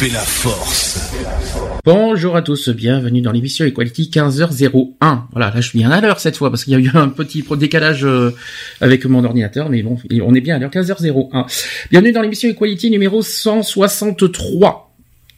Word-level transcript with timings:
Fait 0.00 0.08
la 0.08 0.20
force. 0.20 1.12
Bonjour 1.84 2.34
à 2.34 2.40
tous, 2.40 2.70
bienvenue 2.70 3.20
dans 3.20 3.32
l'émission 3.32 3.66
Equality 3.66 4.10
15h01. 4.10 4.92
Voilà, 5.32 5.50
là 5.50 5.60
je 5.60 5.68
suis 5.68 5.78
bien 5.78 5.90
à 5.90 6.00
l'heure 6.00 6.20
cette 6.20 6.38
fois 6.38 6.48
parce 6.48 6.64
qu'il 6.64 6.72
y 6.72 6.76
a 6.76 6.78
eu 6.78 6.90
un 6.94 7.08
petit 7.08 7.44
décalage 7.58 8.06
euh, 8.06 8.30
avec 8.80 9.04
mon 9.04 9.22
ordinateur, 9.24 9.68
mais 9.68 9.82
bon, 9.82 9.98
on 10.22 10.34
est 10.34 10.40
bien 10.40 10.56
à 10.56 10.58
l'heure 10.58 10.70
15h01. 10.70 11.44
Bienvenue 11.90 12.12
dans 12.12 12.22
l'émission 12.22 12.48
Equality 12.48 12.90
numéro 12.90 13.20
163. 13.20 14.90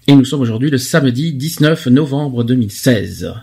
Et 0.07 0.15
nous 0.15 0.25
sommes 0.25 0.43
aujourd'hui 0.43 0.71
le 0.71 0.79
samedi 0.79 1.33
19 1.33 1.89
novembre 1.89 2.45
2016. 2.45 3.35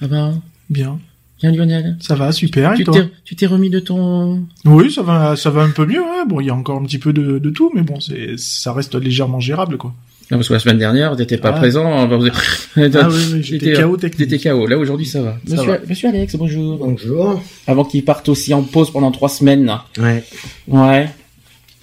Ça 0.00 0.06
va? 0.08 0.34
Bien. 0.68 0.98
Bien 1.40 1.52
Lionel? 1.52 1.96
Ça 2.00 2.16
va, 2.16 2.32
super. 2.32 2.72
Et 2.72 2.78
Tu 2.78 2.84
toi? 2.84 2.94
t'es 2.94 3.08
tu 3.24 3.36
t'es 3.36 3.46
remis 3.46 3.70
de 3.70 3.78
ton... 3.78 4.44
Oui, 4.64 4.90
ça 4.90 5.02
va, 5.02 5.36
ça 5.36 5.50
va 5.50 5.62
un 5.62 5.70
peu 5.70 5.86
mieux. 5.86 6.02
hein. 6.02 6.24
Bon, 6.28 6.40
il 6.40 6.46
y 6.48 6.50
a 6.50 6.54
encore 6.56 6.80
un 6.80 6.84
petit 6.84 6.98
peu 6.98 7.12
de, 7.12 7.38
de 7.38 7.50
tout, 7.50 7.70
mais 7.72 7.82
bon, 7.82 8.00
c'est, 8.00 8.34
ça 8.36 8.72
reste 8.72 8.96
légèrement 8.96 9.38
gérable, 9.38 9.76
quoi. 9.76 9.94
Non, 10.30 10.38
parce 10.38 10.48
que 10.48 10.54
la 10.54 10.58
semaine 10.58 10.78
dernière, 10.78 11.14
t'étais 11.16 11.38
pas 11.38 11.50
Ah. 11.50 11.58
présent. 11.58 11.84
Ah 11.96 12.06
oui, 12.16 12.30
oui, 12.76 13.42
j'étais 13.42 13.66
T'étais, 13.66 13.82
euh, 13.82 13.86
KO 13.88 13.96
technique. 13.96 14.28
T'étais 14.28 14.50
KO. 14.50 14.66
Là 14.66 14.76
aujourd'hui 14.76 15.06
ça 15.06 15.22
va. 15.22 15.38
Ça 15.46 15.54
Monsieur, 15.56 15.70
va. 15.70 15.78
Monsieur 15.88 16.08
Alex, 16.08 16.34
bonjour. 16.36 16.78
Bonjour. 16.78 17.42
Avant 17.68 17.84
qu'il 17.84 18.04
parte 18.04 18.28
aussi 18.28 18.52
en 18.52 18.62
pause 18.62 18.90
pendant 18.90 19.12
trois 19.12 19.28
semaines. 19.28 19.72
Ouais. 19.98 20.24
Ouais. 20.66 21.08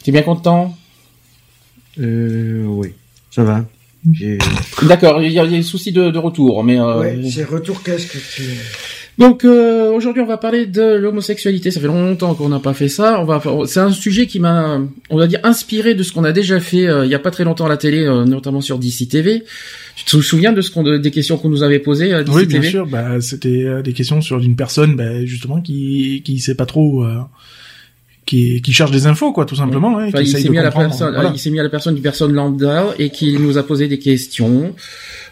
T'es 0.03 0.11
bien 0.11 0.23
content? 0.23 0.75
Euh, 1.99 2.65
oui. 2.67 2.89
Ça 3.31 3.43
va. 3.43 3.65
J'ai, 4.11 4.37
D'accord, 4.81 5.21
il 5.21 5.31
y 5.31 5.39
a 5.39 5.45
il 5.45 5.51
y 5.51 5.55
a 5.55 5.57
des 5.57 5.63
soucis 5.63 5.93
de, 5.93 6.09
de 6.09 6.17
retour, 6.17 6.61
mais 6.65 6.77
euh, 6.77 6.99
ouais, 6.99 7.21
c'est 7.31 7.45
retour 7.45 7.81
casque 7.83 8.17
qui... 8.35 8.41
donc 9.17 9.45
euh, 9.45 9.91
aujourd'hui 9.91 10.21
on 10.21 10.25
va 10.25 10.37
parler 10.37 10.65
de 10.65 10.95
l'homosexualité. 10.95 11.69
Ça 11.71 11.79
fait 11.79 11.87
longtemps 11.87 12.33
qu'on 12.33 12.49
n'a 12.49 12.59
pas 12.59 12.73
fait 12.73 12.87
ça. 12.89 13.19
On 13.21 13.25
va, 13.25 13.41
c'est 13.65 13.79
un 13.79 13.91
sujet 13.91 14.25
qui 14.27 14.39
m'a, 14.39 14.81
on 15.09 15.17
va 15.17 15.27
dire, 15.27 15.39
inspiré 15.43 15.93
de 15.93 16.01
ce 16.03 16.11
qu'on 16.11 16.23
a 16.23 16.31
déjà 16.31 16.59
fait 16.59 16.87
euh, 16.87 17.05
il 17.05 17.11
y 17.11 17.15
a 17.15 17.19
pas 17.19 17.31
très 17.31 17.43
longtemps 17.43 17.65
à 17.65 17.69
la 17.69 17.77
télé, 17.77 18.03
euh, 18.03 18.25
notamment 18.25 18.61
sur 18.61 18.79
DC 18.79 19.07
TV. 19.09 19.43
Tu 19.95 20.05
te 20.05 20.17
souviens 20.21 20.53
de 20.53 20.61
ce 20.61 20.71
qu'on, 20.71 20.83
des 20.97 21.11
questions 21.11 21.37
qu'on 21.37 21.49
nous 21.49 21.61
avait 21.63 21.79
posées 21.79 22.13
à 22.13 22.23
DC 22.23 22.35
Oui, 22.35 22.45
bien 22.47 22.59
TV 22.59 22.71
sûr. 22.71 22.87
Bah, 22.87 23.21
c'était 23.21 23.63
euh, 23.63 23.81
des 23.83 23.93
questions 23.93 24.21
sur 24.21 24.39
une 24.39 24.55
personne, 24.55 24.95
bah, 24.95 25.23
justement, 25.25 25.61
qui, 25.61 26.23
qui 26.25 26.39
sait 26.39 26.55
pas 26.55 26.65
trop, 26.65 27.03
euh, 27.03 27.19
qui, 28.25 28.61
qui 28.63 28.73
cherche 28.73 28.89
des 28.89 29.05
infos, 29.05 29.31
quoi, 29.31 29.45
tout 29.45 29.55
simplement. 29.55 29.99
hein, 29.99 30.07
Enfin, 30.07 30.21
il 30.21 30.27
s'est 30.27 30.41
de 30.43 30.49
mis 30.49 30.57
à 30.57 30.63
la 30.63 30.71
personne, 30.71 31.15
il 31.33 31.39
s'est 31.39 31.51
mis 31.51 31.59
à 31.59 31.63
la 31.63 31.69
personne 31.69 31.93
d'une 31.93 32.03
personne 32.03 32.33
lambda 32.33 32.87
et 32.97 33.11
qui 33.11 33.37
nous 33.37 33.57
a 33.59 33.63
posé 33.63 33.87
des 33.87 33.99
questions. 33.99 34.73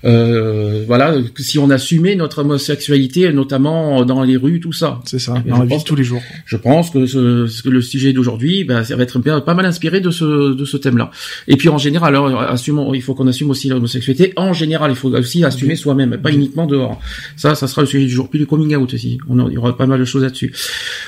Euh, 0.03 0.83
voilà, 0.87 1.15
si 1.37 1.59
on 1.59 1.69
assumait 1.69 2.15
notre 2.15 2.39
homosexualité, 2.39 3.31
notamment 3.33 4.03
dans 4.05 4.23
les 4.23 4.35
rues, 4.37 4.59
tout 4.59 4.73
ça. 4.73 4.99
C'est 5.05 5.19
ça, 5.19 5.33
dans 5.45 5.59
la 5.59 5.65
vie 5.65 5.77
de 5.77 5.83
tous 5.83 5.95
les 5.95 6.03
jours. 6.03 6.21
Je 6.45 6.57
pense 6.57 6.89
que, 6.89 7.05
ce, 7.05 7.61
que 7.61 7.69
le 7.69 7.81
sujet 7.81 8.11
d'aujourd'hui, 8.13 8.63
ben, 8.63 8.83
ça 8.83 8.95
va 8.95 9.03
être 9.03 9.19
pas 9.19 9.53
mal 9.53 9.65
inspiré 9.65 10.01
de 10.01 10.09
ce, 10.09 10.53
de 10.53 10.65
ce 10.65 10.77
thème-là. 10.77 11.11
Et 11.47 11.55
puis 11.55 11.69
en 11.69 11.77
général, 11.77 12.15
alors, 12.15 12.41
assumons, 12.41 12.93
il 12.93 13.01
faut 13.01 13.13
qu'on 13.13 13.27
assume 13.27 13.49
aussi 13.51 13.69
l'homosexualité. 13.69 14.33
En 14.37 14.53
général, 14.53 14.91
il 14.91 14.95
faut 14.97 15.13
aussi 15.13 15.43
assumer 15.43 15.75
soi-même, 15.75 16.17
pas 16.17 16.31
uniquement 16.31 16.65
dehors. 16.65 16.99
Ça, 17.37 17.55
ça 17.55 17.67
sera 17.67 17.81
le 17.81 17.87
sujet 17.87 18.05
du 18.05 18.11
jour. 18.11 18.29
Puis 18.29 18.39
le 18.39 18.45
coming 18.45 18.75
out 18.75 18.93
aussi. 18.93 19.17
On 19.29 19.39
a- 19.39 19.47
il 19.49 19.53
y 19.53 19.57
aura 19.57 19.77
pas 19.77 19.85
mal 19.85 19.99
de 19.99 20.05
choses 20.05 20.23
là-dessus. 20.23 20.51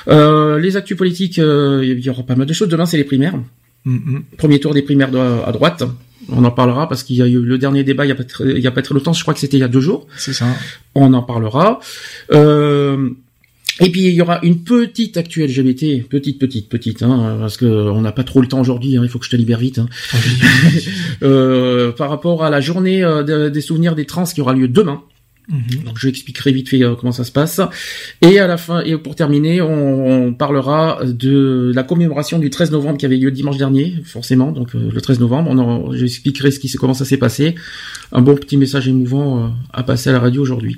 Euh, 0.08 0.60
les 0.60 0.78
actus 0.78 0.98
politiques, 0.98 1.40
euh, 1.40 1.82
il 1.84 2.00
y 2.00 2.10
aura 2.10 2.24
pas 2.24 2.36
mal 2.36 2.46
de 2.48 2.54
choses. 2.54 2.68
Demain, 2.70 2.86
c'est 2.86 2.98
les 2.98 3.04
primaires. 3.04 3.36
Mm, 3.86 3.96
mm. 3.96 4.24
Premier 4.38 4.60
tour 4.60 4.74
des 4.74 4.82
primaires 4.82 5.12
de- 5.12 5.18
à 5.18 5.52
droite. 5.52 5.84
On 6.30 6.44
en 6.46 6.52
parlera 6.52 6.88
parce 6.88 7.04
qu'il 7.04 7.16
y 7.18 7.22
a 7.22 7.28
eu 7.28 7.40
le 7.40 7.58
dernier 7.58 7.84
débat 7.84 8.06
il 8.06 8.10
y 8.10 8.12
a 8.12 8.16
pas 8.16 8.24
très, 8.24 8.46
il 8.52 8.60
y 8.60 8.68
a 8.68 8.72
pas 8.72 8.82
très 8.82 8.94
longtemps. 8.94 9.14
Je 9.14 9.22
crois 9.22 9.34
que 9.34 9.40
c'était 9.40 9.58
il 9.58 9.62
y 9.62 9.64
a 9.64 9.68
deux 9.68 9.82
jours. 9.82 10.08
C'est 10.18 10.34
ça. 10.34 10.46
On 10.96 11.14
en 11.14 11.22
parlera. 11.24 11.80
Euh, 12.32 13.10
et 13.80 13.90
puis 13.90 14.02
il 14.04 14.14
y 14.14 14.22
aura 14.22 14.40
une 14.44 14.64
petite 14.64 15.18
actu 15.18 15.46
LGBT, 15.46 16.08
petite, 16.08 16.38
petite, 16.40 16.70
petite, 16.70 17.02
hein, 17.02 17.38
parce 17.40 17.58
que 17.58 17.66
on 17.66 18.02
n'a 18.02 18.12
pas 18.12 18.24
trop 18.24 18.40
le 18.42 18.48
temps 18.48 18.62
aujourd'hui. 18.62 18.98
hein, 18.98 19.02
il 19.04 19.10
faut 19.10 19.18
que 19.20 19.26
je 19.26 19.32
te 19.32 19.36
libère 19.36 19.60
vite. 19.60 19.80
hein. 19.80 19.88
Euh, 21.24 21.92
par 21.92 22.10
rapport 22.10 22.44
à 22.44 22.50
la 22.50 22.60
journée 22.62 23.04
euh, 23.04 23.24
de- 23.24 23.50
des 23.50 23.62
souvenirs 23.62 23.96
des 23.96 24.06
trans 24.06 24.26
qui 24.26 24.42
aura 24.42 24.54
lieu 24.54 24.68
demain. 24.68 25.02
Mhm. 25.50 25.84
Donc 25.86 25.98
je 25.98 26.08
expliquerai 26.08 26.52
vite 26.52 26.70
fait 26.70 26.84
euh, 26.84 26.96
comment 26.96 27.12
ça 27.12 27.24
se 27.24 27.32
passe. 27.32 27.60
Et 28.22 28.40
à 28.40 28.48
la 28.48 28.58
fin, 28.58 28.82
et 28.82 28.98
pour 28.98 29.16
terminer, 29.16 29.62
on, 29.62 30.34
parlera 30.34 31.00
de 31.04 31.72
la 31.76 31.84
commémoration 31.84 32.40
du 32.40 32.50
13 32.50 32.72
novembre 32.72 32.98
qui 32.98 33.06
avait 33.06 33.18
lieu 33.18 33.32
dimanche 33.32 33.58
dernier, 33.58 33.96
forcément. 34.06 34.52
Donc 34.52 34.76
euh, 34.76 34.90
le 34.92 35.02
13 35.02 35.20
novembre, 35.20 35.52
on 35.52 35.92
ce 35.92 36.60
qui, 36.60 36.72
comment 36.78 36.94
ça 36.94 37.06
s'est 37.06 37.18
passé. 37.18 37.56
Un 38.12 38.22
bon 38.22 38.36
petit 38.36 38.58
message 38.58 38.88
émouvant 38.88 39.40
euh, 39.40 39.48
à 39.74 39.84
passer 39.84 40.10
à 40.10 40.14
la 40.14 40.20
radio 40.20 40.42
aujourd'hui. 40.42 40.76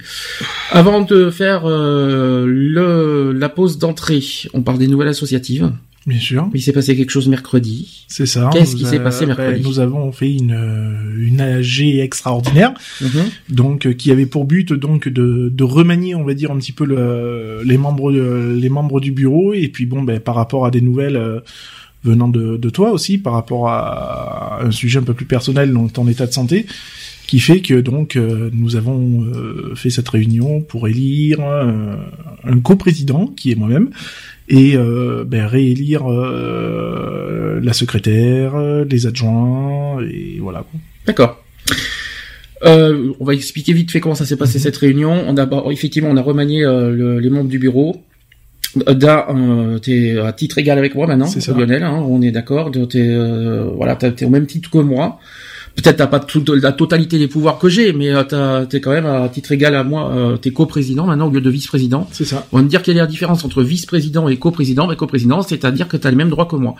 Avant 0.72 1.02
de 1.02 1.30
faire 1.30 1.64
euh, 1.66 2.46
le, 2.48 3.34
la 3.34 3.50
pause 3.50 3.78
d'entrée, 3.78 4.24
on 4.54 4.62
parle 4.62 4.78
des 4.78 4.88
nouvelles 4.88 5.10
associatives. 5.10 5.72
Bien 6.06 6.20
sûr. 6.20 6.50
Il 6.54 6.62
s'est 6.62 6.72
passé 6.72 6.96
quelque 6.96 7.10
chose 7.10 7.28
mercredi. 7.28 8.06
C'est 8.08 8.28
ça. 8.28 8.52
Qu'est-ce 8.54 8.76
qui 8.76 8.86
s'est 8.86 9.00
passé 9.00 9.26
mercredi 9.26 9.62
ben, 9.62 9.68
Nous 9.68 9.80
avons 9.80 10.12
fait 10.12 10.32
une, 10.32 10.52
euh, 10.52 11.16
une 11.18 11.42
AG 11.42 11.82
extraordinaire. 12.00 12.74
Mhm. 13.02 13.10
donc 13.50 13.86
euh, 13.88 13.94
qui 13.94 14.12
avait 14.12 14.26
pour 14.26 14.46
but 14.46 14.74
donc 14.74 15.08
de, 15.08 15.50
de 15.50 15.64
remanier 15.64 16.16
on 16.16 16.24
va 16.24 16.34
dire 16.34 16.52
un 16.52 16.58
petit 16.58 16.72
peu 16.72 16.86
le, 16.86 17.62
les 17.64 17.78
membres 17.78 18.12
les 18.12 18.70
membres 18.70 19.00
du 19.00 19.12
bureau 19.12 19.54
et 19.54 19.68
puis 19.68 19.86
bon 19.86 20.04
ben 20.04 20.20
par 20.20 20.36
rapport 20.36 20.66
à 20.66 20.72
des 20.72 20.82
nouvelles 20.82 21.18
euh, 21.18 21.40
venant 22.04 22.28
de, 22.28 22.58
de 22.58 22.70
toi 22.70 22.92
aussi 22.92 23.18
par 23.18 23.34
rapport 23.34 23.68
à 23.68 24.60
un 24.62 24.72
sujet 24.72 25.00
un 25.00 25.04
peu 25.04 25.14
plus 25.14 25.26
personnel 25.26 25.74
donc 25.74 25.94
ton 25.94 26.08
état 26.08 26.28
de 26.28 26.32
santé 26.32 26.66
qui 27.28 27.40
fait 27.40 27.62
que 27.62 27.82
donc 27.82 28.16
euh, 28.16 28.50
nous 28.54 28.76
avons 28.76 29.24
euh, 29.24 29.74
fait 29.76 29.90
cette 29.90 30.10
réunion 30.10 30.62
pour 30.62 30.88
élire 30.88 31.40
un 31.42 32.60
coprésident 32.62 33.28
qui 33.36 33.52
est 33.52 33.56
moi-même 33.56 33.90
et 34.48 34.76
euh, 34.76 35.24
ben, 35.26 35.46
réélire 35.46 36.04
euh, 36.12 37.60
la 37.64 37.74
secrétaire, 37.74 38.56
euh, 38.56 38.86
les 38.90 39.08
adjoints 39.08 40.00
et 40.04 40.38
voilà. 40.40 40.60
quoi. 40.60 40.80
D'accord. 41.08 41.44
Euh, 42.64 43.12
on 43.20 43.26
va 43.26 43.34
expliquer 43.34 43.74
vite 43.74 43.92
fait 43.92 44.00
comment 44.00 44.16
ça 44.16 44.26
s'est 44.26 44.36
Mhm. 44.36 44.40
passé 44.40 44.60
cette 44.60 44.78
réunion. 44.78 45.12
On 45.28 45.36
a 45.38 45.46
bon, 45.46 45.70
effectivement 45.72 46.10
on 46.10 46.18
a 46.18 46.22
remanié 46.22 46.64
euh, 46.64 46.92
le- 46.92 47.20
les 47.20 47.30
membres 47.30 47.50
du 47.50 47.60
bureau. 47.60 47.98
Da, 48.88 49.28
euh, 49.30 49.78
t'es 49.80 50.18
à 50.20 50.34
titre 50.34 50.58
égal 50.58 50.78
avec 50.78 50.96
moi 50.96 51.08
maintenant, 51.08 51.28
C'est 51.28 51.40
ça. 51.42 51.54
Lionel. 51.54 51.84
Hein, 51.84 52.04
on 52.08 52.22
est 52.22 52.32
d'accord. 52.32 52.72
T'es 52.72 52.80
euh, 52.96 53.70
voilà, 53.76 53.96
t'es 53.96 54.26
au 54.26 54.30
même 54.30 54.48
titre 54.48 54.70
que 54.70 54.80
moi. 54.80 55.20
Peut-être 55.76 55.98
t'as 55.98 56.08
pas 56.08 56.22
toute 56.22 56.48
la 56.50 56.72
totalité 56.72 57.20
des 57.20 57.28
pouvoirs 57.28 57.60
que 57.60 57.68
j'ai, 57.68 57.92
mais 57.92 58.10
euh, 58.10 58.24
t'as- 58.24 58.66
t'es 58.66 58.80
quand 58.80 58.92
même 58.92 59.06
à 59.06 59.28
titre 59.28 59.52
égal 59.52 59.76
à 59.76 59.84
moi. 59.84 60.10
Euh, 60.16 60.38
t'es 60.38 60.52
coprésident 60.52 61.06
maintenant 61.06 61.28
au 61.28 61.30
lieu 61.32 61.42
de 61.42 61.50
vice-président. 61.50 62.08
C'est 62.14 62.24
ça. 62.24 62.48
On 62.54 62.58
va 62.58 62.64
me 62.64 62.70
dire 62.70 62.82
quelle 62.82 62.96
est 62.96 63.02
la 63.02 63.08
différence 63.08 63.44
entre 63.44 63.62
vice-président 63.62 64.30
et 64.30 64.38
coprésident. 64.38 64.88
Mais 64.88 64.96
coprésident, 64.96 65.42
c'est-à-dire 65.42 65.90
que 65.90 65.98
t'as 65.98 66.10
les 66.10 66.16
mêmes 66.16 66.30
droits 66.30 66.46
que 66.46 66.56
moi. 66.56 66.76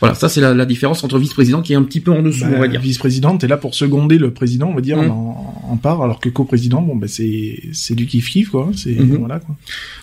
Voilà, 0.00 0.14
ça 0.14 0.30
c'est 0.30 0.40
la, 0.40 0.54
la 0.54 0.64
différence 0.64 1.04
entre 1.04 1.18
vice-président 1.18 1.60
qui 1.60 1.74
est 1.74 1.76
un 1.76 1.82
petit 1.82 2.00
peu 2.00 2.10
en 2.12 2.22
dessous, 2.22 2.44
Bah, 2.46 2.52
on 2.56 2.60
va 2.60 2.68
dire. 2.68 2.80
Vice-présidente 2.80 3.44
est 3.44 3.48
là 3.48 3.58
pour 3.58 3.74
seconder 3.74 4.16
le 4.16 4.30
président, 4.32 4.68
on 4.70 4.74
va 4.74 4.80
dire, 4.80 4.96
Mm. 4.96 5.10
en, 5.10 5.64
en 5.72 5.76
part, 5.76 6.02
alors 6.02 6.18
que 6.18 6.30
co-président, 6.30 6.80
bon, 6.80 6.96
ben 6.96 7.08
c'est 7.08 7.60
c'est 7.72 7.94
du 7.94 8.06
kiff 8.06 8.30
kiff 8.30 8.48
quoi. 8.48 8.70
C'est 8.74 8.92
Mhm. 8.98 9.16
voilà 9.18 9.38
quoi. 9.40 9.54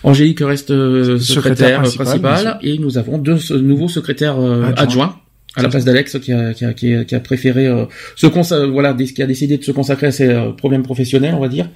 Angélique 0.04 0.40
reste 0.40 0.70
euh, 0.70 1.18
secrétaire, 1.18 1.78
Secrétaire 1.78 1.80
principal, 1.80 2.06
principal, 2.06 2.58
et 2.62 2.78
nous 2.78 2.98
avons 2.98 3.18
deux 3.18 3.38
euh, 3.50 3.60
nouveaux 3.60 3.88
secrétaires 3.88 4.36
euh, 4.38 4.62
Adjoints. 4.76 4.82
adjoints 4.84 5.16
à 5.56 5.62
la 5.62 5.68
place 5.68 5.84
d'Alex 5.84 6.18
qui 6.20 6.32
a, 6.32 6.52
qui, 6.54 6.64
a, 6.64 6.72
qui, 6.74 6.94
a, 6.94 7.04
qui 7.04 7.14
a 7.14 7.20
préféré 7.20 7.66
euh, 7.66 7.84
se 8.16 8.26
voilà 8.66 8.94
qui 8.94 9.22
a 9.22 9.26
décidé 9.26 9.58
de 9.58 9.64
se 9.64 9.72
consacrer 9.72 10.06
à 10.08 10.12
ses 10.12 10.28
euh, 10.28 10.50
problèmes 10.52 10.82
professionnels 10.82 11.34
on 11.34 11.40
va 11.40 11.48
dire 11.48 11.68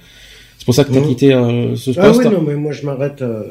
c'est 0.57 0.65
pour 0.65 0.75
ça 0.75 0.83
que 0.85 0.91
tu 0.93 0.97
as 0.99 1.01
quitté 1.01 1.33
euh, 1.33 1.75
ce 1.75 1.91
Ah 1.97 2.03
poste 2.07 2.19
oui, 2.25 2.31
non, 2.31 2.41
mais 2.47 2.55
moi 2.55 2.71
je 2.71 2.85
m'arrête 2.85 3.21
euh, 3.21 3.43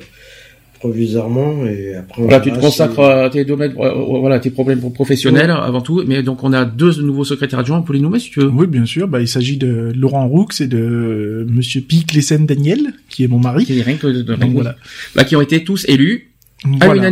provisoirement 0.78 1.64
et 1.66 1.94
après 1.94 2.22
voilà 2.22 2.40
tu 2.40 2.50
te 2.50 2.58
consacres 2.58 2.94
si- 2.94 3.00
à 3.02 3.30
tes 3.30 3.44
domaines 3.44 3.72
voilà 3.74 4.40
tes 4.40 4.50
problèmes 4.50 4.80
professionnels 4.92 5.50
avant 5.50 5.80
tout 5.80 6.02
mais 6.06 6.22
donc 6.22 6.42
on 6.42 6.52
a 6.52 6.64
deux 6.64 7.00
nouveaux 7.02 7.24
secrétaires 7.24 7.60
adjoints 7.60 7.78
on 7.78 7.82
peut 7.82 7.92
les 7.92 8.00
nommer 8.00 8.18
si 8.18 8.30
tu 8.30 8.40
veux 8.40 8.48
Oui, 8.48 8.66
bien 8.66 8.84
sûr. 8.86 9.06
Bah, 9.06 9.20
il 9.20 9.28
s'agit 9.28 9.56
de 9.56 9.92
Laurent 9.94 10.26
Roux 10.28 10.46
et 10.60 10.66
de 10.66 11.46
Monsieur 11.48 11.82
Pic 11.82 12.12
Lessen 12.14 12.46
Daniel, 12.46 12.80
qui 13.08 13.22
est 13.24 13.28
mon 13.28 13.38
mari. 13.38 13.64
qui, 13.64 13.80
rien 13.82 13.96
que 13.96 14.06
de- 14.08 14.22
Donc 14.22 14.52
voilà. 14.52 14.76
bah, 15.14 15.24
qui 15.24 15.36
ont 15.36 15.40
été 15.40 15.62
tous 15.62 15.84
élus 15.88 16.32
à 16.80 16.86
Voilà. 16.86 17.02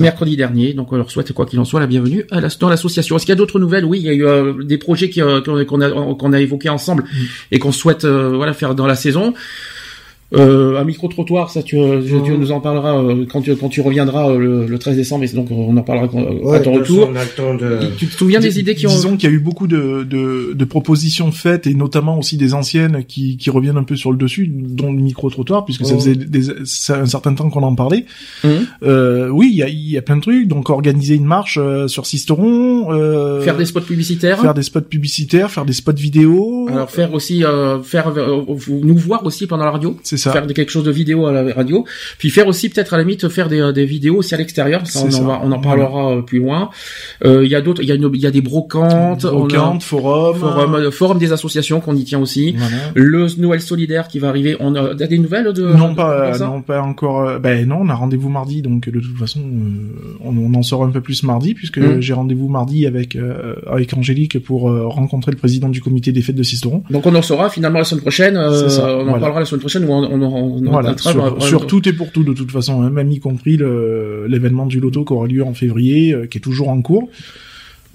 Mercredi 0.00 0.36
dernier. 0.36 0.72
Donc 0.74 0.92
on 0.92 0.96
leur 0.96 1.10
souhaite 1.10 1.32
quoi 1.32 1.46
qu'il 1.46 1.58
en 1.58 1.64
soit 1.64 1.80
la 1.80 1.86
bienvenue 1.86 2.26
à 2.30 2.40
la, 2.40 2.48
dans 2.60 2.68
l'association. 2.68 3.16
Est-ce 3.16 3.26
qu'il 3.26 3.32
y 3.32 3.36
a 3.36 3.36
d'autres 3.36 3.58
nouvelles? 3.58 3.84
Oui, 3.84 3.98
il 3.98 4.06
y 4.06 4.10
a 4.10 4.14
eu 4.14 4.64
des 4.64 4.78
projets 4.78 5.10
qu'on 5.10 5.80
a 5.80 6.14
qu'on 6.14 6.32
a 6.32 6.40
évoqués 6.40 6.68
ensemble 6.68 7.04
mm. 7.04 7.24
et 7.52 7.58
qu'on 7.58 7.72
souhaite 7.72 8.04
voilà 8.04 8.52
faire 8.52 8.74
dans 8.74 8.86
la 8.86 8.94
saison. 8.96 9.34
Euh, 10.34 10.80
un 10.80 10.84
micro 10.84 11.06
trottoir, 11.06 11.50
ça 11.50 11.62
tu, 11.62 11.78
euh, 11.78 12.02
tu 12.02 12.32
nous 12.32 12.50
en 12.50 12.60
parleras 12.60 13.00
euh, 13.00 13.26
quand 13.30 13.42
tu 13.42 13.54
quand 13.54 13.68
tu 13.68 13.80
reviendras 13.80 14.30
euh, 14.30 14.66
le, 14.66 14.78
13 14.78 14.96
décembre. 14.96 15.24
Et 15.24 15.28
donc 15.28 15.50
on 15.52 15.76
en 15.76 15.82
parlera 15.82 16.06
à 16.06 16.60
ton 16.60 16.72
retour. 16.72 17.10
Tu 17.96 18.08
te 18.08 18.12
souviens 18.12 18.40
des 18.40 18.58
idées 18.58 18.74
qui 18.74 18.88
ont 18.88 18.90
Disons 18.90 19.16
qu'il 19.16 19.30
y 19.30 19.32
a 19.32 19.36
eu 19.36 19.38
beaucoup 19.38 19.68
de, 19.68 20.02
de, 20.02 20.52
de, 20.52 20.64
propositions 20.64 21.30
faites 21.30 21.68
et 21.68 21.74
notamment 21.74 22.18
aussi 22.18 22.36
des 22.36 22.54
anciennes 22.54 23.04
qui, 23.06 23.36
qui 23.36 23.50
reviennent 23.50 23.76
un 23.76 23.84
peu 23.84 23.94
sur 23.94 24.10
le 24.10 24.18
dessus, 24.18 24.48
dont 24.48 24.92
le 24.92 25.00
micro 25.00 25.30
trottoir 25.30 25.64
puisque 25.64 25.86
ça 25.86 25.94
oh. 25.94 26.00
faisait 26.00 26.16
des, 26.16 26.50
un 26.50 27.06
certain 27.06 27.34
temps 27.34 27.48
qu'on 27.48 27.62
en 27.62 27.74
parlait. 27.76 28.04
Mmh. 28.42 29.28
oui, 29.30 29.50
il 29.52 29.56
y 29.56 29.62
a, 29.62 29.68
y 29.68 29.96
a 29.96 30.02
plein 30.02 30.16
de 30.16 30.22
trucs. 30.22 30.48
Donc 30.48 30.70
organiser 30.70 31.14
une 31.14 31.24
marche 31.24 31.60
sur 31.86 32.04
Sisteron, 32.04 33.40
faire 33.42 33.56
des 33.56 33.64
spots 33.64 33.80
publicitaires, 33.82 34.40
faire 34.40 34.54
des 34.54 34.62
spots 34.62 34.80
publicitaires, 34.80 35.52
faire 35.52 35.64
des 35.64 35.72
spots 35.72 35.92
vidéo. 35.92 36.66
Alors 36.68 36.90
faire 36.90 37.14
aussi 37.14 37.44
faire 37.84 38.12
nous 38.68 38.96
voir 38.96 39.24
aussi 39.24 39.46
pendant 39.46 39.64
la 39.64 39.70
radio. 39.70 39.96
Faire 40.16 40.46
quelque 40.46 40.70
chose 40.70 40.84
de 40.84 40.90
vidéo 40.90 41.26
à 41.26 41.32
la 41.32 41.54
radio, 41.54 41.84
puis 42.18 42.30
faire 42.30 42.46
aussi 42.46 42.68
peut-être 42.68 42.94
à 42.94 42.96
la 42.96 43.02
limite 43.02 43.28
faire 43.28 43.48
des, 43.48 43.72
des 43.72 43.84
vidéos 43.84 44.16
aussi 44.16 44.34
à 44.34 44.38
l'extérieur. 44.38 44.86
Ça, 44.86 45.00
on, 45.00 45.28
en 45.28 45.40
on 45.44 45.52
en 45.52 45.60
parlera 45.60 46.12
euh, 46.12 46.22
plus 46.22 46.38
loin. 46.38 46.70
Euh, 47.24 47.44
il 47.44 47.50
y 47.50 47.54
a 47.54 47.60
d'autres, 47.60 47.82
il 47.82 47.88
y 47.88 47.92
a 47.92 47.96
y 47.96 48.26
a 48.26 48.30
des 48.30 48.40
brocantes, 48.40 49.22
brocantes, 49.22 49.82
forums, 49.82 50.36
forum, 50.36 50.74
euh, 50.74 50.90
forum 50.90 51.18
des 51.18 51.32
associations 51.32 51.80
qu'on 51.80 51.96
y 51.96 52.04
tient 52.04 52.20
aussi. 52.20 52.56
Le 52.94 53.26
Noël 53.38 53.60
solidaire 53.60 54.08
qui 54.08 54.18
va 54.18 54.28
arriver. 54.28 54.56
On 54.60 54.74
a, 54.74 54.94
des 54.94 55.18
nouvelles 55.18 55.52
de 55.52 55.62
Non 55.62 55.94
pas, 55.94 56.38
non 56.38 56.62
pas 56.62 56.80
encore. 56.80 57.38
Ben 57.40 57.66
non, 57.66 57.78
on 57.82 57.88
a 57.88 57.94
rendez-vous 57.94 58.28
mardi, 58.28 58.62
donc 58.62 58.88
de 58.88 59.00
toute 59.00 59.18
façon, 59.18 59.40
on, 60.24 60.36
on, 60.36 60.54
en 60.54 60.62
saura 60.62 60.86
un 60.86 60.90
peu 60.90 61.00
plus 61.00 61.22
mardi 61.22 61.54
puisque 61.54 61.78
hmm. 61.78 62.00
j'ai 62.00 62.12
rendez-vous 62.12 62.48
mardi 62.48 62.86
avec 62.86 63.16
avec 63.66 63.94
Angélique 63.94 64.42
pour 64.42 64.62
rencontrer 64.62 65.32
le 65.32 65.38
président 65.38 65.68
du 65.68 65.80
comité 65.80 66.12
des 66.12 66.22
fêtes 66.22 66.36
de 66.36 66.42
Sisteron. 66.42 66.82
Donc 66.90 67.06
on 67.06 67.14
en 67.14 67.22
saura 67.22 67.50
finalement 67.50 67.78
la 67.78 67.84
semaine 67.84 68.02
prochaine. 68.02 68.36
on 68.36 69.08
en 69.08 69.18
parlera 69.18 69.40
la 69.40 69.46
semaine 69.46 69.60
prochaine 69.60 69.84
où 69.84 69.92
on, 69.92 70.05
on, 70.10 70.60
voilà, 70.70 70.96
sur, 70.98 71.66
tout 71.66 71.88
et 71.88 71.92
pour 71.92 72.12
tout 72.12 72.24
de 72.24 72.32
toute 72.32 72.50
façon, 72.50 72.82
hein, 72.82 72.90
même 72.90 73.10
y 73.10 73.20
compris 73.20 73.56
l'événement 73.56 74.66
du 74.66 74.80
loto 74.80 75.04
qui 75.04 75.12
aura 75.12 75.26
lieu 75.26 75.42
en 75.42 75.54
février, 75.54 76.12
euh, 76.12 76.26
qui 76.26 76.38
est 76.38 76.40
toujours 76.40 76.68
en 76.68 76.80
cours. 76.82 77.08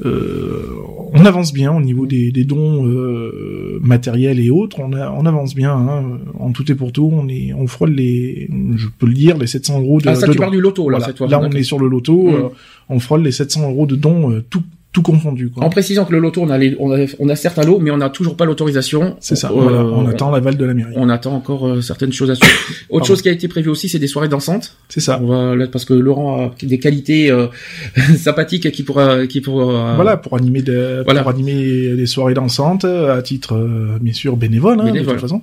Euh, 0.03 0.65
on 1.13 1.25
avance 1.25 1.53
bien 1.53 1.71
au 1.71 1.81
niveau 1.81 2.07
des, 2.07 2.31
dons 2.43 2.87
euh, 2.87 3.79
matériels 3.81 4.39
et 4.39 4.49
autres. 4.49 4.79
On, 4.79 4.91
on 4.93 5.25
avance 5.25 5.53
bien. 5.53 5.73
Hein, 5.73 6.19
en 6.39 6.51
tout 6.51 6.71
et 6.71 6.75
pour 6.75 6.91
tout, 6.91 7.11
on 7.13 7.27
est, 7.27 7.53
on 7.53 7.67
frôle 7.67 7.91
les, 7.91 8.49
je 8.75 8.87
peux 8.97 9.05
le 9.05 9.13
dire, 9.13 9.37
les 9.37 9.47
700 9.47 9.81
euros 9.81 10.01
de. 10.01 10.09
Ah 10.09 10.15
ça, 10.15 10.27
tu 10.27 10.37
parles 10.37 10.51
du 10.51 10.61
loto 10.61 10.89
là. 10.89 10.99
Cette 10.99 11.17
fois, 11.17 11.27
là, 11.27 11.39
on 11.39 11.51
est 11.51 11.63
sur 11.63 11.79
le 11.79 11.87
loto. 11.87 12.29
Mmh. 12.29 12.49
on 12.89 12.99
frôle 12.99 13.21
les 13.21 13.31
700 13.31 13.69
euros 13.69 13.85
de 13.85 13.95
dons 13.95 14.41
tout 14.49 14.63
tout 14.91 15.01
confondu. 15.01 15.49
Quoi. 15.49 15.63
En 15.63 15.69
précisant 15.69 16.03
que 16.03 16.11
le 16.11 16.19
loto, 16.19 16.41
on 16.41 16.49
a, 16.49 16.57
les, 16.57 16.75
on 16.79 16.91
a, 16.91 17.05
on 17.19 17.29
a 17.29 17.35
certes 17.37 17.57
un 17.59 17.63
lot, 17.63 17.79
mais 17.79 17.91
on 17.91 17.97
n'a 17.97 18.09
toujours 18.09 18.35
pas 18.35 18.43
l'autorisation. 18.43 19.15
C'est 19.21 19.37
ça. 19.37 19.49
Euh, 19.49 19.83
on 19.83 20.05
attend 20.07 20.31
l'aval 20.31 20.57
de 20.57 20.65
la 20.65 20.73
mairie. 20.73 20.93
On 20.97 21.07
attend 21.07 21.33
encore 21.33 21.65
euh, 21.65 21.81
certaines 21.81 22.11
choses 22.11 22.29
à 22.29 22.35
suivre. 22.35 22.53
Autre 22.89 23.05
chose 23.05 23.21
qui 23.21 23.29
a 23.29 23.31
été 23.31 23.47
prévue 23.47 23.69
aussi, 23.69 23.87
c'est 23.87 23.99
des 23.99 24.07
soirées 24.07 24.27
dansantes. 24.27 24.75
C'est 24.89 24.99
ça. 24.99 25.21
On 25.23 25.27
va, 25.27 25.67
parce 25.67 25.85
que 25.85 25.93
Laurent 25.93 26.47
a 26.47 26.65
des 26.65 26.77
qualités 26.77 27.31
euh, 27.31 27.47
sympathiques 28.17 28.69
qui 28.71 28.83
pourra, 28.83 29.27
qui 29.27 29.39
pourra. 29.39 29.95
voilà, 29.95 30.17
pour 30.17 30.35
animer 30.35 30.61
des, 30.61 31.01
voilà. 31.05 31.21
pour 31.21 31.31
animer 31.31 31.95
des 31.95 32.05
soirées 32.05 32.33
dansantes 32.33 32.83
à 32.83 33.21
titre 33.21 33.97
bien 34.01 34.13
sûr 34.13 34.35
bénévole, 34.35 34.79
hein, 34.81 34.91
de 34.91 34.99
toute 34.99 35.19
façon. 35.19 35.41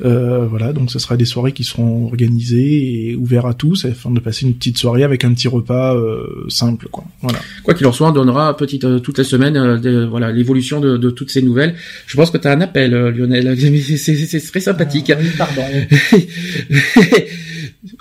voilà, 0.00 0.74
donc 0.74 0.90
ce 0.90 0.98
sera 0.98 1.16
des 1.16 1.24
soirées 1.24 1.52
qui 1.52 1.64
seront 1.64 2.04
organisées 2.04 3.10
et 3.10 3.16
ouvertes 3.16 3.46
à 3.46 3.54
tous 3.54 3.86
afin 3.86 4.10
de 4.10 4.20
passer 4.20 4.44
une 4.44 4.54
petite 4.54 4.76
soirée 4.76 5.04
avec 5.04 5.24
un 5.24 5.32
petit 5.32 5.48
repas 5.48 5.96
simple, 6.48 6.88
quoi. 6.90 7.04
Voilà. 7.22 7.38
Quoi 7.64 7.72
qu'il 7.74 7.86
en 7.86 7.92
soit, 7.92 8.08
on 8.08 8.12
donnera 8.12 8.56
petite 8.56 8.84
euh, 8.90 8.98
toutes 8.98 9.18
les 9.18 9.24
semaines, 9.24 9.56
euh, 9.56 10.06
voilà 10.06 10.32
l'évolution 10.32 10.80
de, 10.80 11.10
toutes 11.10 11.30
ces 11.30 11.42
nouvelles. 11.42 11.74
Je 12.06 12.16
pense 12.16 12.30
que 12.30 12.38
tu 12.38 12.48
as 12.48 12.52
un 12.52 12.60
appel, 12.60 12.94
euh, 12.94 13.10
Lionel. 13.10 13.56
C'est 13.96 14.50
très 14.50 14.60
sympathique. 14.60 15.10
Ah, 15.10 15.16
pardon. 15.38 15.62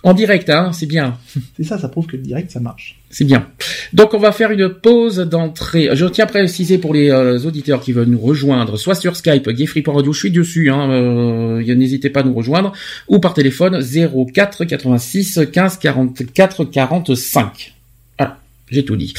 en 0.04 0.14
direct, 0.14 0.50
hein, 0.50 0.72
c'est 0.74 0.86
bien. 0.86 1.18
C'est 1.56 1.64
ça, 1.64 1.78
ça 1.78 1.90
prouve 1.90 2.08
que 2.08 2.18
le 2.18 2.24
direct, 2.24 2.52
ça 2.52 2.60
marche. 2.60 3.00
C'est 3.10 3.24
bien. 3.24 3.48
Donc 3.94 4.14
on 4.14 4.20
va 4.20 4.32
faire 4.32 4.52
une 4.52 4.70
pause 4.70 5.18
d'entrée. 5.18 5.90
Je 5.94 6.06
tiens 6.06 6.26
à 6.26 6.28
préciser 6.28 6.78
pour 6.78 6.94
les 6.94 7.12
auditeurs 7.46 7.82
qui 7.82 7.94
veulent 7.94 8.08
nous 8.08 8.20
rejoindre, 8.20 8.78
soit 8.78 8.96
sur 8.96 9.16
Skype, 9.16 9.46
Radio, 9.46 10.14
je 10.14 10.20
suis 10.20 10.32
dessus, 10.32 10.70
hein, 10.70 11.60
n'hésitez 11.62 12.10
pas 12.10 12.22
à 12.22 12.24
nous 12.24 12.34
rejoindre, 12.34 12.74
ou 13.08 13.20
par 13.20 13.34
téléphone 13.34 13.82
04 13.82 14.66
86 14.66 15.40
15 15.52 15.78
44 15.78 16.66
45. 16.66 17.79
J'ai 18.72 18.86
tout 18.86 18.96
dit. 18.96 19.14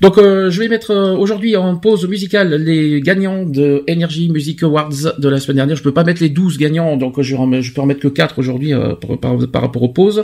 Donc 0.00 0.18
euh, 0.18 0.50
je 0.50 0.58
vais 0.60 0.68
mettre 0.68 0.90
euh, 0.90 1.14
aujourd'hui 1.14 1.56
en 1.56 1.76
pause 1.76 2.08
musicale 2.08 2.54
les 2.54 3.00
gagnants 3.00 3.44
de 3.44 3.84
Energy 3.88 4.30
Music 4.30 4.62
Awards 4.62 5.14
de 5.18 5.28
la 5.28 5.38
semaine 5.38 5.56
dernière. 5.56 5.76
Je 5.76 5.82
peux 5.82 5.92
pas 5.92 6.04
mettre 6.04 6.22
les 6.22 6.30
12 6.30 6.58
gagnants, 6.58 6.96
donc 6.96 7.20
je, 7.20 7.36
je 7.60 7.72
peux 7.72 7.80
en 7.80 7.86
mettre 7.86 8.00
que 8.00 8.08
4 8.08 8.38
aujourd'hui 8.38 8.72
euh, 8.72 8.94
par, 8.94 9.62
rapport 9.62 9.82
aux 9.82 9.88
pauses. 9.88 10.20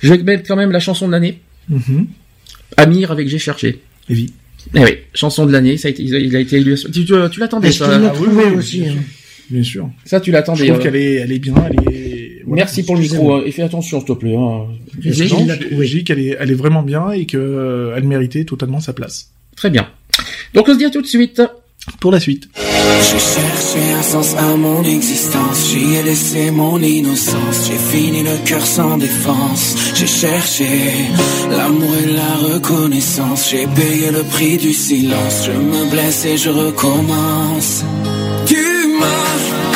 Je 0.00 0.14
vais 0.14 0.22
mettre 0.22 0.46
quand 0.46 0.56
même 0.56 0.70
la 0.70 0.80
chanson 0.80 1.06
de 1.06 1.12
l'année. 1.12 1.40
Mm-hmm. 1.70 2.06
Amir 2.76 3.10
avec 3.10 3.28
J'ai 3.28 3.38
cherché. 3.38 3.80
Et 4.08 4.14
oui. 4.14 4.32
Eh 4.74 4.80
oui, 4.80 4.90
chanson 5.14 5.46
de 5.46 5.52
l'année, 5.52 5.76
ça 5.76 5.88
a 5.88 5.90
été, 5.90 6.02
il 6.02 6.36
a 6.36 6.40
été 6.40 6.56
élu. 6.56 6.76
Tu, 6.92 7.04
tu, 7.04 7.40
l'attendais 7.40 7.72
ça 7.72 7.88
ah, 7.90 8.12
oui, 8.20 8.56
aussi. 8.56 8.86
Hein. 8.86 8.96
Bien 9.50 9.62
sûr. 9.62 9.88
Ça 10.04 10.20
tu 10.20 10.30
l'attendais. 10.30 10.66
Je 10.66 10.72
trouve 10.72 10.82
qu'elle 10.82 10.96
est, 10.96 11.14
elle 11.14 11.32
est 11.32 11.38
bien, 11.38 11.54
elle 11.70 11.94
est 11.94 12.17
Merci 12.48 12.82
pour 12.82 12.96
le 12.96 13.02
micro 13.02 13.34
hein, 13.34 13.42
et 13.44 13.52
fais 13.52 13.62
attention 13.62 13.98
s'il 13.98 14.08
te 14.08 14.12
plaît. 14.12 14.36
Hein. 14.36 14.66
J'ai 15.00 16.04
qu'elle 16.04 16.18
est, 16.18 16.36
elle 16.38 16.50
est 16.50 16.54
vraiment 16.54 16.82
bien 16.82 17.10
et 17.10 17.26
qu'elle 17.26 17.40
euh, 17.40 18.00
méritait 18.02 18.44
totalement 18.44 18.80
sa 18.80 18.92
place. 18.92 19.30
Très 19.56 19.70
bien. 19.70 19.88
Donc 20.54 20.68
on 20.68 20.72
se 20.72 20.78
dit 20.78 20.84
à 20.84 20.90
tout 20.90 21.02
de 21.02 21.06
suite 21.06 21.42
pour 22.00 22.12
la 22.12 22.20
suite. 22.20 22.48
J'ai 22.56 23.18
cherché 23.18 23.92
un 23.98 24.02
sens 24.02 24.34
à 24.36 24.56
mon 24.56 24.82
existence, 24.82 25.70
j'y 25.70 25.94
ai 25.94 26.02
laissé 26.02 26.50
mon 26.50 26.80
innocence, 26.80 27.68
j'ai 27.68 27.78
fini 27.78 28.22
le 28.22 28.36
cœur 28.44 28.66
sans 28.66 28.98
défense, 28.98 29.76
j'ai 29.94 30.06
cherché 30.06 30.66
l'amour 31.50 31.90
et 32.04 32.12
la 32.12 32.54
reconnaissance, 32.54 33.50
j'ai 33.50 33.66
payé 33.66 34.10
le 34.10 34.22
prix 34.24 34.58
du 34.58 34.72
silence, 34.72 35.46
je 35.46 35.52
me 35.52 35.90
blesse 35.90 36.24
et 36.26 36.36
je 36.36 36.50
recommence. 36.50 37.84
comme 38.46 39.67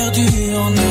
perdu 0.00 0.26
en 0.56 0.89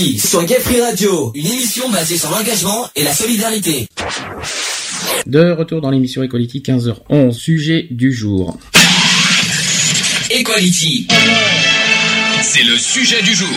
Sur 0.00 0.42
Gay 0.46 0.54
Free 0.60 0.80
Radio, 0.80 1.30
une 1.34 1.44
émission 1.44 1.90
basée 1.90 2.16
sur 2.16 2.30
l'engagement 2.30 2.86
et 2.96 3.04
la 3.04 3.12
solidarité. 3.12 3.86
De 5.26 5.50
retour 5.50 5.82
dans 5.82 5.90
l'émission 5.90 6.22
Equality 6.22 6.60
15h11, 6.60 7.32
sujet 7.32 7.86
du 7.90 8.10
jour. 8.10 8.58
Equality. 10.30 11.06
C'est 12.40 12.62
le 12.64 12.76
sujet 12.78 13.20
du 13.22 13.34
jour. 13.34 13.48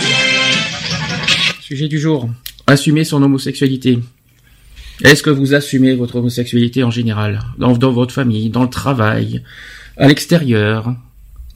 Sujet 1.62 1.88
du 1.88 1.98
jour. 1.98 2.30
Assumer 2.68 3.06
son 3.06 3.24
homosexualité. 3.24 4.00
Est-ce 5.02 5.24
que 5.24 5.30
vous 5.30 5.54
assumez 5.54 5.96
votre 5.96 6.18
homosexualité 6.18 6.84
en 6.84 6.92
général? 6.92 7.40
Dans, 7.58 7.72
dans 7.78 7.94
votre 7.94 8.14
famille, 8.14 8.50
dans 8.50 8.64
le 8.64 8.70
travail, 8.70 9.44
à 9.96 10.10
l'extérieur? 10.10 10.94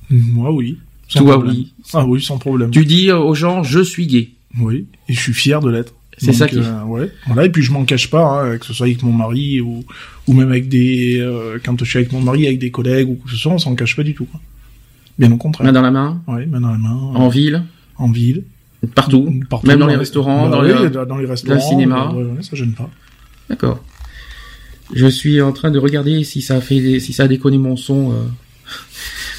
Moi, 0.10 0.50
oui. 0.54 0.78
Sans 1.10 1.20
Toi, 1.20 1.34
problème. 1.34 1.56
oui. 1.58 1.74
Ah 1.94 2.06
oui, 2.06 2.22
sans 2.24 2.38
problème. 2.38 2.72
Tu 2.72 2.86
dis 2.86 3.12
aux 3.12 3.36
gens, 3.36 3.64
je 3.64 3.82
suis 3.82 4.08
gay. 4.08 4.30
Oui, 4.60 4.86
et 5.10 5.14
je 5.14 5.20
suis 5.20 5.34
fier 5.34 5.60
de 5.62 5.70
l'être. 5.70 5.94
C'est 6.20 6.34
ça 6.34 6.48
qui- 6.48 6.58
euh, 6.58 6.84
ouais. 6.86 7.12
Voilà, 7.28 7.46
et 7.46 7.50
puis 7.52 7.62
je 7.62 7.72
m'en 7.72 7.86
cache 7.86 8.10
pas, 8.10 8.42
hein, 8.44 8.58
que 8.58 8.66
ce 8.66 8.74
soit 8.74 8.88
avec 8.88 9.04
mon 9.04 9.12
mari 9.12 9.62
ou, 9.62 9.84
ou 10.28 10.34
même 10.34 10.50
avec 10.50 10.68
des... 10.68 11.20
euh, 11.20 11.60
quand 11.64 11.78
je 11.80 11.86
suis 11.86 12.00
avec 12.00 12.12
mon 12.12 12.22
mari, 12.22 12.48
avec 12.48 12.58
des 12.58 12.72
collègues 12.72 13.08
ou 13.10 13.16
quoi 13.16 13.26
que 13.26 13.32
ce 13.32 13.38
soit, 13.38 13.52
on 13.52 13.60
s'en 13.60 13.76
cache 13.76 13.96
pas 13.96 14.02
du 14.04 14.16
tout. 14.16 14.26
Quoi. 14.26 14.40
Bien 15.20 15.32
au 15.32 15.38
contraire. 15.38 15.66
Main 15.68 15.74
dans 15.74 15.82
la 15.84 15.92
main, 15.92 16.22
Ouais, 16.28 16.46
main 16.48 16.62
dans 16.62 16.72
la 16.72 16.78
main. 16.80 16.90
en 16.96 17.28
ville, 17.30 17.64
en 17.98 18.10
ville. 18.12 18.44
partout, 18.96 19.32
Partout, 19.48 19.68
même 19.68 19.78
dans 19.80 19.86
les 19.88 19.96
restaurants, 19.96 20.50
Bah 20.50 20.58
dans, 20.58 20.64
oui, 20.64 20.72
le... 20.92 21.06
dans 21.06 21.18
les 21.18 21.26
restaurants. 21.28 21.60
cinéma. 21.60 22.12
ouais, 22.14 22.24
ouais, 22.24 22.42
ça 22.42 22.56
gêne 22.56 22.74
pas. 22.74 22.90
D'accord. 23.50 23.84
Je 24.96 25.06
suis 25.08 25.40
en 25.42 25.52
train 25.52 25.70
de 25.70 25.78
regarder 25.80 26.24
si 26.24 26.42
ça 26.42 26.56
a 26.56 26.62
fait, 26.62 27.00
si 27.00 27.14
ça 27.14 27.24
a 27.24 27.28
déconné 27.28 27.58
mon 27.60 27.76
son. 27.76 28.12
euh. 28.14 28.16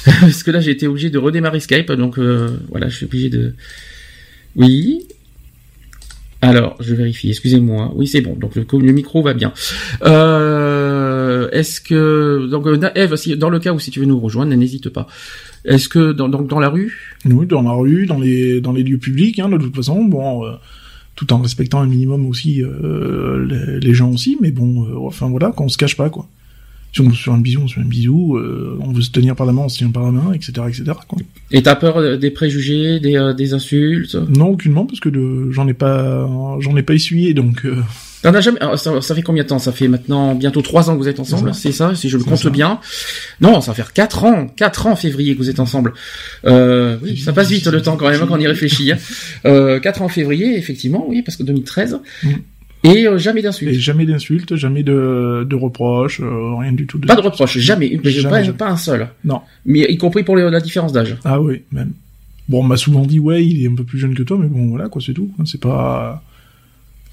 Parce 0.21 0.43
que 0.43 0.51
là, 0.51 0.61
j'ai 0.61 0.71
été 0.71 0.87
obligé 0.87 1.09
de 1.09 1.17
redémarrer 1.17 1.59
Skype, 1.59 1.91
donc 1.93 2.17
euh, 2.19 2.57
voilà, 2.69 2.87
je 2.87 2.95
suis 2.95 3.05
obligé 3.05 3.29
de. 3.29 3.53
Oui. 4.59 5.07
Alors, 6.41 6.75
je 6.79 6.93
vérifie. 6.93 7.29
Excusez-moi. 7.29 7.91
Oui, 7.95 8.07
c'est 8.07 8.21
bon. 8.21 8.35
Donc 8.35 8.55
le, 8.55 8.65
le 8.71 8.91
micro 8.91 9.21
va 9.21 9.33
bien. 9.33 9.53
Euh, 10.03 11.49
Est-ce 11.51 11.81
que 11.81 12.47
donc 12.49 12.67
euh, 12.67 12.79
Eve, 12.95 13.15
dans 13.37 13.49
le 13.49 13.59
cas 13.59 13.73
où 13.73 13.79
si 13.79 13.89
tu 13.91 13.99
veux 13.99 14.05
nous 14.05 14.19
rejoindre, 14.19 14.53
n'hésite 14.53 14.89
pas. 14.89 15.07
Est-ce 15.65 15.89
que 15.89 16.11
dans, 16.11 16.29
dans, 16.29 16.41
dans 16.41 16.59
la 16.59 16.69
rue? 16.69 17.15
Oui, 17.25 17.45
dans 17.45 17.61
la 17.61 17.71
rue, 17.71 18.05
dans 18.05 18.19
les, 18.19 18.61
dans 18.61 18.71
les 18.71 18.83
lieux 18.83 18.97
publics, 18.97 19.39
hein, 19.39 19.49
de 19.49 19.57
toute 19.57 19.75
façon, 19.75 20.03
bon, 20.03 20.45
euh, 20.45 20.51
tout 21.15 21.31
en 21.33 21.39
respectant 21.39 21.81
un 21.81 21.87
minimum 21.87 22.25
aussi 22.25 22.63
les, 22.63 23.93
gens 23.93 24.11
aussi, 24.11 24.37
mais 24.39 24.51
bon, 24.51 25.05
enfin 25.05 25.27
voilà, 25.27 25.51
qu'on 25.51 25.67
se 25.67 25.77
cache 25.77 25.97
pas, 25.97 26.09
quoi. 26.09 26.27
Si 26.93 27.01
on 27.01 27.11
se 27.11 27.21
faire 27.21 27.33
un 27.33 27.39
bisou, 27.39 27.61
on 27.61 27.67
se 27.67 27.75
fait 27.75 27.81
un 27.81 27.85
bisou, 27.85 28.39
on 28.39 28.93
veut 28.93 29.01
se 29.01 29.11
tenir 29.11 29.35
par 29.35 29.45
la 29.45 29.51
main, 29.51 29.63
on 29.63 29.69
se 29.69 29.79
tient 29.79 29.91
par 29.91 30.03
la 30.03 30.11
main, 30.11 30.31
etc., 30.31 30.53
etc.. 30.69 30.93
Et 31.51 31.63
t'as 31.63 31.75
peur 31.75 32.17
des 32.19 32.29
préjugés, 32.31 32.99
des, 32.99 33.15
euh, 33.17 33.33
des 33.33 33.53
insultes? 33.53 34.15
Non, 34.29 34.49
aucunement, 34.49 34.85
parce 34.85 34.99
que 34.99 35.09
de- 35.09 35.49
j'en 35.51 35.67
ai 35.67 35.73
pas, 35.73 36.29
j'en 36.59 36.75
ai 36.77 36.83
pas 36.83 36.93
essuyé, 36.93 37.33
donc, 37.33 37.65
euh, 37.65 37.75
T'en 38.21 38.33
as 38.33 38.41
jamais. 38.41 38.59
alors, 38.59 38.77
ça, 38.77 38.99
ça 39.01 39.15
fait 39.15 39.21
combien 39.21 39.43
de 39.43 39.47
temps? 39.47 39.59
Ça 39.59 39.71
fait 39.71 39.87
maintenant 39.87 40.35
bientôt 40.35 40.61
trois 40.61 40.89
ans 40.89 40.93
que 40.93 41.01
vous 41.01 41.07
êtes 41.07 41.19
ensemble, 41.21 41.53
C'est 41.55 41.71
ça, 41.71 41.95
Si 41.95 42.09
je 42.09 42.17
le 42.17 42.23
compte 42.23 42.37
ça. 42.37 42.49
bien. 42.49 42.79
Non, 43.41 43.61
ça 43.61 43.71
va 43.71 43.75
faire 43.75 43.93
quatre 43.93 44.25
ans, 44.25 44.45
quatre 44.47 44.87
ans 44.87 44.91
en 44.91 44.95
février 44.97 45.33
que 45.33 45.39
vous 45.39 45.49
êtes 45.49 45.59
ensemble. 45.61 45.93
Euh, 46.45 46.97
oui, 47.01 47.17
ça 47.17 47.31
passe 47.33 47.49
vite 47.49 47.65
le 47.67 47.81
temps 47.81 47.95
quand 47.97 48.09
même 48.09 48.19
quand 48.27 48.35
on 48.35 48.39
y 48.39 48.45
réfléchit. 48.47 48.91
Hein. 48.91 48.97
Euh, 49.45 49.79
quatre 49.79 50.01
ans 50.01 50.05
en 50.05 50.09
février, 50.09 50.57
effectivement, 50.57 51.05
oui, 51.07 51.21
parce 51.23 51.37
que 51.37 51.43
2013. 51.43 51.97
Mm. 52.23 52.29
Et 52.83 53.05
euh, 53.07 53.17
jamais 53.17 53.41
et 53.41 53.43
d'insultes. 53.43 53.73
jamais 53.73 54.05
d'insultes, 54.05 54.55
jamais 54.55 54.83
de, 54.83 55.45
de 55.49 55.55
reproches, 55.55 56.21
euh, 56.21 56.55
rien 56.55 56.71
du 56.71 56.85
tout. 56.87 56.97
De 56.97 57.05
Pas 57.07 57.15
de 57.15 57.21
reproches, 57.21 57.57
jamais, 57.57 57.87
Jamais, 58.03 58.29
pas, 58.29 58.41
jamais. 58.41 58.53
pas 58.57 58.69
un 58.69 58.77
seul. 58.77 59.09
Non. 59.25 59.41
Mais 59.65 59.85
y 59.89 59.97
compris 59.97 60.23
pour 60.23 60.37
les- 60.37 60.49
la 60.49 60.61
différence 60.61 60.93
d'âge. 60.93 61.17
Ah 61.25 61.41
oui, 61.41 61.63
même. 61.73 61.91
Bon, 62.47 62.61
on 62.61 62.63
m'a 62.63 62.77
souvent 62.77 63.05
dit, 63.05 63.19
ouais, 63.19 63.45
il 63.45 63.63
est 63.63 63.67
un 63.67 63.75
peu 63.75 63.83
plus 63.83 63.99
jeune 63.99 64.15
que 64.15 64.23
toi, 64.23 64.37
mais 64.39 64.47
bon, 64.47 64.69
voilà, 64.69 64.87
quoi, 64.89 65.01
c'est 65.05 65.13
tout. 65.13 65.29
C'est 65.45 65.59
pas... 65.61 66.23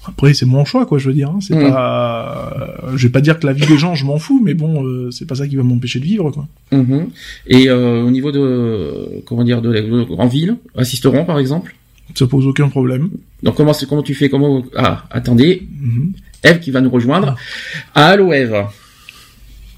Après, 0.07 0.33
c'est 0.33 0.45
mon 0.45 0.63
choix, 0.63 0.85
quoi, 0.85 0.99
je 0.99 1.07
veux 1.09 1.13
dire. 1.13 1.29
Hein. 1.29 1.39
C'est 1.41 1.53
Mm. 1.55 1.69
pas... 1.69 2.75
Je 2.95 3.05
vais 3.07 3.11
pas 3.11 3.19
dire 3.19 3.37
que 3.37 3.45
la 3.45 3.51
vie 3.53 3.67
des 3.67 3.77
gens, 3.77 3.93
je 3.93 4.05
m'en 4.05 4.17
fous, 4.19 4.41
mais 4.43 4.53
bon, 4.53 4.85
euh, 4.85 5.11
c'est 5.11 5.25
pas 5.27 5.35
ça 5.35 5.47
qui 5.47 5.57
va 5.57 5.63
m'empêcher 5.63 5.99
de 5.99 6.05
vivre, 6.05 6.31
quoi. 6.31 6.47
Mhm. 6.71 7.07
Et 7.47 7.67
euh, 7.69 8.03
au 8.03 8.09
niveau 8.09 8.31
de 8.31 9.21
comment 9.25 9.43
dire 9.43 9.61
de, 9.61 9.73
de- 9.73 10.05
en 10.17 10.27
ville, 10.27 10.55
assisteront 10.77 11.25
par 11.25 11.39
exemple. 11.39 11.75
Ça 12.17 12.25
pose 12.25 12.47
aucun 12.47 12.67
problème. 12.69 13.09
Donc 13.43 13.55
comment 13.55 13.73
c'est 13.73 13.87
comment 13.87 14.01
tu 14.01 14.15
fais 14.15 14.27
comment 14.29 14.63
ah 14.75 15.05
attendez 15.11 15.61
Mhm. 15.69 16.13
Eve 16.43 16.59
qui 16.59 16.71
va 16.71 16.81
nous 16.81 16.89
rejoindre. 16.89 17.35
Allô 17.93 18.33
Eve. 18.33 18.65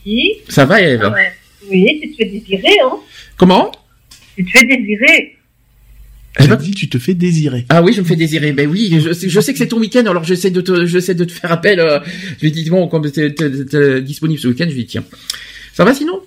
Oui, 0.06 0.36
Ça 0.48 0.66
va 0.66 0.82
Eve? 0.82 1.02
Ah 1.04 1.12
ouais. 1.12 1.32
oui, 1.70 2.00
tu 2.02 2.12
te 2.12 2.16
fais 2.18 2.26
désirer, 2.30 2.74
hein. 2.84 2.96
Comment? 3.38 3.72
Tu 4.38 4.46
te 4.46 4.52
fais 4.52 4.66
désirer. 4.66 5.36
Eh 6.40 6.44
J'ai 6.44 6.48
ben- 6.48 6.56
dit, 6.56 6.72
tu 6.72 6.88
te 6.88 6.98
fais 6.98 7.14
désirer. 7.16 7.66
Ah 7.70 7.82
oui, 7.84 7.92
je 7.94 8.02
me 8.02 8.06
fais 8.06 8.16
désirer. 8.16 8.54
Ben 8.54 8.70
oui, 8.70 8.98
je, 9.04 9.12
sais- 9.12 9.28
je 9.30 9.40
sais 9.42 9.52
que 9.52 9.58
c'est 9.60 9.68
ton 9.68 9.80
week-end, 9.80 10.06
alors 10.06 10.24
j'essaie 10.24 10.52
de 10.52 10.62
te, 10.62 10.86
j'essaie 10.86 11.16
de 11.16 11.26
te 11.26 11.32
faire 11.34 11.52
appel. 11.52 11.80
Euh, 11.80 12.00
je 12.38 12.44
lui 12.46 12.52
dis 12.52 12.70
bon, 12.70 12.88
comme 12.88 13.10
t'es, 13.12 13.32
disponible 14.02 14.40
ce 14.40 14.48
week-end, 14.48 14.66
je 14.70 14.76
lui 14.76 14.84
dis 14.84 14.88
tiens. 14.88 15.04
Ça 15.74 15.84
va 15.84 15.94
sinon? 15.94 16.22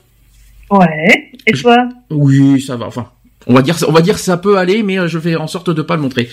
Ouais. 0.71 1.31
Et 1.47 1.54
Je- 1.57 1.62
toi? 1.62 1.88
Oui, 2.11 2.61
ça 2.61 2.76
va. 2.76 2.87
Enfin, 2.87 3.11
on 3.46 3.54
va 3.54 3.62
dire, 3.62 3.76
on 3.88 3.92
va 3.92 4.00
dire 4.00 4.18
ça 4.18 4.37
peut 4.37 4.56
aller, 4.58 4.82
mais 4.82 4.99
euh, 4.99 5.08
je 5.08 5.18
fais 5.18 5.37
en 5.37 5.46
sorte 5.46 5.70
de 5.70 5.82
pas 5.82 5.96
le 5.96 6.02
montrer. 6.02 6.28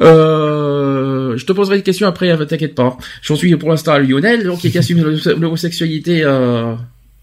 Euh, 0.00 1.36
je 1.36 1.44
te 1.44 1.52
poserai 1.52 1.76
des 1.78 1.82
questions 1.82 2.06
après, 2.06 2.30
euh, 2.30 2.44
t'inquiète 2.44 2.74
pas. 2.74 2.96
J'en 3.22 3.36
suis 3.36 3.54
pour 3.56 3.70
l'instant 3.70 3.92
à 3.92 3.98
Lionel, 3.98 4.44
donc 4.44 4.60
qui 4.60 4.76
assume 4.76 5.02
l'homosexualité. 5.38 6.22
Euh, 6.24 6.74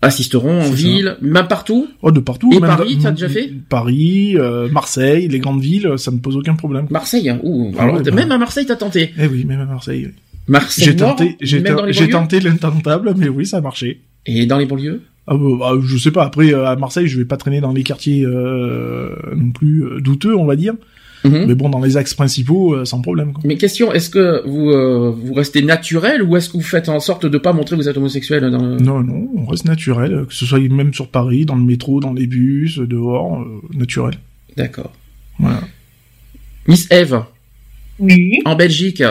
assisteront 0.02 0.60
en 0.60 0.64
C'est 0.64 0.70
ça. 0.70 0.76
ville, 0.76 1.18
même 1.22 1.48
partout. 1.50 1.90
Oh, 2.02 2.10
de 2.12 2.22
partout. 2.22 2.50
Et 2.54 2.60
même 2.62 2.70
Paris, 2.70 2.98
t'as 3.04 3.12
déjà 3.12 3.28
fait? 3.28 3.52
Paris, 3.68 4.38
euh, 4.38 4.70
Marseille, 4.70 5.28
les 5.28 5.40
grandes 5.40 5.60
villes, 5.62 5.96
ça 5.98 6.10
me 6.12 6.20
pose 6.20 6.38
aucun 6.38 6.56
problème. 6.56 6.88
Marseille, 6.90 7.28
hein. 7.28 7.38
Ouh, 7.44 7.74
Ah 7.78 7.84
alors, 7.84 7.96
ouais, 7.96 8.04
bah. 8.04 8.12
même 8.12 8.32
à 8.32 8.38
Marseille, 8.38 8.66
t'as 8.66 8.78
tenté. 8.78 9.12
Eh 9.20 9.28
oui, 9.28 9.44
même 9.44 9.60
à 9.60 9.66
Marseille. 9.66 10.06
oui. 10.06 10.14
Marseille 10.48 10.86
J'ai 10.86 10.96
tenté, 10.96 11.36
j'ai 11.42 12.10
tenté 12.10 12.40
l'intentable, 12.40 13.14
mais 13.18 13.28
oui, 13.28 13.46
ça 13.46 13.58
a 13.58 13.62
marché. 13.62 14.00
Et 14.26 14.46
dans 14.46 14.58
les 14.58 14.66
banlieues? 14.66 15.02
Ah, 15.32 15.36
bah, 15.38 15.50
bah, 15.60 15.72
je 15.82 15.98
sais 15.98 16.12
pas. 16.12 16.24
Après, 16.26 16.54
euh, 16.54 16.66
à 16.66 16.76
Marseille, 16.76 17.08
je 17.08 17.18
vais 17.18 17.26
pas 17.26 17.38
traîner 17.38 17.62
dans 17.62 17.72
les 17.72 17.84
quartiers 17.84 18.26
euh, 18.26 19.16
non 19.36 19.52
plus 19.52 19.84
euh, 19.86 20.02
douteux, 20.02 20.36
on 20.36 20.46
va 20.46 20.56
dire. 20.56 20.74
Mhm. 21.24 21.46
Mais 21.48 21.56
bon, 21.56 21.70
dans 21.70 21.82
les 21.82 21.98
axes 21.98 22.14
principaux, 22.14 22.74
euh, 22.74 22.86
sans 22.86 23.02
problème. 23.02 23.34
Quoi. 23.34 23.42
Mais 23.46 23.58
question, 23.58 23.92
est-ce 23.94 24.10
que 24.10 24.42
vous 24.48 24.70
euh, 24.72 25.12
vous 25.12 25.34
restez 25.34 25.62
naturel 25.62 26.24
ou 26.24 26.36
est-ce 26.38 26.48
que 26.50 26.54
vous 26.54 26.64
faites 26.64 26.88
en 26.90 27.00
sorte 27.00 27.26
de 27.26 27.38
pas 27.38 27.52
montrer 27.54 27.76
que 27.76 27.82
vous 27.82 27.90
êtes 27.90 27.98
homosexuel 27.98 28.50
dans 28.50 28.66
le... 28.66 28.78
Non, 28.78 29.02
non, 29.04 29.30
on 29.36 29.46
reste 29.46 29.66
naturel, 29.66 30.26
que 30.28 30.34
ce 30.34 30.46
soit 30.46 30.60
même 30.60 30.94
sur 30.94 31.10
Paris, 31.10 31.46
dans 31.46 31.56
le 31.56 31.64
métro, 31.64 32.00
dans 32.00 32.14
les 32.14 32.26
bus, 32.26 32.80
dehors, 32.80 33.42
euh, 33.42 33.62
naturel. 33.78 34.16
D'accord. 34.56 34.94
Voilà. 35.40 35.60
Miss 36.68 36.88
Eve, 36.90 37.22
Oui. 38.00 38.40
en 38.46 38.56
Belgique, 38.56 39.04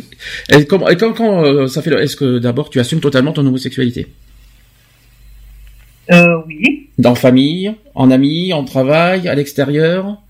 et 0.52 0.64
comment, 0.66 0.88
et 0.90 0.96
quand, 0.96 1.12
quand 1.14 1.42
euh, 1.44 1.66
ça 1.68 1.80
fait. 1.82 1.92
Est-ce 1.94 2.16
que 2.16 2.38
d'abord 2.38 2.68
tu 2.70 2.80
assumes 2.80 3.00
totalement 3.00 3.32
ton 3.32 3.46
homosexualité? 3.46 4.08
Euh, 6.12 6.38
oui. 6.46 6.88
Dans 6.98 7.14
famille, 7.14 7.74
en 7.94 8.10
amis, 8.10 8.52
en 8.52 8.64
travail, 8.64 9.28
à 9.28 9.34
l'extérieur? 9.34 10.22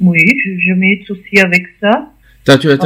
Oui, 0.00 0.20
je, 0.44 0.72
mets 0.74 0.96
de 0.96 1.04
soucis 1.04 1.40
avec 1.40 1.66
ça. 1.80 2.10
Tu, 2.58 2.68
Euh, 2.68 2.78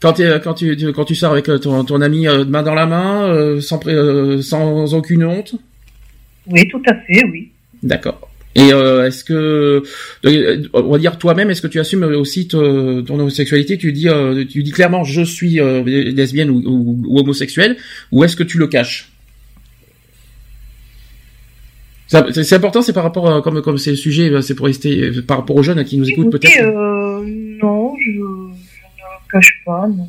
quand, 0.00 0.14
tu, 0.54 0.76
tu- 0.76 0.92
quand 0.92 1.04
tu 1.04 1.14
sors 1.14 1.32
avec 1.32 1.48
euh, 1.48 1.58
ton, 1.58 1.84
ton 1.84 2.00
ami 2.00 2.26
euh, 2.26 2.44
main 2.44 2.62
dans 2.62 2.74
la 2.74 2.86
main, 2.86 3.60
sans, 3.60 4.94
aucune 4.94 5.24
honte? 5.24 5.54
Oui, 6.48 6.66
tout 6.68 6.82
à 6.88 6.94
fait, 6.94 7.24
oui. 7.30 7.50
D'accord. 7.82 8.30
Et 8.54 8.68
est-ce 8.70 9.22
que, 9.22 9.82
on 10.72 10.90
va 10.90 10.98
dire 10.98 11.18
toi-même, 11.18 11.50
est-ce 11.50 11.60
que 11.60 11.66
tu 11.66 11.78
assumes 11.78 12.04
aussi 12.04 12.48
ton 12.48 13.04
homosexualité? 13.06 13.76
Tu 13.76 13.92
dis, 13.92 14.08
tu 14.48 14.62
dis 14.62 14.70
clairement, 14.70 15.04
je 15.04 15.20
suis 15.20 15.60
lesbienne 15.84 16.48
ou, 16.48 16.62
ou, 16.64 17.18
homosexuelle, 17.18 17.76
ou 18.12 18.24
est-ce 18.24 18.34
que 18.34 18.44
tu 18.44 18.56
le 18.56 18.66
caches? 18.66 19.12
C'est 22.06 22.52
important, 22.54 22.82
c'est 22.82 22.92
par 22.92 23.02
rapport 23.02 23.30
à, 23.32 23.42
comme 23.42 23.62
comme 23.62 23.78
c'est 23.78 23.90
le 23.90 23.96
sujet, 23.96 24.30
c'est 24.42 24.54
pour 24.54 24.66
rester 24.66 25.10
par 25.22 25.38
rapport 25.38 25.56
aux 25.56 25.62
jeunes 25.62 25.84
qui 25.84 25.98
nous 25.98 26.08
écoutent 26.08 26.30
peut-être. 26.30 26.62
non, 27.62 27.94
je, 27.98 28.12
je 28.12 28.18
ne 28.20 29.30
cache 29.32 29.62
pas. 29.64 29.88
Non. 29.88 30.08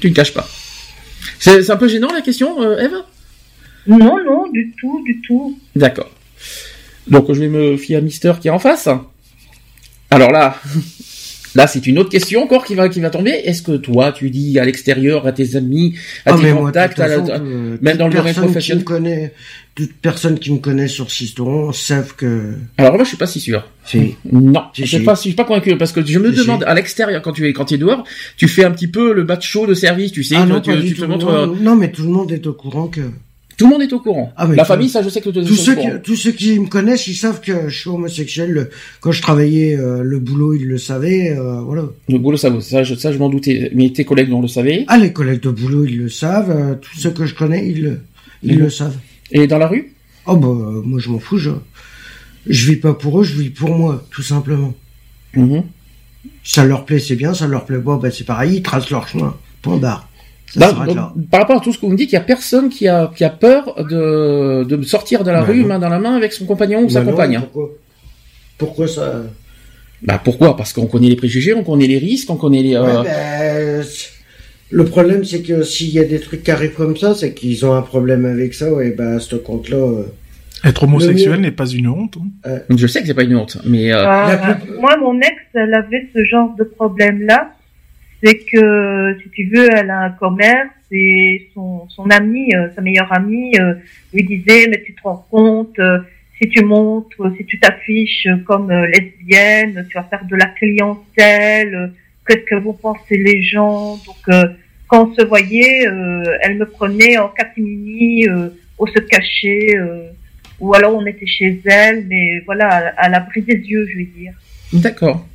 Tu 0.00 0.10
ne 0.10 0.14
caches 0.14 0.34
pas. 0.34 0.48
C'est 1.38 1.70
un 1.70 1.76
peu 1.76 1.88
gênant 1.88 2.12
la 2.12 2.22
question, 2.22 2.60
Eve? 2.78 3.02
Non, 3.86 3.98
non, 4.24 4.50
du 4.50 4.74
tout, 4.78 5.02
du 5.04 5.20
tout. 5.20 5.58
D'accord. 5.76 6.10
Donc 7.06 7.32
je 7.32 7.40
vais 7.40 7.48
me 7.48 7.76
fier 7.76 7.96
à 7.96 8.00
Mister 8.00 8.32
qui 8.40 8.48
est 8.48 8.50
en 8.50 8.58
face. 8.58 8.88
Alors 10.10 10.32
là, 10.32 10.56
là 11.54 11.66
c'est 11.66 11.86
une 11.86 11.98
autre 11.98 12.10
question 12.10 12.42
encore 12.42 12.64
qui 12.64 12.74
va 12.74 12.88
qui 12.88 13.00
va 13.00 13.10
tomber. 13.10 13.30
Est-ce 13.30 13.62
que 13.62 13.76
toi 13.76 14.12
tu 14.12 14.30
dis 14.30 14.58
à 14.58 14.64
l'extérieur 14.64 15.26
à 15.26 15.32
tes 15.32 15.56
amis, 15.56 15.94
à 16.26 16.34
ah, 16.34 16.38
tes 16.40 16.50
contacts, 16.50 17.00
euh, 17.00 17.76
même 17.80 17.96
dans 17.96 18.08
le 18.08 18.14
domaine 18.14 18.34
professionnel, 18.34 18.84
connaît, 18.84 19.32
toute 19.74 19.92
personne 19.94 20.38
qui 20.38 20.52
me 20.52 20.58
connaît 20.58 20.88
sur 20.88 21.10
Sisteron 21.10 21.72
savent 21.72 22.14
que. 22.14 22.54
Alors 22.78 22.94
moi 22.94 23.04
je 23.04 23.08
suis 23.08 23.16
pas 23.16 23.26
si 23.26 23.40
sûr. 23.40 23.66
Si. 23.84 24.14
Non, 24.30 24.64
je 24.74 24.84
suis 24.84 25.00
pas, 25.00 25.14
je 25.14 25.20
suis 25.20 25.32
pas 25.32 25.44
convaincu 25.44 25.76
parce 25.76 25.92
que 25.92 26.04
je 26.04 26.18
me 26.18 26.30
demande 26.32 26.64
à 26.64 26.74
l'extérieur 26.74 27.22
quand 27.22 27.32
tu 27.32 27.48
es 27.48 27.52
quand 27.52 27.64
tu 27.64 27.74
es 27.74 27.78
dehors, 27.78 28.04
tu 28.36 28.48
fais 28.48 28.64
un 28.64 28.70
petit 28.70 28.88
peu 28.88 29.12
le 29.12 29.24
macho 29.24 29.66
de 29.66 29.74
service, 29.74 30.12
tu 30.12 30.22
sais, 30.22 30.36
ah 30.36 30.46
non, 30.46 30.60
tu, 30.60 30.72
te 30.94 31.04
montres. 31.04 31.28
Euh, 31.28 31.46
non, 31.60 31.76
mais 31.76 31.90
tout 31.90 32.02
le 32.02 32.10
monde 32.10 32.32
est 32.32 32.46
au 32.46 32.52
courant 32.52 32.88
que 32.88 33.00
tout 33.60 33.66
le 33.66 33.72
monde 33.72 33.82
est 33.82 33.92
au 33.92 34.00
courant. 34.00 34.32
Ah, 34.38 34.46
la 34.46 34.64
famille, 34.64 34.88
ça, 34.88 35.02
je 35.02 35.10
sais 35.10 35.20
que 35.20 35.28
tous 35.28 35.54
ceux, 35.54 35.74
qui, 35.74 35.86
tous 36.02 36.16
ceux 36.16 36.32
qui 36.32 36.58
me 36.58 36.66
connaissent, 36.66 37.06
ils 37.08 37.14
savent 37.14 37.42
que 37.42 37.68
je 37.68 37.78
suis 37.78 37.90
homosexuel. 37.90 38.70
Quand 39.00 39.12
je 39.12 39.20
travaillais 39.20 39.76
euh, 39.78 40.02
le 40.02 40.18
boulot, 40.18 40.54
ils 40.54 40.66
le 40.66 40.78
savaient. 40.78 41.36
Euh, 41.36 41.60
voilà. 41.60 41.84
Le 42.08 42.16
boulot, 42.16 42.38
ça, 42.38 42.50
ça, 42.62 42.84
je, 42.84 42.94
ça, 42.94 43.12
je 43.12 43.18
m'en 43.18 43.28
doutais. 43.28 43.70
Mais 43.74 43.90
tes 43.90 44.06
collègues, 44.06 44.30
non, 44.30 44.40
le 44.40 44.48
savaient. 44.48 44.86
Ah, 44.88 44.96
les 44.96 45.12
collègues 45.12 45.42
de 45.42 45.50
boulot, 45.50 45.84
ils 45.84 45.98
le 45.98 46.08
savent. 46.08 46.50
Euh, 46.50 46.74
tous 46.76 46.98
ceux 46.98 47.10
que 47.10 47.26
je 47.26 47.34
connais, 47.34 47.68
ils, 47.68 48.00
ils 48.42 48.58
le 48.58 48.70
savent. 48.70 48.96
Et 49.30 49.46
dans 49.46 49.58
la 49.58 49.68
rue? 49.68 49.92
Oh 50.24 50.36
bah, 50.36 50.48
moi, 50.82 50.98
je 50.98 51.10
m'en 51.10 51.18
fous. 51.18 51.36
Je, 51.36 51.50
je 52.46 52.70
vis 52.70 52.76
pas 52.76 52.94
pour 52.94 53.20
eux, 53.20 53.24
je 53.24 53.34
vis 53.34 53.50
pour 53.50 53.76
moi, 53.76 54.02
tout 54.10 54.22
simplement. 54.22 54.72
Mm-hmm. 55.36 55.64
Ça 56.42 56.64
leur 56.64 56.86
plaît, 56.86 56.98
c'est 56.98 57.14
bien. 57.14 57.34
Ça 57.34 57.46
leur 57.46 57.66
plaît 57.66 57.78
pas, 57.78 57.98
ben 57.98 58.10
c'est 58.10 58.24
pareil. 58.24 58.56
Ils 58.56 58.62
tracent 58.62 58.88
leur 58.88 59.06
chemin. 59.06 59.36
Point 59.60 59.76
barre. 59.76 60.09
Bah, 60.56 60.74
par 61.30 61.40
rapport 61.40 61.58
à 61.58 61.60
tout 61.60 61.72
ce 61.72 61.78
que 61.78 61.86
vous 61.86 61.92
me 61.92 61.96
dites, 61.96 62.10
il 62.10 62.16
y 62.16 62.18
a 62.18 62.22
personne 62.22 62.70
qui 62.70 62.88
a, 62.88 63.10
qui 63.14 63.24
a 63.24 63.30
peur 63.30 63.84
de, 63.88 64.64
de 64.64 64.82
sortir 64.82 65.22
de 65.22 65.30
la 65.30 65.42
bah 65.42 65.46
rue 65.46 65.64
main 65.64 65.78
dans 65.78 65.88
la 65.88 66.00
main 66.00 66.16
avec 66.16 66.32
son 66.32 66.44
compagnon 66.44 66.82
ou 66.82 66.88
sa 66.88 67.02
bah 67.02 67.10
compagne. 67.10 67.36
Hein. 67.36 67.40
Pourquoi, 67.52 67.70
pourquoi 68.58 68.88
ça 68.88 69.22
Bah 70.02 70.20
pourquoi? 70.22 70.56
Parce 70.56 70.72
qu'on 70.72 70.86
connaît 70.86 71.08
les 71.08 71.16
préjugés, 71.16 71.54
on 71.54 71.62
connaît 71.62 71.86
les 71.86 71.98
risques, 71.98 72.30
on 72.30 72.36
connaît 72.36 72.62
les. 72.62 72.74
Euh... 72.74 73.84
le 74.70 74.84
problème, 74.84 75.24
c'est 75.24 75.42
que 75.42 75.62
s'il 75.62 75.90
y 75.90 76.00
a 76.00 76.04
des 76.04 76.18
trucs 76.18 76.42
qui 76.42 76.50
arrivent 76.50 76.74
comme 76.74 76.96
ça, 76.96 77.14
c'est 77.14 77.32
qu'ils 77.32 77.64
ont 77.64 77.74
un 77.74 77.82
problème 77.82 78.24
avec 78.24 78.54
ça. 78.54 78.66
Et 78.82 78.90
bah 78.90 79.14
à 79.14 79.20
ce 79.20 79.36
compte-là. 79.36 79.76
Euh, 79.76 80.04
Être 80.64 80.82
homosexuel 80.82 81.40
n'est 81.40 81.52
pas 81.52 81.68
une 81.68 81.86
honte. 81.86 82.16
Hein. 82.18 82.28
Euh, 82.46 82.58
Je 82.76 82.86
sais 82.88 83.00
que 83.00 83.06
c'est 83.06 83.14
pas 83.14 83.22
une 83.22 83.36
honte, 83.36 83.58
mais. 83.64 83.92
Euh, 83.92 84.04
ah, 84.04 84.58
moi, 84.80 84.96
mon 84.96 85.16
ex, 85.20 85.36
elle 85.54 85.74
avait 85.74 86.08
ce 86.12 86.24
genre 86.24 86.56
de 86.58 86.64
problème-là 86.64 87.52
c'est 88.22 88.38
que 88.38 89.16
si 89.22 89.30
tu 89.30 89.44
veux, 89.46 89.68
elle 89.72 89.90
a 89.90 90.00
un 90.00 90.10
commerce 90.10 90.70
et 90.90 91.48
son, 91.54 91.88
son 91.88 92.10
amie, 92.10 92.54
euh, 92.54 92.68
sa 92.74 92.82
meilleure 92.82 93.12
amie, 93.12 93.58
euh, 93.58 93.74
lui 94.12 94.24
disait 94.24 94.66
mais 94.68 94.82
tu 94.82 94.94
te 94.94 95.02
rends 95.02 95.24
compte, 95.30 95.78
euh, 95.78 95.98
si 96.40 96.48
tu 96.48 96.64
montres, 96.64 97.22
si 97.36 97.44
tu 97.44 97.58
t'affiches 97.58 98.28
comme 98.46 98.72
lesbienne, 98.72 99.86
tu 99.88 99.96
vas 99.96 100.04
faire 100.04 100.24
de 100.24 100.36
la 100.36 100.46
clientèle, 100.46 101.92
qu'est-ce 102.26 102.44
que 102.44 102.54
vont 102.56 102.72
penser 102.72 103.18
les 103.18 103.42
gens? 103.42 103.96
Donc 104.06 104.54
quand 104.88 105.10
on 105.10 105.14
se 105.14 105.22
voyait, 105.26 105.82
elle 106.40 106.56
me 106.56 106.64
prenait 106.64 107.18
en 107.18 107.28
catimini, 107.28 108.26
on 108.78 108.86
se 108.86 109.00
cachait, 109.00 109.76
ou 110.60 110.74
alors 110.74 110.96
on 110.96 111.04
était 111.04 111.26
chez 111.26 111.60
elle, 111.66 112.06
mais 112.08 112.40
voilà, 112.46 112.68
à, 112.68 113.04
à 113.04 113.08
l'abri 113.10 113.42
des 113.42 113.58
yeux, 113.58 113.86
je 113.92 113.98
veux 113.98 114.04
dire. 114.04 114.32
D'accord. 114.72 115.26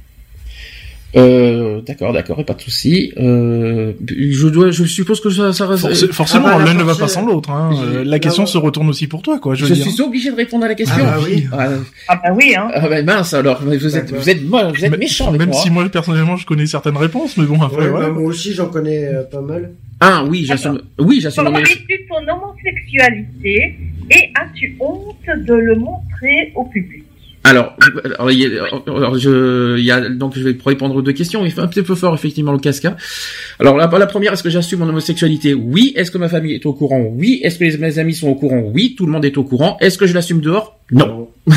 Euh, 1.16 1.82
d'accord, 1.82 2.12
d'accord, 2.12 2.40
et 2.42 2.44
pas 2.44 2.54
de 2.54 2.62
souci. 2.62 3.14
Euh, 3.18 3.94
je 4.10 4.48
dois, 4.48 4.72
je 4.72 4.84
suppose 4.84 5.22
que 5.22 5.30
ça, 5.30 5.54
ça 5.54 5.66
forcément, 6.12 6.48
ah 6.48 6.58
bah, 6.58 6.66
l'un 6.66 6.74
ne 6.74 6.84
va 6.84 6.96
pas 6.96 7.08
sans 7.08 7.26
l'autre. 7.26 7.52
Hein. 7.52 7.72
Euh, 7.86 8.04
la 8.04 8.20
question 8.20 8.46
se 8.46 8.58
retourne 8.58 8.90
aussi 8.90 9.08
pour 9.08 9.22
toi, 9.22 9.40
quoi. 9.40 9.56
Je, 9.56 9.66
suis 9.66 10.02
obligé 10.02 10.30
de 10.30 10.36
répondre 10.36 10.66
à 10.66 10.68
la 10.68 10.76
question. 10.76 10.96
Ah 11.00 11.18
bah 11.18 11.24
oui. 11.24 11.48
Ah, 11.54 11.70
ah 12.10 12.16
bah 12.22 12.30
oui. 12.36 12.54
Hein. 12.56 12.68
Ah 12.74 12.90
bah 12.90 13.02
mince 13.02 13.34
alors, 13.34 13.62
vous 13.64 13.74
êtes, 13.74 14.12
vous 14.12 14.30
êtes, 14.30 14.42
vous 14.42 14.86
êtes 14.86 15.00
méchant 15.00 15.30
avec 15.30 15.40
même 15.40 15.50
moi. 15.50 15.62
Si 15.62 15.70
moi 15.70 15.88
personnellement 15.90 16.36
je 16.36 16.46
connais 16.46 16.66
certaines 16.66 16.98
réponses, 16.98 17.38
mais 17.38 17.46
bon 17.46 17.62
après. 17.62 17.88
Ouais, 17.90 18.02
bah, 18.02 18.10
moi 18.10 18.24
aussi 18.24 18.54
j'en 18.54 18.68
connais 18.68 19.06
euh, 19.06 19.24
pas 19.24 19.42
mal. 19.42 19.72
Ah 20.02 20.26
oui, 20.28 20.44
j'assume. 20.46 20.82
Oui, 21.00 21.22
j'assume. 21.22 21.46
Comment 21.46 21.60
es-tu 21.60 22.08
ton 22.10 22.28
homosexualité 22.28 23.76
et 24.12 24.32
as-tu 24.36 24.76
honte 24.82 25.16
de 25.46 25.54
le 25.54 25.76
montrer 25.76 26.52
au 26.56 26.66
public? 26.66 27.05
Alors, 27.46 27.78
alors, 28.18 28.32
il 28.32 28.40
y 28.40 28.58
a, 28.58 28.66
alors 28.88 29.20
je, 29.20 29.78
il 29.78 29.86
y 29.86 29.92
a, 29.92 30.10
donc 30.10 30.34
je 30.36 30.42
vais 30.42 30.58
répondre 30.66 30.96
aux 30.96 31.04
deux 31.04 31.14
questions. 31.14 31.46
Il 31.46 31.52
fait 31.52 31.62
un 31.62 31.68
petit 31.68 31.84
peu 31.84 31.94
fort 31.94 32.16
effectivement 32.16 32.52
le 32.52 32.58
casca. 32.58 32.98
Alors 33.60 33.78
la, 33.78 33.86
la 33.86 34.08
première, 34.08 34.34
est-ce 34.34 34.42
que 34.42 34.50
j'assume 34.50 34.80
mon 34.80 34.90
homosexualité? 34.90 35.54
Oui. 35.54 35.94
Est-ce 35.96 36.10
que 36.10 36.18
ma 36.18 36.28
famille 36.28 36.56
est 36.56 36.66
au 36.66 36.74
courant? 36.74 37.06
Oui. 37.16 37.42
Est-ce 37.44 37.60
que 37.60 37.78
mes 37.78 38.00
amis 38.00 38.16
sont 38.16 38.30
au 38.30 38.36
courant? 38.36 38.64
Oui. 38.74 38.96
Tout 38.98 39.06
le 39.06 39.12
monde 39.12 39.26
est 39.26 39.38
au 39.38 39.44
courant. 39.44 39.78
Est-ce 39.80 40.00
que 40.00 40.08
je 40.08 40.16
l'assume 40.16 40.42
dehors? 40.42 40.80
Non. 40.92 41.30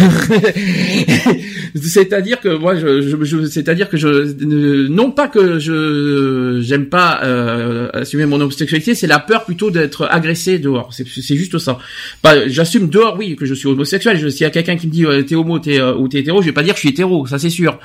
c'est-à-dire 1.75 2.41
que 2.41 2.57
moi, 2.57 2.77
je, 2.77 3.25
je, 3.25 3.45
c'est-à-dire 3.47 3.91
que 3.91 3.99
je, 3.99 4.43
non 4.89 5.11
pas 5.11 5.29
que 5.29 5.59
je 5.59 6.61
j'aime 6.63 6.87
pas 6.87 7.21
euh, 7.25 7.91
assumer 7.93 8.25
mon 8.25 8.41
homosexualité, 8.41 8.95
c'est 8.95 9.07
la 9.07 9.19
peur 9.19 9.45
plutôt 9.45 9.71
d'être 9.71 10.09
agressé 10.11 10.59
dehors. 10.59 10.95
C'est, 10.95 11.37
juste 11.37 11.59
ça. 11.59 11.79
Pas, 12.23 12.49
j'assume 12.49 12.89
dehors, 12.89 13.17
oui, 13.19 13.37
que 13.37 13.45
je 13.45 13.53
suis 13.53 13.69
homosexuel. 13.69 14.19
S'il 14.33 14.43
y 14.43 14.47
a 14.47 14.51
quelqu'un 14.51 14.77
qui 14.77 14.87
me 14.87 14.93
dit 14.93 15.05
euh, 15.05 15.23
t'es 15.23 15.35
homo, 15.35 15.59
t'es 15.59 15.78
euh, 15.79 15.95
ou 15.95 16.09
t'es 16.09 16.19
hétéro, 16.19 16.41
je 16.41 16.47
vais 16.47 16.53
pas 16.53 16.63
dire 16.63 16.75
que 16.75 16.79
je 16.79 16.87
suis 16.87 16.91
hétéro, 16.91 17.27
ça 17.27 17.39
c'est 17.39 17.51
sûr. 17.51 17.79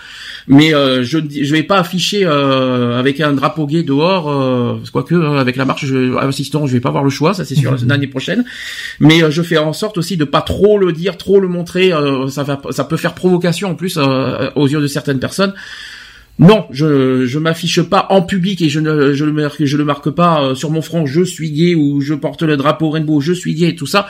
Mais 0.47 0.73
euh, 0.73 1.03
je 1.03 1.19
je 1.19 1.51
vais 1.53 1.63
pas 1.63 1.77
afficher 1.77 2.25
euh, 2.25 2.99
avec 2.99 3.21
un 3.21 3.33
drapeau 3.33 3.65
gay 3.65 3.83
dehors, 3.83 4.29
euh, 4.29 4.75
quoique 4.91 5.15
hein, 5.15 5.37
avec 5.37 5.55
la 5.55 5.65
marche 5.65 5.85
je, 5.85 6.15
assistant, 6.17 6.67
je 6.67 6.73
vais 6.73 6.81
pas 6.81 6.89
avoir 6.89 7.03
le 7.03 7.09
choix, 7.09 7.33
ça 7.33 7.45
c'est 7.45 7.55
sûr 7.55 7.75
l'année 7.87 8.07
prochaine. 8.07 8.43
Mais 8.99 9.31
je 9.31 9.41
fais 9.41 9.57
en 9.57 9.73
sorte 9.73 9.97
aussi 9.97 10.17
de 10.17 10.25
pas 10.25 10.41
trop 10.41 10.77
le 10.77 10.91
dire, 10.91 11.17
trop 11.17 11.39
le 11.39 11.47
montrer 11.47 11.93
euh, 12.03 12.27
ça 12.27 12.43
va, 12.43 12.61
ça 12.71 12.83
peut 12.83 12.97
faire 12.97 13.13
provocation 13.13 13.69
en 13.69 13.75
plus 13.75 13.97
euh, 13.97 14.49
aux 14.55 14.67
yeux 14.67 14.81
de 14.81 14.87
certaines 14.87 15.19
personnes. 15.19 15.53
Non, 16.39 16.65
je 16.71 17.25
je 17.27 17.39
m'affiche 17.39 17.81
pas 17.81 18.07
en 18.09 18.23
public 18.23 18.61
et 18.61 18.69
je 18.69 18.79
ne 18.79 19.13
je 19.13 19.23
le 19.23 19.31
marque 19.31 19.63
je 19.63 19.77
le 19.77 19.85
marque 19.85 20.09
pas 20.09 20.43
euh, 20.43 20.55
sur 20.55 20.71
mon 20.71 20.81
front. 20.81 21.05
Je 21.05 21.23
suis 21.23 21.51
gay 21.51 21.75
ou 21.75 22.01
je 22.01 22.13
porte 22.15 22.41
le 22.43 22.57
drapeau 22.57 22.89
rainbow. 22.89 23.21
Je 23.21 23.33
suis 23.33 23.53
gay 23.53 23.69
et 23.69 23.75
tout 23.75 23.85
ça. 23.85 24.07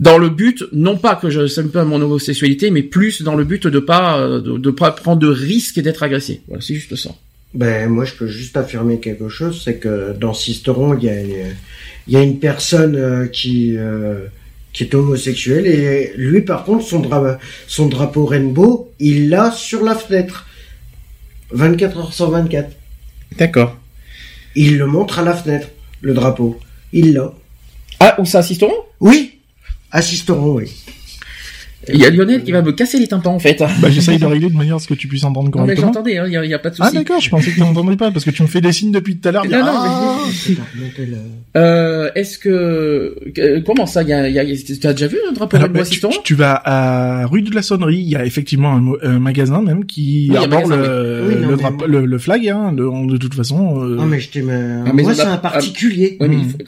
Dans 0.00 0.18
le 0.18 0.30
but, 0.30 0.64
non 0.72 0.96
pas 0.96 1.14
que 1.14 1.30
je 1.30 1.46
s'aime 1.46 1.70
pas 1.70 1.84
mon 1.84 2.00
homosexualité, 2.00 2.70
mais 2.70 2.82
plus 2.82 3.22
dans 3.22 3.36
le 3.36 3.44
but 3.44 3.66
de 3.66 3.78
pas 3.78 4.40
de, 4.40 4.70
pas 4.70 4.90
prendre 4.92 5.20
de 5.20 5.28
risques 5.28 5.78
et 5.78 5.82
d'être 5.82 6.02
agressé. 6.02 6.40
Voilà, 6.48 6.62
c'est 6.62 6.74
juste 6.74 6.96
ça. 6.96 7.10
Ben 7.52 7.88
moi, 7.88 8.04
je 8.04 8.14
peux 8.14 8.26
juste 8.26 8.56
affirmer 8.56 8.98
quelque 8.98 9.28
chose, 9.28 9.60
c'est 9.62 9.76
que 9.76 10.12
dans 10.12 10.32
Sisteron, 10.32 10.96
il 10.96 11.04
y 11.04 11.10
a 11.10 11.20
il 11.20 12.12
y 12.14 12.16
a 12.16 12.22
une 12.22 12.38
personne 12.38 13.28
qui 13.30 13.76
qui 14.72 14.84
est 14.84 14.94
homosexuel 14.94 15.66
et 15.66 16.12
lui 16.16 16.42
par 16.42 16.64
contre 16.64 16.84
son, 16.84 17.02
son 17.66 17.86
drapeau 17.86 18.24
rainbow 18.24 18.92
il 18.98 19.28
l'a 19.28 19.50
sur 19.50 19.82
la 19.82 19.94
fenêtre. 19.94 20.46
24 21.52 21.98
heures 21.98 22.12
sur 22.12 22.30
24 22.30 22.70
d'accord. 23.36 23.76
Il 24.54 24.78
le 24.78 24.86
montre 24.86 25.18
à 25.18 25.22
la 25.22 25.34
fenêtre 25.34 25.68
le 26.00 26.14
drapeau. 26.14 26.58
Il 26.92 27.12
l'a. 27.12 27.32
Ah 27.98 28.14
où 28.18 28.24
ça 28.24 28.38
assisteront 28.38 28.72
oui 29.00 29.39
assisteront 29.90 30.54
oui 30.56 30.72
il 31.88 31.98
y 31.98 32.04
a 32.04 32.10
Lionel 32.10 32.44
qui 32.44 32.52
va 32.52 32.62
me 32.62 32.72
casser 32.72 32.98
les 32.98 33.06
tympans 33.06 33.34
en 33.34 33.38
fait. 33.38 33.62
Bah, 33.80 33.90
j'essaye 33.90 34.18
de 34.18 34.26
régler 34.26 34.50
de 34.50 34.56
manière 34.56 34.76
à 34.76 34.78
ce 34.78 34.88
que 34.88 34.94
tu 34.94 35.08
puisses 35.08 35.24
entendre 35.24 35.50
correctement. 35.50 35.86
Non, 35.86 35.92
mais 35.92 35.94
j'entendais, 35.94 36.12
il 36.14 36.36
hein, 36.36 36.44
y, 36.44 36.54
a 36.54 36.58
pas 36.58 36.70
de 36.70 36.74
souci. 36.74 36.88
Ah 36.92 36.94
d'accord, 36.94 37.20
je 37.20 37.30
pensais 37.30 37.50
que 37.50 37.54
tu 37.54 37.60
n'entendrais 37.60 37.96
pas 37.96 38.10
parce 38.10 38.24
que 38.24 38.30
tu 38.30 38.42
me 38.42 38.48
fais 38.48 38.60
des 38.60 38.72
signes 38.72 38.92
depuis 38.92 39.16
tout 39.16 39.28
à 39.28 39.32
l'heure. 39.32 39.44
Non, 39.46 39.58
non, 39.60 39.72
ah, 39.72 40.18
euh, 41.56 42.10
est-ce 42.14 42.38
que 42.38 43.62
comment 43.64 43.86
ça, 43.86 44.02
y 44.02 44.12
a, 44.12 44.28
y 44.28 44.38
a... 44.38 44.44
tu 44.44 44.86
as 44.86 44.92
déjà 44.92 45.06
vu 45.06 45.18
un 45.28 45.32
drapeau 45.32 45.56
Alors, 45.56 45.68
bah, 45.70 45.84
tu, 45.84 46.00
tu, 46.24 46.34
vas 46.34 46.60
à 46.64 47.26
rue 47.26 47.42
de 47.42 47.54
la 47.54 47.62
Sonnerie, 47.62 47.98
il 47.98 48.08
y 48.08 48.16
a 48.16 48.24
effectivement 48.26 48.78
un, 49.02 49.18
magasin 49.18 49.62
même 49.62 49.86
qui 49.86 50.30
arbore 50.36 50.66
le, 50.66 51.46
le, 51.48 51.56
drapeau, 51.56 51.86
le, 51.86 52.18
flag, 52.18 52.48
hein, 52.48 52.72
de, 52.72 53.10
de 53.10 53.16
toute 53.16 53.34
façon. 53.34 53.82
Euh... 53.82 53.96
Non 53.96 54.06
mais 54.06 54.20
je 54.20 54.30
t'ai, 54.30 54.42
moi 54.42 55.14
c'est 55.14 55.22
un 55.22 55.38
particulier. 55.38 56.18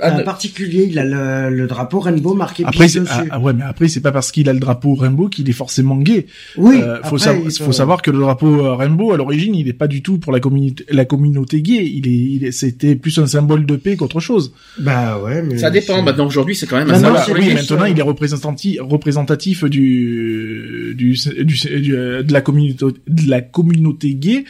Ah, 0.01 0.17
un 0.17 0.23
particulier, 0.23 0.89
il 0.91 0.99
a 0.99 1.05
le, 1.51 1.67
drapeau 1.67 2.01
rainbow 2.01 2.35
marqué 2.35 2.65
après, 2.67 2.87
dessus. 2.87 3.03
Ah, 3.31 3.39
ouais, 3.39 3.53
mais 3.53 3.65
après 3.65 3.89
c'est 3.89 4.01
pas 4.01 4.13
parce 4.13 4.33
qu'il 4.33 4.49
a 4.49 4.53
le 4.53 4.61
drapeau 4.61 4.95
Rainbow 5.03 5.29
qu'il 5.29 5.49
est 5.49 5.53
forcément 5.53 5.97
gay. 5.97 6.27
Oui. 6.57 6.81
Euh, 6.83 7.03
faut, 7.05 7.19
faut 7.19 7.73
savoir 7.73 8.03
que 8.03 8.11
le 8.11 8.19
drapeau 8.19 8.65
euh, 8.65 8.75
Rainbow 8.75 9.13
à 9.13 9.17
l'origine, 9.17 9.55
il 9.55 9.69
est 9.69 9.73
pas 9.73 9.89
du 9.89 10.03
tout 10.03 10.19
pour 10.19 10.33
la 10.33 10.41
communauté 10.41 10.85
la 10.89 11.05
communauté 11.05 11.61
gay. 11.63 11.85
Il 11.85 12.07
est, 12.09 12.11
il 12.11 12.45
est 12.45 12.53
c'était 12.53 12.97
plus 12.97 13.19
un 13.19 13.27
symbole 13.27 13.67
de 13.67 13.77
paix 13.77 13.97
qu'autre 13.97 14.21
chose. 14.21 14.53
Bah 14.79 15.21
ouais. 15.23 15.43
Mais 15.43 15.59
ça 15.59 15.71
dépend. 15.71 16.03
Maintenant 16.03 16.27
aujourd'hui, 16.27 16.57
c'est 16.57 16.67
quand 16.67 16.79
même. 16.79 16.91
un 16.91 16.99
symbole. 16.99 17.39
oui, 17.39 17.55
maintenant 17.55 17.85
il 17.85 17.99
est 17.99 18.03
représentatif 18.03 18.79
représentatif 18.81 19.65
du 19.65 20.95
du, 20.97 21.17
du, 21.45 21.91
de 21.91 22.33
la 22.33 22.41
communauté 22.41 22.87
de 23.09 23.31
la 23.31 23.41
communauté 23.41 24.15
gay. 24.15 24.45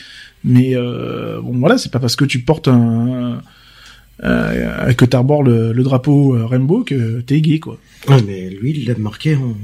Mais 0.45 0.75
euh, 0.75 1.41
bon 1.41 1.59
voilà, 1.59 1.79
c'est 1.79 1.93
pas 1.93 2.01
parce 2.01 2.17
que 2.17 2.25
tu 2.25 2.41
portes 2.41 2.69
un 2.69 3.43
euh, 4.25 4.93
que 4.93 5.05
t'arbores 5.05 5.43
le, 5.43 5.73
le 5.73 5.83
drapeau 5.83 6.37
euh, 6.37 6.47
Rainbow 6.47 6.85
que 6.85 7.21
t'es 7.21 7.41
gay 7.41 7.59
quoi. 7.59 7.79
Ouais, 8.09 8.23
mais 8.27 8.51
lui 8.51 8.73
il 8.77 8.87
l'a 8.87 8.95
marqué 8.97 9.35
en 9.37 9.55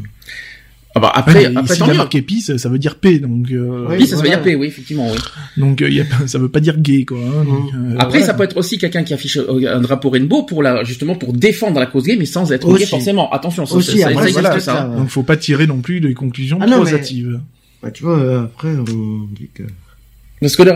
ah 0.98 1.00
bah 1.00 1.12
après, 1.14 1.46
ouais, 1.46 1.56
après 1.56 1.74
s'il 1.74 1.90
a 1.90 1.94
marqué 1.94 2.22
peace, 2.22 2.56
ça 2.56 2.68
veut 2.68 2.78
dire 2.78 2.96
paix, 2.96 3.18
donc. 3.18 3.50
Euh, 3.52 3.86
oui, 3.90 4.06
ça, 4.06 4.16
veut 4.16 4.28
dire 4.28 4.42
paix, 4.42 4.56
oui, 4.56 4.66
effectivement, 4.66 5.08
oui. 5.10 5.18
Donc 5.56 5.80
euh, 5.80 5.88
y 5.88 6.00
a, 6.00 6.04
ça 6.26 6.38
veut 6.38 6.48
pas 6.48 6.60
dire 6.60 6.78
gay, 6.78 7.04
quoi. 7.04 7.18
Hein, 7.18 7.44
donc, 7.44 7.70
euh, 7.74 7.96
après, 7.98 8.22
ça 8.22 8.34
peut 8.34 8.42
être 8.42 8.56
aussi 8.56 8.78
quelqu'un 8.78 9.04
qui 9.04 9.14
affiche 9.14 9.38
un 9.38 9.80
drapeau 9.80 10.10
rainbow 10.10 10.42
pour 10.42 10.62
la, 10.62 10.82
justement, 10.82 11.14
pour 11.14 11.32
défendre 11.32 11.78
la 11.78 11.86
cause 11.86 12.04
gay, 12.04 12.16
mais 12.16 12.26
sans 12.26 12.50
être 12.52 12.76
gay 12.76 12.86
forcément. 12.86 13.30
Attention, 13.30 13.64
ça, 13.64 13.76
aussi, 13.76 14.00
ça, 14.00 14.08
après, 14.08 14.32
ça 14.32 14.40
voilà, 14.40 14.60
ça. 14.60 14.82
Hein. 14.82 14.96
Donc 14.96 15.08
faut 15.08 15.22
pas 15.22 15.36
tirer 15.36 15.66
non 15.66 15.80
plus 15.80 16.00
des 16.00 16.14
conclusions 16.14 16.58
ah. 16.60 16.66
Bah, 17.80 17.92
tu 17.92 18.02
vois, 18.02 18.42
après 18.42 18.70
on 18.70 19.28
dit 19.32 19.50
que. 19.54 19.62
Parce 20.40 20.56
que 20.56 20.62
la, 20.62 20.72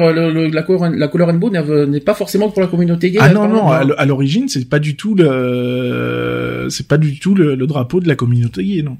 couleur, 0.62 0.90
la 0.90 1.08
couleur 1.08 1.28
rainbow 1.28 1.50
n'est 1.50 2.00
pas 2.00 2.14
forcément 2.14 2.48
pour 2.50 2.60
la 2.60 2.68
communauté 2.68 3.10
gay. 3.10 3.18
Ah 3.20 3.32
non 3.32 3.48
non, 3.48 3.70
à 3.70 4.06
l'origine 4.06 4.48
c'est 4.48 4.68
pas 4.68 4.78
du 4.78 4.94
tout 4.96 5.14
le, 5.14 6.68
c'est 6.70 6.86
pas 6.86 6.98
du 6.98 7.18
tout 7.18 7.34
le, 7.34 7.54
le, 7.56 7.66
drapeau 7.66 8.00
de 8.00 8.08
la 8.08 8.14
communauté 8.14 8.64
gay 8.64 8.82
non. 8.82 8.98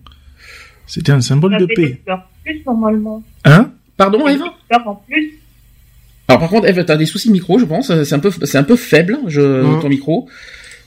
C'était 0.92 1.12
un 1.12 1.22
symbole 1.22 1.56
de 1.56 1.64
paix. 1.64 2.02
plus 2.44 2.62
normalement. 2.66 3.22
Hein? 3.46 3.70
Pardon 3.96 4.28
Eve 4.28 4.42
en 4.84 4.94
plus. 4.96 5.38
Alors 6.28 6.38
par 6.38 6.50
contre 6.50 6.68
Eve, 6.68 6.84
t'as 6.84 6.96
des 6.96 7.06
soucis 7.06 7.28
de 7.28 7.32
micro, 7.32 7.58
je 7.58 7.64
pense. 7.64 8.04
C'est 8.04 8.14
un 8.14 8.18
peu, 8.18 8.30
c'est 8.30 8.58
un 8.58 8.62
peu 8.62 8.76
faible, 8.76 9.16
je, 9.26 9.80
ton 9.80 9.88
micro. 9.88 10.28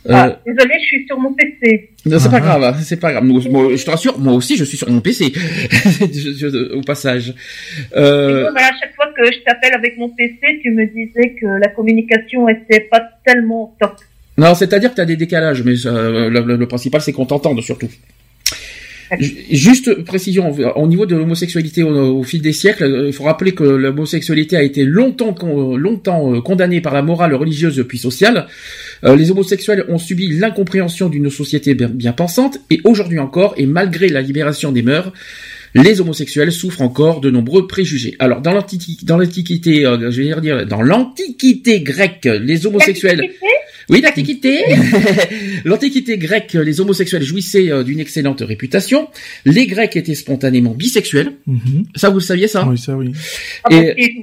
Ah, 0.08 0.28
euh... 0.28 0.34
désolé, 0.46 0.76
je 0.80 0.86
suis 0.86 1.08
sur 1.08 1.20
mon 1.20 1.34
PC. 1.34 1.90
C'est 2.06 2.30
pas 2.30 2.40
grave, 2.40 2.64
hein, 2.64 2.76
c'est 2.84 3.00
pas 3.00 3.14
grave. 3.14 3.24
Moi, 3.24 3.42
je 3.76 3.84
te 3.84 3.90
rassure, 3.90 4.20
moi 4.20 4.34
aussi, 4.34 4.58
je 4.58 4.64
suis 4.64 4.78
sur 4.78 4.88
mon 4.92 5.02
PC. 5.02 5.34
au 6.74 6.82
passage. 6.82 7.34
Euh... 7.96 8.48
à 8.54 8.72
chaque 8.80 8.96
fois 8.96 9.08
que 9.18 9.26
je 9.26 9.40
t'appelle 9.44 9.74
avec 9.74 9.98
mon 9.98 10.10
PC, 10.10 10.38
tu 10.62 10.70
me 10.70 10.86
disais 10.86 11.34
que 11.42 11.48
la 11.48 11.70
communication 11.70 12.48
était 12.48 12.82
pas 12.92 13.02
tellement 13.26 13.76
top. 13.80 13.96
Non, 14.38 14.54
c'est-à-dire 14.54 14.92
que 14.92 14.96
tu 14.96 15.02
as 15.02 15.06
des 15.06 15.16
décalages, 15.16 15.64
mais 15.64 15.74
euh, 15.88 16.30
le, 16.30 16.58
le, 16.58 16.68
principal, 16.68 17.02
c'est 17.02 17.12
qu'on 17.12 17.26
t'entende 17.26 17.60
surtout. 17.62 17.90
Juste 19.20 20.04
précision, 20.04 20.52
au 20.76 20.88
niveau 20.88 21.06
de 21.06 21.16
l'homosexualité 21.16 21.84
au, 21.84 22.24
fil 22.24 22.42
des 22.42 22.54
siècles, 22.54 22.84
euh, 22.84 23.08
il 23.08 23.14
faut 23.14 23.24
rappeler 23.24 23.54
que 23.54 23.64
l'homosexualité 23.64 24.58
a 24.58 24.64
été 24.64 24.84
longtemps, 24.84 25.36
longtemps 25.78 26.34
euh, 26.34 26.42
condamnée 26.42 26.82
par 26.82 26.94
la 26.94 27.02
morale 27.02 27.34
religieuse 27.36 27.86
puis 27.88 27.98
sociale. 27.98 28.48
Euh, 29.04 29.16
les 29.16 29.32
homosexuels 29.32 29.86
ont 29.90 29.98
subi 29.98 30.28
l'incompréhension 30.28 31.10
d'une 31.10 31.30
société 31.30 31.76
bien 31.76 32.14
pensante 32.14 32.60
et 32.70 32.82
aujourd'hui 32.84 33.20
encore, 33.20 33.54
et 33.58 33.66
malgré 33.66 34.08
la 34.10 34.22
libération 34.22 34.72
des 34.72 34.82
mœurs, 34.82 35.12
les 35.74 36.00
homosexuels 36.00 36.52
souffrent 36.52 36.82
encore 36.82 37.20
de 37.20 37.30
nombreux 37.30 37.68
préjugés. 37.68 38.16
Alors 38.20 38.42
dans 38.42 38.54
l'antiquité, 38.54 39.06
je 39.06 40.22
vais 40.22 40.42
dire 40.42 40.66
dans 40.66 40.82
l'antiquité 40.82 41.82
grecque, 41.82 42.30
les 42.42 42.66
homosexuels 42.66 43.30
oui, 43.90 44.02
l'Antiquité. 44.02 44.64
L'Antiquité 45.66 46.18
grecque, 46.18 46.54
les 46.54 46.82
homosexuels 46.82 47.24
jouissaient 47.24 47.72
euh, 47.72 47.84
d'une 47.84 48.00
excellente 48.00 48.42
réputation. 48.42 49.10
Les 49.46 49.68
Grecs 49.68 49.96
étaient 49.96 50.16
spontanément 50.16 50.72
bisexuels. 50.72 51.34
Mhm. 51.46 51.86
Ça, 51.96 52.10
vous 52.10 52.16
le 52.16 52.22
saviez, 52.22 52.48
ça? 52.48 52.68
Oui, 52.68 52.78
ça, 52.78 52.96
oui. 52.96 53.12
Ah, 53.64 53.70
et, 53.72 54.16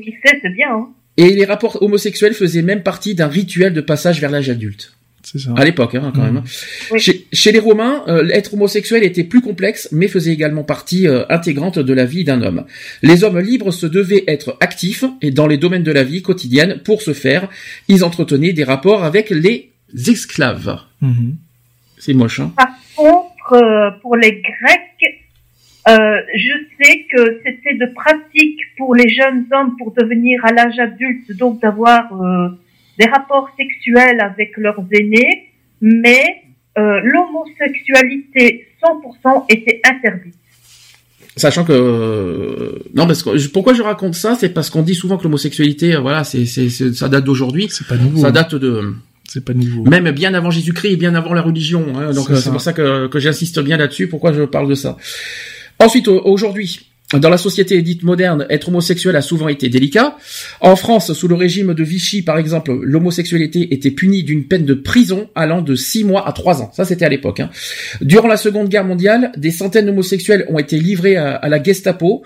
c'est 0.43 0.55
bien. 0.55 0.75
Hein. 0.75 0.89
Et 1.17 1.31
les 1.31 1.45
rapports 1.45 1.83
homosexuels 1.83 2.35
faisaient 2.35 2.63
même 2.63 2.83
partie 2.83 3.15
d'un 3.15 3.29
rituel 3.29 3.75
de 3.75 3.81
passage 3.81 4.21
vers 4.21 4.31
l'âge 4.31 4.49
adulte. 4.49 4.93
C'est 5.23 5.39
ça. 5.39 5.55
À 5.57 5.65
l'époque, 5.65 5.95
hein, 5.95 6.13
quand 6.15 6.23
même. 6.23 6.39
Hein. 6.39 6.99
Chez, 6.99 7.53
les 7.53 7.59
Romains, 7.59 8.03
euh, 8.09 8.29
être 8.31 8.55
homosexuel 8.55 9.05
était 9.05 9.23
plus 9.23 9.41
complexe, 9.41 9.89
mais 9.93 10.09
faisait 10.09 10.33
également 10.33 10.65
partie 10.65 11.07
euh, 11.07 11.25
intégrante 11.29 11.79
de 11.79 11.93
la 11.93 12.05
vie 12.05 12.25
d'un 12.25 12.43
homme. 12.43 12.65
Les 13.03 13.23
hommes 13.23 13.39
libres 13.39 13.71
se 13.71 13.87
devaient 13.87 14.25
être 14.27 14.57
actifs 14.61 15.05
et 15.21 15.31
dans 15.31 15.47
les 15.47 15.59
domaines 15.59 15.85
de 15.85 15.93
la 15.93 16.03
vie 16.03 16.23
quotidienne. 16.23 16.81
Pour 16.85 17.03
ce 17.03 17.13
faire, 17.13 17.49
ils 17.89 18.03
entretenaient 18.03 18.53
des 18.53 18.65
rapports 18.65 19.05
avec 19.05 19.31
les 19.31 19.71
esclaves. 20.09 20.81
Mhm. 21.01 21.37
C'est 21.99 22.15
moche, 22.15 22.41
hein. 22.41 22.53
Par 22.57 22.69
contre, 22.97 23.53
euh, 23.53 23.91
pour 24.01 24.17
les 24.17 24.33
Grecs, 24.33 24.92
je 25.87 26.55
sais 26.81 27.07
que 27.11 27.41
c'était 27.45 27.75
de 27.75 27.87
pratique 27.93 28.61
pour 28.77 28.95
les 28.95 29.09
jeunes 29.09 29.47
hommes 29.53 29.77
pour 29.79 29.93
devenir 29.93 30.45
à 30.45 30.53
l'âge 30.53 30.79
adulte, 30.79 31.37
donc 31.37 31.61
d'avoir 31.61 32.13
des 32.99 33.07
rapports 33.07 33.49
sexuels 33.57 34.21
avec 34.21 34.57
leurs 34.57 34.83
aînés, 34.93 35.49
mais 35.81 36.43
euh, 36.79 37.01
l'homosexualité 37.03 38.69
100% 38.83 39.45
était 39.51 39.81
interdite. 39.85 40.35
Sachant 41.37 41.65
que 41.65 41.73
euh, 41.73 42.79
non 42.95 43.07
parce 43.07 43.23
que 43.23 43.49
pourquoi 43.49 43.73
je 43.73 43.83
raconte 43.83 44.15
ça 44.15 44.37
c'est 44.39 44.51
parce 44.51 44.69
qu'on 44.69 44.83
dit 44.83 44.95
souvent 44.95 45.17
que 45.17 45.23
l'homosexualité 45.25 45.95
euh, 45.95 46.01
voilà 46.01 46.25
c'est 46.25 46.45
c'est 46.45 46.69
ça 46.69 47.09
date 47.09 47.25
d'aujourd'hui. 47.25 47.69
C'est 47.71 47.87
pas 47.87 47.97
nouveau 47.97 48.21
ça 48.21 48.31
date 48.31 48.55
de 48.55 48.95
c'est 49.27 49.45
pas 49.45 49.55
nouveau. 49.55 49.85
même 49.85 50.11
bien 50.11 50.35
avant 50.35 50.51
Jésus-Christ 50.51 50.93
et 50.93 50.97
bien 50.97 51.15
avant 51.15 51.33
la 51.33 51.41
religion 51.41 51.87
hein, 51.97 52.13
donc 52.13 52.29
c'est 52.35 52.51
pour 52.51 52.61
ça 52.61 52.75
que 52.75 53.07
que 53.07 53.19
j'insiste 53.19 53.61
bien 53.61 53.79
là-dessus. 53.79 54.09
Pourquoi 54.09 54.33
je 54.33 54.43
parle 54.43 54.69
de 54.69 54.75
ça? 54.75 54.97
Ensuite 55.83 56.09
aujourd'hui 56.09 56.93
dans 57.19 57.29
la 57.29 57.37
société 57.37 57.81
dite 57.83 58.03
moderne, 58.05 58.47
être 58.49 58.69
homosexuel 58.69 59.17
a 59.17 59.23
souvent 59.23 59.49
été 59.49 59.69
délicat. 59.69 60.17
En 60.61 60.77
France, 60.77 61.13
sous 61.13 61.29
le 61.29 61.35
régime 61.35 61.75
de 61.75 61.85
Vichy, 61.85 62.23
par 62.23 62.39
exemple, 62.39 62.73
l'homosexualité 62.83 63.75
était 63.75 63.91
punie 63.91 64.23
d'une 64.23 64.45
peine 64.45 64.65
de 64.65 64.75
prison 64.75 65.29
allant 65.35 65.61
de 65.61 65.75
6 65.75 66.05
mois 66.05 66.27
à 66.27 66.33
3 66.33 66.63
ans. 66.63 66.71
Ça, 66.75 66.85
c'était 66.85 67.05
à 67.05 67.09
l'époque. 67.09 67.41
Hein. 67.41 67.51
Durant 68.01 68.29
la 68.29 68.37
Seconde 68.37 68.69
Guerre 68.69 68.85
mondiale, 68.85 69.33
des 69.37 69.51
centaines 69.51 69.87
d'homosexuels 69.87 70.47
ont 70.49 70.59
été 70.59 70.79
livrés 70.79 71.17
à, 71.17 71.49
la 71.49 71.63
Gestapo 71.63 72.23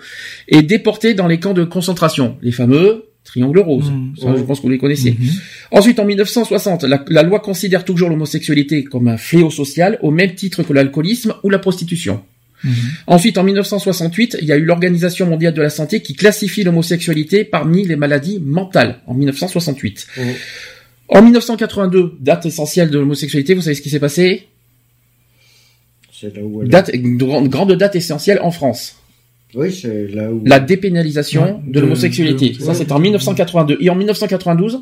et 0.47 0.61
déportés 0.61 1.13
dans 1.13 1.27
les 1.27 1.39
camps 1.39 1.53
de 1.53 1.63
concentration, 1.63 2.37
les 2.41 2.51
fameux 2.51 3.03
Triangle 3.23 3.59
rose. 3.59 3.91
Mmh. 3.91 4.37
je 4.37 4.43
pense 4.43 4.59
que 4.59 4.63
vous 4.63 4.69
les 4.69 4.77
connaissez. 4.77 5.11
Mmh. 5.11 5.25
Ensuite, 5.71 5.99
en 5.99 6.05
1960, 6.05 6.85
la, 6.85 7.03
la 7.09 7.23
loi 7.23 7.41
considère 7.41 7.83
toujours 7.83 8.09
l'homosexualité 8.09 8.85
comme 8.85 9.09
un 9.09 9.17
fléau 9.17 9.49
social 9.49 9.99
au 10.01 10.11
même 10.11 10.33
titre 10.33 10.63
que 10.63 10.71
l'alcoolisme 10.71 11.33
ou 11.43 11.49
la 11.49 11.59
prostitution. 11.59 12.21
Mhm. 12.63 12.73
Ensuite, 13.07 13.37
en 13.37 13.43
1968, 13.43 14.37
il 14.41 14.47
y 14.47 14.51
a 14.51 14.57
eu 14.57 14.65
l'Organisation 14.65 15.27
mondiale 15.27 15.53
de 15.53 15.61
la 15.61 15.69
santé 15.69 16.01
qui 16.01 16.15
classifie 16.15 16.63
l'homosexualité 16.63 17.43
parmi 17.43 17.85
les 17.85 17.95
maladies 17.95 18.39
mentales, 18.39 18.99
en 19.07 19.13
1968. 19.13 20.07
Mhm. 20.17 20.25
En 21.09 21.21
1982, 21.21 22.17
date 22.19 22.45
essentielle 22.45 22.89
de 22.89 22.99
l'homosexualité, 22.99 23.53
vous 23.53 23.61
savez 23.61 23.75
ce 23.75 23.81
qui 23.81 23.89
s'est 23.89 23.99
passé? 23.99 24.47
C'est 26.11 26.35
là 26.35 26.41
où 26.43 26.63
date, 26.65 26.89
une 26.93 27.17
grande, 27.17 27.73
date 27.73 27.95
essentielle 27.95 28.39
en 28.41 28.51
France. 28.51 28.97
Oui, 29.53 29.71
c'est 29.71 30.07
là 30.07 30.31
où... 30.31 30.41
La 30.45 30.59
dépénalisation 30.59 31.61
de, 31.65 31.79
l'homosexualité. 31.79 32.55
ça, 32.59 32.73
c'est 32.73 32.91
en 32.91 32.99
1982. 32.99 33.77
Et 33.79 33.89
en 33.89 33.95
1992, 33.95 34.81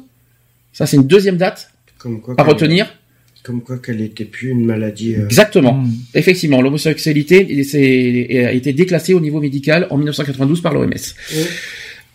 ça, 0.73 0.85
c'est 0.85 0.97
une 0.97 1.07
deuxième 1.07 1.37
date 1.37 1.69
à 2.37 2.43
retenir. 2.43 2.87
Comme 3.45 3.61
quoi 3.61 3.77
qu'elle 3.77 3.97
n'était 3.97 4.25
plus 4.25 4.49
une 4.49 4.65
maladie. 4.65 5.13
Euh, 5.15 5.25
Exactement. 5.25 5.73
Hmm. 5.73 5.91
Effectivement, 6.15 6.63
l'homosexualité 6.63 7.45
a 8.43 8.51
été 8.51 8.73
déclassée 8.73 9.13
au 9.13 9.19
niveau 9.19 9.39
médical 9.39 9.85
en 9.91 9.97
1992 9.97 10.61
par 10.61 10.73
l'OMS. 10.73 10.93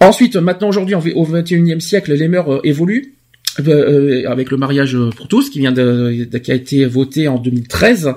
Ensuite, 0.01 0.35
maintenant 0.35 0.71
aujourd'hui, 0.71 0.97
au 0.97 1.25
21e 1.25 1.79
siècle, 1.79 2.14
les 2.14 2.27
mœurs 2.27 2.51
euh, 2.53 2.61
évoluent. 2.64 3.14
Euh, 3.66 4.29
avec 4.29 4.51
le 4.53 4.57
mariage 4.57 4.97
pour 5.16 5.27
tous 5.27 5.51
qui 5.51 5.59
vient 5.59 5.73
de, 5.73 6.25
qui 6.38 6.53
a 6.53 6.55
été 6.55 6.87
voté 6.87 7.27
en 7.27 7.37
2013 7.37 8.14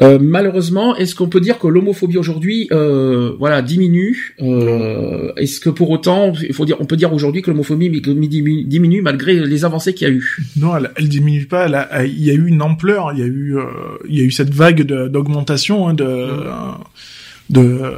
euh, 0.00 0.18
malheureusement, 0.18 0.96
est-ce 0.96 1.14
qu'on 1.14 1.28
peut 1.28 1.40
dire 1.40 1.58
que 1.58 1.66
l'homophobie 1.66 2.16
aujourd'hui, 2.16 2.68
euh, 2.72 3.34
voilà, 3.38 3.60
diminue 3.60 4.34
euh, 4.40 5.32
Est-ce 5.36 5.60
que 5.60 5.68
pour 5.68 5.90
autant, 5.90 6.32
il 6.32 6.54
faut 6.54 6.64
dire, 6.64 6.76
on 6.80 6.86
peut 6.86 6.96
dire 6.96 7.12
aujourd'hui 7.12 7.42
que 7.42 7.50
l'homophobie 7.50 7.90
diminue, 7.90 9.02
malgré 9.02 9.34
les 9.34 9.64
avancées 9.64 9.92
qu'il 9.92 10.08
y 10.08 10.10
a 10.10 10.14
eu? 10.14 10.38
Non, 10.56 10.76
elle, 10.76 10.90
elle 10.96 11.08
diminue 11.08 11.46
pas. 11.46 11.66
il 12.04 12.24
y 12.24 12.30
a 12.30 12.34
eu 12.34 12.46
une 12.46 12.62
ampleur. 12.62 13.12
Il 13.12 13.18
y 13.18 13.22
a 13.22 13.26
eu, 13.26 13.56
il 14.08 14.18
y 14.18 14.22
a 14.22 14.24
eu 14.24 14.30
cette 14.30 14.54
vague 14.54 14.82
d'augmentation 14.82 15.88
hein, 15.88 15.94
de, 15.94 16.28
de 17.50 17.92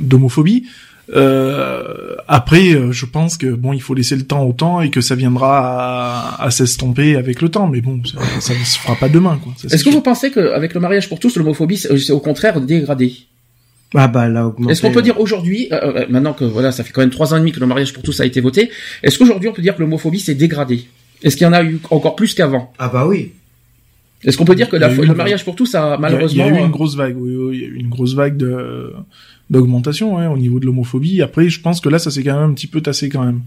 d'homophobie. 0.00 0.64
Euh, 1.12 2.16
après, 2.28 2.72
euh, 2.72 2.92
je 2.92 3.04
pense 3.04 3.36
que 3.36 3.46
bon, 3.46 3.72
il 3.72 3.82
faut 3.82 3.94
laisser 3.94 4.16
le 4.16 4.22
temps 4.22 4.44
au 4.44 4.52
temps 4.52 4.80
et 4.80 4.90
que 4.90 5.00
ça 5.00 5.14
viendra 5.14 6.42
à, 6.42 6.50
s'estomper 6.50 7.16
avec 7.16 7.42
le 7.42 7.48
temps. 7.48 7.68
Mais 7.68 7.80
bon, 7.80 8.00
ça, 8.40 8.54
ne 8.54 8.64
se 8.64 8.78
fera 8.78 8.96
pas 8.96 9.08
demain, 9.08 9.38
quoi. 9.42 9.52
Est-ce 9.70 9.84
que 9.84 9.90
vous 9.90 10.00
pensez 10.00 10.30
qu'avec 10.30 10.74
le 10.74 10.80
mariage 10.80 11.08
pour 11.08 11.20
tous, 11.20 11.36
l'homophobie 11.36 11.76
c'est 11.76 12.12
au 12.12 12.20
contraire 12.20 12.60
dégradé? 12.60 13.14
Ah 13.96 14.08
bah 14.08 14.28
là, 14.28 14.52
Est-ce 14.68 14.82
qu'on 14.82 14.90
peut 14.90 15.02
dire 15.02 15.20
aujourd'hui, 15.20 15.68
euh, 15.70 16.04
maintenant 16.08 16.32
que 16.32 16.44
voilà, 16.44 16.72
ça 16.72 16.82
fait 16.82 16.92
quand 16.92 17.00
même 17.00 17.10
trois 17.10 17.32
ans 17.32 17.36
et 17.36 17.40
demi 17.40 17.52
que 17.52 17.60
le 17.60 17.66
mariage 17.66 17.92
pour 17.92 18.02
tous 18.02 18.20
a 18.20 18.26
été 18.26 18.40
voté, 18.40 18.70
est-ce 19.04 19.18
qu'aujourd'hui 19.18 19.48
on 19.48 19.52
peut 19.52 19.62
dire 19.62 19.76
que 19.76 19.80
l'homophobie 19.80 20.18
s'est 20.18 20.34
dégradée? 20.34 20.88
Est-ce 21.22 21.36
qu'il 21.36 21.44
y 21.44 21.48
en 21.48 21.52
a 21.52 21.62
eu 21.62 21.78
encore 21.90 22.16
plus 22.16 22.34
qu'avant? 22.34 22.72
Ah 22.78 22.88
bah 22.88 23.06
oui. 23.06 23.32
Est-ce 24.24 24.36
qu'on 24.36 24.44
peut 24.44 24.56
dire 24.56 24.68
que 24.68 24.76
la, 24.76 24.88
le 24.88 25.14
mariage 25.14 25.44
pour 25.44 25.54
tous 25.54 25.74
a 25.74 25.96
malheureusement 25.98 26.46
il 26.46 26.54
y 26.54 26.56
a, 26.56 26.60
eu 26.60 26.64
une 26.64 26.70
grosse 26.70 26.96
vague, 26.96 27.16
oui, 27.16 27.36
oui, 27.36 27.56
il 27.56 27.62
y 27.62 27.64
a 27.64 27.68
eu 27.68 27.76
une 27.76 27.88
grosse 27.88 28.14
vague 28.14 28.36
de 28.36 28.92
d'augmentation 29.50 30.18
hein, 30.18 30.30
au 30.30 30.38
niveau 30.38 30.60
de 30.60 30.66
l'homophobie. 30.66 31.22
Après, 31.22 31.48
je 31.48 31.60
pense 31.60 31.80
que 31.80 31.88
là, 31.88 31.98
ça 31.98 32.10
s'est 32.10 32.22
quand 32.22 32.34
même 32.34 32.50
un 32.50 32.54
petit 32.54 32.66
peu 32.66 32.80
tassé 32.80 33.08
quand 33.08 33.24
même. 33.24 33.40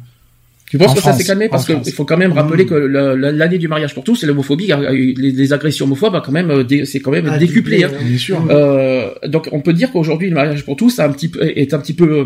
Tu 0.70 0.78
penses 0.78 0.96
que 0.96 1.02
ça 1.02 1.14
s'est 1.14 1.24
calmé? 1.24 1.48
Parce 1.48 1.66
qu'il 1.66 1.94
faut 1.94 2.04
quand 2.04 2.18
même 2.18 2.34
rappeler 2.34 2.66
mmh. 2.66 2.68
que 2.68 2.76
l'année 2.76 3.58
du 3.58 3.70
mariage 3.70 3.94
pour 3.94 4.04
tous, 4.04 4.16
c'est 4.16 4.28
l'homophobie, 4.28 4.70
les, 4.92 5.54
agressions 5.54 5.86
homophobes, 5.86 6.22
quand 6.24 6.32
même, 6.34 6.66
c'est 6.84 7.00
quand 7.00 7.12
même 7.12 7.30
ah, 7.32 7.38
décuplé. 7.38 7.86
Hein. 7.86 7.92
Bien 8.04 8.18
sûr. 8.18 8.46
Euh, 8.50 9.12
donc, 9.28 9.48
on 9.54 9.62
peut 9.62 9.72
dire 9.72 9.92
qu'aujourd'hui, 9.92 10.28
le 10.28 10.36
mariage 10.36 10.66
pour 10.66 10.76
tous 10.76 11.00
un 11.00 11.10
petit, 11.10 11.32
est 11.40 11.74
un 11.74 11.80
petit 11.80 11.94
peu 11.94 12.20
euh, 12.20 12.26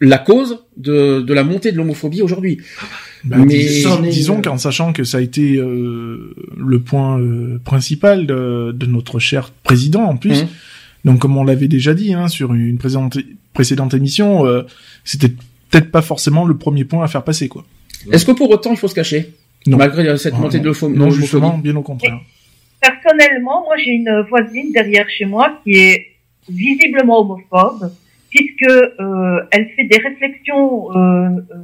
la 0.00 0.18
cause 0.18 0.64
de, 0.76 1.20
de 1.20 1.32
la 1.32 1.44
montée 1.44 1.70
de 1.70 1.76
l'homophobie 1.76 2.22
aujourd'hui. 2.22 2.58
Bah, 3.24 3.36
mais 3.38 3.68
disons 4.10 4.40
qu'en 4.40 4.56
sachant 4.56 4.92
que 4.92 5.04
ça 5.04 5.18
a 5.18 5.20
été 5.20 5.56
euh, 5.56 6.34
le 6.56 6.80
point 6.80 7.20
euh, 7.20 7.60
principal 7.62 8.26
de, 8.26 8.72
de, 8.72 8.86
notre 8.86 9.18
cher 9.18 9.50
président 9.62 10.04
en 10.04 10.16
plus. 10.16 10.42
Mmh. 10.42 10.48
Donc 11.04 11.20
comme 11.20 11.36
on 11.36 11.44
l'avait 11.44 11.68
déjà 11.68 11.94
dit 11.94 12.12
hein, 12.12 12.28
sur 12.28 12.52
une 12.54 12.78
précédente, 12.78 13.18
précédente 13.52 13.94
émission, 13.94 14.46
euh, 14.46 14.62
c'était 15.04 15.28
peut-être 15.70 15.90
pas 15.90 16.02
forcément 16.02 16.44
le 16.44 16.56
premier 16.56 16.84
point 16.84 17.04
à 17.04 17.08
faire 17.08 17.24
passer 17.24 17.48
quoi. 17.48 17.64
Est-ce 18.10 18.24
que 18.24 18.32
pour 18.32 18.50
autant 18.50 18.70
il 18.70 18.76
faut 18.76 18.88
se 18.88 18.94
cacher? 18.94 19.30
Non. 19.66 19.76
malgré 19.76 20.16
cette 20.16 20.38
montée 20.38 20.58
de 20.58 20.64
l'homophobie 20.64 20.98
Non, 20.98 21.10
justement, 21.10 21.58
bien 21.58 21.76
au 21.76 21.82
contraire. 21.82 22.18
personnellement, 22.80 23.62
moi 23.64 23.76
j'ai 23.76 23.90
une 23.90 24.24
voisine 24.28 24.72
derrière 24.72 25.08
chez 25.10 25.26
moi 25.26 25.60
qui 25.64 25.72
est 25.72 26.06
visiblement 26.48 27.20
homophobe 27.20 27.92
puisque 28.30 28.70
euh, 28.70 29.42
elle 29.50 29.68
fait 29.76 29.84
des 29.84 29.98
réflexions 29.98 30.90
euh, 30.92 31.28
euh 31.50 31.62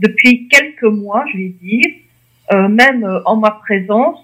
depuis 0.00 0.48
quelques 0.48 0.84
mois, 0.84 1.24
je 1.32 1.38
vais 1.38 1.54
dire, 1.62 1.86
euh, 2.52 2.68
même 2.68 3.06
en 3.24 3.36
ma 3.36 3.50
présence, 3.52 4.20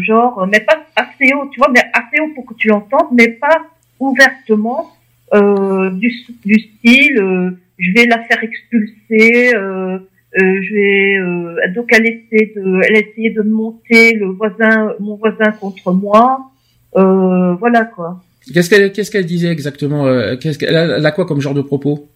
genre, 0.00 0.46
mais 0.50 0.60
pas 0.60 0.78
assez 0.96 1.32
haut, 1.34 1.48
tu 1.52 1.58
vois, 1.58 1.70
mais 1.72 1.82
assez 1.92 2.20
haut 2.20 2.32
pour 2.34 2.46
que 2.46 2.54
tu 2.54 2.68
l'entendes, 2.68 3.08
mais 3.12 3.28
pas 3.28 3.62
ouvertement 4.00 4.92
du, 5.32 6.12
du 6.44 6.54
style 6.60 7.56
je 7.78 7.92
vais 7.92 8.06
la 8.06 8.22
faire 8.24 8.42
expulser, 8.42 9.54
euh, 9.54 9.98
euh, 9.98 9.98
je 10.34 10.74
vais 10.74 11.16
euh, 11.18 11.72
donc 11.74 11.90
elle 11.92 12.06
essaie 12.06 12.52
de 12.54 12.80
elle 12.84 12.96
essayait 12.96 13.30
de 13.30 13.42
monter 13.42 14.14
le 14.14 14.26
voisin 14.26 14.94
mon 15.00 15.14
voisin 15.16 15.52
contre 15.52 15.92
moi, 15.92 16.50
voilà 16.94 17.84
quoi. 17.84 18.22
Qu'est-ce 18.52 18.70
qu'elle 18.70 18.92
qu'est-ce 18.92 19.10
qu'elle 19.10 19.26
disait 19.26 19.50
exactement 19.50 20.04
Qu'est-ce 20.36 20.58
qu'elle 20.58 20.76
a, 20.76 20.96
elle 20.98 21.06
a 21.06 21.12
quoi 21.12 21.26
comme 21.26 21.40
genre 21.40 21.54
de 21.54 21.62
propos? 21.62 22.08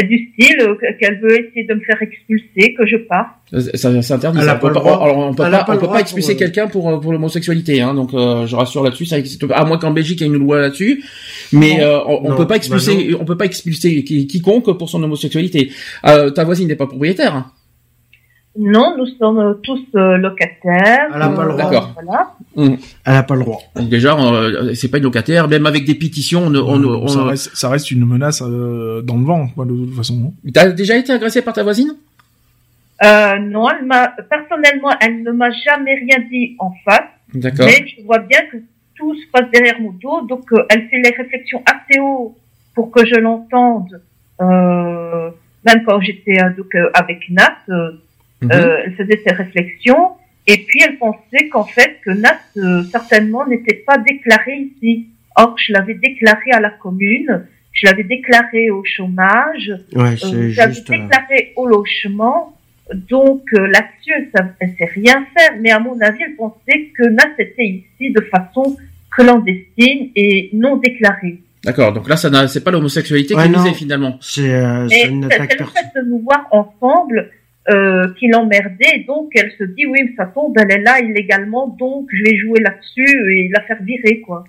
Du 0.00 0.32
style 0.32 0.60
euh, 0.60 0.74
qu'elle 0.98 1.20
veut 1.20 1.38
essayer 1.38 1.64
de 1.64 1.74
me 1.74 1.80
faire 1.80 2.00
expulser, 2.00 2.74
que 2.74 2.86
je 2.86 2.96
parte. 2.96 3.28
C'est 3.52 3.84
interdit. 3.84 4.40
Ça. 4.40 4.56
On 4.56 4.66
peut, 4.66 4.72
pas, 4.72 4.80
on 4.80 5.34
peut 5.34 5.42
pas, 5.42 5.66
on 5.68 5.76
peut 5.76 5.86
pas 5.86 6.00
expulser 6.00 6.34
quelqu'un 6.34 6.66
pour 6.66 6.88
euh, 6.88 6.98
pour 6.98 7.12
l'homosexualité. 7.12 7.82
Hein, 7.82 7.92
donc 7.92 8.14
euh, 8.14 8.46
je 8.46 8.56
rassure 8.56 8.82
là-dessus, 8.82 9.04
ça 9.04 9.18
existe 9.18 9.44
À 9.52 9.64
moins 9.66 9.76
qu'en 9.76 9.90
Belgique 9.90 10.20
il 10.20 10.26
y 10.26 10.30
ait 10.30 10.32
une 10.32 10.38
loi 10.38 10.60
là-dessus, 10.60 11.04
mais 11.52 11.84
on, 12.06 12.34
peut 12.34 12.46
pas 12.46 12.56
expulser, 12.56 13.10
bah 13.10 13.18
on 13.20 13.24
peut 13.26 13.36
pas 13.36 13.44
expulser 13.44 14.02
quiconque 14.04 14.78
pour 14.78 14.88
son 14.88 15.02
homosexualité. 15.02 15.70
ta 16.02 16.44
voisine 16.44 16.68
n'est 16.68 16.76
pas 16.76 16.86
propriétaire. 16.86 17.44
Hein. 18.54 18.60
Non, 18.64 18.96
nous 18.98 19.06
sommes 19.18 19.58
tous 19.62 19.80
euh, 19.94 20.16
locataires. 20.18 21.08
Elle 21.12 21.18
n'a 21.18 21.28
pas 21.30 21.44
le 21.44 21.52
droit. 21.52 21.70
D'accord. 21.70 21.90
Voilà. 21.94 22.34
Mmh. 22.54 22.74
Elle 23.06 23.12
n'a 23.12 23.22
pas 23.22 23.34
le 23.34 23.40
droit. 23.40 23.60
Donc 23.76 23.88
déjà, 23.88 24.14
euh, 24.18 24.74
c'est 24.74 24.90
pas 24.90 24.98
une 24.98 25.04
locataire. 25.04 25.48
Même 25.48 25.66
avec 25.66 25.84
des 25.84 25.94
pétitions, 25.94 26.42
on, 26.46 26.54
on, 26.54 26.84
on 26.84 27.08
ça, 27.08 27.24
reste, 27.24 27.56
ça, 27.56 27.68
reste, 27.70 27.90
une 27.90 28.04
menace 28.06 28.42
euh, 28.42 29.00
dans 29.02 29.16
le 29.16 29.24
vent, 29.24 29.48
quoi, 29.48 29.64
de 29.64 29.70
toute 29.74 29.94
façon. 29.94 30.34
T'as 30.52 30.70
déjà 30.70 30.96
été 30.96 31.12
agressé 31.12 31.42
par 31.42 31.54
ta 31.54 31.62
voisine? 31.62 31.94
Euh, 33.02 33.38
Non, 33.38 33.70
elle 33.70 33.86
m'a 33.86 34.08
personnellement, 34.28 34.90
elle 35.00 35.22
ne 35.22 35.32
m'a 35.32 35.50
jamais 35.50 35.94
rien 35.94 36.18
dit 36.30 36.56
en 36.58 36.72
face. 36.84 37.08
D'accord. 37.34 37.66
Mais 37.66 37.86
je 37.86 38.04
vois 38.04 38.18
bien 38.18 38.40
que 38.52 38.58
tout 38.94 39.14
se 39.14 39.26
passe 39.32 39.50
derrière 39.50 39.80
mon 39.80 39.92
dos, 39.92 40.26
donc 40.26 40.44
elle 40.68 40.88
fait 40.88 41.00
les 41.02 41.10
réflexions 41.16 41.62
assez 41.64 41.98
haut 41.98 42.36
pour 42.74 42.90
que 42.90 43.04
je 43.06 43.14
l'entende. 43.14 44.00
même 44.38 45.84
quand 45.86 46.00
j'étais 46.02 46.36
donc 46.56 46.76
avec 46.94 47.30
Nat 47.30 47.56
Mhm. 48.42 48.50
Euh, 48.52 48.76
elle 48.84 48.94
faisait 48.94 49.20
ses 49.26 49.34
réflexions 49.34 50.12
et 50.46 50.58
puis 50.58 50.80
elle 50.84 50.98
pensait 50.98 51.48
qu'en 51.50 51.64
fait 51.64 51.98
que 52.04 52.10
Nat 52.10 52.40
euh, 52.56 52.82
certainement 52.90 53.46
n'était 53.46 53.82
pas 53.86 53.98
déclaré 53.98 54.70
ici. 54.74 55.06
Or, 55.36 55.56
je 55.56 55.72
l'avais 55.72 55.94
déclaré 55.94 56.50
à 56.52 56.60
la 56.60 56.70
commune, 56.70 57.46
je 57.72 57.86
l'avais 57.86 58.02
déclaré 58.02 58.70
au 58.70 58.82
chômage, 58.84 59.72
ouais, 59.94 60.14
euh, 60.24 60.50
je 60.50 60.56
l'avais 60.56 60.74
déclaré 60.74 61.52
au 61.56 61.66
logement. 61.66 62.56
Donc 63.08 63.44
là-dessus, 63.52 64.12
elle 64.34 64.54
ne 64.60 64.76
sait 64.76 64.90
rien 64.92 65.24
faire. 65.34 65.52
Mais 65.60 65.70
à 65.70 65.78
mon 65.78 65.98
avis, 66.00 66.18
elle 66.26 66.36
pensait 66.36 66.90
que 66.98 67.04
Nat 67.04 67.32
était 67.38 67.64
ici 67.64 68.12
de 68.12 68.20
façon 68.22 68.76
clandestine 69.10 70.10
et 70.16 70.50
non 70.52 70.76
déclarée. 70.76 71.38
D'accord, 71.64 71.92
donc 71.92 72.08
là, 72.08 72.16
ça 72.16 72.48
c'est 72.48 72.64
pas 72.64 72.72
l'homosexualité 72.72 73.34
qui 73.34 73.40
est 73.40 73.48
visée 73.48 73.74
finalement. 73.74 74.18
C'est 74.20 74.48
une 75.08 75.24
attaque. 75.24 75.52
C'est 75.52 75.60
le 75.60 75.66
fait 75.66 76.00
de 76.00 76.10
nous 76.10 76.18
voir 76.18 76.46
ensemble 76.50 77.30
euh, 77.70 78.08
qui 78.18 78.28
l'emmerdait. 78.28 79.04
Donc 79.06 79.30
elle 79.34 79.52
se 79.58 79.64
dit 79.64 79.86
oui, 79.86 80.14
ça 80.16 80.26
tombe, 80.26 80.54
elle 80.58 80.70
est 80.70 80.82
là 80.82 81.00
illégalement, 81.00 81.68
donc 81.78 82.08
je 82.12 82.22
vais 82.24 82.36
jouer 82.36 82.60
là-dessus 82.60 83.34
et 83.34 83.48
la 83.52 83.62
faire 83.62 83.82
virer 83.82 84.20
quoi. 84.20 84.44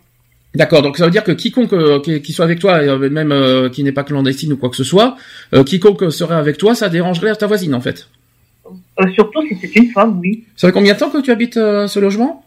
D'accord, 0.55 0.83
donc 0.83 0.97
ça 0.97 1.05
veut 1.05 1.11
dire 1.11 1.23
que 1.23 1.31
quiconque 1.31 1.73
euh, 1.73 1.99
qui, 1.99 2.31
soit 2.31 2.45
avec 2.45 2.59
toi, 2.59 2.75
euh, 2.75 3.09
même 3.09 3.31
euh, 3.31 3.69
qui 3.69 3.83
n'est 3.83 3.91
pas 3.91 4.03
clandestine 4.03 4.53
ou 4.53 4.57
quoi 4.57 4.69
que 4.69 4.75
ce 4.75 4.83
soit, 4.83 5.15
quiconque 5.65 6.11
serait 6.11 6.35
avec 6.35 6.57
toi, 6.57 6.75
ça 6.75 6.89
dérangerait 6.89 7.35
ta 7.35 7.47
voisine 7.47 7.73
en 7.73 7.81
fait. 7.81 8.07
surtout 9.15 9.41
si 9.47 9.57
c'est 9.59 9.75
une 9.75 9.89
femme, 9.89 10.19
oui. 10.19 10.43
Ça 10.55 10.67
fait 10.67 10.73
combien 10.73 10.93
de 10.93 10.99
temps 10.99 11.09
que 11.09 11.21
tu 11.21 11.31
habites 11.31 11.55
ce 11.55 11.99
logement? 11.99 12.45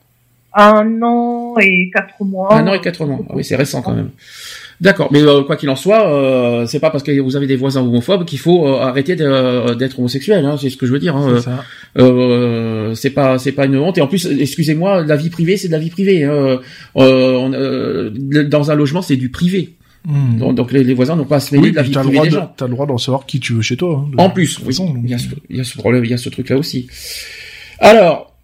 Un 0.55 1.02
an 1.02 1.57
et 1.61 1.90
quatre 1.92 2.24
mois. 2.24 2.55
Un 2.55 2.66
an 2.68 2.74
et 2.74 2.81
quatre 2.81 3.05
mois. 3.05 3.18
Ah 3.29 3.33
oui, 3.35 3.44
c'est 3.44 3.57
récent 3.57 3.83
quand 3.83 3.94
même. 3.94 4.11
D'accord, 4.80 5.08
mais 5.10 5.22
euh, 5.22 5.42
quoi 5.42 5.56
qu'il 5.56 5.70
en 5.70 5.76
soit, 5.76 6.06
euh, 6.10 6.66
c'est 6.66 6.80
pas 6.80 6.90
parce 6.90 7.02
que 7.02 7.18
vous 7.20 7.36
avez 7.36 7.46
des 7.46 7.56
voisins 7.56 7.80
homophobes 7.80 8.26
qu'il 8.26 8.38
faut 8.38 8.66
euh, 8.66 8.80
arrêter 8.80 9.16
d'être 9.16 9.98
homosexuel. 9.98 10.44
Hein, 10.44 10.56
c'est 10.60 10.68
ce 10.68 10.76
que 10.76 10.86
je 10.86 10.92
veux 10.92 10.98
dire. 10.98 11.16
Hein. 11.16 11.40
C'est 12.94 13.10
pas 13.10 13.38
c'est 13.38 13.52
pas 13.52 13.66
une 13.66 13.76
honte. 13.78 13.96
Et 13.96 14.02
en 14.02 14.06
plus, 14.06 14.26
excusez-moi, 14.26 15.04
la 15.04 15.16
vie 15.16 15.30
privée, 15.30 15.56
c'est 15.56 15.68
de 15.68 15.72
la 15.72 15.78
vie 15.78 15.90
privée. 15.90 16.24
Hein. 16.24 16.60
dans 16.94 18.70
un 18.70 18.74
logement, 18.74 19.02
c'est 19.02 19.16
du 19.16 19.30
privé. 19.30 19.76
Hmm. 20.04 20.54
Donc, 20.54 20.70
les, 20.70 20.94
voisins 20.94 21.16
n'ont 21.16 21.24
pas 21.24 21.36
à 21.36 21.40
se 21.40 21.52
mêler 21.52 21.72
de 21.72 21.76
la 21.76 21.82
vie 21.82 21.90
privée 21.90 22.20
des 22.20 22.30
gens. 22.30 22.52
T'as 22.56 22.66
le 22.66 22.72
droit 22.72 22.86
d'en 22.86 22.98
savoir 22.98 23.26
qui 23.26 23.40
tu 23.40 23.54
veux 23.54 23.62
chez 23.62 23.76
toi. 23.76 24.06
Hein, 24.06 24.14
en 24.18 24.30
plus, 24.30 24.60
oui, 24.64 24.76
il, 25.02 25.10
y 25.10 25.14
a 25.14 25.18
ce, 25.18 25.26
il 25.50 25.56
y 25.56 25.60
a 25.60 25.64
ce 25.64 25.76
problème, 25.76 26.04
il 26.04 26.10
y 26.12 26.14
a 26.14 26.18
ce 26.18 26.28
truc-là 26.28 26.56
aussi. 26.56 26.86
Alors, 27.80 28.36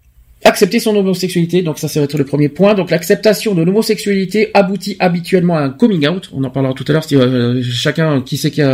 Accepter 0.44 0.80
son 0.80 0.96
homosexualité, 0.96 1.62
donc 1.62 1.78
ça, 1.78 1.86
ça 1.86 2.00
va 2.00 2.04
être 2.04 2.18
le 2.18 2.24
premier 2.24 2.48
point. 2.48 2.74
Donc 2.74 2.90
l'acceptation 2.90 3.54
de 3.54 3.62
l'homosexualité 3.62 4.50
aboutit 4.54 4.96
habituellement 4.98 5.56
à 5.56 5.60
un 5.60 5.70
coming 5.70 6.08
out. 6.08 6.30
On 6.32 6.42
en 6.42 6.50
parlera 6.50 6.74
tout 6.74 6.84
à 6.88 6.92
l'heure. 6.92 7.04
Si 7.04 7.14
euh, 7.14 7.62
chacun 7.62 8.20
qui 8.22 8.36
sait 8.36 8.50
qu'il 8.50 8.64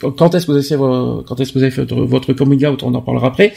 quand 0.00 0.34
est-ce 0.34 0.46
que 0.46 0.50
vous 0.50 0.58
avez 0.58 0.66
fait, 0.66 0.76
quand 0.76 1.38
est-ce 1.38 1.52
que 1.52 1.58
vous 1.58 1.62
avez 1.62 1.70
fait 1.70 1.88
votre 1.92 2.32
coming 2.32 2.66
out, 2.66 2.82
on 2.82 2.92
en 2.94 3.02
parlera 3.02 3.28
après. 3.28 3.52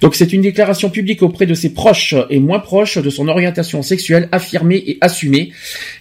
Donc 0.00 0.14
c'est 0.14 0.32
une 0.32 0.42
déclaration 0.42 0.88
publique 0.88 1.22
auprès 1.22 1.46
de 1.46 1.54
ses 1.54 1.74
proches 1.74 2.14
et 2.30 2.38
moins 2.38 2.60
proches 2.60 2.98
de 2.98 3.10
son 3.10 3.26
orientation 3.26 3.82
sexuelle 3.82 4.28
affirmée 4.30 4.80
et 4.86 4.98
assumée. 5.00 5.50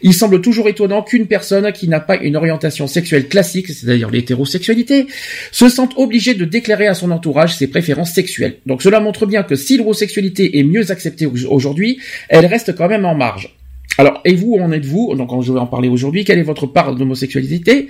Il 0.04 0.14
semble 0.14 0.42
toujours 0.42 0.68
étonnant 0.68 1.02
qu'une 1.02 1.26
personne 1.26 1.72
qui 1.72 1.88
n'a 1.88 2.02
pas 2.02 2.18
une 2.18 2.36
orientation 2.36 2.86
sexuelle 2.86 3.28
classique, 3.28 3.70
c'est-à-dire 3.70 4.12
l'hétérosexualité, 4.12 5.08
se 5.52 5.70
sente 5.70 5.94
obligée 5.98 6.36
de 6.36 6.46
déclarer 6.46 6.86
à 6.86 6.94
son 6.94 7.10
entourage 7.10 7.56
ses 7.56 7.66
préférences 7.66 8.12
sexuelles. 8.12 8.58
Donc 8.68 8.84
cela 8.84 9.00
montre 9.00 9.26
bien 9.26 9.42
que 9.42 9.56
si 9.56 9.76
l'homosexualité 9.76 10.60
est 10.60 10.64
mieux 10.64 10.92
acceptée 10.92 10.99
acceptée 11.00 11.26
aujourd'hui, 11.26 12.00
elle 12.28 12.46
reste 12.46 12.76
quand 12.76 12.90
même 12.90 13.06
en 13.06 13.16
marge. 13.16 13.56
Alors, 13.98 14.22
et 14.24 14.36
vous, 14.36 14.58
en 14.62 14.72
êtes-vous? 14.72 15.16
Donc, 15.16 15.30
je 15.42 15.52
vais 15.52 15.60
en 15.60 15.66
parler 15.66 15.90
aujourd'hui. 15.90 16.24
Quelle 16.24 16.40
est 16.40 16.50
votre 16.54 16.68
part 16.68 16.96
d'homosexualité? 16.96 17.90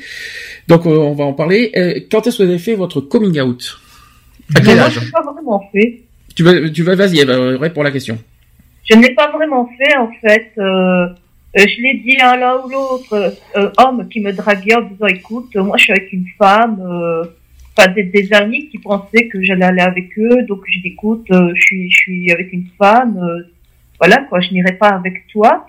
Donc, 0.68 0.86
euh, 0.86 1.12
on 1.12 1.14
va 1.14 1.26
en 1.26 1.34
parler. 1.34 1.72
Euh, 1.76 2.00
quand 2.10 2.26
est-ce 2.26 2.38
que 2.38 2.44
vous 2.44 2.50
avez 2.50 2.60
fait 2.60 2.76
votre 2.76 3.02
coming 3.02 3.40
out? 3.42 3.80
À 4.56 4.62
quel 4.62 4.80
âge 4.80 4.94
Je 4.94 5.06
n'ai 5.06 5.12
pas 5.12 5.22
vraiment 5.22 5.62
fait. 5.72 6.02
Tu 6.36 6.44
vas, 6.44 6.70
tu 6.70 6.84
vas, 6.84 6.96
vas-y, 6.96 7.24
réponds 7.24 7.84
la 7.84 7.92
question. 7.92 8.18
Je 8.90 8.96
n'ai 8.96 9.14
pas 9.14 9.30
vraiment 9.32 9.70
fait, 9.78 9.96
en 9.98 10.10
fait. 10.22 10.52
Euh, 10.58 11.08
je 11.56 11.82
l'ai 11.84 12.02
dit 12.04 12.18
à 12.22 12.38
l'un 12.38 12.56
ou 12.64 12.70
l'autre 12.70 13.36
homme 13.78 14.08
qui 14.10 14.20
me 14.22 14.32
draguait 14.32 14.76
en 14.76 14.82
disant, 14.82 15.08
écoute, 15.08 15.56
moi, 15.56 15.78
je 15.78 15.84
suis 15.84 15.94
avec 15.94 16.12
une 16.12 16.26
femme 16.40 16.82
des, 17.88 18.34
amis 18.34 18.70
qui 18.70 18.78
pensaient 18.78 19.28
que 19.28 19.42
j'allais 19.42 19.66
aller 19.66 19.82
avec 19.82 20.18
eux, 20.18 20.44
donc 20.44 20.62
je 20.68 20.80
dis 20.80 20.90
écoute, 20.90 21.26
euh, 21.32 21.52
je 21.56 21.62
suis 21.62 21.92
je 21.92 21.98
suis 21.98 22.32
avec 22.32 22.54
une 22.54 22.68
femme, 22.78 23.18
euh, 23.18 23.44
voilà 24.00 24.18
quoi, 24.30 24.40
je 24.42 24.52
n'irai 24.52 24.74
pas 24.74 24.90
avec 24.90 25.28
toi. 25.28 25.68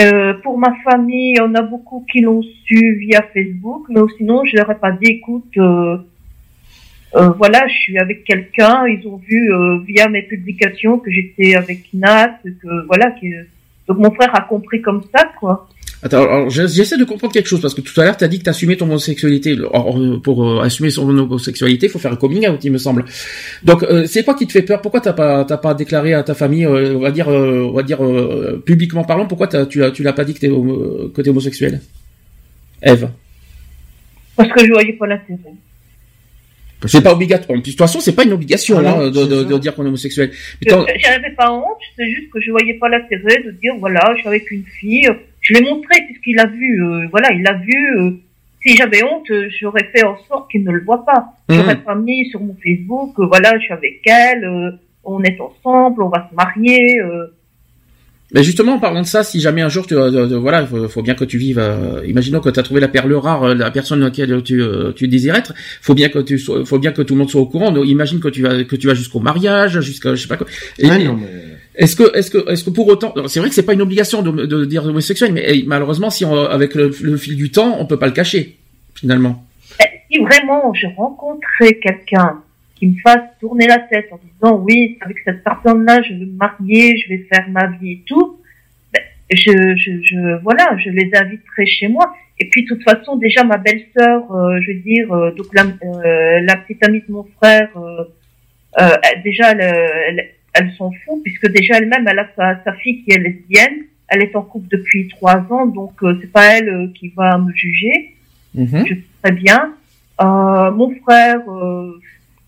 Euh, 0.00 0.34
pour 0.34 0.58
ma 0.58 0.74
famille, 0.84 1.36
on 1.40 1.54
a 1.54 1.62
beaucoup 1.62 2.06
qui 2.10 2.20
l'ont 2.20 2.42
su 2.42 2.96
via 3.00 3.22
Facebook, 3.34 3.86
mais 3.88 4.00
sinon 4.16 4.44
je 4.44 4.56
leur 4.56 4.70
ai 4.70 4.76
pas 4.76 4.92
dit 4.92 5.10
écoute, 5.10 5.58
voilà, 7.12 7.66
je 7.66 7.74
suis 7.74 7.98
avec 7.98 8.22
quelqu'un, 8.24 8.86
ils 8.86 9.06
ont 9.08 9.16
vu 9.16 9.50
via 9.86 10.08
mes 10.08 10.22
publications 10.22 10.98
que 10.98 11.10
j'étais 11.10 11.56
avec 11.56 11.92
Nat, 11.94 12.38
que 12.44 12.86
voilà, 12.86 13.10
que, 13.10 13.26
donc 13.88 13.98
mon 13.98 14.12
frère 14.12 14.34
a 14.36 14.42
compris 14.42 14.80
comme 14.82 15.02
ça 15.14 15.24
quoi. 15.40 15.68
Attends, 16.00 16.48
j'essaie 16.48 16.96
de 16.96 17.02
comprendre 17.02 17.32
quelque 17.32 17.48
chose 17.48 17.60
parce 17.60 17.74
que 17.74 17.80
tout 17.80 18.00
à 18.00 18.04
l'heure 18.04 18.16
tu 18.16 18.22
as 18.22 18.28
dit 18.28 18.38
que 18.38 18.44
tu 18.44 18.50
assumais 18.50 18.76
ton 18.76 18.86
homosexualité. 18.86 19.56
pour 20.22 20.46
euh, 20.46 20.60
assumer 20.60 20.90
son 20.90 21.08
homosexualité, 21.08 21.86
il 21.86 21.88
faut 21.88 21.98
faire 21.98 22.12
un 22.12 22.16
coming 22.16 22.48
out, 22.48 22.64
il 22.64 22.70
me 22.70 22.78
semble. 22.78 23.04
Donc 23.64 23.82
euh, 23.82 24.06
c'est 24.06 24.22
quoi 24.22 24.34
qui 24.34 24.46
te 24.46 24.52
fait 24.52 24.62
peur? 24.62 24.80
Pourquoi 24.80 25.00
t'as 25.00 25.12
pas 25.12 25.44
t'as 25.44 25.56
pas 25.56 25.74
déclaré 25.74 26.14
à 26.14 26.22
ta 26.22 26.34
famille, 26.34 26.66
euh, 26.66 26.94
on 26.94 27.00
va 27.00 27.10
dire 27.10 27.26
on 27.26 27.72
va 27.72 27.82
dire 27.82 27.98
publiquement 28.64 29.02
parlant, 29.02 29.26
pourquoi 29.26 29.48
tu 29.48 29.82
as, 29.82 29.90
tu 29.90 30.02
l'as 30.04 30.12
pas 30.12 30.24
dit 30.24 30.34
que 30.34 30.40
t'es 30.40 30.48
que 30.48 31.20
t'es 31.20 31.30
homosexuel? 31.30 31.80
Eve. 32.80 33.08
Parce 34.36 34.52
que 34.52 34.64
je 34.64 34.72
voyais 34.72 34.92
pas 34.92 35.08
l'intérêt. 35.08 35.38
C'est 36.86 37.02
pas 37.02 37.12
obligatoire. 37.12 37.58
De 37.58 37.64
toute 37.64 37.76
façon, 37.76 37.98
c'est 37.98 38.14
pas 38.14 38.22
une 38.22 38.32
obligation 38.32 38.78
Ah 38.78 38.98
hein, 39.00 39.10
de, 39.10 39.58
dire 39.58 39.74
qu'on 39.74 39.84
est 39.84 39.88
homosexuel. 39.88 40.30
J'avais 40.62 41.34
pas 41.36 41.52
honte, 41.52 41.64
c'est 41.96 42.08
juste 42.08 42.30
que 42.30 42.40
je 42.40 42.52
voyais 42.52 42.74
pas 42.74 42.88
l'intérêt 42.88 43.42
de 43.42 43.50
dire 43.50 43.74
voilà, 43.80 44.12
je 44.14 44.20
suis 44.20 44.28
avec 44.28 44.48
une 44.52 44.64
fille. 44.64 45.10
Je 45.48 45.54
l'ai 45.54 45.62
montré 45.62 45.94
puisqu'il 46.06 46.38
a 46.38 46.46
vu, 46.46 46.82
euh, 46.84 47.06
voilà, 47.10 47.32
il 47.32 47.46
a 47.46 47.54
vu. 47.54 47.98
euh, 48.00 48.10
si 48.60 48.76
j'avais 48.76 49.02
honte, 49.04 49.30
euh, 49.30 49.48
j'aurais 49.60 49.88
fait 49.94 50.04
en 50.04 50.16
sorte 50.28 50.50
qu'il 50.50 50.64
ne 50.64 50.72
le 50.72 50.82
voit 50.84 51.04
pas. 51.04 51.26
Mhm. 51.48 51.56
J'aurais 51.56 51.76
pas 51.82 51.94
mis 51.94 52.28
sur 52.28 52.40
mon 52.40 52.56
Facebook, 52.62 53.14
euh, 53.20 53.26
voilà, 53.26 53.56
je 53.58 53.64
suis 53.64 53.72
avec 53.72 54.00
elle, 54.04 54.44
euh, 54.44 54.70
on 55.04 55.22
est 55.22 55.38
ensemble, 55.40 56.02
on 56.02 56.08
va 56.08 56.28
se 56.30 56.34
marier. 56.34 57.00
euh. 57.00 57.26
Mais 58.34 58.42
justement, 58.42 58.74
en 58.74 58.78
parlant 58.78 59.00
de 59.00 59.06
ça, 59.06 59.22
si 59.22 59.40
jamais 59.40 59.62
un 59.62 59.70
jour, 59.70 59.86
tu, 59.86 59.94
euh, 59.94 60.10
euh, 60.12 60.38
voilà, 60.38 60.66
faut, 60.66 60.86
faut 60.88 61.00
bien 61.02 61.14
que 61.14 61.24
tu 61.24 61.38
vives. 61.38 61.58
euh, 61.58 62.04
imaginons 62.06 62.40
que 62.40 62.50
tu 62.50 62.60
as 62.60 62.62
trouvé 62.62 62.80
la 62.80 62.88
perle 62.88 63.14
rare, 63.14 63.42
euh, 63.44 63.54
la 63.54 63.70
personne 63.70 64.02
à 64.02 64.06
laquelle 64.06 64.42
tu, 64.42 64.60
euh, 64.60 64.92
tu 64.92 65.08
désires 65.08 65.34
être. 65.36 65.54
Faut 65.80 65.94
bien 65.94 66.10
que 66.10 66.18
tu, 66.18 66.38
sois- 66.38 66.62
faut 66.66 66.78
bien 66.78 66.92
que 66.92 67.00
tout 67.00 67.14
le 67.14 67.20
monde 67.20 67.30
soit 67.30 67.40
au 67.40 67.46
courant. 67.46 67.70
Donc, 67.70 67.86
imagine 67.86 68.20
que 68.20 68.28
tu 68.28 68.42
vas, 68.42 68.64
que 68.64 68.76
tu 68.76 68.86
vas 68.86 68.92
jusqu'au 68.94 69.20
mariage, 69.20 69.80
jusqu'à, 69.80 70.14
je 70.14 70.20
sais 70.22 70.28
pas 70.28 70.36
quoi. 70.36 70.46
Et- 70.78 70.88
non, 70.88 71.14
mais... 71.14 71.26
Est-ce 71.78 71.94
que, 71.94 72.16
est-ce 72.16 72.30
que, 72.32 72.50
est-ce 72.50 72.64
que 72.64 72.70
pour 72.70 72.88
autant, 72.88 73.14
c'est 73.28 73.38
vrai 73.38 73.48
que 73.48 73.54
c'est 73.54 73.64
pas 73.64 73.72
une 73.72 73.82
obligation 73.82 74.20
de, 74.20 74.64
dire 74.64 74.84
homosexuel, 74.84 75.32
mais 75.32 75.62
malheureusement, 75.64 76.10
si 76.10 76.24
on, 76.24 76.34
avec 76.34 76.74
le, 76.74 76.90
fil 76.90 77.36
du 77.36 77.52
temps, 77.52 77.76
on 77.78 77.86
peut 77.86 77.98
pas 77.98 78.06
le 78.06 78.12
cacher, 78.12 78.56
finalement. 78.96 79.44
Eh, 79.80 79.84
Si 80.10 80.18
vraiment 80.18 80.74
je 80.74 80.88
rencontrais 80.96 81.74
quelqu'un 81.74 82.42
qui 82.74 82.88
me 82.88 83.00
fasse 83.00 83.22
tourner 83.40 83.68
la 83.68 83.78
tête 83.78 84.08
en 84.10 84.18
disant 84.34 84.56
oui, 84.58 84.98
avec 85.00 85.18
cette 85.24 85.44
personne-là, 85.44 86.02
je 86.02 86.14
vais 86.14 86.26
me 86.26 86.36
marier, 86.36 86.96
je 86.98 87.08
vais 87.10 87.26
faire 87.32 87.48
ma 87.48 87.68
vie 87.78 87.92
et 87.92 88.02
tout, 88.06 88.40
ben, 88.92 89.02
je, 89.32 89.76
je, 89.76 90.02
je, 90.02 90.42
voilà, 90.42 90.76
je 90.84 90.90
les 90.90 91.10
inviterai 91.14 91.64
chez 91.66 91.86
moi. 91.86 92.12
Et 92.40 92.48
puis, 92.48 92.64
de 92.64 92.68
toute 92.68 92.82
façon, 92.82 93.16
déjà, 93.16 93.44
ma 93.44 93.56
belle-sœur, 93.56 94.32
euh, 94.32 94.60
je 94.62 94.72
veux 94.72 94.78
dire, 94.80 95.12
euh, 95.12 95.32
donc 95.32 95.46
la, 95.54 95.62
euh, 95.62 96.40
la 96.42 96.56
petite 96.56 96.84
amie 96.84 97.02
de 97.06 97.12
mon 97.12 97.26
frère, 97.40 97.68
euh, 97.76 98.04
déjà, 99.24 99.52
elle, 99.52 99.60
elle, 100.08 100.30
elle 100.54 100.72
s'en 100.76 100.90
fout, 100.90 101.22
puisque 101.22 101.48
déjà 101.48 101.76
elle-même, 101.78 102.06
elle 102.08 102.18
a 102.18 102.28
sa, 102.36 102.62
sa 102.64 102.72
fille 102.74 103.04
qui 103.04 103.12
est 103.12 103.18
lesbienne. 103.18 103.84
Elle 104.08 104.22
est 104.22 104.34
en 104.34 104.42
couple 104.42 104.68
depuis 104.70 105.08
trois 105.08 105.44
ans, 105.50 105.66
donc 105.66 106.02
euh, 106.02 106.18
c'est 106.20 106.32
pas 106.32 106.56
elle 106.56 106.68
euh, 106.68 106.86
qui 106.94 107.08
va 107.10 107.38
me 107.38 107.52
juger 107.52 108.14
Mhm. 108.54 108.86
je 108.86 108.94
sais 108.94 109.00
très 109.22 109.32
bien. 109.32 109.74
Euh, 110.22 110.70
mon 110.72 110.90
frère, 111.02 111.42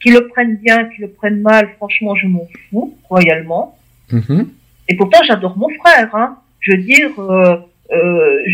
qu'ils 0.03 0.15
le 0.15 0.27
prennent 0.29 0.57
bien, 0.57 0.87
qu'ils 0.87 1.03
le 1.03 1.11
prennent 1.11 1.43
mal, 1.43 1.69
franchement, 1.77 2.15
je 2.17 2.27
m'en 2.27 2.49
fous, 2.71 2.97
royalement. 3.05 3.79
Mhm. 4.11 4.49
Et 4.89 4.97
pourtant, 4.97 5.19
j'adore 5.27 5.59
mon 5.59 5.69
frère. 5.69 6.13
Hein. 6.15 6.39
Je 6.61 6.73
veux 6.73 6.79
dire, 6.79 7.11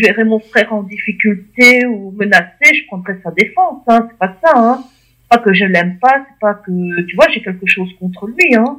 verrais 0.03 0.25
mon 0.25 0.39
frère 0.39 0.73
en 0.73 0.83
difficulté 0.83 1.85
ou 1.85 2.11
menacé, 2.11 2.75
je 2.75 2.85
prendrais 2.87 3.17
sa 3.23 3.31
défense. 3.31 3.81
Hein. 3.87 4.07
C'est 4.11 4.19
pas 4.19 4.35
ça. 4.43 4.51
Hein. 4.53 4.83
Pas 5.29 5.37
que 5.39 5.53
je 5.53 5.65
l'aime 5.65 5.97
pas, 5.99 6.15
c'est 6.27 6.39
pas 6.39 6.53
que, 6.53 7.01
tu 7.01 7.15
vois, 7.15 7.25
j'ai 7.33 7.41
quelque 7.41 7.65
chose 7.65 7.89
contre 7.99 8.27
lui. 8.27 8.55
Hein. 8.55 8.77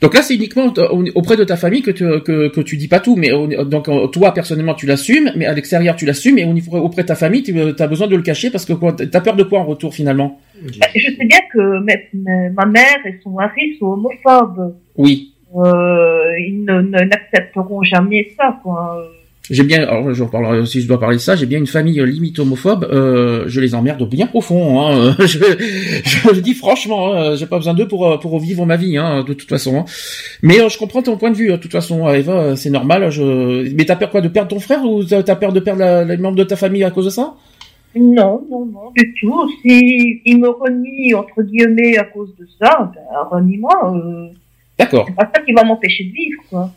Donc 0.00 0.14
là, 0.14 0.22
c'est 0.22 0.34
uniquement 0.34 0.72
euh, 0.78 0.88
au- 0.88 1.04
auprès 1.14 1.36
de 1.36 1.44
ta 1.44 1.56
famille 1.56 1.82
que 1.82 1.90
tu, 1.90 2.04
que, 2.22 2.48
que 2.48 2.60
tu 2.62 2.76
dis 2.76 2.88
pas 2.88 3.00
tout, 3.00 3.16
mais 3.16 3.30
donc 3.64 3.88
euh, 3.88 4.06
toi 4.08 4.32
personnellement 4.34 4.74
tu 4.74 4.86
l'assumes, 4.86 5.30
mais 5.36 5.46
à 5.46 5.52
l'extérieur 5.54 5.94
tu 5.96 6.06
l'assumes, 6.06 6.38
et 6.38 6.44
auprès 6.72 7.02
de 7.02 7.06
ta 7.08 7.14
famille, 7.14 7.42
tu 7.42 7.54
as 7.78 7.86
besoin 7.86 8.06
de 8.08 8.16
le 8.16 8.22
cacher 8.22 8.50
parce 8.50 8.64
que 8.64 8.72
t'as 9.04 9.20
peur 9.20 9.36
de 9.36 9.42
quoi 9.44 9.60
en 9.60 9.64
retour 9.64 9.94
finalement? 9.94 10.40
Bah, 10.80 10.86
Je 10.94 11.10
sais 11.16 11.24
bien 11.24 11.38
que 11.52 11.78
ma 12.54 12.66
mère 12.66 12.98
et 13.06 13.18
son 13.22 13.30
mari 13.30 13.76
sont 13.78 13.86
homophobes. 13.86 14.74
Oui, 14.96 15.34
Euh, 15.56 16.32
ils 16.38 16.64
n'accepteront 16.64 17.82
jamais 17.82 18.28
ça, 18.36 18.58
quoi. 18.62 19.02
J'ai 19.50 19.64
bien, 19.64 19.82
alors 19.82 20.14
je 20.14 20.24
parlerai, 20.24 20.64
si 20.66 20.80
je 20.80 20.86
dois 20.88 20.98
parler 21.00 21.16
de 21.16 21.20
ça, 21.20 21.34
j'ai 21.36 21.46
bien 21.46 21.58
une 21.58 21.66
famille 21.66 22.00
euh, 22.00 22.06
limite 22.06 22.38
homophobe, 22.38 22.84
euh, 22.90 23.44
je 23.48 23.60
les 23.60 23.74
emmerde 23.74 24.08
bien 24.08 24.26
profond, 24.26 24.80
hein, 24.80 25.14
je, 25.18 25.26
je 26.04 26.30
le 26.34 26.40
dis 26.40 26.54
franchement, 26.54 27.12
hein, 27.14 27.34
j'ai 27.36 27.46
pas 27.46 27.56
besoin 27.56 27.74
d'eux 27.74 27.88
pour 27.88 28.06
euh, 28.06 28.16
pour 28.18 28.38
vivre 28.38 28.64
ma 28.66 28.76
vie, 28.76 28.96
hein, 28.96 29.24
de 29.26 29.32
toute 29.34 29.48
façon. 29.48 29.78
hein. 29.80 29.84
Mais 30.42 30.60
euh, 30.60 30.68
je 30.68 30.78
comprends 30.78 31.02
ton 31.02 31.16
point 31.16 31.30
de 31.30 31.36
vue, 31.36 31.50
hein, 31.52 31.56
de 31.56 31.60
toute 31.60 31.72
façon, 31.72 32.08
Eva, 32.08 32.32
euh, 32.40 32.56
c'est 32.56 32.70
normal. 32.70 33.10
Je... 33.10 33.72
Mais 33.74 33.84
t'as 33.84 33.96
peur 33.96 34.10
quoi 34.10 34.20
de 34.20 34.28
perdre 34.28 34.48
ton 34.48 34.60
frère 34.60 34.84
ou 34.84 35.02
t'as 35.04 35.34
peur 35.36 35.52
de 35.52 35.60
perdre 35.60 35.80
la- 35.80 36.04
les 36.04 36.16
membres 36.16 36.36
de 36.36 36.44
ta 36.44 36.56
famille 36.56 36.84
à 36.84 36.90
cause 36.90 37.06
de 37.06 37.10
ça? 37.10 37.34
Non, 37.96 38.46
non, 38.48 38.66
non, 38.66 38.92
du 38.96 39.14
tout. 39.20 39.50
Si 39.62 40.20
il 40.24 40.38
me 40.38 40.48
renie, 40.48 41.12
entre 41.14 41.42
guillemets, 41.42 41.96
à 41.98 42.04
cause 42.04 42.30
de 42.38 42.46
ça, 42.60 42.92
ben, 42.94 43.00
renie-moi. 43.30 43.94
Euh, 43.96 44.28
D'accord. 44.78 45.06
c'est 45.08 45.16
pas 45.16 45.28
ça 45.34 45.42
qui 45.42 45.52
va 45.52 45.64
m'empêcher 45.64 46.04
de 46.04 46.12
vivre, 46.12 46.40
quoi. 46.48 46.72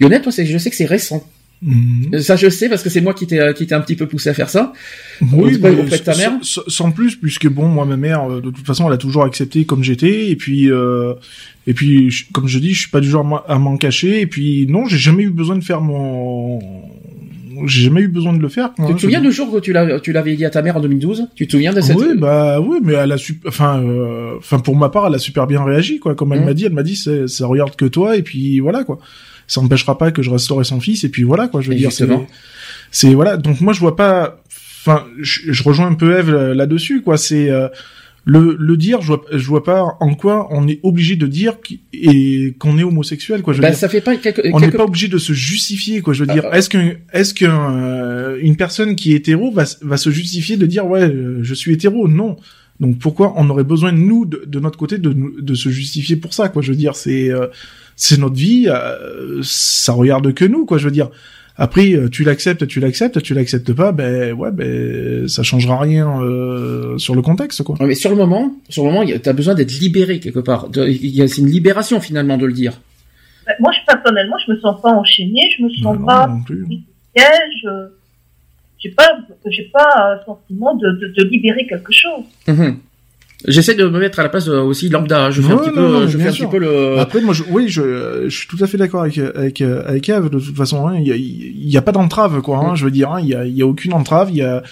Lionel, 0.00 0.20
toi, 0.20 0.32
je 0.36 0.58
sais 0.58 0.68
que 0.70 0.74
c'est 0.74 0.84
récent. 0.84 1.22
Mhm. 1.62 2.20
Ça, 2.20 2.36
je 2.36 2.48
sais 2.48 2.68
parce 2.70 2.82
que 2.82 2.88
c'est 2.88 3.02
moi 3.02 3.12
qui 3.12 3.26
t'ai 3.26 3.38
euh, 3.38 3.52
qui 3.52 3.66
t'ai 3.66 3.74
un 3.74 3.80
petit 3.82 3.96
peu 3.96 4.06
poussé 4.06 4.30
à 4.30 4.34
faire 4.34 4.48
ça. 4.48 4.72
Oui, 5.20 5.56
Auprès- 5.56 5.72
mais 5.72 5.80
auprès 5.82 5.98
de 5.98 6.02
ta 6.02 6.16
mère 6.16 6.32
sans, 6.42 6.62
sans 6.68 6.90
plus, 6.90 7.16
puisque 7.16 7.48
bon, 7.48 7.68
moi, 7.68 7.84
ma 7.84 7.98
mère, 7.98 8.30
euh, 8.30 8.40
de 8.40 8.50
toute 8.50 8.66
façon, 8.66 8.86
elle 8.88 8.94
a 8.94 8.98
toujours 8.98 9.24
accepté 9.24 9.66
comme 9.66 9.82
j'étais, 9.84 10.30
et 10.30 10.36
puis, 10.36 10.70
euh, 10.70 11.12
et 11.66 11.74
puis, 11.74 12.10
je- 12.10 12.24
comme 12.32 12.48
je 12.48 12.58
dis, 12.58 12.72
je 12.72 12.80
suis 12.80 12.90
pas 12.90 13.00
du 13.00 13.10
genre 13.10 13.44
à 13.46 13.58
m'en- 13.58 13.76
cacher, 13.76 14.22
et 14.22 14.26
puis, 14.26 14.66
non, 14.70 14.86
j'ai 14.86 14.96
jamais 14.96 15.24
eu 15.24 15.30
besoin 15.30 15.56
de 15.56 15.62
faire 15.62 15.82
mon, 15.82 16.60
j'ai 17.66 17.84
jamais 17.84 18.00
eu 18.00 18.08
besoin 18.08 18.32
de 18.32 18.40
le 18.40 18.48
faire. 18.48 18.72
quoi, 18.72 18.86
tu 18.86 18.92
hein, 18.92 18.94
te 18.96 19.00
souviens 19.02 19.20
du 19.20 19.30
jour 19.30 19.52
que 19.52 19.58
tu 19.60 19.74
l'as 19.74 20.00
tu 20.00 20.12
l'avais 20.12 20.34
dit 20.36 20.46
à 20.46 20.50
ta 20.50 20.62
mère 20.62 20.78
en 20.78 20.80
2012 20.80 21.26
Tu 21.36 21.46
te 21.46 21.52
souviens 21.52 21.74
de 21.74 21.82
cette 21.82 21.96
Oui, 21.98 22.16
bah 22.16 22.58
oui, 22.58 22.78
mais 22.82 22.94
elle 22.94 23.12
a 23.12 23.18
su, 23.18 23.38
enfin, 23.46 23.82
euh, 23.82 24.36
enfin 24.38 24.60
pour 24.60 24.76
ma 24.76 24.88
part, 24.88 25.06
elle 25.08 25.14
a 25.14 25.18
super 25.18 25.46
bien 25.46 25.62
réagi, 25.62 25.98
quoi. 25.98 26.14
Comme 26.14 26.32
elle 26.32 26.40
Mhm. 26.40 26.46
m'a 26.46 26.54
dit, 26.54 26.64
elle 26.64 26.72
m'a 26.72 26.82
dit, 26.82 26.96
ça 26.96 27.46
regarde 27.46 27.76
que 27.76 27.84
toi, 27.84 28.16
et 28.16 28.22
puis 28.22 28.60
voilà, 28.60 28.82
quoi. 28.84 28.98
Ça 29.52 29.60
n'empêchera 29.60 29.98
pas 29.98 30.12
que 30.12 30.22
je 30.22 30.30
resterai 30.30 30.62
son 30.62 30.80
fils, 30.80 31.02
et 31.02 31.08
puis 31.08 31.24
voilà, 31.24 31.48
quoi. 31.48 31.60
Je 31.60 31.68
veux 31.70 31.74
dire, 31.74 31.90
c'est, 32.92 33.14
voilà. 33.14 33.36
Donc 33.36 33.60
moi, 33.60 33.72
je 33.72 33.80
vois 33.80 33.96
pas, 33.96 34.40
enfin, 34.84 35.06
je, 35.20 35.52
je 35.52 35.62
rejoins 35.64 35.88
un 35.88 35.94
peu 35.94 36.16
Eve 36.18 36.30
euh, 36.30 36.54
là-dessus, 36.54 37.02
quoi. 37.02 37.16
C'est 37.18 37.50
euh, 37.50 37.68
le 38.24 38.54
le 38.58 38.76
dire, 38.76 39.00
je 39.00 39.08
vois, 39.08 39.24
je 39.32 39.46
vois 39.46 39.64
pas 39.64 39.82
en 40.00 40.14
quoi 40.14 40.46
on 40.50 40.68
est 40.68 40.78
obligé 40.82 41.16
de 41.16 41.26
dire 41.26 41.54
qu'- 41.60 41.78
et 41.92 42.54
qu'on 42.58 42.78
est 42.78 42.84
homosexuel, 42.84 43.42
quoi. 43.42 43.52
Je 43.54 43.58
veux 43.58 43.62
Bah, 43.62 43.70
dire. 43.70 43.78
ça 43.78 43.88
fait 43.88 44.00
pas 44.00 44.16
quelque, 44.16 44.42
On 44.52 44.60
n'est 44.60 44.70
pas 44.70 44.84
obligé 44.84 45.08
de 45.08 45.18
se 45.18 45.32
justifier, 45.32 46.00
quoi. 46.00 46.12
Je 46.14 46.24
veux 46.24 46.32
dire, 46.32 46.44
Ah, 46.46 46.50
ah. 46.52 46.58
est-ce 46.58 46.68
qu'un, 46.70 46.92
est-ce 47.12 47.34
qu'un, 47.34 47.74
euh, 47.76 48.54
personne 48.56 48.94
qui 48.94 49.12
est 49.12 49.16
hétéro 49.16 49.50
va, 49.50 49.64
va 49.82 49.96
se 49.96 50.10
justifier 50.10 50.56
de 50.56 50.66
dire 50.66 50.86
ouais, 50.86 51.02
euh, 51.08 51.40
je 51.42 51.54
suis 51.54 51.72
hétéro? 51.72 52.06
Non. 52.08 52.36
Donc 52.78 52.98
pourquoi 52.98 53.34
on 53.36 53.50
aurait 53.50 53.64
besoin 53.64 53.92
nous, 53.92 54.24
de, 54.26 54.44
de 54.46 54.60
notre 54.60 54.78
côté, 54.78 54.96
de, 54.98 55.12
de 55.40 55.54
se 55.54 55.68
justifier 55.68 56.16
pour 56.16 56.32
ça, 56.34 56.48
quoi 56.48 56.62
Je 56.62 56.70
veux 56.70 56.78
dire, 56.78 56.94
c'est, 56.96 57.30
euh, 57.30 57.46
c'est 58.02 58.18
notre 58.18 58.34
vie, 58.36 58.66
euh, 58.68 59.40
ça 59.42 59.92
regarde 59.92 60.32
que 60.32 60.44
nous, 60.44 60.64
quoi. 60.66 60.78
Je 60.78 60.84
veux 60.86 60.90
dire. 60.90 61.10
Après, 61.56 61.92
euh, 61.92 62.08
tu 62.08 62.24
l'acceptes, 62.24 62.66
tu 62.66 62.80
l'acceptes, 62.80 63.20
tu 63.20 63.34
l'acceptes 63.34 63.74
pas, 63.74 63.92
ben 63.92 64.32
ouais, 64.32 64.50
ben 64.50 65.28
ça 65.28 65.42
changera 65.42 65.78
rien 65.78 66.22
euh, 66.22 66.96
sur 66.96 67.14
le 67.14 67.20
contexte, 67.20 67.62
quoi. 67.62 67.76
Ouais, 67.78 67.86
mais 67.88 67.94
sur 67.94 68.08
le 68.08 68.16
moment, 68.16 68.54
sur 68.70 68.82
le 68.84 68.88
moment, 68.90 69.02
il 69.02 69.10
y 69.10 69.12
a- 69.12 69.18
t'as 69.18 69.34
besoin 69.34 69.54
d'être 69.54 69.72
libéré 69.78 70.20
quelque 70.20 70.38
part. 70.40 70.70
De- 70.70 70.86
il 70.88 71.06
y 71.14 71.20
a- 71.20 71.28
C'est 71.28 71.42
une 71.42 71.50
libération 71.50 72.00
finalement 72.00 72.38
de 72.38 72.46
le 72.46 72.54
dire. 72.54 72.80
Ben, 73.46 73.52
moi, 73.60 73.72
je, 73.72 73.80
personnellement, 73.92 74.36
je 74.46 74.52
me 74.52 74.58
sens 74.60 74.80
pas 74.80 74.90
enchaînée, 74.92 75.50
je 75.58 75.62
me 75.64 75.68
sens 75.70 75.98
Non, 75.98 76.06
pas 76.06 76.28
non 76.28 76.40
plus. 76.42 76.64
piège. 77.14 77.26
euh, 77.66 77.88
J'ai 78.82 78.90
pas, 78.92 79.18
j'ai 79.50 79.64
pas 79.64 79.88
un 80.18 80.24
sentiment 80.24 80.74
de, 80.74 80.88
de, 80.92 81.12
de 81.14 81.24
libérer 81.28 81.66
quelque 81.66 81.92
chose. 81.92 82.24
Mhm. 82.48 82.78
J'essaie 83.46 83.74
de 83.74 83.84
me 83.86 83.98
mettre 83.98 84.18
à 84.20 84.22
la 84.22 84.28
place 84.28 84.48
euh, 84.48 84.60
aussi 84.60 84.88
lambda. 84.88 85.30
Je 85.30 85.42
fais 85.42 85.52
un 85.52 85.56
petit 85.56 85.68
non, 85.68 85.74
peu, 85.74 85.80
non, 85.80 86.08
je 86.08 86.18
fais 86.18 86.28
un 86.28 86.32
sûr. 86.32 86.48
petit 86.48 86.56
peu 86.58 86.60
le. 86.62 86.98
Après, 86.98 87.20
moi, 87.20 87.34
je, 87.34 87.42
oui, 87.50 87.68
je, 87.68 88.24
je 88.28 88.36
suis 88.36 88.46
tout 88.46 88.58
à 88.60 88.66
fait 88.66 88.76
d'accord 88.78 89.02
avec 89.02 89.18
avec 89.18 89.60
avec 89.60 90.08
Eve. 90.08 90.30
De 90.30 90.38
toute 90.40 90.56
façon, 90.56 90.86
hein, 90.86 90.96
il 90.98 91.06
y, 91.06 91.12
a, 91.12 91.16
il 91.16 91.68
y 91.70 91.76
a 91.76 91.82
pas 91.82 91.92
d'entrave, 91.92 92.40
quoi. 92.42 92.58
Hein, 92.58 92.72
Mm. 92.72 92.76
Je 92.76 92.84
veux 92.84 92.90
dire, 92.90 93.10
hein, 93.10 93.20
il 93.20 93.28
y 93.28 93.34
a, 93.34 93.46
y 93.46 93.62
a 93.62 93.66
aucune 93.66 93.92
entrave. 93.92 94.30
Il 94.30 94.36
y 94.36 94.42
a, 94.42 94.62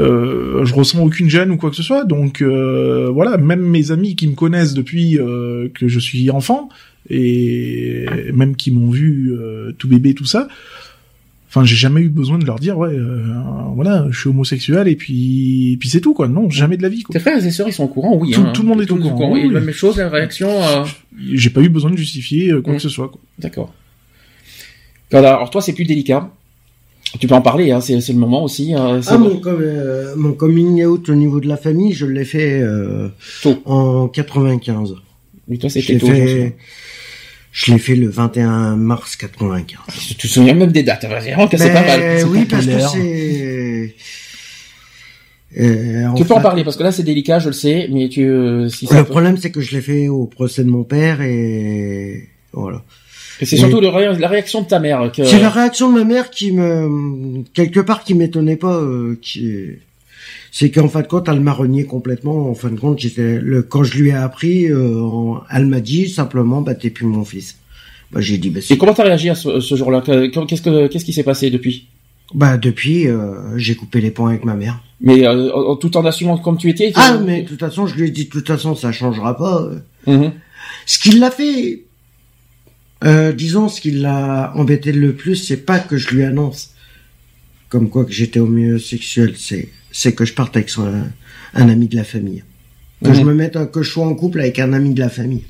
euh, 0.00 0.64
je 0.64 0.74
ressens 0.74 1.00
aucune 1.02 1.30
gêne 1.30 1.50
ou 1.50 1.56
quoi 1.56 1.70
que 1.70 1.76
ce 1.76 1.82
soit. 1.82 2.04
Donc 2.04 2.42
euh, 2.42 3.08
voilà, 3.12 3.36
même 3.36 3.60
mes 3.60 3.90
amis 3.90 4.16
qui 4.16 4.26
me 4.28 4.34
connaissent 4.34 4.74
depuis 4.74 5.18
euh, 5.18 5.68
que 5.74 5.88
je 5.88 5.98
suis 5.98 6.30
enfant 6.30 6.68
et 7.10 8.06
même 8.32 8.56
qui 8.56 8.70
m'ont 8.70 8.90
vu 8.90 9.32
euh, 9.32 9.72
tout 9.78 9.88
bébé, 9.88 10.14
tout 10.14 10.24
ça. 10.24 10.48
Enfin, 11.56 11.64
j'ai 11.64 11.76
jamais 11.76 12.00
eu 12.00 12.08
besoin 12.08 12.38
de 12.38 12.44
leur 12.44 12.58
dire, 12.58 12.76
ouais, 12.78 12.88
euh, 12.92 13.22
voilà, 13.76 14.06
je 14.10 14.18
suis 14.18 14.28
homosexuel 14.28 14.88
et 14.88 14.96
puis, 14.96 15.74
et 15.74 15.76
puis 15.76 15.88
c'est 15.88 16.00
tout, 16.00 16.12
quoi. 16.12 16.26
Non, 16.26 16.50
jamais 16.50 16.76
de 16.76 16.82
la 16.82 16.88
vie, 16.88 17.04
quoi. 17.04 17.12
Tes 17.12 17.20
frères 17.20 17.44
et 17.46 17.50
sœurs, 17.52 17.68
ils 17.68 17.72
sont 17.72 17.84
au 17.84 17.88
courant, 17.88 18.16
oui. 18.16 18.32
Tout- 18.32 18.40
hein. 18.40 18.50
tout 18.52 18.62
le 18.62 18.68
monde 18.68 18.82
est 18.82 18.90
au 18.90 18.96
courant, 18.96 19.30
Oui, 19.32 19.42
oui. 19.46 19.54
la 19.54 19.60
même 19.60 19.72
chose, 19.72 19.96
la 19.98 20.08
réaction. 20.08 20.48
euh, 20.50 20.84
J'ai 21.32 21.50
pas 21.50 21.60
eu 21.60 21.68
besoin 21.68 21.92
de 21.92 21.96
justifier 21.96 22.50
euh, 22.50 22.60
quoi 22.60 22.72
Mm. 22.72 22.76
que 22.76 22.82
ce 22.82 22.88
soit, 22.88 23.08
quoi. 23.08 23.20
D'accord. 23.38 23.72
Alors 25.12 25.48
toi, 25.50 25.62
c'est 25.62 25.72
plus 25.74 25.84
délicat. 25.84 26.28
Tu 27.20 27.28
peux 27.28 27.34
en 27.36 27.40
parler, 27.42 27.70
hein, 27.70 27.80
c'est 27.80 28.00
c'est 28.00 28.12
le 28.12 28.18
moment 28.18 28.42
aussi. 28.42 28.74
euh, 28.74 29.00
c'est- 29.00 29.12
Ah, 29.12 29.18
mon, 29.18 29.38
com- 29.38 29.56
euh, 29.60 30.14
mon 30.16 30.32
coming 30.32 30.84
out 30.84 31.08
au 31.08 31.14
niveau 31.14 31.38
de 31.38 31.46
la 31.46 31.56
famille, 31.56 31.92
je 31.92 32.06
l'ai 32.06 32.24
fait 32.24 32.60
euh, 32.60 33.08
Tôt. 33.42 33.62
en 33.66 34.08
95. 34.08 34.94
Mais 35.46 35.56
toi, 35.58 35.70
c'était 35.70 35.98
tôt. 35.98 36.06
fait. 36.08 36.56
Je 37.54 37.72
l'ai 37.72 37.78
fait 37.78 37.94
le 37.94 38.08
21 38.10 38.76
mars 38.76 39.16
95. 39.16 39.78
Tu 39.96 40.14
te 40.16 40.26
souviens 40.26 40.52
même 40.54 40.72
des 40.72 40.82
dates. 40.82 41.04
Vraiment 41.06 41.48
que 41.48 41.56
c'est 41.56 41.72
pas 41.72 41.82
mal. 41.86 42.24
Oui, 42.28 42.44
pas 42.44 42.56
parce 42.56 42.66
que 42.66 42.78
c'est. 42.98 43.94
Euh, 45.56 46.08
Tu 46.16 46.24
peux 46.24 46.34
en 46.34 46.40
parler 46.40 46.64
parce 46.64 46.76
que 46.76 46.82
là, 46.82 46.90
c'est 46.90 47.04
délicat, 47.04 47.38
je 47.38 47.46
le 47.46 47.52
sais, 47.52 47.88
mais 47.90 48.08
tu. 48.08 48.22
euh, 48.24 48.68
Si 48.68 48.86
ça 48.86 48.98
Le 48.98 49.04
peut- 49.04 49.10
problème, 49.10 49.36
c'est 49.38 49.52
que 49.52 49.60
je 49.60 49.74
l'ai 49.76 49.80
fait 49.82 50.08
au 50.08 50.26
procès 50.26 50.64
de 50.64 50.68
mon 50.70 50.82
père 50.82 51.20
et 51.22 52.28
voilà. 52.52 52.82
Et 53.40 53.46
c'est 53.46 53.56
surtout 53.56 53.78
ré- 53.78 54.16
la 54.18 54.28
réaction 54.28 54.62
de 54.62 54.66
ta 54.66 54.80
mère. 54.80 55.10
Que... 55.14 55.24
C'est 55.24 55.38
la 55.40 55.50
réaction 55.50 55.90
de 55.92 55.98
ma 55.98 56.04
mère 56.04 56.30
qui 56.30 56.50
me, 56.52 57.42
quelque 57.54 57.80
part, 57.80 58.02
qui 58.04 58.14
m'étonnait 58.14 58.56
pas, 58.56 58.74
euh, 58.80 59.16
qui, 59.22 59.70
c'est 60.56 60.70
qu'en 60.70 60.88
fin 60.88 61.02
de 61.02 61.08
compte, 61.08 61.28
elle 61.28 61.40
m'a 61.40 61.52
renié 61.52 61.84
complètement. 61.84 62.48
En 62.48 62.54
fin 62.54 62.70
de 62.70 62.78
compte, 62.78 63.00
j'étais 63.00 63.40
le 63.40 63.62
quand 63.62 63.82
je 63.82 63.98
lui 63.98 64.10
ai 64.10 64.14
appris, 64.14 64.70
euh, 64.70 65.34
elle 65.50 65.66
m'a 65.66 65.80
dit 65.80 66.08
simplement, 66.08 66.60
bah 66.60 66.76
t'es 66.76 66.90
plus 66.90 67.06
mon 67.06 67.24
fils. 67.24 67.58
Bah 68.12 68.20
j'ai 68.20 68.38
dit, 68.38 68.50
bah 68.50 68.60
Et 68.70 68.78
comment 68.78 68.94
t'as 68.94 69.02
réagi 69.02 69.30
à 69.30 69.34
ce, 69.34 69.58
ce 69.58 69.74
jour-là? 69.74 70.00
Qu'est-ce 70.00 70.62
que 70.62 70.86
qu'est-ce 70.86 71.04
qui 71.04 71.12
s'est 71.12 71.24
passé 71.24 71.50
depuis? 71.50 71.88
Bah 72.34 72.56
depuis, 72.56 73.08
euh, 73.08 73.58
j'ai 73.58 73.74
coupé 73.74 74.00
les 74.00 74.12
ponts 74.12 74.28
avec 74.28 74.44
ma 74.44 74.54
mère. 74.54 74.80
Mais 75.00 75.26
euh, 75.26 75.74
tout 75.74 75.96
en 75.96 76.04
assumant 76.04 76.38
comme 76.38 76.56
tu 76.56 76.70
étais. 76.70 76.92
Ah 76.94 77.18
mais 77.18 77.42
de 77.42 77.48
toute 77.48 77.58
façon, 77.58 77.88
je 77.88 77.96
lui 77.96 78.06
ai 78.06 78.10
dit, 78.12 78.26
de 78.26 78.30
toute 78.30 78.46
façon, 78.46 78.76
ça 78.76 78.92
changera 78.92 79.36
pas. 79.36 79.68
Mhm. 80.06 80.30
Ce 80.86 81.00
qu'il 81.00 81.18
l'a 81.18 81.32
fait, 81.32 81.82
disons, 83.34 83.68
ce 83.68 83.80
qui 83.80 83.90
l'a 83.90 84.52
embêté 84.54 84.92
le 84.92 85.14
plus, 85.14 85.34
c'est 85.34 85.66
pas 85.66 85.80
que 85.80 85.96
je 85.96 86.14
lui 86.14 86.22
annonce 86.22 86.74
comme 87.74 87.90
quoi 87.90 88.04
que 88.04 88.12
j'étais 88.12 88.38
homosexuel, 88.38 89.34
c'est 89.36 89.68
c'est 89.94 90.12
que 90.12 90.24
je 90.24 90.34
parte 90.34 90.56
avec 90.56 90.70
un, 91.54 91.68
ami 91.68 91.86
de 91.86 91.96
la 91.96 92.04
famille. 92.04 92.42
Que 93.02 93.14
je 93.14 93.20
mhm. 93.20 93.28
me 93.28 93.34
mette, 93.34 93.70
que 93.70 93.82
je 93.82 93.90
sois 93.90 94.04
en 94.04 94.14
couple 94.14 94.40
avec 94.40 94.58
un 94.58 94.72
ami 94.72 94.92
de 94.92 95.00
la 95.00 95.08
famille. 95.08 95.44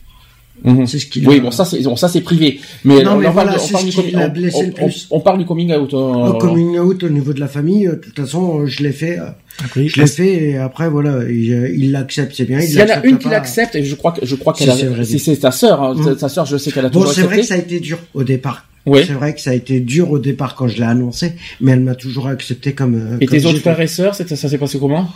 Mhm. 0.62 0.86
C'est 0.86 0.98
ce 0.98 1.06
qu'il 1.06 1.26
Oui, 1.26 1.40
bon 1.40 1.50
ça 1.50 1.64
c'est 1.64 1.80
bon 1.82 1.96
ça 1.96 2.08
c'est 2.08 2.20
privé. 2.20 2.60
Mais 2.84 3.02
non, 3.02 3.16
mais 3.16 3.28
voilà, 3.30 3.58
c'est 3.58 3.74
ce 3.74 4.00
qui 4.02 4.10
l'a 4.12 4.28
blessé 4.28 4.66
le 4.66 4.72
plus. 4.72 5.08
On, 5.10 5.20
parle 5.20 5.38
du 5.38 5.46
coming 5.46 5.72
out. 5.72 5.92
Le 5.92 6.38
coming 6.38 6.78
out 6.78 7.02
au 7.02 7.08
niveau 7.08 7.32
de 7.32 7.40
la 7.40 7.48
famille, 7.48 7.86
de 7.86 7.94
toute 7.94 8.16
façon, 8.16 8.60
euh, 8.60 8.66
je 8.66 8.82
l'ai 8.82 8.92
fait. 8.92 9.18
Euh, 9.18 9.30
après, 9.64 9.88
je 9.88 10.00
l'ai 10.00 10.06
fait 10.06 10.50
et 10.50 10.56
après 10.58 10.90
voilà, 10.90 11.28
il 11.28 11.90
l'accepte, 11.90 12.34
c'est 12.36 12.44
bien. 12.44 12.60
Il 12.60 12.70
y 12.70 12.82
en 12.82 12.88
a 12.88 13.04
une 13.04 13.18
qui 13.18 13.28
l'accepte 13.28 13.74
et 13.74 13.84
je 13.84 13.94
crois 13.94 14.12
que 14.12 14.26
je 14.26 14.34
crois 14.36 14.52
qu'elle 14.52 15.06
si 15.06 15.18
c'est 15.18 15.36
ta 15.38 15.52
sœur, 15.52 15.82
hein, 15.82 15.94
mm. 15.94 16.16
ta 16.16 16.28
sœur, 16.28 16.44
je 16.44 16.58
sais 16.58 16.70
qu'elle 16.70 16.86
a 16.86 16.90
toujours 16.90 17.08
bon, 17.08 17.12
c'est 17.14 17.22
vrai 17.22 17.38
que 17.38 17.46
ça 17.46 17.54
a 17.54 17.58
été 17.58 17.80
dur 17.80 17.98
au 18.12 18.24
départ. 18.24 18.66
Oui. 18.86 19.02
C'est 19.06 19.14
vrai 19.14 19.34
que 19.34 19.40
ça 19.40 19.50
a 19.50 19.54
été 19.54 19.80
dur 19.80 20.10
au 20.10 20.18
départ 20.18 20.54
quand 20.54 20.68
je 20.68 20.76
l'ai 20.76 20.84
annoncé, 20.84 21.32
mais 21.60 21.72
elle 21.72 21.80
m'a 21.80 21.94
toujours 21.94 22.26
accepté 22.26 22.74
comme. 22.74 22.94
Euh, 22.94 23.16
et 23.20 23.26
tes 23.26 23.46
autres 23.46 23.60
frères 23.60 23.80
et 23.80 23.86
sœurs, 23.86 24.14
ça 24.14 24.24
s'est 24.36 24.58
passé 24.58 24.78
comment? 24.78 25.10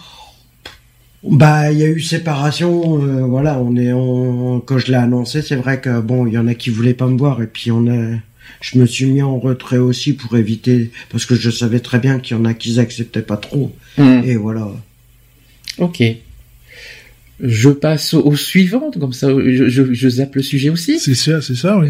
Bah, 1.23 1.73
il 1.73 1.79
y 1.79 1.83
a 1.83 1.89
eu 1.89 2.01
séparation. 2.01 3.03
Euh, 3.03 3.27
voilà, 3.27 3.59
on 3.59 3.77
est 3.77 3.91
quand 4.65 4.79
je 4.79 4.87
l'ai 4.87 4.95
annoncé, 4.95 5.43
c'est 5.43 5.57
vrai 5.57 5.81
que 5.81 6.01
bon, 6.01 6.27
il 6.27 6.33
y 6.33 6.39
en 6.39 6.47
a 6.47 6.55
qui 6.55 6.71
voulaient 6.71 6.95
pas 6.95 7.07
me 7.07 7.19
voir 7.19 7.43
et 7.43 7.47
puis 7.47 7.71
on 7.71 7.87
a. 7.89 8.19
Je 8.63 8.79
me 8.79 8.87
suis 8.87 9.05
mis 9.05 9.21
en 9.21 9.39
retrait 9.39 9.77
aussi 9.77 10.15
pour 10.15 10.37
éviter 10.37 10.91
parce 11.11 11.27
que 11.27 11.35
je 11.35 11.51
savais 11.51 11.81
très 11.81 11.99
bien 11.99 12.19
qu'il 12.19 12.37
y 12.37 12.41
en 12.41 12.47
a 12.47 12.55
qui 12.55 12.75
n'acceptaient 12.75 13.23
pas 13.23 13.37
trop. 13.37 13.73
Hmm. 13.99 14.23
Et 14.25 14.37
voilà. 14.37 14.69
Ok. 15.77 16.03
Je 17.41 17.69
passe 17.69 18.15
au, 18.15 18.35
suivant, 18.35 18.91
comme 18.99 19.13
ça, 19.13 19.29
je, 19.29 19.69
je, 19.69 19.93
je 19.93 20.09
zappe 20.09 20.35
le 20.35 20.43
sujet 20.43 20.71
aussi. 20.71 20.99
C'est 20.99 21.15
ça, 21.15 21.41
c'est 21.41 21.55
ça, 21.55 21.79
oui. 21.79 21.89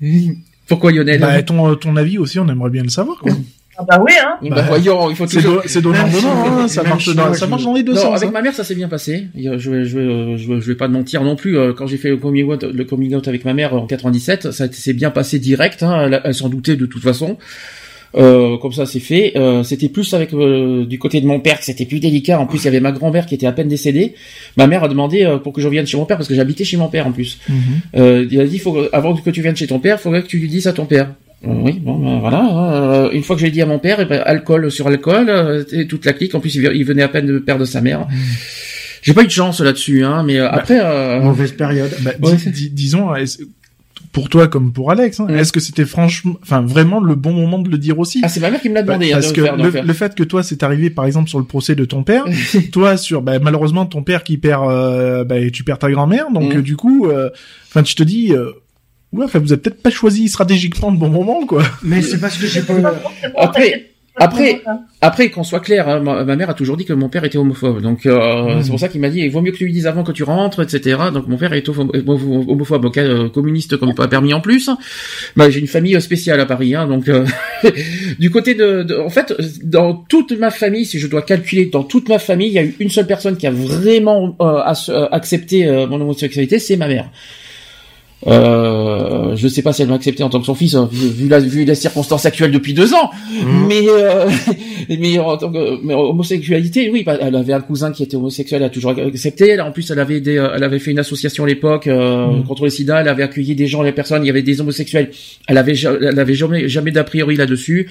Pourquoi 0.66 0.92
Lionel 0.92 1.20
bah, 1.20 1.42
ton, 1.42 1.74
ton 1.76 1.96
avis 1.96 2.18
aussi, 2.18 2.38
on 2.38 2.48
aimerait 2.48 2.70
bien 2.70 2.82
le 2.82 2.88
savoir. 2.88 3.18
Quoi. 3.18 3.32
Ah 3.78 3.84
bah 3.86 4.02
oui, 4.02 4.12
hein. 4.18 4.38
Bah, 4.42 4.62
voyons, 4.62 5.10
il 5.10 5.16
faut 5.16 5.26
toujours. 5.26 5.62
C'est 5.66 5.82
donnant 5.82 6.08
donnant, 6.08 6.60
hein, 6.60 6.68
ça 6.68 6.82
marche 6.82 7.14
dans, 7.14 7.34
ça 7.34 7.46
marche 7.46 7.64
dans 7.64 7.74
les 7.74 7.82
deux 7.82 7.92
non, 7.92 8.00
sens. 8.00 8.16
Avec 8.16 8.30
hein. 8.30 8.32
ma 8.32 8.42
mère, 8.42 8.54
ça 8.54 8.64
s'est 8.64 8.74
bien 8.74 8.88
passé. 8.88 9.28
Je 9.36 9.50
vais, 9.50 9.58
je 9.58 9.70
vais, 9.70 9.84
je 9.84 9.98
vais, 9.98 10.60
je 10.60 10.66
vais 10.66 10.74
pas 10.74 10.86
te 10.86 10.92
mentir 10.92 11.22
non 11.22 11.36
plus. 11.36 11.58
Euh, 11.58 11.74
quand 11.74 11.86
j'ai 11.86 11.98
fait 11.98 12.08
le 12.08 12.16
coming 12.16 12.46
out, 12.46 12.62
le 12.62 12.84
coming 12.84 13.14
out 13.14 13.28
avec 13.28 13.44
ma 13.44 13.52
mère 13.52 13.74
en 13.74 13.86
97, 13.86 14.50
ça 14.50 14.72
s'est 14.72 14.92
bien 14.94 15.10
passé 15.10 15.38
direct. 15.38 15.82
Hein, 15.82 16.06
elle, 16.06 16.20
elle 16.24 16.34
s'en 16.34 16.48
doutait 16.48 16.76
de 16.76 16.86
toute 16.86 17.02
façon. 17.02 17.36
Euh, 18.16 18.56
comme 18.56 18.72
ça 18.72 18.86
c'est 18.86 19.00
fait. 19.00 19.32
Euh, 19.36 19.62
c'était 19.62 19.88
plus 19.88 20.14
avec 20.14 20.32
euh, 20.32 20.86
du 20.86 20.98
côté 20.98 21.20
de 21.20 21.26
mon 21.26 21.40
père 21.40 21.58
que 21.58 21.64
c'était 21.64 21.84
plus 21.84 22.00
délicat. 22.00 22.40
En 22.40 22.46
plus, 22.46 22.58
il 22.58 22.64
y 22.64 22.68
avait 22.68 22.80
ma 22.80 22.92
grand-mère 22.92 23.26
qui 23.26 23.34
était 23.34 23.46
à 23.46 23.52
peine 23.52 23.68
décédée. 23.68 24.14
Ma 24.56 24.66
mère 24.66 24.84
a 24.84 24.88
demandé 24.88 25.24
euh, 25.24 25.38
pour 25.38 25.52
que 25.52 25.60
je 25.60 25.66
revienne 25.66 25.86
chez 25.86 25.96
mon 25.96 26.06
père 26.06 26.16
parce 26.16 26.28
que 26.28 26.34
j'habitais 26.34 26.64
chez 26.64 26.76
mon 26.76 26.88
père 26.88 27.06
en 27.06 27.12
plus. 27.12 27.38
Mhm. 27.48 28.28
il 28.30 28.40
a 28.40 28.46
dit 28.46 28.58
faut 28.58 28.78
avant 28.92 29.14
que 29.14 29.30
tu 29.30 29.42
viennes 29.42 29.56
chez 29.56 29.66
ton 29.66 29.78
père, 29.78 29.98
il 30.00 30.02
faudrait 30.02 30.22
que 30.22 30.28
tu 30.28 30.38
lui 30.38 30.48
dises 30.48 30.66
à 30.66 30.72
ton 30.72 30.86
père. 30.86 31.12
oui, 31.44 31.78
bon, 31.80 31.98
ben, 31.98 32.18
voilà. 32.18 33.10
une 33.12 33.22
fois 33.22 33.36
que 33.36 33.42
j'ai 33.42 33.50
dit 33.50 33.60
à 33.60 33.66
mon 33.66 33.78
père, 33.78 33.98
eh 34.00 34.06
ben, 34.06 34.22
alcool 34.24 34.70
sur 34.70 34.86
alcool, 34.86 35.66
et 35.72 35.86
toute 35.86 36.04
la 36.06 36.12
clique. 36.12 36.34
En 36.34 36.40
plus, 36.40 36.54
il 36.54 36.84
venait 36.84 37.02
à 37.02 37.08
peine 37.08 37.26
de 37.26 37.38
perdre 37.38 37.64
sa 37.64 37.80
mère. 37.80 38.00
Mhm. 38.00 38.16
J'ai 39.02 39.14
pas 39.14 39.22
eu 39.22 39.26
de 39.26 39.30
chance 39.30 39.60
là-dessus, 39.60 40.04
hein, 40.04 40.24
mais 40.26 40.38
bah, 40.38 40.50
après. 40.52 41.20
Mauvaise 41.20 41.52
période. 41.52 41.94
Bah, 42.00 42.12
disons, 42.72 43.10
pour 44.16 44.30
toi 44.30 44.48
comme 44.48 44.72
pour 44.72 44.90
Alex, 44.90 45.20
hein, 45.20 45.28
est-ce 45.28 45.52
que 45.52 45.60
c'était 45.60 45.84
franchement, 45.84 46.36
enfin 46.40 46.62
vraiment 46.62 47.00
le 47.00 47.16
bon 47.16 47.34
moment 47.34 47.58
de 47.58 47.68
le 47.68 47.76
dire 47.76 47.98
aussi? 47.98 48.22
Ah, 48.22 48.30
c'est 48.30 48.40
ma 48.40 48.50
mère 48.50 48.62
qui 48.62 48.70
me 48.70 48.74
l'a 48.74 48.82
demandé. 48.82 49.10
Bah, 49.10 49.18
parce 49.20 49.30
que 49.30 49.42
le, 49.42 49.92
fait 49.92 50.14
que 50.14 50.22
toi 50.22 50.42
c'est 50.42 50.62
arrivé 50.62 50.88
par 50.88 51.04
exemple 51.04 51.28
sur 51.28 51.38
le 51.38 51.44
procès 51.44 51.74
de 51.74 51.84
ton 51.84 52.02
père, 52.02 52.24
toi 52.72 52.96
sur 52.96 53.20
bah, 53.20 53.38
malheureusement 53.40 53.84
ton 53.84 54.02
père 54.02 54.24
qui 54.24 54.38
perd, 54.38 54.70
euh, 54.70 55.22
bah, 55.24 55.34
tu 55.52 55.64
perds 55.64 55.80
ta 55.80 55.90
grand-mère, 55.90 56.30
donc 56.32 56.54
mm. 56.54 56.62
du 56.62 56.76
coup, 56.76 57.08
euh, 57.08 57.28
enfin 57.68 57.82
tu 57.82 57.94
te 57.94 58.02
dis. 58.02 58.32
Euh, 58.32 58.52
ouais, 59.12 59.26
enfin, 59.26 59.38
vous 59.38 59.52
avez 59.52 59.60
peut-être 59.60 59.82
pas 59.82 59.90
choisi 59.90 60.30
stratégiquement 60.30 60.90
le 60.90 60.96
bon 60.96 61.10
moment, 61.10 61.44
quoi. 61.44 61.62
Mais 61.82 62.00
c'est 62.00 62.18
parce 62.18 62.38
que 62.38 62.46
j'ai 62.46 62.62
pas. 62.62 62.94
Après, 63.36 63.90
après, 64.18 64.62
après 65.02 65.30
qu'on 65.30 65.44
soit 65.44 65.60
clair, 65.60 65.88
hein, 65.88 66.00
ma, 66.00 66.24
mère 66.36 66.48
a 66.48 66.54
toujours 66.54 66.76
dit 66.76 66.86
que 66.86 66.94
mon 66.94 67.08
père 67.08 67.24
était 67.24 67.36
homophobe, 67.36 67.82
donc 67.82 68.06
euh, 68.06 68.56
hmm. 68.56 68.62
c'est 68.62 68.70
pour 68.70 68.80
ça 68.80 68.88
qu'il 68.88 69.00
m'a 69.00 69.10
dit 69.10 69.20
il 69.20 69.30
vaut 69.30 69.42
mieux 69.42 69.52
que 69.52 69.58
tu 69.58 69.66
lui 69.66 69.72
dises 69.72 69.86
avant 69.86 70.04
que 70.04 70.12
tu 70.12 70.22
rentres, 70.22 70.62
etc. 70.62 70.96
Donc 71.12 71.28
mon 71.28 71.36
père 71.36 71.52
est 71.52 71.68
homophobe, 71.68 72.90
euh, 72.96 73.28
communiste 73.28 73.76
comme 73.76 73.94
pas 73.94 74.08
permis 74.08 74.32
en 74.32 74.40
plus. 74.40 74.70
Bah, 75.36 75.50
j'ai 75.50 75.60
une 75.60 75.66
famille 75.66 76.00
spéciale 76.00 76.40
à 76.40 76.46
Paris, 76.46 76.74
hein, 76.74 76.86
donc 76.86 77.08
euh, 77.08 77.26
du 78.18 78.30
côté 78.30 78.54
de, 78.54 78.98
en 79.04 79.10
fait, 79.10 79.34
dans 79.62 79.94
toute 79.94 80.32
ma 80.32 80.50
famille, 80.50 80.86
si 80.86 80.98
je 80.98 81.08
dois 81.08 81.22
calculer, 81.22 81.66
dans 81.66 81.84
toute 81.84 82.08
ma 82.08 82.18
famille, 82.18 82.48
il 82.48 82.54
y 82.54 82.58
a 82.58 82.62
eu 82.62 82.74
une 82.80 82.90
seule 82.90 83.06
personne 83.06 83.36
qui 83.36 83.46
a 83.46 83.50
vraiment 83.50 84.36
accepté 85.12 85.66
mon 85.86 86.00
homosexualité, 86.00 86.58
c'est 86.58 86.76
ma 86.76 86.88
mère. 86.88 87.10
Euh, 88.26 89.36
je 89.36 89.46
sais 89.46 89.60
pas 89.60 89.72
si 89.74 89.82
elle 89.82 89.88
m'a 89.88 89.94
accepté 89.94 90.22
en 90.22 90.30
tant 90.30 90.40
que 90.40 90.46
son 90.46 90.54
fils, 90.54 90.74
hein, 90.74 90.88
vu, 90.90 91.28
la, 91.28 91.38
vu 91.38 91.64
les 91.64 91.74
circonstances 91.74 92.24
actuelles 92.24 92.50
depuis 92.50 92.72
deux 92.72 92.94
ans. 92.94 93.10
Mhm. 93.30 93.66
Mais, 93.68 93.84
euh, 93.88 94.28
mais 94.88 95.18
en 95.18 95.36
tant 95.36 95.52
que 95.52 95.84
mais 95.84 95.94
homosexualité, 95.94 96.88
oui, 96.90 97.02
bah, 97.04 97.18
elle 97.20 97.36
avait 97.36 97.52
un 97.52 97.60
cousin 97.60 97.92
qui 97.92 98.02
était 98.02 98.16
homosexuel, 98.16 98.62
elle 98.62 98.68
a 98.68 98.70
toujours 98.70 98.92
accepté. 98.92 99.60
en 99.60 99.70
plus, 99.70 99.90
elle 99.90 99.98
avait 99.98 100.20
des, 100.20 100.34
elle 100.34 100.64
avait 100.64 100.78
fait 100.78 100.92
une 100.92 100.98
association 100.98 101.44
à 101.44 101.46
l'époque 101.46 101.86
euh, 101.86 102.28
mhm. 102.28 102.44
contre 102.44 102.64
le 102.64 102.70
SIDA. 102.70 103.02
Elle 103.02 103.08
avait 103.08 103.22
accueilli 103.22 103.54
des 103.54 103.66
gens, 103.66 103.84
des 103.84 103.92
personnes. 103.92 104.24
Il 104.24 104.26
y 104.26 104.30
avait 104.30 104.42
des 104.42 104.60
homosexuels. 104.60 105.10
Elle 105.46 105.58
avait, 105.58 105.74
elle 105.74 106.18
avait 106.18 106.34
jamais, 106.34 106.68
jamais 106.68 106.92
d'a 106.92 107.04
priori 107.04 107.36
là-dessus. 107.36 107.88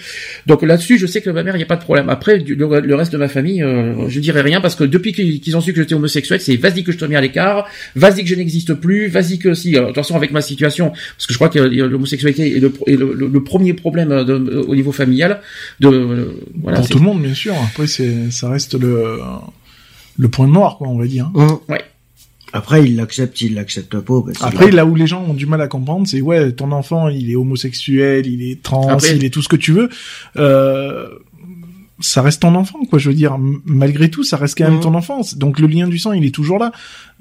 Donc 0.47 0.63
là-dessus, 0.63 0.97
je 0.97 1.05
sais 1.05 1.21
que 1.21 1.29
ma 1.29 1.43
mère, 1.43 1.55
il 1.55 1.59
n'y 1.59 1.63
a 1.63 1.67
pas 1.67 1.75
de 1.75 1.83
problème. 1.83 2.09
Après, 2.09 2.39
le, 2.39 2.95
reste 2.95 3.13
de 3.13 3.17
ma 3.17 3.27
famille, 3.27 3.61
euh, 3.61 4.09
je 4.09 4.19
dirais 4.19 4.41
rien 4.41 4.59
parce 4.59 4.75
que 4.75 4.83
depuis 4.83 5.13
qu'ils 5.13 5.55
ont 5.55 5.61
su 5.61 5.71
que 5.71 5.81
j'étais 5.81 5.95
homosexuel, 5.95 6.39
c'est 6.41 6.55
vas-y 6.55 6.83
que 6.83 6.91
je 6.91 6.97
te 6.97 7.05
mets 7.05 7.15
à 7.15 7.21
l'écart, 7.21 7.67
vas-y 7.95 8.23
que 8.23 8.29
je 8.29 8.35
n'existe 8.35 8.73
plus, 8.73 9.07
vas-y 9.07 9.37
que 9.37 9.53
si. 9.53 9.75
Avec 10.17 10.31
ma 10.31 10.41
situation, 10.41 10.89
parce 10.89 11.27
que 11.27 11.33
je 11.33 11.37
crois 11.37 11.49
que 11.49 11.59
l'homosexualité 11.59 12.57
est 12.57 12.59
le, 12.59 13.13
le, 13.13 13.43
premier 13.43 13.73
problème 13.73 14.09
de, 14.09 14.65
au 14.67 14.75
niveau 14.75 14.91
familial. 14.91 15.41
De, 15.79 16.41
voilà, 16.61 16.79
Pour 16.79 16.89
tout 16.89 16.99
le 16.99 17.05
monde, 17.05 17.21
bien 17.21 17.33
sûr. 17.33 17.53
Après, 17.69 17.87
c'est, 17.87 18.31
ça 18.31 18.49
reste 18.49 18.79
le, 18.79 19.19
le 20.17 20.27
point 20.27 20.47
noir, 20.47 20.77
quoi, 20.77 20.87
on 20.87 20.97
va 20.97 21.07
dire. 21.07 21.29
Mmh. 21.33 21.47
Ouais. 21.69 21.81
Après, 22.55 22.85
il 22.85 22.95
l'accepte, 22.95 23.41
il 23.41 23.55
l'accepte 23.55 23.99
pas. 23.99 24.21
Bah, 24.21 24.31
Après, 24.39 24.71
là 24.71 24.85
où 24.85 24.95
les 24.95 25.07
gens 25.07 25.21
ont 25.23 25.33
du 25.33 25.45
mal 25.45 25.59
à 25.59 25.67
comprendre, 25.67 26.07
c'est 26.07 26.21
ouais, 26.21 26.53
ton 26.53 26.71
enfant, 26.71 27.09
il 27.09 27.29
est 27.29 27.35
homosexuel, 27.35 28.27
il 28.27 28.49
est 28.49 28.63
trans, 28.63 28.97
il 29.13 29.25
est 29.25 29.29
tout 29.29 29.41
ce 29.41 29.49
que 29.49 29.57
tu 29.57 29.73
veux. 29.73 29.89
Euh, 30.37 31.09
ça 31.99 32.21
reste 32.21 32.41
ton 32.41 32.55
enfant, 32.55 32.79
quoi. 32.89 32.99
Je 32.99 33.09
veux 33.09 33.15
dire, 33.15 33.37
malgré 33.65 34.09
tout, 34.09 34.23
ça 34.23 34.37
reste 34.37 34.57
quand 34.57 34.65
même 34.65 34.77
mmh. 34.77 34.81
ton 34.81 34.93
enfance. 34.95 35.37
Donc 35.37 35.59
le 35.59 35.67
lien 35.67 35.87
du 35.87 35.97
sang, 35.97 36.11
il 36.11 36.25
est 36.25 36.33
toujours 36.33 36.59
là. 36.59 36.71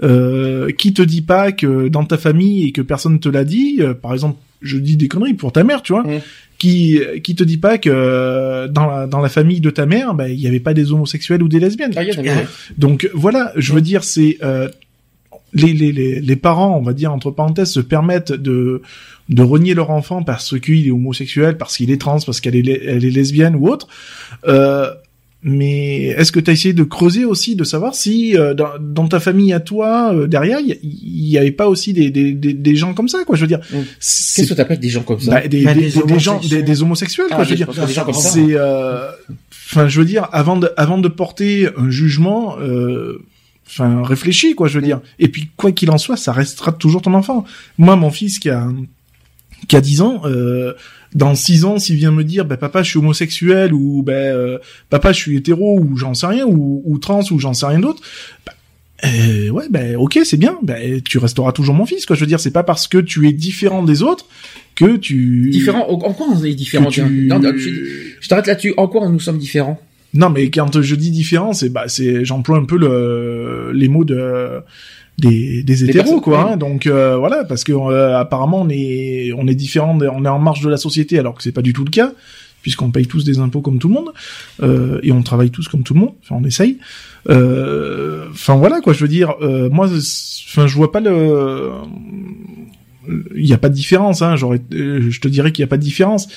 Euh, 0.03 0.73
qui 0.73 0.93
te 0.93 1.03
dit 1.03 1.23
pas 1.23 1.53
que 1.53 1.89
dans 1.89 2.05
ta 2.05 2.19
famille 2.19 2.67
et 2.67 2.73
que 2.73 2.83
personne 2.83 3.21
te 3.21 3.29
l'a 3.29 3.45
dit, 3.45 3.77
euh, 3.79 3.95
par 3.95 4.13
exemple, 4.13 4.39
je 4.63 4.79
dis 4.79 4.97
des 4.97 5.09
conneries 5.09 5.35
pour 5.35 5.53
ta 5.53 5.63
mère, 5.63 5.83
tu 5.83 5.93
vois, 5.93 6.03
mmh. 6.03 6.21
qui 6.59 6.99
qui 7.23 7.35
te 7.37 7.45
dit 7.45 7.59
pas 7.59 7.79
que 7.79 7.91
euh, 7.91 8.67
dans 8.67 8.87
la 8.87 9.07
dans 9.07 9.21
la 9.21 9.29
famille 9.29 9.61
de 9.61 9.71
ta 9.71 9.87
mère, 9.87 10.15
bah, 10.15 10.29
il 10.29 10.41
y 10.41 10.49
avait 10.49 10.59
pas 10.59 10.75
des 10.75 10.91
homosexuels 10.91 11.43
ou 11.43 11.49
des 11.49 11.61
lesbiennes. 11.61 11.93
Ah, 11.97 12.03
Donc 12.77 13.09
voilà, 13.15 13.53
je 13.57 13.73
veux 13.73 13.81
mmh. 13.81 13.85
dire, 13.85 14.03
c'est 14.03 14.39
euh, 14.43 14.69
les, 15.53 15.73
les, 15.73 15.93
les, 15.93 16.21
les 16.21 16.37
parents, 16.37 16.77
on 16.77 16.83
va 16.83 16.93
dire 16.95 17.13
entre 17.13 17.31
parenthèses, 17.31 17.71
se 17.71 17.81
permettent 17.81 18.33
de 18.33 18.83
de 19.29 19.43
renier 19.43 19.75
leur 19.75 19.91
enfant 19.91 20.23
parce 20.23 20.59
qu'il 20.61 20.87
est 20.87 20.91
homosexuel, 20.91 21.57
parce 21.57 21.77
qu'il 21.77 21.91
est 21.91 22.01
trans, 22.01 22.19
parce 22.25 22.41
qu'elle 22.41 22.57
est, 22.57 22.83
elle 22.85 23.05
est 23.05 23.11
lesbienne 23.11 23.57
ou 23.57 23.69
autre. 23.69 23.89
Euh, 24.47 24.91
mais 25.47 26.07
est-ce 26.07 26.33
que 26.33 26.41
tu 26.41 26.51
as 26.51 26.55
essayé 26.55 26.73
de 26.73 26.85
creuser 26.85 27.27
aussi, 27.27 27.55
de 27.55 27.65
savoir 27.65 27.95
si 27.95 28.37
euh, 28.37 28.55
dans, 28.55 28.71
dans, 28.81 29.09
ta 29.09 29.21
famille 29.21 29.53
à 29.53 29.61
toi, 29.61 30.15
euh, 30.15 30.27
derrière, 30.27 30.59
il 30.61 30.79
y, 30.83 31.37
avait 31.37 31.51
pas 31.51 31.69
aussi 31.69 31.93
des, 31.93 32.11
des, 32.11 32.33
des, 32.33 32.77
gens 32.77 32.95
comme 32.95 33.09
ça, 33.09 33.25
quoi 33.27 33.37
Je 33.37 33.43
veux 33.43 33.47
dire. 33.47 33.59
Mmh. 33.59 33.77
Qu'est-ce 34.01 34.49
que 34.49 34.55
t'appelles 34.55 34.81
des 34.81 34.89
gens 34.89 35.03
comme 35.03 35.21
ça 35.21 35.33
bah, 35.33 35.47
des, 35.47 35.65
bah, 35.65 35.75
des, 35.75 35.91
gens, 36.19 36.41
des, 36.41 36.83
homosexuels, 36.83 37.27
quoi. 37.29 37.39
Ah, 37.41 37.45
je 37.45 37.51
veux 37.51 37.57
dire. 37.57 37.69
C'est, 38.15 38.57
enfin, 38.57 39.89
je 39.89 39.99
veux 39.99 40.07
dire, 40.07 40.29
avant 40.33 40.57
de, 40.57 40.71
avant 40.79 40.97
de 40.97 41.09
porter 41.09 41.69
un 41.77 41.91
jugement. 41.91 42.57
Enfin, 43.67 44.03
réfléchis, 44.03 44.55
quoi, 44.55 44.69
je 44.69 44.75
veux 44.75 44.83
mmh. 44.83 44.87
dire. 44.87 45.01
Et 45.19 45.29
puis, 45.29 45.51
quoi 45.57 45.73
qu'il 45.73 45.91
en 45.91 45.99
soit, 45.99 46.17
ça 46.17 46.33
restera 46.33 46.73
toujours 46.73 47.03
ton 47.03 47.15
enfant. 47.15 47.45
Moi, 47.77 47.97
mon 47.97 48.11
fils 48.11 48.39
qui 48.39 48.51
a 48.51 48.67
qui 49.69 49.77
a 49.77 49.81
10 49.81 50.01
ans, 50.01 50.23
euh, 50.25 50.75
dans 51.15 51.35
6 51.35 51.65
ans, 51.65 51.79
s'il 51.79 51.97
vient 51.97 52.11
me 52.11 52.25
dire, 52.25 52.45
bah, 52.45 52.57
papa, 52.57 52.83
je 52.83 52.91
suis 52.91 52.99
homosexuel, 52.99 53.73
ou 53.73 54.03
bah, 54.03 54.13
euh, 54.13 54.59
papa, 54.91 55.13
je 55.13 55.19
suis 55.19 55.37
hétéro, 55.37 55.79
ou 55.79 55.97
j'en 55.97 56.15
sais 56.15 56.27
rien, 56.27 56.47
ou, 56.47 56.83
ou 56.85 56.99
trans, 56.99 57.23
ou 57.31 57.39
j'en 57.39 57.55
sais 57.55 57.67
rien 57.67 57.81
d'autre, 57.81 58.03
bah, 58.47 58.53
euh, 59.05 59.51
ouais, 59.51 59.67
ben 59.71 59.97
ok, 59.97 60.21
c'est 60.25 60.37
bien, 60.37 60.59
bah, 60.63 60.77
tu 61.05 61.19
resteras 61.19 61.53
toujours 61.53 61.75
mon 61.75 61.85
fils, 61.85 62.07
quoi. 62.07 62.17
Je 62.17 62.21
veux 62.21 62.27
dire, 62.27 62.41
c'est 62.41 62.51
pas 62.51 62.63
parce 62.63 62.89
que 62.89 62.99
tu 62.99 63.29
es 63.29 63.33
différent 63.33 63.83
des 63.83 64.03
autres 64.03 64.27
que 64.75 64.97
tu... 64.97 65.51
Différent, 65.51 65.87
en 65.89 66.13
quoi 66.13 66.27
on 66.31 66.43
est 66.43 66.55
différent 66.55 66.91
tu... 66.91 67.29
je, 67.29 68.29
t'arrête 68.29 68.47
là-dessus, 68.47 68.75
en 68.77 68.89
quoi 68.89 69.09
nous 69.09 69.21
sommes 69.21 69.39
différents? 69.39 69.81
Non, 70.15 70.31
mais 70.31 70.49
quand 70.49 70.81
je 70.81 70.95
dis 70.95 71.11
différent, 71.11 71.53
c'est 71.53 71.71
bah 71.71 71.85
c'est 71.89 72.25
j'emploie 72.25 72.57
un 72.57 72.65
peu 72.65 72.79
le 72.79 73.73
les 73.75 73.89
mots 73.89 74.05
de 74.05 74.61
des, 75.19 75.63
des 75.63 75.85
hétéros 75.85 76.21
quoi 76.21 76.53
hein. 76.53 76.57
donc 76.57 76.87
euh, 76.87 77.17
voilà 77.17 77.45
parce 77.45 77.65
que 77.65 77.73
euh, 77.73 78.19
apparemment 78.19 78.63
on 78.63 78.69
est 78.69 79.33
on 79.37 79.47
est 79.47 79.55
différent 79.55 79.97
on 80.01 80.25
est 80.25 80.29
en 80.29 80.39
marge 80.39 80.61
de 80.63 80.69
la 80.69 80.77
société 80.77 81.19
alors 81.19 81.35
que 81.35 81.43
c'est 81.43 81.53
pas 81.53 81.63
du 81.63 81.73
tout 81.73 81.85
le 81.85 81.91
cas 81.91 82.13
puisqu'on 82.63 82.91
paye 82.91 83.07
tous 83.07 83.25
des 83.25 83.39
impôts 83.39 83.61
comme 83.61 83.79
tout 83.79 83.89
le 83.89 83.95
monde 83.95 84.13
euh, 84.63 84.99
et 85.03 85.13
on 85.13 85.23
travaille 85.23 85.51
tous 85.51 85.69
comme 85.69 85.83
tout 85.83 85.95
le 85.95 86.01
monde 86.01 86.15
enfin 86.23 86.37
on 86.41 86.45
essaye. 86.45 86.79
Euh, 87.29 88.27
enfin 88.31 88.57
voilà 88.57 88.81
quoi 88.81 88.93
je 88.93 89.01
veux 89.01 89.09
dire 89.09 89.35
moi 89.71 89.87
enfin 89.87 90.67
je 90.67 90.75
vois 90.75 90.91
pas 90.91 91.01
le 91.01 91.71
il 93.37 93.47
y 93.47 93.53
a 93.53 93.59
pas 93.59 93.69
de 93.69 93.75
différence 93.75 94.23
hein 94.23 94.35
j'aurais 94.35 94.63
je 94.71 95.21
te 95.21 95.29
dirais 95.29 95.53
qu'il 95.53 95.63
y 95.63 95.65
a 95.65 95.69
pas 95.69 95.77
de 95.77 95.83
différence 95.83 96.29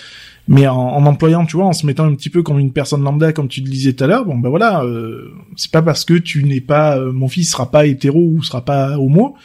mais 0.47 0.67
en, 0.67 0.77
en, 0.77 1.05
employant, 1.05 1.45
tu 1.45 1.57
vois, 1.57 1.65
en 1.65 1.73
se 1.73 1.85
mettant 1.85 2.05
un 2.05 2.15
petit 2.15 2.29
peu 2.29 2.41
comme 2.43 2.59
une 2.59 2.71
personne 2.71 3.03
lambda, 3.03 3.33
comme 3.33 3.47
tu 3.47 3.61
le 3.61 3.69
disais 3.69 3.93
tout 3.93 4.03
à 4.03 4.07
l'heure, 4.07 4.25
bon 4.25 4.37
ben 4.37 4.49
voilà, 4.49 4.83
euh, 4.83 5.33
c'est 5.55 5.71
pas 5.71 5.81
parce 5.81 6.05
que 6.05 6.13
tu 6.13 6.43
n'es 6.43 6.61
pas, 6.61 6.97
euh, 6.97 7.11
mon 7.11 7.27
fils 7.27 7.51
sera 7.51 7.69
pas 7.69 7.85
hétéro 7.85 8.19
ou 8.19 8.43
sera 8.43 8.63
pas 8.63 8.97
homo 8.97 9.35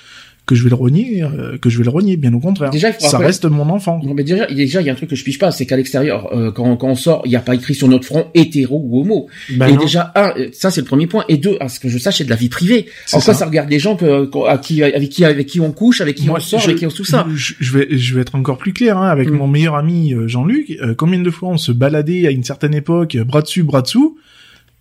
que 0.45 0.57
je 0.57 0.65
vais 0.65 0.71
le 0.71 0.75
renier, 0.75 1.23
euh, 1.23 1.57
que 1.57 1.71
je 1.71 1.79
vais 1.79 1.85
le 1.85 1.91
renier, 1.91 2.17
bien 2.17 2.35
au 2.35 2.41
contraire. 2.41 2.71
Déjà, 2.71 2.93
ça 2.93 3.19
reste 3.19 3.45
mon 3.45 3.69
enfant. 3.69 4.01
Non, 4.03 4.13
mais 4.13 4.25
déjà, 4.25 4.47
déjà, 4.47 4.81
il 4.81 4.87
y 4.87 4.91
a 4.91 4.93
un 4.93 4.97
truc 4.97 5.11
que 5.11 5.17
je 5.17 5.23
piche 5.23 5.39
pas, 5.39 5.53
c'est 5.53 5.67
qu'à 5.67 5.77
l'extérieur, 5.77 6.33
euh, 6.33 6.51
quand, 6.51 6.77
quand 6.77 6.89
on 6.89 6.95
sort, 6.97 7.23
il 7.25 7.29
n'y 7.29 7.37
a 7.37 7.41
pas 7.41 7.55
écrit 7.55 7.75
sur 7.75 7.89
notre 7.89 8.07
front 8.07 8.27
hétéro 8.35 8.83
ou 8.85 9.01
homo. 9.01 9.29
Ben 9.57 9.69
et 9.69 9.77
déjà, 9.77 10.13
un, 10.17 10.35
ça 10.53 10.71
c'est 10.71 10.81
le 10.81 10.87
premier 10.87 11.07
point, 11.07 11.25
et 11.29 11.37
deux, 11.37 11.57
à 11.61 11.69
ce 11.69 11.79
que 11.79 11.89
je 11.89 11.97
sache, 11.97 12.19
c'est 12.19 12.25
de 12.25 12.31
la 12.31 12.37
vie 12.37 12.49
privée. 12.49 12.87
En 13.13 13.21
quoi 13.21 13.35
ça. 13.35 13.47
regarde 13.47 13.71
les 13.71 13.79
gens 13.79 13.95
que, 13.95 14.29
à 14.49 14.59
qui, 14.59 14.83
avec 14.83 15.11
qui, 15.11 15.25
avec 15.25 15.47
qui 15.47 15.61
on 15.61 15.71
couche, 15.71 16.01
avec 16.01 16.17
qui 16.17 16.29
on 16.29 16.41
sort, 16.41 16.63
avec 16.63 16.77
qui 16.77 16.87
on 16.87 16.91
tout 16.91 17.05
ça. 17.05 17.27
Je, 17.35 17.73
vais, 17.73 17.97
je 17.97 18.15
vais 18.15 18.23
être 18.23 18.35
encore 18.35 18.59
plus 18.59 18.73
clair, 18.73 18.99
hein, 18.99 19.09
avec 19.09 19.31
mm. 19.31 19.35
mon 19.35 19.47
meilleur 19.47 19.77
ami 19.77 20.13
euh, 20.13 20.27
Jean-Luc. 20.27 20.77
combien 20.99 21.21
de 21.21 21.31
fois 21.31 21.51
on 21.51 21.57
se 21.57 21.71
baladait 21.71 22.27
à 22.27 22.31
une 22.31 22.45
certaine 22.45 22.75
époque, 22.75 23.17
bras 23.19 23.43
dessus, 23.43 23.63
bras 23.63 23.83
dessous? 23.83 24.19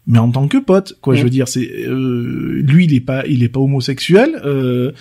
Mais 0.08 0.18
en 0.18 0.32
tant 0.32 0.48
que 0.48 0.58
pote 0.58 0.98
quoi 1.00 1.14
je 1.14 1.22
mm. 1.22 1.24
veux 1.24 1.30
dire 1.30 1.48
c'est 1.48 1.70
lui 1.88 2.86
il 2.86 2.96
est 2.96 3.02
pas 3.02 3.24
il 3.28 3.44
est 3.44 3.50
pas 3.50 3.60
homosexuel 3.60 4.42
euh, 4.44 4.92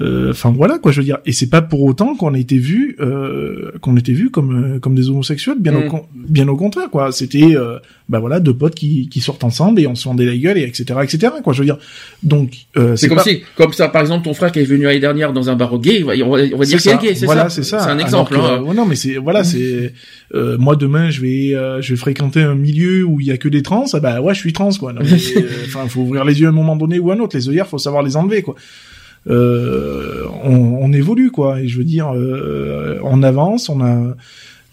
euh, 0.00 0.30
enfin 0.30 0.50
voilà 0.50 0.78
quoi, 0.78 0.90
je 0.90 1.00
veux 1.00 1.04
dire. 1.04 1.18
Et 1.26 1.32
c'est 1.32 1.50
pas 1.50 1.60
pour 1.60 1.82
autant 1.82 2.14
qu'on 2.14 2.32
a 2.32 2.38
été 2.38 2.56
vu, 2.56 2.96
euh, 3.00 3.72
qu'on 3.82 3.96
était 3.98 4.12
vu 4.12 4.30
comme 4.30 4.76
euh, 4.76 4.78
comme 4.78 4.94
des 4.94 5.10
homosexuels. 5.10 5.58
Bien 5.60 5.74
au 5.74 5.80
mm. 5.80 6.00
bien 6.14 6.48
au 6.48 6.56
contraire 6.56 6.88
quoi. 6.88 7.12
C'était 7.12 7.54
euh, 7.56 7.78
bah 8.08 8.18
voilà 8.18 8.40
deux 8.40 8.54
potes 8.54 8.74
qui 8.74 9.10
qui 9.10 9.20
sortent 9.20 9.44
ensemble 9.44 9.80
et 9.80 9.86
on 9.86 9.94
se 9.94 10.04
vendait 10.08 10.24
la 10.24 10.36
gueule 10.36 10.56
et 10.56 10.62
etc 10.62 10.98
etc 11.02 11.34
quoi. 11.44 11.52
Je 11.52 11.58
veux 11.58 11.66
dire. 11.66 11.76
Donc 12.22 12.52
euh, 12.78 12.96
c'est 12.96 13.08
comme 13.08 13.18
si 13.18 13.42
comme 13.54 13.74
ça 13.74 13.88
par 13.88 14.00
exemple 14.00 14.24
ton 14.24 14.32
frère 14.32 14.50
qui 14.50 14.60
est 14.60 14.64
venu 14.64 14.84
l'année 14.84 14.98
dernière 14.98 15.34
dans 15.34 15.50
un 15.50 15.56
bar 15.56 15.78
gay, 15.78 16.02
on 16.02 16.06
va, 16.06 16.14
on 16.54 16.56
va 16.56 16.64
dire 16.64 16.78
qu'il 16.78 16.90
est 16.90 17.02
gay. 17.02 17.14
C'est 17.14 17.26
voilà, 17.26 17.50
c'est 17.50 17.62
ça. 17.62 17.80
C'est 17.80 17.90
un 17.90 17.98
exemple. 17.98 18.34
hein. 18.34 18.62
non 18.74 18.86
mais 18.86 18.96
c'est 18.96 19.16
voilà 19.16 19.42
mm. 19.42 19.44
c'est 19.44 19.94
moi 20.58 20.74
demain 20.74 21.10
je 21.10 21.20
vais 21.20 21.82
je 21.82 21.92
vais 21.92 21.98
fréquenter 21.98 22.40
un 22.40 22.54
milieu 22.54 23.04
où 23.04 23.20
il 23.20 23.26
y 23.26 23.30
a 23.30 23.36
que 23.36 23.48
des 23.50 23.60
trans. 23.60 23.84
Ah 23.92 24.00
bah 24.00 24.22
ouais 24.22 24.32
je 24.32 24.38
suis 24.38 24.54
trans 24.54 24.70
quoi. 24.70 24.94
Enfin 25.66 25.86
faut 25.86 26.00
ouvrir 26.00 26.24
les 26.24 26.40
yeux 26.40 26.46
à 26.46 26.50
un 26.50 26.54
moment 26.54 26.76
donné 26.76 26.98
ou 26.98 27.10
à 27.10 27.14
un 27.14 27.18
autre. 27.20 27.36
Les 27.36 27.50
œillères 27.50 27.66
faut 27.66 27.76
savoir 27.76 28.02
les 28.02 28.16
enlever 28.16 28.40
quoi 28.40 28.54
euh, 29.28 30.26
on, 30.42 30.56
on, 30.80 30.92
évolue 30.92 31.30
quoi. 31.30 31.60
Et 31.60 31.68
je 31.68 31.78
veux 31.78 31.84
dire, 31.84 32.12
euh, 32.14 32.98
on 33.02 33.22
avance, 33.22 33.68
on 33.68 33.80
a 33.80 34.16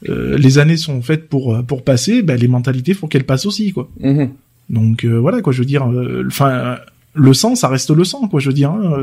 euh, 0.08 0.38
les 0.38 0.58
années 0.58 0.78
sont 0.78 1.02
faites 1.02 1.30
pour 1.30 1.64
pour 1.66 1.84
passer, 1.84 2.22
ben, 2.22 2.40
les 2.40 2.48
mentalités 2.48 2.94
faut 2.94 3.08
qu'elles 3.08 3.26
passent 3.26 3.46
aussi 3.46 3.72
quoi. 3.72 3.90
Mhm. 4.00 4.30
Donc 4.70 5.06
voilà 5.06 5.42
quoi, 5.42 5.54
je 5.54 5.60
veux 5.60 5.66
dire, 5.66 5.90
enfin 6.28 6.78
le 7.14 7.34
sang 7.34 7.56
ça 7.56 7.68
reste 7.68 7.90
le 7.90 8.04
sang 8.04 8.28
quoi, 8.28 8.40
je 8.40 8.48
veux 8.48 8.54
dire. 8.54 8.72
Hein, 8.72 8.98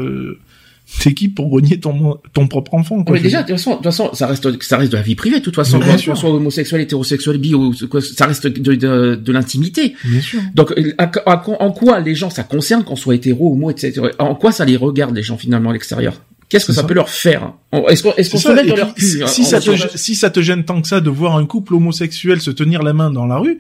c'est 0.89 1.15
qui 1.15 1.29
pour 1.29 1.51
renier 1.51 1.81
ton 1.81 2.21
ton 2.33 2.47
propre 2.47 2.75
enfant 2.75 3.03
quoi, 3.03 3.17
Mais 3.17 3.21
déjà 3.21 3.43
de 3.43 3.49
toute 3.49 3.57
façon, 3.57 3.71
de 3.71 3.77
toute 3.77 3.85
façon 3.85 4.15
ça 4.15 4.29
reste 4.29 4.63
ça 4.63 4.77
reste 4.77 4.93
de 4.93 4.97
la 4.97 5.03
vie 5.03 5.17
privée 5.17 5.41
de 5.41 5.45
toute 5.45 5.57
façon. 5.57 5.81
Que 5.81 5.99
soit, 5.99 6.15
soit 6.15 6.31
homosexuel 6.31 6.81
hétérosexuel 6.81 7.39
bi 7.39 7.55
ou 7.55 7.75
ça 7.75 8.27
reste 8.27 8.47
de 8.47 8.75
de, 8.75 9.17
de 9.17 9.33
l'intimité. 9.33 9.95
Bien 10.05 10.21
sûr. 10.21 10.41
Donc 10.55 10.73
en 10.99 11.73
quoi 11.73 11.99
les 11.99 12.15
gens 12.15 12.31
ça 12.31 12.45
concerne 12.45 12.85
qu'on 12.85 12.95
soit 12.95 13.17
hétéro 13.17 13.53
homo 13.53 13.71
etc 13.71 14.01
en 14.21 14.37
quoi 14.37 14.53
ça 14.53 14.65
les 14.65 14.77
regarde 14.77 15.15
les 15.15 15.25
gens 15.25 15.37
finalement 15.37 15.71
à 15.71 15.73
l'extérieur? 15.73 16.23
Qu'est-ce 16.49 16.67
que 16.67 16.73
ça, 16.73 16.85
peut 16.85 16.95
leur 16.95 17.09
faire 17.09 17.55
Est-ce 17.89 18.05
qu'on 18.05 18.15
est 18.15 18.23
se 18.23 18.53
met 18.53 18.65
dans 18.65 18.77
leur 18.77 18.95
cul 18.95 19.25
si, 19.27 19.45
ça 19.45 19.61
te, 19.61 19.71
si 19.97 20.15
ça 20.15 20.31
te 20.31 20.41
gêne 20.41 20.65
tant 20.65 20.81
que 20.81 20.87
ça 20.87 21.01
de 21.01 21.11
voir 21.11 21.37
un 21.37 21.45
couple 21.45 21.75
homosexuel 21.75 22.41
se 22.41 22.53
tenir 22.53 22.85
la 22.85 22.93
main 22.93 23.11
dans 23.11 23.27
la 23.27 23.39
rue, 23.39 23.59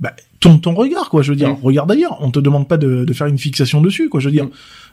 bah, 0.00 0.14
tourne 0.40 0.60
ton 0.60 0.74
regard, 0.74 1.08
quoi. 1.08 1.22
Je 1.22 1.30
veux 1.30 1.36
dire, 1.36 1.50
mm. 1.50 1.58
regarde 1.62 1.90
ailleurs. 1.90 2.18
On 2.20 2.30
te 2.30 2.38
demande 2.38 2.68
pas 2.68 2.76
de, 2.76 3.04
de, 3.04 3.12
faire 3.12 3.26
une 3.26 3.38
fixation 3.38 3.80
dessus, 3.80 4.08
quoi. 4.08 4.20
Je 4.20 4.26
veux 4.26 4.32
dire. 4.32 4.46
Mm. 4.46 4.50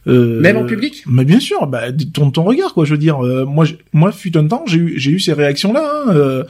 Euh, 0.07 0.41
Même 0.41 0.57
en 0.57 0.65
public. 0.65 1.03
Mais 1.07 1.25
bien 1.25 1.39
sûr, 1.39 1.65
bah, 1.67 1.91
tourne 2.13 2.31
ton 2.31 2.43
regard, 2.43 2.73
quoi. 2.73 2.85
Je 2.85 2.91
veux 2.91 2.97
dire, 2.97 3.23
euh, 3.23 3.45
moi, 3.45 3.65
moi, 3.93 4.11
fut 4.11 4.37
un 4.37 4.47
temps, 4.47 4.63
j'ai 4.67 4.77
eu, 4.77 4.93
j'ai 4.99 5.11
eu 5.11 5.19
ces 5.19 5.33
réactions-là. 5.33 5.83
Hein, 5.83 6.11
euh, 6.11 6.43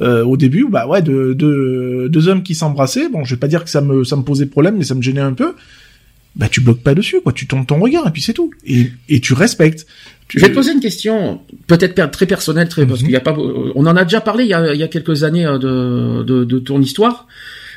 euh, 0.00 0.24
au 0.24 0.36
début, 0.36 0.66
bah 0.70 0.86
ouais, 0.86 1.02
de, 1.02 1.34
de 1.34 2.08
deux 2.10 2.28
hommes 2.28 2.42
qui 2.42 2.54
s'embrassaient. 2.54 3.08
Bon, 3.08 3.24
je 3.24 3.34
vais 3.34 3.38
pas 3.38 3.48
dire 3.48 3.62
que 3.62 3.70
ça 3.70 3.80
me, 3.80 4.04
ça 4.04 4.16
me 4.16 4.22
posait 4.22 4.46
problème, 4.46 4.76
mais 4.78 4.84
ça 4.84 4.94
me 4.94 5.02
gênait 5.02 5.20
un 5.20 5.34
peu. 5.34 5.54
Bah, 6.34 6.48
tu 6.50 6.62
bloques 6.62 6.82
pas 6.82 6.94
dessus, 6.94 7.20
quoi. 7.20 7.32
Tu 7.32 7.46
tournes 7.46 7.66
ton 7.66 7.78
regard 7.78 8.06
et 8.08 8.10
puis 8.10 8.22
c'est 8.22 8.32
tout. 8.32 8.50
Et, 8.64 8.90
et 9.10 9.20
tu 9.20 9.34
respectes. 9.34 9.86
Je 10.28 10.40
vais 10.40 10.48
te 10.48 10.54
poser 10.54 10.72
une 10.72 10.80
question, 10.80 11.42
peut-être 11.66 12.10
très 12.10 12.24
personnelle, 12.24 12.68
très 12.68 12.86
parce 12.86 13.00
mhm. 13.00 13.06
qu'il 13.06 13.12
y 13.12 13.16
a 13.16 13.20
pas, 13.20 13.36
on 13.36 13.84
en 13.84 13.96
a 13.96 14.04
déjà 14.04 14.22
parlé 14.22 14.44
il 14.44 14.48
y 14.48 14.54
a, 14.54 14.72
il 14.72 14.80
y 14.80 14.82
a 14.82 14.88
quelques 14.88 15.24
années 15.24 15.44
de, 15.44 16.22
de, 16.22 16.44
de 16.44 16.58
ton 16.58 16.80
histoire. 16.80 17.26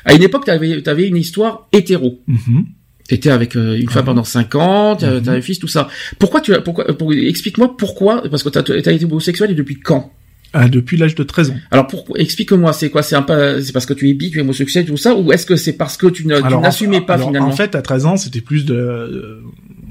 À 0.06 0.14
une 0.14 0.22
époque, 0.22 0.46
tu 0.46 0.50
avais, 0.50 0.88
avais, 0.88 1.08
une 1.08 1.16
histoire 1.16 1.68
hétéro. 1.72 2.20
Mm 2.26 2.62
T'étais 3.08 3.30
avec 3.30 3.54
euh, 3.54 3.78
une 3.78 3.88
femme 3.88 4.06
pendant 4.06 4.24
5 4.24 4.54
ans, 4.56 4.96
t'as 4.96 5.20
mm 5.20 5.28
un 5.28 5.40
fils, 5.40 5.60
tout 5.60 5.68
ça. 5.68 5.86
Pourquoi 6.18 6.40
tu 6.40 6.52
pourquoi 6.64 6.86
pour, 6.86 7.12
explique-moi 7.12 7.76
pourquoi 7.76 8.24
parce 8.28 8.42
que 8.42 8.48
t'as 8.48 8.62
as 8.72 8.92
été 8.92 9.04
homosexuel 9.04 9.52
et 9.52 9.54
depuis 9.54 9.78
quand? 9.78 10.12
Ah, 10.52 10.68
depuis 10.68 10.96
l'âge 10.96 11.14
de 11.14 11.22
13 11.22 11.50
ans. 11.50 11.56
Alors 11.70 11.86
pourquoi 11.86 12.18
explique-moi, 12.18 12.72
c'est 12.72 12.90
quoi? 12.90 13.04
C'est 13.04 13.14
un 13.14 13.24
c'est 13.62 13.72
parce 13.72 13.86
que 13.86 13.94
tu 13.94 14.08
es 14.08 14.14
bi, 14.14 14.32
tu 14.32 14.38
es 14.38 14.40
homosexuel, 14.40 14.86
tout 14.86 14.96
ça, 14.96 15.14
ou 15.14 15.32
est-ce 15.32 15.46
que 15.46 15.54
c'est 15.54 15.74
parce 15.74 15.96
que 15.96 16.08
tu 16.08 16.26
n'assumais 16.26 17.00
pas 17.00 17.16
finalement 17.16 17.48
En 17.48 17.52
fait, 17.52 17.76
à 17.76 17.82
13 17.82 18.06
ans, 18.06 18.16
c'était 18.16 18.40
plus 18.40 18.64
de, 18.64 19.42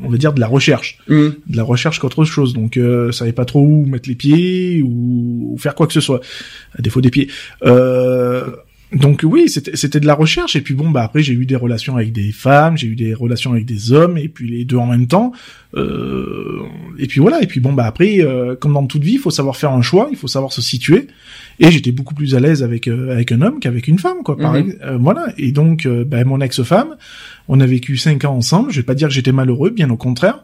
on 0.03 0.09
va 0.09 0.17
dire 0.17 0.33
de 0.33 0.39
la 0.39 0.47
recherche, 0.47 0.99
mm. 1.07 1.27
de 1.47 1.57
la 1.57 1.63
recherche 1.63 1.99
qu'autre 1.99 2.25
chose. 2.25 2.53
Donc, 2.53 2.77
euh, 2.77 3.11
savais 3.11 3.31
pas 3.31 3.45
trop 3.45 3.61
où 3.61 3.85
mettre 3.85 4.09
les 4.09 4.15
pieds 4.15 4.81
ou, 4.81 5.53
ou, 5.53 5.57
faire 5.57 5.75
quoi 5.75 5.87
que 5.87 5.93
ce 5.93 6.01
soit, 6.01 6.21
à 6.77 6.81
défaut 6.81 7.01
des 7.01 7.11
pieds. 7.11 7.29
Euh, 7.63 8.49
donc 8.95 9.21
oui, 9.23 9.49
c'était 9.49 9.99
de 9.99 10.07
la 10.07 10.13
recherche 10.13 10.55
et 10.55 10.61
puis 10.61 10.73
bon 10.73 10.89
bah 10.89 11.03
après 11.03 11.21
j'ai 11.21 11.33
eu 11.33 11.45
des 11.45 11.57
relations 11.57 11.97
avec 11.97 12.13
des 12.13 12.31
femmes, 12.31 12.77
j'ai 12.77 12.87
eu 12.87 12.95
des 12.95 13.13
relations 13.13 13.51
avec 13.51 13.65
des 13.65 13.91
hommes 13.91 14.17
et 14.17 14.29
puis 14.29 14.49
les 14.49 14.63
deux 14.63 14.77
en 14.77 14.87
même 14.87 15.07
temps. 15.07 15.33
Euh, 15.75 16.61
et 16.97 17.07
puis 17.07 17.19
voilà 17.19 17.43
et 17.43 17.47
puis 17.47 17.59
bon 17.59 17.73
bah 17.73 17.85
après 17.85 18.21
euh, 18.21 18.55
comme 18.55 18.73
dans 18.73 18.85
toute 18.85 19.03
vie, 19.03 19.13
il 19.13 19.19
faut 19.19 19.31
savoir 19.31 19.57
faire 19.57 19.71
un 19.71 19.81
choix, 19.81 20.07
il 20.11 20.17
faut 20.17 20.29
savoir 20.29 20.53
se 20.53 20.61
situer. 20.61 21.07
Et 21.59 21.71
j'étais 21.71 21.91
beaucoup 21.91 22.15
plus 22.15 22.35
à 22.35 22.39
l'aise 22.39 22.63
avec 22.63 22.87
euh, 22.87 23.11
avec 23.11 23.33
un 23.33 23.41
homme 23.41 23.59
qu'avec 23.59 23.89
une 23.89 23.99
femme 23.99 24.23
quoi. 24.23 24.37
Mhm. 24.37 24.75
Euh, 24.81 24.97
voilà 24.97 25.27
et 25.37 25.51
donc 25.51 25.85
bah, 25.87 26.23
mon 26.23 26.39
ex-femme, 26.39 26.95
on 27.49 27.59
a 27.59 27.65
vécu 27.65 27.97
cinq 27.97 28.23
ans 28.23 28.35
ensemble. 28.35 28.71
Je 28.71 28.77
vais 28.77 28.85
pas 28.85 28.95
dire 28.95 29.09
que 29.09 29.13
j'étais 29.13 29.33
malheureux, 29.33 29.71
bien 29.71 29.89
au 29.89 29.97
contraire. 29.97 30.43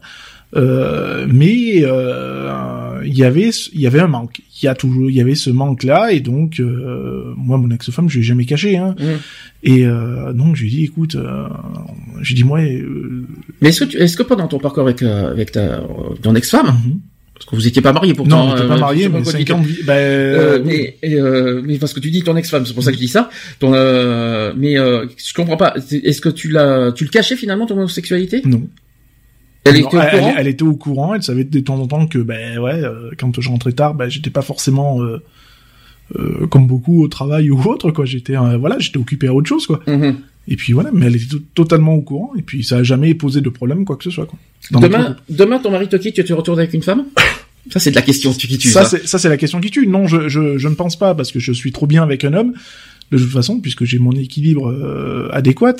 Euh, 0.55 1.27
mais 1.31 1.81
euh, 1.83 3.01
il 3.05 3.17
y 3.17 3.23
avait 3.23 3.49
il 3.49 3.79
y 3.79 3.87
avait 3.87 3.99
un 3.99 4.07
manque. 4.07 4.41
Il 4.61 4.65
y 4.65 4.67
a 4.67 4.75
toujours 4.75 5.09
il 5.09 5.15
y 5.15 5.21
avait 5.21 5.35
ce 5.35 5.49
manque 5.49 5.83
là 5.83 6.11
et 6.11 6.19
donc 6.19 6.59
euh, 6.59 7.33
moi 7.37 7.57
mon 7.57 7.71
ex-femme 7.71 8.09
je 8.09 8.17
l'ai 8.17 8.23
jamais 8.23 8.45
caché 8.45 8.77
hein. 8.77 8.95
Mmh. 8.99 9.03
Et 9.63 9.85
donc 10.33 10.55
je 10.55 10.63
lui 10.63 10.67
ai 10.67 10.71
dit 10.71 10.83
écoute 10.85 11.17
j'ai 12.21 12.35
dit 12.35 12.43
moi 12.43 12.59
Mais 13.61 13.69
est-ce 13.69 13.81
que 13.81 13.85
tu, 13.85 13.97
est-ce 13.97 14.17
que 14.17 14.23
pendant 14.23 14.47
ton 14.47 14.59
parcours 14.59 14.83
avec 14.83 15.01
avec 15.03 15.51
ta 15.51 15.81
ton 16.21 16.35
ex-femme 16.35 16.67
mmh. 16.67 16.99
Parce 17.33 17.49
que 17.49 17.55
vous 17.55 17.65
étiez 17.65 17.81
pas 17.81 17.91
marié 17.91 18.13
pourtant. 18.13 18.45
Non, 18.45 18.53
on 18.53 18.67
pas 18.67 18.77
marié, 18.77 19.09
mais 19.09 19.23
5 19.23 19.49
ans 19.49 19.63
Ben, 19.83 20.61
mais, 20.63 20.95
mais 21.63 21.79
parce 21.79 21.91
que 21.91 21.99
tu 21.99 22.11
dis 22.11 22.21
ton 22.21 22.35
ex-femme, 22.35 22.67
c'est 22.67 22.73
pour 22.75 22.83
ça 22.83 22.91
que 22.91 22.97
je 22.97 23.01
dis 23.01 23.07
ça. 23.07 23.31
Ton, 23.57 23.71
mais 23.71 24.75
je 24.75 25.33
comprends 25.35 25.57
pas. 25.57 25.73
Est-ce 25.91 26.21
que 26.21 26.29
tu 26.29 26.49
l'as, 26.49 26.91
tu 26.91 27.03
le 27.03 27.09
cachais 27.09 27.35
finalement 27.35 27.65
ton 27.65 27.75
homosexualité? 27.77 28.43
Non. 28.45 28.67
Elle 29.63 29.77
était, 29.77 29.85
au 29.85 29.89
courant 29.89 30.33
elle, 30.37 30.47
était 30.47 30.63
au 30.63 30.75
courant, 30.75 31.13
elle 31.13 31.23
savait 31.23 31.43
de 31.43 31.59
temps 31.59 31.79
en 31.79 31.87
temps 31.87 32.07
que 32.07 32.17
ben 32.17 32.57
ouais, 32.57 32.83
euh, 32.83 33.11
quand 33.17 33.39
je 33.39 33.47
rentrais 33.49 33.73
tard, 33.73 33.93
ben 33.93 34.09
j'étais 34.09 34.31
pas 34.31 34.41
forcément 34.41 35.03
euh, 35.03 35.21
euh, 36.17 36.47
comme 36.47 36.65
beaucoup 36.65 37.03
au 37.03 37.07
travail 37.07 37.51
ou 37.51 37.61
autre 37.69 37.91
quoi. 37.91 38.05
J'étais 38.05 38.35
voilà, 38.35 38.79
j'étais 38.79 38.97
occupé 38.97 39.27
à 39.27 39.33
autre 39.33 39.47
chose 39.47 39.67
quoi. 39.67 39.81
Mm-hmm. 39.85 40.15
Et 40.47 40.55
puis 40.55 40.73
voilà, 40.73 40.89
mais 40.91 41.05
elle 41.05 41.15
était 41.15 41.37
totalement 41.53 41.93
au 41.93 42.01
courant 42.01 42.31
et 42.37 42.41
puis 42.41 42.63
ça 42.63 42.77
a 42.77 42.83
jamais 42.83 43.13
posé 43.13 43.41
de 43.41 43.49
problème 43.49 43.85
quoi 43.85 43.97
que 43.97 44.03
ce 44.03 44.09
soit 44.09 44.25
quoi. 44.25 44.39
demain, 44.71 45.15
demain 45.29 45.59
ton 45.59 45.69
mari 45.69 45.87
te 45.87 45.95
quitte, 45.95 46.15
tu 46.15 46.23
te 46.23 46.33
retournes 46.33 46.59
avec 46.59 46.73
une 46.73 46.81
femme? 46.81 47.05
Ça 47.69 47.79
c'est 47.79 47.91
de 47.91 47.95
la 47.95 48.01
question 48.01 48.33
qui 48.33 48.57
tue. 48.57 48.69
Ça, 48.69 48.83
ça. 48.83 48.97
c'est 48.97 49.07
ça 49.07 49.19
c'est 49.19 49.29
la 49.29 49.37
question 49.37 49.61
qui 49.61 49.69
tue. 49.69 49.85
Non, 49.85 50.07
je, 50.07 50.27
je 50.27 50.57
je 50.57 50.67
ne 50.67 50.73
pense 50.73 50.97
pas 50.97 51.13
parce 51.13 51.31
que 51.31 51.39
je 51.39 51.51
suis 51.51 51.71
trop 51.71 51.85
bien 51.85 52.01
avec 52.01 52.23
un 52.23 52.33
homme 52.33 52.53
de 53.17 53.23
toute 53.23 53.31
façon, 53.31 53.59
puisque 53.59 53.83
j'ai 53.83 53.99
mon 53.99 54.11
équilibre 54.11 54.69
euh, 54.69 55.29
adéquat. 55.31 55.75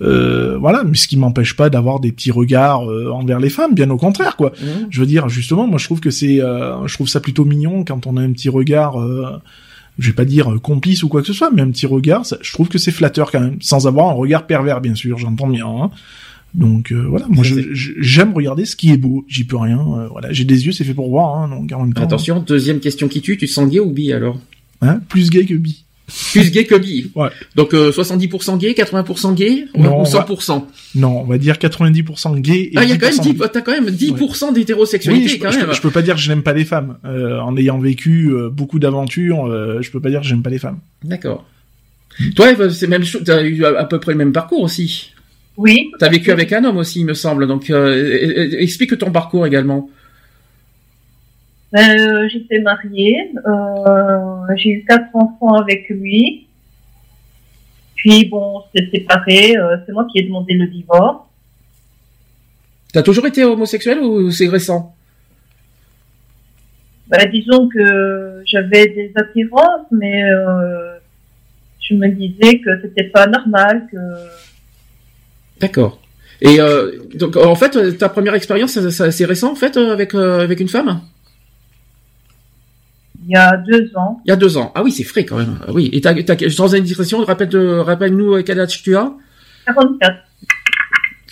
Euh, 0.00 0.58
voilà, 0.58 0.82
mais 0.84 0.96
ce 0.96 1.06
qui 1.06 1.16
m'empêche 1.16 1.54
pas 1.54 1.70
d'avoir 1.70 2.00
des 2.00 2.10
petits 2.10 2.32
regards 2.32 2.90
euh, 2.90 3.10
envers 3.12 3.38
les 3.38 3.50
femmes, 3.50 3.74
bien 3.74 3.88
au 3.90 3.96
contraire, 3.96 4.36
quoi. 4.36 4.50
Mmh. 4.50 4.86
Je 4.90 5.00
veux 5.00 5.06
dire, 5.06 5.28
justement, 5.28 5.66
moi, 5.66 5.78
je 5.78 5.84
trouve 5.84 6.00
que 6.00 6.10
c'est, 6.10 6.38
je 6.38 6.94
trouve 6.94 7.08
ça 7.08 7.20
plutôt 7.20 7.44
mignon 7.44 7.84
quand 7.84 8.06
on 8.06 8.16
a 8.16 8.22
un 8.22 8.32
petit 8.32 8.48
regard. 8.48 8.94
je 9.98 10.06
vais 10.06 10.14
pas 10.14 10.24
dire 10.24 10.56
complice 10.60 11.02
ou 11.02 11.08
quoi 11.08 11.20
que 11.20 11.26
ce 11.26 11.32
soit, 11.32 11.50
mais 11.52 11.62
un 11.62 11.70
petit 11.70 11.86
regard, 11.86 12.24
je 12.40 12.52
trouve 12.52 12.68
que 12.68 12.78
c'est 12.78 12.90
flatteur 12.90 13.30
quand 13.30 13.40
même, 13.40 13.58
sans 13.60 13.86
avoir 13.86 14.08
un 14.08 14.14
regard 14.14 14.46
pervers, 14.46 14.80
bien 14.80 14.94
sûr, 14.94 15.18
j'entends 15.18 15.48
bien. 15.48 15.66
Hein. 15.66 15.90
Donc 16.54 16.92
voilà, 16.92 17.26
moi 17.28 17.44
j'aime 17.44 18.34
regarder 18.34 18.66
ce 18.66 18.76
qui 18.76 18.90
est 18.90 18.96
beau, 18.96 19.24
j'y 19.28 19.44
peux 19.44 19.56
rien. 19.56 20.08
voilà, 20.10 20.32
j'ai 20.32 20.44
des 20.44 20.66
yeux, 20.66 20.72
c'est 20.72 20.84
fait 20.84 20.94
pour 20.94 21.10
voir. 21.10 21.36
Hein, 21.36 21.48
donc 21.48 21.72
Attention, 21.96 22.40
deuxième 22.40 22.80
question 22.80 23.06
qui 23.06 23.20
tue, 23.20 23.36
tu 23.36 23.46
sens 23.46 23.70
gay 23.70 23.78
ou 23.78 23.90
bi 23.90 24.12
alors? 24.12 24.38
Hein? 24.82 25.00
Plus 25.08 25.30
gay 25.30 25.44
que 25.44 25.54
bi. 25.54 25.81
Plus 26.32 26.50
gay 26.50 26.64
que 26.64 26.74
bi. 26.74 27.10
Ouais. 27.14 27.28
Donc 27.56 27.74
euh, 27.74 27.90
70% 27.90 28.58
gay, 28.58 28.72
80% 28.72 29.34
gay 29.34 29.64
Non, 29.76 29.90
ou 29.90 30.00
on 30.00 30.02
va- 30.04 30.24
100%. 30.26 30.66
Non, 30.96 31.20
on 31.20 31.24
va 31.24 31.38
dire 31.38 31.56
90% 31.56 32.38
gay 32.40 32.70
et 32.72 32.72
Ah, 32.76 32.84
il 32.84 32.90
y 32.90 32.92
a 32.92 32.96
quand 32.96 33.06
même 33.06 33.14
10% 33.18 33.22
10, 33.32 33.38
t'as 33.52 33.60
quand 33.60 33.72
même 33.72 33.88
10% 33.90 34.52
d'hétérosexualité 34.52 35.22
Oui, 35.24 35.28
je, 35.28 35.36
quand 35.38 35.50
je- 35.50 35.58
même. 35.60 35.72
je 35.72 35.80
peux 35.80 35.90
pas 35.90 36.02
dire 36.02 36.14
que 36.16 36.20
je 36.20 36.28
n'aime 36.28 36.42
pas 36.42 36.52
les 36.52 36.64
femmes. 36.64 36.96
Euh, 37.04 37.38
en 37.40 37.56
ayant 37.56 37.78
vécu 37.78 38.28
euh, 38.30 38.48
beaucoup 38.50 38.78
d'aventures, 38.78 39.46
euh, 39.46 39.78
je 39.80 39.90
peux 39.90 40.00
pas 40.00 40.10
dire 40.10 40.20
que 40.20 40.26
j'aime 40.26 40.42
pas 40.42 40.50
les 40.50 40.58
femmes. 40.58 40.78
D'accord. 41.04 41.44
Toi, 42.36 42.48
c'est 42.70 42.86
même 42.88 43.04
chose, 43.04 43.22
t'as 43.24 43.42
eu 43.42 43.64
à 43.64 43.78
à 43.80 43.84
peu 43.84 43.98
près 43.98 44.12
le 44.12 44.18
même 44.18 44.32
parcours 44.32 44.60
aussi. 44.62 45.12
Oui. 45.56 45.90
T'as 45.98 46.08
vécu 46.08 46.30
avec 46.30 46.52
un 46.52 46.64
homme 46.64 46.76
aussi, 46.78 47.00
il 47.00 47.06
me 47.06 47.14
semble. 47.14 47.46
Donc, 47.46 47.70
euh, 47.70 47.88
e- 47.94 48.54
e- 48.54 48.62
explique 48.62 48.96
ton 48.98 49.10
parcours 49.10 49.46
également. 49.46 49.88
Ben, 51.72 51.98
euh, 51.98 52.28
j'étais 52.28 52.60
mariée, 52.60 53.32
euh, 53.46 54.46
j'ai 54.56 54.70
eu 54.70 54.84
quatre 54.84 55.14
enfants 55.14 55.54
avec 55.54 55.88
lui. 55.88 56.46
Puis 57.94 58.26
bon, 58.26 58.58
on 58.58 58.62
s'est 58.74 58.90
séparés. 58.90 59.56
euh, 59.56 59.76
c'est 59.86 59.92
moi 59.92 60.06
qui 60.12 60.18
ai 60.18 60.22
demandé 60.24 60.54
le 60.54 60.66
divorce. 60.66 61.24
T'as 62.92 63.02
toujours 63.02 63.26
été 63.26 63.42
homosexuel 63.42 64.00
ou 64.00 64.30
c'est 64.30 64.48
récent? 64.48 64.94
Ben, 67.06 67.30
disons 67.30 67.68
que 67.68 68.42
j'avais 68.44 68.88
des 68.88 69.12
attirances, 69.16 69.86
mais 69.90 70.22
je 71.80 71.94
me 71.94 72.08
disais 72.08 72.58
que 72.58 72.80
c'était 72.82 73.04
pas 73.04 73.26
normal, 73.26 73.86
que 73.90 73.96
D'accord. 75.62 76.00
Et 76.40 76.60
euh, 76.60 76.98
donc, 77.14 77.36
en 77.36 77.54
fait, 77.54 77.96
ta 77.96 78.08
première 78.08 78.34
expérience, 78.34 78.78
c'est 78.90 79.24
récent 79.24 79.52
en 79.52 79.54
fait 79.54 79.76
avec 79.76 80.12
euh, 80.12 80.40
avec 80.40 80.58
une 80.58 80.68
femme? 80.68 81.00
Il 83.24 83.32
y 83.32 83.36
a 83.36 83.56
deux 83.56 83.90
ans, 83.96 84.20
Il 84.24 84.28
y 84.30 84.32
a 84.32 84.36
deux 84.36 84.56
ans. 84.58 84.72
Ah 84.74 84.82
oui, 84.82 84.90
c'est 84.92 85.04
frais 85.04 85.24
quand 85.24 85.36
même. 85.38 85.58
Ah 85.66 85.72
Oui. 85.72 85.88
Et 85.92 86.00
t'as, 86.00 86.14
t'as, 86.22 86.48
sans 86.50 86.74
indiscrétion, 86.74 87.18
rappelle, 87.24 87.54
rappelle-nous 87.80 88.34
euh, 88.36 88.42
quel 88.42 88.58
âge 88.60 88.82
tu 88.82 88.96
as? 88.96 89.12
44. 89.66 90.16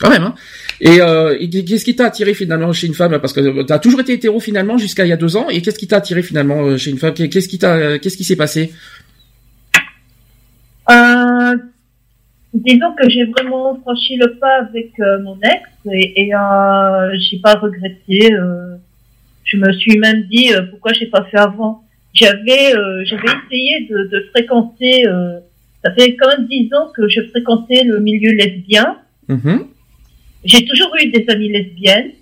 Quand 0.00 0.10
même. 0.10 0.22
Hein. 0.22 0.34
Et, 0.80 1.00
euh, 1.02 1.36
et 1.38 1.50
qu'est-ce 1.50 1.84
qui 1.84 1.94
t'a 1.94 2.06
attiré 2.06 2.32
finalement 2.32 2.72
chez 2.72 2.86
une 2.86 2.94
femme? 2.94 3.18
Parce 3.18 3.32
que 3.34 3.62
t'as 3.64 3.78
toujours 3.78 4.00
été 4.00 4.14
hétéro 4.14 4.40
finalement 4.40 4.78
jusqu'à 4.78 5.04
il 5.04 5.08
y 5.08 5.12
a 5.12 5.16
deux 5.16 5.36
ans. 5.36 5.48
Et 5.50 5.60
qu'est-ce 5.60 5.78
qui 5.78 5.86
t'a 5.88 5.96
attiré 5.96 6.22
finalement 6.22 6.62
euh, 6.64 6.76
chez 6.78 6.90
une 6.90 6.98
femme? 6.98 7.12
Qu'est-ce 7.12 7.48
qui 7.48 7.58
t'a, 7.58 7.98
qu'est-ce 7.98 8.16
qui 8.16 8.24
s'est 8.24 8.36
passé? 8.36 8.72
Euh, 10.90 11.56
disons 12.54 12.94
que 12.98 13.08
j'ai 13.10 13.24
vraiment 13.26 13.78
franchi 13.82 14.16
le 14.16 14.38
pas 14.38 14.60
avec 14.68 14.92
euh, 15.00 15.20
mon 15.22 15.38
ex 15.42 15.68
et, 15.92 16.22
et 16.28 16.34
euh, 16.34 17.10
j'ai 17.18 17.38
pas 17.40 17.54
regretté. 17.56 18.32
euh, 18.32 18.76
je 19.50 19.56
me 19.56 19.72
suis 19.72 19.98
même 19.98 20.22
dit 20.30 20.52
euh, 20.52 20.62
pourquoi 20.70 20.92
j'ai 20.92 21.06
pas 21.06 21.24
fait 21.30 21.38
avant? 21.38 21.82
J'avais 22.12 22.74
euh, 22.74 23.04
j'avais 23.04 23.30
essayé 23.38 23.86
de, 23.90 23.98
de 24.12 24.18
fréquenter. 24.30 25.06
euh, 25.06 25.40
ça 25.84 25.92
fait 25.94 26.14
quand 26.16 26.28
même 26.28 26.46
dix 26.46 26.68
ans 26.74 26.88
que 26.94 27.08
je 27.08 27.20
fréquentais 27.30 27.82
le 27.84 28.00
milieu 28.00 28.32
lesbien. 28.32 28.98
Mhm. 29.28 29.66
J'ai 30.44 30.64
toujours 30.64 30.92
eu 31.02 31.10
des 31.10 31.24
amies 31.28 31.50
lesbiennes, 31.50 32.12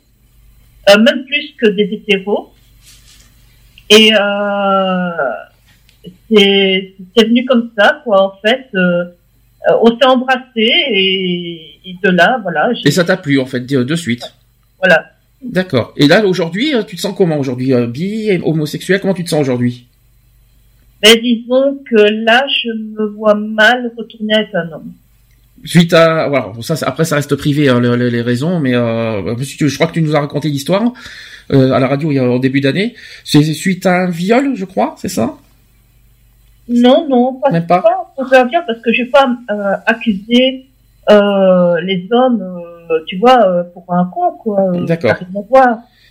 euh, 0.89 0.99
même 1.07 1.24
plus 1.24 1.55
que 1.61 1.66
des 1.66 1.89
hétéros. 1.93 2.53
Et 3.91 4.11
c'est 6.31 6.95
c'est 7.16 7.24
venu 7.24 7.45
comme 7.47 7.70
ça, 7.76 8.01
quoi. 8.05 8.16
En 8.29 8.33
fait, 8.45 8.66
on 9.85 9.89
s'est 9.99 10.07
embrassés 10.07 10.45
et, 10.57 11.81
et 11.85 11.97
de 12.03 12.11
là, 12.11 12.39
voilà. 12.43 12.70
Et 12.85 12.91
ça 12.91 13.05
t'a 13.05 13.16
plu 13.16 13.39
en 13.41 13.47
fait 13.47 13.61
de 13.66 13.95
suite? 13.97 14.24
Voilà. 14.79 15.11
D'accord. 15.43 15.93
Et 15.97 16.07
là 16.09 16.24
aujourd'hui, 16.26 16.74
euh, 16.74 16.82
tu 16.82 16.97
te 16.97 17.01
sens 17.01 17.14
comment 17.16 17.39
aujourd'hui 17.39 17.72
euh, 17.72 17.86
Bi, 17.86 18.30
homosexuel, 18.43 19.01
comment 19.01 19.14
tu 19.14 19.24
te 19.24 19.30
sens 19.30 19.41
aujourd'hui? 19.41 19.86
Mais 21.03 21.16
disons 21.20 21.78
que 21.89 22.24
là, 22.24 22.45
je 22.49 22.70
me 22.72 23.07
vois 23.14 23.34
mal 23.34 23.93
retourner 23.97 24.34
avec 24.34 24.49
un 24.55 24.72
homme. 24.72 24.93
Suite 25.64 25.93
à, 25.93 26.28
voilà, 26.28 26.49
bon, 26.55 26.62
ça, 26.62 26.74
après 26.86 27.05
ça 27.05 27.16
reste 27.16 27.34
privé 27.36 27.68
hein, 27.68 27.78
le- 27.80 27.97
le- 27.97 28.09
les 28.09 28.22
raisons, 28.22 28.59
mais 28.61 28.74
euh, 28.74 29.34
que 29.59 29.68
je 29.68 29.74
crois 29.76 29.86
que 29.89 29.93
tu 29.93 30.03
nous 30.03 30.14
as 30.16 30.20
raconté 30.20 30.49
l'histoire 30.49 30.93
euh, 31.53 31.72
à 31.72 31.78
la 31.80 31.86
radio 31.89 32.11
il 32.11 32.14
y 32.14 32.18
a, 32.18 32.28
au 32.28 32.39
début 32.39 32.61
d'année. 32.61 32.95
C'est 33.24 33.43
suite 33.43 33.86
à 33.86 34.03
un 34.03 34.11
viol, 34.11 34.53
je 34.55 34.64
crois, 34.64 34.95
c'est 34.99 35.09
ça? 35.09 35.36
Non, 36.68 37.07
non, 37.09 37.34
pas 37.41 37.51
Même 37.51 37.66
pas. 37.66 37.82
pas, 37.82 38.28
faire 38.28 38.47
bien 38.47 38.62
parce 38.66 38.80
que 38.80 38.93
je 38.93 39.03
vais 39.03 39.09
pas 39.09 39.28
euh, 39.51 39.74
accuser 39.86 40.66
euh, 41.11 41.80
les 41.80 42.07
hommes, 42.11 42.43
euh, 42.43 42.68
tu 43.07 43.16
vois, 43.18 43.47
euh, 43.47 43.62
pour 43.64 43.84
un 43.93 44.05
con, 44.07 44.32
quoi. 44.43 44.70
Euh, 44.74 44.84
D'accord. 44.84 45.14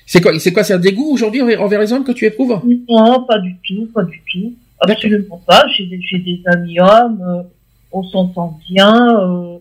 C'est 0.08 0.22
quoi 0.22 0.38
C'est 0.40 0.54
quoi 0.54 0.64
C'est 0.64 0.74
un 0.74 0.80
dégoût 0.80 1.12
aujourd'hui 1.12 1.42
envers, 1.42 1.80
les 1.82 1.92
hommes 1.94 2.04
que 2.04 2.12
tu 2.12 2.26
éprouves? 2.26 2.62
Non, 2.90 3.24
pas 3.26 3.40
du 3.40 3.56
tout, 3.68 3.90
pas 3.94 4.04
du 4.04 4.22
tout. 4.32 4.54
Absolument 4.80 5.42
pas. 5.46 5.66
J'ai 5.76 5.86
des, 5.86 6.42
amis 6.46 6.80
hommes, 6.80 7.22
euh, 7.28 7.44
on 7.92 8.04
s'entend 8.04 8.60
bien. 8.70 8.94
euh. 9.20 9.58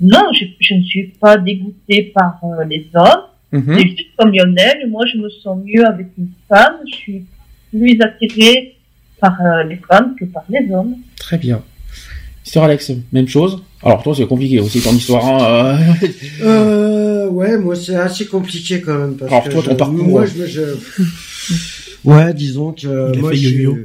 Non, 0.00 0.32
je, 0.32 0.44
je 0.60 0.74
ne 0.74 0.82
suis 0.82 1.08
pas 1.20 1.36
dégoûtée 1.36 2.12
par 2.14 2.38
euh, 2.44 2.64
les 2.64 2.88
hommes. 2.94 3.22
Mhm. 3.52 3.74
C'est 3.76 3.88
juste 3.88 4.08
comme 4.16 4.32
Lionel, 4.32 4.88
moi 4.90 5.04
je 5.06 5.18
me 5.18 5.28
sens 5.30 5.58
mieux 5.64 5.84
avec 5.86 6.08
une 6.18 6.28
femme. 6.48 6.76
Je 6.86 6.94
suis 6.94 7.24
plus 7.70 7.98
attirée 8.00 8.76
par 9.20 9.40
euh, 9.40 9.64
les 9.64 9.76
femmes 9.76 10.14
que 10.18 10.24
par 10.26 10.44
les 10.48 10.70
hommes. 10.72 10.96
Très 11.18 11.38
bien. 11.38 11.62
Sœur 12.48 12.64
Alex, 12.64 12.92
même 13.12 13.28
chose. 13.28 13.62
Alors 13.82 14.02
toi 14.02 14.14
c'est 14.16 14.26
compliqué 14.26 14.58
aussi 14.60 14.80
ton 14.80 14.92
histoire. 14.92 15.24
Hein, 15.26 15.78
euh. 16.02 16.06
Euh, 16.42 17.28
ouais, 17.28 17.58
moi 17.58 17.76
c'est 17.76 17.94
assez 17.94 18.26
compliqué 18.26 18.80
quand 18.80 18.98
même. 18.98 19.14
Parce 19.16 19.30
Alors, 19.30 19.44
que 19.44 19.50
toi, 19.50 19.62
ton 19.62 19.70
je- 19.72 19.76
parcours, 19.76 20.04
Moi, 20.08 20.22
euh. 20.22 20.26
je, 20.26 20.46
je- 20.46 21.54
Ouais, 22.04 22.32
disons 22.32 22.72
que 22.72 22.86
euh, 22.86 23.12
moi 23.18 23.30
fait 23.30 23.36
je 23.36 23.48
yo-yo. 23.50 23.78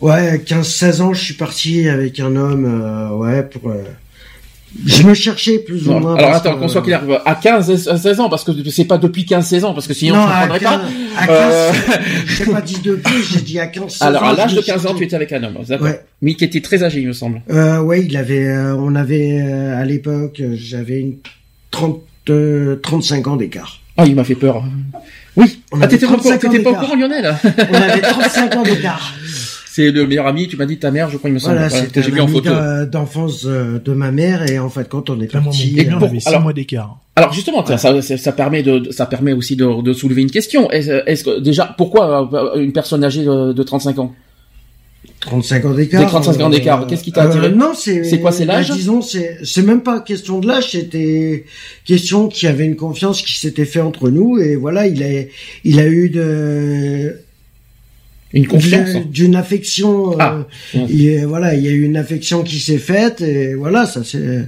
Ouais, 0.00 0.38
15-16 0.38 1.00
ans, 1.02 1.12
je 1.12 1.22
suis 1.22 1.34
parti 1.34 1.86
avec 1.88 2.18
un 2.20 2.34
homme, 2.34 2.64
euh, 2.64 3.10
ouais, 3.16 3.42
pour... 3.42 3.70
euh, 4.76 4.82
Je 4.86 5.02
me 5.02 5.14
cherchais 5.14 5.58
plus 5.58 5.86
ou 5.88 5.92
Non, 5.92 6.00
moins. 6.00 6.16
alors 6.16 6.32
attends, 6.34 6.56
qu'on 6.56 6.68
soit 6.68 6.82
clair, 6.82 7.02
à 7.24 7.34
15, 7.34 7.88
à 7.88 7.96
16 7.96 8.20
ans, 8.20 8.28
parce 8.28 8.44
que 8.44 8.52
c'est 8.70 8.84
pas 8.84 8.98
depuis 8.98 9.24
15-16 9.24 9.64
ans, 9.64 9.74
parce 9.74 9.86
que 9.86 9.94
sinon 9.94 10.16
Non, 10.16 10.22
je 10.26 10.28
à 10.28 10.32
comprendrais 10.46 10.58
15, 10.60 10.70
pas. 10.80 11.22
à 11.22 11.26
15, 11.26 11.36
Euh, 11.38 11.72
j'ai 12.26 12.44
pas 12.46 12.60
dit 12.60 12.78
depuis, 12.82 13.22
j'ai 13.32 13.40
dit 13.40 13.58
à 13.58 13.66
15 13.66 13.90
16 13.92 14.02
Alors 14.02 14.24
à 14.24 14.32
ans, 14.32 14.36
l'âge 14.36 14.50
je 14.50 14.56
de 14.56 14.60
me 14.60 14.66
15 14.66 14.86
ans, 14.86 14.94
tu 14.94 15.04
étais 15.04 15.16
avec 15.16 15.32
un 15.32 15.42
homme, 15.42 15.54
d'accord. 15.68 15.86
Ouais. 15.86 16.00
Mais 16.22 16.34
qui 16.34 16.44
était 16.44 16.60
très 16.60 16.82
âgé, 16.82 17.00
il 17.00 17.08
me 17.08 17.12
semble. 17.12 17.42
Euh, 17.50 17.80
ouais, 17.80 18.04
il 18.04 18.16
avait, 18.16 18.46
euh, 18.46 18.74
on 18.76 18.94
avait, 18.94 19.40
euh, 19.42 19.80
à 19.80 19.84
l'époque, 19.84 20.40
euh, 20.40 20.54
j'avais 20.56 21.00
une 21.00 21.14
30, 21.70 22.00
euh, 22.30 22.76
35 22.82 23.26
ans 23.26 23.36
d'écart. 23.36 23.80
Ah, 23.96 24.06
il 24.06 24.14
m'a 24.14 24.24
fait 24.24 24.34
peur. 24.34 24.62
Oui. 25.36 25.60
On 25.72 25.80
ah, 25.80 25.86
t'étais 25.86 26.06
pas, 26.06 26.12
au 26.14 26.16
courant- 26.16 26.30
35 26.30 26.44
ans 26.44 26.50
t'étais 26.52 26.62
pas 26.64 26.70
au 26.70 26.74
courant, 26.74 26.94
Lionel 26.96 27.34
On 27.44 27.74
avait 27.74 28.00
35 28.00 28.56
ans 28.56 28.62
d'écart. 28.62 29.14
C'est 29.72 29.92
le 29.92 30.04
meilleur 30.06 30.26
ami, 30.26 30.48
tu 30.48 30.56
m'as 30.56 30.66
dit 30.66 30.76
de 30.76 30.80
ta 30.80 30.90
mère, 30.90 31.08
je 31.10 31.16
crois, 31.16 31.30
il 31.30 31.34
me 31.34 31.38
semble. 31.38 31.54
Voilà, 31.54 31.68
Voilà, 31.68 31.86
j'ai 31.94 32.00
un 32.00 32.02
vu 32.14 32.20
en 32.20 32.26
ami 32.26 32.88
d'enfance 32.90 33.44
euh, 33.46 33.78
de 33.78 33.92
ma 33.92 34.10
mère 34.10 34.50
et 34.50 34.58
en 34.58 34.68
fait 34.68 34.88
quand 34.88 35.10
on 35.10 35.20
est 35.20 35.30
parti, 35.30 35.76
Et 35.78 35.84
pour- 35.84 36.08
6 36.10 36.26
alors- 36.26 36.40
mois 36.42 36.52
d'écart. 36.52 36.98
Alors 37.14 37.32
justement, 37.32 37.62
tiens, 37.62 37.76
ça, 37.76 38.00
ça, 38.02 38.16
ça 38.16 38.32
permet 38.32 38.62
de, 38.64 38.90
ça 38.90 39.06
permet 39.06 39.32
aussi 39.32 39.54
de, 39.54 39.82
de 39.82 39.92
soulever 39.92 40.22
une 40.22 40.30
question. 40.30 40.70
Est-ce 40.70 41.22
que 41.24 41.38
déjà, 41.40 41.72
pourquoi 41.78 42.28
euh, 42.56 42.60
une 42.60 42.72
personne 42.72 43.04
âgée 43.04 43.22
de, 43.24 43.52
de 43.52 43.62
35 43.62 43.98
ans? 44.00 44.14
35 45.20 45.64
ans 45.66 45.74
d'écart. 45.74 46.00
Des 46.00 46.06
35 46.06 46.40
ans 46.40 46.48
d'écart, 46.50 46.86
qu'est-ce 46.86 47.04
qui 47.04 47.12
t'a 47.12 47.24
attiré? 47.24 47.50
Non, 47.50 47.72
c'est. 47.74 48.04
C'est 48.04 48.20
quoi, 48.20 48.32
c'est 48.32 48.46
l'âge? 48.46 48.70
bah, 48.70 48.74
Disons, 48.74 49.02
c'est 49.02 49.38
c'est 49.44 49.62
même 49.62 49.82
pas 49.82 50.00
question 50.00 50.38
de 50.38 50.46
l'âge, 50.48 50.70
c'était 50.72 51.44
question 51.84 52.28
qu'il 52.28 52.48
y 52.48 52.52
avait 52.52 52.64
une 52.64 52.76
confiance 52.76 53.20
qui 53.22 53.38
s'était 53.38 53.66
fait 53.66 53.80
entre 53.80 54.08
nous 54.08 54.38
et 54.38 54.56
voilà, 54.56 54.86
il 54.86 55.02
a 55.02 55.22
il 55.64 55.78
a 55.78 55.86
eu 55.86 56.08
de 56.10 57.16
Une 58.32 58.46
confiance 58.46 58.90
d'une- 58.90 59.10
d'une 59.10 59.36
affection. 59.36 60.12
euh, 60.12 60.16
Ah. 60.18 60.78
et 60.88 61.24
voilà, 61.24 61.54
il 61.54 61.64
y 61.64 61.68
a 61.68 61.72
eu 61.72 61.82
une 61.82 61.96
affection 61.96 62.42
qui 62.42 62.60
s'est 62.60 62.78
faite 62.78 63.20
et 63.20 63.54
voilà, 63.54 63.86
ça 63.86 64.04
s'est 64.04 64.44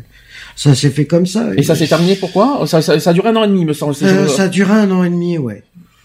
ça 0.55 0.75
s'est 0.75 0.91
fait 0.91 1.07
comme 1.07 1.25
ça. 1.27 1.51
Et 1.57 1.63
ça 1.63 1.75
s'est 1.75 1.87
terminé 1.87 2.15
pourquoi? 2.15 2.65
Ça, 2.67 2.83
ça, 2.83 3.01
ça 3.01 3.11
a 3.11 3.13
duré 3.13 3.31
un 3.31 3.37
an 3.37 3.45
et 3.45 3.49
demi, 3.49 3.65
me 3.65 3.73
semble. 3.73 3.95
c'est- 3.95 4.05
Euh, 4.05 4.29
ça 4.29 4.45
a 4.45 4.49
duré 4.49 4.73
un 4.73 4.91
an 4.91 5.03
et 5.03 5.09
demi, 5.11 5.39
ouais. 5.39 5.63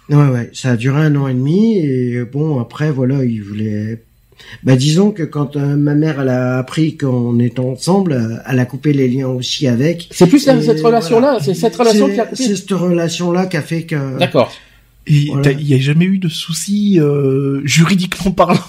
Ouais, 0.09 0.15
ouais, 0.29 0.49
ça 0.53 0.71
a 0.71 0.75
duré 0.77 1.01
un 1.01 1.15
an 1.17 1.27
et 1.27 1.33
demi 1.33 1.77
et 1.79 2.23
bon 2.23 2.59
après 2.61 2.89
voilà, 2.91 3.23
il 3.25 3.41
voulait. 3.43 4.01
Bah 4.63 4.75
disons 4.77 5.11
que 5.11 5.23
quand 5.23 5.55
euh, 5.57 5.75
ma 5.75 5.95
mère 5.95 6.21
elle 6.21 6.29
a 6.29 6.57
appris 6.59 6.95
qu'on 6.95 7.39
était 7.39 7.59
ensemble, 7.59 8.13
euh, 8.13 8.37
elle 8.49 8.59
a 8.59 8.65
coupé 8.65 8.93
les 8.93 9.07
liens 9.09 9.27
aussi 9.27 9.67
avec. 9.67 10.07
C'est 10.11 10.27
plus 10.27 10.47
Et 10.47 10.61
cette 10.61 10.79
relation-là, 10.81 11.31
voilà. 11.31 11.43
c'est 11.43 11.53
cette 11.55 11.75
relation 11.75 12.07
C'est- 12.07 12.13
qui 12.13 12.19
a 12.21 12.25
coupé. 12.25 12.43
C'est 12.43 12.55
cette 12.55 12.71
relation-là 12.71 13.47
qui 13.47 13.57
a 13.57 13.61
fait 13.61 13.83
que. 13.83 14.17
D'accord. 14.17 14.51
Et 15.09 15.27
Voilà. 15.27 15.41
t'as- 15.43 15.51
il 15.51 15.67
y 15.67 15.73
a 15.73 15.79
jamais 15.79 16.05
eu 16.05 16.17
de 16.19 16.29
soucis 16.29 16.99
euh, 16.99 17.61
juridiquement 17.63 18.31
parlant? 18.31 18.59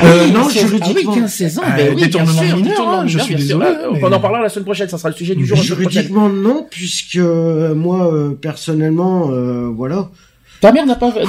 Euh, 0.00 0.28
non, 0.28 0.42
Ah, 0.44 0.48
c'est- 0.52 0.60
juridiquement. 0.60 1.12
Ah 1.12 1.14
oui, 1.16 1.20
15-16 1.22 1.58
ans, 1.58 1.62
Ah, 1.64 1.76
ben 1.76 1.88
oui, 1.90 1.96
bien 1.96 2.06
détournement 2.06 2.42
sûr, 2.42 2.56
mineur, 2.56 2.88
hein, 2.88 3.04
je 3.06 3.18
suis 3.18 3.34
désolé, 3.34 3.66
Euh, 3.66 3.90
mais- 3.94 4.04
On 4.04 4.12
en 4.12 4.20
parlera 4.20 4.42
la 4.42 4.48
semaine 4.48 4.64
prochaine, 4.64 4.88
ça 4.88 4.96
sera 4.96 5.08
le 5.08 5.14
sujet 5.16 5.34
du 5.34 5.44
jour. 5.44 5.56
Juridiquement 5.56 6.28
non, 6.28 6.66
puisque 6.70 7.16
euh, 7.16 7.74
moi 7.74 8.12
euh, 8.14 8.30
personnellement, 8.30 9.30
euh, 9.32 9.68
voilà. 9.74 10.08
Ta 10.60 10.72
mère 10.72 10.86
n'a 10.86 10.94
pas, 10.96 11.12
euh, 11.16 11.24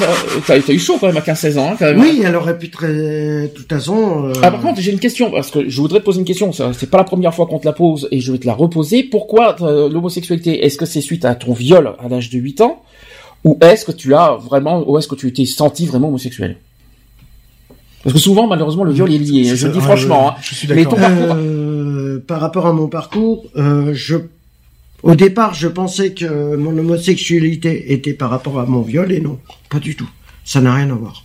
t'as 0.46 0.58
eu 0.74 0.80
chaud 0.80 0.98
quand 1.00 1.08
même 1.08 1.18
à 1.18 1.22
15-16 1.22 1.58
ans, 1.58 1.70
hein, 1.72 1.76
quand 1.80 1.86
même. 1.86 2.00
Oui, 2.00 2.22
elle 2.24 2.36
aurait 2.36 2.58
pu 2.58 2.70
très, 2.70 2.88
de 3.44 3.50
toute 3.56 3.70
façon. 3.70 4.26
euh, 4.26 4.34
Ah, 4.44 4.50
par 4.52 4.62
contre, 4.62 4.82
j'ai 4.82 4.92
une 4.92 5.00
question, 5.00 5.30
parce 5.32 5.52
que 5.52 5.68
je 5.70 5.82
voudrais 5.82 6.00
te 6.00 6.06
poser 6.06 6.20
une 6.20 6.26
question. 6.26 6.52
C'est 6.52 6.90
pas 6.90 6.98
la 6.98 7.04
première 7.04 7.34
fois 7.34 7.46
qu'on 7.48 7.60
te 7.60 7.66
la 7.66 7.74
pose 7.74 8.08
et 8.12 8.20
je 8.22 8.32
vais 8.32 8.40
te 8.40 8.48
la 8.48 8.54
reposer. 8.54 9.04
Pourquoi 9.04 9.56
euh, 9.62 9.88
l'homosexualité 9.90 10.64
Est-ce 10.66 10.78
que 10.78 10.86
c'est 10.86 11.02
suite 11.02 11.26
à 11.26 11.34
ton 11.36 11.54
viol 11.54 11.94
à 12.00 12.08
l'âge 12.10 12.30
de 12.32 12.38
8 12.40 12.62
ans? 12.62 12.84
Ou 13.44 13.58
est-ce 13.62 13.86
que 13.86 13.92
tu 13.92 14.14
as 14.14 14.34
vraiment, 14.36 14.84
ou 14.90 14.98
est-ce 14.98 15.08
que 15.08 15.16
tu 15.16 15.32
t'es 15.32 15.46
senti 15.46 15.86
vraiment 15.86 16.10
homosexuel? 16.10 16.58
Parce 18.04 18.14
que 18.14 18.20
souvent, 18.20 18.48
malheureusement, 18.48 18.84
le 18.84 18.92
viol 18.94 19.12
est 19.14 19.18
lié. 19.18 19.44
C'est 19.44 19.56
Je 19.58 19.68
le 19.68 19.74
dis 19.74 19.82
franchement. 19.82 20.30
hein. 20.32 20.36
je 20.42 20.56
suis 20.56 20.68
Mais 20.68 20.76
d'accord. 20.84 20.94
ton 20.96 21.00
parcours. 21.02 21.36
Euh, 21.38 22.24
par 22.26 22.40
rapport 22.42 22.66
à 22.68 22.74
mon 22.74 22.88
parcours, 22.88 23.46
euh, 23.58 23.92
je, 23.94 24.16
au 25.04 25.16
départ, 25.16 25.54
je 25.54 25.68
pensais 25.68 26.14
que 26.14 26.56
mon 26.56 26.78
homosexualité 26.78 27.94
était 27.94 28.14
par 28.14 28.30
rapport 28.30 28.60
à 28.60 28.66
mon 28.66 28.82
viol 28.82 29.12
et 29.12 29.20
non, 29.20 29.38
pas 29.70 29.80
du 29.80 29.96
tout. 29.96 30.10
Ça 30.46 30.62
n'a 30.62 30.74
rien 30.74 30.90
à 30.90 30.94
voir. 30.94 31.24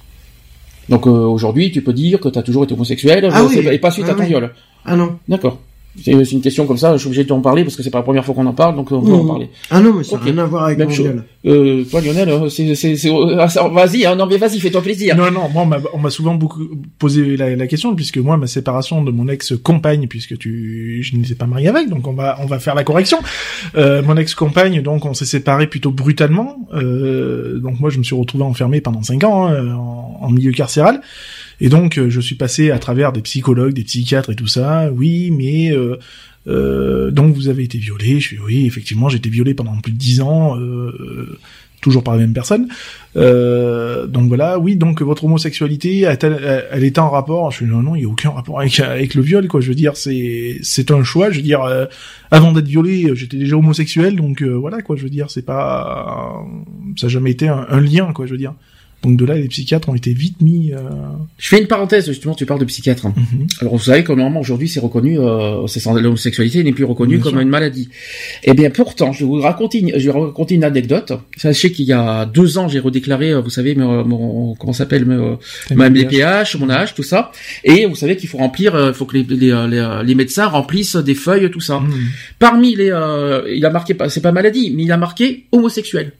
Donc 0.89 1.07
euh, 1.07 1.11
aujourd'hui, 1.11 1.71
tu 1.73 1.81
peux 1.83 1.93
dire 1.93 2.21
que 2.21 2.29
tu 2.29 2.39
as 2.39 2.43
toujours 2.43 2.65
été 2.65 2.75
homosexuel 2.75 3.29
Ah 3.33 3.45
oui. 3.45 3.59
et 3.73 3.79
pas 3.79 3.91
suite 3.91 4.07
Ah 4.09 4.13
à 4.13 4.15
ton 4.15 4.23
oui. 4.23 4.29
viol. 4.29 4.53
Ah 4.85 4.97
non. 4.97 5.19
D'accord. 5.29 5.59
C'est 6.03 6.25
c'est 6.25 6.33
une 6.33 6.41
question 6.41 6.67
comme 6.67 6.77
ça, 6.77 6.93
je 6.95 6.99
suis 6.99 7.07
obligé 7.07 7.23
de 7.23 7.29
t'en 7.29 7.41
parler 7.41 7.63
parce 7.63 7.77
que 7.77 7.83
c'est 7.85 7.91
pas 7.91 7.99
la 7.99 8.03
première 8.05 8.25
fois 8.25 8.35
qu'on 8.35 8.47
en 8.47 8.53
parle, 8.53 8.75
donc 8.75 8.91
on 8.91 9.01
peut 9.01 9.13
en 9.13 9.23
Mmh. 9.23 9.29
parler. 9.29 9.51
Ah 9.71 9.81
non, 9.81 9.95
mais 9.95 10.03
ça 10.03 10.17
n'a 10.17 10.23
rien 10.25 10.39
à 10.39 10.45
voir 10.45 10.65
avec 10.65 10.79
Même. 10.79 11.23
Euh, 11.47 11.85
toi 11.85 12.01
Lionel, 12.01 12.29
euh, 12.31 12.49
c'est, 12.49 12.75
c'est, 12.75 12.97
c'est, 12.97 13.11
ah, 13.39 13.47
vas-y, 13.69 14.05
hein, 14.05 14.17
non 14.17 14.27
mais 14.27 14.37
vas-y, 14.37 14.59
fais-toi 14.59 14.83
plaisir. 14.83 15.17
Non, 15.17 15.31
non, 15.31 15.49
moi, 15.51 15.63
on 15.63 15.67
m'a- 15.67 15.79
on 15.93 15.99
m'a 15.99 16.11
souvent 16.11 16.35
beaucoup 16.35 16.63
posé 16.99 17.37
la, 17.37 17.55
la 17.55 17.67
question, 17.69 17.95
puisque 17.95 18.19
moi, 18.19 18.37
ma 18.37 18.47
séparation 18.49 19.05
de 19.05 19.11
mon 19.13 19.29
ex-compagne, 19.29 20.09
puisque 20.09 20.37
tu, 20.37 21.01
je 21.03 21.17
n'étais 21.17 21.35
pas 21.37 21.47
marié 21.47 21.69
avec, 21.69 21.89
donc 21.89 22.07
on 22.09 22.13
va, 22.13 22.39
on 22.41 22.47
va 22.47 22.59
faire 22.59 22.75
la 22.75 22.83
correction. 22.83 23.19
Euh, 23.77 24.03
mon 24.03 24.17
ex-compagne, 24.17 24.83
donc, 24.83 25.05
on 25.05 25.15
s'est 25.15 25.27
séparés 25.27 25.69
plutôt 25.69 25.91
brutalement. 25.93 26.57
Euh, 26.75 27.59
donc 27.61 27.79
moi, 27.79 27.91
je 27.91 27.99
me 27.99 28.03
suis 28.03 28.17
retrouvé 28.17 28.43
enfermé 28.45 28.81
pendant 28.81 29.03
cinq 29.03 29.23
ans 29.25 29.47
hein, 29.47 29.75
en, 29.77 30.19
en 30.23 30.31
milieu 30.31 30.51
carcéral. 30.51 31.01
Et 31.61 31.69
donc, 31.69 31.99
euh, 31.99 32.11
je 32.11 32.21
suis 32.21 32.35
passé 32.35 32.71
à 32.71 32.79
travers 32.79 33.13
des 33.13 33.23
psychologues, 33.23 33.75
des 33.75 33.85
psychiatres 33.85 34.31
et 34.31 34.37
tout 34.37 34.47
ça. 34.47 34.91
Oui, 34.93 35.31
mais 35.31 35.73
euh, 35.73 35.97
euh, 36.47 37.11
donc 37.11 37.35
vous 37.35 37.49
avez 37.49 37.65
été 37.65 37.79
violé. 37.79 38.21
Je 38.21 38.29
suis 38.29 38.39
oui, 38.39 38.67
effectivement, 38.67 39.09
j'ai 39.09 39.19
été 39.19 39.31
violé 39.31 39.55
pendant 39.55 39.77
plus 39.81 39.93
de 39.93 39.99
dix 39.99 40.21
ans. 40.21 40.59
Euh, 40.59 40.95
euh, 41.01 41.39
toujours 41.85 42.03
par 42.03 42.15
la 42.15 42.21
même 42.21 42.33
personne. 42.33 42.69
Euh, 43.17 44.07
donc 44.07 44.29
voilà, 44.29 44.59
oui, 44.59 44.75
donc 44.75 45.03
votre 45.03 45.25
homosexualité, 45.25 46.01
elle, 46.01 46.83
est 46.83 46.99
en 46.99 47.11
rapport? 47.11 47.51
Je 47.51 47.59
suis 47.59 47.67
non, 47.67 47.83
non, 47.83 47.95
il 47.95 48.03
y 48.03 48.05
a 48.07 48.09
aucun 48.09 48.31
rapport 48.31 48.59
avec 48.59 49.15
le 49.15 49.23
viol, 49.23 49.47
quoi. 49.49 49.61
Je 49.61 49.69
veux 49.69 49.75
dire, 49.75 49.97
c'est 49.97 50.59
c'est 50.63 50.91
un 50.91 51.05
choix. 51.05 51.31
Je 51.31 51.37
veux 51.37 51.43
dire, 51.43 51.61
euh, 51.63 51.85
avant 52.31 52.53
d'être 52.53 52.67
violé, 52.67 53.11
j'étais 53.15 53.37
déjà 53.37 53.57
homosexuel, 53.57 54.17
donc 54.17 54.43
euh, 54.43 54.55
voilà, 54.55 54.81
quoi. 54.81 54.97
Je 54.97 55.03
veux 55.03 55.11
dire, 55.11 55.31
c'est 55.31 55.45
pas, 55.45 56.43
ça 56.97 57.07
a 57.07 57.11
jamais 57.11 57.33
été 57.33 57.49
un, 57.49 57.67
un 57.69 57.81
lien, 57.81 58.13
quoi. 58.15 58.25
Je 58.25 58.33
veux 58.33 58.39
dire. 58.39 58.55
Donc 59.05 59.17
de 59.19 59.25
là, 59.27 59.35
les 59.37 59.49
psychiatres 59.49 59.89
ont 59.91 59.95
été 59.95 60.13
vite 60.15 60.41
mis. 60.41 60.73
Euh... 60.73 60.79
Je 61.39 61.49
fais 61.49 61.61
une 61.61 61.67
parenthèse, 61.67 62.07
justement, 62.07 62.35
tu 62.35 62.47
parles 62.47 62.61
de 62.61 62.65
psychiatre. 62.65 63.07
mhm. 63.09 63.47
Alors 63.61 63.77
vous 63.77 63.83
savez 63.85 64.03
que 64.03 64.13
normalement 64.13 64.41
aujourd'hui 64.41 64.69
c'est 64.69 64.81
reconnu, 64.81 65.19
euh, 65.19 65.67
l'homosexualité 66.01 66.65
n'est 66.65 66.73
plus 66.73 66.85
reconnue 66.85 67.17
Bien 67.17 67.23
comme 67.23 67.33
sûr. 67.33 67.41
une 67.41 67.49
maladie. 67.51 67.89
Eh 68.45 68.55
bien 68.55 68.71
pourtant, 68.71 69.13
je 69.13 69.21
vais 69.21 69.25
vous 69.27 69.41
raconter, 69.41 69.81
une, 69.81 69.91
je 69.99 70.07
vais 70.07 70.13
vous 70.13 70.21
raconter 70.23 70.55
une 70.55 70.65
anecdote. 70.65 71.13
Sachez 71.37 71.71
qu'il 71.71 71.85
y 71.85 71.93
a 71.93 72.25
deux 72.27 72.57
ans 72.59 72.69
j'ai 72.69 72.79
redéclaré, 72.81 73.31
euh, 73.33 73.41
vous 73.41 73.51
savez, 73.51 73.75
mon, 73.75 74.05
mon- 74.07 74.55
comment 74.55 74.73
s'appelle, 74.73 75.05
mon- 75.05 75.39
ma 75.75 75.91
MDPH, 75.91 76.57
mon 76.59 76.71
âge, 76.71 76.95
tout 76.95 77.03
ça. 77.03 77.31
Et 77.63 77.87
vous 77.87 77.95
savez 77.95 78.17
qu'il 78.17 78.29
faut 78.29 78.39
remplir, 78.39 78.75
euh, 78.75 78.89
il 78.89 78.95
faut 78.95 79.05
que 79.05 79.17
les, 79.19 79.25
les, 79.25 79.51
euh, 79.53 79.67
les, 79.67 80.07
les 80.07 80.15
médecins 80.15 80.47
remplissent 80.47 80.97
des 80.97 81.15
feuilles, 81.15 81.51
tout 81.51 81.61
ça. 81.61 81.81
Mhm. 81.81 81.93
Parmi 82.39 82.75
les, 82.75 82.91
euh, 82.91 83.43
il 83.55 83.65
a 83.67 83.71
marqué, 83.71 83.93
pas- 83.95 84.09
c'est 84.09 84.21
pas 84.23 84.33
maladie, 84.33 84.73
mais 84.75 84.85
il 84.85 84.93
a 84.93 84.97
marqué 84.97 85.45
homosexuel 85.53 86.13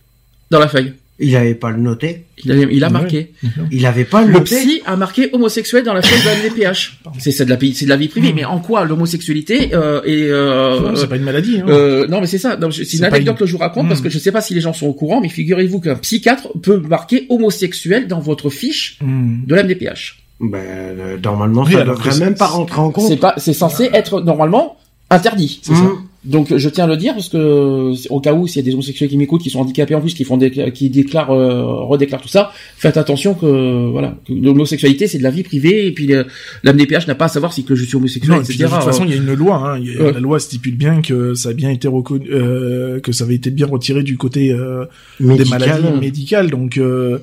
dans 0.51 0.59
la 0.59 0.69
feuille. 0.69 0.93
Il 1.21 1.33
n'avait 1.33 1.55
pas 1.55 1.71
le 1.71 1.77
noté. 1.81 2.25
Il 2.45 2.51
a, 2.51 2.57
il 2.57 2.83
a 2.83 2.89
Ouais. 2.89 2.93
marqué. 2.93 3.33
Il 3.71 3.83
n'avait 3.83 4.05
pas 4.05 4.23
le, 4.23 4.27
Le 4.29 4.33
noté. 4.41 4.57
psy 4.57 4.83
a 4.85 4.97
marqué 4.97 5.31
homosexuel 5.33 5.85
dans 5.85 5.95
la 5.95 6.03
feuille 6.03 6.19
de 6.21 6.27
la 6.27 6.49
MDPH. 6.73 6.99
C'est 7.21 7.31
c'est 7.31 7.45
de 7.45 7.51
la 7.51 7.59
c'est 7.73 7.85
de 7.85 7.91
la 7.91 7.97
vie 7.97 8.09
privée, 8.09 8.33
mais 8.35 8.45
en 8.45 8.59
quoi 8.59 8.85
l'homosexualité 8.85 9.71
euh, 9.75 10.03
est 10.03 10.29
euh, 10.29 10.81
Non, 10.81 10.97
c'est 10.97 11.07
pas 11.07 11.15
une 11.17 11.23
maladie. 11.23 11.61
Hein. 11.61 11.67
euh, 11.69 12.09
non 12.09 12.21
mais 12.21 12.27
c'est 12.27 12.39
ça. 12.39 12.59
C'est 12.73 12.97
une 12.99 13.05
anecdote 13.05 13.35
une- 13.35 13.39
que 13.39 13.47
je 13.47 13.53
vous 13.53 13.59
raconte 13.59 13.87
parce 13.89 14.01
que 14.01 14.11
je 14.11 14.19
sais 14.19 14.33
pas 14.33 14.41
si 14.41 14.55
les 14.55 14.61
gens 14.61 14.73
sont 14.73 14.87
au 14.89 14.93
courant, 14.93 15.21
mais 15.21 15.29
figurez-vous 15.29 15.79
qu'un 15.81 15.95
psychiatre 15.95 16.49
peut 16.61 16.79
marquer 16.79 17.27
homosexuel 17.29 18.09
dans 18.09 18.19
votre 18.21 18.51
fiche 18.51 18.99
Mhm. 19.01 19.43
de 19.47 19.55
la 19.55 19.63
MDPH. 19.63 20.17
Ben, 20.41 20.59
euh, 20.59 21.17
normalement, 21.23 21.63
Oui, 21.63 21.75
ça 21.75 21.85
ne 21.85 21.91
devrait 21.91 22.11
c'est- 22.11 22.25
même 22.25 22.35
pas 22.35 22.47
rentrer 22.47 22.81
en 22.81 22.91
compte. 22.91 23.07
C'est 23.09 23.17
pas, 23.19 23.35
c'est 23.37 23.53
censé 23.53 23.89
être 23.93 24.21
normalement 24.21 24.77
interdit. 25.11 25.61
C'est 25.63 25.75
ça. 25.75 25.91
Donc 26.25 26.57
je 26.57 26.69
tiens 26.71 26.85
à 26.85 26.87
le 26.87 26.97
dire 26.97 27.13
parce 27.13 27.29
que 27.29 27.93
au 28.11 28.21
cas 28.21 28.33
où 28.33 28.47
s'il 28.47 28.57
y 28.57 28.65
a 28.65 28.65
des 28.65 28.73
homosexuels 28.73 29.11
qui 29.11 29.19
m'écoutent, 29.19 29.43
qui 29.43 29.51
sont 29.51 29.61
handicapés 29.61 29.95
en 29.95 30.01
plus, 30.01 30.15
qui 30.15 30.25
font 30.25 30.39
des, 30.39 30.51
qui 30.73 30.89
déclarent, 30.89 31.33
euh, 31.33 31.63
redéclarent 31.85 32.23
tout 32.23 32.29
ça, 32.29 32.51
faites 32.79 32.97
attention 32.97 33.35
que 33.35 33.91
voilà, 33.91 34.17
que 34.27 34.33
l'homosexualité 34.33 35.07
c'est 35.07 35.19
de 35.19 35.23
la 35.23 35.31
vie 35.31 35.43
privée 35.43 35.87
et 35.87 35.93
puis 35.93 36.07
le- 36.07 36.27
la 36.63 36.73
MDPH 36.73 37.07
n'a 37.09 37.15
pas 37.15 37.27
à 37.27 37.29
savoir 37.29 37.53
si 37.53 37.65
que 37.65 37.75
je 37.75 37.85
suis 37.85 37.97
homosexuel, 37.97 38.37
Non, 38.37 38.41
et 38.43 38.45
puis 38.45 38.55
etc. 38.55 38.71
de 38.71 38.75
toute 38.75 38.85
façon, 38.85 39.05
il 39.05 39.11
y 39.11 39.13
a 39.13 39.17
une 39.17 39.35
loi. 39.35 39.57
Hein. 39.57 39.79
Il 39.81 39.93
y 39.93 39.97
a- 39.99 40.03
Ouais. 40.03 40.13
La 40.13 40.21
loi 40.21 40.39
stipule 40.41 40.77
bien 40.77 41.03
que 41.03 41.35
ça 41.35 41.51
a 41.51 41.53
bien 41.53 41.71
été 41.71 41.89
reconnu, 41.89 42.27
euh, 42.33 43.01
que 43.01 43.13
ça 43.13 43.25
avait 43.25 43.35
été 43.35 43.51
bien 43.51 43.67
retiré 43.67 44.03
du 44.03 44.17
côté 44.17 44.51
euh, 44.51 44.87
des 45.21 45.45
maladies 45.45 45.83
médicales. 46.01 46.51
Donc, 46.51 46.79
euh, 46.79 47.19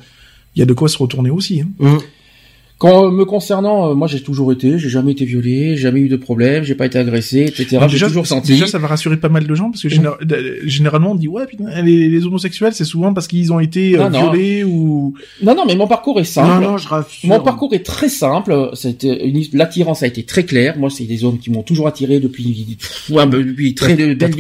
il 0.56 0.60
y 0.60 0.62
a 0.62 0.66
de 0.66 0.74
quoi 0.74 0.90
se 0.90 0.98
retourner 0.98 1.30
aussi. 1.32 1.62
Hein. 1.62 1.70
Mmh. 1.80 1.98
Quand 2.82 3.06
euh, 3.06 3.12
me 3.12 3.26
concernant, 3.26 3.92
euh, 3.92 3.94
moi 3.94 4.08
j'ai 4.08 4.22
toujours 4.24 4.52
été, 4.52 4.80
j'ai 4.80 4.90
jamais 4.90 5.12
été 5.12 5.24
violé, 5.24 5.76
j'ai 5.76 5.84
jamais 5.84 6.00
eu 6.00 6.10
de 6.10 6.16
problème, 6.16 6.64
j'ai 6.64 6.74
pas 6.74 6.88
été 6.88 6.98
agressé, 6.98 7.42
etc. 7.42 7.78
J'ai 7.88 8.00
toujours 8.08 8.26
senti. 8.26 8.54
déjà, 8.54 8.66
ça 8.66 8.80
va 8.80 8.88
rassurer 8.88 9.18
pas 9.18 9.30
mal 9.30 9.46
de 9.46 9.54
gens 9.54 9.70
parce 9.70 9.84
que 9.84 9.88
généra- 9.90 10.18
généralement, 10.66 11.12
on 11.12 11.16
dit 11.16 11.28
ouais, 11.28 11.46
putain, 11.46 11.66
les, 11.84 12.10
les 12.10 12.26
homosexuels, 12.26 12.74
c'est 12.74 12.84
souvent 12.84 13.14
parce 13.14 13.28
qu'ils 13.28 13.54
ont 13.54 13.60
été 13.60 13.96
euh, 13.96 14.00
Non, 14.00 14.10
non. 14.10 14.32
violés 14.32 14.64
ou. 14.64 15.14
Non, 15.44 15.54
non, 15.54 15.66
mais 15.68 15.76
mon 15.76 15.86
parcours 15.86 16.20
est 16.20 16.24
simple. 16.24 16.64
Non, 16.64 16.72
non, 16.72 16.78
je 16.80 16.88
rassure. 16.88 17.30
Mon 17.30 17.40
parcours 17.40 17.72
est 17.76 17.86
très 17.86 18.10
simple. 18.10 18.72
C'était 18.74 19.28
une 19.28 19.44
l'attirance 19.54 20.02
a 20.02 20.08
été 20.08 20.24
très 20.24 20.44
claire. 20.44 20.76
Moi, 20.80 20.90
c'est 20.90 21.04
des 21.04 21.24
hommes 21.24 21.38
qui 21.38 21.52
m'ont 21.52 21.62
toujours 21.62 21.88
attiré 21.88 22.20
depuis 22.20 22.78
ouais, 23.12 23.28
depuis 23.28 23.76
très 23.76 23.96
de 23.96 24.16
belle 24.16 24.32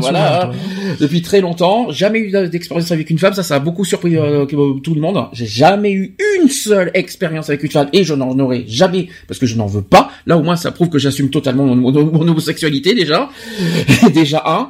voilà, 0.00 0.50
toi. 0.50 0.52
depuis 0.98 1.22
très 1.22 1.40
longtemps. 1.40 1.92
Jamais 1.92 2.18
eu 2.18 2.32
d'expérience 2.48 2.90
avec 2.90 3.08
une 3.10 3.18
femme. 3.20 3.34
Ça, 3.34 3.44
ça 3.44 3.54
a 3.54 3.60
beaucoup 3.60 3.84
surpris 3.84 4.16
euh, 4.16 4.46
tout 4.46 4.94
le 4.96 5.00
monde. 5.00 5.26
J'ai 5.32 5.46
jamais 5.46 5.92
eu 5.92 6.16
une 6.42 6.48
seule 6.48 6.90
expérience 6.94 7.48
avec 7.48 7.62
une 7.62 7.67
et 7.92 8.04
je 8.04 8.14
n'en 8.14 8.38
aurai 8.38 8.64
jamais 8.68 9.08
parce 9.26 9.38
que 9.40 9.46
je 9.46 9.56
n'en 9.56 9.66
veux 9.66 9.82
pas. 9.82 10.10
Là, 10.26 10.36
au 10.36 10.42
moins, 10.42 10.56
ça 10.56 10.70
prouve 10.72 10.88
que 10.88 10.98
j'assume 10.98 11.30
totalement 11.30 11.64
mon, 11.64 11.76
mon- 11.76 11.92
mon 12.12 12.28
homosexualité 12.28 12.94
déjà. 12.94 13.28
déjà 14.14 14.42
un. 14.46 14.68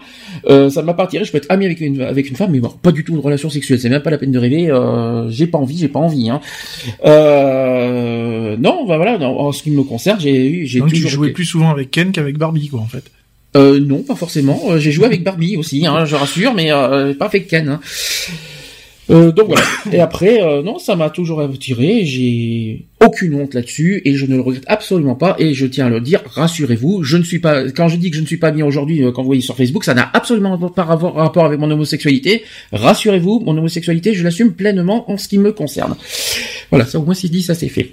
Euh, 0.49 0.70
ça 0.70 0.82
ne 0.82 0.86
m'a 0.86 0.94
pas 0.94 1.05
attiré. 1.05 1.24
Je 1.24 1.32
peux 1.32 1.38
être 1.38 1.51
ami 1.51 1.64
avec 1.64 1.80
une 1.80 2.01
avec 2.03 2.28
une 2.28 2.36
femme, 2.36 2.51
mais 2.53 2.61
bon, 2.61 2.68
pas 2.82 2.92
du 2.92 3.03
tout 3.05 3.12
une 3.14 3.20
relation 3.20 3.51
sexuelle. 3.51 3.80
C'est 3.80 3.88
même 3.88 4.03
pas 4.03 4.11
la 4.11 4.18
peine 4.18 4.30
de 4.32 4.38
rêver. 4.38 4.70
Euh, 4.70 5.28
j'ai 5.30 5.46
pas 5.46 5.59
envie. 5.59 5.78
J'ai 5.78 5.88
pas 5.88 5.99
envie. 6.01 6.28
Hein. 6.30 6.40
Euh, 7.05 8.57
non, 8.59 8.86
bah 8.86 8.96
voilà. 8.96 9.18
non, 9.18 9.38
en 9.38 9.53
ce 9.53 9.62
qui 9.62 9.70
me 9.70 9.82
concerne, 9.82 10.20
j'ai 10.20 10.49
eu, 10.49 10.66
j'ai 10.66 10.78
Donc, 10.80 10.88
tu 10.88 10.96
toujours 10.96 11.11
jouais 11.11 11.30
plus 11.30 11.44
souvent 11.44 11.70
avec 11.70 11.90
Ken 11.90 12.12
qu'avec 12.12 12.38
Barbie, 12.38 12.68
quoi, 12.68 12.80
en 12.80 12.86
fait. 12.86 13.05
euh, 13.57 13.80
non, 13.80 14.03
pas 14.03 14.14
forcément. 14.14 14.61
J'ai 14.78 14.92
joué 14.92 15.07
avec 15.07 15.22
Barbie 15.24 15.57
aussi, 15.57 15.86
hein, 15.86 16.05
je 16.05 16.14
rassure, 16.16 16.55
mais 16.55 16.72
euh, 16.72 17.14
pas 17.14 17.26
avec 17.26 17.49
Ken. 17.49 17.68
hein. 17.68 17.80
Euh, 19.11 19.32
donc 19.32 19.46
voilà. 19.48 19.62
Et 19.92 20.00
après, 20.00 20.42
euh, 20.42 20.62
non, 20.62 20.78
ça 20.78 20.94
m'a 20.96 21.09
toujours 21.11 21.40
attiré. 21.40 22.04
J'ai 22.04 22.84
aucune 23.00 23.34
honte 23.34 23.54
là-dessus 23.54 24.02
et 24.04 24.14
je 24.16 24.26
ne 24.26 24.34
le 24.36 24.42
regrette 24.42 24.64
absolument 24.66 25.14
pas. 25.14 25.34
Et 25.38 25.54
je 25.54 25.66
tiens 25.66 25.86
à 25.86 25.88
le 25.88 26.00
dire, 26.00 26.20
rassurez-vous, 26.26 27.02
je 27.04 27.16
ne 27.16 27.22
suis 27.22 27.38
pas. 27.38 27.70
Quand 27.70 27.88
je 27.88 27.96
dis 27.96 28.11
que 28.11 28.16
je 28.16 28.20
ne 28.22 28.26
suis 28.26 28.36
pas 28.36 28.50
bien 28.50 28.66
aujourd'hui, 28.66 29.02
euh, 29.02 29.11
quand 29.11 29.22
vous 29.22 29.28
voyez 29.28 29.40
sur 29.40 29.56
Facebook, 29.56 29.84
ça 29.84 29.94
n'a 29.94 30.11
absolument 30.12 30.59
pas 30.70 30.84
rapport 30.84 31.14
rapport 31.14 31.44
avec 31.46 31.59
mon 31.59 31.70
homosexualité. 31.70 32.42
Rassurez-vous, 32.72 33.40
mon 33.40 33.56
homosexualité, 33.56 34.12
je 34.14 34.22
l'assume 34.24 34.52
pleinement 34.52 35.11
en 35.11 35.16
ce 35.16 35.26
qui 35.28 35.38
me 35.38 35.52
concerne. 35.52 35.96
Voilà, 36.70 36.84
ça 36.84 36.98
au 36.98 37.02
moins 37.04 37.14
c'est 37.14 37.28
dit, 37.30 37.42
ça 37.42 37.54
c'est 37.54 37.68
fait. 37.68 37.90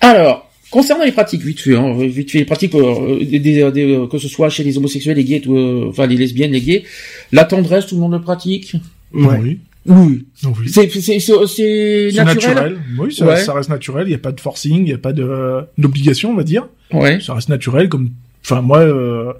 Alors. 0.00 0.46
Concernant 0.72 1.02
les 1.04 1.10
pratiques, 1.10 1.42
vite 1.42 1.58
fait, 1.58 1.74
hein, 1.74 1.96
vite 1.98 2.30
fait, 2.30 2.38
les 2.38 2.44
pratiques, 2.44 2.76
euh, 2.76 3.18
des, 3.24 3.40
des- 3.40 3.72
des- 3.72 3.92
euh, 3.92 4.06
que 4.06 4.18
ce 4.18 4.28
soit 4.28 4.50
chez 4.50 4.62
les 4.62 4.78
homosexuels, 4.78 5.16
les 5.16 5.24
gays, 5.24 5.40
tout, 5.40 5.56
euh, 5.56 5.86
enfin 5.88 6.06
les 6.06 6.14
lesbiennes, 6.16 6.52
les 6.52 6.60
gays, 6.60 6.84
la 7.32 7.42
tendresse, 7.44 7.86
tout 7.88 7.96
le 7.96 8.00
monde 8.00 8.12
le 8.12 8.20
pratique? 8.20 8.76
Ouais. 9.12 9.36
Oui. 9.42 9.58
Oui. 9.86 10.26
Oui. 10.44 10.68
C'est 10.68 10.86
naturel. 10.86 12.24
naturel. 12.24 12.78
Oui, 12.98 13.14
ça, 13.14 13.26
Ouais. 13.26 13.36
ça 13.36 13.54
reste 13.54 13.70
naturel. 13.70 14.06
Il 14.06 14.10
n'y 14.10 14.14
a 14.14 14.18
pas 14.18 14.32
de 14.32 14.40
forcing, 14.40 14.78
il 14.78 14.84
n'y 14.84 14.92
a 14.92 14.98
pas 14.98 15.12
de 15.12 15.62
d'obligation, 15.78 16.30
on 16.32 16.36
va 16.36 16.44
dire. 16.44 16.66
Ouais. 16.92 17.18
Ça 17.20 17.34
reste 17.34 17.48
naturel, 17.48 17.88
comme, 17.88 18.10
enfin 18.44 18.60
moi, 18.60 18.80
euh, 18.80 19.32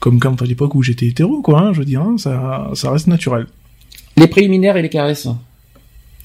comme 0.00 0.18
quand 0.18 0.42
à 0.42 0.44
l'époque 0.46 0.74
où 0.74 0.82
j'étais 0.82 1.06
hétéro, 1.06 1.42
quoi. 1.42 1.60
hein, 1.60 1.72
je 1.72 1.78
veux 1.80 1.84
dire, 1.84 2.02
hein, 2.02 2.16
ça, 2.18 2.70
ça 2.74 2.90
reste 2.90 3.06
naturel. 3.06 3.46
Les 4.16 4.26
préliminaires 4.26 4.76
et 4.76 4.82
les 4.82 4.88
caresses. 4.88 5.28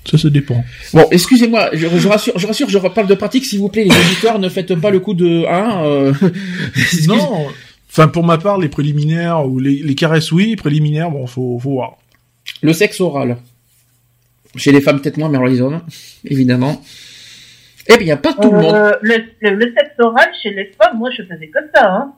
Ça 0.05 0.17
se 0.17 0.27
dépend. 0.27 0.63
Bon, 0.93 1.05
excusez-moi, 1.11 1.69
je, 1.73 1.87
je 1.97 2.07
rassure, 2.09 2.37
je 2.37 2.45
rassure, 2.47 2.67
je 2.69 2.77
parle 2.77 3.07
de 3.07 3.15
pratique, 3.15 3.45
s'il 3.45 3.59
vous 3.59 3.69
plaît, 3.69 3.83
les 3.85 3.91
auditeurs, 3.91 4.37
ne 4.39 4.49
faites 4.49 4.75
pas 4.75 4.89
le 4.89 4.99
coup 4.99 5.13
de 5.13 5.45
hein. 5.47 5.83
euh, 5.85 6.13
Non. 7.07 7.45
Enfin, 7.89 8.07
pour 8.07 8.23
ma 8.25 8.37
part, 8.37 8.57
les 8.57 8.67
préliminaires 8.69 9.47
ou 9.47 9.59
les, 9.59 9.75
les 9.83 9.95
caresses, 9.95 10.31
oui, 10.31 10.55
préliminaires, 10.55 11.11
bon, 11.11 11.25
faut, 11.27 11.59
faut 11.59 11.71
voir. 11.73 11.97
Le 12.61 12.73
sexe 12.73 12.99
oral. 13.01 13.37
Chez 14.55 14.71
les 14.71 14.81
femmes, 14.81 15.01
peut-être 15.01 15.17
moins, 15.17 15.29
mais 15.29 15.37
alors 15.37 15.49
les 15.49 15.61
hommes, 15.61 15.81
évidemment. 16.25 16.81
Eh 17.87 17.97
bien, 17.97 18.15
pas 18.17 18.33
tout 18.33 18.51
le 18.51 18.59
monde. 18.61 18.75
Euh, 18.75 18.93
le, 19.01 19.15
le, 19.41 19.55
le 19.55 19.73
sexe 19.77 19.95
oral 19.99 20.29
chez 20.41 20.51
les 20.51 20.71
femmes, 20.79 20.97
moi 20.97 21.09
je 21.11 21.23
faisais 21.23 21.47
que 21.47 21.59
ça. 21.75 21.91
Hein. 21.91 22.13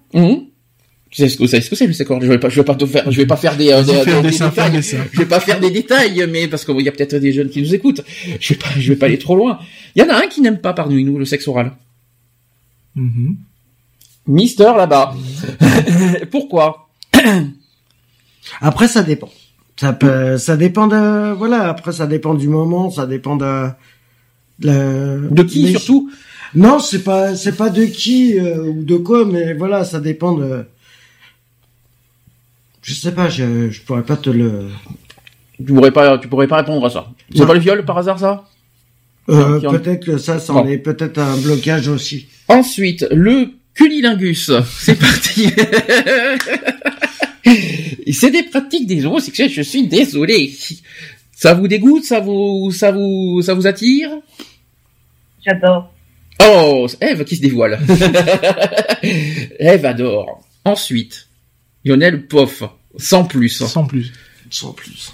Tu 1.10 1.22
sais 1.22 1.30
ce 1.30 1.38
que, 1.38 1.44
vous 1.44 1.48
savez 1.48 1.62
ce 1.64 1.70
que 1.70 1.76
c'est 1.76 1.88
le 1.88 1.94
sexe 1.94 2.12
oral 2.12 2.24
Je 2.24 2.28
vais 2.28 2.38
pas, 2.40 2.50
je 2.50 2.60
vais 2.60 2.66
pas 2.66 2.76
te 2.76 2.86
faire, 2.86 3.10
je 3.10 3.18
vais 3.18 3.26
pas 3.26 3.38
faire 3.38 3.56
des, 3.56 3.72
euh, 3.72 3.82
des- 3.84 3.94
Faire 4.04 4.22
des- 4.22 4.30
des 4.32 4.38
détails. 4.38 4.82
Je 5.14 5.18
vais 5.20 5.26
pas 5.26 5.40
faire 5.40 5.60
des 5.62 5.72
détails, 5.72 6.28
mais 6.30 6.48
parce 6.50 6.66
qu'il 6.66 6.82
y 6.82 6.90
a 6.90 6.92
peut-être 6.92 7.16
des 7.16 7.32
jeunes 7.32 7.50
qui 7.50 7.62
nous 7.62 7.74
écoutent. 7.74 8.02
Je 8.40 8.54
vais 8.54 8.60
pas, 8.60 8.68
je 8.78 8.92
vais 8.94 9.00
pas 9.00 9.06
aller 9.06 9.18
trop 9.18 9.36
loin. 9.38 9.60
Il 9.96 10.04
y 10.04 10.06
en 10.06 10.10
a 10.10 10.18
un 10.18 10.28
qui 10.28 10.42
n'aime 10.42 10.60
pas 10.60 10.74
parmi 10.74 11.04
nous 11.04 11.18
le 11.18 11.26
sexe 11.26 11.48
oral. 11.48 11.72
Mhm. 12.96 13.38
Mister 14.28 14.72
là-bas. 14.76 15.16
Pourquoi? 16.32 16.90
Après, 18.62 18.88
ça 18.88 19.02
dépend. 19.04 19.30
Ça 19.78 19.92
peut, 19.94 20.38
ça 20.38 20.56
dépend 20.58 20.88
de, 20.88 21.34
voilà, 21.34 21.68
après, 21.70 21.92
ça 21.92 22.08
dépend 22.08 22.34
du 22.34 22.48
moment, 22.48 22.90
ça 22.90 23.06
dépend 23.06 23.36
de, 23.36 23.68
de, 24.60 25.28
De 25.32 25.44
qui 25.44 25.70
surtout? 25.72 26.10
Non, 26.54 26.80
c'est 26.80 27.04
pas, 27.04 27.36
c'est 27.36 27.58
pas 27.58 27.70
de 27.70 27.84
qui 27.86 28.40
euh, 28.40 28.64
ou 28.70 28.84
de 28.84 28.96
quoi, 28.96 29.26
mais 29.26 29.54
voilà, 29.54 29.84
ça 29.84 30.00
dépend 30.00 30.34
de. 30.34 30.66
Je 32.82 32.94
sais 32.94 33.12
pas, 33.12 33.28
je, 33.30 33.70
je 33.70 33.82
pourrais 33.82 34.04
pas 34.04 34.16
te 34.16 34.30
le. 34.30 34.68
Tu 35.58 35.66
pourrais 35.74 35.92
pas, 35.92 36.18
tu 36.20 36.28
pourrais 36.30 36.48
pas 36.48 36.58
répondre 36.58 36.86
à 36.86 36.90
ça. 36.90 37.08
C'est 37.36 37.46
pas 37.46 37.54
le 37.54 37.60
viol 37.60 37.84
par 37.84 37.98
hasard 37.98 38.20
ça? 38.20 38.46
Euh, 39.28 39.60
en- 39.66 39.72
peut-être 39.72 40.06
que 40.06 40.18
ça, 40.18 40.40
ça 40.40 40.54
Bon. 40.54 40.60
en 40.60 40.68
est 40.68 40.78
peut-être 40.78 41.18
un 41.18 41.36
blocage 41.38 41.88
aussi. 41.90 42.28
Ensuite, 42.48 43.06
le 43.12 43.48
cunilingus. 43.74 44.52
C'est 44.80 44.96
parti. 45.00 45.50
C'est 48.12 48.32
des 48.32 48.44
pratiques 48.44 48.88
des 48.88 49.06
homosexuels, 49.06 49.50
je 49.50 49.62
suis 49.62 49.88
désolé. 49.88 50.54
Ça 51.36 51.54
vous 51.54 51.68
dégoûte, 51.68 52.04
ça 52.06 52.20
vous, 52.20 52.72
ça 52.72 52.92
vous, 52.92 53.42
ça 53.42 53.54
vous 53.54 53.68
attire? 53.68 54.10
J'adore. 55.46 55.92
Oh, 56.42 56.88
Eve 57.02 57.24
qui 57.24 57.36
se 57.38 57.42
dévoile. 57.42 57.80
Eve 59.60 59.86
adore. 59.86 60.42
Ensuite, 60.64 61.28
Lionel 61.84 62.28
Poff, 62.28 62.64
sans 62.98 63.26
plus. 63.26 63.50
Sans 63.50 63.86
plus. 63.86 64.12
Sans 64.50 64.74
plus. 64.74 65.14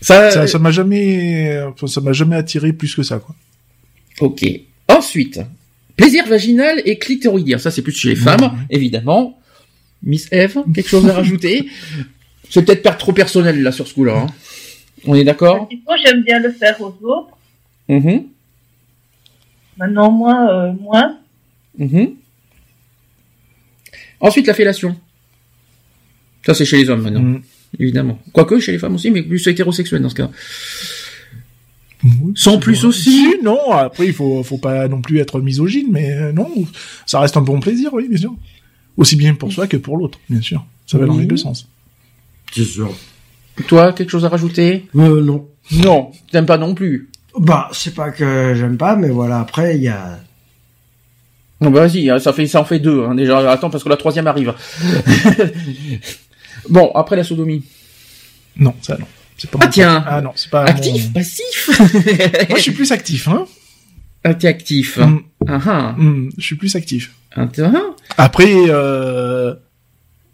Ça, 0.00 0.30
Ça, 0.30 0.46
ça 0.46 0.58
m'a 0.58 0.70
jamais, 0.70 1.60
ça 1.86 2.00
m'a 2.00 2.12
jamais 2.12 2.36
attiré 2.36 2.72
plus 2.72 2.94
que 2.94 3.02
ça, 3.02 3.18
quoi. 3.18 3.34
ok. 4.20 4.44
Ensuite, 4.88 5.40
plaisir 5.96 6.26
vaginal 6.28 6.80
et 6.84 6.98
clitoridien. 6.98 7.58
Ça, 7.58 7.70
c'est 7.70 7.82
plus 7.82 7.92
chez 7.96 8.10
les 8.10 8.16
femmes, 8.16 8.42
ouais. 8.42 8.50
évidemment. 8.70 9.38
Miss 10.02 10.28
Eve, 10.32 10.58
quelque 10.74 10.88
chose 10.88 11.06
à 11.08 11.14
rajouter? 11.20 11.68
C'est 12.50 12.64
peut-être 12.64 12.82
pas 12.82 12.92
trop 12.92 13.12
personnel 13.12 13.62
là 13.62 13.72
sur 13.72 13.86
ce 13.88 13.94
coup-là. 13.94 14.18
hein. 14.20 14.26
On 15.04 15.14
est 15.14 15.24
d'accord? 15.24 15.68
Moi, 15.86 15.96
j'aime 16.04 16.22
bien 16.22 16.38
le 16.40 16.50
faire 16.52 16.80
aux 16.80 16.96
autres. 17.02 17.36
Mhm, 17.88 18.24
Maintenant, 19.78 20.10
moi, 20.10 20.48
euh, 20.50 20.72
moins. 20.80 21.18
mhm. 21.78 22.14
Ensuite, 24.20 24.46
la 24.46 24.54
fellation. 24.54 24.96
Ça, 26.44 26.54
c'est 26.54 26.64
chez 26.64 26.78
les 26.78 26.88
hommes 26.88 27.02
maintenant, 27.02 27.20
Mm. 27.20 27.42
évidemment. 27.78 28.18
Quoique 28.32 28.58
chez 28.60 28.72
les 28.72 28.78
femmes 28.78 28.94
aussi, 28.94 29.10
mais 29.10 29.22
plus 29.22 29.46
hétérosexuel 29.46 30.00
dans 30.00 30.08
ce 30.08 30.14
cas. 30.14 30.30
Oui, 32.04 32.32
Sans 32.36 32.58
plus 32.58 32.76
vrai. 32.78 32.86
aussi 32.86 33.10
Si, 33.10 33.34
non, 33.42 33.72
après, 33.72 34.06
il 34.06 34.12
faut, 34.12 34.42
faut 34.44 34.58
pas 34.58 34.86
non 34.88 35.00
plus 35.02 35.18
être 35.18 35.40
misogyne, 35.40 35.88
mais 35.90 36.10
euh, 36.12 36.32
non, 36.32 36.48
ça 37.04 37.20
reste 37.20 37.36
un 37.36 37.40
bon 37.40 37.58
plaisir, 37.60 37.92
oui, 37.94 38.08
bien 38.08 38.18
sûr. 38.18 38.34
Aussi 38.96 39.16
bien 39.16 39.34
pour 39.34 39.52
soi 39.52 39.66
que 39.66 39.76
pour 39.76 39.96
l'autre, 39.98 40.18
bien 40.30 40.40
sûr. 40.40 40.64
Ça 40.86 40.98
va 40.98 41.06
dans 41.06 41.16
les 41.18 41.26
deux 41.26 41.36
sens. 41.36 41.68
C'est 42.52 42.64
sûr. 42.64 42.94
Toi, 43.68 43.92
quelque 43.92 44.10
chose 44.10 44.24
à 44.24 44.28
rajouter? 44.28 44.86
Euh, 44.96 45.22
non. 45.22 45.48
Non, 45.72 46.12
t'aimes 46.30 46.46
pas 46.46 46.58
non 46.58 46.74
plus? 46.74 47.10
Bah, 47.38 47.68
c'est 47.72 47.94
pas 47.94 48.10
que 48.10 48.54
j'aime 48.56 48.76
pas, 48.78 48.96
mais 48.96 49.08
voilà, 49.10 49.40
après, 49.40 49.76
il 49.76 49.82
y 49.82 49.88
a. 49.88 50.20
Non, 51.60 51.70
bah 51.70 51.80
vas-y, 51.86 52.08
hein, 52.10 52.18
ça 52.18 52.32
fait 52.34 52.46
ça 52.46 52.60
en 52.60 52.64
fait 52.64 52.78
deux 52.78 53.02
hein, 53.04 53.14
déjà. 53.14 53.50
Attends 53.50 53.70
parce 53.70 53.82
que 53.82 53.88
la 53.88 53.96
troisième 53.96 54.26
arrive. 54.26 54.52
bon, 56.68 56.90
après 56.94 57.16
la 57.16 57.24
sodomie. 57.24 57.64
Non, 58.58 58.74
ça, 58.82 58.96
non. 58.98 59.06
C'est 59.38 59.50
pas 59.50 59.58
Ah 59.60 59.64
mon- 59.66 59.70
tiens. 59.70 60.04
Ah 60.06 60.20
non, 60.22 60.32
c'est 60.34 60.50
pas 60.50 60.64
Actif, 60.64 61.06
mon- 61.06 61.12
passif? 61.12 61.70
Moi, 62.48 62.56
je 62.58 62.62
suis 62.62 62.72
plus 62.72 62.92
actif, 62.92 63.28
hein. 63.28 63.46
Ah, 64.24 64.34
t'es 64.34 64.48
actif. 64.48 64.98
Mm, 64.98 65.18
Ah 65.48 65.60
ah. 65.66 65.94
mm, 65.98 66.30
je 66.36 66.42
suis 66.44 66.56
plus 66.56 66.74
actif. 66.76 67.12
Intéressant. 67.34 67.78
Après, 68.16 68.52
euh, 68.68 69.54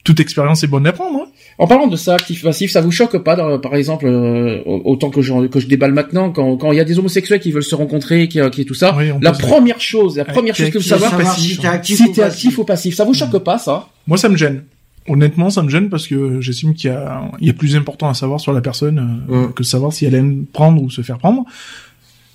toute 0.05 0.21
expérience 0.21 0.63
est 0.65 0.67
bonne 0.67 0.87
à 0.87 0.93
prendre, 0.93 1.19
hein. 1.21 1.27
En 1.59 1.67
parlant 1.67 1.87
de 1.87 1.97
ça, 1.97 2.15
actif 2.15 2.43
passif, 2.43 2.71
ça 2.73 2.81
vous 2.81 2.91
choque 2.91 3.19
pas, 3.19 3.37
dans- 3.37 3.59
par 3.59 3.75
exemple, 3.77 4.07
euh, 4.07 4.61
autant 4.65 5.11
que 5.11 5.21
je, 5.23 5.47
que 5.47 5.61
je 5.61 5.67
déballe 5.69 5.93
maintenant, 5.93 6.31
quand 6.31 6.57
quand 6.57 6.73
il 6.73 6.77
y 6.79 6.81
a 6.81 6.85
des 6.85 6.99
homosexuels 6.99 7.41
qui 7.41 7.53
veulent 7.53 7.63
se 7.63 7.75
rencontrer, 7.75 8.27
qui, 8.29 8.41
qui 8.51 8.61
est 8.63 8.65
tout 8.65 8.75
ça, 8.75 8.95
Oui, 8.97 9.11
la 9.21 9.33
première 9.33 9.81
chose, 9.81 10.17
la 10.17 10.25
première 10.25 10.55
Qui- 10.55 10.63
chose 10.63 10.71
que 10.73 10.79
vous 10.79 10.83
qui- 10.83 10.89
savez, 10.89 11.03
savoir 11.03 11.21
passif, 11.23 11.53
si 11.53 11.59
t'es 11.59 11.67
actif 11.69 11.97
si 11.99 12.07
passif. 12.09 12.23
actif 12.23 12.59
ou 12.59 12.65
passif, 12.65 12.95
ça 12.97 13.05
vous 13.05 13.15
choque 13.15 13.39
pas 13.39 13.59
ça? 13.59 13.89
Moi, 14.07 14.17
ça 14.19 14.29
me 14.29 14.37
gêne. 14.37 14.65
Honnêtement, 15.09 15.51
ça 15.51 15.63
me 15.63 15.69
gêne 15.69 15.89
parce 15.91 16.07
que 16.07 16.41
j'estime 16.41 16.75
qu'il 16.75 16.91
y 16.91 16.93
a, 16.93 17.23
il 17.41 17.47
y 17.47 17.51
a 17.51 17.53
plus 17.53 17.77
important 17.77 18.09
à 18.09 18.15
savoir 18.15 18.41
sur 18.41 18.53
la 18.53 18.61
personne 18.61 19.25
euh, 19.31 19.47
Mm. 19.49 19.53
que 19.53 19.63
de 19.63 19.67
savoir 19.69 19.93
si 19.93 20.05
elle 20.07 20.15
aime 20.15 20.47
prendre 20.53 20.81
ou 20.83 20.91
se 20.91 21.03
faire 21.03 21.19
prendre. 21.19 21.45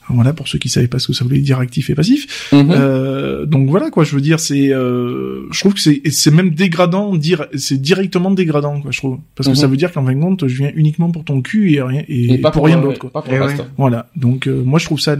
Voilà, 0.10 0.32
pour 0.34 0.48
ceux 0.48 0.58
qui 0.58 0.70
savaient 0.70 0.88
pas 0.88 1.00
ce 1.00 1.08
que 1.08 1.14
ça 1.14 1.24
voulait 1.26 1.40
dire 1.40 1.60
actif 1.60 1.90
et 1.90 1.96
passif. 1.96 2.50
Mhm. 2.54 2.72
Euh, 2.72 3.46
donc 3.46 3.70
voilà, 3.70 3.90
quoi, 3.90 4.04
je 4.06 4.16
veux 4.16 4.22
dire, 4.22 4.40
c'est, 4.40 4.72
euh, 4.74 5.48
je 5.52 5.60
trouve 5.60 5.74
que 5.74 5.82
c'est, 5.82 6.02
c'est 6.12 6.32
même 6.32 6.52
dégradant, 6.52 7.16
dire, 7.16 7.48
c'est 7.56 7.82
directement 7.82 8.32
dégradant, 8.32 8.80
quoi, 8.82 8.92
je 8.92 8.98
trouve. 9.00 9.20
Parce 9.36 9.48
que 9.48 9.52
Mhm. 9.54 9.60
ça 9.60 9.68
veut 9.68 9.78
dire 9.78 9.92
qu'en 9.92 10.06
fin 10.06 10.14
de 10.16 10.22
compte, 10.22 10.48
je 10.48 10.58
viens 10.58 10.72
uniquement 10.76 11.12
pour 11.12 11.24
ton 11.26 11.42
cul 11.42 11.74
et 11.74 11.82
rien, 11.82 12.04
et, 12.08 12.34
Et 12.34 12.38
pas 12.38 12.52
pour, 12.52 12.62
pour, 12.62 12.66
rien 12.68 12.80
euh, 12.80 12.84
d'autre, 12.84 13.00
quoi. 13.00 13.10
Pas 13.12 13.22
pour 13.22 13.34
Eh 13.34 13.38
le 13.38 13.42
ouais. 13.42 13.48
reste. 13.52 13.64
Voilà. 13.78 14.10
Donc, 14.16 14.48
euh, 14.48 14.64
moi, 14.64 14.80
je 14.80 14.86
trouve 14.86 15.00
ça 15.00 15.18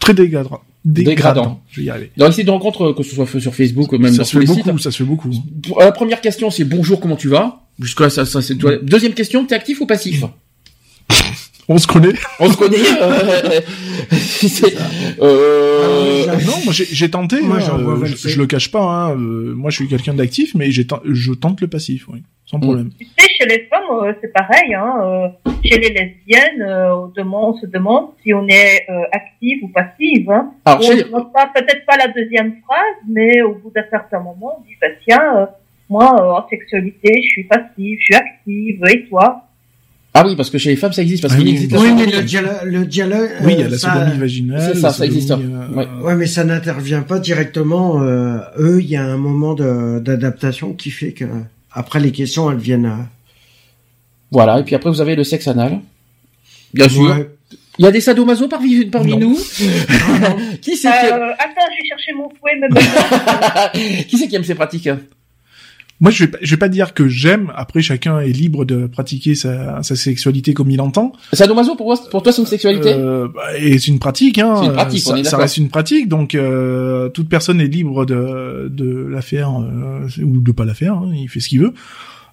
très 0.00 0.14
dégradant. 0.14 0.60
Dégradant. 0.84 1.62
Je 1.70 1.80
vais 1.80 1.86
y 1.86 1.90
arriver. 1.90 2.10
Dans 2.18 2.26
les 2.26 2.32
sites 2.32 2.44
de 2.44 2.50
rencontres, 2.50 2.92
que 2.92 3.02
ce 3.02 3.14
soit 3.14 3.26
sur 3.40 3.54
Facebook 3.54 3.90
ou 3.92 3.98
même 3.98 4.12
ça 4.12 4.18
dans 4.18 4.24
se 4.24 4.32
tous 4.32 4.38
fait 4.40 4.46
les 4.46 4.52
sites, 4.52 4.64
beaucoup, 4.66 4.78
ça 4.78 4.90
se 4.90 4.98
fait 4.98 5.04
beaucoup. 5.04 5.30
La 5.78 5.92
première 5.92 6.20
question, 6.20 6.50
c'est 6.50 6.64
bonjour, 6.64 7.00
comment 7.00 7.16
tu 7.16 7.28
vas? 7.28 7.62
Jusque 7.80 8.00
là, 8.00 8.10
ça, 8.10 8.26
ça 8.26 8.42
c'est 8.42 8.56
toi. 8.56 8.72
Deuxième 8.82 9.14
question, 9.14 9.46
t'es 9.46 9.54
actif 9.54 9.80
ou 9.80 9.86
passif? 9.86 10.22
On 11.68 11.78
se 11.78 11.86
connaît. 11.86 12.14
On 12.40 12.50
se 12.50 12.56
connaît. 12.56 12.76
euh, 15.22 16.24
Ah 16.28 16.36
non, 16.44 16.52
moi 16.64 16.72
j'ai 16.72 16.84
j'ai 16.84 17.10
tenté. 17.10 17.40
Moi, 17.40 17.58
hein, 17.58 17.78
euh, 17.78 18.04
je, 18.04 18.28
je 18.28 18.38
le 18.38 18.46
cache 18.46 18.70
pas. 18.70 18.80
Hein, 18.82 19.10
euh, 19.12 19.54
moi, 19.54 19.70
je 19.70 19.76
suis 19.76 19.88
quelqu'un 19.88 20.14
d'actif, 20.14 20.54
mais 20.54 20.70
je 20.70 20.82
tente 21.32 21.60
le 21.60 21.68
passif, 21.68 22.06
oui, 22.08 22.22
sans 22.46 22.58
Mm. 22.58 22.60
problème. 22.60 22.90
Tu 22.98 23.06
sais, 23.18 23.28
chez 23.38 23.46
les 23.46 23.66
femmes, 23.70 23.82
euh, 24.02 24.12
c'est 24.20 24.32
pareil. 24.32 24.74
Hein, 24.74 25.32
chez 25.64 25.78
les 25.78 25.88
lesbiennes, 25.88 26.62
on, 26.62 27.08
demande, 27.08 27.54
on 27.56 27.60
se 27.60 27.66
demande 27.66 28.08
si 28.22 28.34
on 28.34 28.46
est 28.48 28.84
euh, 28.90 29.02
active 29.12 29.64
ou 29.64 29.68
passive. 29.68 30.30
Hein. 30.30 30.52
Alors, 30.66 30.80
on 31.12 31.18
ne 31.20 31.24
pas 31.32 31.50
peut-être 31.54 31.86
pas 31.86 31.96
la 31.96 32.08
deuxième 32.08 32.56
phrase, 32.64 32.96
mais 33.08 33.40
au 33.42 33.54
bout 33.54 33.70
d'un 33.74 33.84
certain 33.90 34.18
moment, 34.18 34.58
on 34.58 34.62
dit 34.64 34.74
bah 34.80 34.88
tiens, 35.06 35.36
euh, 35.38 35.46
moi 35.88 36.14
euh, 36.20 36.42
en 36.42 36.48
sexualité, 36.48 37.22
je 37.22 37.28
suis 37.28 37.44
passive, 37.44 37.98
je 38.00 38.04
suis 38.04 38.14
active, 38.14 38.80
et 38.90 39.08
toi? 39.08 39.44
Ah 40.16 40.24
oui, 40.24 40.36
parce 40.36 40.48
que 40.48 40.58
chez 40.58 40.70
les 40.70 40.76
femmes, 40.76 40.92
ça 40.92 41.02
existe, 41.02 41.22
parce 41.22 41.34
Ah 41.34 41.38
qu'il 41.38 41.46
oui, 41.48 41.52
existe 41.54 41.72
la 41.72 41.80
Oui, 41.80 41.92
mais 41.92 42.06
le 42.06 42.22
dialogue, 42.22 42.52
le 42.64 42.84
dialogue. 42.86 43.30
oui, 43.42 43.54
il 43.54 43.58
y 43.58 43.62
euh, 43.62 43.66
a 43.66 43.68
la 43.70 43.78
ça- 43.78 43.92
sodomie 43.94 44.18
vaginale. 44.18 44.60
c'est 44.74 44.80
ça, 44.80 44.86
la 44.88 44.92
ça 44.92 45.04
existe, 45.06 45.30
euh, 45.32 45.68
ouais. 45.74 45.88
Ouais, 46.02 46.14
mais 46.14 46.26
ça 46.26 46.44
n'intervient 46.44 47.02
pas 47.02 47.18
directement. 47.18 48.00
Euh, 48.00 48.38
eux, 48.58 48.80
il 48.80 48.86
y 48.88 48.94
a 48.96 49.04
un 49.04 49.16
moment 49.16 49.54
de- 49.54 49.98
d'adaptation 49.98 50.72
qui 50.72 50.90
fait 50.90 51.10
que 51.12 51.24
après 51.72 51.98
les 51.98 52.12
questions, 52.12 52.48
elles 52.50 52.58
viennent. 52.58 52.86
à... 52.86 53.08
Voilà, 54.30 54.60
et 54.60 54.62
puis 54.62 54.76
après, 54.76 54.88
vous 54.90 55.00
avez 55.00 55.16
le 55.16 55.24
sexe 55.24 55.48
anal. 55.48 55.80
Bien 56.72 56.88
sûr. 56.88 57.02
Ouais. 57.10 57.30
Il 57.78 57.84
y 57.84 57.88
a 57.88 57.90
des 57.90 58.00
sadomaso 58.00 58.46
parmi, 58.46 58.84
parmi 58.86 59.16
nous. 59.16 59.34
qui 60.62 60.76
c'est 60.76 60.88
qui... 60.90 61.06
euh, 61.06 61.32
Attends, 61.32 61.66
je 61.72 61.82
vais 61.82 61.88
chercher 61.88 62.12
mon 62.16 62.28
fouet, 62.30 62.54
me 62.60 62.72
mettre 62.72 64.06
qui 64.06 64.16
c'est 64.16 64.28
qui 64.28 64.36
aime 64.36 64.44
ces 64.44 64.54
pratiques 64.54 64.88
Moi, 66.00 66.10
je 66.10 66.24
vais, 66.24 66.30
pas- 66.30 66.38
je 66.42 66.50
vais 66.50 66.56
pas 66.58 66.68
dire 66.68 66.92
que 66.92 67.06
j'aime. 67.08 67.52
Après, 67.56 67.80
chacun 67.80 68.18
est 68.20 68.28
libre 68.32 68.64
de 68.64 68.86
pratiquer 68.86 69.34
sa, 69.34 69.82
sa 69.82 69.94
sexualité 69.96 70.52
comme 70.52 70.70
il 70.70 70.80
entend. 70.80 71.12
Sadomaso, 71.32 71.76
pour, 71.76 71.86
moi- 71.86 71.96
pour 72.10 72.22
toi, 72.22 72.32
c'est 72.32 72.40
une 72.42 72.46
sexualité 72.48 72.92
Euh, 72.92 73.28
bah, 73.34 73.56
et 73.58 73.78
c'est 73.78 73.92
une 73.92 74.00
pratique, 74.00 74.38
hein. 74.38 74.56
C'est 74.58 74.66
une 74.66 74.72
pratique, 74.72 75.02
ça, 75.02 75.12
on 75.12 75.16
est 75.16 75.18
ça 75.24 75.30
d'accord. 75.30 75.40
reste 75.40 75.56
une 75.58 75.68
pratique, 75.68 76.08
donc 76.08 76.34
euh, 76.34 77.08
toute 77.10 77.28
personne 77.28 77.60
est 77.60 77.68
libre 77.68 78.04
de 78.06 78.68
de 78.70 79.06
la 79.06 79.22
faire 79.22 79.50
euh, 79.60 80.06
ou 80.22 80.40
de 80.40 80.52
pas 80.52 80.64
la 80.64 80.74
faire. 80.74 80.94
hein, 80.94 81.12
il 81.14 81.28
fait 81.28 81.40
ce 81.40 81.48
qu'il 81.48 81.60
veut. 81.60 81.74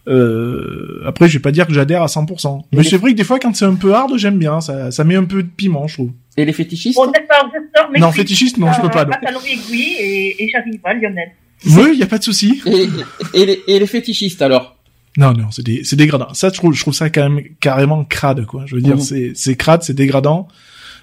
Euh, 0.07 1.01
après, 1.05 1.27
je 1.29 1.33
vais 1.33 1.41
pas 1.41 1.51
dire 1.51 1.67
que 1.67 1.73
j'adhère 1.73 2.01
à 2.01 2.07
100%. 2.07 2.63
Mais 2.71 2.79
Mais- 2.79 2.83
c'est 2.83 2.97
vrai 2.97 3.11
que 3.11 3.17
des 3.17 3.23
fois, 3.23 3.39
quand 3.39 3.55
c'est 3.55 3.65
un 3.65 3.75
peu 3.75 3.93
hard, 3.93 4.17
j'aime 4.17 4.37
bien. 4.39 4.59
Ça, 4.61 4.91
ça 4.91 5.03
met 5.03 5.15
un 5.15 5.23
peu 5.25 5.43
de 5.43 5.47
piment, 5.47 5.87
je 5.87 5.93
trouve. 5.95 6.11
Et 6.37 6.45
les 6.45 6.53
fétichistes 6.53 6.95
Bon, 6.97 7.05
d'accord, 7.11 7.51
je 7.53 7.59
sors 7.79 7.91
mes 7.91 7.99
Non, 7.99 8.07
cuisses, 8.09 8.17
fétichiste, 8.21 8.57
non, 8.57 8.71
je 8.73 8.81
peux 8.81 8.89
pas, 8.89 9.05
non. 9.05 9.11
pantalon 9.11 9.39
aiguille 9.45 9.93
et, 9.99 10.43
et 10.43 10.49
j'arrive 10.49 10.79
à 10.83 10.93
Lionel. 10.93 11.29
Oui, 11.65 11.97
y 11.97 12.03
a 12.03 12.07
pas 12.07 12.17
de 12.17 12.23
souci. 12.23 12.61
et, 12.65 12.87
et, 13.33 13.45
les, 13.45 13.63
et 13.67 13.79
les 13.79 13.87
fétichistes, 13.87 14.41
alors? 14.41 14.75
Non, 15.17 15.33
non, 15.33 15.45
c'est 15.51 15.63
des, 15.63 15.81
c'est 15.83 15.95
dégradant. 15.97 16.33
Ça, 16.33 16.49
je 16.49 16.53
trouve, 16.53 16.73
je 16.73 16.81
trouve 16.81 16.93
ça 16.93 17.09
quand 17.09 17.29
même 17.29 17.43
carrément 17.59 18.03
crade, 18.05 18.45
quoi. 18.45 18.63
Je 18.65 18.75
veux 18.75 18.81
dire, 18.81 18.95
Mhm. 18.95 19.01
c'est, 19.01 19.31
c'est 19.35 19.55
crade, 19.55 19.83
c'est 19.83 19.93
dégradant. 19.93 20.47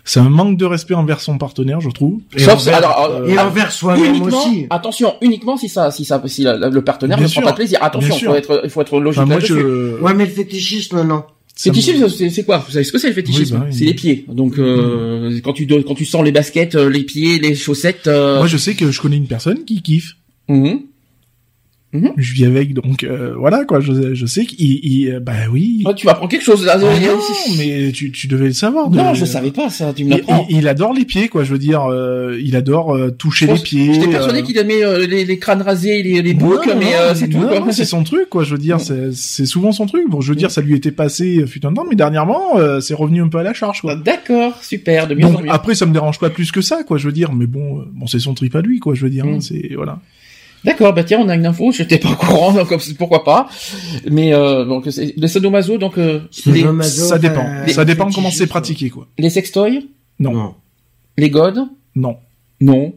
C'est 0.04 0.20
un 0.20 0.30
manque 0.30 0.56
de 0.56 0.64
respect 0.64 0.94
envers 0.94 1.20
son 1.20 1.36
partenaire, 1.36 1.82
je 1.82 1.90
trouve. 1.90 2.20
Et 2.34 2.40
Sauf, 2.40 2.54
envers- 2.62 2.76
alors, 2.78 3.04
euh, 3.10 3.26
Et 3.26 3.38
envers 3.38 3.70
soi-même 3.70 4.22
aussi. 4.22 4.66
attention, 4.70 5.14
uniquement 5.20 5.58
si 5.58 5.68
ça, 5.68 5.90
si 5.90 6.06
ça, 6.06 6.22
si 6.26 6.44
la- 6.44 6.56
la- 6.56 6.70
le 6.70 6.82
partenaire 6.82 7.18
Bien 7.18 7.26
ne 7.26 7.30
prend 7.30 7.40
sûr. 7.42 7.44
pas 7.44 7.50
de 7.50 7.56
plaisir. 7.56 7.78
Attention, 7.82 8.16
il 8.16 8.24
faut 8.24 8.34
être, 8.34 8.60
il 8.64 8.70
faut 8.70 8.80
être 8.80 8.98
logique 9.00 9.20
Enfin, 9.20 9.28
moi, 9.30 9.40
je... 9.40 10.00
Ouais, 10.00 10.14
mais 10.14 10.24
le 10.24 10.30
fétichisme, 10.32 11.02
non. 11.02 11.24
Fétichisme, 11.54 12.08
c'est 12.08 12.30
c'est 12.30 12.44
quoi? 12.44 12.58
Vous 12.58 12.70
savez 12.72 12.84
ce 12.84 12.92
que 12.92 12.98
c'est 12.98 13.08
le 13.08 13.14
fétichisme 13.14 13.56
Oui, 13.56 13.60
bah 13.60 13.66
oui. 13.68 13.76
C'est 13.76 13.84
les 13.84 13.92
pieds. 13.94 14.24
Donc 14.28 14.58
euh, 14.58 15.38
quand 15.42 15.52
tu 15.52 15.66
dois- 15.66 15.82
quand 15.82 15.96
tu 15.96 16.04
sens 16.06 16.24
les 16.24 16.30
baskets, 16.32 16.76
euh, 16.76 16.88
les 16.88 17.02
pieds, 17.02 17.38
les 17.40 17.54
chaussettes. 17.56 18.06
euh, 18.06 18.38
Moi, 18.38 18.46
je 18.46 18.56
sais 18.56 18.74
que 18.74 18.90
je 18.92 19.00
connais 19.00 19.16
une 19.16 19.26
personne 19.26 19.64
qui 19.64 19.82
kiffe. 19.82 20.14
Mhm. 20.48 20.82
Mhm. 21.94 22.12
Je 22.18 22.34
vis 22.34 22.44
avec, 22.44 22.74
donc 22.74 23.02
euh, 23.02 23.34
voilà 23.34 23.64
quoi. 23.64 23.80
Je, 23.80 24.12
je 24.12 24.26
sais 24.26 24.44
qu'il, 24.44 24.84
il, 24.84 25.20
bah 25.20 25.32
oui. 25.50 25.82
Oh, 25.86 25.94
tu 25.94 26.06
m'apprends 26.06 26.28
quelque 26.28 26.44
chose 26.44 26.66
là. 26.66 26.74
Ah 26.74 26.78
non, 26.78 26.88
mais 27.56 27.92
tu, 27.92 28.12
tu 28.12 28.26
devais 28.26 28.48
le 28.48 28.52
savoir. 28.52 28.90
Non, 28.90 29.14
je 29.14 29.24
savais 29.24 29.52
pas 29.52 29.70
ça. 29.70 29.94
Tu 29.94 30.04
me 30.04 30.10
l'apprends. 30.10 30.46
Il, 30.50 30.58
il, 30.58 30.68
adore 30.68 30.92
les 30.92 31.06
pieds, 31.06 31.28
quoi. 31.28 31.44
Je 31.44 31.52
veux 31.52 31.58
dire, 31.58 31.84
euh, 31.84 32.38
il 32.42 32.56
adore 32.56 32.94
euh, 32.94 33.10
toucher 33.10 33.46
les 33.46 33.58
pieds. 33.58 33.94
J'étais 33.94 34.08
persuadé 34.08 34.42
qu'il 34.42 34.58
aimait 34.58 35.06
les, 35.06 35.24
les, 35.24 35.38
crânes 35.38 35.62
rasés, 35.62 36.02
les, 36.02 36.20
les 36.20 36.34
boucles, 36.34 36.76
mais 36.78 36.92
c'est 37.14 37.28
tout. 37.28 37.40
C'est 37.70 37.86
son 37.86 38.04
truc, 38.04 38.28
quoi. 38.28 38.44
Je 38.44 38.52
veux 38.52 38.58
dire, 38.58 38.78
c'est 38.80 39.46
souvent 39.46 39.72
son 39.72 39.86
truc. 39.86 40.10
Bon, 40.10 40.20
je 40.20 40.28
veux 40.28 40.36
dire, 40.36 40.50
ça 40.50 40.60
lui 40.60 40.74
était 40.74 40.92
passé 40.92 41.46
fut 41.46 41.64
un 41.64 41.72
temps, 41.72 41.86
mais 41.88 41.96
dernièrement, 41.96 42.58
c'est 42.82 42.94
revenu 42.94 43.22
un 43.22 43.28
peu 43.28 43.38
à 43.38 43.42
la 43.42 43.54
charge, 43.54 43.80
quoi. 43.80 43.96
D'accord, 43.96 44.62
super. 44.62 45.06
De 45.06 45.14
mieux 45.14 45.22
donc, 45.22 45.46
Après, 45.48 45.74
ça 45.74 45.86
me 45.86 45.94
dérange 45.94 46.18
pas 46.18 46.28
plus 46.28 46.52
que 46.52 46.60
ça, 46.60 46.82
quoi. 46.84 46.98
Je 46.98 47.06
veux 47.06 47.12
dire, 47.12 47.32
mais 47.32 47.46
bon, 47.46 47.86
bon, 47.94 48.06
c'est 48.06 48.18
son 48.18 48.34
trip 48.34 48.54
à 48.54 48.60
lui, 48.60 48.78
quoi. 48.78 48.94
Je 48.94 49.04
veux 49.04 49.10
dire, 49.10 49.24
mm. 49.24 49.40
c'est 49.40 49.72
voilà. 49.74 50.00
D'accord, 50.64 50.92
bah 50.92 51.04
tiens, 51.04 51.20
on 51.20 51.28
a 51.28 51.34
une 51.36 51.46
info, 51.46 51.70
je 51.72 51.82
n'étais 51.82 51.98
pas 51.98 52.10
au 52.10 52.16
courant, 52.16 52.52
donc 52.52 52.74
pourquoi 52.96 53.22
pas. 53.24 53.48
Mais 54.10 54.34
euh, 54.34 54.64
donc 54.64 54.86
les 54.86 55.28
sadomaso, 55.28 55.78
donc 55.78 55.98
euh, 55.98 56.20
ça 56.32 57.18
dépend, 57.18 57.46
ça 57.68 57.84
dépend 57.84 58.10
comment 58.10 58.30
c'est 58.30 58.48
pratiqué 58.48 58.90
quoi. 58.90 59.06
Les 59.18 59.30
sextoys? 59.30 59.86
Non. 60.18 60.54
Les 61.16 61.30
godes? 61.30 61.60
Non. 61.94 62.16
Non. 62.60 62.92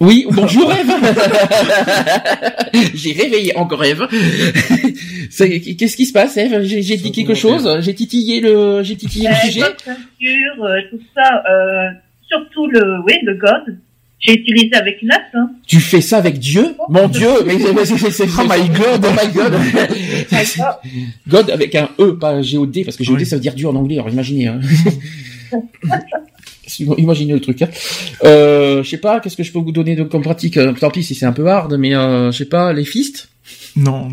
Oui, 0.00 0.26
bonjour 0.30 0.72
Eve. 0.72 0.90
J'ai 2.94 3.12
réveillé 3.12 3.54
encore 3.56 3.84
Eve. 3.84 4.08
Qu'est-ce 4.08 5.96
qui 5.96 6.06
se 6.06 6.12
passe 6.14 6.38
Eve? 6.38 6.62
J'ai 6.62 6.96
dit 6.96 7.12
quelque 7.12 7.34
chose? 7.34 7.68
J'ai 7.80 7.94
titillé 7.94 8.40
le, 8.40 8.82
j'ai 8.82 8.96
titillé 8.96 9.28
le 9.28 9.34
sujet? 9.34 9.62
Euh, 9.62 10.80
tout 10.90 11.00
ça, 11.14 11.42
euh, 11.50 11.90
surtout 12.26 12.66
le, 12.68 13.02
oui, 13.06 13.12
le 13.22 13.34
god 13.34 13.78
j'ai 14.20 14.34
utilisé 14.34 14.74
avec 14.74 15.02
Nat. 15.02 15.22
Hein. 15.34 15.50
Tu 15.66 15.80
fais 15.80 16.02
ça 16.02 16.18
avec 16.18 16.38
Dieu? 16.38 16.74
Oh, 16.78 16.84
Mon 16.90 17.08
Dieu 17.08 17.28
mais 17.46 17.58
c'est, 17.58 18.24
Oh 18.38 18.42
my 18.42 18.68
God 18.68 19.06
Oh 19.06 19.14
my 19.20 19.32
God 19.32 19.54
God 21.26 21.50
avec 21.50 21.74
un 21.74 21.88
E, 21.98 22.12
pas 22.12 22.42
G-O-D, 22.42 22.84
parce 22.84 22.96
que 22.96 23.04
G-O-D 23.04 23.24
ça 23.24 23.36
veut 23.36 23.42
dire 23.42 23.54
Dieu 23.54 23.68
en 23.68 23.74
anglais, 23.74 23.96
alors 23.96 24.10
imaginez. 24.10 24.48
Hein. 24.48 24.60
imaginez 26.98 27.32
le 27.32 27.40
truc. 27.40 27.62
Hein. 27.62 27.68
Euh, 28.24 28.82
je 28.82 28.90
sais 28.90 28.98
pas, 28.98 29.20
qu'est-ce 29.20 29.36
que 29.36 29.42
je 29.42 29.52
peux 29.52 29.58
vous 29.58 29.72
donner 29.72 29.96
de, 29.96 30.04
comme 30.04 30.22
pratique? 30.22 30.56
Euh, 30.56 30.72
Tant 30.72 30.90
pis 30.90 31.02
si 31.02 31.14
c'est 31.14 31.26
un 31.26 31.32
peu 31.32 31.46
hard, 31.46 31.74
mais 31.74 31.94
euh, 31.94 32.30
je 32.30 32.38
sais 32.38 32.44
pas, 32.44 32.72
les 32.72 32.84
fistes? 32.84 33.28
Non, 33.76 34.08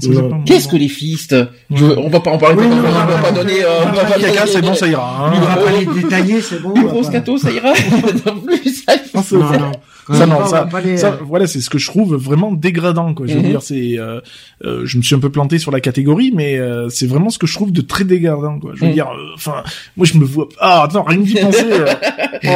Qu'est-ce 0.45 0.67
que 0.67 0.77
les 0.77 0.87
fistes? 0.87 1.35
On 1.69 2.09
va 2.09 2.19
pas 2.19 2.31
en 2.31 2.37
parler. 2.37 2.63
on 2.63 2.81
va 2.81 3.17
pas 3.17 3.31
donner. 3.31 3.63
Euh, 3.63 4.45
c'est 4.45 4.61
bon, 4.61 4.73
ça 4.73 4.87
ira. 4.87 5.27
Hein. 5.27 5.33
On 5.35 5.39
va 5.39 5.55
pas 5.57 5.71
les 5.77 6.01
détailler, 6.01 6.41
c'est 6.41 6.61
bon. 6.61 6.73
Une 6.75 6.83
grosse 6.83 7.09
cato, 7.09 7.37
ça 7.37 7.51
ira. 7.51 7.73
non 8.25 8.39
plus. 8.39 8.85
Non, 9.33 9.39
non 9.41 9.71
ça 10.13 10.25
non, 10.25 10.45
ça, 10.45 10.69
ça, 10.95 11.19
voilà, 11.21 11.47
c'est 11.47 11.59
ce 11.59 11.69
que 11.69 11.77
je 11.77 11.87
trouve 11.87 12.15
vraiment 12.15 12.53
dégradant, 12.53 13.13
quoi. 13.13 13.27
Je 13.27 13.33
veux 13.33 13.41
mhm. 13.41 13.49
dire, 13.49 13.61
c'est, 13.61 13.99
euh, 13.99 14.21
euh, 14.63 14.85
je 14.85 14.97
me 14.97 15.03
suis 15.03 15.15
un 15.15 15.19
peu 15.19 15.29
planté 15.29 15.59
sur 15.59 15.71
la 15.71 15.81
catégorie, 15.81 16.31
mais 16.33 16.57
euh, 16.57 16.87
c'est 16.89 17.07
vraiment 17.07 17.29
ce 17.29 17.37
que 17.37 17.47
je 17.47 17.53
trouve 17.53 17.71
de 17.71 17.81
très 17.81 18.05
dégradant, 18.05 18.59
quoi. 18.59 18.71
Je 18.75 18.81
veux 18.81 18.87
mhm. 18.87 18.93
dire, 18.93 19.07
euh, 19.07 19.33
enfin, 19.35 19.63
moi 19.97 20.05
je 20.05 20.17
me 20.17 20.23
vois, 20.23 20.47
ah, 20.59 20.83
attends, 20.83 21.03
rien 21.03 21.19
d'y 21.19 21.35
penser. 21.35 21.65
oh. 22.45 22.49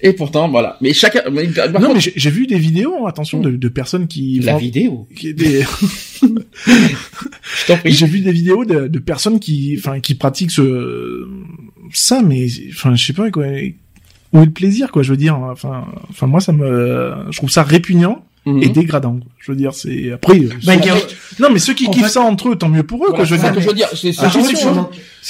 Et 0.00 0.12
pourtant, 0.14 0.48
voilà. 0.48 0.76
Mais 0.80 0.94
chacun. 0.94 1.22
non, 1.28 1.94
mais 1.94 2.00
j'ai 2.00 2.30
vu 2.30 2.46
des 2.46 2.58
vidéos, 2.58 3.06
attention, 3.06 3.40
de, 3.40 3.50
de 3.50 3.68
personnes 3.68 4.06
qui. 4.06 4.40
La 4.40 4.56
vidéo. 4.56 5.06
Qui 5.14 5.34
des. 5.34 5.64
j'ai 7.84 8.06
vu 8.06 8.20
des 8.20 8.32
vidéos 8.32 8.64
de, 8.64 8.88
de 8.88 8.98
personnes 8.98 9.40
qui, 9.40 9.76
enfin, 9.78 10.00
qui 10.00 10.14
pratiquent 10.14 10.52
ce 10.52 11.26
ça, 11.92 12.22
mais 12.22 12.46
enfin, 12.70 12.94
je 12.94 13.04
sais 13.06 13.12
pas 13.12 13.30
quoi 13.30 13.46
où 14.32 14.40
est 14.40 14.46
le 14.46 14.52
plaisir 14.52 14.90
quoi 14.90 15.02
je 15.02 15.10
veux 15.10 15.16
dire. 15.16 15.38
Enfin 15.38 15.86
enfin 16.10 16.26
moi 16.26 16.40
ça 16.40 16.52
me 16.52 17.26
je 17.30 17.36
trouve 17.36 17.50
ça 17.50 17.62
répugnant 17.62 18.24
et 18.56 18.66
mhm. 18.66 18.72
dégradant. 18.72 19.20
Je 19.38 19.52
veux 19.52 19.56
dire, 19.56 19.72
c'est 19.74 20.12
après. 20.12 20.40
Bah, 20.64 20.74
non, 21.38 21.48
mais 21.52 21.58
ceux 21.58 21.74
qui 21.74 21.88
kiffent 21.90 22.08
ça 22.08 22.22
entre 22.22 22.50
eux, 22.50 22.56
tant 22.56 22.68
mieux 22.68 22.82
pour 22.82 23.04
eux. 23.06 23.12
quoi, 23.12 23.24
je 23.24 23.34
veux 23.34 23.40
dire, 23.40 23.60
je 23.60 23.66
veux 23.66 23.74
dire 23.74 23.88
c'est 23.94 24.12
ah, 24.18 24.28
juste, 24.28 24.50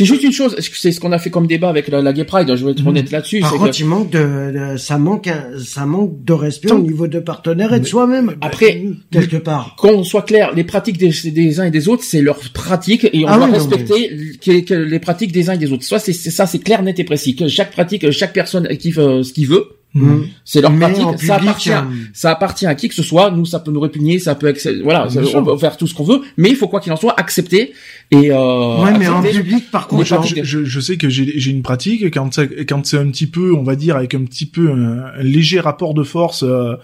juste, 0.06 0.22
une 0.22 0.32
chose. 0.32 0.56
C'est 0.58 0.92
ce 0.92 1.00
qu'on 1.00 1.12
a 1.12 1.18
fait 1.18 1.30
comme 1.30 1.46
débat 1.46 1.68
avec 1.68 1.88
la, 1.88 2.02
la 2.02 2.12
Gay 2.12 2.24
Pride. 2.24 2.54
Je 2.54 2.64
vais 2.64 2.72
être 2.72 2.82
mhm. 2.82 2.88
honnête 2.88 3.10
là-dessus. 3.10 3.40
Par 3.40 3.54
contre, 3.54 3.78
il 3.80 3.86
manque 3.86 4.10
de, 4.10 4.76
ça 4.76 4.98
manque, 4.98 5.28
ça 5.64 5.86
manque 5.86 6.24
de 6.24 6.32
respect 6.32 6.72
au 6.72 6.78
niveau 6.78 7.06
de 7.06 7.18
partenaires 7.18 7.72
et 7.74 7.80
de 7.80 7.86
soi-même. 7.86 8.36
Après, 8.40 8.82
quelque 9.10 9.36
part. 9.36 9.76
Qu'on 9.76 10.04
soit 10.04 10.22
clair, 10.22 10.52
les 10.54 10.64
pratiques 10.64 10.98
des, 10.98 11.12
des 11.30 11.60
uns 11.60 11.64
et 11.64 11.70
des 11.70 11.88
autres, 11.88 12.04
c'est 12.04 12.22
leur 12.22 12.38
pratique 12.52 13.08
et 13.12 13.24
on 13.24 13.28
ah 13.28 13.36
doit 13.36 13.46
respecter 13.46 14.10
les 14.46 14.98
pratiques 14.98 15.32
des 15.32 15.50
uns 15.50 15.54
et 15.54 15.58
des 15.58 15.72
autres. 15.72 15.84
Soit 15.84 15.98
c'est 15.98 16.12
ça, 16.12 16.46
c'est 16.46 16.58
clair, 16.58 16.82
net 16.82 16.98
et 16.98 17.04
précis. 17.04 17.36
Que 17.36 17.48
chaque 17.48 17.72
pratique, 17.72 18.10
chaque 18.10 18.32
personne 18.32 18.68
kiffe 18.76 18.98
euh, 18.98 19.22
ce 19.22 19.32
qu'il 19.32 19.46
veut 19.46 19.77
Mmh. 20.04 20.26
C'est 20.44 20.60
leur 20.60 20.74
pratique, 20.76 21.18
ça 21.18 21.36
appartient, 21.36 21.70
euh, 21.70 21.82
ça 22.12 22.30
appartient 22.30 22.66
à 22.66 22.74
qui 22.74 22.88
que 22.88 22.94
ce 22.94 23.02
soit. 23.02 23.30
Nous, 23.30 23.44
ça 23.44 23.60
peut 23.60 23.70
nous 23.70 23.80
répugner, 23.80 24.18
ça 24.18 24.34
peut, 24.34 24.52
voilà, 24.82 25.08
on 25.34 25.44
peut 25.44 25.56
faire 25.58 25.76
tout 25.76 25.86
ce 25.86 25.94
qu'on 25.94 26.04
veut, 26.04 26.20
mais 26.36 26.50
il 26.50 26.56
faut 26.56 26.68
quoi 26.68 26.80
qu'il 26.80 26.92
en 26.92 26.96
soit 26.96 27.18
accepter 27.18 27.72
et. 28.10 28.30
Euh, 28.30 28.82
ouais, 28.82 28.98
mais 28.98 29.08
en 29.08 29.22
public, 29.22 29.70
par 29.70 29.88
contre, 29.88 30.04
je, 30.42 30.64
je, 30.64 30.80
sais 30.80 30.96
que 30.96 31.08
j'ai 31.08 31.50
une 31.50 31.62
pratique 31.62 32.12
quand 32.12 32.38
quand 32.68 32.86
c'est 32.86 32.98
un 32.98 33.10
petit 33.10 33.26
peu, 33.26 33.54
on 33.54 33.62
va 33.62 33.76
dire, 33.76 33.96
avec 33.96 34.14
un 34.14 34.24
petit 34.24 34.46
peu 34.46 34.70
un, 34.70 35.22
léger 35.22 35.60
rapport 35.60 35.94
de 35.94 36.02
force. 36.02 36.42
Euh, 36.42 36.76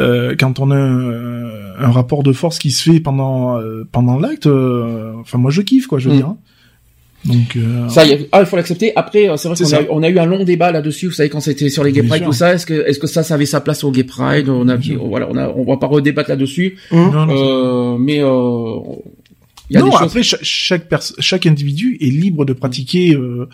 euh, 0.00 0.34
quand 0.40 0.58
on 0.58 0.70
a 0.70 0.76
un, 0.76 1.90
rapport 1.90 2.22
de 2.22 2.32
force 2.32 2.58
qui 2.58 2.70
se 2.70 2.90
fait 2.90 3.00
pendant 3.00 3.58
euh, 3.58 3.86
pendant 3.92 4.18
l'acte, 4.18 4.46
enfin 4.46 5.36
moi 5.36 5.50
je 5.50 5.60
kiffe 5.60 5.86
quoi, 5.86 5.98
je 5.98 6.08
veux 6.08 6.14
mmh. 6.14 6.18
dire. 6.18 6.28
Hein. 6.28 6.38
Donc 7.24 7.56
euh... 7.56 7.88
ça, 7.88 8.02
ah, 8.32 8.40
il 8.40 8.46
faut 8.46 8.56
l'accepter. 8.56 8.92
Après, 8.96 9.28
euh, 9.28 9.36
c'est 9.36 9.48
vrai 9.48 9.56
qu'on 9.56 9.72
a, 9.72 9.90
on 9.90 10.02
a 10.02 10.08
eu 10.08 10.18
un 10.18 10.26
long 10.26 10.42
débat 10.42 10.72
là-dessus. 10.72 11.06
Vous 11.06 11.12
savez 11.12 11.28
quand 11.28 11.40
c'était 11.40 11.68
sur 11.68 11.84
les 11.84 11.92
gay 11.92 12.02
pride 12.02 12.24
tout 12.24 12.32
ça, 12.32 12.54
est-ce 12.54 12.66
que 12.66 12.74
est-ce 12.86 12.98
que 12.98 13.06
ça, 13.06 13.22
ça 13.22 13.34
avait 13.34 13.46
sa 13.46 13.60
place 13.60 13.84
au 13.84 13.92
gay 13.92 14.02
pride? 14.02 14.48
On 14.48 14.68
a, 14.68 14.76
voilà, 14.76 15.28
on 15.30 15.36
a, 15.36 15.48
on 15.48 15.64
va 15.64 15.76
pas 15.76 15.86
redébattre 15.86 16.30
là-dessus. 16.30 16.78
Mmh. 16.90 16.96
Euh, 16.96 17.96
mais 17.96 18.20
euh, 18.20 18.76
y 19.70 19.76
a 19.76 19.80
non, 19.80 19.86
des 19.86 19.92
choses... 19.92 20.02
après 20.02 20.22
chaque 20.24 20.42
chaque, 20.42 20.88
chaque 21.20 21.46
individu 21.46 21.96
est 22.00 22.10
libre 22.10 22.44
de 22.44 22.54
pratiquer 22.54 23.14
euh, 23.14 23.48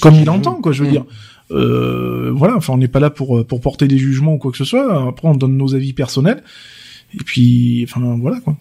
comme 0.00 0.14
il 0.14 0.30
entend, 0.30 0.54
quoi. 0.54 0.70
Je 0.70 0.84
veux 0.84 0.88
mmh. 0.88 0.92
dire. 0.92 1.04
Euh, 1.50 2.30
voilà, 2.32 2.54
enfin, 2.54 2.74
on 2.74 2.78
n'est 2.78 2.86
pas 2.86 3.00
là 3.00 3.10
pour 3.10 3.44
pour 3.44 3.60
porter 3.60 3.88
des 3.88 3.98
jugements 3.98 4.34
ou 4.34 4.38
quoi 4.38 4.52
que 4.52 4.58
ce 4.58 4.64
soit. 4.64 5.08
Après, 5.08 5.26
on 5.26 5.34
donne 5.34 5.56
nos 5.56 5.74
avis 5.74 5.92
personnels. 5.92 6.44
Et 7.12 7.24
puis, 7.24 7.84
enfin, 7.88 8.16
voilà 8.20 8.38
quoi. 8.38 8.56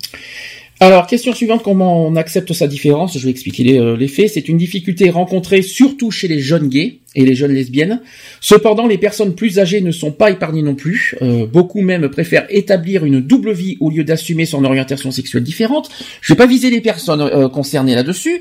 Alors, 0.82 1.08
question 1.08 1.34
suivante, 1.34 1.62
comment 1.62 2.08
on 2.08 2.16
accepte 2.16 2.54
sa 2.54 2.66
différence? 2.66 3.18
Je 3.18 3.26
vais 3.26 3.32
expliquer 3.32 3.64
les, 3.66 3.80
euh, 3.80 4.08
faits. 4.08 4.30
C'est 4.34 4.48
une 4.48 4.56
difficulté 4.56 5.10
rencontrée 5.10 5.62
surtout 5.62 6.10
chez 6.10 6.30
les 6.30 6.40
jeunes 6.40 6.70
gays 6.70 7.00
et 7.16 7.26
les 7.26 7.36
jeunes 7.36 7.52
lesbiennes. 7.52 8.02
Cependant, 8.40 8.88
les 8.88 8.98
personnes 8.98 9.36
plus 9.36 9.60
âgées 9.60 9.82
ne 9.82 9.92
sont 9.92 10.14
pas 10.14 10.32
épargnées 10.32 10.62
non 10.62 10.76
plus. 10.76 11.16
Euh, 11.22 11.46
beaucoup 11.46 11.82
même 11.82 12.08
préfèrent 12.08 12.46
établir 12.50 13.04
une 13.04 13.20
double 13.20 13.52
vie 13.52 13.76
au 13.82 13.90
lieu 13.90 14.06
d'assumer 14.06 14.46
son 14.46 14.64
orientation 14.64 15.12
sexuelle 15.12 15.44
différente. 15.44 15.90
Je 16.22 16.32
vais 16.32 16.38
pas 16.38 16.48
viser 16.48 16.70
les 16.70 16.80
personnes 16.80 17.22
euh, 17.22 17.50
concernées 17.50 17.96
là-dessus. 17.96 18.40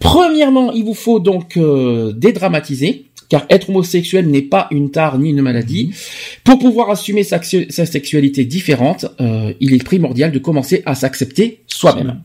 Premièrement, 0.00 0.72
il 0.72 0.82
vous 0.82 0.94
faut 0.94 1.20
donc 1.20 1.56
dédramatiser 2.16 3.04
car 3.28 3.46
être 3.50 3.70
homosexuel 3.70 4.28
n'est 4.28 4.42
pas 4.42 4.68
une 4.70 4.90
tare 4.90 5.18
ni 5.18 5.30
une 5.30 5.42
maladie. 5.42 5.86
Mhm. 5.86 5.94
Pour 6.44 6.58
pouvoir 6.58 6.90
assumer 6.90 7.22
sa, 7.22 7.40
sexualité 7.42 8.44
différente, 8.44 9.06
euh, 9.20 9.52
il 9.60 9.74
est 9.74 9.84
primordial 9.84 10.32
de 10.32 10.38
commencer 10.38 10.82
à 10.86 10.94
s'accepter 10.94 11.62
soi-même. 11.66 12.20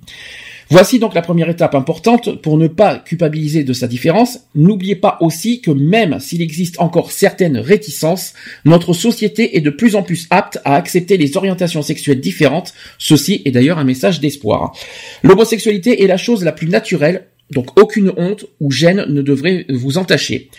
Voici 0.70 0.97
donc 0.97 1.14
la 1.14 1.22
première 1.22 1.49
étape 1.49 1.76
importante 1.76 2.41
pour 2.41 2.58
ne 2.58 2.68
pas 2.68 2.97
culpabiliser 2.97 3.64
de 3.64 3.74
sa 3.74 3.88
différence. 3.88 4.39
N'oubliez 4.56 4.95
pas 4.95 5.18
aussi 5.20 5.62
que 5.62 5.72
même 5.72 6.20
s'il 6.20 6.41
existe 6.41 6.80
encore 6.80 7.12
certaines 7.12 7.58
réticences, 7.58 8.34
notre 8.66 8.93
société 8.93 9.58
est 9.58 9.62
de 9.62 9.70
plus 9.70 9.95
en 9.95 10.04
plus 10.04 10.26
apte 10.30 10.60
à 10.66 10.76
accepter 10.76 11.18
les 11.18 11.38
orientations 11.38 11.82
sexuelles 11.82 12.22
différentes. 12.22 12.74
Ceci 12.97 13.41
est 13.45 13.51
d'ailleurs 13.51 13.78
un 13.78 13.84
message 13.84 14.20
d'espoir. 14.20 14.76
L'homosexualité 15.22 16.04
est 16.04 16.08
la 16.08 16.18
chose 16.18 16.43
la 16.43 16.51
plus 16.51 16.70
naturelle, 16.70 17.28
donc 17.54 17.80
aucune 17.80 18.12
honte 18.18 18.45
ou 18.60 18.72
gêne 18.72 19.06
ne 19.08 19.22
devrait 19.22 19.66
vous 19.70 19.97
entacher. 19.97 20.49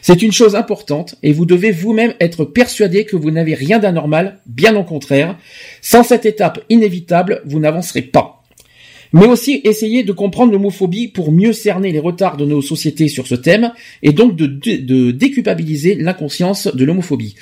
C'est 0.00 0.22
une 0.22 0.32
chose 0.32 0.54
importante 0.54 1.16
et 1.22 1.32
vous 1.32 1.46
devez 1.46 1.70
vous-même 1.70 2.14
être 2.20 2.44
persuadé 2.44 3.04
que 3.04 3.16
vous 3.16 3.30
n'avez 3.30 3.54
rien 3.54 3.78
d'anormal, 3.78 4.38
bien 4.46 4.76
au 4.76 4.84
contraire. 4.84 5.38
Sans 5.80 6.02
cette 6.02 6.26
étape 6.26 6.60
inévitable, 6.68 7.42
vous 7.44 7.60
n'avancerez 7.60 8.02
pas 8.02 8.41
mais 9.12 9.26
aussi 9.26 9.60
essayer 9.64 10.02
de 10.02 10.12
comprendre 10.12 10.52
l'homophobie 10.52 11.08
pour 11.08 11.32
mieux 11.32 11.52
cerner 11.52 11.92
les 11.92 11.98
retards 11.98 12.36
de 12.36 12.44
nos 12.44 12.62
sociétés 12.62 13.08
sur 13.08 13.26
ce 13.26 13.34
thème 13.34 13.72
et 14.02 14.12
donc 14.12 14.36
de, 14.36 15.10
déculpabiliser 15.10 15.94
l'inconscience 15.94 16.68
de 16.74 16.84
l'homophobie. 16.84 17.34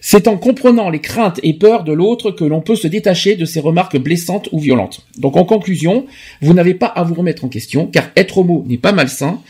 C'est 0.00 0.28
en 0.28 0.36
comprenant 0.36 0.90
les 0.90 1.00
craintes 1.00 1.40
et 1.42 1.54
peurs 1.54 1.84
de 1.84 1.92
l'autre 1.92 2.30
que 2.30 2.44
l'on 2.44 2.60
peut 2.60 2.76
se 2.76 2.88
détacher 2.88 3.36
de 3.36 3.44
ces 3.44 3.60
remarques 3.60 3.98
blessantes 3.98 4.48
ou 4.52 4.58
violentes. 4.58 5.06
Donc 5.18 5.36
en 5.36 5.44
conclusion, 5.44 6.06
vous 6.40 6.54
n'avez 6.54 6.74
pas 6.74 6.86
à 6.86 7.02
vous 7.02 7.14
remettre 7.14 7.44
en 7.44 7.48
question 7.48 7.86
car 7.86 8.10
être 8.16 8.38
homo 8.38 8.64
n'est 8.66 8.78
pas 8.78 8.92
malsain, 8.92 9.40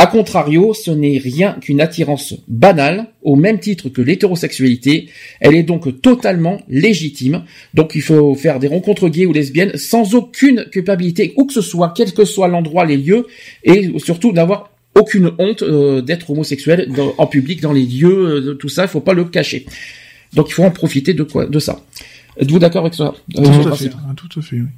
a 0.00 0.06
contrario, 0.06 0.72
ce 0.72 0.90
n'est 0.90 1.18
rien 1.18 1.58
qu'une 1.60 1.82
attirance 1.82 2.34
banale, 2.48 3.08
au 3.20 3.36
même 3.36 3.60
titre 3.60 3.90
que 3.90 4.00
l'hétérosexualité. 4.00 5.10
Elle 5.40 5.54
est 5.54 5.62
donc 5.62 6.00
totalement 6.00 6.62
légitime. 6.70 7.44
Donc 7.74 7.92
il 7.94 8.00
faut 8.00 8.34
faire 8.34 8.60
des 8.60 8.66
rencontres 8.66 9.10
gays 9.10 9.26
ou 9.26 9.34
lesbiennes 9.34 9.76
sans 9.76 10.14
aucune 10.14 10.64
culpabilité, 10.72 11.34
où 11.36 11.44
que 11.44 11.52
ce 11.52 11.60
soit, 11.60 11.92
quel 11.94 12.14
que 12.14 12.24
soit 12.24 12.48
l'endroit, 12.48 12.86
les 12.86 12.96
lieux, 12.96 13.26
et 13.62 13.92
surtout 13.98 14.32
d'avoir 14.32 14.70
aucune 14.94 15.32
honte 15.38 15.62
euh, 15.62 16.00
d'être 16.00 16.30
homosexuel 16.30 16.90
en 17.18 17.26
public, 17.26 17.60
dans 17.60 17.74
les 17.74 17.84
lieux, 17.84 18.48
euh, 18.48 18.54
tout 18.54 18.70
ça, 18.70 18.84
il 18.84 18.88
faut 18.88 19.00
pas 19.00 19.12
le 19.12 19.26
cacher. 19.26 19.66
Donc 20.32 20.46
il 20.48 20.54
faut 20.54 20.64
en 20.64 20.70
profiter 20.70 21.12
de 21.12 21.24
quoi, 21.24 21.44
de 21.44 21.58
ça. 21.58 21.84
Êtes-vous 22.38 22.58
d'accord 22.58 22.84
avec 22.86 22.94
ça? 22.94 23.12
Tout 23.34 23.42
à 23.42 23.76
fait. 23.76 23.90
Tout 24.16 24.38
à 24.38 24.42
fait. 24.42 24.56
Oui. 24.56 24.68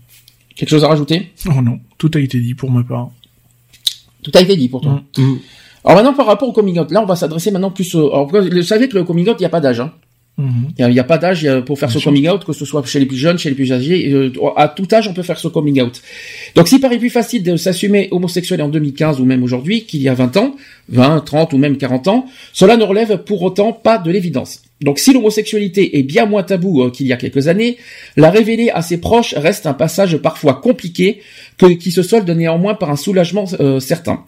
Quelque 0.57 0.71
chose 0.71 0.83
à 0.83 0.89
rajouter? 0.89 1.31
Oh 1.47 1.63
non, 1.63 1.79
tout 1.97 2.11
a 2.15 2.19
été 2.19 2.41
dit 2.41 2.55
pour 2.55 2.73
ma 2.73 2.83
part. 2.83 3.13
Tout 4.23 4.31
a 4.35 4.41
été 4.41 4.57
dit 4.57 4.69
pour 4.69 4.81
toi. 4.81 5.03
Mm. 5.17 5.35
Alors 5.85 5.97
maintenant, 5.97 6.15
par 6.15 6.27
rapport 6.27 6.49
au 6.49 6.53
coming 6.53 6.79
out, 6.79 6.91
là, 6.91 7.03
on 7.03 7.07
va 7.07 7.17
s'adresser 7.17 7.51
maintenant 7.51 7.71
plus. 7.71 7.95
Au... 7.95 8.13
Alors, 8.13 8.29
vous 8.29 8.63
savez 8.63 8.89
que 8.89 8.97
le 8.97 9.05
coming 9.05 9.29
out, 9.29 9.37
il 9.39 9.43
n'y 9.43 9.47
a 9.47 9.51
pas 9.51 9.61
d'âge. 9.61 9.81
Hein. 9.81 9.93
Mhm. 10.39 10.73
Il 10.79 10.89
n'y 10.89 10.99
a, 10.99 11.05
pas 11.05 11.19
d'âge 11.19 11.47
pour 11.67 11.79
faire 11.79 11.91
ce 11.91 11.99
coming 11.99 12.27
out, 12.29 12.45
que 12.45 12.55
ce 12.55 12.65
soit 12.65 12.85
chez 12.87 12.99
les 12.99 13.05
plus 13.05 13.19
jeunes, 13.19 13.39
chez 13.39 13.51
les 13.51 13.55
plus 13.55 13.71
âgés. 13.71 14.11
Euh, 14.11 14.33
à 14.57 14.69
tout 14.69 14.89
âge, 14.91 15.07
on 15.07 15.13
peut 15.13 15.23
faire 15.23 15.39
ce 15.39 15.47
coming 15.49 15.83
out. 15.83 16.01
Donc, 16.55 16.69
s'il 16.69 16.81
paraît 16.81 16.99
plus 16.99 17.11
facile 17.11 17.43
de 17.43 17.57
s'assumer 17.57 18.09
homosexuel 18.11 18.63
en 18.63 18.69
2015 18.69 19.21
ou 19.21 19.27
même 19.27 19.43
aujourd'hui 19.43 19.85
qu'il 19.85 20.01
y 20.01 20.09
a 20.09 20.15
20 20.15 20.39
ans, 20.39 20.57
20, 20.89 21.21
30 21.21 21.53
ou 21.53 21.59
même 21.59 21.77
40 21.77 22.09
ans, 22.09 22.27
cela 22.55 22.79
ne 22.79 22.85
relève 22.85 23.19
pour 23.19 23.43
autant 23.43 23.73
pas 23.73 23.99
de 23.99 24.11
l'évidence. 24.11 24.63
Donc, 24.81 24.99
si 24.99 25.13
l'homosexualité 25.13 25.99
est 25.99 26.03
bien 26.03 26.25
moins 26.25 26.43
tabou 26.43 26.83
euh, 26.83 26.91
qu'il 26.91 27.07
y 27.07 27.13
a 27.13 27.17
quelques 27.17 27.49
années, 27.49 27.77
la 28.17 28.31
révéler 28.31 28.71
à 28.71 28.81
ses 28.81 28.99
proches 28.99 29.35
reste 29.35 29.67
un 29.67 29.75
passage 29.75 30.17
parfois 30.17 30.55
compliqué, 30.55 31.21
que, 31.59 31.67
qui 31.67 31.91
se 31.91 32.03
solde 32.03 32.29
néanmoins 32.31 32.75
par 32.75 32.91
un 32.91 32.97
soulagement 32.97 33.45
euh, 33.61 33.81
certain. 33.81 34.25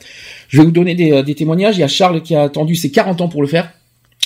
Je 0.49 0.59
vais 0.59 0.65
vous 0.65 0.71
donner 0.71 0.95
des, 0.95 1.23
des 1.23 1.35
témoignages. 1.35 1.79
Il 1.79 1.81
y 1.81 1.85
a 1.85 1.89
Charles 1.89 2.23
qui 2.23 2.35
a 2.35 2.43
attendu 2.43 2.75
ses 2.75 2.91
40 2.91 3.23
ans 3.23 3.29
pour 3.29 3.41
le 3.41 3.49
faire. 3.49 3.73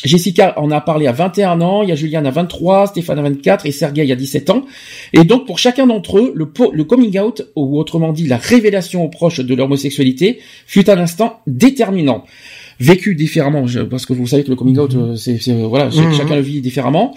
Jessica 0.04 0.54
en 0.58 0.70
a 0.70 0.80
parlé 0.80 1.08
à 1.08 1.12
21 1.12 1.60
ans, 1.60 1.82
il 1.82 1.88
y 1.88 1.92
a 1.92 1.96
Juliane 1.96 2.26
à 2.26 2.30
23, 2.30 2.88
Stéphane 2.88 3.18
à 3.18 3.22
24 3.22 3.66
et 3.66 3.72
Sergei 3.72 4.10
à 4.12 4.14
17 4.14 4.50
ans. 4.50 4.64
Et 5.12 5.24
donc 5.24 5.46
pour 5.46 5.58
chacun 5.58 5.86
d'entre 5.86 6.18
eux, 6.18 6.32
le, 6.36 6.52
le, 6.72 6.84
coming 6.84 7.18
out, 7.18 7.42
ou 7.56 7.78
autrement 7.78 8.12
dit 8.12 8.26
la 8.26 8.36
révélation 8.36 9.04
aux 9.04 9.08
proches 9.08 9.40
de 9.40 9.54
l'homosexualité, 9.54 10.38
fut 10.66 10.88
un 10.88 10.98
instant 10.98 11.40
déterminant. 11.46 12.24
Vécu 12.80 13.16
différemment, 13.16 13.66
parce 13.90 14.06
que 14.06 14.12
vous 14.12 14.28
savez 14.28 14.44
que 14.44 14.50
le 14.50 14.56
coming 14.56 14.78
out, 14.78 14.94
euh, 14.94 15.16
c'est 15.16 15.40
euh, 15.48 15.66
voilà, 15.66 15.86
mhm. 15.86 16.14
chacun 16.14 16.36
le 16.36 16.42
vit 16.42 16.60
différemment, 16.60 17.12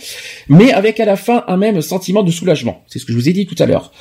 mais 0.50 0.72
avec 0.72 1.00
à 1.00 1.06
la 1.06 1.16
fin 1.16 1.44
un 1.48 1.58
même 1.58 1.82
sentiment 1.84 2.24
de 2.24 2.32
soulagement. 2.32 2.82
C'est 2.88 2.98
ce 2.98 3.06
que 3.06 3.14
je 3.14 3.18
vous 3.18 3.30
ai 3.30 3.34
dit 3.34 3.46
tout 3.46 3.56
à 3.60 3.68
l'heure. 3.68 3.92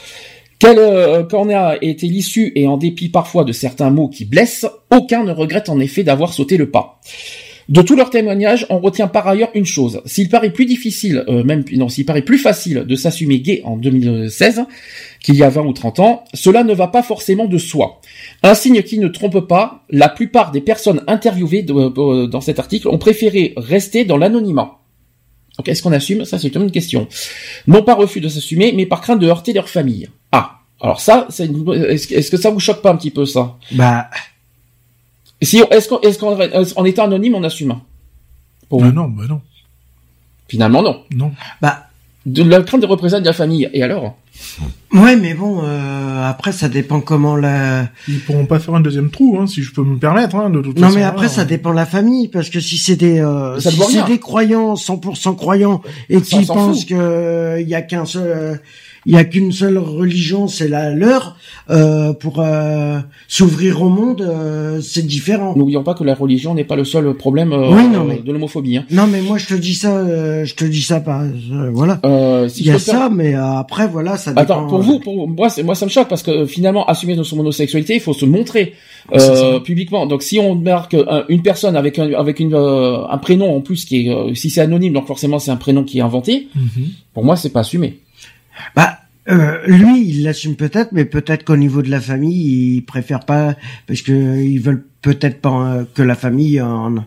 Quel 0.58 0.78
euh, 0.78 1.22
qu'en 1.22 1.50
a 1.50 1.76
été 1.82 2.06
l'issue 2.06 2.52
et 2.54 2.66
en 2.66 2.78
dépit 2.78 3.10
parfois 3.10 3.44
de 3.44 3.52
certains 3.52 3.90
mots 3.90 4.08
qui 4.08 4.24
blessent, 4.24 4.66
aucun 4.90 5.24
ne 5.24 5.32
regrette 5.32 5.68
en 5.68 5.80
effet 5.80 6.02
d'avoir 6.02 6.32
sauté 6.32 6.56
le 6.56 6.70
pas. 6.70 6.98
De 7.68 7.82
tous 7.82 7.94
leurs 7.96 8.10
témoignages, 8.10 8.66
on 8.70 8.78
retient 8.78 9.08
par 9.08 9.28
ailleurs 9.28 9.50
une 9.54 9.66
chose. 9.66 10.00
S'il 10.04 10.28
paraît 10.28 10.52
plus 10.52 10.66
difficile, 10.66 11.24
euh, 11.28 11.44
même 11.44 11.64
non, 11.72 11.88
s'il 11.88 12.04
paraît 12.06 12.22
plus 12.22 12.38
facile 12.38 12.84
de 12.86 12.94
s'assumer 12.96 13.40
gay 13.40 13.60
en 13.64 13.76
2016 13.76 14.64
qu'il 15.20 15.36
y 15.36 15.42
a 15.42 15.50
20 15.50 15.62
ou 15.62 15.72
30 15.72 16.00
ans, 16.00 16.24
cela 16.34 16.64
ne 16.64 16.74
va 16.74 16.88
pas 16.88 17.02
forcément 17.02 17.46
de 17.46 17.58
soi. 17.58 18.00
Un 18.42 18.54
signe 18.54 18.82
qui 18.82 18.98
ne 18.98 19.08
trompe 19.08 19.46
pas, 19.46 19.84
la 19.90 20.08
plupart 20.08 20.50
des 20.50 20.60
personnes 20.60 21.02
interviewées 21.06 21.64
euh, 21.68 22.26
dans 22.26 22.40
cet 22.40 22.58
article 22.58 22.88
ont 22.88 22.98
préféré 22.98 23.54
rester 23.56 24.04
dans 24.04 24.16
l'anonymat. 24.16 24.78
Donc 25.58 25.68
est-ce 25.68 25.82
qu'on 25.82 25.92
assume? 25.92 26.24
Ça 26.24 26.38
c'est 26.38 26.54
une 26.54 26.70
question. 26.70 27.06
Non 27.66 27.82
pas 27.82 27.94
refus 27.94 28.20
de 28.20 28.28
s'assumer, 28.28 28.72
mais 28.74 28.86
par 28.86 29.00
crainte 29.00 29.20
de 29.20 29.26
heurter 29.26 29.52
leur 29.52 29.68
famille. 29.68 30.08
Ah, 30.32 30.60
alors 30.80 31.00
ça, 31.00 31.28
est-ce 31.28 32.30
que 32.30 32.36
ça 32.36 32.50
vous 32.50 32.60
choque 32.60 32.80
pas 32.80 32.90
un 32.90 32.96
petit 32.96 33.10
peu 33.10 33.26
ça? 33.26 33.58
Bah 33.72 34.08
si, 35.46 35.62
est-ce 35.70 35.88
qu'on, 35.88 36.00
est-ce 36.00 36.74
qu'en 36.74 36.84
étant 36.84 37.04
anonyme, 37.04 37.34
on 37.34 37.44
assume 37.44 37.76
bah 38.78 38.92
non, 38.92 39.08
bah 39.08 39.24
non. 39.28 39.40
Finalement, 40.48 40.82
non. 40.82 41.02
Non. 41.14 41.32
Bah. 41.60 41.86
De 42.26 42.42
la 42.42 42.60
crainte 42.62 42.82
des 42.82 42.86
représailles 42.86 43.22
de 43.22 43.26
la 43.26 43.32
famille. 43.32 43.68
Et 43.72 43.82
alors? 43.82 44.16
Ouais, 44.92 45.16
mais 45.16 45.34
bon, 45.34 45.62
euh, 45.64 46.28
après, 46.28 46.52
ça 46.52 46.68
dépend 46.68 47.00
comment 47.00 47.34
la. 47.34 47.88
Ils 48.08 48.20
pourront 48.20 48.46
pas 48.46 48.58
faire 48.58 48.74
un 48.74 48.80
deuxième 48.80 49.10
trou, 49.10 49.38
hein, 49.40 49.46
si 49.46 49.62
je 49.62 49.72
peux 49.72 49.82
me 49.82 49.98
permettre, 49.98 50.36
hein, 50.36 50.50
de 50.50 50.60
toute 50.60 50.78
Non, 50.78 50.90
mais 50.90 51.02
après, 51.02 51.28
ça 51.28 51.44
dépend 51.44 51.70
de 51.70 51.76
la 51.76 51.86
famille, 51.86 52.28
parce 52.28 52.50
que 52.50 52.60
si 52.60 52.76
c'est 52.76 52.96
des, 52.96 53.20
euh, 53.20 53.58
si 53.58 53.70
c'est 53.70 54.06
des 54.06 54.18
croyants, 54.18 54.74
100% 54.74 55.36
croyants, 55.36 55.82
et 56.08 56.20
qui 56.20 56.44
pensent 56.44 56.84
que 56.84 57.58
il 57.60 57.68
y 57.68 57.74
a 57.74 57.82
qu'un 57.82 58.04
seul, 58.04 58.22
euh, 58.26 58.54
il 59.06 59.14
y 59.14 59.16
a 59.16 59.24
qu'une 59.24 59.52
seule 59.52 59.78
religion, 59.78 60.46
c'est 60.46 60.68
la 60.68 60.90
leur. 60.90 61.36
Euh, 61.70 62.12
pour 62.12 62.40
euh, 62.40 62.98
s'ouvrir 63.28 63.80
au 63.82 63.88
monde, 63.88 64.20
euh, 64.22 64.80
c'est 64.80 65.06
différent. 65.06 65.54
N'oublions 65.56 65.82
pas 65.82 65.94
que 65.94 66.04
la 66.04 66.14
religion 66.14 66.54
n'est 66.54 66.64
pas 66.64 66.76
le 66.76 66.84
seul 66.84 67.14
problème 67.14 67.50
de 67.50 68.32
l'homophobie. 68.32 68.76
Hein. 68.76 68.84
Non, 68.90 69.06
mais 69.06 69.22
moi 69.22 69.38
je 69.38 69.46
te 69.46 69.54
dis 69.54 69.74
ça, 69.74 70.04
je 70.44 70.54
te 70.54 70.64
dis 70.64 70.82
ça 70.82 71.00
pas. 71.00 71.24
voilà. 71.72 72.00
il 72.04 72.66
y 72.66 72.70
a 72.70 72.78
ça, 72.78 73.08
mais 73.10 73.34
après 73.34 73.88
voilà, 73.88 74.16
ça. 74.16 74.30
Dépend, 74.30 74.42
Attends, 74.42 74.66
pour 74.66 74.80
vous, 74.80 74.98
pour 74.98 75.28
moi, 75.28 75.48
moi 75.64 75.74
ça 75.74 75.86
me 75.86 75.90
choque 75.90 76.08
parce 76.08 76.22
que 76.22 76.44
finalement, 76.44 76.84
assumer 76.86 77.16
son 77.22 77.38
homosexualité, 77.38 77.94
il 77.94 78.00
faut 78.00 78.14
se 78.14 78.26
montrer 78.26 78.74
publiquement. 79.64 80.06
Donc 80.06 80.22
si 80.22 80.38
on 80.38 80.54
marque 80.54 80.96
une 81.28 81.42
personne 81.42 81.76
avec 81.76 81.98
un, 81.98 82.12
avec 82.12 82.40
une, 82.40 82.54
un 82.54 83.18
prénom 83.18 83.56
en 83.56 83.60
plus 83.60 83.84
qui 83.84 84.08
est, 84.08 84.34
si 84.34 84.50
c'est 84.50 84.60
anonyme, 84.60 84.92
donc 84.92 85.06
forcément 85.06 85.38
c'est 85.38 85.50
un 85.50 85.56
prénom 85.56 85.84
qui 85.84 85.98
est 85.98 86.02
inventé. 86.02 86.48
Mhm. 86.54 86.88
Pour 87.14 87.24
moi, 87.24 87.36
c'est 87.36 87.50
pas 87.50 87.60
assumé. 87.60 87.98
Bah, 88.74 89.00
euh, 89.28 89.58
lui, 89.66 90.08
il 90.08 90.22
l'assume 90.24 90.56
peut-être, 90.56 90.92
mais 90.92 91.04
peut-être 91.04 91.44
qu'au 91.44 91.56
niveau 91.56 91.82
de 91.82 91.90
la 91.90 92.00
famille, 92.00 92.76
il 92.76 92.80
préfère 92.82 93.20
pas, 93.20 93.54
parce 93.86 94.02
que 94.02 94.12
ils 94.12 94.58
veulent 94.58 94.84
peut-être 95.02 95.40
pas 95.40 95.50
euh, 95.50 95.84
que 95.94 96.02
la 96.02 96.14
famille 96.14 96.60
en, 96.60 97.04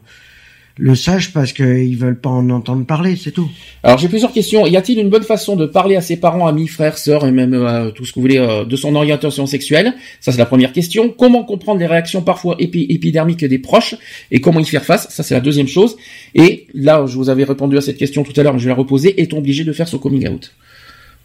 le 0.77 0.95
sache 0.95 1.33
parce 1.33 1.53
qu'ils 1.53 1.97
veulent 1.97 2.19
pas 2.19 2.29
en 2.29 2.49
entendre 2.49 2.85
parler, 2.85 3.15
c'est 3.15 3.31
tout. 3.31 3.49
Alors 3.83 3.97
j'ai 3.97 4.07
plusieurs 4.07 4.31
questions. 4.31 4.65
Y 4.65 4.77
a-t-il 4.77 4.99
une 4.99 5.09
bonne 5.09 5.23
façon 5.23 5.55
de 5.55 5.65
parler 5.65 5.95
à 5.95 6.01
ses 6.01 6.15
parents, 6.15 6.47
amis, 6.47 6.67
frères, 6.67 6.97
sœurs 6.97 7.25
et 7.27 7.31
même 7.31 7.53
euh, 7.53 7.91
tout 7.91 8.05
ce 8.05 8.11
que 8.11 8.15
vous 8.15 8.21
voulez 8.21 8.63
de 8.67 8.75
son 8.75 8.95
orientation 8.95 9.45
sexuelle? 9.45 9.93
Ça 10.19 10.31
c'est 10.31 10.39
la 10.39 10.47
première 10.47 10.71
question. 10.71 11.09
Comment 11.09 11.43
comprendre 11.43 11.79
les 11.79 11.85
réactions 11.87 12.21
parfois 12.21 12.55
épidermiques 12.57 13.45
des 13.45 13.59
proches 13.59 13.95
et 14.31 14.39
comment 14.39 14.61
y 14.61 14.65
faire 14.65 14.85
face? 14.85 15.07
Ça 15.09 15.21
c'est 15.21 15.35
la 15.35 15.41
deuxième 15.41 15.67
chose. 15.67 15.95
Et 16.33 16.67
là, 16.73 17.05
je 17.05 17.17
vous 17.17 17.29
avais 17.29 17.43
répondu 17.43 17.77
à 17.77 17.81
cette 17.81 17.97
question 17.97 18.23
tout 18.23 18.33
à 18.39 18.43
l'heure, 18.43 18.57
je 18.57 18.63
vais 18.63 18.69
la 18.69 18.75
reposer. 18.75 19.21
Est-on 19.21 19.37
obligé 19.37 19.63
de 19.63 19.73
faire 19.73 19.87
son 19.87 19.99
coming 19.99 20.27
out? 20.27 20.53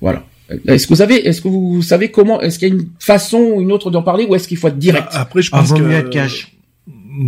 Voilà. 0.01 0.25
Est-ce 0.67 0.87
que 0.87 0.93
vous 0.93 0.97
savez, 0.97 1.27
est-ce 1.27 1.43
que 1.43 1.49
vous 1.49 1.83
savez 1.83 2.11
comment, 2.11 2.41
est-ce 2.41 2.59
qu'il 2.59 2.69
y 2.69 2.71
a 2.71 2.75
une 2.75 2.89
façon 2.99 3.39
ou 3.39 3.61
une 3.61 3.71
autre 3.71 3.91
d'en 3.91 4.03
parler 4.03 4.25
ou 4.25 4.35
est-ce 4.35 4.49
qu'il 4.49 4.57
faut 4.57 4.69
être 4.69 4.79
direct 4.79 5.09
bah, 5.13 5.21
Après, 5.21 5.43
je 5.43 5.51
pense 5.51 5.73
que 5.73 6.09
cash. 6.09 6.57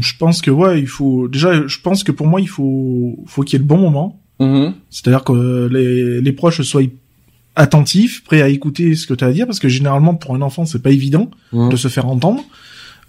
je 0.01 0.13
pense 0.19 0.41
que 0.41 0.51
ouais, 0.51 0.81
il 0.81 0.87
faut 0.87 1.29
déjà, 1.29 1.67
je 1.67 1.79
pense 1.81 2.03
que 2.03 2.13
pour 2.13 2.27
moi, 2.27 2.41
il 2.41 2.49
faut, 2.49 3.19
faut 3.27 3.43
qu'il 3.43 3.55
y 3.55 3.57
ait 3.57 3.65
le 3.65 3.69
bon 3.69 3.79
moment. 3.79 4.21
Mm-hmm. 4.41 4.73
C'est-à-dire 4.89 5.23
que 5.25 5.69
les, 5.71 6.23
les 6.23 6.33
proches 6.33 6.63
soient 6.63 6.83
attentifs, 7.57 8.25
prêts 8.25 8.41
à 8.41 8.49
écouter 8.49 8.95
ce 8.95 9.07
que 9.07 9.13
tu 9.13 9.23
as 9.23 9.27
à 9.27 9.33
dire, 9.33 9.47
parce 9.47 9.59
que 9.59 9.69
généralement 9.69 10.15
pour 10.15 10.35
un 10.35 10.41
enfant, 10.41 10.65
c'est 10.65 10.83
pas 10.83 10.91
évident 10.91 11.31
mm-hmm. 11.53 11.71
de 11.71 11.77
se 11.77 11.89
faire 11.89 12.07
entendre. 12.07 12.43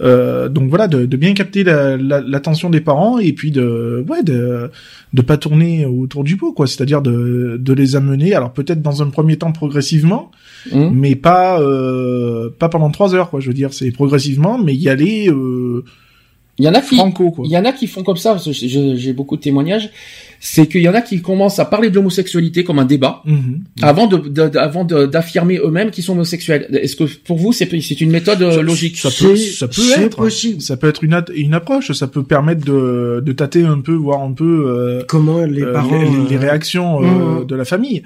Euh, 0.01 0.49
donc 0.49 0.69
voilà, 0.69 0.87
de, 0.87 1.05
de 1.05 1.17
bien 1.17 1.33
capter 1.33 1.63
l'attention 1.63 2.69
la, 2.69 2.77
des 2.77 2.81
parents 2.81 3.19
et 3.19 3.33
puis 3.33 3.51
de 3.51 4.03
ouais 4.09 4.23
de 4.23 4.69
de 5.13 5.21
pas 5.21 5.37
tourner 5.37 5.85
autour 5.85 6.23
du 6.23 6.37
pot 6.37 6.53
quoi, 6.53 6.65
c'est-à-dire 6.65 7.01
de 7.01 7.57
de 7.59 7.73
les 7.73 7.95
amener. 7.95 8.33
Alors 8.33 8.51
peut-être 8.51 8.81
dans 8.81 9.03
un 9.03 9.09
premier 9.09 9.37
temps 9.37 9.51
progressivement, 9.51 10.31
mmh. 10.71 10.89
mais 10.93 11.15
pas 11.15 11.61
euh, 11.61 12.49
pas 12.57 12.69
pendant 12.69 12.89
trois 12.89 13.13
heures 13.13 13.29
quoi. 13.29 13.39
Je 13.39 13.47
veux 13.47 13.53
dire, 13.53 13.73
c'est 13.73 13.91
progressivement, 13.91 14.57
mais 14.57 14.73
y 14.73 14.89
aller. 14.89 15.29
Euh, 15.29 15.83
il 16.61 16.65
y 16.65 16.69
en 16.69 16.75
a 16.75 16.81
qui, 16.81 16.95
il 17.43 17.51
y 17.51 17.57
en 17.57 17.65
a 17.65 17.71
qui 17.71 17.87
font 17.87 18.03
comme 18.03 18.17
ça. 18.17 18.37
J'ai 18.37 19.13
beaucoup 19.13 19.35
de 19.35 19.41
témoignages 19.41 19.89
c'est 20.43 20.65
qu'il 20.65 20.81
y 20.81 20.89
en 20.89 20.95
a 20.95 21.01
qui 21.01 21.21
commencent 21.21 21.59
à 21.59 21.65
parler 21.65 21.91
de 21.91 21.95
l'homosexualité 21.95 22.63
comme 22.63 22.79
un 22.79 22.85
débat 22.85 23.21
mhm. 23.25 23.63
avant 23.83 24.07
de, 24.07 24.57
avant 24.57 24.83
d'affirmer 24.83 25.59
eux-mêmes 25.63 25.91
qu'ils 25.91 26.03
sont 26.03 26.13
homosexuels. 26.13 26.67
Est-ce 26.81 26.95
que 26.95 27.03
pour 27.03 27.37
vous 27.37 27.53
c'est 27.53 27.69
c'est 27.81 28.01
une 28.01 28.09
méthode 28.09 28.41
euh, 28.41 28.63
logique? 28.63 28.97
Ça 28.97 29.09
peut 29.11 29.35
ça 29.35 29.67
peut 29.67 29.81
être 29.97 30.17
possible. 30.17 30.59
ça 30.59 30.77
peut 30.77 30.89
être 30.89 31.03
une 31.03 31.23
une 31.35 31.53
approche, 31.53 31.91
ça 31.91 32.07
peut 32.07 32.23
permettre 32.23 32.65
de 32.65 33.21
de 33.23 33.31
tâter 33.33 33.63
un 33.63 33.81
peu 33.81 33.93
voir 33.93 34.23
un 34.23 34.33
peu 34.33 34.65
euh, 34.67 35.03
comment 35.07 35.45
les 35.45 35.61
euh, 35.61 35.73
parents 35.73 36.01
les, 36.27 36.37
réactions 36.37 37.01
mhm. 37.01 37.45
de 37.45 37.55
la 37.55 37.63
famille. 37.63 38.01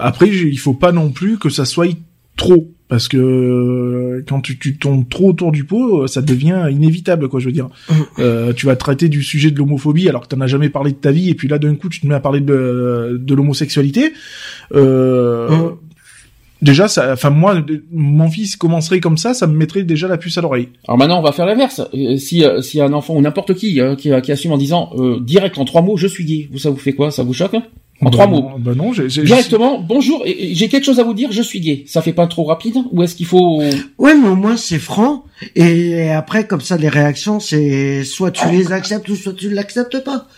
après 0.00 0.28
il 0.28 0.58
faut 0.58 0.74
pas 0.74 0.90
non 0.90 1.10
plus 1.10 1.38
que 1.38 1.48
ça 1.48 1.64
soit 1.64 1.96
trop 2.36 2.72
parce 2.88 3.08
que 3.08 3.16
euh, 3.16 4.24
quand 4.28 4.40
tu, 4.40 4.58
tu, 4.58 4.76
tombes 4.78 5.08
trop 5.08 5.30
autour 5.30 5.50
du 5.50 5.64
pot, 5.64 6.02
euh, 6.02 6.06
ça 6.06 6.22
devient 6.22 6.68
inévitable, 6.70 7.28
quoi. 7.28 7.40
Je 7.40 7.46
veux 7.46 7.52
dire, 7.52 7.68
mm. 7.88 7.94
euh, 8.20 8.52
tu 8.52 8.66
vas 8.66 8.76
traiter 8.76 9.08
du 9.08 9.22
sujet 9.22 9.50
de 9.50 9.58
l'homophobie 9.58 10.08
alors 10.08 10.22
que 10.22 10.28
t'en 10.28 10.40
as 10.40 10.46
jamais 10.46 10.68
parlé 10.68 10.92
de 10.92 10.96
ta 10.96 11.10
vie, 11.10 11.30
et 11.30 11.34
puis 11.34 11.48
là 11.48 11.58
d'un 11.58 11.74
coup 11.74 11.88
tu 11.88 12.00
te 12.00 12.06
mets 12.06 12.14
à 12.14 12.20
parler 12.20 12.40
de, 12.40 13.18
de 13.20 13.34
l'homosexualité. 13.34 14.12
Euh, 14.74 15.50
mm. 15.50 15.76
Déjà, 16.62 16.88
ça, 16.88 17.12
enfin 17.12 17.28
moi, 17.28 17.62
mon 17.92 18.30
fils 18.30 18.56
commencerait 18.56 19.00
comme 19.00 19.18
ça, 19.18 19.34
ça 19.34 19.46
me 19.46 19.54
mettrait 19.54 19.82
déjà 19.82 20.08
la 20.08 20.16
puce 20.16 20.38
à 20.38 20.40
l'oreille. 20.40 20.68
Alors 20.88 20.96
maintenant, 20.96 21.18
on 21.18 21.22
va 21.22 21.32
faire 21.32 21.44
l'inverse. 21.44 21.82
Si, 22.16 22.44
si 22.62 22.80
un 22.80 22.94
enfant 22.94 23.14
ou 23.14 23.20
n'importe 23.20 23.52
qui, 23.54 23.78
qui, 23.98 24.10
qui 24.22 24.32
assume 24.32 24.52
en 24.52 24.56
disant 24.56 24.90
direct 25.20 25.58
en 25.58 25.66
trois 25.66 25.82
mots, 25.82 25.98
je 25.98 26.06
suis 26.06 26.24
gay, 26.24 26.48
vous 26.50 26.58
ça 26.58 26.70
vous 26.70 26.78
fait 26.78 26.94
quoi? 26.94 27.10
Ça 27.10 27.24
vous 27.24 27.34
choque? 27.34 27.56
En 28.00 28.10
trois 28.10 28.26
mots. 28.26 28.50
Bah 28.58 28.74
non, 28.74 28.92
j'ai, 28.92 29.06
Directement, 29.06 29.78
bonjour, 29.78 30.24
j'ai 30.26 30.68
quelque 30.68 30.84
chose 30.84 31.00
à 31.00 31.02
vous 31.02 31.14
dire, 31.14 31.32
je 31.32 31.42
suis 31.42 31.60
gay. 31.60 31.84
Ça 31.86 32.02
fait 32.02 32.12
pas 32.12 32.26
trop 32.26 32.44
rapide 32.44 32.76
Ou 32.92 33.02
est-ce 33.02 33.14
qu'il 33.14 33.26
faut... 33.26 33.62
Ouais, 33.98 34.14
mais 34.14 34.28
au 34.28 34.36
moins 34.36 34.56
c'est 34.56 34.78
franc. 34.78 35.24
Et 35.54 36.10
après, 36.10 36.46
comme 36.46 36.60
ça, 36.60 36.76
les 36.76 36.88
réactions, 36.88 37.40
c'est 37.40 38.04
soit 38.04 38.30
tu 38.30 38.48
les 38.50 38.72
acceptes 38.72 39.08
ou 39.08 39.16
soit 39.16 39.34
tu 39.34 39.50
l'acceptes 39.50 40.04
pas. 40.04 40.28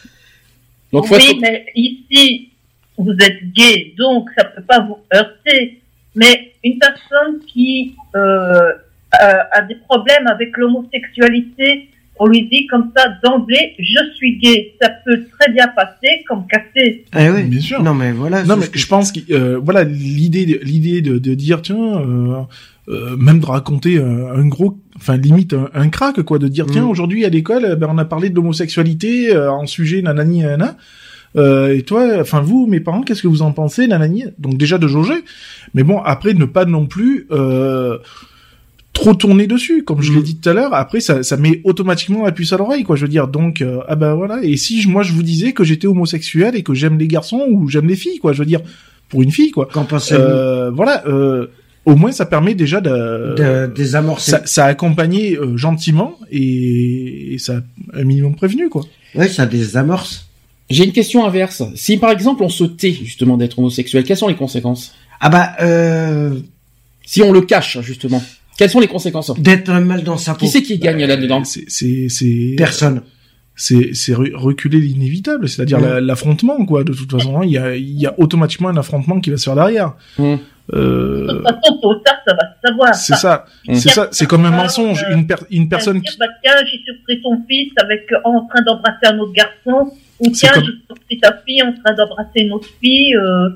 Donc, 0.93 1.11
oui, 1.11 1.39
mais 1.41 1.67
ici, 1.75 2.51
vous 2.97 3.13
êtes 3.13 3.53
gay, 3.53 3.95
donc 3.97 4.29
ça 4.37 4.45
peut 4.45 4.63
pas 4.63 4.81
vous 4.81 4.99
heurter. 5.15 5.81
Mais 6.15 6.53
une 6.65 6.79
personne 6.79 7.41
qui 7.47 7.95
euh, 8.17 8.73
a, 9.13 9.63
des 9.63 9.77
problèmes 9.77 10.27
avec 10.27 10.57
l'homosexualité, 10.57 11.91
on 12.19 12.27
lui 12.27 12.49
dit 12.49 12.67
comme 12.67 12.91
ça 12.97 13.05
d'emblée, 13.25 13.75
je 13.79 13.99
suis 14.17 14.39
gay. 14.39 14.75
Ça 14.81 14.91
peut 15.05 15.21
très 15.39 15.53
bien 15.53 15.69
passer 15.69 16.25
comme 16.29 16.45
casser. 16.47 17.05
Eh 17.19 17.29
oui. 17.31 17.45
Bien 17.45 17.61
sûr. 17.61 17.83
Non 17.83 17.95
mais 17.95 18.13
voilà. 18.13 18.45
Non, 18.45 18.57
mais 18.57 18.67
que- 18.69 18.79
je 18.79 18.87
pense 18.87 19.13
que 19.13 19.21
euh, 19.33 19.59
voilà 19.63 19.85
l'idée, 19.85 20.47
de- 20.47 20.61
l'idée 20.63 21.01
de, 21.03 21.19
de 21.19 21.35
dire 21.35 21.63
tiens, 21.63 21.77
euh, 22.01 22.41
euh, 22.89 23.17
même 23.17 23.39
de 23.41 23.47
raconter 23.47 23.99
un, 23.99 24.27
un 24.35 24.47
gros, 24.47 24.79
enfin 24.97 25.17
limite 25.17 25.53
un, 25.55 25.69
un 25.75 25.89
crack 25.91 26.23
quoi, 26.23 26.39
de 26.39 26.49
dire 26.49 26.67
tiens 26.67 26.85
Mm. 26.87 26.91
aujourd'hui 26.91 27.25
à 27.25 27.29
l'école, 27.29 27.65
euh, 27.65 27.77
ben 27.77 27.89
on 27.91 27.99
a 27.99 28.05
parlé 28.05 28.31
de 28.31 28.35
l'homosexualité 28.37 29.31
euh, 29.35 29.51
en 29.53 29.67
sujet 29.67 30.01
nanani 30.03 30.41
nanana. 30.43 30.77
Euh, 31.37 31.77
et 31.77 31.83
toi, 31.83 32.07
enfin 32.21 32.41
vous, 32.41 32.67
mes 32.67 32.81
parents, 32.81 33.03
qu'est-ce 33.03 33.21
que 33.21 33.29
vous 33.29 33.43
en 33.43 33.53
pensez, 33.53 33.87
nanani? 33.87 34.25
Donc 34.39 34.57
déjà 34.57 34.79
de 34.79 34.89
jauger, 34.89 35.23
mais 35.75 35.83
bon 35.83 35.99
après 36.01 36.33
ne 36.33 36.47
pas 36.47 36.65
non 36.65 36.87
plus 36.87 37.27
euh, 37.31 37.99
trop 38.99 39.15
tourner 39.15 39.47
dessus, 39.47 39.85
comme 39.85 40.03
je 40.03 40.13
Mm. 40.13 40.17
l'ai 40.17 40.23
dit 40.23 40.37
tout 40.37 40.49
à 40.49 40.53
l'heure. 40.53 40.75
Après 40.75 41.01
ça, 41.01 41.23
ça 41.23 41.37
met 41.37 41.61
automatiquement 41.65 42.25
la 42.25 42.33
puce 42.33 42.53
à 42.53 42.57
l'oreille, 42.57 42.85
quoi. 42.85 42.97
Je 42.97 43.03
veux 43.03 43.09
dire, 43.11 43.29
donc 43.29 43.63
euh, 43.63 43.79
ah 43.89 43.97
ben 43.97 44.15
voilà. 44.15 44.41
Et 44.43 44.57
si 44.57 44.81
je- 44.83 44.89
moi 44.89 45.03
je 45.03 45.13
vous 45.13 45.23
disais 45.23 45.53
que 45.53 45.65
j'étais 45.65 45.87
homosexuel 45.87 46.57
et 46.57 46.63
que 46.63 46.75
j'aime 46.75 46.99
les 46.99 47.09
garçons 47.09 47.47
ou 47.51 47.69
j'aime 47.69 47.87
les 47.87 47.97
filles, 47.97 48.19
quoi. 48.19 48.33
Je 48.33 48.39
veux 48.41 48.47
dire, 48.47 48.61
pour 49.09 49.23
une 49.23 49.31
fille, 49.31 49.51
quoi. 49.51 49.69
Qu'en 49.73 49.85
pensez-vous 49.85 50.21
Euh, 50.21 50.71
voilà. 50.71 51.05
Euh, 51.07 51.47
au 51.87 51.95
moins 51.97 52.13
ça 52.13 52.27
permet 52.27 52.55
déjà 52.55 52.81
de, 52.83 53.35
de 53.37 53.73
désamorcer 53.75 54.31
ça, 54.33 54.43
ça 54.45 54.65
a 54.67 54.69
accompagné 54.69 55.37
euh, 55.39 55.57
gentiment 55.57 56.19
et, 56.31 57.35
et 57.35 57.39
ça 57.39 57.63
a 57.95 58.01
un 58.01 58.05
minimum 58.05 58.35
prévenu, 58.35 58.69
quoi. 58.69 58.83
Ouais, 59.15 59.29
ça 59.29 59.47
désamorce. 59.47 60.27
J'ai 60.69 60.85
une 60.85 60.93
question 60.93 61.25
inverse. 61.25 61.63
Si 61.77 61.97
par 61.97 62.11
exemple 62.11 62.43
on 62.43 62.51
se 62.51 62.65
tait 62.65 62.93
justement 62.93 63.39
d'être 63.39 63.59
homosexuel, 63.59 64.05
quelles 64.05 64.19
sont 64.19 64.29
les 64.29 64.35
conséquences? 64.35 64.93
Ah 65.21 65.31
bah, 65.31 65.53
euh, 65.63 66.35
Si 67.07 67.23
on 67.23 67.33
le 67.33 67.41
cache 67.41 67.81
justement, 67.81 68.23
quelles 68.59 68.69
sont 68.71 68.81
les 68.81 68.89
conséquences 68.89 69.33
d'être 69.41 69.71
mal 69.73 70.03
dans 70.05 70.19
sa 70.19 70.35
peau. 70.35 70.41
Qui 70.41 70.49
c'est 70.49 70.63
qui 70.63 70.79
gagne 70.79 71.05
là-dedans 71.07 71.43
C'est 71.45 71.65
Personne. 72.57 73.01
c'est 73.57 73.95
c'est 73.95 74.13
re- 74.13 74.35
reculer 74.35 74.79
l'inévitable, 74.81 75.49
c'est-à-dire 75.49 75.81
la- 75.81 76.01
l'affrontement, 76.01 76.65
quoi. 76.67 76.85
De 76.85 76.93
toute 76.93 77.11
façon, 77.11 77.43
il 77.43 77.51
y 77.53 77.59
a 77.59 77.75
il 77.75 77.99
y 77.99 78.07
a 78.07 78.15
automatiquement 78.19 78.69
un 78.69 78.77
affrontement 78.77 79.21
qui 79.21 79.31
va 79.31 79.37
se 79.39 79.45
faire 79.45 79.55
derrière. 79.57 79.95
De 80.19 80.39
Euh, 80.75 81.27
toute 81.27 81.43
façon, 81.45 81.79
tôt 81.81 81.93
ou 81.93 81.95
tard, 82.05 82.17
ça 82.27 82.35
va 82.35 82.41
se 82.53 82.69
savoir. 82.69 82.95
c'est 82.95 83.15
ça, 83.15 83.47
c'est 83.73 83.89
ça, 83.89 84.09
c'est 84.13 84.27
comme 84.27 84.45
un 84.45 84.51
mensonge. 84.51 85.03
Une, 85.11 85.27
per- 85.27 85.37
une 85.51 85.67
personne 85.69 86.03
qui, 86.03 86.15
bah, 86.19 86.27
tiens, 86.43 86.53
j'ai 86.71 86.79
surpris 86.85 87.23
ton 87.23 87.43
fils 87.49 87.73
avec 87.79 88.03
euh, 88.13 88.17
en 88.25 88.47
train 88.49 88.63
d'embrasser 88.67 89.07
un 89.07 89.19
autre 89.19 89.33
garçon. 89.33 89.91
Ou 90.21 90.29
tiens, 90.31 90.51
comme- 90.53 90.65
j'ai 90.65 90.73
surpris 90.87 91.19
ta 91.21 91.33
fille 91.47 91.63
en 91.63 91.73
train 91.83 91.95
d'embrasser 91.95 92.41
une 92.41 92.53
autre 92.53 92.69
fille. 92.83 93.15
euh, 93.17 93.49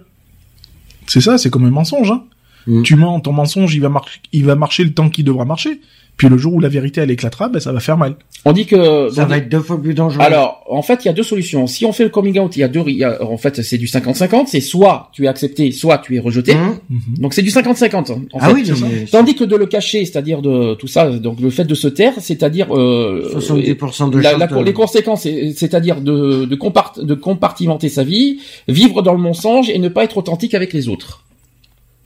c'est 1.06 1.20
ça, 1.20 1.36
c'est 1.36 1.50
comme 1.50 1.64
un 1.66 1.70
mensonge. 1.70 2.10
Hein. 2.10 2.24
Mm. 2.66 2.82
Tu 2.82 2.97
mens, 2.97 3.20
ton 3.20 3.32
mensonge, 3.32 3.74
il 3.74 3.80
va 3.80 3.89
marcher, 3.89 4.20
il 4.32 4.44
va 4.44 4.55
marcher 4.55 4.84
le 4.84 4.93
temps 4.93 5.09
qu'il 5.10 5.24
devra 5.24 5.44
marcher. 5.44 5.80
Puis 6.18 6.28
le 6.28 6.36
jour 6.36 6.52
où 6.52 6.60
la 6.60 6.68
vérité 6.68 7.01
elle 7.01 7.10
éclatera, 7.10 7.48
ben 7.48 7.59
ça 7.59 7.72
va 7.72 7.80
faire 7.80 7.97
mal. 7.97 8.16
On 8.44 8.52
dit 8.52 8.66
que 8.66 9.09
Ça 9.10 9.24
va 9.24 9.36
dit- 9.36 9.40
être 9.44 9.48
deux 9.48 9.60
fois 9.60 9.80
plus 9.80 9.94
dangereux. 9.94 10.22
Alors, 10.22 10.62
en 10.68 10.82
fait, 10.82 11.05
il 11.05 11.06
y 11.06 11.09
a 11.09 11.14
deux 11.14 11.22
solutions. 11.22 11.66
Si 11.66 11.86
on 11.86 11.93
fait 11.93 12.05
le 12.05 12.10
coming 12.10 12.39
out, 12.39 12.55
il 12.55 12.60
y 12.60 12.62
a 12.62 12.68
deux, 12.68 12.82
il 12.86 12.97
y 12.98 13.02
a- 13.05 13.24
en 13.24 13.39
fait, 13.39 13.62
c'est 13.62 13.78
du 13.78 13.86
50-50. 13.86 14.47
C'est 14.48 14.60
soit 14.60 15.09
tu 15.14 15.24
es 15.24 15.26
accepté, 15.28 15.72
soit 15.72 15.98
tu 15.98 16.14
es 16.14 16.18
rejeté. 16.18 16.52
Hein 16.52 16.78
Mhm. 16.90 17.16
Donc 17.18 17.32
c'est 17.32 17.40
du 17.40 17.48
50-50. 17.51 18.10
En 18.10 18.39
ah 18.40 18.48
fait. 18.48 18.52
oui, 18.52 18.70
mais 18.82 19.06
Tandis 19.10 19.34
que 19.34 19.44
de 19.44 19.56
le 19.56 19.64
cacher, 19.64 20.05
c'est-à-dire 20.05 20.43
de 20.43 20.74
tout 20.74 20.86
ça, 20.86 21.09
donc 21.10 21.40
le 21.40 21.48
fait 21.48 21.64
de 21.64 21.74
se 21.74 21.89
taire, 21.89 22.12
c'est-à-dire 22.18 22.66
euh, 22.76 23.30
70% 23.32 24.09
de 24.09 24.18
la- 24.18 24.36
la- 24.36 24.62
les 24.62 24.72
conséquences, 24.74 25.22
c'est- 25.22 25.55
c'est-à-dire 25.56 26.02
de, 26.02 26.44
de, 26.44 26.55
compart- 26.56 27.02
de 27.02 27.14
compartimenter 27.14 27.89
sa 27.89 28.05
vie, 28.05 28.39
vivre 28.68 29.01
dans 29.01 29.14
le 29.14 29.18
mensonge 29.20 29.70
et 29.70 29.78
ne 29.78 29.89
pas 29.89 30.05
être 30.05 30.18
authentique 30.18 30.52
avec 30.55 30.74
les 30.74 30.89
autres. 30.90 31.24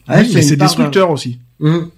Ouais, 0.08 0.26
Mais 0.34 0.42
c'est 0.42 0.56
destructeur 0.56 1.10
aussi. 1.10 1.38
de- 1.60 1.66
Hum. 1.66 1.90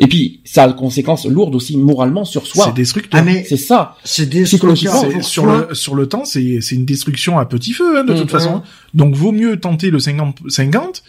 Et 0.00 0.06
puis 0.06 0.40
ça 0.44 0.62
a 0.64 0.68
des 0.68 0.74
conséquences 0.76 1.26
lourdes 1.26 1.56
aussi 1.56 1.76
moralement 1.76 2.24
sur 2.24 2.46
soi. 2.46 2.66
C'est 2.66 2.74
destructeur. 2.74 3.20
Ah 3.20 3.24
mais 3.24 3.44
C'est 3.48 3.56
ça. 3.56 3.96
c'est 4.04 4.28
psychologiquement, 4.44 5.02
sur 5.22 5.44
le 5.46 5.74
sur 5.74 5.94
le 5.96 6.06
temps, 6.06 6.24
c'est 6.24 6.60
c'est 6.60 6.76
une 6.76 6.84
destruction 6.84 7.38
à 7.38 7.46
petit 7.46 7.72
feu 7.72 7.98
hein, 7.98 8.04
de 8.04 8.12
Mhm. 8.12 8.20
toute 8.20 8.30
façon. 8.30 8.62
Donc 8.94 9.14
vaut 9.16 9.32
mieux 9.32 9.56
tenter 9.58 9.90
le 9.90 9.98
50 9.98 10.38
50 10.48 11.02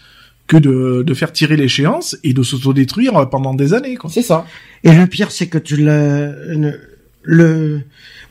que 0.48 0.58
de 0.58 1.04
de 1.06 1.14
faire 1.14 1.32
tirer 1.32 1.56
l'échéance 1.56 2.18
et 2.24 2.34
de 2.34 2.42
s'autodétruire 2.42 3.30
pendant 3.30 3.54
des 3.54 3.74
années. 3.76 3.96
C'est 4.10 4.24
ça. 4.24 4.46
Et 4.84 4.92
le 4.92 5.06
pire, 5.06 5.30
c'est 5.32 5.46
que 5.48 5.60
tu 5.60 5.76
le, 5.78 6.80
le, 7.24 7.82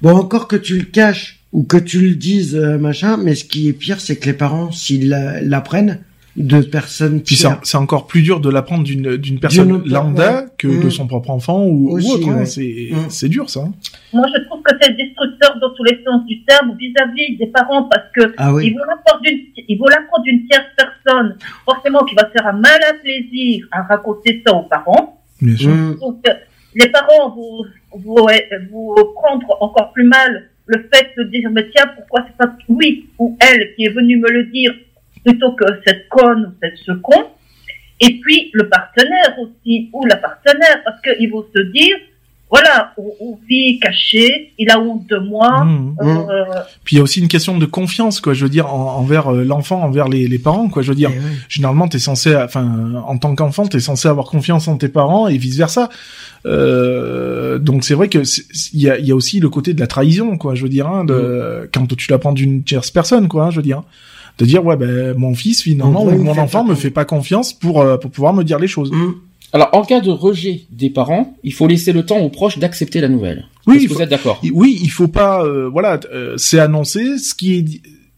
bon, 0.02 0.10
encore 0.16 0.48
que 0.48 0.56
tu 0.56 0.76
le 0.78 0.85
caches 0.85 1.40
ou 1.52 1.62
que 1.62 1.76
tu 1.76 2.01
le 2.01 2.14
dises, 2.16 2.56
euh, 2.56 2.78
machin, 2.78 3.16
mais 3.16 3.35
ce 3.36 3.44
qui 3.44 3.68
est 3.68 3.72
pire, 3.72 4.01
c'est 4.01 4.16
que 4.16 4.26
les 4.26 4.32
parents, 4.32 4.72
s'ils 4.72 5.09
la- 5.09 5.40
l'apprennent 5.40 6.01
de 6.39 6.60
personnes 6.62 7.23
Puis 7.23 7.36
c'est 7.62 7.77
encore 7.77 8.06
plus 8.06 8.23
dur 8.23 8.40
de 8.40 8.48
l'apprendre 8.51 8.85
d'une 8.85 9.16
d'une 9.16 9.39
personne 9.40 9.73
autre- 9.73 9.89
lambda 9.89 10.43
ouais. 10.43 10.47
que 10.59 10.69
Mm. 10.69 10.85
de 10.85 10.90
son 10.90 11.06
propre 11.06 11.31
enfant 11.31 11.65
ou, 11.65 11.98
autre. 11.98 12.28
hein. 12.28 12.39
ouais. 12.39 12.47
C'est 12.47 12.89
Mm. 12.93 13.10
c'est 13.10 13.28
dur 13.28 13.48
ça. 13.51 13.60
hein. 13.60 13.73
Moi, 14.12 14.27
je 14.35 14.43
trouve 14.44 14.62
que 14.62 14.74
c'est 14.81 14.97
destructeur 14.97 15.59
dans 15.60 15.70
tous 15.74 15.85
les 15.85 15.98
sens 16.05 16.24
du 16.27 16.43
terme 16.44 16.77
vis-à-vis 16.78 17.36
des 17.36 17.47
parents 17.48 17.85
parce 17.85 18.05
que 18.15 18.32
Ah 18.36 18.48
ils 18.51 18.55
oui. 18.55 18.70
vont 18.70 18.85
l'apprendre 18.89 19.20
d'une, 19.23 19.39
ils 19.69 19.77
vont 19.78 19.86
l'apprendre 19.86 20.23
d'une 20.24 20.47
tierce 20.47 20.65
personne, 20.77 21.36
forcément 21.65 22.05
qui 22.05 22.15
va 22.15 22.28
faire 22.31 22.47
un 22.47 22.52
malin 22.52 22.94
plaisir 23.02 23.66
à 23.73 23.82
raconter 23.82 24.43
ça 24.47 24.55
aux 24.55 24.62
parents. 24.62 25.20
Bien 25.43 25.56
sûr. 25.56 25.70
Hum. 25.70 25.97
Donc, 26.01 26.27
euh, 26.28 26.32
les 26.74 26.89
parents 26.90 27.31
vous, 27.35 27.65
vous, 27.94 28.27
vous 28.70 28.94
prendre 29.15 29.47
encore 29.60 29.93
plus 29.93 30.05
mal 30.05 30.48
le 30.66 30.86
fait 30.93 31.09
de 31.16 31.24
dire, 31.24 31.48
mais 31.51 31.66
tiens, 31.74 31.86
pourquoi 31.97 32.24
c'est 32.27 32.36
pas 32.36 32.52
oui 32.69 33.06
ou 33.19 33.36
elle 33.40 33.74
qui 33.74 33.85
est 33.85 33.89
venue 33.90 34.19
me 34.19 34.28
le 34.31 34.44
dire 34.47 34.73
plutôt 35.24 35.53
que 35.53 35.65
cette 35.86 36.09
conne 36.09 36.47
ou 36.47 36.53
cette 36.62 36.78
ce 36.85 36.93
con. 36.93 37.24
Et 38.01 38.20
puis, 38.20 38.51
le 38.53 38.69
partenaire 38.69 39.35
aussi, 39.40 39.89
ou 39.93 40.05
la 40.07 40.16
partenaire, 40.16 40.82
parce 40.85 41.01
qu'ils 41.03 41.31
vont 41.31 41.45
se 41.55 41.61
dire, 41.73 41.97
voilà, 42.51 42.95
on, 42.97 43.11
on 43.20 43.39
vit 43.47 43.78
caché, 43.78 44.55
il 44.57 44.70
a 44.70 44.78
honte 44.81 45.07
de 45.09 45.19
moi, 45.19 45.65
Mm. 45.65 45.97
euh, 46.01 46.45
Puis 46.85 46.95
il 46.95 46.99
y 46.99 47.01
a 47.01 47.03
aussi 47.03 47.20
une 47.20 47.28
question 47.28 47.59
de 47.59 47.66
confiance 47.66 48.20
quoi. 48.23 48.32
Je 48.32 48.45
veux 48.45 48.49
dire 48.49 48.73
en- 48.73 48.97
envers 49.01 49.35
euh, 49.35 49.45
l'enfant, 49.45 49.82
envers 49.82 50.09
les, 50.09 50.27
les 50.28 50.39
parents 50.39 50.69
quoi. 50.70 50.81
Je 50.81 50.89
veux 50.89 50.95
dire. 50.95 51.11
Eh 51.15 51.20
généralement 51.51 51.89
t'es 51.89 51.99
censé 51.99 52.35
enfin 52.36 52.95
en 53.07 53.19
tant 53.19 53.35
qu'enfant 53.35 53.66
t'es 53.66 53.81
censé 53.81 54.09
avoir 54.09 54.27
confiance 54.27 54.66
en 54.69 54.78
tes 54.78 54.89
parents 54.89 55.28
et 55.28 55.36
vice 55.36 55.59
versa 55.59 55.90
euh, 56.47 57.59
donc 57.59 57.85
c'est 57.85 57.95
vrai 57.95 58.09
que 58.09 58.20
il 58.73 58.81
y 58.81 58.89
a, 58.89 58.99
il 58.99 59.07
y 59.07 59.12
a 59.12 59.15
aussi 59.15 59.40
le 59.40 59.49
côté 59.49 59.74
de 59.74 59.81
la 59.81 59.86
trahison 59.86 60.36
quoi 60.39 60.55
je 60.55 60.62
veux 60.62 60.69
dire 60.69 60.86
hein, 60.86 61.05
de 61.05 61.69
quand 61.73 61.86
tu 61.97 62.11
l'apprends 62.11 62.32
d'une 62.32 62.62
tierce 62.62 62.90
personne 62.90 63.28
quoi 63.28 63.47
hein, 63.47 63.51
je 63.51 63.57
veux 63.57 63.62
dire 63.62 63.82
de 64.39 64.44
dire 64.44 64.65
ouais 64.65 64.77
ben 64.77 65.15
mon 65.16 65.35
fils 65.35 65.62
finalement 65.62 66.05
ou 66.05 66.10
mon 66.23 66.39
enfant 66.39 66.65
me 66.65 66.74
fait 66.74 66.90
pas 66.90 67.05
confiance 67.05 67.52
pour 67.52 67.81
euh, 67.82 67.97
pour 67.97 68.10
pouvoir 68.10 68.32
me 68.35 68.44
dire 68.44 68.59
les 68.59 68.69
choses 68.69 68.90
Hum. 68.93 69.16
Alors, 69.55 69.70
en 69.73 69.82
cas 69.82 70.01
de 70.01 70.10
rejet 70.10 70.65
des 70.70 70.90
parents, 70.90 71.35
il 71.43 71.55
faut 71.55 71.66
laisser 71.66 71.93
le 71.93 72.05
temps 72.05 72.19
aux 72.19 72.28
proches 72.28 72.59
d'accepter 72.59 73.01
la 73.01 73.09
nouvelle. 73.09 73.47
Oui, 73.66 73.77
Est-ce 73.77 73.85
il 73.85 73.89
que 73.89 73.93
faut- 73.94 73.98
vous 74.01 74.05
êtes 74.05 74.10
d'accord? 74.10 74.43
Oui, 74.52 74.78
il 74.82 74.90
faut 74.90 75.09
pas, 75.09 75.43
euh, 75.43 75.70
voilà, 75.73 75.98
euh, 76.12 76.35
c'est 76.36 76.59
annoncé, 76.59 77.16
ce 77.16 77.35
qui 77.35 77.55
est 77.56 77.65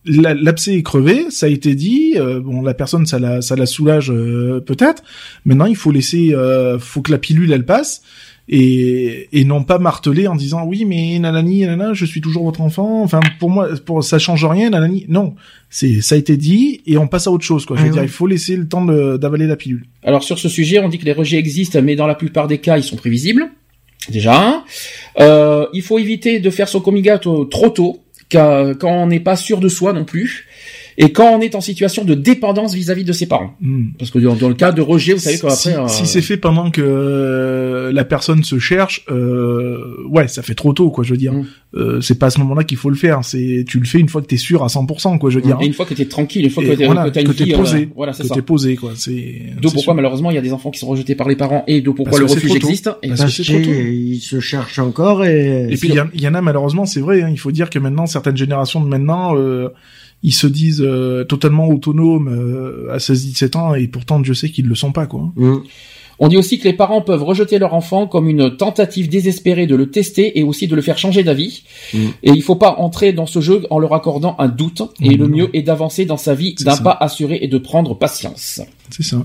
l'abcès 0.07 0.75
est 0.75 0.83
crevé, 0.83 1.27
ça 1.31 1.47
a 1.47 1.49
été 1.49 1.75
dit, 1.77 2.15
euh, 2.17 2.41
bon, 2.41 2.63
la 2.63 2.75
personne, 2.75 3.07
ça 3.07 3.19
la, 3.21 3.43
ça 3.43 3.55
la 3.55 3.67
soulage 3.67 4.11
euh, 4.11 4.61
peut-être. 4.61 5.05
Maintenant, 5.45 5.67
il 5.67 5.77
faut 5.77 5.93
laisser, 5.93 6.35
euh, 6.35 6.79
faut 6.81 7.01
que 7.03 7.13
la 7.13 7.19
pilule 7.19 7.53
elle 7.53 7.65
passe 7.67 8.03
et, 8.53 9.29
et 9.33 9.45
non 9.45 9.63
pas 9.63 9.79
marteler 9.79 10.27
en 10.27 10.35
disant 10.35 10.65
oui, 10.67 10.85
mais 10.85 11.19
nanani, 11.21 11.61
nanana, 11.61 11.95
je 11.95 12.05
suis 12.05 12.21
toujours 12.21 12.45
votre 12.45 12.61
enfant. 12.61 13.03
Enfin, 13.03 13.21
pour 13.39 13.49
moi, 13.49 13.69
pour 13.87 14.03
ça 14.03 14.19
change 14.19 14.45
rien, 14.45 14.71
nanani. 14.71 15.07
Non, 15.09 15.37
c'est, 15.71 16.01
ça 16.01 16.17
a 16.17 16.19
été 16.19 16.37
dit 16.37 16.83
et 16.85 16.99
on 16.99 17.07
passe 17.07 17.29
à 17.29 17.31
autre 17.31 17.45
chose, 17.45 17.65
quoi. 17.65 17.77
Je 17.77 17.83
veux 17.83 17.89
Ah 17.89 17.93
dire, 17.93 18.03
oui. 18.03 18.09
il 18.09 18.13
faut 18.13 18.27
laisser 18.27 18.57
le 18.57 18.67
temps 18.67 18.85
d'avaler 18.85 19.47
la 19.47 19.57
pilule. 19.57 19.85
Alors 20.03 20.25
sur 20.25 20.39
ce 20.39 20.49
sujet, 20.49 20.81
on 20.81 20.89
dit 20.89 20.99
que 20.99 21.05
les 21.05 21.13
rejets 21.13 21.39
existent, 21.39 21.81
mais 21.81 21.95
dans 21.95 22.09
la 22.09 22.17
plupart 22.17 22.49
des 22.49 22.59
cas, 22.59 22.77
ils 22.77 22.83
sont 22.83 22.97
prévisibles. 22.97 23.51
Déjà, 24.11 24.65
euh, 25.21 25.67
il 25.73 25.83
faut 25.83 25.99
éviter 25.99 26.41
de 26.41 26.51
faire 26.51 26.69
son 26.69 26.81
coming 26.81 27.09
out 27.13 27.29
trop 27.51 27.69
tôt, 27.71 28.01
quand 28.31 28.75
on 28.83 29.07
n'est 29.07 29.21
pas 29.21 29.37
sûr 29.37 29.61
de 29.61 29.69
soi 29.69 29.93
non 29.93 30.05
plus, 30.05 30.47
et 31.01 31.13
quand 31.13 31.31
on 31.37 31.41
est 31.41 31.55
en 31.55 31.61
situation 31.61 32.05
de 32.05 32.15
dépendance 32.15 32.75
vis-à-vis 32.75 33.05
de 33.05 33.13
ses 33.13 33.27
parents. 33.27 33.55
Hmm. 33.61 33.89
Parce 33.99 34.11
que 34.11 34.19
dans, 34.19 34.35
dans 34.35 34.49
le 34.49 34.55
cas 34.55 34.73
de 34.73 34.83
rejet, 34.83 35.15
vous 35.15 35.19
savez 35.21 35.39
qu'après, 35.39 35.57
si, 35.57 35.71
euh, 35.71 35.89
si 35.89 36.07
c'est 36.07 36.23
fait 36.23 36.37
pendant 36.37 36.71
que 36.71 36.81
euh, 36.83 37.93
la 37.93 38.05
personne 38.05 38.45
se 38.45 38.59
cherche, 38.59 39.05
euh, 39.11 39.97
ouais, 40.09 40.29
ça 40.29 40.43
fait 40.43 40.55
trop 40.55 40.73
tôt, 40.73 40.91
quoi. 40.91 41.05
Je 41.05 41.11
veux 41.11 41.17
dire, 41.17 41.33
Mm. 41.33 41.47
euh, 41.75 42.01
c'est 42.01 42.19
pas 42.19 42.27
à 42.27 42.31
ce 42.31 42.39
moment-là 42.41 42.65
qu'il 42.65 42.77
faut 42.77 42.91
le 42.91 42.97
faire. 42.97 43.21
C'est, 43.25 43.65
tu 43.69 43.79
le 43.79 43.87
fais 43.87 43.99
une 43.99 44.09
fois 44.09 44.21
que 44.23 44.27
t'es 44.27 44.37
sûr 44.37 44.63
à 44.63 44.67
100%, 44.69 45.19
quoi. 45.19 45.31
Je 45.31 45.37
veux 45.37 45.43
dire, 45.43 45.57
et 45.61 45.67
une 45.67 45.73
fois 45.73 45.87
que 45.87 45.95
t'es 45.95 46.05
tranquille, 46.07 46.45
une 46.45 46.51
fois 46.51 46.63
que 46.63 46.73
t'es 46.73 46.87
voilà, 46.87 47.05
que 47.05 47.11
t'as 47.11 47.21
une 47.23 47.29
que 47.29 47.33
t'es 47.33 47.45
fille, 47.45 47.55
posé, 47.55 47.79
euh, 47.79 47.87
voilà, 47.95 48.13
c'est 48.13 48.23
que 48.23 48.29
ça. 48.29 48.35
t'es 48.35 48.43
posé, 48.43 48.77
quoi. 48.77 48.93
C'est. 48.97 49.43
D'où 49.57 49.69
pourquoi 49.69 49.83
sûr. 49.83 49.95
malheureusement 49.95 50.31
il 50.31 50.35
y 50.35 50.39
a 50.39 50.43
des 50.43 50.53
enfants 50.53 50.71
qui 50.71 50.79
sont 50.81 50.89
rejetés 50.89 51.15
par 51.15 51.29
les 51.29 51.37
parents 51.37 51.65
et 51.67 51.81
d'où 51.81 51.95
pourquoi 51.95 52.19
Parce 52.19 52.33
le 52.33 52.35
refuge 52.35 52.55
existe. 52.57 52.91
Et 53.03 53.09
Parce 53.09 53.21
Parce 53.21 53.37
que 53.37 53.43
c'est 53.45 53.53
trop 53.53 53.63
tôt. 53.63 53.71
qu'ils 53.71 54.21
se 54.21 54.41
cherchent 54.41 54.79
encore 54.79 55.25
et, 55.25 55.69
Et 55.71 55.77
puis 55.77 55.89
il 55.89 56.21
y, 56.21 56.23
y 56.23 56.29
en 56.29 56.35
a 56.35 56.41
malheureusement, 56.43 56.87
c'est 56.87 57.01
vrai. 57.01 57.23
Hein, 57.23 57.29
il 57.31 57.39
faut 57.39 57.53
dire 57.53 57.71
que 57.71 57.79
maintenant 57.79 58.07
certaines 58.07 58.37
générations 58.37 58.81
de 58.81 58.87
maintenant, 58.89 59.37
euh, 59.37 59.69
ils 60.23 60.33
se 60.33 60.47
disent 60.47 60.83
euh, 60.83 61.25
totalement 61.25 61.69
autonomes 61.69 62.29
euh, 62.29 62.93
à 62.93 62.99
16-17 62.99 63.57
ans 63.57 63.75
et 63.75 63.89
pourtant 63.89 64.21
Dieu 64.21 64.35
sait 64.35 64.51
qu'ils 64.51 64.67
le 64.67 64.75
sont 64.75 64.93
pas, 64.93 65.07
quoi. 65.07 65.33
Hum. 65.37 65.63
On 66.23 66.29
dit 66.29 66.37
aussi 66.37 66.59
que 66.59 66.65
les 66.65 66.75
parents 66.75 67.01
peuvent 67.01 67.23
rejeter 67.23 67.59
leur 67.59 67.73
enfant 67.73 68.07
comme 68.07 68.29
une 68.29 68.55
tentative 68.55 69.09
désespérée 69.09 69.67
de 69.67 69.75
le 69.75 69.91
tester 69.91 70.39
et 70.39 70.43
aussi 70.43 70.69
de 70.69 70.77
le 70.77 70.83
faire 70.83 70.99
changer 70.99 71.23
d'avis. 71.23 71.63
Mm. 71.95 71.99
Et 72.23 72.31
il 72.33 72.43
faut 72.43 72.57
pas 72.57 72.75
entrer 72.77 73.15
dans 73.15 73.25
ce 73.25 73.41
jeu 73.41 73.63
en 73.71 73.79
leur 73.79 73.95
accordant 73.95 74.37
un 74.39 74.49
doute. 74.49 74.83
Et 75.01 75.17
Mm. 75.17 75.19
le 75.19 75.29
mieux 75.29 75.57
est 75.57 75.63
d'avancer 75.63 76.05
dans 76.05 76.19
sa 76.19 76.35
vie 76.35 76.55
d'un 76.61 76.77
pas 76.77 76.95
assuré 77.01 77.39
et 77.41 77.49
de 77.49 77.57
prendre 77.57 77.95
patience. 77.95 78.61
C'est 78.91 79.03
ça. 79.03 79.25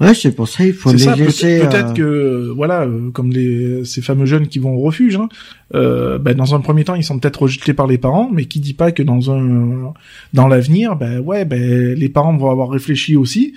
Ouais, 0.00 0.14
c'est 0.14 0.32
pour 0.34 0.48
ça 0.48 0.64
il 0.64 0.72
faut 0.72 0.92
les 0.92 0.98
ça, 0.98 1.14
laisser. 1.14 1.60
Peut-être 1.60 1.90
euh, 1.90 1.94
que 1.94 2.52
voilà, 2.56 2.82
euh, 2.82 3.10
comme 3.10 3.30
les 3.32 3.84
ces 3.84 4.00
fameux 4.00 4.24
jeunes 4.24 4.48
qui 4.48 4.58
vont 4.58 4.74
au 4.74 4.80
refuge, 4.80 5.16
hein, 5.16 5.28
euh, 5.74 6.18
ben, 6.18 6.34
dans 6.34 6.54
un 6.54 6.60
premier 6.60 6.84
temps 6.84 6.94
ils 6.94 7.04
sont 7.04 7.18
peut-être 7.18 7.42
rejetés 7.42 7.74
par 7.74 7.86
les 7.86 7.98
parents, 7.98 8.30
mais 8.32 8.46
qui 8.46 8.60
dit 8.60 8.72
pas 8.74 8.92
que 8.92 9.02
dans 9.02 9.30
un 9.30 9.92
dans 10.32 10.48
l'avenir, 10.48 10.96
ben 10.96 11.20
ouais, 11.20 11.44
ben 11.44 11.92
les 11.94 12.08
parents 12.08 12.34
vont 12.36 12.50
avoir 12.50 12.70
réfléchi 12.70 13.14
aussi 13.16 13.52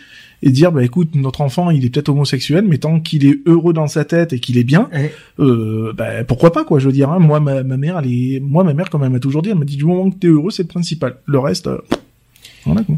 et 0.45 0.49
dire 0.49 0.73
bah 0.73 0.83
écoute 0.83 1.15
notre 1.15 1.39
enfant 1.39 1.71
il 1.71 1.85
est 1.85 1.89
peut-être 1.89 2.09
homosexuel 2.09 2.65
mais 2.67 2.77
tant 2.77 2.99
qu'il 2.99 3.25
est 3.25 3.39
heureux 3.45 3.71
dans 3.71 3.87
sa 3.87 4.03
tête 4.03 4.33
et 4.33 4.39
qu'il 4.41 4.57
est 4.57 4.65
bien 4.65 4.89
Ouais. 4.91 5.13
euh, 5.39 5.93
bah, 5.93 6.25
pourquoi 6.25 6.51
pas 6.51 6.65
quoi 6.65 6.79
je 6.79 6.87
veux 6.87 6.91
dire 6.91 7.09
hein. 7.09 7.19
moi 7.19 7.39
ma, 7.39 7.63
ma 7.63 7.77
mère 7.77 7.97
elle 8.03 8.11
est 8.11 8.41
moi 8.41 8.65
ma 8.65 8.73
mère 8.73 8.89
comme 8.89 9.05
elle 9.05 9.09
m'a 9.09 9.21
toujours 9.21 9.41
dit 9.41 9.51
elle 9.51 9.57
m'a 9.57 9.63
dit 9.63 9.77
du 9.77 9.85
moment 9.85 10.09
que 10.11 10.17
t'es 10.17 10.27
heureux 10.27 10.51
c'est 10.51 10.63
le 10.63 10.67
principal 10.67 11.15
le 11.25 11.39
reste 11.39 11.67
euh, 11.67 11.77
voilà 12.65 12.83
quoi 12.83 12.97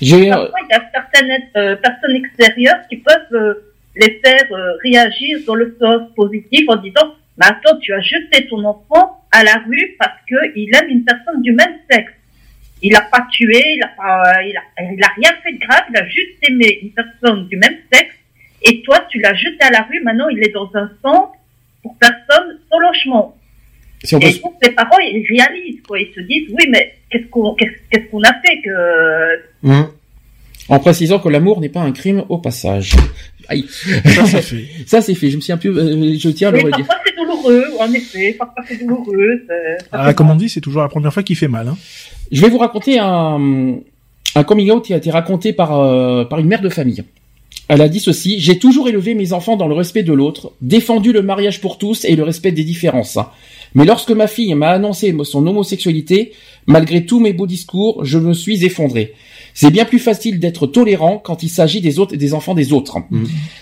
J'ai, 0.00 0.28
Parfois, 0.28 0.60
il 0.68 0.72
y 0.72 0.76
a 0.76 0.90
certaines 0.92 1.42
euh, 1.56 1.76
personnes 1.76 2.16
extérieures 2.16 2.86
qui 2.88 2.98
peuvent 2.98 3.32
euh, 3.32 3.54
les 3.96 4.20
faire 4.24 4.52
euh, 4.52 4.76
réagir 4.84 5.38
dans 5.46 5.54
le 5.54 5.76
sens 5.80 6.02
positif 6.14 6.68
en 6.68 6.76
disant 6.76 7.14
Mais 7.36 7.46
attends, 7.46 7.76
tu 7.78 7.92
as 7.92 8.00
jeté 8.00 8.46
ton 8.48 8.64
enfant 8.64 9.24
à 9.32 9.42
la 9.42 9.54
rue 9.66 9.96
parce 9.98 10.20
qu'il 10.26 10.74
aime 10.74 10.88
une 10.88 11.04
personne 11.04 11.42
du 11.42 11.52
même 11.52 11.78
sexe. 11.90 12.12
Il 12.80 12.92
n'a 12.92 13.02
pas 13.02 13.26
tué, 13.32 13.60
il 13.74 13.80
n'a 13.80 13.88
pas, 13.88 14.42
il 14.44 14.56
a, 14.56 14.92
il 14.92 15.02
a 15.02 15.08
rien 15.16 15.30
fait 15.42 15.52
de 15.52 15.58
grave, 15.58 15.82
il 15.90 15.96
a 15.96 16.06
juste 16.06 16.48
aimé 16.48 16.78
une 16.82 16.90
personne 16.90 17.48
du 17.48 17.56
même 17.56 17.76
sexe. 17.92 18.14
Et 18.62 18.82
toi, 18.82 19.04
tu 19.08 19.18
l'as 19.18 19.34
jeté 19.34 19.62
à 19.62 19.70
la 19.70 19.82
rue. 19.82 20.00
Maintenant, 20.02 20.28
il 20.28 20.38
est 20.44 20.52
dans 20.52 20.70
un 20.74 20.90
centre 21.02 21.32
pour 21.82 21.96
personnes 21.98 22.58
sans 22.70 22.78
logement. 22.78 23.36
si 24.04 24.14
on 24.14 24.20
peut, 24.20 24.26
Et 24.28 24.38
donc, 24.38 24.54
les 24.62 24.70
parents, 24.70 24.98
ils 25.00 25.26
réalisent, 25.28 25.82
quoi. 25.82 25.98
Ils 26.00 26.12
se 26.14 26.20
disent, 26.20 26.48
oui, 26.50 26.66
mais 26.70 26.97
qu'est-ce 27.10 27.26
qu'on, 27.30 27.54
qu'est-ce, 27.54 27.70
qu'est-ce 27.90 28.10
qu'on 28.10 28.22
a 28.22 28.32
fait 28.44 28.60
que, 28.64 29.68
hum. 29.68 29.88
en 30.68 30.78
précisant 30.78 31.18
que 31.18 31.28
l'amour 31.28 31.60
n'est 31.60 31.68
pas 31.68 31.80
un 31.80 31.92
crime 31.92 32.24
au 32.28 32.38
passage. 32.38 32.94
Aïe. 33.48 33.64
ça 34.04 34.26
ça 34.26 34.42
fait 34.42 34.64
Ça 34.86 35.00
c'est 35.00 35.14
fait. 35.14 35.30
Je 35.30 35.36
me 35.36 35.40
suis 35.40 35.52
un 35.52 35.56
peu, 35.56 35.68
euh, 35.68 36.16
je 36.18 36.28
tiens 36.30 36.48
à 36.48 36.50
le 36.50 36.58
Oui, 36.58 36.64
redire. 36.64 36.86
parfois 36.86 37.04
c'est 37.06 37.16
douloureux, 37.16 37.64
en 37.80 37.92
effet, 37.92 38.34
parfois 38.38 38.62
c'est 38.68 38.78
douloureux. 38.78 39.42
c'est- 39.48 39.86
ah, 39.92 40.12
comme 40.14 40.30
on 40.30 40.34
dit 40.36 40.48
c'est 40.50 40.60
toujours 40.60 40.82
la 40.82 40.88
première 40.88 41.12
fois 41.14 41.22
qui 41.22 41.34
fait 41.34 41.48
mal 41.48 41.68
hein. 41.68 41.76
Je 42.30 42.42
vais 42.42 42.50
vous 42.50 42.58
raconter 42.58 42.98
un, 42.98 43.78
un 44.34 44.44
coming 44.44 44.70
out 44.70 44.84
qui 44.84 44.92
a 44.92 44.98
été 44.98 45.10
raconté 45.10 45.54
par, 45.54 45.78
euh, 45.80 46.24
par 46.26 46.38
une 46.40 46.46
mère 46.46 46.60
de 46.60 46.68
famille. 46.68 47.02
Elle 47.68 47.80
a 47.80 47.88
dit 47.88 48.00
ceci, 48.00 48.38
j'ai 48.38 48.58
toujours 48.58 48.88
élevé 48.88 49.14
mes 49.14 49.32
enfants 49.32 49.56
dans 49.56 49.66
le 49.68 49.74
respect 49.74 50.02
de 50.02 50.12
l'autre, 50.12 50.52
défendu 50.60 51.12
le 51.12 51.22
mariage 51.22 51.60
pour 51.62 51.78
tous 51.78 52.04
et 52.04 52.16
le 52.16 52.22
respect 52.22 52.52
des 52.52 52.64
différences. 52.64 53.18
Mais 53.74 53.84
lorsque 53.84 54.10
ma 54.10 54.26
fille 54.26 54.54
m'a 54.54 54.70
annoncé 54.70 55.14
son 55.24 55.46
homosexualité, 55.46 56.32
malgré 56.66 57.04
tous 57.04 57.20
mes 57.20 57.32
beaux 57.32 57.46
discours, 57.46 58.04
je 58.04 58.18
me 58.18 58.32
suis 58.34 58.64
effondré. 58.64 59.14
C'est 59.54 59.70
bien 59.70 59.84
plus 59.84 59.98
facile 59.98 60.38
d'être 60.38 60.66
tolérant 60.66 61.18
quand 61.18 61.42
il 61.42 61.48
s'agit 61.48 61.80
des 61.80 61.98
autres 61.98 62.16
des 62.16 62.34
enfants 62.34 62.54
des 62.54 62.72
autres. 62.72 62.98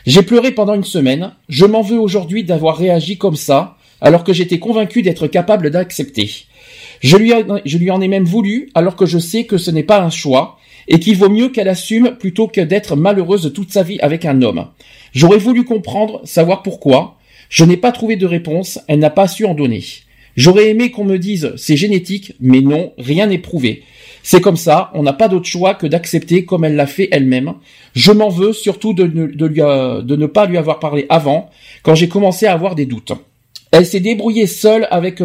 J'ai 0.06 0.22
pleuré 0.22 0.52
pendant 0.52 0.74
une 0.74 0.84
semaine. 0.84 1.32
Je 1.48 1.64
m'en 1.66 1.82
veux 1.82 1.98
aujourd'hui 1.98 2.44
d'avoir 2.44 2.76
réagi 2.76 3.16
comme 3.18 3.36
ça, 3.36 3.76
alors 4.00 4.24
que 4.24 4.32
j'étais 4.32 4.58
convaincu 4.58 5.02
d'être 5.02 5.26
capable 5.26 5.70
d'accepter. 5.70 6.30
Je 7.00 7.16
lui, 7.16 7.32
en- 7.32 7.60
je 7.64 7.78
lui 7.78 7.90
en 7.90 8.00
ai 8.00 8.08
même 8.08 8.24
voulu, 8.24 8.70
alors 8.74 8.96
que 8.96 9.06
je 9.06 9.18
sais 9.18 9.44
que 9.44 9.58
ce 9.58 9.70
n'est 9.70 9.82
pas 9.82 10.02
un 10.02 10.10
choix, 10.10 10.58
et 10.88 11.00
qu'il 11.00 11.16
vaut 11.16 11.28
mieux 11.30 11.48
qu'elle 11.48 11.68
assume 11.68 12.12
plutôt 12.18 12.46
que 12.46 12.60
d'être 12.60 12.94
malheureuse 12.94 13.52
toute 13.54 13.72
sa 13.72 13.82
vie 13.82 13.98
avec 14.00 14.24
un 14.24 14.40
homme. 14.42 14.66
J'aurais 15.12 15.38
voulu 15.38 15.64
comprendre, 15.64 16.20
savoir 16.24 16.62
pourquoi. 16.62 17.16
Je 17.48 17.64
n'ai 17.64 17.76
pas 17.76 17.92
trouvé 17.92 18.16
de 18.16 18.26
réponse, 18.26 18.78
elle 18.88 18.98
n'a 18.98 19.10
pas 19.10 19.28
su 19.28 19.44
en 19.44 19.54
donner. 19.54 19.82
J'aurais 20.36 20.68
aimé 20.68 20.90
qu'on 20.90 21.04
me 21.04 21.18
dise 21.18 21.52
c'est 21.56 21.76
génétique, 21.76 22.34
mais 22.40 22.60
non, 22.60 22.92
rien 22.98 23.26
n'est 23.26 23.38
prouvé. 23.38 23.82
C'est 24.22 24.40
comme 24.40 24.56
ça, 24.56 24.90
on 24.94 25.02
n'a 25.02 25.12
pas 25.12 25.28
d'autre 25.28 25.46
choix 25.46 25.74
que 25.74 25.86
d'accepter 25.86 26.44
comme 26.44 26.64
elle 26.64 26.76
l'a 26.76 26.86
fait 26.86 27.08
elle-même. 27.12 27.54
Je 27.94 28.12
m'en 28.12 28.28
veux 28.28 28.52
surtout 28.52 28.92
de 28.92 29.04
ne, 29.04 29.28
euh, 29.60 30.28
pas 30.28 30.46
lui 30.46 30.58
avoir 30.58 30.78
parlé 30.78 31.06
avant, 31.08 31.48
quand 31.82 31.94
j'ai 31.94 32.08
commencé 32.08 32.44
à 32.46 32.52
avoir 32.52 32.74
des 32.74 32.86
doutes. 32.86 33.12
Elle 33.70 33.86
s'est 33.86 34.00
débrouillée 34.00 34.46
seule 34.46 34.86
avec, 34.90 35.22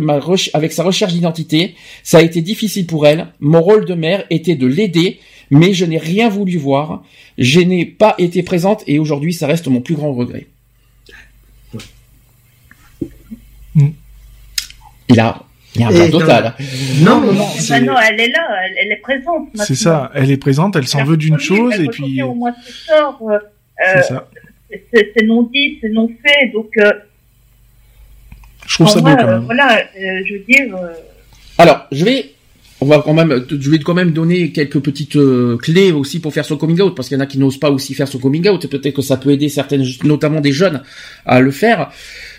avec 0.54 0.72
sa 0.72 0.84
recherche 0.84 1.14
d'identité. 1.14 1.76
Ça 2.04 2.20
a 2.20 2.22
été 2.22 2.42
difficile 2.42 2.86
pour 2.86 3.06
elle. 3.08 3.28
Mon 3.40 3.62
rôle 3.62 3.86
de 3.86 3.94
mère 3.94 4.26
était 4.30 4.56
de 4.56 4.68
l'aider, 4.68 5.20
mais 5.50 5.74
je 5.74 5.86
n'ai 5.86 5.98
rien 5.98 6.30
voulu 6.30 6.58
voir. 6.58 7.04
Je 7.38 7.60
n'ai 7.60 7.86
pas 7.86 8.16
été 8.18 8.44
présente 8.44 8.84
et 8.88 9.00
aujourd'hui, 9.00 9.34
ça 9.34 9.48
reste 9.48 9.68
mon 9.68 9.82
plus 9.82 9.96
grand 9.96 10.14
regret. 10.14 10.48
Il 15.12 15.20
a, 15.20 15.42
il 15.76 15.82
y 15.82 15.84
a 15.84 15.88
un 15.88 15.92
Et 15.92 16.10
blanc 16.10 16.20
total. 16.20 16.54
Non, 17.02 17.22
non, 17.22 17.34
non. 17.34 17.48
C'est- 17.58 17.80
ben 17.80 17.86
non, 17.86 17.96
elle 18.00 18.20
est 18.20 18.28
là, 18.30 18.48
elle, 18.66 18.74
elle 18.86 18.92
est 18.92 19.02
présente. 19.02 19.50
c'est 19.56 19.76
ça 19.76 20.12
elle 20.14 20.32
est 20.32 20.38
présente 20.38 20.76
elle 20.76 20.88
s'en 20.88 21.04
veut 21.04 21.18
d'une 21.18 21.40
chose 21.40 21.74
et 21.80 21.88
puis 21.88 22.04
reconnaît 22.04 22.22
au 22.24 22.34
moins 22.34 22.54
ce 22.66 22.72
sort, 22.88 23.20
euh, 23.30 23.38
c'est 23.78 23.98
euh, 24.00 24.02
ça 24.02 24.28
c'est 24.94 25.24
non 25.26 25.44
dit, 25.44 25.78
c'est 25.82 25.90
non 25.90 26.08
fait, 26.08 26.52
donc 26.54 26.70
euh, 26.78 26.92
je 28.68 28.76
trouve 28.76 28.88
en 28.88 28.90
ça 28.90 29.02
beau 29.02 29.08
quand 29.16 29.28
même 29.28 29.44
voilà, 29.46 29.80
euh, 29.80 30.22
je 30.28 30.34
veux 30.34 30.44
dire, 30.48 30.76
euh, 30.76 30.94
Alors, 31.58 31.88
je 31.92 32.06
vais, 32.06 32.32
on 32.80 32.86
va 32.86 33.02
quand 33.04 33.14
même, 33.14 33.46
je 33.50 33.70
vais 33.70 33.80
quand 33.80 33.94
même 33.94 34.12
donner 34.12 34.52
quelques 34.52 34.80
petites 34.80 35.16
euh, 35.18 35.58
clés 35.58 35.92
aussi 35.92 36.20
pour 36.20 36.34
faire 36.34 36.46
son 36.46 36.58
coming 36.58 36.80
out, 36.82 36.96
parce 36.96 37.08
qu'il 37.10 37.18
y 37.18 37.20
en 37.22 37.24
a 37.24 37.28
qui 37.28 37.38
n'osent 37.38 37.60
pas 37.60 37.70
aussi 37.70 37.94
faire 37.94 38.08
son 38.08 38.20
coming 38.20 38.48
out. 38.50 38.64
et 38.64 38.68
Peut-être 38.68 38.96
que 38.96 39.02
ça 39.02 39.18
peut 39.18 39.32
aider 39.32 39.50
certaines, 39.50 39.84
notamment 40.04 40.40
des 40.42 40.52
jeunes, 40.54 40.82
à 41.26 41.40
le 41.42 41.52
faire. 41.52 41.92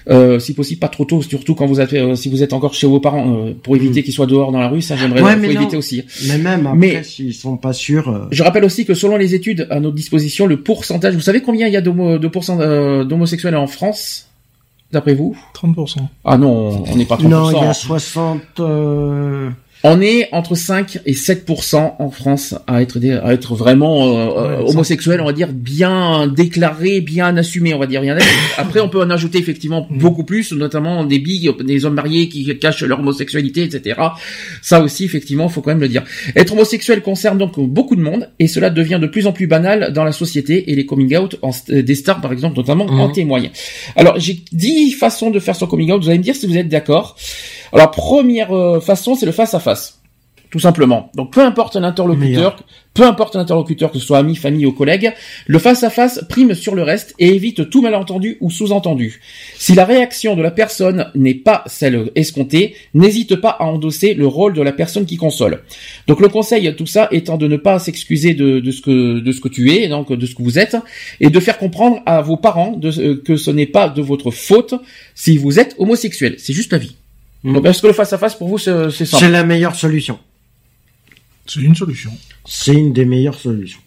Euh, 0.08 0.38
si 0.40 0.52
possible, 0.54 0.80
pas 0.80 0.88
trop 0.88 1.04
tôt, 1.04 1.22
surtout 1.22 1.54
quand 1.54 1.66
vous 1.66 1.80
êtes, 1.80 1.92
euh, 1.92 2.14
si 2.16 2.28
vous 2.28 2.42
êtes 2.42 2.52
encore 2.52 2.74
chez 2.74 2.86
vos 2.86 2.98
parents, 2.98 3.36
euh, 3.46 3.52
pour 3.62 3.76
éviter 3.76 4.02
qu'ils 4.02 4.12
soient 4.12 4.26
dehors 4.26 4.50
dans 4.50 4.58
la 4.60 4.68
rue. 4.68 4.82
Ça, 4.82 4.96
j'aimerais, 4.96 5.22
Ouais, 5.22 5.36
éviter 5.50 5.76
aussi. 5.76 6.02
Mais 6.26 6.38
même 6.38 6.66
après, 6.66 6.78
Mais- 6.78 7.02
s'ils 7.04 7.34
sont 7.34 7.56
pas 7.56 7.72
sûrs. 7.72 8.08
euh, 8.08 8.26
Je 8.32 8.42
rappelle 8.42 8.64
aussi 8.64 8.84
que 8.84 8.94
selon 8.94 9.16
les 9.16 9.34
études 9.34 9.66
à 9.70 9.78
notre 9.80 9.94
disposition, 9.94 10.46
le 10.46 10.56
pourcentage, 10.60 11.14
vous 11.14 11.20
savez 11.20 11.40
combien 11.40 11.66
il 11.68 11.72
y 11.72 11.76
a 11.76 11.80
de 11.80 12.28
pourcent 12.28 12.58
euh, 12.60 13.04
d'homosexuels 13.04 13.54
en 13.56 13.66
France, 13.68 14.26
d'après 14.90 15.14
vous? 15.14 15.36
30% 15.54 15.98
Ah 16.24 16.36
non, 16.36 16.84
on 16.90 16.96
n'est 16.96 17.04
pas 17.04 17.16
30%. 17.16 17.28
Non, 17.28 17.50
il 17.50 17.56
y 17.58 17.64
a 17.64 17.72
60. 17.74 18.60
Euh, 19.84 19.88
On 19.90 20.00
est 20.00 20.28
entre 20.32 20.54
5 20.54 20.98
et 21.06 21.12
7% 21.12 21.94
en 21.98 22.10
France 22.10 22.54
à 22.66 22.82
être 22.82 22.98
à 23.22 23.32
être 23.32 23.54
vraiment 23.54 24.06
euh, 24.06 24.12
euh, 24.12 24.62
Ouais, 24.62 24.70
homosexuel, 24.70 25.20
on 25.20 25.24
va 25.26 25.32
dire 25.32 25.48
bien 25.52 26.26
déclaré, 26.26 27.00
bien 27.00 27.36
assumé, 27.36 27.74
on 27.74 27.78
va 27.78 27.86
dire. 27.86 28.02
Après, 28.58 28.80
on 28.80 28.88
peut 28.88 29.00
en 29.02 29.10
ajouter 29.10 29.38
effectivement 29.38 29.86
Mm. 29.90 29.98
beaucoup 29.98 30.24
plus, 30.24 30.52
notamment 30.52 31.04
des 31.04 31.18
billes, 31.18 31.50
des 31.64 31.84
hommes 31.84 31.94
mariés 31.94 32.28
qui 32.28 32.58
cachent 32.58 32.82
leur 32.82 33.00
homosexualité, 33.00 33.62
etc. 33.62 34.00
Ça 34.62 34.80
aussi, 34.80 35.04
effectivement, 35.04 35.48
faut 35.48 35.60
quand 35.62 35.70
même 35.70 35.80
le 35.80 35.88
dire. 35.88 36.04
Être 36.36 36.52
homosexuel 36.52 37.00
concerne 37.02 37.38
donc 37.38 37.58
beaucoup 37.58 37.96
de 37.96 38.00
monde 38.02 38.28
et 38.38 38.46
cela 38.48 38.70
devient 38.70 38.98
de 39.00 39.06
plus 39.06 39.26
en 39.26 39.32
plus 39.32 39.46
banal 39.46 39.92
dans 39.92 40.04
la 40.04 40.12
société 40.12 40.70
et 40.70 40.74
les 40.76 40.86
coming 40.86 41.16
out 41.16 41.36
en 41.42 41.50
st- 41.50 41.82
des 41.82 41.94
stars, 41.94 42.20
par 42.20 42.32
exemple, 42.32 42.56
notamment 42.56 42.86
en 42.86 43.08
Mhm. 43.08 43.12
témoignent. 43.14 43.50
Alors, 43.96 44.18
j'ai 44.20 44.40
10 44.52 44.92
façons 44.92 45.30
de 45.30 45.38
faire 45.40 45.56
son 45.56 45.66
coming 45.66 45.90
out. 45.92 46.02
Vous 46.02 46.08
allez 46.08 46.18
me 46.18 46.22
dire 46.24 46.36
si 46.36 46.46
vous 46.46 46.56
êtes 46.56 46.68
d'accord. 46.68 47.16
Alors, 47.72 47.90
première 47.90 48.52
euh, 48.52 48.80
façon, 48.80 49.14
c'est 49.14 49.26
le 49.26 49.32
face 49.32 49.54
à 49.54 49.60
face. 49.60 50.02
Tout 50.52 50.58
simplement. 50.58 51.10
Donc, 51.14 51.32
peu 51.32 51.40
importe 51.40 51.76
l'interlocuteur, 51.76 52.62
peu 52.92 53.04
importe 53.04 53.36
l'interlocuteur, 53.36 53.90
que 53.90 53.98
ce 53.98 54.04
soit 54.04 54.18
ami, 54.18 54.36
famille 54.36 54.66
ou 54.66 54.72
collègue, 54.72 55.14
le 55.46 55.58
face 55.58 55.82
à 55.82 55.88
face 55.88 56.22
prime 56.28 56.52
sur 56.52 56.74
le 56.74 56.82
reste 56.82 57.14
et 57.18 57.34
évite 57.34 57.70
tout 57.70 57.80
malentendu 57.80 58.36
ou 58.42 58.50
sous-entendu. 58.50 59.22
Si 59.56 59.74
la 59.74 59.86
réaction 59.86 60.36
de 60.36 60.42
la 60.42 60.50
personne 60.50 61.10
n'est 61.14 61.32
pas 61.32 61.64
celle 61.64 62.10
escomptée, 62.16 62.76
n'hésite 62.92 63.36
pas 63.36 63.48
à 63.48 63.64
endosser 63.64 64.12
le 64.12 64.26
rôle 64.26 64.52
de 64.52 64.60
la 64.60 64.72
personne 64.72 65.06
qui 65.06 65.16
console. 65.16 65.62
Donc, 66.06 66.20
le 66.20 66.28
conseil 66.28 66.68
à 66.68 66.72
tout 66.72 66.84
ça 66.84 67.08
étant 67.12 67.38
de 67.38 67.48
ne 67.48 67.56
pas 67.56 67.78
s'excuser 67.78 68.34
de, 68.34 68.60
de 68.60 68.70
ce 68.70 68.82
que 68.82 69.20
de 69.20 69.32
ce 69.32 69.40
que 69.40 69.48
tu 69.48 69.72
es, 69.72 69.88
donc 69.88 70.12
de 70.12 70.26
ce 70.26 70.34
que 70.34 70.42
vous 70.42 70.58
êtes, 70.58 70.76
et 71.20 71.30
de 71.30 71.40
faire 71.40 71.56
comprendre 71.56 72.02
à 72.04 72.20
vos 72.20 72.36
parents 72.36 72.72
de, 72.72 73.14
que 73.14 73.36
ce 73.36 73.50
n'est 73.50 73.64
pas 73.64 73.88
de 73.88 74.02
votre 74.02 74.30
faute 74.30 74.74
si 75.14 75.38
vous 75.38 75.58
êtes 75.58 75.74
homosexuel. 75.78 76.34
C'est 76.36 76.52
juste 76.52 76.72
la 76.72 76.78
vie. 76.78 76.96
Donc, 77.44 77.66
est-ce 77.66 77.82
que 77.82 77.88
le 77.88 77.92
face 77.92 78.12
à 78.12 78.18
face 78.18 78.34
pour 78.36 78.48
vous 78.48 78.58
c'est 78.58 78.90
c'est 78.90 79.04
simple 79.04 79.24
C'est 79.24 79.30
la 79.30 79.42
meilleure 79.44 79.74
solution. 79.74 80.18
c'est 81.46 81.60
une 81.60 81.74
solution 81.74 82.16
C'est 82.44 82.72
une 82.74 82.92
des 82.92 83.04
meilleures 83.04 83.38
solutions. 83.38 83.80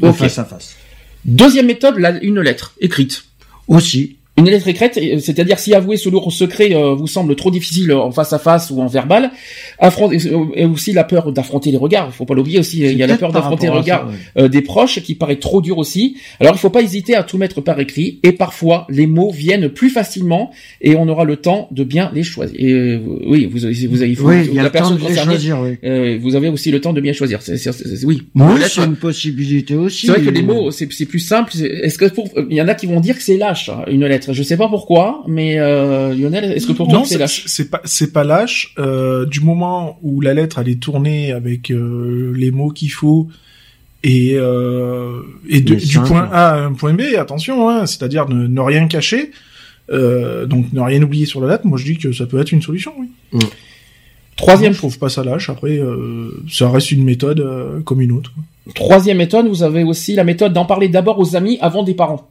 Le 0.00 0.08
Ok. 0.08 0.16
face 0.16 0.38
à 0.38 0.44
face. 0.44 0.76
Deuxième 1.24 1.66
méthode, 1.66 1.98
la- 1.98 2.22
une 2.22 2.40
lettre 2.40 2.74
écrite. 2.80 3.24
Aussi. 3.68 4.16
Une 4.38 4.46
lettre 4.46 4.66
écrite, 4.66 4.96
euh, 4.96 5.18
c'est-à-dire 5.18 5.58
si 5.58 5.74
avouer 5.74 5.98
ce 5.98 6.08
lourd 6.08 6.32
secret 6.32 6.74
euh, 6.74 6.94
vous 6.94 7.06
semble 7.06 7.36
trop 7.36 7.50
difficile 7.50 7.92
en 7.92 8.10
face 8.10 8.32
à 8.32 8.38
face 8.38 8.70
ou 8.70 8.80
en 8.80 8.86
verbal, 8.86 9.30
affronter 9.78 10.16
et 10.54 10.64
aussi 10.64 10.94
la 10.94 11.04
peur 11.04 11.32
d'affronter 11.32 11.70
les 11.70 11.76
regards. 11.76 12.14
Faut 12.14 12.24
pas 12.24 12.32
l'oublier 12.34 12.58
aussi. 12.58 12.80
Il 12.80 12.96
y 12.96 13.02
a 13.02 13.06
la 13.06 13.18
peur 13.18 13.30
d'affronter 13.30 13.66
les 13.66 13.72
regards 13.72 14.00
ça, 14.00 14.40
ouais. 14.40 14.44
euh, 14.44 14.48
des 14.48 14.62
proches 14.62 15.00
qui 15.02 15.14
paraît 15.14 15.36
trop 15.36 15.60
dur 15.60 15.76
aussi. 15.76 16.16
Alors 16.40 16.54
il 16.54 16.58
faut 16.58 16.70
pas 16.70 16.80
hésiter 16.80 17.14
à 17.14 17.24
tout 17.24 17.36
mettre 17.36 17.60
par 17.60 17.78
écrit 17.78 18.20
et 18.22 18.32
parfois 18.32 18.86
les 18.88 19.06
mots 19.06 19.30
viennent 19.30 19.68
plus 19.68 19.90
facilement 19.90 20.50
et 20.80 20.96
on 20.96 21.06
aura 21.08 21.24
le 21.24 21.36
temps 21.36 21.68
de 21.70 21.84
bien 21.84 22.10
les 22.14 22.22
choisir. 22.22 22.56
Et 22.58 22.72
euh, 22.72 23.00
oui, 23.26 23.44
vous 23.52 23.66
avez, 23.66 23.86
vous 23.86 24.00
avez, 24.00 24.10
il 24.12 24.16
faut- 24.16 24.28
Oui, 24.28 24.46
il 24.48 24.54
y 24.54 24.58
a 24.58 24.62
la 24.62 24.70
le 24.70 24.78
temps 24.78 24.90
de 24.92 25.08
les 25.08 25.14
choisir, 25.14 25.60
oui. 25.60 25.76
euh, 25.84 26.18
vous 26.22 26.34
avez 26.36 26.48
aussi 26.48 26.70
le 26.70 26.80
temps 26.80 26.94
de 26.94 27.02
bien 27.02 27.12
choisir. 27.12 27.42
C'est, 27.42 27.58
c'est- 27.58 27.70
c'est- 27.72 28.06
oui. 28.06 28.22
Oui, 28.34 28.42
Peut-être- 28.56 28.70
c'est 28.70 28.84
une 28.84 28.96
possibilité 28.96 29.74
aussi. 29.74 30.06
c'est 30.06 30.12
vrai 30.12 30.22
que 30.22 30.30
les 30.30 30.40
mots, 30.42 30.70
c'est 30.70 30.86
plus 30.86 31.18
simple. 31.20 31.52
Est-ce 31.62 31.98
que 31.98 32.06
pour, 32.06 32.30
il 32.48 32.56
y 32.56 32.62
en 32.62 32.68
a 32.68 32.74
qui 32.74 32.86
vont 32.86 32.98
dire 33.00 33.16
que 33.16 33.22
c'est 33.22 33.36
lâche 33.36 33.68
hein, 33.68 33.82
une 33.90 34.06
lettre. 34.06 34.21
Je 34.30 34.42
sais 34.42 34.56
pas 34.56 34.68
pourquoi, 34.68 35.24
mais 35.26 35.58
euh, 35.58 36.14
Lionel, 36.14 36.44
est-ce 36.52 36.66
que 36.66 36.72
pour 36.72 36.86
toi 36.88 37.02
c'est 37.04 37.18
lâche? 37.18 37.44
c'est 37.46 37.70
pas 37.70 37.80
c'est 37.84 38.12
pas 38.12 38.24
lâche. 38.24 38.74
Euh, 38.78 39.26
du 39.26 39.40
moment 39.40 39.98
où 40.02 40.20
la 40.20 40.34
lettre 40.34 40.58
elle 40.58 40.68
est 40.68 40.80
tournée 40.80 41.32
avec 41.32 41.70
euh, 41.70 42.32
les 42.36 42.50
mots 42.50 42.70
qu'il 42.70 42.90
faut 42.92 43.28
et 44.04 44.34
euh, 44.36 45.20
et 45.48 45.60
de- 45.60 45.74
Mais 45.74 45.80
du 45.80 45.98
point 46.00 46.28
A 46.32 46.50
à 46.50 46.60
un 46.60 46.72
point 46.74 46.92
B, 46.94 47.02
attention, 47.18 47.68
hein, 47.68 47.86
c'est-à-dire 47.86 48.28
ne, 48.28 48.46
ne 48.46 48.60
rien 48.60 48.86
cacher, 48.88 49.30
euh, 49.90 50.46
donc 50.46 50.72
ne 50.72 50.80
rien 50.80 51.02
oublier 51.02 51.26
sur 51.26 51.40
la 51.40 51.48
date. 51.48 51.64
Moi, 51.64 51.78
je 51.78 51.84
dis 51.84 51.98
que 51.98 52.12
ça 52.12 52.26
peut 52.26 52.40
être 52.40 52.52
une 52.52 52.62
solution. 52.62 52.92
Oui. 53.32 53.40
Troisième, 54.36 54.72
je 54.72 54.78
trouve 54.78 54.98
pas 54.98 55.08
ça 55.10 55.22
lâche. 55.22 55.50
Après, 55.50 55.76
euh, 55.78 56.42
ça 56.50 56.68
reste 56.70 56.90
une 56.90 57.04
méthode 57.04 57.40
euh, 57.40 57.80
comme 57.80 58.00
une 58.00 58.12
autre. 58.12 58.32
troisième 58.74 59.18
méthode, 59.18 59.46
vous 59.46 59.62
avez 59.62 59.84
aussi 59.84 60.14
la 60.14 60.24
méthode 60.24 60.52
d'en 60.52 60.64
parler 60.64 60.88
d'abord 60.88 61.18
aux 61.18 61.36
amis 61.36 61.58
avant 61.60 61.82
des 61.82 61.94
parents. 61.94 62.28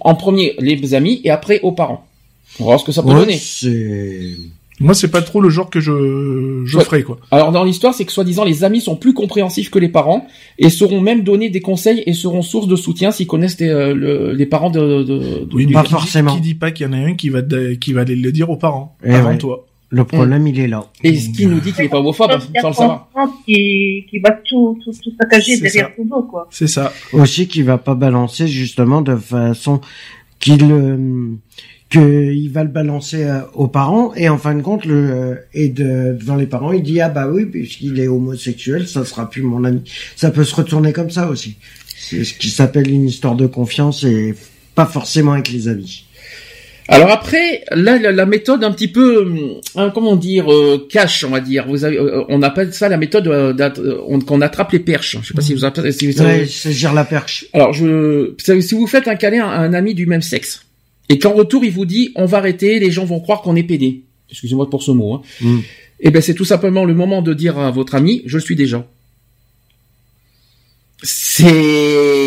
En 0.00 0.14
premier, 0.14 0.54
les 0.58 0.94
amis 0.94 1.20
et 1.24 1.30
après 1.30 1.60
aux 1.62 1.72
parents. 1.72 2.06
On 2.60 2.64
va 2.64 2.68
voir 2.70 2.80
ce 2.80 2.84
que 2.84 2.92
ça 2.92 3.02
peut 3.02 3.08
Ouais, 3.08 3.14
donner. 3.20 3.36
c'est 3.36 4.30
Moi, 4.78 4.92
c'est 4.94 5.08
pas 5.10 5.22
trop 5.22 5.40
le 5.40 5.48
genre 5.48 5.70
que 5.70 5.80
je 5.80 6.62
je 6.66 6.76
Ouais. 6.76 6.84
ferais 6.84 7.02
quoi. 7.02 7.18
Alors 7.30 7.50
dans 7.50 7.64
l'histoire, 7.64 7.94
c'est 7.94 8.04
que 8.04 8.12
soi-disant 8.12 8.44
les 8.44 8.62
amis 8.62 8.80
sont 8.82 8.94
plus 8.96 9.14
compréhensifs 9.14 9.70
que 9.70 9.78
les 9.78 9.88
parents 9.88 10.26
et 10.58 10.68
sauront 10.68 11.00
même 11.00 11.22
donner 11.22 11.48
des 11.48 11.60
conseils 11.60 12.02
et 12.06 12.12
seront 12.12 12.42
source 12.42 12.66
de 12.68 12.76
soutien 12.76 13.10
s'ils 13.10 13.26
connaissent 13.26 13.58
les, 13.58 13.68
euh, 13.70 13.94
le- 13.94 14.32
les 14.32 14.44
parents 14.46 14.68
de, 14.70 15.02
de, 15.02 15.04
de- 15.04 15.48
Oui, 15.54 15.64
du- 15.64 15.68
mais 15.68 15.72
Pas 15.80 15.84
qui, 15.84 15.92
forcément. 15.92 16.34
Qui 16.34 16.40
dit 16.42 16.54
pas 16.54 16.70
qu'il 16.72 16.86
y 16.86 16.88
en 16.90 16.92
a 16.92 16.98
un 16.98 17.14
qui 17.14 17.30
va 17.30 17.40
de- 17.40 17.72
qui 17.72 17.94
va 17.94 18.02
aller 18.02 18.16
le 18.16 18.32
dire 18.32 18.50
aux 18.50 18.56
parents 18.58 18.94
Eh 19.04 19.14
avant 19.14 19.30
ouais. 19.30 19.38
toi. 19.38 19.64
Le 19.96 20.04
problème, 20.04 20.46
il 20.46 20.60
est 20.60 20.68
là. 20.68 20.84
Et 21.02 21.16
ce 21.16 21.30
qui 21.30 21.46
nous 21.46 21.60
dit 21.60 21.72
qu'il 21.72 21.84
est 21.84 21.88
pas 21.88 21.98
homophobe 21.98 22.30
sans 22.60 22.68
le 22.68 22.74
savoir. 22.74 23.08
qui, 23.46 24.04
qui 24.10 24.18
va 24.18 24.32
tout, 24.32 24.78
tout, 24.84 24.92
tout 24.92 25.12
saccager 25.18 25.56
C'est 25.56 25.62
derrière 25.62 25.86
ça. 25.88 25.92
ton 25.96 26.04
dos, 26.04 26.22
quoi. 26.24 26.46
C'est 26.50 26.66
ça. 26.66 26.92
Aussi 27.12 27.48
qu'il 27.48 27.64
va 27.64 27.78
pas 27.78 27.94
balancer 27.94 28.46
justement 28.46 29.00
de 29.00 29.16
façon 29.16 29.80
qu'il 30.38 30.70
euh, 30.70 31.34
que 31.88 32.32
il 32.32 32.48
va 32.48 32.62
le 32.64 32.68
balancer 32.68 33.24
euh, 33.24 33.40
aux 33.54 33.68
parents 33.68 34.12
et 34.14 34.28
en 34.28 34.36
fin 34.38 34.54
de 34.54 34.60
compte 34.60 34.84
le 34.84 34.94
euh, 34.94 35.34
et 35.54 35.68
de, 35.68 36.16
devant 36.18 36.36
les 36.36 36.46
parents 36.46 36.72
il 36.72 36.82
dit 36.82 37.00
ah 37.00 37.08
bah 37.08 37.28
oui 37.30 37.46
puisqu'il 37.46 37.98
est 37.98 38.08
homosexuel 38.08 38.86
ça 38.86 39.04
sera 39.04 39.30
plus 39.30 39.42
mon 39.42 39.64
ami 39.64 39.82
ça 40.16 40.30
peut 40.30 40.44
se 40.44 40.54
retourner 40.54 40.92
comme 40.92 41.10
ça 41.10 41.28
aussi 41.28 41.56
c'est 41.96 42.24
ce 42.24 42.34
qui 42.34 42.50
s'appelle 42.50 42.90
une 42.90 43.06
histoire 43.06 43.36
de 43.36 43.46
confiance 43.46 44.04
et 44.04 44.34
pas 44.74 44.86
forcément 44.86 45.32
avec 45.32 45.50
les 45.50 45.68
amis 45.68 46.06
Alors 46.88 47.10
après, 47.10 47.64
là, 47.72 47.98
la, 47.98 48.12
la 48.12 48.26
méthode 48.26 48.62
un 48.62 48.70
petit 48.70 48.88
peu, 48.88 49.22
hum, 49.22 49.60
hein, 49.74 49.90
comment 49.92 50.14
dire, 50.16 50.52
euh, 50.52 50.86
cash, 50.88 51.24
on 51.24 51.30
va 51.30 51.40
dire. 51.40 51.66
Vous 51.68 51.84
avez, 51.84 51.98
euh, 51.98 52.22
on 52.28 52.42
appelle 52.42 52.72
ça 52.72 52.88
la 52.88 52.96
méthode 52.96 53.26
euh, 53.26 53.52
euh, 53.58 53.98
on- 54.06 54.20
qu'on 54.20 54.40
attrape 54.40 54.72
les 54.72 54.78
perches. 54.78 55.18
Je 55.22 55.26
sais 55.28 55.34
pas 55.34 55.40
si 55.42 55.52
vous 55.54 55.64
appelez. 55.64 55.90
Si 55.92 56.10
vous 56.10 56.22
ouais 56.22 56.46
saisir 56.46 56.92
la 56.92 57.04
perche 57.04 57.46
Alors, 57.52 57.72
je, 57.72 58.32
si 58.60 58.74
vous 58.74 58.86
faites 58.86 59.08
un 59.08 59.16
câlin 59.16 59.44
à 59.48 59.58
un 59.58 59.74
ami 59.74 59.94
du 59.94 60.06
même 60.06 60.22
sexe 60.22 60.62
et 61.08 61.18
qu'en 61.18 61.32
retour 61.32 61.64
il 61.64 61.72
vous 61.72 61.86
dit, 61.86 62.12
on 62.14 62.24
va 62.26 62.38
arrêter, 62.38 62.78
les 62.78 62.90
gens 62.90 63.04
vont 63.04 63.20
croire 63.20 63.42
qu'on 63.42 63.56
est 63.56 63.62
pédé. 63.64 64.02
Excusez-moi 64.30 64.68
pour 64.70 64.82
ce 64.82 64.90
mot. 64.92 65.14
Hein. 65.14 65.22
Mm. 65.40 65.58
Eh 66.00 66.10
ben, 66.10 66.20
c'est 66.20 66.34
tout 66.34 66.44
simplement 66.44 66.84
le 66.84 66.94
moment 66.94 67.22
de 67.22 67.32
dire 67.32 67.58
à 67.58 67.70
votre 67.70 67.94
ami, 67.94 68.22
je 68.26 68.36
le 68.36 68.42
suis 68.42 68.56
déjà. 68.56 68.86
C'est 71.02 71.44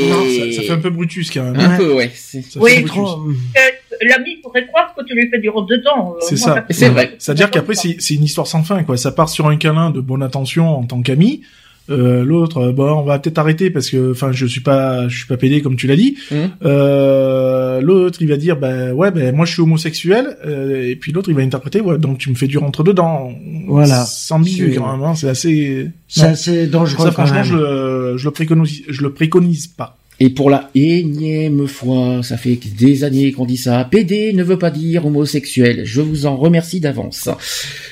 Non, 0.09 0.25
ça, 0.29 0.51
ça 0.55 0.61
fait 0.61 0.71
un 0.71 0.77
peu 0.77 0.89
Brutus 0.91 1.31
quand 1.31 1.43
même. 1.43 1.59
un 1.59 1.69
Ouais. 1.71 1.77
peu, 1.77 1.93
ouais. 1.93 2.11
Oui, 2.57 2.85
trop. 2.85 3.19
Euh, 3.27 3.59
L'ami 4.07 4.37
pourrait 4.43 4.65
croire 4.67 4.93
que 4.95 5.03
tu 5.03 5.13
lui 5.15 5.27
fais 5.29 5.39
du 5.39 5.49
rentre 5.49 5.67
dedans. 5.67 6.13
Euh, 6.15 6.19
C'est 6.21 6.37
ça. 6.37 6.65
C'est 6.69 6.89
vrai. 6.89 7.15
C'est-à-dire 7.17 7.49
qu'après, 7.49 7.73
c'est 7.75 7.95
c'est 7.99 8.13
une 8.13 8.23
histoire 8.23 8.47
sans 8.47 8.63
fin, 8.63 8.83
quoi. 8.83 8.95
Ça 8.95 9.11
part 9.11 9.27
sur 9.29 9.47
un 9.47 9.57
câlin 9.57 9.89
de 9.89 9.99
bonne 10.01 10.23
attention 10.23 10.67
en 10.77 10.83
tant 10.85 11.01
qu'ami. 11.01 11.41
Euh, 11.89 12.23
L'autre, 12.23 12.57
euh, 12.69 12.71
bon, 12.71 12.89
on 12.99 13.03
va 13.03 13.19
peut-être 13.19 13.37
arrêter 13.37 13.69
parce 13.69 13.89
que, 13.89 14.11
enfin, 14.11 14.31
je 14.31 14.45
suis 14.45 14.61
pas, 14.61 15.07
je 15.07 15.17
suis 15.17 15.27
pas 15.27 15.37
pédé 15.37 15.61
comme 15.61 15.75
tu 15.75 15.87
l'as 15.87 15.95
dit. 15.95 16.17
Mhm. 16.31 16.49
Euh, 16.65 17.81
l'autre, 17.81 18.19
il 18.21 18.27
va 18.27 18.37
dire, 18.37 18.57
ben 18.57 18.91
ouais, 18.93 19.11
ben 19.11 19.35
moi 19.35 19.45
je 19.45 19.53
suis 19.53 19.61
homosexuel. 19.61 20.37
Euh, 20.45 20.87
et 20.87 20.95
puis 20.95 21.11
l'autre, 21.11 21.29
il 21.29 21.35
va 21.35 21.41
interpréter, 21.41 21.81
ouais, 21.81 21.97
donc 21.97 22.17
tu 22.17 22.29
me 22.29 22.35
fais 22.35 22.47
du 22.47 22.57
rentre 22.57 22.83
dedans. 22.83 23.31
Voilà. 23.67 24.05
C'est 24.05 24.33
ambigu 24.33 24.73
quand 24.77 24.91
même. 24.91 25.03
hein. 25.05 25.15
C'est 25.15 25.29
assez. 25.29 25.87
c'est 26.07 26.23
assez 26.25 26.67
dangereux 26.67 27.05
Ça, 27.05 27.13
quand 27.15 27.25
franchement, 27.25 27.35
même. 27.35 27.43
je 27.45 27.55
le, 27.55 28.17
je 28.17 28.25
le 28.25 28.31
préconise, 28.31 28.81
je 28.87 29.01
le 29.01 29.11
préconise 29.13 29.67
pas. 29.67 29.97
Et 30.21 30.29
pour 30.29 30.49
la 30.49 30.69
énième 30.75 31.65
fois, 31.67 32.21
ça 32.23 32.35
fait 32.37 32.59
des 32.77 33.03
années 33.05 33.31
qu'on 33.31 33.45
dit 33.45 33.55
ça. 33.57 33.87
PD 33.89 34.33
ne 34.33 34.43
veut 34.43 34.59
pas 34.59 34.69
dire 34.69 35.05
homosexuel. 35.05 35.83
Je 35.85 36.01
vous 36.01 36.25
en 36.25 36.35
remercie 36.35 36.79
d'avance. 36.81 37.29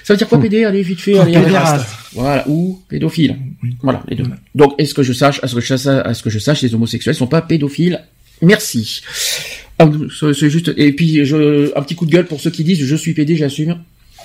Ça 0.04 0.14
veut 0.14 0.18
dire 0.18 0.28
quoi 0.28 0.38
Hmm. 0.38 0.42
PD 0.42 0.64
Allez 0.66 0.82
vite 0.82 1.00
fait, 1.00 1.18
allez. 1.18 1.36
allez. 1.36 1.46
pédéraste. 1.46 1.88
Voilà, 2.14 2.44
ou 2.50 2.82
pédophile. 2.90 3.38
Voilà, 3.82 4.04
les 4.10 4.16
deux. 4.16 4.26
Donc, 4.56 4.74
est-ce 4.78 4.94
que 4.94 5.04
je 5.04 5.14
sache, 5.14 5.40
à 5.44 5.48
ce 5.48 5.56
que 5.56 5.62
je 5.62 5.76
sache, 5.76 5.88
à 6.06 6.14
ce 6.14 6.22
que 6.24 6.30
je 6.30 6.40
sache, 6.40 6.62
les 6.64 6.74
homosexuels 6.76 7.16
sont 7.16 7.28
pas 7.28 7.42
pédophiles? 7.42 8.02
Merci. 8.42 9.02
Ah, 9.80 9.90
C'est 10.38 10.50
juste. 10.50 10.74
Et 10.78 10.92
puis, 10.94 11.24
je, 11.26 11.72
un 11.78 11.82
petit 11.82 11.96
coup 11.96 12.06
de 12.06 12.12
gueule 12.12 12.26
pour 12.26 12.42
ceux 12.42 12.50
qui 12.50 12.64
disent 12.64 12.84
je 12.84 12.96
suis 12.96 13.14
PD, 13.14 13.36
j'assume. 13.38 13.78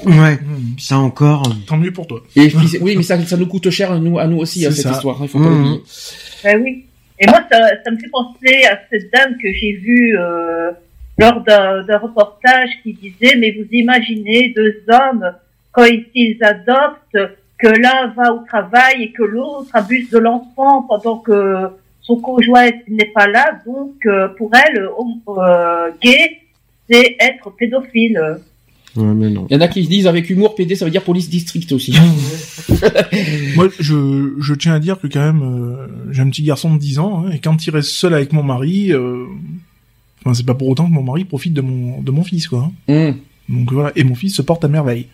ouais 0.06 0.38
ça 0.78 0.98
encore 0.98 1.54
Tant 1.66 1.76
mieux 1.76 1.92
pour 1.92 2.06
toi. 2.08 2.22
Et 2.34 2.48
puis, 2.48 2.78
oui, 2.80 2.94
mais 2.96 3.02
ça, 3.04 3.24
ça 3.26 3.36
nous 3.36 3.46
coûte 3.46 3.70
cher 3.70 3.98
nous, 4.00 4.18
à 4.18 4.26
nous 4.26 4.38
aussi 4.38 4.66
à 4.66 4.70
C'est 4.70 4.76
cette 4.78 4.86
ça. 4.86 4.92
histoire. 4.92 5.18
Il 5.22 5.28
faut 5.28 5.38
pas 5.38 5.44
Mhm. 5.48 5.58
l'oublier. 5.62 5.80
Ben 6.42 6.60
oui. 6.64 6.84
Et 7.22 7.26
moi, 7.28 7.40
ça, 7.50 7.68
ça 7.84 7.90
me 7.92 7.96
fait 7.96 8.08
penser 8.08 8.64
à 8.68 8.80
cette 8.90 9.12
dame 9.12 9.36
que 9.40 9.52
j'ai 9.52 9.74
vue 9.74 10.18
euh, 10.18 10.72
lors 11.18 11.40
d'un 11.40 11.98
reportage 11.98 12.70
qui 12.82 12.94
disait, 12.94 13.36
mais 13.36 13.52
vous 13.52 13.68
imaginez 13.70 14.52
deux 14.56 14.82
hommes, 14.88 15.32
quand 15.70 15.86
ils 16.14 16.42
adoptent, 16.42 17.16
que 17.58 17.68
l'un 17.68 18.08
va 18.08 18.34
au 18.34 18.40
travail 18.40 19.04
et 19.04 19.12
que 19.12 19.22
l'autre 19.22 19.70
abuse 19.72 20.10
de 20.10 20.18
l'enfant 20.18 20.82
pendant 20.82 21.18
que 21.18 21.68
son 22.00 22.16
conjoint 22.16 22.70
n'est 22.88 23.12
pas 23.14 23.28
là. 23.28 23.60
Donc, 23.64 23.94
euh, 24.06 24.26
pour 24.36 24.50
elle, 24.52 24.88
euh, 25.28 25.90
gay, 26.00 26.40
c'est 26.90 27.16
être 27.20 27.50
pédophile. 27.50 28.38
Ouais 28.96 29.14
mais 29.14 29.30
non 29.30 29.46
Il 29.50 29.54
y 29.54 29.56
en 29.56 29.60
a 29.60 29.68
qui 29.68 29.82
disent 29.86 30.06
avec 30.06 30.28
humour 30.30 30.54
PD, 30.54 30.74
ça 30.76 30.84
veut 30.84 30.90
dire 30.90 31.02
police 31.02 31.28
district 31.30 31.72
aussi. 31.72 31.92
Moi, 33.56 33.68
je, 33.80 34.34
je 34.40 34.54
tiens 34.54 34.74
à 34.74 34.78
dire 34.80 35.00
que 35.00 35.06
quand 35.06 35.20
même, 35.20 35.42
euh, 35.42 35.86
j'ai 36.10 36.22
un 36.22 36.28
petit 36.30 36.42
garçon 36.42 36.74
de 36.74 36.78
10 36.78 36.98
ans, 36.98 37.24
hein, 37.26 37.30
et 37.32 37.38
quand 37.38 37.66
il 37.66 37.70
reste 37.70 37.90
seul 37.90 38.14
avec 38.14 38.32
mon 38.32 38.42
mari, 38.42 38.92
euh, 38.92 39.24
enfin, 40.20 40.34
c'est 40.34 40.46
pas 40.46 40.54
pour 40.54 40.68
autant 40.68 40.86
que 40.86 40.92
mon 40.92 41.02
mari 41.02 41.24
profite 41.24 41.54
de 41.54 41.60
mon, 41.60 42.00
de 42.00 42.10
mon 42.10 42.24
fils, 42.24 42.48
quoi. 42.48 42.70
hein. 42.88 42.92
Hum, 42.92 43.16
Donc 43.48 43.72
voilà, 43.72 43.92
et 43.96 44.04
mon 44.04 44.14
fils 44.14 44.34
se 44.36 44.42
porte 44.42 44.64
à 44.64 44.68
merveille. 44.68 45.06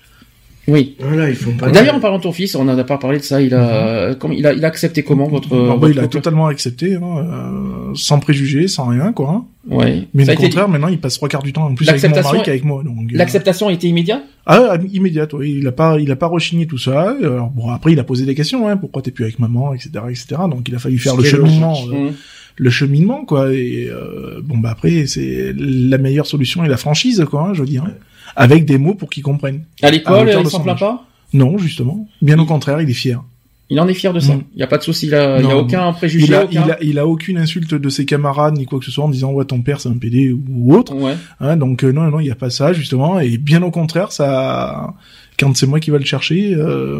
Oui. 0.68 0.96
voilà 1.00 1.30
il 1.30 1.34
faut 1.34 1.50
pas 1.52 1.70
D'ailleurs, 1.70 1.94
en 1.94 2.00
parlant 2.00 2.18
de 2.18 2.22
ton 2.22 2.32
fils, 2.32 2.54
on 2.54 2.64
n'en 2.64 2.76
a 2.76 2.84
pas 2.84 2.98
parlé 2.98 3.18
de 3.18 3.22
ça. 3.24 3.40
Il 3.40 3.54
a, 3.54 4.14
comment, 4.14 4.34
il 4.34 4.46
a, 4.46 4.52
il 4.52 4.64
a 4.64 4.68
accepté 4.68 5.02
comment 5.02 5.26
votre, 5.26 5.52
Alors, 5.52 5.78
bah, 5.78 5.86
votre 5.88 5.98
il 5.98 6.04
a 6.04 6.06
totalement 6.08 6.46
accepté, 6.46 6.94
hein, 6.96 7.00
euh, 7.02 7.94
sans 7.94 8.20
préjugés, 8.20 8.68
sans 8.68 8.86
rien, 8.88 9.12
quoi. 9.12 9.30
hein. 9.30 9.44
Ouais. 9.70 10.06
Mais 10.14 10.24
Ça 10.26 10.32
au 10.32 10.34
été- 10.34 10.44
contraire, 10.44 10.68
maintenant, 10.68 10.88
il 10.88 10.98
passe 11.00 11.14
trois 11.14 11.28
quarts 11.28 11.42
du 11.42 11.52
temps 11.52 11.64
en 11.64 11.74
plus 11.74 11.88
avec 11.88 12.02
mon 12.02 12.10
mari 12.22 12.38
est- 12.38 12.42
qu'avec 12.42 12.64
moi. 12.64 12.82
Donc, 12.84 12.96
euh, 13.12 13.16
L'acceptation 13.16 13.68
a 13.68 13.72
été 13.72 13.88
immédiate? 13.88 14.22
Ah, 14.46 14.76
immédiate, 14.92 15.32
oui. 15.34 15.56
Il 15.58 15.66
a 15.66 15.72
pas, 15.72 15.98
il 15.98 16.10
a 16.12 16.16
pas 16.16 16.26
rechigné 16.26 16.66
tout 16.66 16.78
ça. 16.78 17.16
Alors, 17.22 17.48
bon, 17.50 17.70
après, 17.70 17.92
il 17.92 17.98
a 17.98 18.04
posé 18.04 18.24
des 18.26 18.34
questions, 18.34 18.68
hein. 18.68 18.76
Pourquoi 18.76 19.00
t'es 19.02 19.10
plus 19.10 19.24
avec 19.24 19.38
maman, 19.38 19.72
etc., 19.74 19.90
etc. 20.10 20.26
Donc, 20.50 20.68
il 20.68 20.74
a 20.74 20.78
fallu 20.78 20.98
faire 20.98 21.16
le 21.16 21.24
cheminement, 21.24 21.74
euh, 21.88 21.92
Hum. 22.08 22.12
le 22.56 22.70
cheminement, 22.70 23.24
quoi. 23.24 23.52
Et 23.54 23.88
euh, 23.90 24.40
bon, 24.42 24.58
bah 24.58 24.70
après, 24.72 25.06
c'est 25.06 25.54
la 25.56 25.96
meilleure 25.98 26.26
solution 26.26 26.62
et 26.64 26.68
la 26.68 26.76
franchise, 26.76 27.24
quoi. 27.30 27.48
hein, 27.48 27.54
je 27.54 27.60
veux 27.60 27.66
dire, 27.68 27.84
hein. 27.84 27.92
Avec 28.36 28.64
des 28.64 28.78
mots 28.78 28.94
pour 28.94 29.10
qu'ils 29.10 29.22
comprennent. 29.22 29.64
À 29.82 29.90
l'école, 29.90 30.30
il 30.42 30.50
s'en 30.50 30.60
plaint 30.60 30.78
pas? 30.78 31.04
Non, 31.32 31.58
justement. 31.58 32.08
Bien 32.22 32.38
au 32.38 32.46
contraire, 32.46 32.80
il 32.80 32.88
est 32.88 32.94
fier. 32.94 33.22
Il 33.70 33.78
en 33.80 33.86
est 33.86 33.94
fier 33.94 34.14
de 34.14 34.20
ça. 34.20 34.34
Mm. 34.34 34.44
Il 34.54 34.56
n'y 34.56 34.62
a 34.62 34.66
pas 34.66 34.78
de 34.78 34.82
souci. 34.82 35.06
Il 35.06 35.10
n'y 35.10 35.16
a 35.16 35.40
Non, 35.40 35.58
aucun 35.58 35.92
préjugé. 35.92 36.26
Il 36.26 36.34
a, 36.34 36.44
aucun... 36.44 36.64
il 36.64 36.70
a, 36.70 36.78
il 36.82 36.98
a 36.98 37.06
aucune 37.06 37.36
insulte 37.36 37.74
de 37.74 37.88
ses 37.90 38.06
camarades 38.06 38.56
ni 38.56 38.64
quoi 38.64 38.78
que 38.78 38.84
ce 38.84 38.90
soit 38.90 39.04
en 39.04 39.10
disant 39.10 39.32
ouais 39.32 39.44
ton 39.44 39.60
père 39.60 39.80
c'est 39.80 39.90
un 39.90 39.98
PD 39.98 40.32
ou 40.32 40.74
autre. 40.74 40.94
Ouais. 40.94 41.16
Hein, 41.40 41.56
donc 41.56 41.84
euh, 41.84 41.92
non 41.92 42.10
non 42.10 42.20
il 42.20 42.26
y 42.26 42.30
a 42.30 42.34
pas 42.34 42.50
ça 42.50 42.72
justement 42.72 43.20
et 43.20 43.36
bien 43.36 43.62
au 43.62 43.70
contraire 43.70 44.10
ça 44.10 44.94
quand 45.38 45.56
c'est 45.56 45.66
moi 45.66 45.80
qui 45.80 45.90
va 45.90 45.98
le 45.98 46.04
chercher 46.04 46.54
euh, 46.54 46.98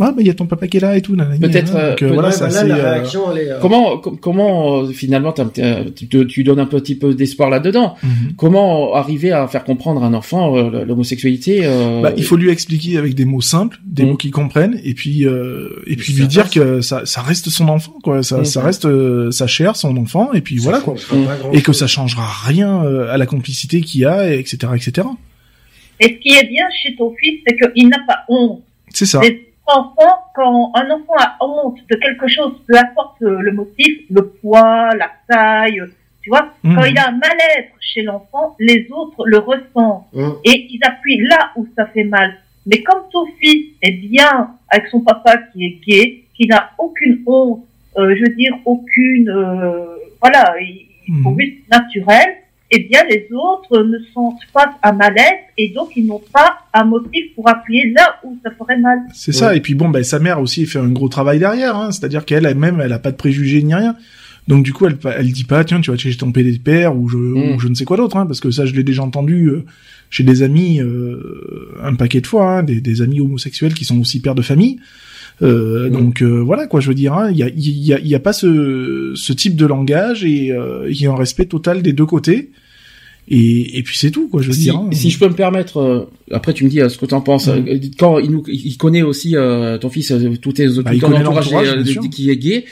ah 0.00 0.12
bah 0.12 0.18
il 0.20 0.26
y 0.28 0.30
a 0.30 0.34
ton 0.34 0.46
papa 0.46 0.68
qui 0.68 0.76
est 0.76 0.80
là 0.80 0.96
et 0.96 1.02
tout 1.02 1.16
Peut-être, 1.16 1.74
hein. 1.74 1.78
euh, 1.80 1.90
donc, 1.90 2.02
euh, 2.02 2.08
peut- 2.08 2.14
voilà 2.14 2.28
bah 2.30 2.36
là, 2.40 2.50
c'est 2.50 2.68
la 2.68 2.76
euh, 2.76 2.90
réaction 2.92 3.20
elle 3.32 3.38
est 3.38 3.50
euh, 3.50 3.58
Comment, 3.60 3.98
com- 3.98 4.16
comment 4.20 4.86
finalement 4.86 5.32
tu, 5.32 6.06
te- 6.08 6.22
tu 6.22 6.44
donnes 6.44 6.60
un 6.60 6.66
petit 6.66 6.94
peu 6.94 7.14
d'espoir 7.14 7.50
là-dedans 7.50 7.96
mhm. 8.04 8.34
Comment 8.36 8.94
arriver 8.94 9.32
à 9.32 9.48
faire 9.48 9.64
comprendre 9.64 10.04
à 10.04 10.06
un 10.06 10.14
enfant 10.14 10.56
euh, 10.56 10.84
l'homosexualité 10.84 11.62
euh, 11.64 12.00
Bah, 12.00 12.12
il 12.16 12.22
faut 12.22 12.36
lui 12.36 12.50
expliquer 12.50 12.96
avec 12.96 13.16
des 13.16 13.24
mots 13.24 13.40
simples, 13.40 13.80
des 13.84 14.04
Mhm. 14.04 14.10
mots 14.10 14.16
qu'il 14.16 14.30
comprenne, 14.30 14.78
et 14.84 14.94
puis 14.94 15.26
euh, 15.26 15.82
et 15.88 15.96
puis 15.96 16.12
lui 16.12 16.28
dire 16.28 16.48
que 16.50 16.80
ça, 16.80 17.02
ça 17.04 17.22
reste 17.22 17.48
son 17.48 17.68
enfant, 17.68 17.94
quoi. 18.04 18.22
Ça, 18.22 18.38
Mhm. 18.38 18.44
ça 18.44 18.62
reste 18.62 18.84
euh, 18.84 19.30
sa 19.32 19.48
chair, 19.48 19.74
son 19.74 19.96
enfant, 19.96 20.32
et 20.32 20.42
puis 20.42 20.58
voilà, 20.58 20.78
quoi. 20.80 20.94
ça 20.96 21.16
Mm. 21.16 21.26
Et 21.54 21.62
que 21.62 21.72
ça 21.72 21.86
changera 21.88 22.26
rien 22.46 22.82
à 23.10 23.16
la 23.16 23.26
complicité 23.26 23.80
qu'il 23.80 24.02
y 24.02 24.04
a, 24.04 24.32
et 24.32 24.38
etc., 24.38 24.58
etc. 24.76 25.08
Et 26.00 26.04
ce 26.04 26.12
qui 26.14 26.36
est 26.36 26.46
bien 26.48 26.66
chez 26.70 26.94
ton 26.96 27.14
fils, 27.18 27.40
c'est 27.46 27.56
qu'il 27.56 27.88
n'a 27.88 27.98
pas 28.06 28.24
honte. 28.28 28.62
C'est 28.90 29.06
ça. 29.06 29.20
Les 29.20 29.46
enfants, 29.66 30.18
quand 30.34 30.72
un 30.74 30.90
enfant 30.90 31.14
a 31.18 31.36
honte 31.40 31.78
de 31.90 31.96
quelque 31.96 32.28
chose, 32.28 32.52
peu 32.66 32.76
importe 32.78 33.16
le, 33.20 33.52
motif, 33.52 33.98
le 34.10 34.26
poids, 34.28 34.90
la 34.96 35.10
taille, 35.28 35.82
tu 36.22 36.30
vois, 36.30 36.52
Mhm. 36.64 36.74
quand 36.76 36.84
il 36.84 36.98
a 36.98 37.08
un 37.08 37.12
mal-être 37.12 37.72
chez 37.80 38.02
l'enfant, 38.02 38.54
les 38.58 38.86
autres 38.90 39.24
le 39.26 39.38
ressentent 39.38 40.06
Hum. 40.14 40.36
et 40.44 40.66
ils 40.70 40.80
appuient 40.84 41.20
là 41.28 41.50
où 41.56 41.66
ça 41.76 41.86
fait 41.86 42.04
mal. 42.04 42.38
Mais 42.66 42.82
comme 42.82 43.02
ton 43.12 43.26
fils 43.40 43.66
est 43.82 43.92
bien 43.92 44.50
avec 44.68 44.88
son 44.88 45.00
papa 45.00 45.38
qui 45.52 45.64
est 45.64 45.78
gay, 45.86 46.24
qui 46.36 46.46
n'a 46.46 46.70
aucune 46.78 47.22
honte, 47.26 47.64
euh, 47.96 48.14
je 48.14 48.20
veux 48.22 48.34
dire 48.36 48.54
aucune, 48.64 49.28
euh, 49.30 49.96
voilà, 50.20 50.54
il 50.60 50.86
faut 51.22 51.30
Mhm. 51.30 51.40
juste 51.40 51.56
naturel, 51.70 52.36
eh 52.70 52.80
bien 52.80 53.02
les 53.08 53.28
autres 53.32 53.82
ne 53.82 53.98
sont 54.12 54.34
pas 54.52 54.76
à 54.82 54.92
malaise 54.92 55.22
et 55.56 55.70
donc 55.70 55.90
ils 55.96 56.06
n'ont 56.06 56.22
pas 56.32 56.58
un 56.74 56.84
motif 56.84 57.34
pour 57.34 57.48
appuyer 57.48 57.92
là 57.96 58.16
où 58.24 58.36
ça 58.44 58.50
ferait 58.58 58.78
mal. 58.78 58.98
C'est 59.14 59.32
ça. 59.32 59.54
Et 59.56 59.60
puis 59.60 59.74
bon, 59.74 59.88
ben 59.88 60.04
sa 60.04 60.18
mère 60.18 60.40
aussi 60.40 60.66
fait 60.66 60.78
un 60.78 60.88
gros 60.88 61.08
travail 61.08 61.38
derrière. 61.38 61.76
Hein. 61.76 61.90
C'est-à-dire 61.90 62.24
qu'elle 62.24 62.44
elle-même, 62.46 62.80
elle 62.80 62.92
a 62.92 62.98
pas 62.98 63.10
de 63.10 63.16
préjugés 63.16 63.62
ni 63.62 63.74
rien. 63.74 63.96
Donc 64.48 64.64
du 64.64 64.72
coup, 64.72 64.86
elle 64.86 64.96
elle 65.16 65.30
dit 65.32 65.44
pas 65.44 65.64
tiens 65.64 65.80
tu 65.80 65.90
vas 65.90 65.96
chez 65.96 66.14
ton 66.16 66.32
PDPR 66.32 66.94
ou 66.94 67.08
je 67.08 67.16
Mm. 67.16 67.54
ou 67.54 67.58
je 67.60 67.68
ne 67.68 67.74
sais 67.74 67.84
quoi 67.84 67.96
d'autre, 67.96 68.16
hein, 68.16 68.26
parce 68.26 68.40
que 68.40 68.50
ça 68.50 68.66
je 68.66 68.74
l'ai 68.74 68.84
déjà 68.84 69.02
entendu 69.02 69.46
euh, 69.46 69.64
chez 70.10 70.24
des 70.24 70.42
amis 70.42 70.80
euh, 70.80 71.74
un 71.82 71.94
paquet 71.94 72.20
de 72.20 72.26
fois, 72.26 72.58
hein, 72.58 72.62
des, 72.62 72.80
des 72.80 73.02
amis 73.02 73.20
homosexuels 73.20 73.74
qui 73.74 73.84
sont 73.84 73.98
aussi 74.00 74.20
pères 74.20 74.34
de 74.34 74.42
famille. 74.42 74.78
Euh, 75.42 75.88
Mm. 75.88 75.92
Donc 75.92 76.22
euh, 76.22 76.40
voilà 76.40 76.66
quoi, 76.66 76.80
je 76.80 76.88
veux 76.88 76.94
dire, 76.94 77.14
hein, 77.14 77.30
il 77.30 77.36
y, 77.38 77.42
a, 77.44 77.48
il 77.48 77.60
y, 77.86 77.92
a, 77.94 77.98
il 78.00 78.08
y 78.08 78.14
a 78.14 78.20
pas 78.20 78.32
ce, 78.32 79.12
ce 79.14 79.32
type 79.32 79.54
de 79.56 79.66
langage 79.66 80.24
et 80.24 80.50
euh, 80.52 80.86
il 80.90 81.00
y 81.00 81.06
a 81.06 81.12
un 81.12 81.16
respect 81.16 81.46
total 81.46 81.80
des 81.82 81.92
deux 81.92 82.06
côtés. 82.06 82.50
Et, 83.30 83.78
et 83.78 83.82
puis 83.82 83.96
c'est 83.98 84.10
tout 84.10 84.28
quoi, 84.28 84.40
je 84.42 84.48
veux 84.48 84.54
si, 84.54 84.62
dire. 84.62 84.76
hein. 84.76 84.88
si 84.90 85.10
je 85.10 85.18
peux 85.18 85.28
me 85.28 85.34
permettre, 85.34 85.76
euh, 85.78 86.10
après 86.32 86.54
tu 86.54 86.64
me 86.64 86.70
dis 86.70 86.80
euh, 86.80 86.88
ce 86.88 86.96
que 86.98 87.04
tu 87.06 87.14
en 87.14 87.20
penses. 87.20 87.48
Euh, 87.48 87.60
Quand 87.98 88.18
il, 88.18 88.30
nous, 88.30 88.42
il 88.48 88.76
connaît 88.78 89.02
aussi 89.02 89.36
euh, 89.36 89.76
ton 89.78 89.90
fils, 89.90 90.12
tout, 90.40 90.52
tes, 90.52 90.66
tout 90.66 90.82
Bah, 90.82 90.94
il 90.94 91.00
ton 91.00 91.12
entourage 91.14 91.84
sûr. 91.84 92.02
qui 92.10 92.30
est 92.30 92.36
gay, 92.36 92.64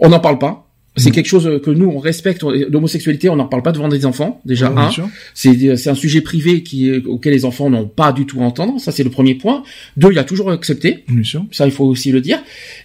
on 0.00 0.08
n'en 0.08 0.18
parle 0.20 0.38
pas. 0.38 0.63
C'est 0.96 1.08
Mhm. 1.08 1.14
quelque 1.14 1.26
chose 1.26 1.60
que 1.64 1.70
nous 1.70 1.88
on 1.88 1.98
respecte. 1.98 2.42
L'homosexualité, 2.44 3.28
on 3.28 3.36
n'en 3.36 3.46
parle 3.46 3.62
pas 3.62 3.72
devant 3.72 3.88
des 3.88 4.06
enfants. 4.06 4.40
Déjà 4.44 4.68
un, 4.68 4.90
c'est 5.34 5.76
c'est 5.76 5.90
un 5.90 5.94
sujet 5.94 6.20
privé 6.20 6.62
qui 6.62 6.92
auquel 7.06 7.32
les 7.32 7.44
enfants 7.44 7.68
n'ont 7.68 7.86
pas 7.88 8.12
du 8.12 8.26
tout 8.26 8.40
à 8.40 8.44
entendre. 8.44 8.80
Ça 8.80 8.92
c'est 8.92 9.02
le 9.02 9.10
premier 9.10 9.34
point. 9.34 9.64
Deux, 9.96 10.12
il 10.12 10.18
a 10.18 10.24
toujours 10.24 10.50
accepté. 10.52 11.04
Bien 11.08 11.24
sûr. 11.24 11.44
Ça, 11.50 11.66
il 11.66 11.72
faut 11.72 11.84
aussi 11.84 12.12
le 12.12 12.20
dire. 12.20 12.38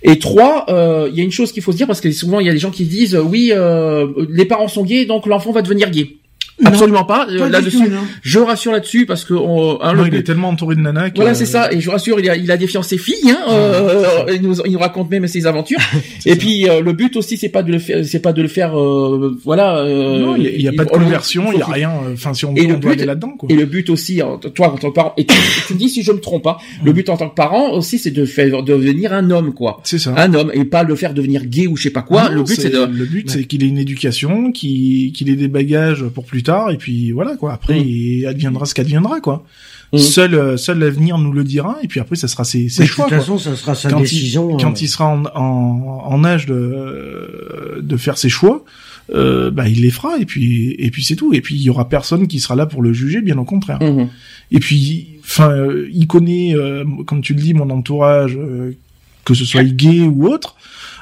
Et 0.03 0.17
trois, 0.19 0.65
euh, 0.69 1.07
il 1.11 1.17
y 1.17 1.21
a 1.21 1.23
une 1.23 1.31
chose 1.31 1.51
qu'il 1.51 1.61
faut 1.61 1.71
se 1.71 1.77
dire 1.77 1.87
parce 1.87 2.01
que 2.01 2.11
souvent 2.11 2.39
il 2.39 2.47
y 2.47 2.49
a 2.49 2.53
des 2.53 2.59
gens 2.59 2.71
qui 2.71 2.85
disent 2.85 3.15
oui, 3.15 3.51
euh, 3.53 4.07
les 4.29 4.45
parents 4.45 4.67
sont 4.67 4.83
gays, 4.83 5.05
donc 5.05 5.25
l'enfant 5.27 5.51
va 5.51 5.61
devenir 5.61 5.89
gay. 5.91 6.17
Absolument 6.65 7.03
pas. 7.05 7.25
Là-dessus, 7.27 7.89
je 8.21 8.39
rassure 8.39 8.71
là-dessus 8.71 9.05
parce 9.05 9.23
que 9.23 9.33
on, 9.33 9.81
hein, 9.81 9.93
Non, 9.93 10.03
le- 10.03 10.07
il 10.09 10.15
est 10.15 10.23
tellement 10.23 10.49
entouré 10.49 10.75
de 10.75 10.81
nanas. 10.81 11.09
que- 11.11 11.15
voilà, 11.17 11.33
c'est 11.33 11.45
ça. 11.45 11.71
Et 11.71 11.79
je 11.81 11.89
rassure, 11.89 12.19
il 12.19 12.29
a, 12.29 12.35
il 12.35 12.51
a 12.51 12.57
des 12.57 12.67
fiancées 12.67 12.97
filles. 12.97 13.29
Hein, 13.31 13.37
euh, 13.49 14.25
il, 14.33 14.41
nous, 14.41 14.55
il 14.65 14.71
nous 14.73 14.79
raconte 14.79 15.09
même 15.09 15.27
ses 15.27 15.45
aventures. 15.47 15.79
et 16.25 16.35
puis 16.35 16.69
euh, 16.69 16.81
le 16.81 16.93
but 16.93 17.15
aussi, 17.15 17.37
c'est 17.37 17.49
pas 17.49 17.63
de 17.63 17.71
le 17.71 17.79
faire, 17.79 18.05
c'est 18.05 18.19
pas 18.21 18.33
de 18.33 18.41
le 18.41 18.47
faire, 18.47 18.77
euh, 18.79 19.37
voilà. 19.43 19.77
euh, 19.79 20.19
Non, 20.19 20.35
il 20.35 20.43
y 20.43 20.47
a- 20.47 20.51
il 20.51 20.61
y 20.61 20.67
a, 20.67 20.73
pas 20.73 20.85
de 20.85 20.89
on- 20.91 20.99
conversion, 20.99 21.51
il 21.53 21.59
y 21.59 21.61
a 21.61 21.65
rien. 21.65 21.91
euh, 22.05 22.13
Enfin, 22.13 22.33
si 22.33 22.45
on, 22.45 22.55
Et 22.55 22.65
on 22.65 22.69
le 22.69 22.77
doit 22.77 22.91
but- 22.91 22.97
aller 22.97 23.05
là-dedans, 23.05 23.31
quoi. 23.37 23.47
Et 23.51 23.55
le 23.55 23.65
but 23.65 23.89
aussi, 23.89 24.21
toi 24.55 24.73
en 24.73 24.77
tant 24.77 24.89
que 24.89 24.95
parent, 24.95 25.13
et 25.17 25.25
tu, 25.25 25.35
tu 25.67 25.73
me 25.73 25.79
dis 25.79 25.89
si 25.89 26.03
je 26.03 26.11
me 26.11 26.19
trompe 26.19 26.43
pas, 26.43 26.57
le 26.83 26.91
but 26.93 27.09
en 27.09 27.17
tant 27.17 27.29
que 27.29 27.35
parent 27.35 27.71
aussi, 27.71 27.97
c'est 27.99 28.11
de 28.11 28.25
faire 28.25 28.63
devenir 28.63 29.13
un 29.13 29.29
homme, 29.31 29.53
quoi. 29.53 29.79
C'est 29.83 29.99
ça. 29.99 30.13
Un 30.17 30.33
homme 30.33 30.51
et 30.53 30.65
pas 30.65 30.83
le 30.83 30.95
faire 30.95 31.13
devenir 31.13 31.45
gay 31.45 31.67
ou 31.67 31.77
je 31.77 31.83
sais 31.83 31.89
pas 31.89 32.01
quoi. 32.01 32.23
Ah 32.25 32.29
non, 32.29 32.35
le 32.35 32.43
but 32.43 32.59
c'est 32.59 32.69
de 32.69 32.79
le 32.85 33.05
but 33.05 33.29
c'est 33.29 33.43
qu'il 33.45 33.63
ait 33.63 33.67
une 33.67 33.77
éducation, 33.77 34.51
qu'il 34.51 35.11
qu'il 35.13 35.29
ait 35.29 35.35
des 35.35 35.47
bagages 35.47 36.03
pour 36.13 36.25
plus 36.25 36.43
tard 36.43 36.48
et 36.71 36.77
puis 36.77 37.11
voilà 37.11 37.35
quoi. 37.35 37.53
Après 37.53 37.79
Mm. 37.79 37.87
il 37.87 38.25
adviendra 38.25 38.65
ce 38.65 38.73
qu'adviendra 38.73 39.19
quoi. 39.21 39.43
Mm. 39.93 39.97
Seul 39.97 40.33
euh, 40.35 40.57
seul 40.57 40.79
l'avenir 40.79 41.17
nous 41.17 41.31
le 41.31 41.43
dira 41.43 41.77
et 41.83 41.87
puis 41.87 41.99
après 41.99 42.15
ça 42.15 42.27
sera 42.27 42.43
ses, 42.43 42.69
ses 42.69 42.81
Mais 42.83 42.85
de 42.87 42.91
choix 42.91 43.05
toute 43.05 43.09
quoi. 43.15 43.19
façon, 43.19 43.37
ça 43.37 43.55
sera 43.55 43.73
sa 43.75 43.89
Quand 43.89 43.97
il- 43.99 44.01
décision. 44.03 44.57
Quand 44.57 44.71
euh, 44.71 44.81
il 44.81 44.87
sera 44.87 45.07
en, 45.07 45.25
en, 45.35 46.01
en 46.05 46.23
âge 46.25 46.45
de 46.45 47.79
de 47.81 47.97
faire 47.97 48.17
ses 48.17 48.29
choix, 48.29 48.63
euh, 49.13 49.49
bah 49.51 49.67
il 49.67 49.81
les 49.81 49.89
fera 49.91 50.17
et 50.19 50.25
puis 50.25 50.75
et 50.77 50.91
puis 50.91 51.03
c'est 51.03 51.15
tout 51.15 51.33
et 51.33 51.41
puis 51.41 51.55
il 51.55 51.61
y 51.61 51.69
aura 51.69 51.89
personne 51.89 52.27
qui 52.27 52.39
sera 52.39 52.55
là 52.55 52.65
pour 52.65 52.81
le 52.81 52.93
juger 52.93 53.21
bien 53.21 53.37
au 53.37 53.45
contraire. 53.45 53.79
Mhm. 53.81 54.09
Et 54.51 54.59
puis, 54.59 55.07
enfin, 55.23 55.51
euh, 55.51 55.87
il 55.93 56.07
connaît, 56.07 56.55
euh, 56.55 56.83
comme 57.05 57.21
tu 57.21 57.35
le 57.35 57.39
dis, 57.41 57.53
mon 57.53 57.69
entourage, 57.69 58.35
euh, 58.35 58.71
que 59.25 59.35
ce 59.35 59.45
soit 59.45 59.63
gay 59.63 60.01
ou 60.01 60.27
autre. 60.27 60.55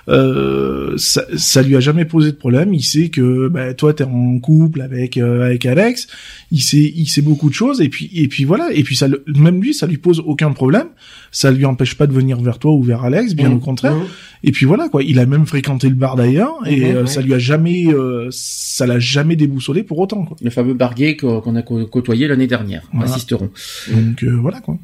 Euh, 0.09 0.93
ça, 0.97 1.23
ça 1.35 1.61
lui 1.61 1.75
a 1.75 1.79
jamais 1.81 2.05
posé 2.05 2.31
de 2.31 2.37
problème. 2.37 2.73
Il 2.73 2.83
sait 2.83 3.09
que 3.09 3.49
bah, 3.49 3.73
toi 3.73 3.93
t'es 3.93 4.05
en 4.05 4.39
couple 4.39 4.81
avec 4.81 5.17
euh, 5.17 5.45
avec 5.45 5.65
Alex. 5.65 6.07
Il 6.51 6.61
sait 6.61 6.93
il 6.95 7.07
sait 7.07 7.21
beaucoup 7.21 7.49
de 7.49 7.53
choses 7.53 7.81
et 7.81 7.89
puis 7.89 8.09
et 8.13 8.27
puis 8.29 8.45
voilà 8.45 8.69
et 8.73 8.83
puis 8.83 8.95
ça 8.95 9.07
le- 9.09 9.23
même 9.27 9.61
lui 9.61 9.73
ça 9.73 9.85
lui 9.85 9.97
pose 9.97 10.21
aucun 10.25 10.51
problème. 10.53 10.87
Ça 11.31 11.51
lui 11.51 11.65
empêche 11.65 11.95
pas 11.95 12.07
de 12.07 12.13
venir 12.13 12.39
vers 12.39 12.57
toi 12.57 12.71
ou 12.71 12.81
vers 12.81 13.03
Alex, 13.03 13.33
bien 13.35 13.49
Mhm. 13.49 13.55
au 13.55 13.59
contraire. 13.59 13.95
Mhm. 13.95 14.05
Et 14.43 14.51
puis 14.51 14.65
voilà 14.65 14.87
quoi. 14.87 15.03
Il 15.03 15.19
a 15.19 15.25
même 15.25 15.45
fréquenté 15.45 15.89
le 15.89 15.95
bar 15.95 16.15
d'ailleurs 16.15 16.55
et 16.65 16.77
Mhm, 16.79 16.95
euh, 16.95 17.01
ouais. 17.01 17.07
ça 17.07 17.21
lui 17.21 17.33
a 17.33 17.39
jamais 17.39 17.87
euh, 17.93 18.27
ça 18.31 18.85
l'a 18.87 18.99
jamais 18.99 19.35
déboussolé 19.35 19.83
pour 19.83 19.99
autant 19.99 20.23
quoi. 20.23 20.37
Le 20.41 20.49
fameux 20.49 20.73
bar 20.73 20.95
gay 20.95 21.17
qu'on 21.17 21.55
a 21.55 21.61
côtoyé 21.61 22.27
l'année 22.27 22.47
dernière. 22.47 22.83
Voilà. 22.93 23.11
Assisteront. 23.11 23.49
Donc 23.93 24.23
euh, 24.23 24.37
voilà 24.41 24.61
quoi. 24.61 24.77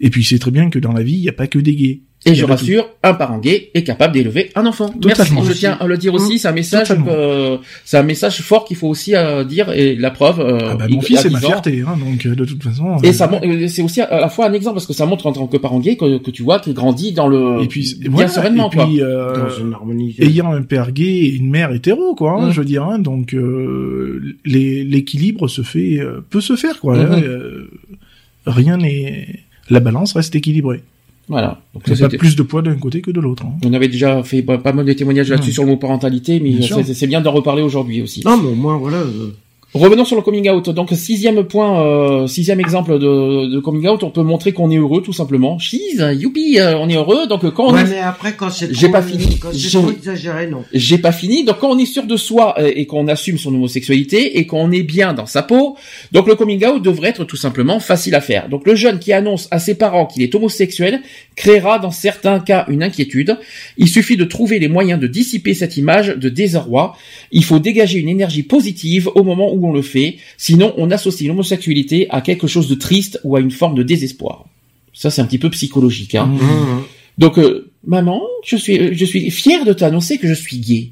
Et 0.00 0.10
puis 0.10 0.24
c'est 0.24 0.38
très 0.38 0.50
bien 0.52 0.70
que 0.70 0.78
dans 0.78 0.92
la 0.92 1.02
vie 1.02 1.14
il 1.14 1.20
y 1.24 1.28
a 1.28 1.32
pas 1.32 1.48
que 1.48 1.58
des 1.58 1.74
gays. 1.74 2.00
Et 2.26 2.34
je 2.34 2.44
rassure, 2.44 2.86
un 3.02 3.14
parent 3.14 3.38
gay 3.38 3.70
est 3.72 3.82
capable 3.82 4.12
d'élever 4.12 4.50
un 4.54 4.66
enfant. 4.66 4.90
Totalement. 4.90 5.40
Merci. 5.40 5.54
Je 5.54 5.58
tiens 5.58 5.78
à 5.80 5.86
le 5.86 5.96
dire 5.96 6.12
aussi. 6.12 6.38
C'est 6.38 6.48
un 6.48 6.52
message, 6.52 6.88
Totalement. 6.88 7.06
euh, 7.12 7.56
c'est 7.86 7.96
un 7.96 8.02
message 8.02 8.42
fort 8.42 8.66
qu'il 8.66 8.76
faut 8.76 8.88
aussi 8.88 9.14
euh, 9.16 9.42
dire. 9.42 9.70
Et 9.70 9.96
la 9.96 10.10
preuve. 10.10 10.38
euh, 10.40 10.58
Ah 10.72 10.74
bah, 10.74 10.86
mon 10.90 11.00
fils 11.00 11.20
c'est 11.20 11.30
ma 11.30 11.38
10 11.38 11.44
ans. 11.46 11.48
fierté, 11.48 11.82
hein, 11.86 11.96
donc 11.96 12.26
euh, 12.26 12.34
de 12.34 12.44
toute 12.44 12.62
façon. 12.62 12.98
Et 13.02 13.08
euh, 13.08 13.12
ça, 13.14 13.26
mon- 13.26 13.40
euh, 13.42 13.66
c'est 13.68 13.80
aussi 13.80 14.02
à 14.02 14.20
la 14.20 14.28
fois 14.28 14.46
un 14.48 14.52
exemple 14.52 14.74
parce 14.74 14.86
que 14.86 14.92
ça 14.92 15.06
montre 15.06 15.26
en 15.28 15.32
tant 15.32 15.46
que 15.46 15.56
parent 15.56 15.80
gay 15.80 15.96
que, 15.96 16.18
que 16.18 16.30
tu 16.30 16.42
vois 16.42 16.58
qu'il 16.58 16.74
grandit 16.74 17.12
dans 17.12 17.26
le 17.26 17.62
et 17.62 17.66
puis 17.68 17.94
bien 18.00 18.10
voilà, 18.10 18.28
sereinement 18.28 18.70
et 18.70 18.74
quoi. 18.76 18.84
puis, 18.84 19.00
euh, 19.00 19.48
dans 19.48 19.58
une 19.58 19.72
harmonie. 19.72 20.14
ayant 20.18 20.52
un 20.52 20.60
père 20.60 20.92
gay 20.92 21.04
et 21.24 21.32
une 21.36 21.48
mère 21.48 21.72
hétéro 21.72 22.14
quoi, 22.14 22.32
hein, 22.32 22.48
Mm. 22.48 22.52
je 22.52 22.58
veux 22.60 22.66
dire, 22.66 22.84
hein, 22.84 22.98
donc 22.98 23.32
euh, 23.32 24.20
l'équilibre 24.44 25.48
se 25.48 25.62
fait 25.62 25.98
euh, 26.00 26.20
peut 26.28 26.42
se 26.42 26.54
faire 26.56 26.80
quoi. 26.80 26.96
Mhm. 26.98 27.12
hein, 27.12 27.22
euh, 27.22 27.70
rien 28.46 28.76
n'est 28.76 29.40
la 29.70 29.80
balance 29.80 30.12
reste 30.12 30.34
équilibrée. 30.34 30.82
Voilà. 31.30 31.60
Donc 31.72 31.84
ça, 31.86 31.90
pas 31.90 31.96
c'était- 31.96 32.18
plus 32.18 32.34
de 32.36 32.42
poids 32.42 32.60
d'un 32.60 32.74
côté 32.74 33.00
que 33.00 33.10
de 33.12 33.20
l'autre. 33.20 33.44
hein. 33.46 33.52
on 33.64 33.72
avait 33.72 33.88
déjà 33.88 34.22
fait 34.24 34.42
pas, 34.42 34.58
mal 34.72 34.84
de 34.84 34.92
témoignages 34.92 35.30
là-dessus 35.30 35.52
sur 35.52 35.62
le 35.62 35.70
mot 35.70 35.76
parentalité, 35.76 36.40
mais 36.40 36.60
c'est 36.92 37.06
bien 37.06 37.20
d'en 37.20 37.32
reparler 37.32 37.62
aujourd'hui 37.62 38.02
aussi. 38.02 38.22
Non, 38.26 38.36
mais 38.36 38.48
au 38.48 38.54
moins, 38.54 38.76
voilà. 38.76 38.98
euh, 38.98 39.30
Revenons 39.72 40.04
sur 40.04 40.16
le 40.16 40.22
coming 40.22 40.50
out. 40.50 40.68
Donc 40.70 40.90
sixième 40.94 41.44
point, 41.44 41.80
euh, 41.84 42.26
sixième 42.26 42.58
exemple 42.58 42.98
de, 42.98 43.46
de 43.54 43.60
coming 43.60 43.86
out, 43.86 44.02
on 44.02 44.10
peut 44.10 44.22
montrer 44.24 44.50
qu'on 44.50 44.68
est 44.72 44.76
heureux 44.78 45.00
tout 45.00 45.12
simplement. 45.12 45.60
Cheese, 45.60 46.02
youpi, 46.18 46.58
euh, 46.58 46.76
on 46.76 46.88
est 46.88 46.96
heureux. 46.96 47.28
Donc 47.28 47.48
quand 47.54 47.68
on 47.68 47.74
Ouais, 47.74 47.82
est 47.82 47.90
mais 47.90 47.98
après, 48.00 48.32
quand 48.34 48.50
c'est 48.50 48.74
J'ai 48.74 48.88
pas 48.88 49.00
fini. 49.00 49.38
Quand 49.38 49.50
c'est 49.52 49.58
J'ai- 49.58 49.78
trop 49.78 49.92
exagéré, 49.92 50.48
non. 50.48 50.64
J'ai 50.72 50.98
pas 50.98 51.12
fini. 51.12 51.44
Donc 51.44 51.60
quand 51.60 51.70
on 51.70 51.78
est 51.78 51.86
sûr 51.86 52.02
de 52.04 52.16
soi 52.16 52.56
euh, 52.58 52.72
et 52.74 52.86
qu'on 52.86 53.06
assume 53.06 53.38
son 53.38 53.54
homosexualité 53.54 54.38
et 54.38 54.46
qu'on 54.48 54.72
est 54.72 54.82
bien 54.82 55.12
dans 55.14 55.26
sa 55.26 55.44
peau, 55.44 55.76
donc 56.10 56.26
le 56.26 56.34
coming 56.34 56.66
out 56.66 56.82
devrait 56.82 57.10
être 57.10 57.22
tout 57.22 57.36
simplement 57.36 57.78
facile 57.78 58.16
à 58.16 58.20
faire. 58.20 58.48
Donc 58.48 58.66
le 58.66 58.74
jeune 58.74 58.98
qui 58.98 59.12
annonce 59.12 59.46
à 59.52 59.60
ses 59.60 59.76
parents 59.76 60.06
qu'il 60.06 60.22
est 60.24 60.34
homosexuel 60.34 61.00
créera 61.36 61.78
dans 61.78 61.92
certains 61.92 62.40
cas 62.40 62.64
une 62.66 62.82
inquiétude. 62.82 63.38
Il 63.78 63.86
suffit 63.88 64.16
de 64.16 64.24
trouver 64.24 64.58
les 64.58 64.68
moyens 64.68 64.98
de 65.00 65.06
dissiper 65.06 65.54
cette 65.54 65.76
image 65.76 66.08
de 66.08 66.28
désarroi. 66.28 66.96
Il 67.30 67.44
faut 67.44 67.60
dégager 67.60 68.00
une 68.00 68.08
énergie 68.08 68.42
positive 68.42 69.08
au 69.14 69.22
moment 69.22 69.52
où 69.52 69.59
on 69.64 69.72
le 69.72 69.82
fait. 69.82 70.16
Sinon 70.36 70.74
on 70.76 70.90
associe 70.90 71.28
l'homosexualité 71.28 72.06
à 72.10 72.20
quelque 72.20 72.46
chose 72.46 72.68
de 72.68 72.74
triste 72.74 73.20
ou 73.24 73.36
à 73.36 73.40
une 73.40 73.50
forme 73.50 73.74
de 73.74 73.82
désespoir. 73.82 74.44
Ça 74.92 75.10
c'est 75.10 75.20
un 75.22 75.26
petit 75.26 75.38
peu 75.38 75.50
psychologique. 75.50 76.14
Hein. 76.14 76.26
Mhm. 76.26 76.82
Donc, 77.18 77.38
euh, 77.38 77.70
maman, 77.86 78.22
je 78.46 78.56
suis, 78.56 78.78
euh, 78.78 78.90
je 78.92 79.04
suis 79.04 79.30
fier 79.30 79.64
de 79.66 79.74
t'annoncer 79.74 80.16
que 80.16 80.26
je 80.26 80.32
suis 80.32 80.56
gay. 80.58 80.90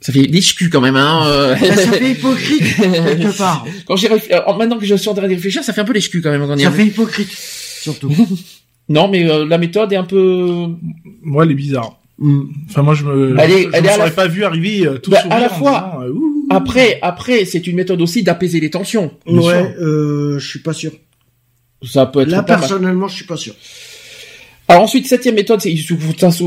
Ça 0.00 0.12
fait 0.12 0.22
des 0.28 0.40
cul 0.40 0.70
quand 0.70 0.80
même, 0.80 0.94
hein. 0.94 1.26
euh. 1.26 1.56
Ça, 1.56 1.74
ça 1.74 1.92
fait 1.92 2.12
hypocrite, 2.12 2.62
quelque 2.76 3.36
part. 3.36 3.66
quand 3.86 3.96
j'ai 3.96 4.06
réfl- 4.08 4.56
maintenant 4.56 4.78
que 4.78 4.86
je 4.86 4.94
suis 4.94 5.08
en 5.08 5.14
train 5.14 5.24
de 5.24 5.28
réfléchir, 5.34 5.64
ça 5.64 5.72
fait 5.72 5.80
un 5.80 5.84
peu 5.84 5.92
les 5.92 6.00
culs 6.00 6.22
quand 6.22 6.30
même. 6.30 6.46
Quand 6.46 6.56
Ça 6.56 6.70
fait 6.70 6.86
hypocrite, 6.86 7.30
surtout. 7.32 8.12
Non, 8.90 9.08
mais 9.08 9.28
euh, 9.30 9.44
la 9.44 9.58
méthode 9.58 9.92
est 9.92 9.96
un 9.96 10.04
peu. 10.04 10.66
Moi, 11.22 11.44
elle 11.44 11.50
est 11.50 11.54
bizarre. 11.54 12.00
Mm. 12.18 12.40
Enfin, 12.70 12.82
moi, 12.82 12.94
je 12.94 13.04
me, 13.04 13.36
Elle 13.38 13.50
est- 13.50 13.62
je, 13.64 13.68
je 13.70 13.76
elle 13.76 13.82
me 13.82 13.88
est 13.88 13.98
la 13.98 14.10
pas 14.10 14.28
vu 14.28 14.44
arriver 14.44 14.86
euh, 14.86 14.98
tout 14.98 15.10
Bah, 15.10 15.20
sourire 15.20 15.36
à 15.36 15.40
la 15.40 15.48
fois. 15.50 15.92
disant, 16.00 16.04
euh. 16.06 16.14
Après, 16.50 16.98
après, 17.02 17.44
c'est 17.44 17.66
une 17.66 17.76
méthode 17.76 18.00
aussi 18.00 18.22
d'apaiser 18.22 18.60
les 18.60 18.70
tensions. 18.70 19.12
Ouais, 19.26 19.74
euh, 19.80 20.38
je 20.38 20.48
suis 20.48 20.60
pas 20.60 20.72
sûr. 20.72 20.92
Ça 21.82 22.06
peut 22.06 22.22
être 22.22 22.28
Là, 22.28 22.42
personnellement, 22.42 23.08
je 23.08 23.16
suis 23.16 23.26
pas 23.26 23.36
sûr. 23.36 23.54
Alors 24.70 24.82
ensuite, 24.82 25.06
septième 25.06 25.34
méthode, 25.34 25.62
c'est 25.62 25.74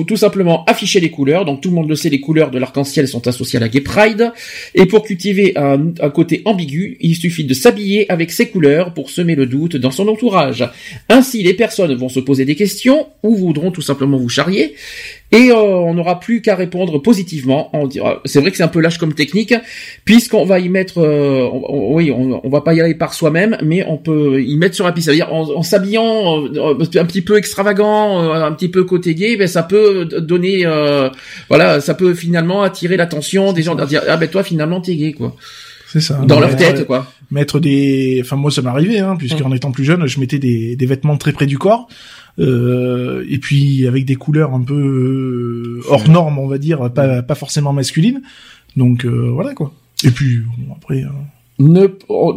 tout 0.05 0.15
simplement 0.15 0.63
afficher 0.65 0.99
les 0.99 1.09
couleurs. 1.09 1.43
Donc 1.43 1.59
tout 1.59 1.69
le 1.69 1.75
monde 1.75 1.89
le 1.89 1.95
sait, 1.95 2.09
les 2.09 2.19
couleurs 2.19 2.51
de 2.51 2.59
l'arc-en-ciel 2.59 3.07
sont 3.07 3.27
associées 3.27 3.57
à 3.57 3.61
la 3.61 3.67
Gay 3.67 3.81
Pride. 3.81 4.31
Et 4.75 4.85
pour 4.85 5.01
cultiver 5.01 5.53
un, 5.55 5.87
un 5.99 6.09
côté 6.11 6.43
ambigu, 6.45 6.97
il 6.99 7.15
suffit 7.15 7.45
de 7.45 7.55
s'habiller 7.55 8.11
avec 8.11 8.31
ces 8.31 8.49
couleurs 8.49 8.93
pour 8.93 9.09
semer 9.09 9.33
le 9.33 9.47
doute 9.47 9.75
dans 9.75 9.89
son 9.89 10.07
entourage. 10.07 10.63
Ainsi, 11.09 11.41
les 11.41 11.55
personnes 11.55 11.95
vont 11.95 12.09
se 12.09 12.19
poser 12.19 12.45
des 12.45 12.55
questions 12.55 13.07
ou 13.23 13.35
voudront 13.35 13.71
tout 13.71 13.81
simplement 13.81 14.17
vous 14.17 14.29
charrier. 14.29 14.75
Et 15.33 15.49
euh, 15.49 15.55
on 15.55 15.93
n'aura 15.93 16.19
plus 16.19 16.41
qu'à 16.41 16.55
répondre 16.55 17.01
positivement. 17.01 17.69
On 17.73 17.87
dira, 17.87 18.19
c'est 18.25 18.41
vrai 18.41 18.51
que 18.51 18.57
c'est 18.57 18.63
un 18.63 18.67
peu 18.67 18.81
lâche 18.81 18.97
comme 18.97 19.13
technique, 19.13 19.53
puisqu'on 20.03 20.43
va 20.45 20.59
y 20.59 20.67
mettre, 20.67 20.97
euh, 20.99 21.47
on- 21.51 21.93
oui, 21.95 22.11
on, 22.11 22.45
on 22.45 22.49
va 22.49 22.59
pas 22.61 22.73
y 22.73 22.81
aller 22.81 22.95
par 22.95 23.13
soi-même, 23.13 23.57
mais 23.63 23.85
on 23.87 23.97
peut 23.97 24.41
y 24.43 24.57
mettre 24.57 24.75
sur 24.75 24.85
la 24.85 24.91
piste. 24.91 25.05
C'est-à-dire 25.05 25.33
en, 25.33 25.49
en 25.49 25.63
s'habillant 25.63 26.43
euh, 26.53 26.73
un 26.95 27.05
petit 27.05 27.21
peu 27.21 27.37
extravagant, 27.37 28.21
euh, 28.23 28.43
un 28.43 28.51
petit 28.51 28.67
peu 28.69 28.83
côté 28.83 29.15
gay, 29.15 29.37
ben 29.37 29.47
ça 29.47 29.63
peut 29.63 30.03
donner, 30.05 30.65
euh, 30.65 31.09
voilà, 31.49 31.79
ça 31.79 31.93
peut 31.93 32.13
finalement 32.13 32.63
attirer 32.63 32.97
l'attention 32.97 33.53
des 33.53 33.63
gens, 33.63 33.75
de 33.75 33.85
dire 33.85 34.01
ah 34.09 34.17
ben 34.17 34.27
toi 34.27 34.43
finalement 34.43 34.81
t'es 34.81 34.95
gay 34.95 35.13
quoi, 35.13 35.35
C'est 35.87 36.01
ça. 36.01 36.15
dans 36.25 36.39
leur 36.41 36.49
mettre- 36.49 36.73
tête 36.75 36.85
quoi. 36.87 37.07
Mettre 37.31 37.61
des, 37.61 38.19
enfin 38.25 38.35
moi 38.35 38.51
ça 38.51 38.61
m'est 38.61 38.67
arrivé, 38.69 38.99
hein, 38.99 39.15
puisqu'en 39.17 39.53
étant 39.53 39.71
plus 39.71 39.85
jeune, 39.85 40.05
je 40.05 40.19
mettais 40.19 40.37
des, 40.39 40.75
des 40.75 40.85
vêtements 40.85 41.15
très 41.15 41.31
près 41.31 41.45
du 41.45 41.57
corps, 41.57 41.87
et 42.37 43.37
puis 43.39 43.87
avec 43.87 44.05
des 44.05 44.15
couleurs 44.15 44.53
un 44.53 44.61
peu 44.61 44.73
euh, 44.73 45.83
hors 45.89 46.09
normes, 46.09 46.39
on 46.39 46.47
va 46.47 46.57
dire, 46.57 46.91
pas, 46.93 47.21
pas 47.21 47.35
forcément 47.35 47.73
masculines. 47.73 48.21
Donc 48.75 49.05
euh, 49.05 49.29
voilà 49.31 49.53
quoi. 49.53 49.73
Et 50.03 50.11
puis 50.11 50.39
bon, 50.57 50.73
après, 50.75 51.03
euh, 51.03 51.09
Ne, 51.61 51.87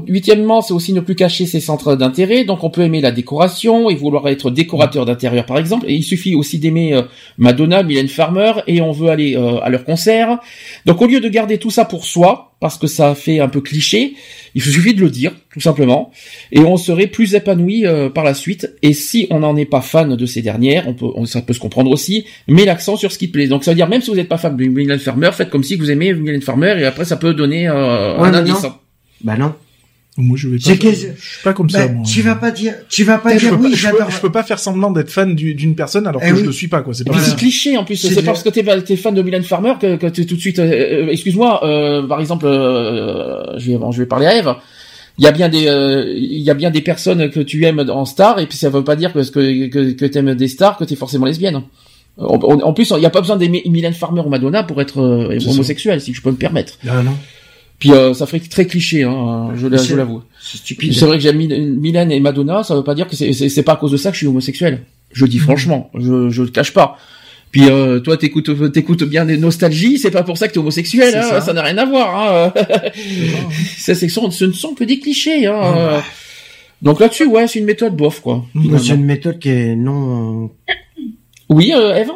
huitièmement, 0.06 0.60
c'est 0.60 0.74
aussi 0.74 0.92
ne 0.92 1.00
plus 1.00 1.14
cacher 1.14 1.46
ses 1.46 1.60
centres 1.60 1.94
d'intérêt. 1.96 2.44
Donc, 2.44 2.62
on 2.62 2.68
peut 2.68 2.82
aimer 2.82 3.00
la 3.00 3.10
décoration 3.10 3.88
et 3.88 3.94
vouloir 3.94 4.28
être 4.28 4.50
décorateur 4.50 5.06
d'intérieur, 5.06 5.46
par 5.46 5.56
exemple. 5.58 5.86
Et 5.88 5.94
il 5.94 6.02
suffit 6.02 6.34
aussi 6.34 6.58
d'aimer 6.58 6.92
euh, 6.92 7.02
Madonna, 7.38 7.82
Mylène 7.82 8.08
Farmer, 8.08 8.52
et 8.66 8.82
on 8.82 8.92
veut 8.92 9.08
aller 9.08 9.34
euh, 9.34 9.60
à 9.60 9.70
leur 9.70 9.84
concert. 9.84 10.40
Donc, 10.84 11.00
au 11.00 11.06
lieu 11.06 11.20
de 11.20 11.28
garder 11.30 11.56
tout 11.56 11.70
ça 11.70 11.86
pour 11.86 12.04
soi, 12.04 12.52
parce 12.60 12.76
que 12.76 12.86
ça 12.86 13.14
fait 13.14 13.40
un 13.40 13.48
peu 13.48 13.62
cliché, 13.62 14.12
il 14.54 14.60
suffit 14.60 14.92
de 14.92 15.00
le 15.00 15.08
dire, 15.08 15.32
tout 15.50 15.60
simplement, 15.60 16.10
et 16.52 16.60
on 16.60 16.76
serait 16.76 17.06
plus 17.06 17.34
épanoui 17.34 17.86
euh, 17.86 18.10
par 18.10 18.24
la 18.24 18.34
suite. 18.34 18.74
Et 18.82 18.92
si 18.92 19.26
on 19.30 19.38
n'en 19.38 19.56
est 19.56 19.64
pas 19.64 19.80
fan 19.80 20.16
de 20.16 20.26
ces 20.26 20.42
dernières, 20.42 20.86
on 20.86 20.92
peut, 20.92 21.06
ça 21.24 21.40
peut 21.40 21.54
se 21.54 21.60
comprendre 21.60 21.90
aussi, 21.90 22.26
mais 22.46 22.66
l'accent 22.66 22.96
sur 22.96 23.10
ce 23.10 23.18
qui 23.18 23.28
te 23.28 23.32
plaît. 23.32 23.48
Donc, 23.48 23.64
ça 23.64 23.70
veut 23.70 23.76
dire 23.76 23.88
même 23.88 24.02
si 24.02 24.10
vous 24.10 24.16
n'êtes 24.16 24.28
pas 24.28 24.38
fan 24.38 24.54
de 24.54 24.64
Mylène 24.66 24.98
Farmer, 24.98 25.30
faites 25.32 25.48
comme 25.48 25.64
si 25.64 25.76
vous 25.76 25.90
aimez 25.90 26.12
Mylène 26.12 26.42
Farmer, 26.42 26.74
et 26.78 26.84
après 26.84 27.06
ça 27.06 27.16
peut 27.16 27.32
donner 27.32 27.68
un 27.68 28.34
indice. 28.34 28.66
Bah 29.22 29.36
non. 29.36 29.54
Moi, 30.16 30.36
je 30.36 30.48
vais 30.48 30.58
pas. 30.58 30.90
Je 30.90 30.94
suis 30.94 31.42
pas 31.42 31.54
comme 31.54 31.68
ça. 31.68 31.88
Bah, 31.88 31.92
moi. 31.92 32.06
Tu 32.06 32.22
vas 32.22 32.36
pas 32.36 32.52
dire, 32.52 32.74
tu 32.88 33.02
vas 33.02 33.18
pas 33.18 33.34
dire 33.34 33.58
oui. 33.60 33.74
je, 33.74 33.88
peux, 33.88 33.96
je 34.08 34.20
peux 34.20 34.30
pas 34.30 34.44
faire 34.44 34.60
semblant 34.60 34.92
d'être 34.92 35.10
fan 35.10 35.34
d'une 35.34 35.74
personne 35.74 36.06
alors 36.06 36.22
eh 36.24 36.30
que 36.30 36.36
je 36.36 36.44
le 36.44 36.52
suis 36.52 36.68
pas 36.68 36.82
quoi. 36.82 36.94
C'est 36.94 37.02
pas. 37.04 37.18
C'est 37.18 37.34
cliché 37.34 37.76
en 37.76 37.84
plus. 37.84 37.96
C'est 37.96 38.22
parce 38.22 38.44
que 38.44 38.48
t'es 38.48 38.64
es 38.64 38.96
fan 38.96 39.12
de 39.12 39.22
Mylène 39.22 39.42
Farmer 39.42 39.72
que, 39.80 39.96
que 39.96 40.06
t'es 40.06 40.24
tout 40.24 40.36
de 40.36 40.40
suite. 40.40 40.60
Euh, 40.60 41.06
euh, 41.06 41.08
excuse-moi. 41.10 41.64
Euh, 41.64 42.06
par 42.06 42.20
exemple, 42.20 42.46
euh, 42.46 43.58
je 43.58 43.72
vais 43.72 43.78
je 43.90 43.98
vais 43.98 44.06
parler 44.06 44.26
à 44.26 44.36
Eve. 44.36 44.54
Il 45.18 45.24
y 45.24 45.26
a 45.26 45.32
bien 45.32 45.48
des 45.48 45.64
il 46.16 46.42
y 46.42 46.50
a 46.50 46.54
bien 46.54 46.70
des 46.70 46.80
personnes 46.80 47.28
que 47.28 47.40
tu 47.40 47.64
aimes 47.64 47.84
en 47.88 48.04
star 48.04 48.38
et 48.38 48.46
puis 48.46 48.56
ça 48.56 48.70
veut 48.70 48.84
pas 48.84 48.94
dire 48.94 49.12
que 49.12 49.18
que 49.18 49.66
que, 49.66 49.92
que 49.94 50.04
t'aimes 50.04 50.36
des 50.36 50.48
stars 50.48 50.76
que 50.76 50.84
t'es 50.84 50.96
forcément 50.96 51.26
lesbienne. 51.26 51.62
En, 52.18 52.36
en 52.36 52.72
plus, 52.72 52.90
il 52.90 53.00
n'y 53.00 53.06
a 53.06 53.10
pas 53.10 53.20
besoin 53.20 53.36
d'aimer 53.36 53.64
Mylène 53.66 53.94
Farmer 53.94 54.20
ou 54.24 54.28
Madonna 54.28 54.62
pour 54.62 54.80
être 54.80 54.98
homosexuel, 55.48 56.00
si 56.00 56.14
je 56.14 56.22
peux 56.22 56.30
me 56.30 56.36
permettre. 56.36 56.78
Ah 56.88 57.02
non. 57.02 57.16
Puis 57.84 57.92
euh, 57.92 58.14
ça 58.14 58.24
ferait 58.24 58.40
très 58.40 58.66
cliché, 58.66 59.02
hein, 59.02 59.50
je, 59.56 59.66
l'avoue. 59.94 60.22
C'est 60.40 60.56
stupide. 60.56 60.94
C'est 60.94 61.04
vrai 61.04 61.18
que 61.18 61.22
j'aime 61.22 61.36
Mylène 61.36 62.10
et 62.10 62.18
Madonna, 62.18 62.62
ça 62.62 62.74
veut 62.74 62.82
pas 62.82 62.94
dire 62.94 63.06
que 63.06 63.14
c'est 63.14 63.62
pas 63.62 63.74
à 63.74 63.76
cause 63.76 63.92
de 63.92 63.98
ça 63.98 64.08
que 64.08 64.14
je 64.14 64.20
suis 64.20 64.26
homosexuel. 64.26 64.84
Je 65.12 65.26
dis 65.26 65.38
franchement, 65.38 65.90
je 65.92 66.30
je 66.30 66.42
le 66.44 66.48
cache 66.48 66.72
pas. 66.72 66.96
Puis 67.50 67.68
euh, 67.68 68.00
toi 68.00 68.16
t'écoutes 68.16 68.72
t'écoutes 68.72 69.04
bien 69.04 69.26
des 69.26 69.36
nostalgies, 69.36 69.98
c'est 69.98 70.10
pas 70.10 70.22
pour 70.22 70.38
ça 70.38 70.48
que 70.48 70.54
t'es 70.54 70.58
homosexuel, 70.58 71.14
hein, 71.14 71.42
ça 71.42 71.52
n'a 71.52 71.60
rien 71.60 71.76
à 71.76 71.84
voir. 71.84 72.16
Hein. 72.16 72.54
ça, 73.76 73.94
c'est 73.94 74.08
ce 74.08 74.44
ne 74.46 74.52
sont 74.52 74.72
que 74.72 74.84
des 74.84 74.98
clichés. 74.98 75.44
Hein. 75.44 75.60
Ah. 75.62 76.02
Donc 76.80 77.00
là-dessus, 77.00 77.26
ouais, 77.26 77.46
c'est 77.48 77.58
une 77.58 77.66
méthode 77.66 77.94
bof 77.94 78.22
quoi. 78.22 78.46
C'est 78.78 78.94
une 78.94 79.04
méthode 79.04 79.38
qui 79.38 79.50
est 79.50 79.76
non. 79.76 80.52
Oui, 81.50 81.74
euh, 81.74 81.96
Eve. 81.96 82.12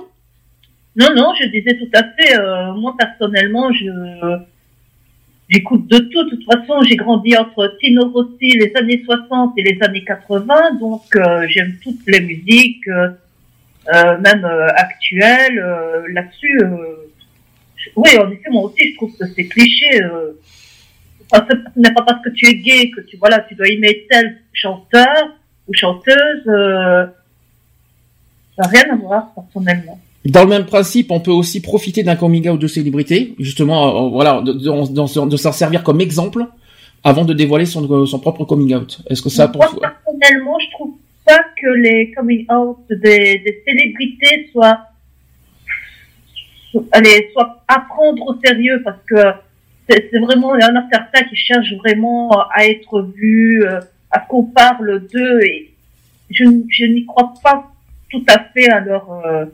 Non, 0.97 1.09
non, 1.15 1.35
je 1.39 1.47
disais 1.49 1.77
tout 1.77 1.91
à 1.93 2.05
fait. 2.17 2.41
Euh, 2.41 2.73
moi 2.73 2.95
personnellement, 2.99 3.71
je 3.75 3.85
J'écoute 5.49 5.87
de 5.87 5.99
tout. 5.99 6.25
De 6.25 6.31
toute 6.31 6.45
façon, 6.45 6.83
j'ai 6.83 6.97
grandi 6.97 7.35
entre 7.37 7.75
Tino 7.81 8.11
Rossi, 8.11 8.51
les 8.59 8.71
années 8.77 9.03
60 9.05 9.55
et 9.57 9.63
les 9.63 9.79
années 9.83 10.05
80, 10.05 10.75
donc 10.79 11.05
euh, 11.17 11.47
j'aime 11.49 11.79
toutes 11.83 12.07
les 12.07 12.21
musiques, 12.21 12.87
euh, 12.89 13.09
euh 13.95 14.19
même 14.19 14.45
euh, 14.45 14.69
actuelles. 14.75 15.65
Là-dessus, 16.13 16.61
oui, 17.97 18.11
en 18.19 18.31
effet, 18.31 18.51
moi 18.51 18.65
aussi, 18.65 18.91
je 18.91 18.97
trouve 18.97 19.17
que 19.17 19.27
c'est 19.27 19.49
cliché. 19.49 20.03
ce 21.33 21.39
n'est 21.77 21.95
pas 21.95 22.03
parce 22.03 22.23
que 22.23 22.31
tu 22.31 22.47
es 22.47 22.55
gay 22.57 22.91
que 22.91 23.01
tu 23.01 23.17
voilà, 23.17 23.41
tu 23.41 23.55
dois 23.55 23.69
aimer 23.69 24.07
tel 24.11 24.43
chanteur 24.53 25.39
ou 25.67 25.73
chanteuse. 25.73 26.45
ça 26.45 27.13
n'a 28.59 28.69
rien 28.69 28.93
à 28.93 28.97
voir 28.97 29.33
personnellement. 29.35 29.99
Dans 30.25 30.43
le 30.43 30.49
même 30.49 30.67
principe, 30.67 31.11
on 31.11 31.21
peut 31.21 31.31
aussi 31.31 31.63
profiter 31.63 32.03
d'un 32.03 32.17
coming 32.17 32.49
out 32.49 32.61
de 32.61 32.67
célébrité, 32.67 33.35
justement, 33.39 34.07
euh, 34.07 34.11
voilà, 34.11 34.43
de, 34.43 34.53
de, 34.53 35.29
de, 35.29 35.37
s'en 35.37 35.53
servir 35.53 35.83
comme 35.83 36.01
exemple 36.01 36.45
avant 37.05 37.25
de 37.25 37.33
dévoiler 37.33 37.67
son, 37.67 38.07
son 38.07 38.19
propre 38.19 38.45
coming 38.45 38.75
out. 38.75 39.01
Est-ce 39.09 39.23
que 39.23 39.29
ça, 39.29 39.49
pour 39.49 39.63
Moi, 39.63 39.81
personnellement, 39.81 40.59
je 40.59 40.71
trouve 40.73 40.95
pas 41.25 41.41
que 41.61 41.69
les 41.69 42.13
coming 42.13 42.45
out 42.51 42.79
des, 42.91 43.39
des 43.39 43.63
célébrités 43.67 44.49
soient, 44.53 44.81
allez, 46.93 47.31
soient 47.33 47.63
à 47.69 47.81
prendre 47.81 48.27
au 48.27 48.37
sérieux 48.45 48.83
parce 48.85 49.01
que 49.07 49.23
c'est 49.89 50.19
vraiment, 50.19 50.55
il 50.57 50.63
y 50.63 50.65
en 50.65 50.77
a 50.77 50.85
certains 50.93 51.23
qui 51.29 51.37
cherchent 51.37 51.75
vraiment 51.75 52.31
à 52.55 52.65
être 52.65 53.09
vus, 53.15 53.65
euh, 53.65 53.81
à 54.11 54.21
qu'on 54.21 54.45
parle 54.45 55.07
d'eux 55.13 55.41
et 55.45 55.71
je, 56.31 56.45
je 56.69 56.85
n'y 56.85 57.07
crois 57.07 57.33
pas 57.43 57.71
tout 58.11 58.25
à 58.29 58.39
fait 58.53 58.69
à 58.71 58.81
leur, 58.81 59.11
euh, 59.25 59.47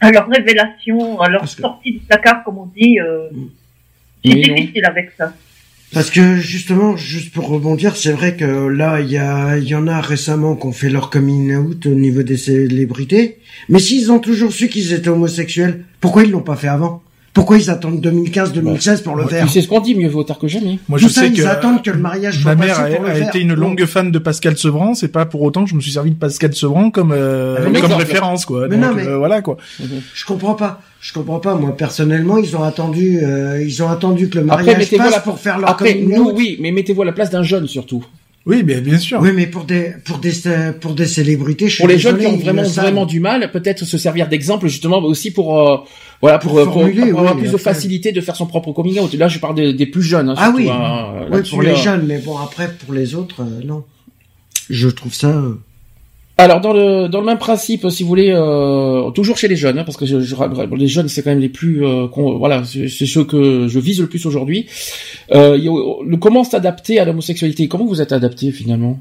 à 0.00 0.10
leur 0.10 0.28
révélation, 0.28 1.20
à 1.20 1.28
leur 1.28 1.48
sortie 1.48 1.92
du 1.92 1.98
placard, 2.00 2.44
comme 2.44 2.58
on 2.58 2.66
dit. 2.66 2.98
Euh, 3.00 3.28
c'est 4.24 4.34
difficile 4.34 4.84
avec 4.84 5.12
ça. 5.16 5.32
Parce 5.92 6.10
que 6.10 6.36
justement, 6.36 6.96
juste 6.96 7.32
pour 7.32 7.48
rebondir, 7.48 7.96
c'est 7.96 8.12
vrai 8.12 8.36
que 8.36 8.44
là, 8.66 9.00
il 9.00 9.10
y, 9.10 9.18
a, 9.18 9.56
y 9.56 9.74
en 9.74 9.86
a 9.86 10.00
récemment 10.00 10.56
qui 10.56 10.66
ont 10.66 10.72
fait 10.72 10.90
leur 10.90 11.10
coming 11.10 11.54
out 11.54 11.86
au 11.86 11.94
niveau 11.94 12.22
des 12.22 12.36
célébrités. 12.36 13.38
Mais 13.68 13.78
s'ils 13.78 14.10
ont 14.10 14.18
toujours 14.18 14.52
su 14.52 14.68
qu'ils 14.68 14.92
étaient 14.92 15.08
homosexuels, 15.08 15.84
pourquoi 16.00 16.24
ils 16.24 16.30
l'ont 16.30 16.40
pas 16.40 16.56
fait 16.56 16.68
avant? 16.68 17.02
Pourquoi 17.36 17.58
ils 17.58 17.68
attendent 17.68 18.00
2015-2016 18.00 19.02
pour 19.02 19.14
le 19.14 19.26
faire 19.26 19.46
C'est 19.50 19.60
ce 19.60 19.68
qu'on 19.68 19.80
dit, 19.80 19.94
mieux 19.94 20.08
vaut 20.08 20.24
tard 20.24 20.38
que 20.38 20.48
jamais. 20.48 20.78
Moi, 20.88 20.98
je 20.98 21.06
sais 21.06 21.28
ils 21.28 21.46
attendent 21.46 21.82
que 21.82 21.90
le 21.90 21.98
mariage 21.98 22.40
soit 22.40 22.54
Ma 22.54 22.64
mère 22.64 22.80
a, 22.80 23.18
été 23.18 23.40
une 23.40 23.52
longue 23.52 23.84
fan 23.84 24.10
de 24.10 24.18
Pascal 24.18 24.56
Sevran. 24.56 24.94
C'est 24.94 25.08
pas 25.08 25.26
pour 25.26 25.42
autant 25.42 25.64
que 25.64 25.68
je 25.68 25.74
me 25.74 25.82
suis 25.82 25.92
servi 25.92 26.12
de 26.12 26.16
Pascal 26.16 26.54
Sevran 26.54 26.90
comme 26.90 27.12
euh, 27.12 27.58
ah, 27.58 27.80
comme 27.80 27.92
référence, 27.92 28.46
quoi. 28.46 28.68
Mais 28.68 28.78
non, 28.78 28.94
mais 28.94 29.06
euh, 29.06 29.18
voilà, 29.18 29.42
quoi. 29.42 29.58
Je 29.78 30.24
comprends 30.24 30.54
pas. 30.54 30.80
Je 31.02 31.12
comprends 31.12 31.38
pas. 31.38 31.54
Moi, 31.56 31.76
personnellement, 31.76 32.38
ils 32.38 32.56
ont 32.56 32.62
attendu, 32.62 33.20
euh, 33.22 33.62
ils 33.62 33.82
ont 33.82 33.90
attendu 33.90 34.30
que 34.30 34.38
le 34.38 34.44
mariage 34.46 34.90
passe 34.96 35.22
pour 35.22 35.38
faire 35.38 35.58
leur 35.58 35.68
Après, 35.68 35.92
nous, 35.94 36.30
oui, 36.34 36.56
mais 36.62 36.72
mettez-vous 36.72 37.02
à 37.02 37.04
la 37.04 37.12
place 37.12 37.28
d'un 37.28 37.42
jeune 37.42 37.68
surtout. 37.68 38.02
Oui, 38.46 38.62
bien, 38.62 38.80
bien 38.80 38.98
sûr. 38.98 39.18
Oui, 39.20 39.30
mais 39.34 39.48
pour 39.48 39.64
des 39.64 39.94
pour 40.04 40.18
des 40.18 40.32
pour 40.80 40.94
des 40.94 41.06
célébrités, 41.06 41.68
je 41.68 41.78
pour 41.78 41.88
les 41.88 41.98
jeunes 41.98 42.18
qui 42.18 42.26
ont 42.26 42.36
vraiment 42.36 42.62
vraiment 42.62 43.04
du 43.04 43.18
mal, 43.18 43.50
peut-être 43.50 43.84
se 43.84 43.98
servir 43.98 44.28
d'exemple 44.28 44.68
justement 44.68 44.98
aussi 44.98 45.32
pour 45.32 45.58
euh, 45.58 45.78
voilà 46.22 46.38
pour 46.38 46.52
pour, 46.52 46.84
avoir 46.84 47.36
plus 47.36 47.50
de 47.50 47.56
facilité 47.56 48.12
de 48.12 48.20
faire 48.20 48.36
son 48.36 48.46
propre 48.46 48.70
coming 48.70 49.00
out. 49.00 49.12
Là, 49.14 49.26
je 49.26 49.40
parle 49.40 49.74
des, 49.74 49.86
plus 49.86 50.02
jeunes. 50.02 50.28
Hein, 50.28 50.34
ah 50.38 50.52
oui, 50.54 50.68
hein, 50.70 51.26
oui 51.32 51.40
pour 51.50 51.60
les 51.60 51.70
euh. 51.70 51.76
jeunes, 51.76 52.06
mais 52.06 52.18
bon 52.18 52.38
après 52.38 52.70
pour 52.72 52.94
les 52.94 53.16
autres, 53.16 53.42
euh, 53.42 53.64
non. 53.64 53.82
Je 54.70 54.88
trouve 54.88 55.12
ça. 55.12 55.42
Alors 56.38 56.60
dans 56.60 56.74
le 56.74 57.08
dans 57.08 57.20
le 57.20 57.26
même 57.26 57.38
principe, 57.38 57.88
si 57.88 58.02
vous 58.02 58.08
voulez, 58.10 58.30
euh, 58.30 59.10
toujours 59.12 59.38
chez 59.38 59.48
les 59.48 59.56
jeunes, 59.56 59.78
hein, 59.78 59.84
parce 59.84 59.96
que 59.96 60.04
je, 60.04 60.20
je, 60.20 60.36
les 60.76 60.86
jeunes 60.86 61.08
c'est 61.08 61.22
quand 61.22 61.30
même 61.30 61.40
les 61.40 61.48
plus, 61.48 61.86
euh, 61.86 62.08
voilà, 62.14 62.62
c'est 62.64 63.06
ceux 63.06 63.24
que 63.24 63.68
je 63.68 63.78
vise 63.78 64.00
le 64.00 64.06
plus 64.06 64.26
aujourd'hui. 64.26 64.66
Euh, 65.32 65.58
comment 66.20 66.44
s'adapter 66.44 66.98
à 66.98 67.06
l'homosexualité? 67.06 67.68
Comment 67.68 67.86
vous 67.86 68.02
êtes 68.02 68.12
adapté 68.12 68.52
finalement? 68.52 69.00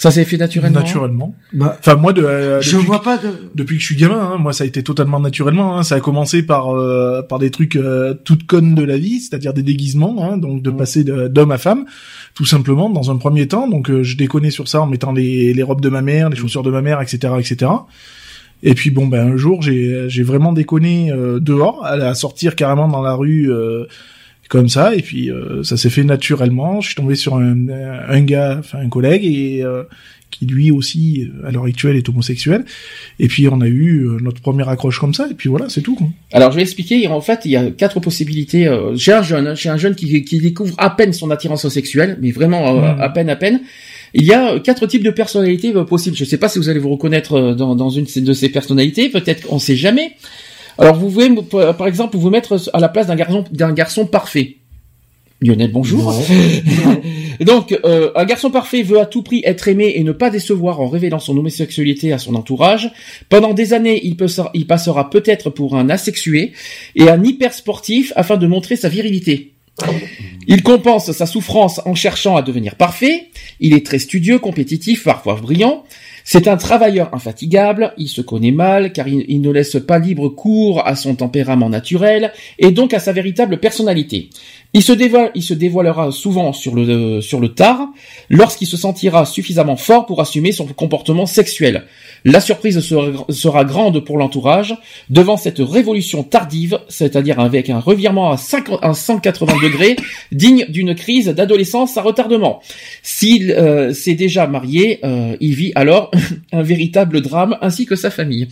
Ça 0.00 0.10
s'est 0.10 0.24
fait 0.24 0.38
naturellement. 0.38 0.80
Naturellement. 0.80 1.34
Bah, 1.52 1.76
enfin 1.78 1.94
moi 1.94 2.14
de. 2.14 2.22
Euh, 2.24 2.62
je 2.62 2.78
vois 2.78 3.02
pas 3.02 3.18
de... 3.18 3.28
Depuis 3.54 3.76
que 3.76 3.82
je 3.82 3.86
suis 3.86 3.96
gamin, 3.96 4.18
hein, 4.18 4.38
moi 4.38 4.54
ça 4.54 4.64
a 4.64 4.66
été 4.66 4.82
totalement 4.82 5.20
naturellement. 5.20 5.76
Hein. 5.76 5.82
Ça 5.82 5.96
a 5.96 6.00
commencé 6.00 6.42
par 6.42 6.74
euh, 6.74 7.20
par 7.20 7.38
des 7.38 7.50
trucs 7.50 7.76
euh, 7.76 8.14
toutes 8.24 8.46
connes 8.46 8.74
de 8.74 8.82
la 8.82 8.96
vie, 8.96 9.20
c'est-à-dire 9.20 9.52
des 9.52 9.62
déguisements, 9.62 10.24
hein, 10.24 10.38
donc 10.38 10.62
de 10.62 10.70
passer 10.70 11.04
d'homme 11.04 11.50
à 11.50 11.58
femme, 11.58 11.84
tout 12.32 12.46
simplement 12.46 12.88
dans 12.88 13.10
un 13.10 13.18
premier 13.18 13.46
temps. 13.46 13.68
Donc 13.68 13.92
je 13.92 14.16
déconnais 14.16 14.50
sur 14.50 14.68
ça 14.68 14.80
en 14.80 14.86
mettant 14.86 15.12
les, 15.12 15.52
les 15.52 15.62
robes 15.62 15.82
de 15.82 15.90
ma 15.90 16.00
mère, 16.00 16.30
les 16.30 16.36
chaussures 16.36 16.62
de 16.62 16.70
ma 16.70 16.80
mère, 16.80 17.02
etc., 17.02 17.34
etc. 17.38 17.70
Et 18.62 18.72
puis 18.72 18.90
bon 18.90 19.06
ben 19.06 19.34
un 19.34 19.36
jour 19.36 19.60
j'ai 19.60 20.08
j'ai 20.08 20.22
vraiment 20.22 20.54
déconné 20.54 21.12
dehors, 21.40 21.84
à, 21.84 22.14
sortir 22.14 22.56
carrément 22.56 22.88
dans 22.88 23.02
la 23.02 23.12
rue 23.12 23.50
comme 24.50 24.68
ça 24.68 24.94
et 24.96 25.00
puis 25.00 25.30
euh, 25.30 25.62
ça 25.62 25.76
s'est 25.76 25.90
fait 25.90 26.02
naturellement 26.02 26.80
je 26.80 26.88
suis 26.88 26.96
tombé 26.96 27.14
sur 27.14 27.36
un, 27.36 27.68
un 27.68 28.20
gars 28.20 28.56
enfin 28.58 28.80
un 28.80 28.88
collègue 28.88 29.24
et 29.24 29.62
euh, 29.62 29.84
qui 30.32 30.44
lui 30.44 30.72
aussi 30.72 31.22
euh, 31.22 31.46
à 31.46 31.52
l'heure 31.52 31.66
actuelle 31.66 31.94
est 31.94 32.08
homosexuel 32.08 32.64
et 33.20 33.28
puis 33.28 33.46
on 33.46 33.60
a 33.60 33.68
eu 33.68 34.08
notre 34.20 34.42
première 34.42 34.68
accroche 34.68 34.98
comme 34.98 35.14
ça 35.14 35.28
et 35.30 35.34
puis 35.34 35.48
voilà 35.48 35.68
c'est 35.68 35.82
tout 35.82 35.94
quoi. 35.94 36.08
alors 36.32 36.50
je 36.50 36.56
vais 36.56 36.62
expliquer 36.62 37.06
en 37.06 37.20
fait 37.20 37.42
il 37.44 37.52
y 37.52 37.56
a 37.56 37.70
quatre 37.70 38.00
possibilités 38.00 38.68
j'ai 38.94 39.12
un 39.12 39.22
jeune 39.22 39.54
j'ai 39.54 39.68
un 39.68 39.76
jeune 39.76 39.94
qui, 39.94 40.24
qui 40.24 40.40
découvre 40.40 40.74
à 40.78 40.90
peine 40.90 41.12
son 41.12 41.30
attirance 41.30 41.68
sexuelle 41.68 42.18
mais 42.20 42.32
vraiment 42.32 42.74
mmh. 42.74 43.00
à 43.00 43.08
peine 43.08 43.30
à 43.30 43.36
peine 43.36 43.60
il 44.14 44.24
y 44.24 44.32
a 44.32 44.58
quatre 44.58 44.86
types 44.86 45.04
de 45.04 45.12
personnalités 45.12 45.72
possibles. 45.88 46.16
Je 46.16 46.24
ne 46.24 46.28
sais 46.28 46.36
pas 46.36 46.48
si 46.48 46.58
vous 46.58 46.68
allez 46.68 46.80
vous 46.80 46.90
reconnaître 46.90 47.54
dans, 47.54 47.76
dans 47.76 47.90
une 47.90 48.06
de 48.06 48.32
ces 48.32 48.48
personnalités. 48.48 49.08
Peut-être, 49.08 49.46
on 49.52 49.54
ne 49.54 49.60
sait 49.60 49.76
jamais. 49.76 50.16
Alors 50.80 50.96
vous 50.96 51.10
pouvez, 51.10 51.30
par 51.74 51.86
exemple, 51.86 52.16
vous 52.16 52.30
mettre 52.30 52.56
à 52.72 52.80
la 52.80 52.88
place 52.88 53.06
d'un 53.06 53.14
garçon, 53.14 53.44
d'un 53.50 53.72
garçon 53.72 54.06
parfait. 54.06 54.56
Lionel, 55.42 55.70
bonjour. 55.72 56.14
Donc, 57.40 57.78
euh, 57.84 58.10
un 58.14 58.24
garçon 58.24 58.50
parfait 58.50 58.82
veut 58.82 58.98
à 58.98 59.06
tout 59.06 59.22
prix 59.22 59.42
être 59.44 59.68
aimé 59.68 59.92
et 59.96 60.04
ne 60.04 60.12
pas 60.12 60.30
décevoir 60.30 60.80
en 60.80 60.88
révélant 60.88 61.18
son 61.18 61.36
homosexualité 61.36 62.12
à 62.12 62.18
son 62.18 62.34
entourage. 62.34 62.90
Pendant 63.28 63.52
des 63.52 63.74
années, 63.74 64.00
il, 64.04 64.16
peut, 64.16 64.26
il 64.54 64.66
passera 64.66 65.10
peut-être 65.10 65.50
pour 65.50 65.76
un 65.76 65.90
asexué 65.90 66.52
et 66.94 67.08
un 67.08 67.22
hyper 67.22 67.52
sportif 67.52 68.12
afin 68.16 68.38
de 68.38 68.46
montrer 68.46 68.76
sa 68.76 68.88
virilité. 68.88 69.52
Il 70.46 70.62
compense 70.62 71.12
sa 71.12 71.26
souffrance 71.26 71.80
en 71.84 71.94
cherchant 71.94 72.36
à 72.36 72.42
devenir 72.42 72.74
parfait. 72.76 73.28
Il 73.60 73.74
est 73.74 73.84
très 73.84 73.98
studieux, 73.98 74.38
compétitif, 74.38 75.04
parfois 75.04 75.36
brillant. 75.36 75.84
C'est 76.24 76.48
un 76.48 76.56
travailleur 76.56 77.14
infatigable, 77.14 77.92
il 77.96 78.08
se 78.08 78.20
connaît 78.20 78.50
mal 78.50 78.92
car 78.92 79.08
il, 79.08 79.40
ne 79.40 79.50
laisse 79.50 79.76
pas 79.86 79.98
libre 79.98 80.28
cours 80.28 80.86
à 80.86 80.96
son 80.96 81.14
tempérament 81.14 81.68
naturel 81.68 82.32
et 82.58 82.70
donc 82.70 82.94
à 82.94 83.00
sa 83.00 83.12
véritable 83.12 83.58
personnalité. 83.58 84.30
Il 84.72 84.84
se, 84.84 84.92
dévoile, 84.92 85.32
il 85.34 85.42
se 85.42 85.52
dévoilera 85.52 86.12
souvent 86.12 86.52
sur 86.52 86.76
le, 86.76 87.20
sur 87.20 87.40
le 87.40 87.48
tard, 87.48 87.88
lorsqu'il 88.28 88.68
se 88.68 88.76
sentira 88.76 89.26
suffisamment 89.26 89.74
fort 89.74 90.06
pour 90.06 90.20
assumer 90.20 90.52
son 90.52 90.66
comportement 90.66 91.26
sexuel. 91.26 91.86
La 92.24 92.40
surprise 92.40 92.78
sera, 92.78 93.26
sera 93.30 93.64
grande 93.64 94.04
pour 94.04 94.16
l'entourage 94.16 94.76
devant 95.08 95.36
cette 95.36 95.58
révolution 95.58 96.22
tardive, 96.22 96.78
c'est-à-dire 96.88 97.40
avec 97.40 97.68
un 97.68 97.80
revirement 97.80 98.30
à, 98.30 98.36
50, 98.36 98.78
à 98.82 98.94
180 98.94 99.54
degrés, 99.60 99.96
digne 100.32 100.66
d'une 100.68 100.94
crise 100.94 101.26
d'adolescence 101.26 101.96
à 101.96 102.02
retardement. 102.02 102.62
S'il 103.02 103.50
euh, 103.50 103.92
s'est 103.92 104.14
déjà 104.14 104.46
marié, 104.46 105.00
euh, 105.04 105.36
il 105.40 105.56
vit 105.56 105.72
alors 105.74 106.12
un 106.52 106.62
véritable 106.62 107.22
drame 107.22 107.58
ainsi 107.60 107.86
que 107.86 107.96
sa 107.96 108.10
famille. 108.10 108.46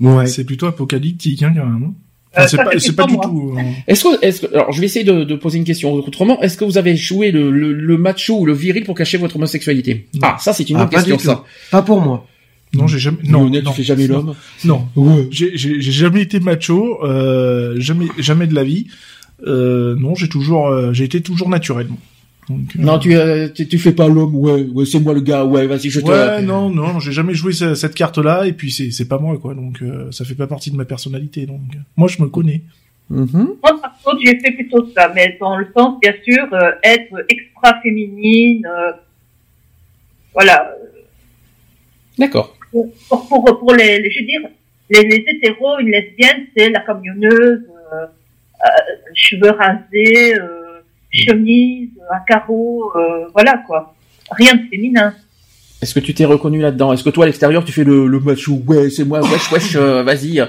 Ouais. 0.00 0.26
C'est 0.26 0.44
plutôt 0.44 0.66
apocalyptique, 0.66 1.44
hein, 1.44 1.52
quand 1.54 1.66
même. 1.66 1.94
Hein. 2.36 2.44
Enfin, 2.44 2.64
Euh, 2.74 2.78
c'est 2.78 2.94
pas, 2.96 3.02
pas 3.06 3.06
pas 3.06 3.12
du 3.12 3.18
tout. 3.20 3.54
euh, 3.56 3.62
Est-ce 3.86 4.04
que, 4.04 4.24
est-ce 4.24 4.40
que, 4.42 4.54
alors 4.54 4.72
je 4.72 4.80
vais 4.80 4.86
essayer 4.86 5.04
de, 5.04 5.24
de 5.24 5.34
poser 5.36 5.58
une 5.58 5.64
question 5.64 5.92
autrement. 5.92 6.40
Est-ce 6.42 6.56
que 6.56 6.64
vous 6.64 6.78
avez 6.78 6.96
joué 6.96 7.30
le, 7.30 7.50
le, 7.50 7.72
le 7.72 7.96
macho 7.98 8.38
ou 8.40 8.46
le 8.46 8.52
viril 8.52 8.84
pour 8.84 8.94
cacher 8.94 9.18
votre 9.18 9.36
homosexualité 9.36 10.06
Non. 10.14 10.20
Ah, 10.22 10.36
ça 10.40 10.52
c'est 10.52 10.68
une 10.68 10.76
Ah, 10.76 10.80
bonne 10.80 10.90
pas 10.90 10.96
question 11.02 11.18
ça. 11.18 11.44
Pas 11.70 11.82
pour 11.82 12.00
moi. 12.00 12.26
Non, 12.74 12.86
j'ai 12.88 12.98
jamais. 12.98 13.18
Non, 13.24 13.40
Non, 13.42 13.46
honnête, 13.46 13.62
non, 13.64 13.70
tu 13.70 13.76
fais 13.78 13.82
jamais 13.84 14.06
l'homme. 14.08 14.34
Non. 14.64 14.86
J'ai 15.30 15.56
jamais 15.80 16.22
été 16.22 16.40
macho, 16.40 16.98
euh, 17.04 17.74
jamais, 17.78 18.06
jamais 18.18 18.46
de 18.48 18.54
la 18.54 18.64
vie. 18.64 18.86
Euh, 19.46 19.94
non, 19.98 20.14
j'ai 20.14 20.28
toujours, 20.28 20.68
euh, 20.68 20.92
j'ai 20.92 21.04
été 21.04 21.20
toujours 21.20 21.48
naturellement. 21.48 21.98
Donc, 22.48 22.60
euh, 22.76 22.82
Non, 22.82 22.98
tu, 22.98 23.14
euh, 23.14 23.48
tu, 23.48 23.66
tu 23.66 23.78
fais 23.78 23.92
pas 23.92 24.06
l'homme, 24.06 24.34
ouais, 24.36 24.62
ouais, 24.64 24.84
c'est 24.84 25.00
moi 25.00 25.14
le 25.14 25.20
gars, 25.22 25.44
ouais, 25.46 25.66
vas-y, 25.66 25.88
je 25.88 26.00
te. 26.00 26.06
Ouais, 26.06 26.42
non, 26.42 26.68
non, 26.68 27.00
j'ai 27.00 27.12
jamais 27.12 27.32
joué 27.34 27.52
ce- 27.52 27.74
cette 27.74 27.94
carte-là, 27.94 28.46
et 28.46 28.52
puis 28.52 28.70
c'est, 28.70 28.90
c'est 28.90 29.08
pas 29.08 29.18
moi, 29.18 29.38
quoi. 29.38 29.54
Donc, 29.54 29.80
euh, 29.82 30.10
ça 30.12 30.24
fait 30.26 30.34
pas 30.34 30.46
partie 30.46 30.70
de 30.70 30.76
ma 30.76 30.84
personnalité. 30.84 31.46
Donc, 31.46 31.60
moi, 31.96 32.06
je 32.08 32.20
me 32.22 32.28
connais. 32.28 32.60
Mhm. 33.08 33.28
Moi, 33.62 33.80
par 33.80 33.98
contre, 34.02 34.18
j'ai 34.24 34.38
fait 34.40 34.52
plutôt 34.52 34.86
ça, 34.94 35.10
mais 35.14 35.36
dans 35.40 35.56
le 35.56 35.66
sens, 35.76 35.98
bien 36.00 36.12
sûr, 36.22 36.46
euh, 36.52 36.70
être 36.82 37.24
extra 37.30 37.80
féminine, 37.82 38.66
euh, 38.66 38.92
voilà. 40.34 40.74
D'accord. 42.18 42.56
Pour, 42.70 42.92
pour, 43.08 43.28
pour, 43.28 43.58
pour 43.58 43.74
les, 43.74 44.00
les- 44.00 44.10
je 44.10 44.20
veux 44.20 44.26
dire, 44.26 44.40
les, 44.90 45.02
les 45.02 45.24
hétéros, 45.28 45.78
une 45.80 45.90
lesbienne, 45.90 46.46
c'est 46.56 46.70
la 46.70 46.80
camionneuse, 46.80 47.62
euh, 47.92 47.96
euh, 48.04 48.68
cheveux 49.14 49.50
rasés, 49.50 50.34
euh, 50.38 50.63
chemise, 51.14 51.90
un 52.12 52.20
carreau, 52.26 52.92
euh, 52.96 53.26
voilà 53.32 53.62
quoi. 53.66 53.94
Rien 54.30 54.54
de 54.54 54.62
féminin. 54.70 55.14
Est-ce 55.82 55.94
que 55.94 56.00
tu 56.00 56.14
t'es 56.14 56.24
reconnu 56.24 56.60
là-dedans? 56.60 56.92
Est-ce 56.92 57.04
que 57.04 57.10
toi 57.10 57.24
à 57.24 57.26
l'extérieur 57.26 57.64
tu 57.64 57.72
fais 57.72 57.84
le, 57.84 58.06
le 58.06 58.18
macho 58.20 58.58
Ouais, 58.66 58.88
c'est 58.90 59.04
moi, 59.04 59.20
wesh, 59.20 59.52
wesh, 59.52 59.76
euh, 59.76 60.02
vas-y. 60.02 60.42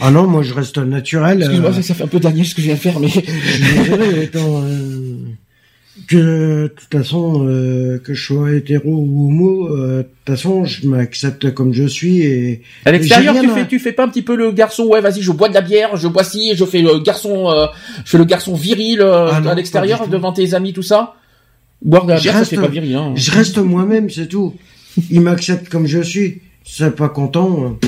Ah 0.00 0.10
non, 0.10 0.26
moi 0.28 0.42
je 0.42 0.54
reste 0.54 0.78
naturel. 0.78 1.38
Excuse-moi, 1.40 1.70
euh, 1.70 1.72
ça, 1.72 1.82
ça 1.82 1.94
fait 1.94 2.04
un 2.04 2.08
peu 2.08 2.20
Daniel 2.20 2.46
ce 2.46 2.54
que 2.54 2.60
je 2.60 2.66
viens 2.66 2.76
de 2.76 2.80
faire, 2.80 3.00
mais. 3.00 3.08
je 3.08 3.20
suis 3.20 3.62
désolé, 3.62 4.24
attends, 4.24 4.62
euh, 4.62 5.16
que 6.08 6.62
de 6.64 6.74
toute 6.74 6.90
façon, 7.00 7.46
euh, 7.46 7.98
que 7.98 8.14
je 8.14 8.24
sois 8.26 8.52
hétéro 8.54 8.90
ou 8.90 9.28
homo, 9.28 9.68
euh, 9.76 9.98
de 9.98 10.02
toute 10.02 10.36
façon, 10.36 10.64
je 10.64 10.86
m'accepte 10.88 11.52
comme 11.54 11.72
je 11.74 11.84
suis 11.84 12.22
et 12.22 12.62
À 12.84 12.92
l'extérieur, 12.92 13.34
tu 13.40 13.50
à- 13.50 13.54
fais, 13.54 13.68
tu 13.68 13.78
fais 13.78 13.92
pas 13.92 14.04
un 14.04 14.08
petit 14.08 14.22
peu 14.22 14.34
le 14.34 14.50
garçon, 14.50 14.84
ouais, 14.86 15.00
vas-y, 15.00 15.20
je 15.22 15.30
bois 15.32 15.48
de 15.48 15.54
la 15.54 15.60
bière, 15.60 15.96
je 15.96 16.08
bois 16.08 16.24
ci, 16.24 16.52
je 16.56 16.64
fais 16.64 16.80
le 16.82 16.98
garçon, 17.00 17.50
euh, 17.50 17.66
je 18.04 18.10
fais 18.10 18.18
le 18.18 18.24
garçon 18.24 18.54
viril 18.54 19.00
euh, 19.02 19.28
Ah 19.32 19.40
non, 19.40 19.50
à 19.50 19.54
l'extérieur 19.54 20.08
devant 20.08 20.32
tes 20.32 20.54
amis, 20.54 20.72
tout 20.72 20.82
ça. 20.82 21.14
Boire 21.82 22.04
de 22.06 22.10
la 22.12 22.16
Je 22.16 22.22
bière, 22.22 22.34
reste- 22.38 22.50
ça 22.50 22.56
fait 22.56 22.62
pas 22.62 22.72
viril, 22.72 22.94
hein. 22.96 23.12
je 23.14 23.30
reste 23.30 23.58
moi-même, 23.58 24.08
c'est 24.10 24.26
tout. 24.28 24.54
Ils 25.10 25.20
m'acceptent 25.20 25.68
comme 25.68 25.86
je 25.86 26.00
suis. 26.00 26.40
C'est 26.64 26.96
pas 26.96 27.08
content. 27.08 27.78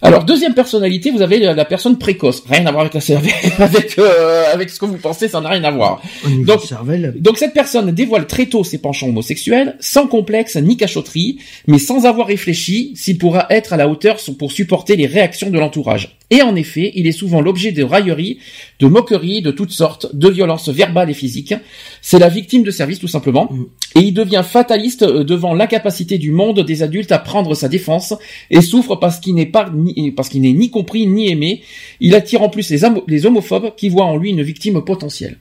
Alors 0.00 0.24
deuxième 0.24 0.54
personnalité, 0.54 1.10
vous 1.10 1.22
avez 1.22 1.38
la, 1.38 1.54
la 1.54 1.64
personne 1.64 1.98
précoce. 1.98 2.42
Rien 2.48 2.64
à 2.66 2.70
voir 2.70 2.86
avec 2.86 2.94
la 2.94 3.16
avec 3.16 3.34
avec, 3.60 3.98
euh, 3.98 4.44
avec 4.52 4.70
ce 4.70 4.78
que 4.78 4.86
vous 4.86 4.96
pensez, 4.96 5.28
ça 5.28 5.40
n'a 5.40 5.48
rien 5.48 5.64
à 5.64 5.70
voir. 5.70 6.00
Donc- 6.46 6.62
cervelle. 6.62 7.14
Donc 7.18 7.38
cette 7.38 7.52
personne 7.52 7.90
dévoile 7.92 8.26
très 8.26 8.46
tôt 8.46 8.62
ses 8.64 8.78
penchants 8.78 9.08
homosexuels, 9.08 9.76
sans 9.80 10.06
complexe 10.06 10.56
ni 10.56 10.76
cachotterie, 10.76 11.38
mais 11.66 11.78
sans 11.78 12.06
avoir 12.06 12.28
réfléchi 12.28 12.92
s'il 12.94 13.18
pourra 13.18 13.46
être 13.50 13.72
à 13.72 13.76
la 13.76 13.88
hauteur 13.88 14.18
pour 14.38 14.52
supporter 14.52 14.96
les 14.96 15.06
réactions 15.06 15.50
de 15.50 15.58
l'entourage. 15.58 16.18
Et 16.30 16.42
en 16.42 16.54
effet, 16.56 16.92
il 16.94 17.06
est 17.06 17.12
souvent 17.12 17.40
l'objet 17.40 17.72
de 17.72 17.82
railleries, 17.82 18.38
de 18.80 18.86
moqueries 18.86 19.40
de 19.40 19.50
toutes 19.50 19.70
sortes, 19.70 20.14
de 20.14 20.28
violences 20.28 20.68
verbales 20.68 21.08
et 21.08 21.14
physiques. 21.14 21.54
C'est 22.02 22.18
la 22.18 22.28
victime 22.28 22.62
de 22.62 22.70
service 22.70 22.98
tout 22.98 23.08
simplement. 23.08 23.48
Mm. 23.50 23.64
Et 23.94 24.00
il 24.00 24.12
devient 24.12 24.44
fataliste 24.46 25.02
euh, 25.02 25.24
devant 25.24 25.54
l'incapacité 25.54 26.18
du 26.18 26.30
monde 26.30 26.60
des 26.60 26.82
adultes 26.82 27.12
à 27.12 27.18
prendre 27.18 27.54
sa 27.54 27.68
défense 27.68 28.14
et 28.50 28.60
souffre 28.60 28.96
parce 28.96 29.20
qu'il 29.20 29.34
n'est 29.34 29.46
pas 29.46 29.70
ni, 29.74 29.87
parce 30.16 30.28
qu'il 30.28 30.42
n'est 30.42 30.52
ni 30.52 30.70
compris 30.70 31.06
ni 31.06 31.30
aimé. 31.30 31.62
Il 32.00 32.14
attire 32.14 32.42
en 32.42 32.48
plus 32.48 32.68
les, 32.70 32.84
homo- 32.84 33.04
les 33.06 33.26
homophobes 33.26 33.74
qui 33.76 33.88
voient 33.88 34.04
en 34.06 34.16
lui 34.16 34.30
une 34.30 34.42
victime 34.42 34.80
potentielle. 34.82 35.38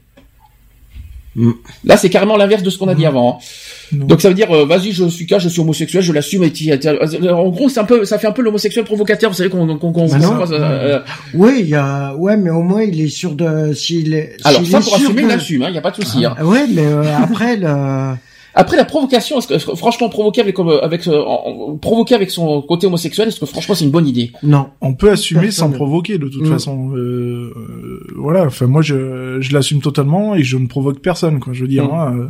Mm. 1.35 1.51
Là, 1.85 1.97
c'est 1.97 2.09
carrément 2.09 2.35
l'inverse 2.35 2.63
de 2.63 2.69
ce 2.71 2.77
qu'on 2.79 2.87
a 2.87 2.95
dit 2.95 3.03
Mm. 3.03 3.07
avant. 3.07 3.39
hein. 3.39 3.45
Donc 3.93 4.21
ça 4.21 4.27
veut 4.29 4.33
dire, 4.35 4.51
euh, 4.51 4.65
vas-y, 4.65 4.91
je 4.91 5.07
suis 5.07 5.25
cas, 5.27 5.37
je 5.39 5.47
suis 5.49 5.61
homosexuel, 5.61 6.01
je 6.01 6.11
l'assume. 6.11 6.43
Et 6.43 6.51
t'y- 6.51 6.77
t'y- 6.79 6.87
euh, 6.87 7.35
en 7.35 7.49
gros, 7.49 7.69
c'est 7.69 7.79
un 7.79 7.83
peu, 7.85 8.03
ça 8.05 8.17
fait 8.19 8.27
un 8.27 8.31
peu 8.31 8.41
l'homosexuel 8.41 8.83
provocateur. 8.85 9.29
Vous 9.29 9.35
savez 9.37 9.49
qu'on 9.49 9.65
qu'on 9.77 9.91
qu'on- 9.93 10.07
Bah 10.07 10.17
euh, 10.51 10.55
euh, 10.59 10.99
Oui, 11.35 11.57
il 11.59 11.67
y 11.69 11.75
a, 11.75 12.15
ouais, 12.15 12.35
mais 12.37 12.49
au 12.49 12.63
moins 12.63 12.81
il 12.83 12.99
est 12.99 13.07
sûr 13.07 13.33
de, 13.33 13.71
s'il 13.73 14.13
est. 14.15 14.35
alors 14.43 14.61
s'il 14.61 14.71
ça 14.71 14.79
est 14.79 14.81
pour 14.81 14.95
assumer, 14.95 15.21
il 15.21 15.27
l'assume. 15.27 15.63
Il 15.67 15.71
n'y 15.71 15.77
a 15.77 15.81
pas 15.81 15.91
de 15.91 15.95
souci. 16.03 16.25
hein. 16.25 16.35
Ah 16.37 16.45
ouais, 16.45 16.65
mais 16.69 16.85
euh, 16.85 17.03
après 17.17 17.55
le. 17.55 18.15
Après 18.59 18.75
la 18.75 18.85
provocation, 18.85 19.37
est-ce 19.37 19.47
que 19.47 19.53
fr- 19.55 19.75
franchement 19.75 20.09
provoquer 20.09 20.41
avec 20.41 20.57
euh, 20.59 20.79
avec 20.81 21.07
euh, 21.07 21.23
provoquer 21.81 22.15
avec 22.15 22.31
son 22.31 22.61
côté 22.63 22.87
homosexuel, 22.87 23.27
est-ce 23.27 23.39
que 23.39 23.45
franchement 23.45 23.75
c'est 23.75 23.85
une 23.85 23.91
bonne 23.91 24.07
idée? 24.07 24.31
Non. 24.43 24.67
On 24.81 24.93
peut 24.95 25.11
assumer 25.11 25.41
Personne. 25.43 25.71
sans 25.71 25.75
provoquer, 25.75 26.17
de 26.17 26.27
toute 26.27 26.43
Mm. 26.45 26.51
façon. 26.51 26.91
Euh, 26.95 27.53
euh, 27.55 28.07
voilà. 28.17 28.45
Enfin, 28.45 28.65
moi, 28.67 28.81
je, 28.81 29.37
je 29.39 29.53
l'assume 29.53 29.81
totalement 29.81 30.35
et 30.35 30.43
je 30.43 30.57
ne 30.57 30.67
provoque 30.67 30.99
personne, 30.99 31.39
quoi. 31.39 31.53
Je 31.53 31.61
veux 31.61 31.67
dire. 31.67 31.85
Mm. 31.85 31.91
hein, 31.95 32.15
euh, 32.17 32.27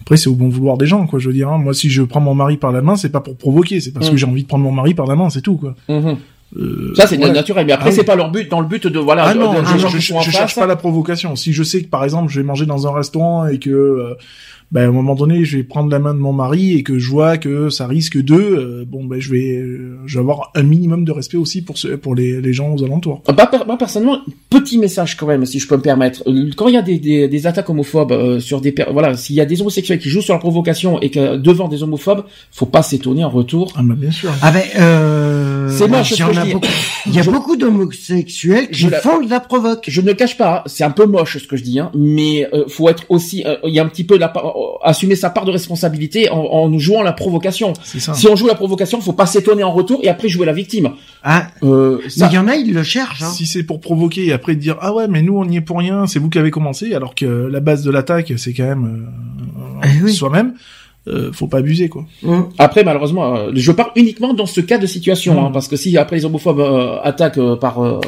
après, 0.00 0.16
c'est 0.16 0.28
au 0.28 0.34
bon 0.34 0.48
vouloir 0.48 0.76
des 0.78 0.86
gens, 0.86 1.06
quoi. 1.06 1.18
Je 1.18 1.28
veux 1.28 1.34
dire. 1.34 1.48
hein. 1.50 1.58
Moi, 1.58 1.74
si 1.74 1.90
je 1.90 2.02
prends 2.02 2.20
mon 2.20 2.34
mari 2.34 2.56
par 2.56 2.72
la 2.72 2.80
main, 2.82 2.96
c'est 2.96 3.10
pas 3.12 3.20
pour 3.20 3.36
provoquer, 3.36 3.80
c'est 3.80 3.92
parce 3.92 4.08
Mm. 4.08 4.10
que 4.12 4.16
j'ai 4.16 4.26
envie 4.26 4.42
de 4.42 4.48
prendre 4.48 4.64
mon 4.64 4.72
mari 4.72 4.94
par 4.94 5.06
la 5.06 5.14
main, 5.16 5.28
c'est 5.30 5.42
tout, 5.42 5.56
quoi. 5.56 5.74
Mhm. 5.88 6.16
Euh, 6.56 6.92
Ça 6.94 7.06
c'est 7.08 7.18
naturel. 7.18 7.66
Mais 7.66 7.72
après 7.72 7.86
Ah 7.86 7.90
oui. 7.90 7.96
c'est 7.96 8.04
pas 8.04 8.14
leur 8.14 8.30
but, 8.30 8.48
dans 8.48 8.60
le 8.60 8.66
but 8.68 8.86
de 8.86 8.98
voilà. 9.00 9.24
Ah 9.24 9.34
non, 9.34 9.54
de- 9.54 9.64
je, 9.66 9.78
je, 9.88 9.98
je, 9.98 10.30
cherche 10.30 10.54
pas 10.54 10.66
la 10.66 10.76
provocation. 10.76 11.34
Si 11.34 11.52
je 11.52 11.64
sais 11.64 11.82
que 11.82 11.88
par 11.88 12.04
exemple 12.04 12.30
je 12.30 12.38
vais 12.38 12.46
manger 12.46 12.64
dans 12.64 12.86
un 12.86 12.92
restaurant 12.92 13.46
et 13.48 13.58
que 13.58 13.70
euh, 13.70 14.14
ben, 14.72 14.82
à 14.82 14.88
un 14.88 14.92
moment 14.92 15.14
donné 15.14 15.44
je 15.44 15.56
vais 15.58 15.62
prendre 15.62 15.90
la 15.90 15.98
main 15.98 16.14
de 16.14 16.18
mon 16.18 16.32
mari 16.32 16.74
et 16.74 16.82
que 16.82 16.98
je 16.98 17.08
vois 17.10 17.38
que 17.38 17.68
ça 17.70 17.86
risque 17.86 18.20
de, 18.22 18.34
euh, 18.34 18.84
bon 18.86 19.04
ben 19.04 19.20
je 19.20 19.30
vais, 19.30 19.58
euh, 19.58 19.98
je 20.06 20.14
vais 20.14 20.20
avoir 20.20 20.50
un 20.54 20.62
minimum 20.62 21.04
de 21.04 21.12
respect 21.12 21.36
aussi 21.36 21.62
pour 21.62 21.78
ce, 21.78 21.88
pour 21.88 22.14
les, 22.14 22.40
les 22.40 22.52
gens 22.52 22.74
aux 22.74 22.82
alentours. 22.84 23.22
Bah, 23.36 23.46
per- 23.46 23.58
personnellement, 23.78 24.18
petit 24.50 24.78
message 24.78 25.16
quand 25.16 25.26
même, 25.26 25.44
si 25.46 25.58
je 25.58 25.68
peux 25.68 25.76
me 25.76 25.82
permettre. 25.82 26.22
Euh, 26.28 26.50
Quand 26.56 26.68
il 26.68 26.74
y 26.74 26.76
a 26.76 26.82
des, 26.82 26.98
des, 26.98 27.28
des 27.28 27.46
attaques 27.46 27.70
homophobes 27.70 28.12
euh, 28.12 28.40
sur 28.40 28.60
des 28.60 28.74
voilà, 28.92 29.16
s'il 29.16 29.36
y 29.36 29.40
a 29.40 29.46
des 29.46 29.60
homosexuels 29.60 29.98
qui 29.98 30.08
jouent 30.08 30.20
sur 30.22 30.34
la 30.34 30.40
provocation 30.40 31.00
et 31.00 31.10
que 31.10 31.36
devant 31.36 31.68
des 31.68 31.82
homophobes, 31.82 32.24
faut 32.52 32.66
pas 32.66 32.82
s'étonner 32.82 33.24
en 33.24 33.30
retour. 33.30 33.72
Ah 33.76 33.82
ben 33.84 33.94
bien 33.94 34.10
sûr. 34.10 34.30
Ah 34.42 34.50
ben, 34.50 34.62
euh, 34.78 35.23
C'est 35.76 35.88
moche, 35.88 36.10
il 36.10 36.14
y 36.14 36.16
ce 36.16 36.24
que 36.24 36.32
je 36.32 36.40
a 36.40 36.44
dis. 36.44 36.52
beaucoup. 36.54 36.66
Il 37.06 37.14
y 37.14 37.18
a 37.18 37.22
Je- 37.22 37.30
beaucoup 37.30 37.56
d'homosexuels 37.56 38.70
qui 38.70 38.86
la- 38.88 39.00
font 39.00 39.20
de 39.22 39.28
la 39.28 39.40
provoque. 39.40 39.84
Je 39.88 40.00
ne 40.00 40.06
le 40.06 40.14
cache 40.14 40.36
pas, 40.38 40.58
hein, 40.58 40.62
c'est 40.66 40.84
un 40.84 40.90
peu 40.90 41.04
moche 41.06 41.36
ce 41.38 41.46
que 41.46 41.56
je 41.56 41.62
dis, 41.62 41.78
hein, 41.78 41.90
mais 41.94 42.48
euh, 42.54 42.64
faut 42.68 42.88
être 42.88 43.04
aussi, 43.10 43.44
euh, 43.44 43.56
il 43.64 43.74
y 43.74 43.78
a 43.78 43.82
un 43.84 43.88
petit 43.88 44.04
peu 44.04 44.16
la, 44.16 44.28
part- 44.28 44.46
euh, 44.56 44.78
assumer 44.82 45.14
sa 45.16 45.28
part 45.30 45.44
de 45.44 45.50
responsabilité 45.50 46.30
en, 46.30 46.38
en 46.38 46.78
jouant 46.78 47.02
la 47.02 47.12
provocation. 47.12 47.74
C'est 47.82 48.00
ça. 48.00 48.14
Si 48.14 48.26
on 48.26 48.36
joue 48.36 48.46
la 48.46 48.54
provocation, 48.54 49.00
faut 49.00 49.12
pas 49.12 49.26
s'étonner 49.26 49.62
en 49.64 49.72
retour 49.72 50.00
et 50.02 50.08
après 50.08 50.28
jouer 50.28 50.46
la 50.46 50.52
victime. 50.54 50.92
Ah, 51.22 51.48
Euh, 51.62 51.98
mais 52.02 52.08
ça, 52.10 52.28
il 52.30 52.34
y 52.34 52.38
en 52.38 52.48
a, 52.48 52.56
ils 52.56 52.72
le 52.72 52.82
cherchent. 52.82 53.22
Hein. 53.22 53.30
Si 53.34 53.46
c'est 53.46 53.62
pour 53.64 53.80
provoquer 53.80 54.26
et 54.26 54.32
après 54.32 54.56
dire 54.56 54.76
ah 54.80 54.92
ouais 54.94 55.08
mais 55.08 55.20
nous 55.22 55.36
on 55.36 55.44
y 55.48 55.56
est 55.56 55.60
pour 55.60 55.78
rien, 55.78 56.06
c'est 56.06 56.18
vous 56.18 56.30
qui 56.30 56.38
avez 56.38 56.50
commencé, 56.50 56.94
alors 56.94 57.14
que 57.14 57.24
la 57.26 57.60
base 57.60 57.82
de 57.82 57.90
l'attaque 57.90 58.32
c'est 58.36 58.52
quand 58.54 58.64
même 58.64 59.08
euh, 59.82 59.86
Eh 59.98 60.02
oui. 60.04 60.12
soi-même, 60.14 60.54
euh, 61.06 61.30
faut 61.32 61.46
pas 61.46 61.58
abuser 61.58 61.88
quoi. 61.88 62.04
Hum. 62.26 62.48
Après, 62.58 62.82
malheureusement, 62.82 63.36
euh, 63.36 63.50
je 63.54 63.72
parle 63.72 63.90
uniquement 63.96 64.32
dans 64.32 64.46
ce 64.46 64.60
cas 64.62 64.78
de 64.78 64.86
situation, 64.86 65.34
Mm. 65.34 65.38
hein, 65.44 65.50
parce 65.52 65.68
que 65.68 65.76
si 65.76 65.96
après 65.98 66.16
les 66.16 66.24
homophobes 66.24 66.60
euh, 66.60 66.96
attaquent 67.02 67.38
euh, 67.38 67.56
par, 67.56 67.82
euh, 67.84 68.00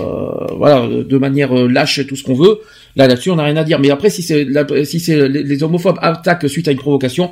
voilà, 0.56 0.86
de 0.86 1.18
manière 1.18 1.52
euh, 1.56 1.68
lâche 1.68 1.98
et 1.98 2.06
tout 2.06 2.16
ce 2.16 2.22
qu'on 2.22 2.34
veut, 2.34 2.60
là 2.96 3.06
là-dessus 3.06 3.30
on 3.30 3.36
n'a 3.36 3.44
rien 3.44 3.56
à 3.56 3.64
dire. 3.64 3.78
Mais 3.78 3.90
après, 3.90 4.08
si 4.10 4.22
c'est 4.22 4.46
si 4.84 4.98
c'est 5.00 5.28
les, 5.28 5.42
les 5.42 5.62
homophobes 5.62 5.98
attaquent 6.00 6.48
suite 6.48 6.68
à 6.68 6.72
une 6.72 6.78
provocation, 6.78 7.30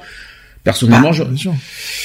personnellement, 0.65 1.11
Bah, 1.11 1.17
je, 1.17 1.23
Bien 1.25 1.37
sûr. 1.37 1.55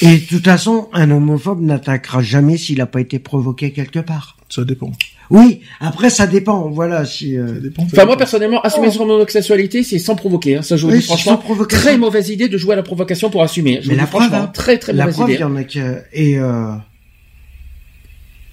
Et 0.02 0.18
de 0.18 0.26
toute 0.26 0.44
façon, 0.44 0.88
un 0.92 1.10
homophobe 1.10 1.60
n'attaquera 1.62 2.22
jamais 2.22 2.56
s'il 2.56 2.78
n'a 2.78 2.86
pas 2.86 3.00
été 3.00 3.18
provoqué 3.18 3.72
quelque 3.72 3.98
part. 3.98 4.36
Ça 4.48 4.64
dépend. 4.64 4.92
Oui, 5.30 5.60
après 5.80 6.10
ça 6.10 6.26
dépend. 6.26 6.68
Voilà, 6.70 7.04
si. 7.04 7.36
euh, 7.38 7.46
Ça 7.54 7.60
dépend. 7.60 7.82
ça 7.82 7.88
enfin 7.92 7.96
moi 7.98 8.04
dépend. 8.06 8.16
personnellement, 8.18 8.60
assumer 8.62 8.90
son 8.90 9.08
homosexualité, 9.08 9.82
c'est 9.84 9.98
sans 10.00 10.16
provoquer. 10.16 10.56
Hein, 10.56 10.62
ça, 10.62 10.76
je 10.76 10.86
vous 10.86 10.92
oui, 10.92 10.98
dis 10.98 11.02
c'est 11.06 11.16
sans 11.16 11.38
franchement, 11.38 11.64
très 11.66 11.96
mauvaise 11.98 12.30
idée 12.30 12.48
de 12.48 12.58
jouer 12.58 12.72
à 12.72 12.76
la 12.76 12.82
provocation 12.82 13.30
pour 13.30 13.42
assumer. 13.42 13.78
Je 13.82 13.88
Mais 13.90 13.94
la 13.94 14.02
dis 14.04 14.08
franchement, 14.08 14.28
preuve, 14.30 14.42
hein. 14.42 14.50
très 14.52 14.78
très 14.78 14.92
La 14.92 15.04
mauvaise 15.04 15.16
preuve, 15.16 15.30
il 15.30 15.34
idée. 15.34 15.40
y 15.42 15.44
en 15.44 15.54
a 15.56 15.64
qui 15.64 15.78
et 16.12 16.38
euh, 16.38 16.72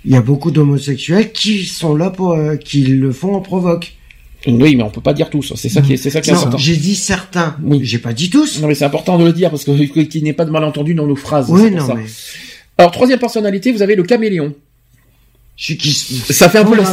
il 0.05 0.11
y 0.11 0.15
a 0.15 0.21
beaucoup 0.21 0.51
d'homosexuels 0.51 1.31
qui 1.31 1.65
sont 1.65 1.95
là 1.95 2.11
pour 2.11 2.33
euh, 2.33 2.55
qui 2.55 2.83
le 2.85 3.11
font 3.11 3.35
en 3.35 3.41
provoque. 3.41 3.96
Oui, 4.45 4.75
mais 4.75 4.83
on 4.83 4.89
peut 4.89 5.01
pas 5.01 5.13
dire 5.13 5.29
tous. 5.29 5.53
C'est 5.55 5.69
ça 5.69 5.81
qui 5.81 5.93
est, 5.93 5.97
c'est 5.97 6.09
ça 6.09 6.21
qui 6.21 6.29
est 6.29 6.33
Non, 6.33 6.39
important. 6.39 6.57
j'ai 6.57 6.75
dit 6.77 6.95
certains. 6.95 7.55
Oui. 7.63 7.79
J'ai 7.83 7.97
pas 7.97 8.13
dit 8.13 8.29
tous. 8.29 8.61
Non 8.61 8.67
mais 8.67 8.75
c'est 8.75 8.85
important 8.85 9.17
de 9.17 9.25
le 9.25 9.33
dire 9.33 9.49
parce 9.49 9.63
que 9.63 9.71
qu'il 10.03 10.23
n'y 10.23 10.29
ait 10.29 10.33
pas 10.33 10.45
de 10.45 10.51
malentendu 10.51 10.93
dans 10.93 11.07
nos 11.07 11.15
phrases. 11.15 11.47
oui, 11.49 11.71
non, 11.71 11.87
ça. 11.87 11.95
mais 11.95 12.05
Alors 12.77 12.91
troisième 12.91 13.19
personnalité, 13.19 13.71
vous 13.71 13.81
avez 13.81 13.95
le 13.95 14.03
caméléon. 14.03 14.53
ça 15.57 16.49
fait 16.49 16.59
un 16.59 16.65
peu 16.65 16.75
la 16.75 16.83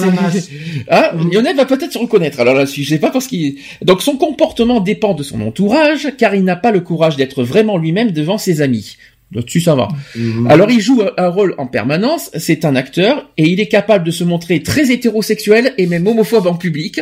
ah, 0.89 1.13
Lionel 1.31 1.55
va 1.55 1.67
peut-être 1.67 1.93
se 1.93 1.99
reconnaître. 1.99 2.41
Alors 2.41 2.55
là, 2.55 2.65
je 2.65 2.83
sais 2.83 2.99
pas 2.99 3.11
parce 3.11 3.27
qu'il. 3.27 3.57
Donc 3.83 4.01
son 4.01 4.17
comportement 4.17 4.81
dépend 4.81 5.13
de 5.15 5.23
son 5.23 5.41
entourage, 5.43 6.09
car 6.17 6.35
il 6.35 6.45
n'a 6.45 6.57
pas 6.57 6.71
le 6.73 6.81
courage 6.81 7.17
d'être 7.17 7.45
vraiment 7.45 7.77
lui-même 7.77 8.11
devant 8.11 8.39
ses 8.39 8.63
amis. 8.63 8.97
Là-dessus, 9.35 9.61
ça 9.61 9.75
va. 9.75 9.89
Mhm. 10.15 10.47
Alors, 10.49 10.71
il 10.71 10.81
joue 10.81 11.03
un 11.17 11.29
rôle 11.29 11.55
en 11.59 11.67
permanence, 11.67 12.31
c'est 12.37 12.65
un 12.65 12.77
acteur, 12.77 13.29
et 13.37 13.49
il 13.49 13.61
est 13.61 13.67
capable 13.67 14.05
de 14.05 14.11
se 14.11 14.23
montrer 14.23 14.63
très 14.63 14.93
hétérosexuel 14.93 15.75
et 15.77 15.87
même 15.87 16.07
homophobe 16.07 16.47
en 16.47 16.55
public, 16.55 17.01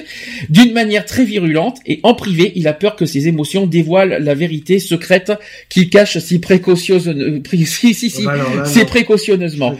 d'une 0.48 0.72
manière 0.72 1.04
très 1.04 1.24
virulente, 1.24 1.78
et 1.86 2.00
en 2.02 2.14
privé, 2.14 2.52
il 2.56 2.66
a 2.68 2.72
peur 2.72 2.96
que 2.96 3.04
ses 3.04 3.28
émotions 3.28 3.66
dévoilent 3.66 4.18
la 4.20 4.34
vérité 4.34 4.78
secrète 4.78 5.32
qu'il 5.68 5.90
cache 5.90 6.18
si, 6.18 6.38
précautionneusement. 6.38 7.42
si, 7.50 7.94
si, 7.94 8.10
si, 8.10 8.26
si 8.64 8.84
précautionneusement. 8.84 9.76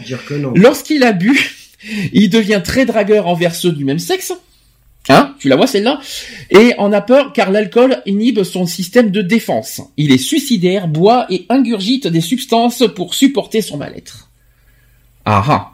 Lorsqu'il 0.55 1.03
a 1.03 1.11
bu, 1.11 1.39
il 2.13 2.29
devient 2.29 2.61
très 2.63 2.85
dragueur 2.85 3.27
envers 3.27 3.55
ceux 3.55 3.71
du 3.71 3.85
même 3.85 3.99
sexe, 3.99 4.33
Hein 5.09 5.35
Tu 5.39 5.49
la 5.49 5.55
vois 5.55 5.67
celle-là? 5.67 5.99
Et 6.49 6.73
en 6.77 6.93
a 6.93 7.01
peur 7.01 7.33
car 7.33 7.51
l'alcool 7.51 8.01
inhibe 8.05 8.43
son 8.43 8.65
système 8.65 9.11
de 9.11 9.21
défense. 9.21 9.81
Il 9.97 10.11
est 10.11 10.17
suicidaire, 10.17 10.87
boit 10.87 11.25
et 11.29 11.45
ingurgite 11.49 12.07
des 12.07 12.21
substances 12.21 12.83
pour 12.95 13.13
supporter 13.13 13.61
son 13.61 13.77
mal-être. 13.77 14.29
Ah 15.25 15.43
ah 15.47 15.72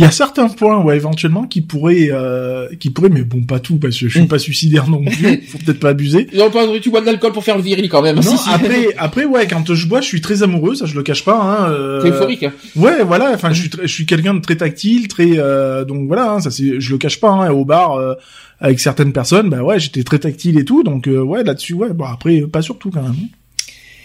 il 0.00 0.04
y 0.04 0.06
a 0.06 0.10
certains 0.12 0.48
points, 0.48 0.82
ouais, 0.82 0.96
éventuellement, 0.96 1.44
qui 1.44 1.60
pourraient, 1.60 2.08
euh, 2.10 2.68
qui 2.80 2.88
pourraient, 2.88 3.10
mais 3.10 3.20
bon, 3.20 3.42
pas 3.42 3.60
tout, 3.60 3.76
parce 3.76 3.98
que 3.98 4.08
je 4.08 4.16
suis 4.16 4.24
mm. 4.24 4.28
pas 4.28 4.38
suicidaire 4.38 4.88
non 4.88 5.04
plus. 5.04 5.42
Faut 5.48 5.58
peut-être 5.58 5.78
pas 5.78 5.90
abuser. 5.90 6.26
Non, 6.32 6.50
pas, 6.50 6.66
tu 6.80 6.88
bois 6.88 7.02
de 7.02 7.06
l'alcool 7.06 7.32
pour 7.32 7.44
faire 7.44 7.58
le 7.58 7.62
viril 7.62 7.86
quand 7.90 8.00
même. 8.00 8.16
Non, 8.16 8.34
après, 8.50 8.86
après, 8.96 9.26
ouais, 9.26 9.46
quand 9.46 9.74
je 9.74 9.86
bois, 9.86 10.00
je 10.00 10.06
suis 10.06 10.22
très 10.22 10.42
amoureux, 10.42 10.74
ça 10.74 10.86
je 10.86 10.94
le 10.94 11.02
cache 11.02 11.22
pas. 11.22 11.38
Hein, 11.38 11.72
euh... 11.72 12.02
euphorique. 12.02 12.44
Hein. 12.44 12.52
Ouais, 12.76 13.02
voilà. 13.02 13.32
Enfin, 13.34 13.52
je 13.52 13.60
suis, 13.60 13.70
je 13.82 13.86
suis 13.88 14.06
quelqu'un 14.06 14.32
de 14.32 14.40
très 14.40 14.56
tactile, 14.56 15.06
très, 15.06 15.32
euh, 15.36 15.84
donc 15.84 16.06
voilà, 16.06 16.30
hein, 16.30 16.40
ça 16.40 16.50
c'est, 16.50 16.80
je 16.80 16.92
le 16.92 16.96
cache 16.96 17.20
pas. 17.20 17.28
Hein, 17.28 17.50
au 17.50 17.66
bar, 17.66 17.92
euh, 17.96 18.14
avec 18.58 18.80
certaines 18.80 19.12
personnes, 19.12 19.50
bah 19.50 19.62
ouais, 19.62 19.78
j'étais 19.78 20.02
très 20.02 20.18
tactile 20.18 20.58
et 20.58 20.64
tout, 20.64 20.82
donc 20.82 21.08
euh, 21.08 21.20
ouais, 21.20 21.44
là-dessus, 21.44 21.74
ouais. 21.74 21.92
Bon, 21.92 22.06
après, 22.06 22.40
pas 22.50 22.62
surtout 22.62 22.90
quand 22.90 23.02
même. 23.02 23.16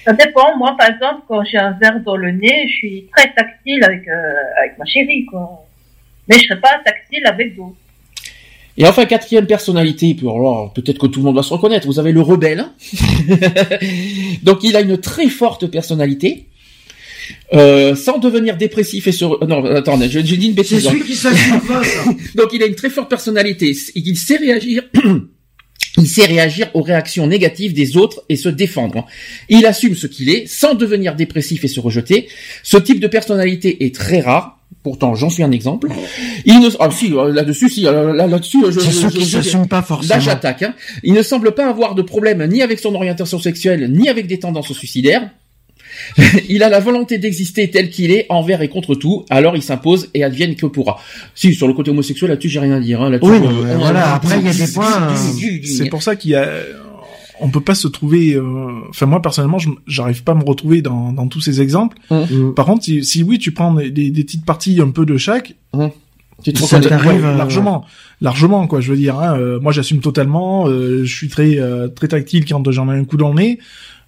Ça 0.03 0.11
dépend. 0.11 0.57
Moi, 0.57 0.75
par 0.77 0.89
exemple, 0.89 1.21
quand 1.29 1.41
j'ai 1.45 1.57
un 1.57 1.71
verre 1.81 2.01
dans 2.05 2.17
le 2.17 2.31
nez, 2.31 2.67
je 2.67 2.73
suis 2.73 3.07
très 3.15 3.33
tactile 3.33 3.81
avec 3.81 4.03
avec 4.59 4.77
ma 4.77 4.83
chérie, 4.83 5.25
quoi 5.25 5.64
mais 6.27 6.37
je 6.37 6.43
serais 6.43 6.59
pas 6.59 6.79
tactile 6.83 7.25
avec 7.25 7.55
d'autres. 7.55 7.75
Et 8.77 8.85
enfin, 8.85 9.05
quatrième 9.05 9.47
personnalité, 9.47 10.13
peut-être 10.15 10.97
que 10.97 11.07
tout 11.07 11.19
le 11.19 11.25
monde 11.25 11.35
va 11.35 11.43
se 11.43 11.53
reconnaître, 11.53 11.87
vous 11.87 11.99
avez 11.99 12.11
le 12.11 12.21
rebelle. 12.21 12.65
Donc 14.43 14.63
il 14.63 14.75
a 14.75 14.81
une 14.81 14.97
très 14.97 15.29
forte 15.29 15.67
personnalité. 15.67 16.47
Euh, 17.53 17.95
sans 17.95 18.19
devenir 18.19 18.55
dépressif 18.55 19.07
et 19.07 19.11
sur 19.11 19.43
non 19.47 19.65
attendez 19.65 20.09
je, 20.09 20.19
je 20.19 20.35
dis 20.35 20.45
une 20.45 20.53
bêtise 20.53 20.83
c'est 20.83 20.89
celui 20.89 21.01
qui 21.01 21.15
s'assume 21.15 21.59
pas 21.61 21.83
ça 21.83 22.03
donc 22.35 22.53
il 22.53 22.61
a 22.61 22.67
une 22.67 22.75
très 22.75 22.91
forte 22.91 23.09
personnalité 23.09 23.75
il 23.95 24.15
sait 24.15 24.37
réagir 24.37 24.83
il 25.97 26.07
sait 26.07 26.25
réagir 26.25 26.69
aux 26.73 26.81
réactions 26.81 27.27
négatives 27.27 27.73
des 27.73 27.97
autres 27.97 28.23
et 28.29 28.35
se 28.35 28.49
défendre. 28.49 29.05
Il 29.49 29.65
assume 29.65 29.95
ce 29.95 30.07
qu'il 30.07 30.29
est 30.29 30.47
sans 30.47 30.73
devenir 30.73 31.15
dépressif 31.15 31.63
et 31.63 31.67
se 31.67 31.79
rejeter. 31.79 32.27
Ce 32.63 32.77
type 32.77 32.99
de 32.99 33.07
personnalité 33.07 33.85
est 33.85 33.95
très 33.95 34.19
rare. 34.19 34.59
Pourtant, 34.83 35.15
j'en 35.15 35.29
suis 35.29 35.43
un 35.43 35.51
exemple. 35.51 35.87
Il 36.45 36.59
ne, 36.59 36.69
ah, 36.79 36.89
si, 36.91 37.13
euh, 37.13 37.31
là-dessus, 37.31 37.69
si, 37.69 37.87
euh, 37.87 38.13
là-dessus, 38.13 38.59
je, 38.69 38.79
je, 38.79 39.41
je, 39.41 39.67
pas 39.67 39.81
forcément. 39.81 40.15
Là, 40.15 40.19
j'attaque. 40.19 40.63
Hein. 40.63 40.75
Il 41.03 41.13
ne 41.13 41.23
semble 41.23 41.53
pas 41.53 41.67
avoir 41.67 41.95
de 41.95 42.01
problème 42.01 42.45
ni 42.45 42.61
avec 42.61 42.79
son 42.79 42.93
orientation 42.93 43.39
sexuelle, 43.39 43.91
ni 43.91 44.09
avec 44.09 44.27
des 44.27 44.39
tendances 44.39 44.71
suicidaires. 44.73 45.29
il 46.49 46.63
a 46.63 46.69
la 46.69 46.79
volonté 46.79 47.17
d'exister 47.17 47.69
tel 47.69 47.89
qu'il 47.89 48.11
est, 48.11 48.25
envers 48.29 48.61
et 48.61 48.69
contre 48.69 48.95
tout, 48.95 49.25
alors 49.29 49.55
il 49.55 49.63
s'impose 49.63 50.09
et 50.13 50.23
advienne 50.23 50.55
que 50.55 50.65
pourra. 50.65 50.97
Si, 51.33 51.53
sur 51.53 51.67
le 51.67 51.73
côté 51.73 51.91
homosexuel, 51.91 52.29
là-dessus, 52.29 52.49
j'ai 52.49 52.59
rien 52.59 52.75
à 52.75 52.79
dire. 52.79 53.01
Hein, 53.01 53.09
là 53.09 53.17
oui, 53.21 53.37
euh, 53.37 53.75
voilà, 53.77 54.15
après, 54.15 54.39
il 54.39 54.45
y 54.45 54.49
a 54.49 54.53
des 54.53 54.71
points... 54.71 55.15
C'est 55.63 55.89
pour 55.89 56.03
ça 56.03 56.15
qu'il 56.15 56.31
y 56.31 56.35
a 56.35 56.47
on 57.39 57.49
peut 57.49 57.61
pas 57.61 57.75
se 57.75 57.87
trouver. 57.87 58.33
Euh, 58.33 58.71
enfin 58.89 59.05
moi 59.05 59.21
personnellement, 59.21 59.57
j'arrive 59.87 60.23
pas 60.23 60.33
à 60.33 60.35
me 60.35 60.43
retrouver 60.43 60.81
dans, 60.81 61.11
dans 61.11 61.27
tous 61.27 61.41
ces 61.41 61.61
exemples. 61.61 61.97
Mmh. 62.09 62.15
Mmh. 62.15 62.53
Par 62.53 62.65
contre, 62.65 62.83
si, 62.83 63.03
si, 63.03 63.23
oui, 63.23 63.39
tu 63.39 63.51
prends 63.51 63.73
des, 63.73 63.89
des, 63.91 64.23
petites 64.23 64.45
parties 64.45 64.79
un 64.81 64.89
peu 64.89 65.05
de 65.05 65.17
chaque. 65.17 65.55
Mmh. 65.73 65.87
Tu 66.43 66.51
te 66.51 66.59
ça 66.59 66.77
euh, 66.77 67.37
largement, 67.37 67.85
largement 68.19 68.67
quoi. 68.67 68.81
Je 68.81 68.91
veux 68.91 68.97
dire, 68.97 69.17
hein, 69.17 69.37
euh, 69.39 69.59
moi 69.59 69.71
j'assume 69.71 70.01
totalement. 70.01 70.67
je 70.67 71.05
suis 71.05 71.29
très 71.29 71.57
très 71.95 72.09
tactile 72.09 72.45
quand 72.45 72.69
j'en 72.71 72.91
ai 72.91 72.97
un 72.97 73.05
coup 73.05 73.17
dans 73.17 73.29
le 73.29 73.35
nez. 73.35 73.59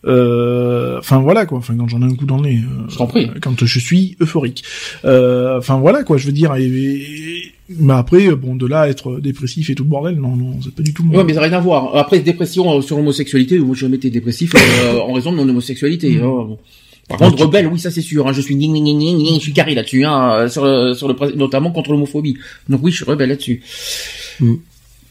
Enfin 0.08 1.20
voilà 1.20 1.46
quoi. 1.46 1.58
Enfin 1.58 1.76
quand 1.78 1.88
j'en 1.88 2.02
ai 2.02 2.06
un 2.06 2.16
coup 2.16 2.26
dans 2.26 2.38
le 2.38 2.50
nez. 2.50 2.62
je 2.90 2.98
t'en 2.98 3.08
prie. 3.08 3.30
Quand 3.42 3.66
je 3.66 3.80
suis 3.80 4.16
euphorique. 4.22 4.64
Enfin 5.04 5.78
voilà 5.78 6.04
quoi. 6.04 6.18
Je 6.18 6.28
veux 6.28 6.34
dire. 6.34 6.56
et, 6.56 7.54
mais 7.70 7.94
après, 7.94 8.34
bon, 8.36 8.56
de 8.56 8.66
là 8.66 8.82
à 8.82 8.88
être 8.88 9.20
dépressif 9.20 9.70
et 9.70 9.76
tout 9.76 9.84
le 9.84 9.90
bordel, 9.90 10.16
non, 10.16 10.36
non, 10.38 10.60
c'est 10.64 10.74
pas 10.74 10.84
du 10.84 10.94
tout. 10.94 11.04
Ouais, 11.12 11.24
mais 11.24 11.34
ça 11.34 11.42
n'a 11.42 11.48
rien 11.48 11.58
à 11.58 11.60
voir. 11.60 11.96
Après, 11.98 12.20
dépression 12.20 12.78
euh, 12.78 12.82
sur 12.82 12.96
l'homosexualité, 12.96 13.60
moi 13.60 13.76
jamais 13.76 13.98
été 13.98 14.10
dépressif 14.10 14.56
euh, 14.56 15.00
en 15.00 15.12
raison 15.12 15.32
de 15.32 15.38
mon 15.38 15.50
homosexualité. 15.50 16.16
Mm. 16.16 16.24
Hein. 16.24 16.58
Par 17.10 17.18
contre, 17.18 17.44
rebelle, 17.44 17.68
oui, 17.68 17.80
ça 17.80 17.92
c'est 17.92 18.02
sûr. 18.02 18.28
Hein, 18.28 18.34
je 18.34 18.42
suis 18.42 18.56
je 18.56 19.40
suis 19.40 19.54
carré 19.54 19.76
là-dessus, 19.76 20.06
hein, 20.06 20.48
sur 20.50 20.64
le, 20.64 20.94
sur 20.94 21.08
le, 21.08 21.36
notamment 21.36 21.72
contre 21.72 21.92
l'homophobie. 21.92 22.38
Donc 22.70 22.82
oui, 22.84 22.92
je 22.92 22.98
suis 22.98 23.06
rebelle 23.06 23.30
là-dessus. 23.30 23.62
Mm. 24.40 24.56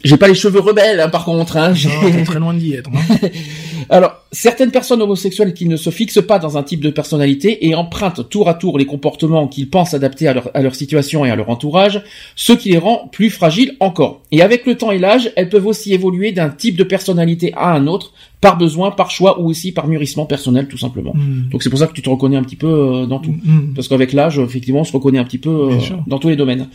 J'ai 0.07 0.17
pas 0.17 0.29
les 0.29 0.35
cheveux 0.35 0.61
rebelles, 0.61 1.01
hein, 1.01 1.09
par 1.09 1.25
contre. 1.25 1.57
Hein. 1.57 1.75
Non, 2.03 2.25
très 2.25 2.39
loin 2.39 2.55
d'y 2.55 2.75
être. 2.75 2.91
Hein. 2.95 3.29
Alors, 3.89 4.25
certaines 4.33 4.71
personnes 4.71 5.03
homosexuelles 5.03 5.55
qui 5.55 5.67
ne 5.67 5.77
se 5.77 5.91
fixent 5.91 6.25
pas 6.27 6.39
dans 6.39 6.57
un 6.59 6.63
type 6.63 6.81
de 6.81 6.91
personnalité 6.91 7.67
et 7.67 7.75
empruntent 7.75 8.29
tour 8.29 8.49
à 8.49 8.55
tour 8.55 8.79
les 8.79 8.87
comportements 8.87 9.47
qu'ils 9.47 9.71
pensent 9.71 9.95
adapter 9.95 10.27
à 10.27 10.35
leur, 10.35 10.51
à 10.55 10.63
leur 10.63 10.75
situation 10.75 11.25
et 11.25 11.31
à 11.31 11.37
leur 11.37 11.51
entourage, 11.51 12.03
ce 12.35 12.53
qui 12.53 12.71
les 12.71 12.79
rend 12.79 13.09
plus 13.13 13.31
fragiles 13.31 13.77
encore. 13.81 14.23
Et 14.33 14.43
avec 14.43 14.67
le 14.67 14.77
temps 14.77 14.91
et 14.91 14.99
l'âge, 14.99 15.33
elles 15.37 15.49
peuvent 15.49 15.67
aussi 15.67 15.93
évoluer 15.93 16.33
d'un 16.33 16.51
type 16.51 16.77
de 16.77 16.85
personnalité 16.85 17.53
à 17.57 17.73
un 17.73 17.87
autre, 17.87 18.13
par 18.41 18.59
besoin, 18.59 18.91
par 18.91 19.11
choix 19.11 19.41
ou 19.41 19.49
aussi 19.49 19.73
par 19.73 19.87
mûrissement 19.87 20.27
personnel, 20.27 20.69
tout 20.69 20.79
simplement. 20.79 21.13
Hmm. 21.15 21.49
Donc 21.51 21.63
c'est 21.63 21.71
pour 21.71 21.79
ça 21.79 21.87
que 21.87 21.93
tu 21.93 22.03
te 22.03 22.11
reconnais 22.11 22.37
un 22.37 22.43
petit 22.43 22.57
peu 22.57 22.67
euh, 22.67 23.07
dans 23.07 23.19
tout. 23.19 23.35
Hmm. 23.45 23.73
Parce 23.75 23.89
qu'avec 23.89 24.13
l'âge, 24.13 24.39
effectivement, 24.39 24.81
on 24.81 24.85
se 24.85 24.93
reconnaît 24.93 25.19
un 25.19 25.25
petit 25.25 25.39
peu 25.39 25.51
euh, 25.73 25.79
dans 26.07 26.19
tous 26.19 26.29
les 26.29 26.37
domaines. 26.37 26.69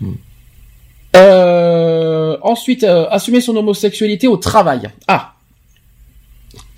Hmm. 0.00 0.12
Euh, 1.16 2.36
ensuite, 2.42 2.84
assumer 2.84 3.40
son 3.40 3.56
homosexualité 3.56 4.28
au 4.28 4.36
travail. 4.36 4.90
Ah, 5.08 5.36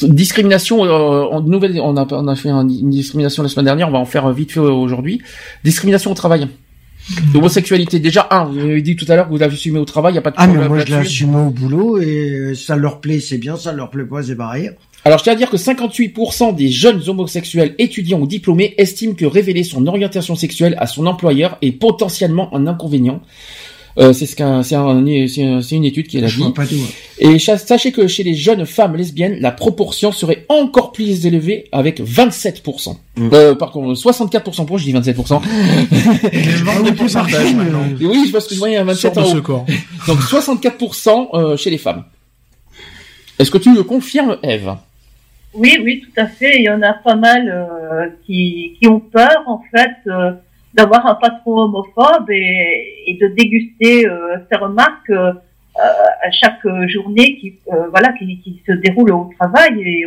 discrimination 0.01 0.85
euh, 0.85 1.25
en 1.25 1.41
nouvelle 1.41 1.81
on 1.81 1.97
a 1.97 2.07
on 2.13 2.29
a 2.29 2.37
fait 2.37 2.51
une 2.51 2.91
discrimination 2.91 3.43
la 3.43 3.49
semaine 3.49 3.65
dernière 3.65 3.89
on 3.89 3.93
va 3.93 3.99
en 3.99 4.05
faire 4.05 4.31
vite 4.33 4.53
fait 4.53 4.61
aujourd'hui 4.61 5.21
discrimination 5.65 6.11
au 6.13 6.15
travail 6.15 6.49
L'homosexualité, 7.33 8.01
déjà, 8.01 8.29
un, 8.31 8.45
vous 8.45 8.59
avez 8.59 8.83
dit 8.83 8.95
tout 8.95 9.07
à 9.09 9.17
l'heure 9.17 9.27
que 9.27 9.31
vous 9.31 9.39
l'avez 9.39 9.55
assumé 9.55 9.79
au 9.79 9.87
travail, 9.87 10.13
il 10.13 10.17
n'y 10.17 10.19
a 10.19 10.23
pas 10.23 10.31
de 10.31 10.37
problème. 10.37 10.57
Ah, 10.59 10.63
mais 10.63 10.69
moi, 10.69 10.79
je 10.81 10.87
l'ai 10.87 10.99
assumé 10.99 11.37
au 11.37 11.51
boulot 11.51 11.99
et 11.99 12.53
ça 12.55 12.77
leur 12.77 13.01
plaît, 13.01 13.21
c'est 13.21 13.39
bien, 13.39 13.57
ça 13.57 13.73
leur 13.73 13.89
plaît 13.89 14.05
pas, 14.05 14.23
c'est 14.23 14.37
pareil. 14.37 14.71
Alors, 15.07 15.19
je 15.19 15.25
tiens 15.25 15.33
à 15.33 15.37
dire 15.37 15.49
que 15.49 15.57
58% 15.57 16.55
des 16.55 16.69
jeunes 16.69 17.01
homosexuels 17.09 17.75
étudiants 17.79 18.21
ou 18.21 18.27
diplômés 18.27 18.75
estiment 18.77 19.15
que 19.15 19.25
révéler 19.25 19.65
son 19.65 19.87
orientation 19.87 20.35
sexuelle 20.35 20.77
à 20.79 20.87
son 20.87 21.07
employeur 21.07 21.57
est 21.63 21.73
potentiellement 21.73 22.55
un 22.55 22.67
inconvénient. 22.67 23.23
Euh, 23.99 24.13
c'est 24.13 24.27
ce 24.27 24.37
qu'un, 24.37 24.63
c'est 24.63 24.77
un, 24.77 25.05
c'est 25.27 25.77
une 25.77 25.85
étude 25.85 26.07
qui 26.07 26.19
est 26.19 26.21
la 26.21 26.29
dit. 26.29 26.83
Et 27.19 27.39
sachez 27.39 27.91
que 27.91 28.07
chez 28.07 28.23
les 28.23 28.35
jeunes 28.35 28.65
femmes 28.65 28.95
lesbiennes, 28.95 29.39
la 29.41 29.51
proportion 29.51 30.13
serait 30.13 30.47
encore 30.49 30.93
plus 30.93 31.27
élevée 31.27 31.65
avec 31.73 32.01
27%. 32.01 32.97
Mm. 33.17 33.31
Euh, 33.33 33.55
par 33.57 33.73
contre, 33.73 34.01
64% 34.01 34.67
pour, 34.67 34.79
je 34.79 34.85
dis 34.85 34.93
27%. 34.93 35.43
oui, 38.01 38.31
parce 38.31 38.47
que 38.47 38.55
je 38.55 38.59
voyais 38.59 38.77
un 38.77 38.85
27 38.85 39.15
Donc 40.07 40.21
64% 40.21 41.29
euh, 41.35 41.57
chez 41.57 41.71
les 41.71 41.79
femmes. 41.79 42.05
Est-ce 43.41 43.51
que 43.51 43.59
tu 43.59 43.75
le 43.75 43.83
confirmes, 43.83 44.37
Eve? 44.45 44.77
Oui, 45.55 45.77
oui, 45.83 46.05
tout 46.05 46.21
à 46.21 46.27
fait. 46.27 46.59
Il 46.59 46.65
y 46.65 46.71
en 46.71 46.83
a 46.83 46.93
pas 46.93 47.17
mal 47.17 47.49
euh, 47.49 48.07
qui, 48.27 48.77
qui 48.81 48.87
ont 48.87 49.01
peur, 49.01 49.43
en 49.47 49.61
fait. 49.73 50.09
Euh, 50.79 50.83
d'avoir 50.83 51.07
un 51.07 51.15
patron 51.15 51.63
homophobe 51.63 52.31
et, 52.31 53.05
et 53.07 53.15
de 53.15 53.29
déguster 53.29 54.07
euh, 54.07 54.37
ses 54.51 54.59
remarques 54.59 55.11
euh, 55.11 55.33
à 55.77 56.31
chaque 56.31 56.67
journée 56.89 57.37
qui 57.39 57.59
euh, 57.73 57.89
voilà 57.91 58.13
qui, 58.13 58.41
qui, 58.41 58.63
se 58.67 58.73
déroule 58.73 59.13
au 59.13 59.31
travail 59.39 59.81
et 59.81 60.05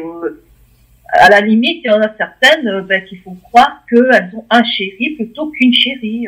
à 1.14 1.30
la 1.30 1.42
limite 1.42 1.82
il 1.84 1.88
y 1.88 1.90
en 1.90 2.02
a 2.02 2.10
certaines 2.18 2.82
ben, 2.82 3.04
qui 3.06 3.16
font 3.18 3.36
croire 3.36 3.84
qu'elles 3.90 4.32
ont 4.36 4.46
un 4.50 4.64
chéri 4.64 5.12
plutôt 5.16 5.50
qu'une 5.52 5.74
chérie 5.74 6.26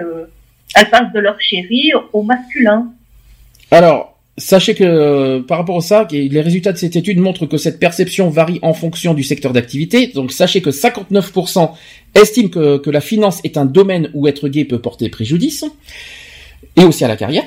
elles 0.76 0.90
passent 0.90 1.12
de 1.14 1.20
leur 1.20 1.40
chéri 1.40 1.92
au 2.14 2.24
masculin. 2.24 2.92
Alors 3.70 4.13
Sachez 4.38 4.74
que 4.74 5.42
par 5.42 5.60
rapport 5.60 5.78
à 5.78 5.82
ça, 5.82 6.08
les 6.12 6.42
résultats 6.42 6.72
de 6.72 6.78
cette 6.78 6.96
étude 6.96 7.20
montrent 7.20 7.46
que 7.46 7.58
cette 7.58 7.80
perception 7.80 8.30
varie 8.30 8.60
en 8.64 8.74
fonction 8.74 9.14
du 9.14 9.24
secteur 9.24 9.54
d'activité. 9.54 10.08
Donc 10.08 10.32
sachez 10.32 10.62
que 10.62 10.72
59% 10.72 11.70
estiment 12.16 12.50
que, 12.50 12.78
que, 12.78 12.90
la 12.90 13.02
finance 13.02 13.42
est 13.44 13.58
un 13.58 13.66
domaine 13.66 14.10
où 14.16 14.28
être 14.28 14.48
gay 14.48 14.66
peut 14.66 14.80
porter 14.80 15.10
préjudice, 15.10 15.66
et 16.76 16.84
aussi 16.84 17.06
à 17.06 17.08
la 17.08 17.16
carrière. 17.16 17.44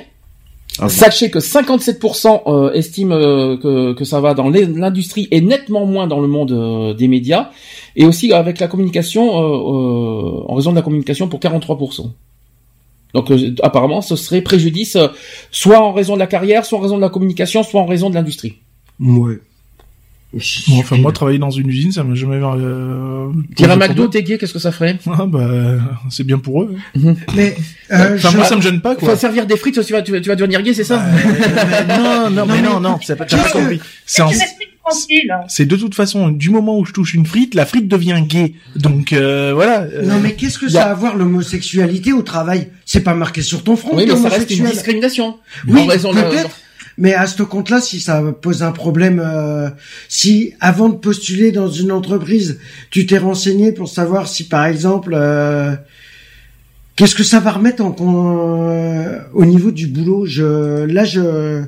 Ah 0.79 0.89
Sachez 0.89 1.31
que 1.31 1.39
57% 1.39 2.43
euh, 2.45 2.71
estiment 2.73 3.15
euh, 3.15 3.57
que, 3.57 3.93
que, 3.93 4.05
ça 4.05 4.21
va 4.21 4.35
dans 4.35 4.49
l'industrie 4.49 5.27
et 5.31 5.41
nettement 5.41 5.87
moins 5.87 6.05
dans 6.05 6.19
le 6.19 6.27
monde 6.27 6.51
euh, 6.51 6.93
des 6.93 7.07
médias, 7.07 7.49
et 7.95 8.05
aussi 8.05 8.31
avec 8.31 8.59
la 8.59 8.67
communication, 8.67 9.33
en 9.33 10.53
raison 10.53 10.71
de 10.71 10.75
la 10.75 10.83
communication 10.83 11.27
pour 11.27 11.39
43%. 11.39 12.11
Donc 13.21 13.31
apparemment, 13.63 14.01
ce 14.01 14.15
serait 14.15 14.41
préjudice 14.41 14.97
soit 15.51 15.81
en 15.81 15.91
raison 15.91 16.13
de 16.13 16.19
la 16.19 16.27
carrière, 16.27 16.65
soit 16.65 16.77
en 16.77 16.81
raison 16.81 16.97
de 16.97 17.01
la 17.01 17.09
communication, 17.09 17.63
soit 17.63 17.81
en 17.81 17.85
raison 17.85 18.09
de 18.09 18.15
l'industrie. 18.15 18.57
Ouais 18.99 19.39
enfin, 20.79 20.97
moi, 20.97 21.11
travailler 21.11 21.39
dans 21.39 21.49
une 21.49 21.69
usine, 21.69 21.91
ça 21.91 22.03
m'a 22.03 22.15
jamais. 22.15 22.39
Euh, 22.41 23.29
Dire 23.55 23.71
à 23.71 23.75
McDo, 23.75 24.07
t'es 24.07 24.23
gay, 24.23 24.37
qu'est-ce 24.37 24.53
que 24.53 24.59
ça 24.59 24.71
ferait 24.71 24.97
ah, 25.07 25.25
bah, 25.25 25.49
c'est 26.09 26.25
bien 26.25 26.37
pour 26.37 26.63
eux. 26.63 26.75
Mhm. 26.95 27.15
Mais 27.35 27.55
euh, 27.91 28.15
enfin, 28.15 28.31
moi, 28.35 28.45
ça 28.45 28.55
me 28.55 28.61
gêne 28.61 28.81
pas. 28.81 28.95
Quoi. 28.95 29.09
Faut 29.09 29.15
servir 29.15 29.45
des 29.45 29.57
frites, 29.57 29.81
tu 29.83 29.93
vas, 29.93 30.01
tu 30.01 30.11
vas, 30.11 30.35
devenir 30.35 30.61
gay, 30.61 30.73
c'est 30.73 30.83
ça 30.83 31.03
Non, 31.87 32.29
non, 32.29 32.45
mais 32.45 32.61
non, 32.61 32.79
non, 32.79 32.97
c'est 33.01 33.15
pas, 33.15 33.25
pas 33.25 33.49
compris. 33.49 33.79
C'est 34.05 34.21
en... 34.21 34.29
C'est 35.47 35.65
de 35.65 35.75
toute 35.75 35.95
façon, 35.95 36.29
du 36.29 36.49
moment 36.49 36.77
où 36.79 36.85
je 36.85 36.93
touche 36.93 37.13
une 37.13 37.25
frite, 37.25 37.53
la 37.55 37.65
frite 37.65 37.87
devient 37.87 38.21
gay. 38.27 38.53
Donc 38.75 39.13
euh, 39.13 39.51
voilà. 39.53 39.81
Euh, 39.81 40.03
non 40.03 40.19
mais 40.19 40.33
qu'est-ce 40.33 40.59
que 40.59 40.69
ça 40.69 40.87
a 40.87 40.91
à 40.91 40.93
voir 40.93 41.15
l'homosexualité 41.15 42.13
au 42.13 42.21
travail? 42.21 42.69
C'est 42.85 43.01
pas 43.01 43.13
marqué 43.13 43.41
sur 43.41 43.63
ton 43.63 43.75
front. 43.75 43.95
Oui, 43.95 44.05
mais 44.07 44.15
ça 44.15 44.29
reste 44.29 44.51
une 44.51 44.65
discrimination. 44.65 45.37
Oui, 45.67 45.87
peut-être. 45.87 46.61
Mais 46.97 47.13
à 47.13 47.27
ce 47.27 47.43
compte-là, 47.43 47.79
si 47.79 47.99
ça 47.99 48.23
pose 48.41 48.63
un 48.63 48.71
problème, 48.71 49.21
euh, 49.23 49.69
si 50.09 50.53
avant 50.59 50.89
de 50.89 50.95
postuler 50.95 51.51
dans 51.51 51.69
une 51.69 51.91
entreprise, 51.91 52.59
tu 52.89 53.05
t'es 53.05 53.19
renseigné 53.19 53.71
pour 53.71 53.87
savoir 53.87 54.27
si, 54.27 54.47
par 54.47 54.65
exemple, 54.65 55.13
euh, 55.15 55.75
qu'est-ce 56.95 57.13
que 57.13 57.23
ça 57.23 57.39
va 57.39 57.51
remettre 57.51 57.83
en, 57.83 57.95
euh, 58.71 59.19
au 59.33 59.45
niveau 59.45 59.69
du 59.69 59.85
boulot? 59.85 60.25
Je, 60.25 60.85
là, 60.85 61.05
je. 61.05 61.61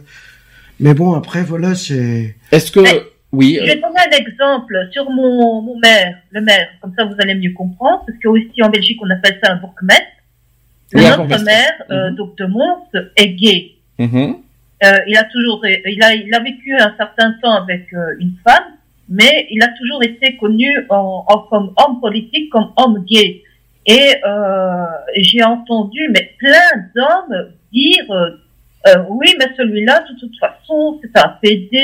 Mais 0.80 0.96
bon, 0.96 1.14
après, 1.14 1.44
voilà, 1.44 1.76
c'est. 1.76 2.36
Est-ce 2.52 2.72
que 2.72 2.80
oui. 3.32 3.58
Je 3.60 3.66
vais 3.66 3.76
donner 3.76 4.00
un 4.08 4.18
exemple 4.18 4.90
sur 4.92 5.10
mon, 5.10 5.62
mon 5.62 5.78
maire, 5.80 6.18
le 6.32 6.42
maire. 6.42 6.70
Comme 6.82 6.94
ça, 6.98 7.06
vous 7.06 7.16
allez 7.20 7.36
mieux 7.36 7.54
comprendre, 7.54 8.04
parce 8.06 8.18
qu'aussi 8.20 8.62
en 8.62 8.70
Belgique, 8.70 9.00
on 9.02 9.10
appelle 9.10 9.40
ça 9.44 9.54
un 9.54 9.58
bourgmestre. 9.58 10.06
notre 10.94 11.44
maire, 11.44 11.84
euh, 11.92 12.12
mm 12.12 12.16
de 12.38 12.46
Mons, 12.46 13.10
est 13.16 13.30
gay. 13.30 13.72
Mm 13.98 14.34
euh, 14.82 14.98
il 15.08 15.18
a 15.18 15.26
toujours, 15.26 15.62
il 15.66 16.02
a, 16.02 16.16
il 16.16 16.34
a 16.34 16.40
vécu 16.40 16.74
un 16.74 16.96
certain 16.96 17.34
temps 17.42 17.64
avec 17.64 17.92
euh, 17.94 18.16
une 18.20 18.36
femme, 18.48 18.78
mais 19.10 19.48
il 19.50 19.62
a 19.62 19.68
toujours 19.78 20.02
été 20.04 20.38
connu 20.38 20.86
en, 20.90 21.26
en, 21.28 21.40
comme 21.50 21.74
homme 21.76 22.00
politique, 22.00 22.50
comme 22.50 22.72
homme 22.78 23.04
gay. 23.06 23.44
Et 23.86 24.16
euh, 24.24 24.86
j'ai 25.16 25.44
entendu, 25.44 26.10
mais 26.12 26.34
plein 26.38 26.88
d'hommes 26.96 27.50
dire, 27.74 28.12
euh, 28.12 28.30
euh, 28.88 29.04
oui, 29.10 29.28
mais 29.40 29.48
celui-là, 29.58 30.06
de 30.10 30.20
toute 30.20 30.38
façon, 30.40 31.00
c'est 31.02 31.18
un 31.18 31.30
PD. 31.42 31.78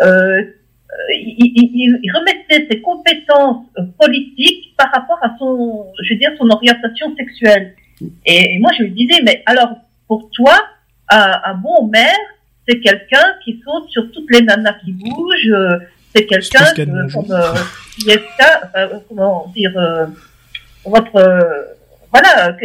Il, 0.00 1.34
il, 1.38 1.98
il, 2.02 2.12
remettait 2.12 2.66
ses 2.70 2.80
compétences 2.80 3.66
politiques 3.98 4.74
par 4.76 4.90
rapport 4.92 5.18
à 5.22 5.36
son, 5.38 5.86
je 6.02 6.14
veux 6.14 6.18
dire, 6.18 6.30
son 6.38 6.48
orientation 6.48 7.14
sexuelle. 7.16 7.74
Et, 8.24 8.54
et 8.54 8.58
moi, 8.58 8.70
je 8.78 8.84
lui 8.84 8.92
disais, 8.92 9.20
mais 9.22 9.42
alors, 9.46 9.76
pour 10.08 10.30
toi, 10.30 10.54
un, 11.08 11.54
bon 11.54 11.86
maire, 11.88 12.10
c'est 12.68 12.80
quelqu'un 12.80 13.34
qui 13.44 13.60
saute 13.64 13.88
sur 13.90 14.10
toutes 14.12 14.30
les 14.30 14.42
nanas 14.42 14.74
qui 14.84 14.92
bougent, 14.92 15.52
euh, 15.52 15.78
c'est 16.14 16.26
quelqu'un 16.26 16.64
comme 16.74 17.30
euh, 17.30 17.54
euh, 18.76 18.98
comment 19.08 19.52
dire, 19.54 19.72
euh, 19.76 20.06
votre, 20.84 21.66
voilà, 22.12 22.56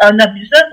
un 0.00 0.18
abuseur 0.18 0.64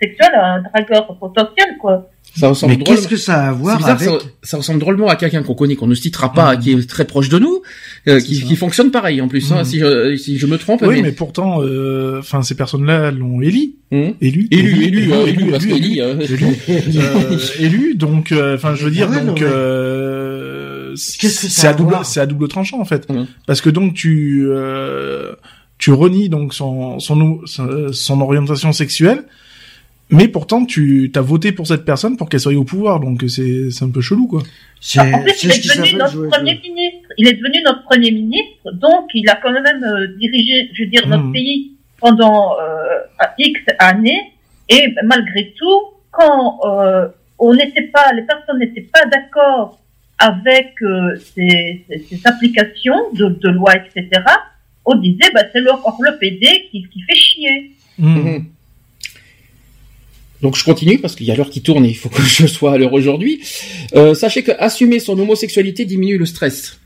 sexuel, 0.00 0.30
un 0.34 0.62
dragueur 0.62 1.06
potentiel, 1.18 1.76
quoi. 1.78 2.08
Ça 2.38 2.48
ressemble 2.48 2.76
Mais 2.76 2.84
qu'est-ce 2.84 3.08
que 3.08 3.16
ça 3.16 3.44
a 3.44 3.48
à 3.48 3.52
voir 3.52 3.88
avec 3.88 4.08
ça, 4.42 4.58
ressemble 4.58 4.78
drôlement 4.78 5.08
à 5.08 5.16
quelqu'un 5.16 5.42
qu'on 5.42 5.54
connaît, 5.54 5.74
qu'on 5.74 5.86
ne 5.86 5.94
citera 5.94 6.32
pas, 6.32 6.54
mmh. 6.54 6.60
qui 6.60 6.72
est 6.72 6.88
très 6.88 7.04
proche 7.06 7.28
de 7.28 7.38
nous, 7.38 7.62
euh, 8.08 8.20
qui, 8.20 8.42
qui, 8.42 8.56
fonctionne 8.56 8.90
pareil 8.90 9.20
en 9.20 9.28
plus. 9.28 9.50
Hein, 9.52 9.62
mmh. 9.62 9.64
si, 9.64 9.78
je, 9.78 10.16
si 10.16 10.38
je 10.38 10.46
me 10.46 10.58
trompe. 10.58 10.82
Oui, 10.82 11.00
mais, 11.02 11.12
pourtant, 11.12 11.62
euh, 11.62 12.18
enfin, 12.18 12.42
ces 12.42 12.54
personnes-là 12.54 13.10
l'ont 13.10 13.40
éli, 13.40 13.76
mmh. 13.90 14.08
élu, 14.20 14.48
élu, 14.50 14.84
élu, 14.84 15.12
hein, 15.14 15.24
élu, 15.26 15.50
parce 15.50 15.64
élu, 15.64 16.00
hein. 16.00 16.18
euh, 16.96 17.38
élu, 17.58 17.94
donc, 17.94 18.34
enfin, 18.54 18.74
je 18.74 18.84
veux 18.84 18.90
dire, 18.90 19.08
ah 19.12 19.20
donc, 19.20 19.42
c'est 20.94 21.66
à 21.66 21.72
double, 21.72 21.96
c'est 22.04 22.20
à 22.20 22.26
double 22.26 22.48
tranchant 22.48 22.80
en 22.80 22.84
fait, 22.84 23.08
parce 23.46 23.60
que 23.60 23.70
donc 23.70 23.94
tu, 23.94 24.46
tu 25.78 25.92
renies 25.92 26.28
donc 26.28 26.52
son, 26.52 26.98
son, 27.00 27.40
son 27.46 28.20
orientation 28.20 28.72
sexuelle 28.72 29.24
mais 30.10 30.28
pourtant, 30.28 30.64
tu 30.64 31.10
as 31.14 31.20
voté 31.20 31.50
pour 31.50 31.66
cette 31.66 31.84
personne 31.84 32.16
pour 32.16 32.28
qu'elle 32.28 32.40
soit 32.40 32.54
au 32.54 32.64
pouvoir, 32.64 33.00
donc 33.00 33.24
c'est 33.28 33.82
un 33.82 33.90
peu 33.90 34.00
chelou, 34.00 34.28
quoi. 34.28 34.40
En 34.40 35.22
fait, 35.22 35.42
il 35.42 35.50
est 35.50 35.64
devenu 35.64 35.98
notre 35.98 36.28
premier 36.28 36.60
ministre. 36.62 37.08
Il 37.18 37.28
est 37.28 37.32
devenu 37.32 37.62
notre 37.64 37.82
premier 37.84 38.10
ministre, 38.12 38.72
donc 38.74 39.06
il 39.14 39.28
a 39.28 39.36
quand 39.36 39.50
même 39.50 39.82
euh, 39.82 40.06
dirigé, 40.18 40.70
je 40.74 40.84
veux 40.84 40.90
dire, 40.90 41.08
notre 41.08 41.24
hmm. 41.24 41.32
pays 41.32 41.72
pendant 41.98 42.52
euh, 42.60 42.98
X 43.38 43.60
années. 43.78 44.32
Et 44.68 44.94
malgré 45.04 45.54
tout, 45.58 45.80
quand 46.12 46.60
euh, 46.64 47.08
on 47.38 47.54
n'était 47.54 47.88
pas, 47.88 48.12
les 48.12 48.22
personnes 48.22 48.58
n'étaient 48.58 48.88
pas 48.92 49.04
d'accord 49.06 49.80
avec 50.18 50.74
euh, 50.82 51.16
ces, 51.16 51.84
ces, 52.08 52.20
applications 52.24 53.12
de, 53.12 53.28
de 53.28 53.48
loi, 53.48 53.74
etc., 53.76 54.08
on 54.84 54.94
disait, 54.94 55.30
bah, 55.34 55.42
c'est 55.52 55.60
le, 55.60 55.70
le 56.00 56.18
PD 56.18 56.68
qui, 56.70 56.86
qui 56.88 57.00
fait 57.02 57.16
chier. 57.16 57.72
Hmm. 57.98 58.38
Donc 60.42 60.56
je 60.56 60.64
continue 60.64 60.98
parce 60.98 61.14
qu'il 61.16 61.26
y 61.26 61.30
a 61.30 61.36
l'heure 61.36 61.50
qui 61.50 61.62
tourne 61.62 61.84
et 61.84 61.88
il 61.88 61.96
faut 61.96 62.08
que 62.08 62.22
je 62.22 62.46
sois 62.46 62.74
à 62.74 62.78
l'heure 62.78 62.92
aujourd'hui. 62.92 63.40
Euh, 63.94 64.14
sachez 64.14 64.42
que 64.42 64.52
assumer 64.58 64.98
son 64.98 65.18
homosexualité 65.18 65.84
diminue 65.84 66.18
le 66.18 66.26
stress. 66.26 66.78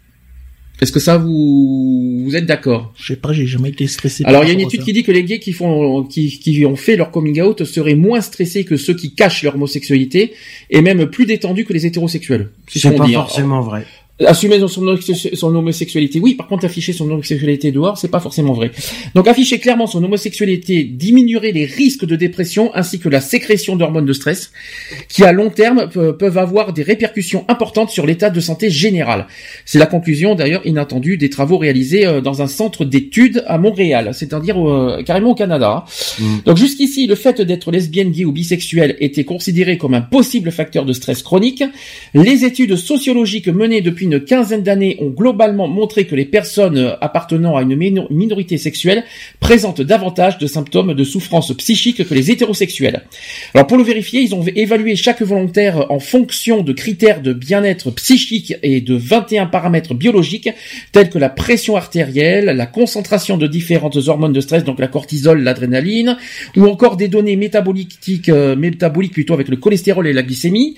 Est-ce 0.81 0.93
que 0.93 1.01
ça 1.01 1.19
vous 1.19 2.23
vous 2.25 2.37
êtes 2.37 2.47
d'accord? 2.47 2.95
Je 2.97 3.13
sais 3.13 3.21
pas, 3.21 3.33
j'ai 3.33 3.47
jamais 3.47 3.69
été 3.69 3.87
stressé. 3.87 4.25
Alors 4.25 4.45
il 4.45 4.49
y 4.49 4.51
a 4.51 4.55
une 4.55 4.61
étude 4.61 4.83
qui 4.83 4.93
dit 4.95 5.03
que 5.03 5.13
les 5.13 5.25
gays 5.25 5.39
qui 5.39 5.53
font 5.53 6.05
qui, 6.05 6.39
qui 6.39 6.65
ont 6.65 6.77
fait 6.77 6.97
leur 6.97 7.11
coming 7.11 7.41
out 7.43 7.65
seraient 7.65 7.95
moins 7.95 8.23
stressés 8.23 8.65
que 8.65 8.77
ceux 8.77 8.95
qui 8.95 9.15
cachent 9.15 9.43
leur 9.43 9.57
homosexualité 9.57 10.33
et 10.71 10.81
même 10.81 11.07
plus 11.07 11.27
détendus 11.27 11.67
que 11.67 11.75
les 11.75 11.85
hétérosexuels. 11.85 12.51
C'est 12.69 12.97
pas 12.97 13.07
forcément 13.07 13.61
vrai. 13.61 13.85
Assumer 14.27 14.61
son, 14.61 14.69
son, 14.69 15.55
homosexualité, 15.55 16.21
oui. 16.21 16.35
Par 16.35 16.47
contre, 16.47 16.67
afficher 16.67 16.93
son 16.93 17.11
homosexualité 17.11 17.73
dehors, 17.73 17.97
c'est 17.97 18.11
pas 18.11 18.21
forcément 18.21 18.53
vrai. 18.53 18.71
Donc, 19.15 19.27
afficher 19.29 19.59
clairement 19.59 19.87
son 19.87 20.05
homosexualité 20.05 20.85
diminuerait 20.85 21.53
les 21.53 21.65
risques 21.65 22.05
de 22.05 22.17
dépression 22.17 22.71
ainsi 22.75 22.99
que 22.99 23.09
la 23.09 23.21
sécrétion 23.21 23.77
d'hormones 23.77 24.05
de 24.05 24.13
stress, 24.13 24.53
qui 25.09 25.25
à 25.25 25.33
long 25.33 25.49
terme 25.49 25.89
peuvent 25.89 26.39
avoir 26.39 26.73
des 26.73 26.83
répercussions 26.83 27.45
importantes 27.49 27.91
sur 27.91 28.07
l'état 28.07 28.29
de 28.29 28.41
santé 28.41 28.69
général. 28.69 29.27
C'est 29.65 29.79
la 29.79 29.87
conclusion, 29.87 30.35
d'ailleurs, 30.35 30.67
inattendue 30.67 31.17
des 31.17 31.31
travaux 31.31 31.57
réalisés 31.57 32.07
euh, 32.07 32.21
dans 32.21 32.43
un 32.43 32.47
centre 32.47 32.85
d'études 32.85 33.43
à 33.47 33.57
Montréal, 33.57 34.11
c'est-à-dire 34.13 34.59
euh, 34.59 35.03
carrément 35.03 35.31
au 35.31 35.35
Canada. 35.35 35.85
Mm. 36.19 36.25
Donc, 36.45 36.57
jusqu'ici, 36.59 37.07
le 37.07 37.15
fait 37.15 37.41
d'être 37.41 37.71
lesbienne, 37.71 38.11
gay 38.11 38.25
ou 38.27 38.33
bisexuel 38.33 38.97
était 39.01 39.25
considéré 39.25 39.79
comme 39.79 39.95
un 39.95 40.03
possible 40.03 40.51
facteur 40.51 40.85
de 40.85 40.93
stress 40.93 41.23
chronique. 41.23 41.65
Les 42.13 42.45
études 42.45 42.77
sociologiques 42.77 43.49
menées 43.49 43.81
depuis 43.81 44.10
une 44.11 44.25
quinzaine 44.25 44.65
d'années 44.65 44.97
ont 45.01 45.11
globalement 45.11 45.69
montré 45.69 46.05
que 46.05 46.17
les 46.17 46.25
personnes 46.25 46.97
appartenant 47.01 47.57
à 47.57 47.63
une 47.63 47.77
minorité 47.77 48.59
sexuelle 48.59 49.05
présentent 49.39 49.83
davantage 49.83 50.39
de 50.39 50.47
symptômes 50.49 50.95
de 50.95 51.05
souffrance 51.05 51.53
psychique 51.57 52.05
que 52.09 52.15
les 52.15 52.33
hétérosexuels. 52.33 53.03
Alors 53.55 53.69
pour 53.69 53.77
le 53.77 53.85
vérifier, 53.85 54.21
ils 54.21 54.35
ont 54.35 54.45
évalué 54.45 54.97
chaque 54.97 55.23
volontaire 55.23 55.91
en 55.91 56.01
fonction 56.01 56.63
de 56.63 56.73
critères 56.73 57.23
de 57.23 57.33
bien-être 57.33 57.93
psychique 57.93 58.55
et 58.65 58.81
de 58.81 58.97
21 58.97 59.47
paramètres 59.47 59.95
biologiques 59.95 60.51
tels 60.91 61.11
que 61.11 61.19
la 61.19 61.29
pression 61.29 61.77
artérielle, 61.77 62.47
la 62.47 62.67
concentration 62.67 63.37
de 63.37 63.47
différentes 63.47 63.97
hormones 64.09 64.33
de 64.33 64.41
stress, 64.41 64.65
donc 64.65 64.81
la 64.81 64.89
cortisol, 64.89 65.43
l'adrénaline, 65.43 66.17
ou 66.57 66.67
encore 66.67 66.97
des 66.97 67.09
données 67.09 67.37
métaboliques, 67.37 68.29
euh, 68.29 68.57
plutôt 69.13 69.35
avec 69.35 69.49
le 69.49 69.57
cholestérol 69.57 70.07
et 70.07 70.13
la 70.13 70.23
glycémie. 70.23 70.77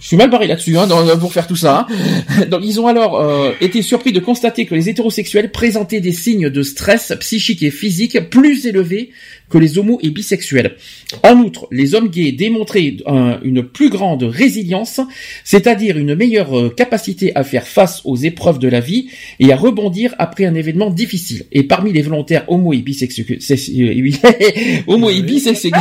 Je 0.00 0.06
suis 0.06 0.16
mal 0.16 0.30
barré 0.30 0.46
là-dessus 0.46 0.76
hein, 0.76 0.88
pour 1.20 1.32
faire 1.32 1.46
tout 1.46 1.56
ça. 1.56 1.86
Hein. 1.88 2.46
Ils 2.62 2.80
ont 2.80 2.86
alors 2.86 3.20
euh, 3.20 3.52
été 3.60 3.82
surpris 3.82 4.12
de 4.12 4.20
constater 4.20 4.66
que 4.66 4.74
les 4.74 4.88
hétérosexuels 4.88 5.50
présentaient 5.50 6.00
des 6.00 6.12
signes 6.12 6.48
de 6.48 6.62
stress 6.62 7.12
psychique 7.20 7.62
et 7.62 7.70
physique 7.70 8.30
plus 8.30 8.66
élevés 8.66 9.10
que 9.48 9.58
les 9.58 9.78
homos 9.78 9.98
et 10.02 10.10
bisexuels. 10.10 10.76
En 11.22 11.38
outre, 11.38 11.68
les 11.70 11.94
hommes 11.94 12.08
gays 12.08 12.32
démontraient 12.32 12.96
une 13.44 13.62
plus 13.62 13.90
grande 13.90 14.24
résilience, 14.24 15.00
c'est-à-dire 15.44 15.98
une 15.98 16.14
meilleure 16.14 16.58
euh, 16.58 16.68
capacité 16.68 17.32
à 17.34 17.44
faire 17.44 17.66
face 17.66 18.02
aux 18.04 18.16
épreuves 18.16 18.58
de 18.58 18.68
la 18.68 18.80
vie 18.80 19.08
et 19.38 19.52
à 19.52 19.56
rebondir 19.56 20.14
après 20.18 20.44
un 20.44 20.54
événement 20.54 20.90
difficile. 20.90 21.44
Et 21.52 21.62
parmi 21.62 21.92
les 21.92 22.02
volontaires 22.02 22.44
homo 22.48 22.72
et 22.72 22.78
bisexuels, 22.78 23.38
homo 24.86 25.10
et 25.10 25.22
bisexuels, 25.22 25.72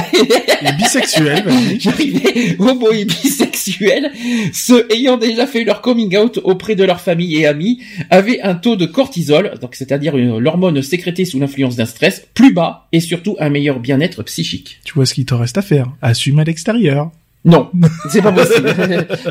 bisexuels, 0.77 1.43
homo 2.59 2.91
et 2.91 3.05
bisexuels, 3.05 4.11
ceux 4.53 4.87
ayant 4.93 5.17
déjà 5.17 5.47
fait 5.47 5.63
leur 5.63 5.81
coming 5.81 6.15
out 6.17 6.39
auprès 6.43 6.75
de 6.75 6.83
leur 6.83 7.01
famille 7.01 7.37
et 7.37 7.45
amis, 7.45 7.79
avaient 8.09 8.41
un 8.41 8.55
taux 8.55 8.75
de 8.75 8.85
cortisol, 8.85 9.53
donc 9.61 9.75
c'est-à-dire 9.75 10.15
l'hormone 10.15 10.81
sécrétée 10.81 11.25
sous 11.25 11.39
l'influence 11.39 11.75
d'un 11.75 11.85
stress, 11.85 12.27
plus 12.33 12.53
bas 12.53 12.87
et 12.91 12.99
surtout 12.99 13.35
un 13.39 13.54
meilleur 13.55 13.79
bien-être 13.79 14.21
psychique. 14.23 14.81
Tu 14.83 14.93
vois 14.93 15.05
ce 15.05 15.13
qu'il 15.13 15.25
te 15.25 15.33
reste 15.33 15.57
à 15.57 15.61
faire 15.61 15.87
Assume 16.01 16.39
à 16.39 16.43
l'extérieur. 16.43 17.11
Non, 17.45 17.71
c'est 18.09 18.21
pas 18.21 18.33
possible. 18.33 18.75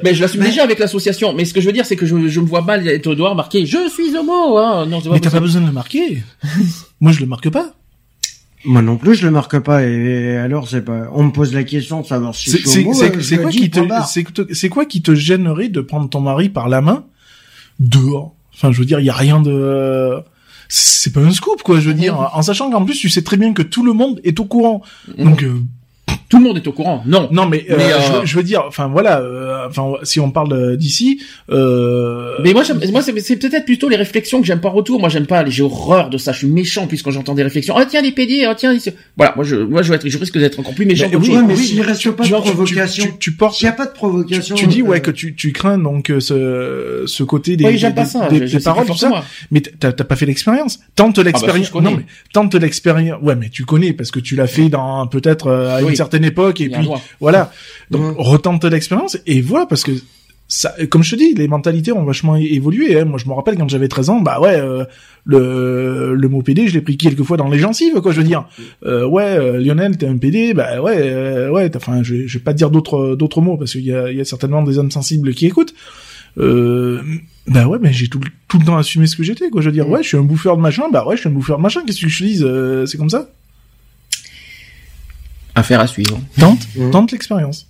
mais 0.03 0.15
je 0.15 0.23
l'assume 0.23 0.41
déjà 0.43 0.63
avec 0.63 0.79
l'association. 0.79 1.35
Mais 1.35 1.45
ce 1.45 1.53
que 1.53 1.61
je 1.61 1.67
veux 1.67 1.73
dire, 1.73 1.85
c'est 1.85 1.97
que 1.97 2.07
je, 2.07 2.29
je 2.29 2.41
me 2.41 2.47
vois 2.47 2.63
mal 2.63 2.89
être 2.89 3.15
dehors 3.15 3.35
marqué 3.35 3.67
«Je 3.67 3.91
suis 3.91 4.17
homo 4.17 4.57
hein. 4.57 4.87
Non, 4.87 5.03
Mais 5.13 5.21
t'as 5.21 5.31
pas 5.31 5.41
besoin 5.41 5.61
de 5.61 5.67
le 5.67 5.73
marquer. 5.73 6.23
Moi, 7.01 7.13
je 7.13 7.21
le 7.21 7.27
marque 7.27 7.51
pas. 7.51 7.75
Moi 8.65 8.81
non 8.81 8.97
plus, 8.97 9.15
je 9.15 9.27
le 9.27 9.31
marque 9.31 9.59
pas. 9.59 9.83
Et 9.83 10.39
alors, 10.39 10.69
c'est 10.69 10.81
pas. 10.81 11.11
On 11.13 11.25
me 11.25 11.33
pose 11.33 11.53
la 11.53 11.65
question 11.65 12.01
de 12.01 12.07
savoir 12.07 12.35
si 12.35 12.51
je 12.51 12.67
suis 12.67 12.81
homo. 12.81 12.95
C'est 12.95 13.37
quoi, 13.37 13.51
qui 13.51 13.69
te, 13.69 14.55
c'est 14.55 14.69
quoi 14.71 14.87
qui 14.87 15.03
te 15.03 15.15
gênerait 15.15 15.69
de 15.69 15.83
prendre 15.83 16.09
ton 16.09 16.21
mari 16.21 16.49
par 16.49 16.71
la 16.71 16.81
main 16.81 17.05
dehors? 17.79 18.35
Enfin, 18.55 18.73
je 18.73 18.79
veux 18.79 18.87
dire, 18.87 19.01
il 19.01 19.07
y 19.07 19.11
a 19.11 19.15
rien 19.15 19.41
de 19.43 20.23
c'est 20.77 21.13
pas 21.13 21.21
un 21.21 21.31
scoop 21.31 21.63
quoi 21.63 21.79
je 21.79 21.89
veux 21.89 21.95
dire. 21.95 22.19
En 22.35 22.43
sachant 22.43 22.69
qu'en 22.71 22.85
plus 22.85 22.99
tu 22.99 23.09
sais 23.09 23.23
très 23.23 23.37
bien 23.37 23.53
que 23.53 23.63
tout 23.63 23.85
le 23.85 23.93
monde 23.93 24.21
est 24.25 24.41
au 24.41 24.45
courant. 24.45 24.83
Donc 25.19 25.45
euh, 25.45 25.63
tout 26.35 26.41
le 26.41 26.49
monde 26.49 26.57
est 26.57 26.67
au 26.67 26.73
courant. 26.73 27.03
Non. 27.07 27.29
Non, 27.31 27.47
mais, 27.47 27.65
euh, 27.71 27.79
euh, 27.79 28.25
Je, 28.25 28.37
veux, 28.37 28.43
dire, 28.43 28.65
enfin 28.67 28.89
voilà, 28.89 29.21
euh, 29.21 29.69
enfin 29.69 29.93
si 30.03 30.19
on 30.19 30.33
parle 30.33 30.77
d'ici. 30.77 31.23
Mais 31.49 32.53
moi, 32.53 32.65
moi 32.91 33.03
c'est 33.03 33.37
peut-être 33.37 33.65
plutôt 33.65 33.89
les 33.89 33.97
réflexions 33.97 34.41
que 34.41 34.47
j'aime 34.47 34.61
pas 34.61 34.69
retour. 34.69 34.99
Moi, 34.99 35.09
j'aime 35.09 35.27
pas. 35.27 35.49
J'ai 35.49 35.63
horreur 35.63 36.11
de 36.11 36.19
ça. 36.19 36.33
Je 36.33 36.39
suis 36.39 36.47
méchant 36.49 36.89
puisque 36.89 37.11
j'entends 37.11 37.35
des 37.35 37.45
réflexions. 37.45 37.77
Ah 37.77 37.87
tiens 37.87 38.03
les 38.03 38.11
pédés. 38.11 38.45
Ah 38.49 38.55
tiens. 38.57 38.77
Voilà. 39.17 39.33
Moi, 39.37 39.45
je, 39.45 39.57
moi, 39.57 39.83
je 39.83 39.91
vais 39.91 39.97
être, 39.97 40.09
je 40.09 40.19
risque 40.19 40.37
d'être 40.37 40.59
encore 40.59 40.75
plus 40.75 40.87
méchant. 40.87 41.07
Mais, 41.09 41.17
oui, 41.17 41.37
mais 41.47 41.55
s'il 41.55 41.81
reste 41.83 42.11
pas 42.11 42.25
de 42.25 42.31
provocation, 42.31 43.07
tu, 43.21 43.33
portes. 43.33 43.55
S'il 43.55 43.67
y 43.67 43.69
a 43.69 43.73
pas 43.73 43.87
de 43.87 43.93
provocation. 43.93 44.57
Tu, 44.57 44.67
dis 44.67 44.83
ouais 44.83 45.01
que 45.01 45.13
tu, 45.13 45.37
tu 45.37 45.53
crains 45.53 45.79
donc 45.79 46.13
ce, 46.19 47.05
ce 47.07 47.23
côté 47.23 47.57
des, 47.57 47.65
oui, 47.65 47.79
j'aime 47.79 47.95
pas 47.95 48.07
ça. 48.07 48.29
des, 48.29 48.59
paroles 48.59 48.87
tout 48.87 48.97
ça. 48.97 49.25
Mais 49.53 49.61
t'as 49.61 49.93
pas 49.93 50.17
fait 50.17 50.27
l'expérience. 50.27 50.81
Tente 50.97 51.19
ah 51.19 51.23
bah, 51.23 51.31
l'expérience. 51.31 51.73
non 51.75 51.93
mais 51.97 52.07
tente 52.33 52.55
l'expérience. 52.57 53.23
Ouais, 53.23 53.37
mais 53.37 53.51
tu 53.51 53.65
connais 53.65 53.93
parce 53.93 54.11
que 54.11 54.19
tu 54.19 54.35
l'as 54.35 54.49
fait 54.49 54.69
dans 54.69 55.07
peut-être 55.07 55.51
à 55.51 55.81
une 55.81 55.95
certaine 55.95 56.24
époque 56.25 56.61
et 56.61 56.69
puis 56.69 56.89
voilà. 57.21 57.53
Donc 57.91 58.17
retente 58.19 58.65
l'expérience 58.65 59.19
et 59.27 59.41
voilà 59.41 59.67
parce 59.67 59.83
que 59.83 59.93
ça, 60.47 60.75
comme 60.91 61.03
je 61.03 61.13
te 61.13 61.17
dis, 61.17 61.35
les 61.35 61.49
mentalités 61.49 61.93
ont 61.93 62.05
vachement 62.05 62.37
évolué. 62.37 62.99
Hein. 62.99 63.07
Moi, 63.07 63.19
je 63.19 63.27
me 63.29 63.33
rappelle 63.33 63.57
quand 63.57 63.69
j'avais 63.69 63.89
13 63.89 64.11
ans, 64.11 64.21
bah 64.21 64.41
ouais, 64.41 64.57
euh, 64.57 64.85
le 65.25 66.15
le 66.15 66.29
mot 66.29 66.43
PD, 66.43 66.69
je 66.69 66.75
l'ai 66.75 66.83
pris 66.83 66.97
quelques 66.99 67.23
fois 67.23 67.37
dans 67.37 67.49
les 67.49 67.59
gencives, 67.59 68.01
quoi. 68.01 68.13
Je 68.13 68.19
veux 68.19 68.27
dire, 68.27 68.47
euh, 68.85 69.07
ouais, 69.07 69.39
euh, 69.39 69.59
Lionel, 69.59 69.97
t'es 69.97 70.07
un 70.07 70.19
PD, 70.19 70.53
bah 70.53 70.83
ouais, 70.83 71.49
ouais. 71.49 71.71
Enfin, 71.77 72.03
je, 72.03 72.27
je 72.27 72.39
vais 72.39 72.45
pas 72.45 72.53
te 72.53 72.59
dire 72.59 72.71
d'autres 72.71 73.17
d'autres 73.17 73.41
mots 73.41 73.57
parce 73.57 73.73
qu'il 73.73 73.85
y 73.85 73.95
a, 73.95 74.11
il 74.11 74.19
y 74.19 74.21
a 74.21 74.25
certainement 74.25 74.63
des 74.63 74.79
hommes 74.79 74.91
sensibles 74.91 75.33
qui 75.35 75.47
écoutent. 75.47 75.75
bah 76.37 77.67
ouais, 77.67 77.79
mais 77.81 77.93
j'ai 77.93 78.09
tout, 78.09 78.21
tout 78.47 78.59
le 78.59 78.67
temps 78.67 78.77
assumé 78.77 79.07
ce 79.07 79.17
que 79.17 79.23
j'étais, 79.23 79.49
quoi. 79.49 79.63
Je 79.63 79.69
veux 79.69 79.75
dire, 79.75 79.89
ouais, 79.89 80.03
je 80.03 80.09
suis 80.09 80.19
un 80.19 80.23
bouffeur 80.23 80.57
de 80.59 80.63
machin, 80.63 80.85
bah 80.93 81.07
ouais, 81.07 81.17
je 81.17 81.21
suis 81.21 81.29
un 81.31 81.33
bouffeur 81.33 81.57
de 81.57 81.63
machin. 81.63 81.81
Qu'est-ce 81.87 82.03
que 82.03 82.09
je 82.09 82.19
te 82.19 82.25
dise 82.25 82.49
C'est 82.87 82.99
comme 82.99 83.11
ça. 83.11 83.31
Affaire 85.55 85.81
à 85.81 85.87
suivre. 85.87 86.21
Tente, 86.39 86.67
mmh. 86.77 86.91
tente 86.91 87.13
l'expérience. 87.13 87.67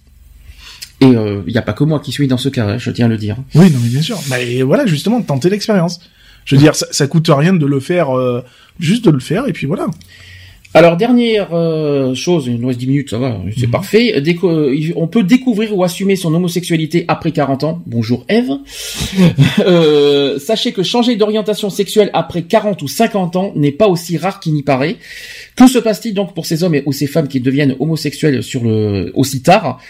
Et 1.00 1.06
il 1.06 1.16
euh, 1.16 1.42
n'y 1.46 1.58
a 1.58 1.62
pas 1.62 1.72
que 1.72 1.84
moi 1.84 2.00
qui 2.00 2.12
suis 2.12 2.28
dans 2.28 2.38
ce 2.38 2.48
cas, 2.48 2.78
je 2.78 2.90
tiens 2.90 3.06
à 3.06 3.08
le 3.08 3.18
dire. 3.18 3.36
Oui, 3.54 3.70
non 3.70 3.78
mais 3.82 3.88
bien 3.88 4.02
sûr. 4.02 4.18
Mais 4.30 4.62
voilà, 4.62 4.86
justement, 4.86 5.20
tenter 5.22 5.50
l'expérience. 5.50 6.00
Je 6.44 6.54
veux 6.54 6.60
dire, 6.60 6.74
ça, 6.74 6.86
ça 6.90 7.06
coûte 7.06 7.28
rien 7.28 7.52
de 7.52 7.66
le 7.66 7.80
faire, 7.80 8.16
euh, 8.16 8.42
juste 8.78 9.04
de 9.04 9.10
le 9.10 9.20
faire, 9.20 9.48
et 9.48 9.52
puis 9.52 9.66
voilà. 9.66 9.86
Alors 10.76 10.96
dernière 10.96 11.54
euh, 11.54 12.16
chose, 12.16 12.48
il 12.48 12.60
nous 12.60 12.66
reste 12.66 12.80
10 12.80 12.86
minutes, 12.88 13.10
ça 13.10 13.18
va, 13.18 13.40
c'est 13.56 13.68
mmh. 13.68 13.70
parfait. 13.70 14.22
on 14.96 15.06
peut 15.06 15.22
découvrir 15.22 15.76
ou 15.76 15.84
assumer 15.84 16.16
son 16.16 16.34
homosexualité 16.34 17.04
après 17.06 17.30
40 17.30 17.62
ans. 17.62 17.82
Bonjour 17.86 18.24
Eve. 18.28 18.50
euh, 19.60 20.36
sachez 20.40 20.72
que 20.72 20.82
changer 20.82 21.14
d'orientation 21.14 21.70
sexuelle 21.70 22.10
après 22.12 22.42
40 22.42 22.82
ou 22.82 22.88
50 22.88 23.36
ans 23.36 23.52
n'est 23.54 23.70
pas 23.70 23.86
aussi 23.86 24.16
rare 24.16 24.40
qu'il 24.40 24.52
n'y 24.52 24.64
paraît. 24.64 24.96
Que 25.54 25.68
se 25.68 25.78
passe-t-il 25.78 26.12
donc 26.12 26.34
pour 26.34 26.44
ces 26.44 26.64
hommes 26.64 26.74
et 26.74 26.82
ou 26.86 26.92
ces 26.92 27.06
femmes 27.06 27.28
qui 27.28 27.38
deviennent 27.38 27.76
homosexuels 27.78 28.42
sur 28.42 28.64
le 28.64 29.12
aussi 29.14 29.42
tard? 29.42 29.80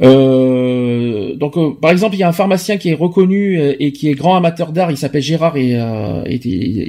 Euh, 0.00 1.34
donc, 1.34 1.56
euh, 1.56 1.70
par 1.80 1.90
exemple, 1.90 2.14
il 2.14 2.20
y 2.20 2.22
a 2.22 2.28
un 2.28 2.32
pharmacien 2.32 2.76
qui 2.76 2.90
est 2.90 2.94
reconnu 2.94 3.58
euh, 3.58 3.74
et 3.80 3.92
qui 3.92 4.08
est 4.08 4.14
grand 4.14 4.36
amateur 4.36 4.72
d'art. 4.72 4.90
Il 4.90 4.96
s'appelle 4.96 5.22
Gérard 5.22 5.56
et, 5.56 5.76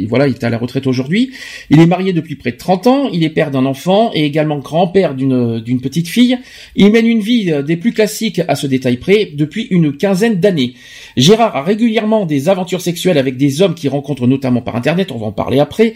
voilà, 0.08 0.28
il 0.28 0.34
est 0.34 0.44
à 0.44 0.50
la 0.50 0.58
retraite 0.58 0.88
aujourd'hui. 0.88 1.32
Il 1.70 1.80
est 1.80 1.86
marié 1.86 2.14
depuis 2.14 2.36
près 2.36 2.52
de 2.52 2.58
30 2.58 2.88
ans. 2.88 3.10
Il 3.12 3.24
est 3.24 3.30
père 3.30 3.52
d'un 3.52 3.66
enfant 3.66 4.12
et 4.14 4.26
également 4.26 4.60
grand-père 4.60 5.16
d'une 5.16 5.82
petite 5.82 6.08
fille. 6.08 6.38
Il 6.76 6.92
mène 6.92 7.08
une 7.08 7.22
vie 7.22 7.52
des 7.64 7.78
plus 7.78 7.94
classiques 7.94 8.42
à 8.48 8.56
ce 8.56 8.68
détail 8.68 8.98
près 8.98 9.30
depuis 9.34 9.68
une 9.70 9.96
quinzaine 9.96 10.40
d'années. 10.40 10.74
Gérard 11.18 11.56
a 11.56 11.64
régulièrement 11.64 12.26
des 12.26 12.50
aventures 12.50 12.82
sexuelles 12.82 13.18
avec 13.18 13.38
des 13.38 13.62
hommes 13.62 13.74
qu'il 13.74 13.90
rencontre 13.90 14.28
notamment 14.28 14.62
par 14.62 14.76
internet. 14.76 15.12
On 15.12 15.18
va 15.18 15.28
en 15.28 15.32
parler 15.32 15.60
après. 15.60 15.94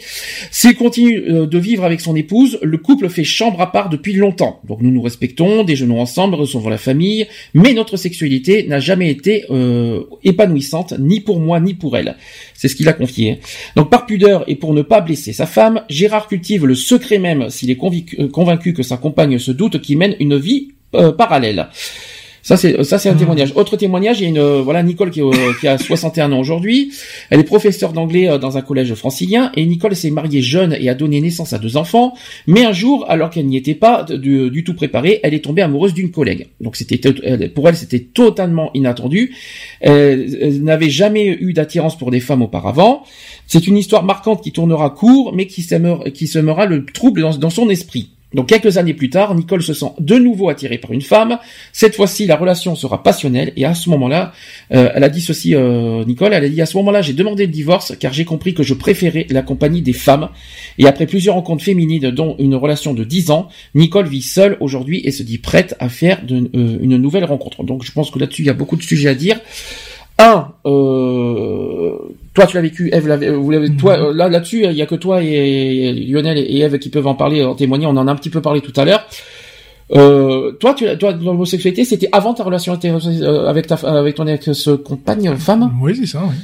S'il 0.52 0.76
continue 0.76 1.22
de 1.22 1.57
vivre 1.57 1.84
avec 1.84 2.02
son 2.02 2.15
épouse, 2.15 2.60
le 2.61 2.77
couple 2.77 3.10
fait 3.10 3.23
chambre 3.23 3.61
à 3.61 3.72
part 3.72 3.90
depuis 3.90 4.14
longtemps. 4.14 4.60
Donc 4.68 4.81
nous 4.81 4.91
nous 4.91 5.02
respectons, 5.02 5.64
déjeunons 5.64 5.99
ensemble, 5.99 6.35
recevons 6.35 6.69
la 6.69 6.77
famille 6.77 7.02
mais 7.53 7.73
notre 7.73 7.97
sexualité 7.97 8.65
n'a 8.67 8.80
jamais 8.80 9.09
été 9.09 9.45
euh, 9.49 10.03
épanouissante, 10.23 10.93
ni 10.99 11.19
pour 11.19 11.39
moi 11.39 11.59
ni 11.59 11.73
pour 11.73 11.97
elle. 11.97 12.15
C'est 12.53 12.67
ce 12.67 12.75
qu'il 12.75 12.89
a 12.89 12.93
confié. 12.93 13.39
Donc 13.75 13.89
par 13.89 14.05
pudeur 14.05 14.43
et 14.47 14.55
pour 14.55 14.73
ne 14.73 14.81
pas 14.81 15.01
blesser 15.01 15.34
sa 15.34 15.45
femme, 15.45 15.81
Gérard 15.89 16.27
cultive 16.27 16.65
le 16.65 16.75
secret 16.75 17.19
même 17.19 17.49
s'il 17.49 17.71
est 17.71 17.80
euh, 17.84 18.27
convaincu 18.30 18.73
que 18.73 18.84
sa 18.84 18.97
compagne 18.97 19.39
se 19.39 19.51
doute 19.51 19.81
qu'il 19.81 19.97
mène 19.97 20.15
une 20.19 20.38
vie 20.38 20.69
euh, 20.95 21.11
parallèle. 21.11 21.67
Ça 22.43 22.57
c'est 22.57 22.83
ça 22.83 22.99
c'est 22.99 23.07
un 23.07 23.13
mmh. 23.13 23.17
témoignage. 23.17 23.53
Autre 23.55 23.77
témoignage, 23.77 24.19
il 24.19 24.23
y 24.23 24.25
a 24.25 24.29
une 24.29 24.61
voilà 24.61 24.83
Nicole 24.83 25.11
qui, 25.11 25.21
euh, 25.21 25.31
qui 25.61 25.67
a 25.67 25.77
61 25.79 26.33
ans 26.33 26.39
aujourd'hui. 26.39 26.91
Elle 27.29 27.39
est 27.39 27.45
professeure 27.45 27.93
d'anglais 27.93 28.29
euh, 28.29 28.37
dans 28.37 28.57
un 28.57 28.61
collège 28.61 28.93
francilien 28.95 29.49
et 29.55 29.65
Nicole 29.65 29.95
s'est 29.95 30.11
mariée 30.11 30.41
jeune 30.41 30.75
et 30.77 30.89
a 30.89 30.93
donné 30.93 31.21
naissance 31.21 31.53
à 31.53 31.57
deux 31.57 31.77
enfants. 31.77 32.13
Mais 32.45 32.65
un 32.65 32.73
jour, 32.73 33.05
alors 33.07 33.29
qu'elle 33.29 33.45
n'y 33.45 33.55
était 33.55 33.75
pas 33.75 34.03
du, 34.03 34.51
du, 34.51 34.65
tout 34.65 34.73
préparée, 34.73 35.21
elle 35.23 35.33
est 35.33 35.39
tombée 35.39 35.61
amoureuse 35.61 35.93
d'une 35.93 36.11
collègue. 36.11 36.47
Donc 36.59 36.75
c'était 36.75 36.99
pour 37.47 37.69
elle 37.69 37.77
c'était 37.77 38.01
totalement 38.01 38.71
inattendu. 38.73 39.33
Elle, 39.79 40.61
n'avait 40.63 40.89
jamais 40.89 41.25
eu 41.27 41.53
d'attirance 41.53 41.97
pour 41.97 42.11
des 42.11 42.19
femmes 42.19 42.41
auparavant. 42.41 43.03
C'est 43.47 43.67
une 43.67 43.77
histoire 43.77 44.03
marquante 44.03 44.43
qui 44.43 44.51
tournera 44.51 44.89
court, 44.89 45.33
mais 45.33 45.47
qui, 45.47 45.65
qui 46.13 46.27
semera 46.27 46.65
le 46.65 46.85
trouble 46.85 47.21
dans, 47.21 47.37
dans 47.37 47.49
son 47.49 47.69
esprit. 47.69 48.09
Donc 48.34 48.47
quelques 48.47 48.77
années 48.77 48.93
plus 48.93 49.10
tard, 49.10 49.35
Nicole 49.35 49.61
se 49.61 49.73
sent 49.73 49.91
de 49.99 50.15
nouveau 50.15 50.49
attirée 50.49 50.77
par 50.77 50.91
une 50.91 51.01
femme. 51.01 51.38
Cette 51.72 51.95
fois-ci, 51.95 52.26
la 52.26 52.35
relation 52.35 52.76
sera 52.76 53.03
passionnelle 53.03 53.53
et 53.55 53.65
à 53.65 53.73
ce 53.73 53.89
moment-là, 53.91 54.34
euh, 54.73 54.89
elle 54.93 55.03
a 55.03 55.10
dit 55.10 55.22
ceci, 55.22 55.55
euh, 55.55 56.03
Nicole, 56.05 56.34
elle 56.34 56.43
a 56.43 56.49
dit 56.49 56.61
à 56.61 56.65
ce 56.65 56.77
moment-là, 56.77 57.01
j'ai 57.01 57.14
demandé 57.14 57.45
le 57.45 57.51
divorce 57.51 57.95
car 57.99 58.14
j'ai 58.14 58.26
compris 58.26 58.53
que 58.53 58.64
je 58.64 58.73
préférais 58.73 59.27
la 59.30 59.41
compagnie 59.41 59.81
des 59.81 59.93
femmes. 59.93 60.30
Et 60.77 60.88
après 60.88 61.05
plusieurs 61.05 61.35
rencontres 61.35 61.64
féminines, 61.64 62.11
dont 62.11 62.35
une 62.39 62.55
relation 62.55 62.93
de 62.93 63.03
10 63.03 63.31
ans, 63.31 63.49
Nicole 63.76 64.07
vit 64.07 64.22
seule 64.22 64.57
aujourd'hui 64.60 65.01
et 65.03 65.11
se 65.11 65.23
dit 65.23 65.38
prête 65.38 65.76
à 65.80 65.89
faire 65.89 66.22
euh, 66.31 66.47
une 66.53 66.97
nouvelle 66.97 67.26
rencontre. 67.26 67.64
Donc 67.64 67.84
je 67.84 67.91
pense 67.91 68.11
que 68.11 68.19
là-dessus, 68.19 68.41
il 68.43 68.47
y 68.47 68.51
a 68.51 68.53
beaucoup 68.53 68.76
de 68.76 68.84
sujets 68.84 69.10
à 69.10 69.15
dire. 69.15 69.39
Un, 70.19 70.53
toi 72.34 72.47
tu 72.47 72.55
l'as 72.55 72.61
vécu, 72.61 72.89
Eve, 72.91 73.07
vous 73.35 73.51
l'avez, 73.51 73.76
toi 73.76 73.97
mhm. 73.97 74.18
là 74.18 74.30
là-dessus, 74.30 74.65
il 74.65 74.73
y 74.73 74.81
a 74.81 74.85
que 74.85 74.95
toi 74.95 75.22
et, 75.22 75.93
Lionel 75.93 76.38
et 76.38 76.60
Eve 76.60 76.80
qui 76.80 76.89
peuvent 76.89 77.07
en 77.07 77.15
parler, 77.15 77.43
en 77.43 77.55
témoigner. 77.55 77.85
On 77.85 77.91
en 77.91 78.07
a 78.07 78.11
un 78.11 78.15
petit 78.15 78.30
peu 78.30 78.41
parlé 78.41 78.61
tout 78.61 78.73
à 78.80 78.85
l'heure. 78.85 79.05
Euh, 79.91 80.53
toi, 80.53 80.73
tu, 80.73 80.85
toi, 80.97 81.11
l'homosexualité, 81.11 81.85
c'était 81.85 82.10
avant 82.11 82.34
ta 82.34 82.43
relation 82.43 82.80
euh, 82.84 83.47
avec 83.47 83.68
ta, 83.68 83.76
avec 83.76 84.15
ton 84.15 84.26
ex-compagne, 84.26 85.35
femme? 85.35 85.72
Oui, 85.81 85.95
c'est 85.95 86.07
ça. 86.07 86.23
Oui. 86.23 86.35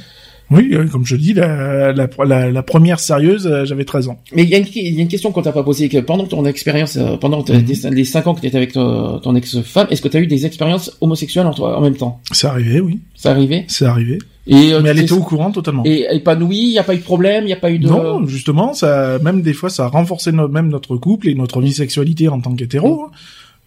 Oui, 0.50 0.70
euh, 0.72 0.86
comme 0.88 1.06
je 1.06 1.14
dis, 1.14 1.32
la, 1.32 1.92
la, 1.92 2.50
la, 2.50 2.62
première 2.62 2.98
sérieuse, 2.98 3.46
euh, 3.46 3.64
j'avais 3.64 3.84
13 3.84 4.08
ans. 4.08 4.18
Mais 4.34 4.42
il 4.42 4.48
y, 4.48 4.54
a 4.56 4.58
une, 4.58 4.66
il 4.74 4.94
y 4.94 4.98
a 4.98 5.02
une 5.02 5.08
question 5.08 5.30
qu'on 5.30 5.42
t'a 5.42 5.52
pas 5.52 5.62
posée, 5.62 5.88
que 5.88 5.98
pendant 5.98 6.26
ton 6.26 6.44
expérience, 6.44 6.96
euh, 6.96 7.16
pendant 7.16 7.44
mhm. 7.48 7.64
les 7.92 8.04
5 8.04 8.26
ans 8.26 8.34
que 8.34 8.40
tu 8.40 8.48
étais 8.48 8.56
avec 8.56 8.72
ton, 8.72 9.34
ex-femme, 9.36 9.86
est-ce 9.90 10.02
que 10.02 10.08
tu 10.08 10.16
as 10.16 10.20
eu 10.20 10.26
des 10.26 10.46
expériences 10.46 10.96
homosexuelles 11.00 11.46
en, 11.46 11.54
toi, 11.54 11.78
en 11.78 11.80
même 11.80 11.96
temps? 11.96 12.20
C'est 12.32 12.48
arrivé, 12.48 12.80
oui. 12.80 12.98
C'est 13.14 13.28
arrivé 13.28 13.64
C'est 13.68 13.84
arrivé. 13.84 14.18
Et, 14.46 14.72
mais 14.82 14.88
elle 14.90 15.00
était 15.00 15.12
au 15.12 15.20
courant 15.20 15.52
totalement. 15.52 15.82
Et 15.84 16.06
épanouie, 16.10 16.56
il 16.56 16.72
n'y 16.72 16.78
a 16.78 16.82
pas 16.82 16.94
eu 16.94 16.98
de 16.98 17.02
problème, 17.02 17.44
il 17.44 17.48
n'y 17.48 17.52
a 17.52 17.56
pas 17.56 17.70
eu 17.70 17.78
de... 17.78 17.86
Non, 17.86 18.26
justement, 18.26 18.72
ça, 18.72 19.18
même 19.20 19.42
des 19.42 19.52
fois, 19.52 19.70
ça 19.70 19.84
a 19.84 19.88
renforcé 19.88 20.32
même 20.32 20.68
notre 20.68 20.96
couple 20.96 21.28
et 21.28 21.34
notre 21.34 21.60
vie 21.60 21.72
sexualité 21.72 22.28
en 22.28 22.40
tant 22.40 22.54
qu'hétéro. 22.54 23.04
Hein. 23.04 23.10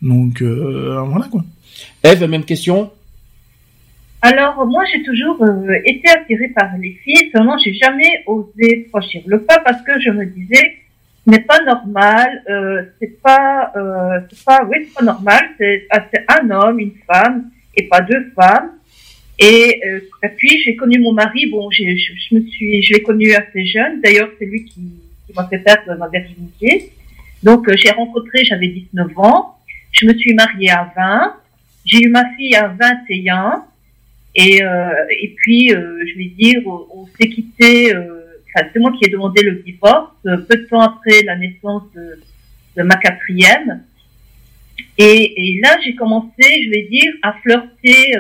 Donc, 0.02 0.42
voilà 0.42 1.28
quoi. 1.32 1.44
Eve, 2.04 2.26
même 2.26 2.44
question? 2.44 2.92
Alors, 4.26 4.66
moi, 4.66 4.86
j'ai 4.90 5.04
toujours 5.04 5.36
euh, 5.44 5.74
été 5.84 6.08
attirée 6.10 6.48
par 6.56 6.70
les 6.80 6.94
filles, 7.04 7.30
seulement 7.36 7.58
j'ai 7.58 7.74
jamais 7.74 8.24
osé 8.26 8.88
franchir 8.90 9.22
le 9.26 9.42
pas 9.42 9.60
parce 9.60 9.82
que 9.82 10.00
je 10.00 10.12
me 10.12 10.26
disais, 10.26 10.78
ce 11.26 11.32
n'est 11.32 11.42
pas 11.42 11.62
normal, 11.66 12.42
euh, 12.50 12.84
c'est 13.02 13.22
pas, 13.22 13.74
euh, 13.76 14.22
c'est 14.30 14.46
pas, 14.46 14.62
oui, 14.64 14.78
c'est 14.88 14.94
pas 14.94 15.04
normal, 15.04 15.42
c'est 15.60 15.88
un 16.30 16.50
homme, 16.52 16.80
une 16.80 16.94
femme, 17.06 17.50
et 17.76 17.84
pas 17.90 18.00
deux 18.00 18.32
femmes. 18.34 18.72
Et, 19.44 19.82
euh, 19.86 20.30
puis, 20.38 20.62
j'ai 20.64 20.78
connu 20.78 21.00
mon 21.00 21.12
mari, 21.12 21.48
bon, 21.48 21.70
je, 21.70 21.84
je, 21.84 22.36
me 22.36 22.42
suis, 22.48 22.82
je 22.82 22.94
l'ai 22.94 23.02
connu 23.02 23.34
assez 23.34 23.66
jeune, 23.66 24.00
d'ailleurs, 24.02 24.30
c'est 24.40 24.46
lui 24.46 24.64
qui, 24.64 24.82
qui 25.26 25.34
m'a 25.36 25.46
fait 25.50 25.60
perdre 25.60 25.98
ma 25.98 26.08
virginité. 26.08 26.92
Donc, 27.42 27.68
euh, 27.68 27.76
j'ai 27.76 27.92
rencontré, 27.92 28.46
j'avais 28.46 28.68
19 28.68 29.20
ans, 29.20 29.58
je 29.92 30.06
me 30.06 30.14
suis 30.14 30.34
mariée 30.34 30.70
à 30.70 30.94
20, 30.96 31.36
j'ai 31.86 32.04
eu 32.06 32.10
ma 32.10 32.24
fille 32.36 32.56
à 32.56 32.70
21, 32.70 33.66
et, 34.36 34.64
euh, 34.64 34.90
et 35.20 35.36
puis, 35.36 35.74
euh, 35.74 36.04
je 36.08 36.18
vais 36.18 36.26
dire, 36.26 36.62
on, 36.66 37.06
s'est 37.20 37.30
quitté. 37.30 37.94
Euh, 37.94 38.42
enfin, 38.48 38.68
c'est 38.72 38.80
moi 38.80 38.94
qui 38.98 39.06
ai 39.06 39.10
demandé 39.10 39.44
le 39.44 39.62
divorce. 39.64 40.12
peu 40.24 40.56
de 40.56 40.68
temps 40.70 40.82
après 40.82 41.22
la 41.24 41.36
naissance 41.36 41.84
de, 41.94 42.20
de 42.78 42.84
ma 42.84 42.96
quatrième. 42.96 43.84
Et, 44.98 45.58
et 45.58 45.60
là, 45.62 45.78
j'ai 45.84 45.96
commencé, 45.96 46.32
je 46.40 46.70
vais 46.70 46.88
dire, 46.90 47.14
à 47.22 47.34
flirter 47.44 48.16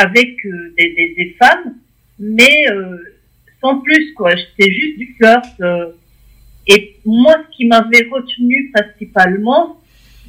avec 0.00 0.44
euh, 0.46 0.74
des, 0.78 0.94
des, 0.94 1.14
des, 1.14 1.36
femmes, 1.38 1.74
mais 2.18 2.68
euh, 2.70 2.96
sans 3.60 3.80
plus, 3.80 4.14
quoi. 4.14 4.30
C'était 4.36 4.72
juste 4.72 4.98
du 4.98 5.14
flirt. 5.14 5.44
Euh. 5.60 5.92
et 6.66 6.96
moi, 7.04 7.34
ce 7.44 7.56
qui 7.56 7.66
m'avait 7.66 8.08
retenu 8.10 8.70
principalement 8.74 9.80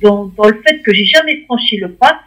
dans, 0.01 0.25
dans 0.25 0.49
le 0.49 0.61
fait 0.65 0.81
que 0.81 0.93
j'ai 0.93 1.05
jamais 1.05 1.41
franchi 1.45 1.77
le 1.77 1.91
pas, 1.93 2.21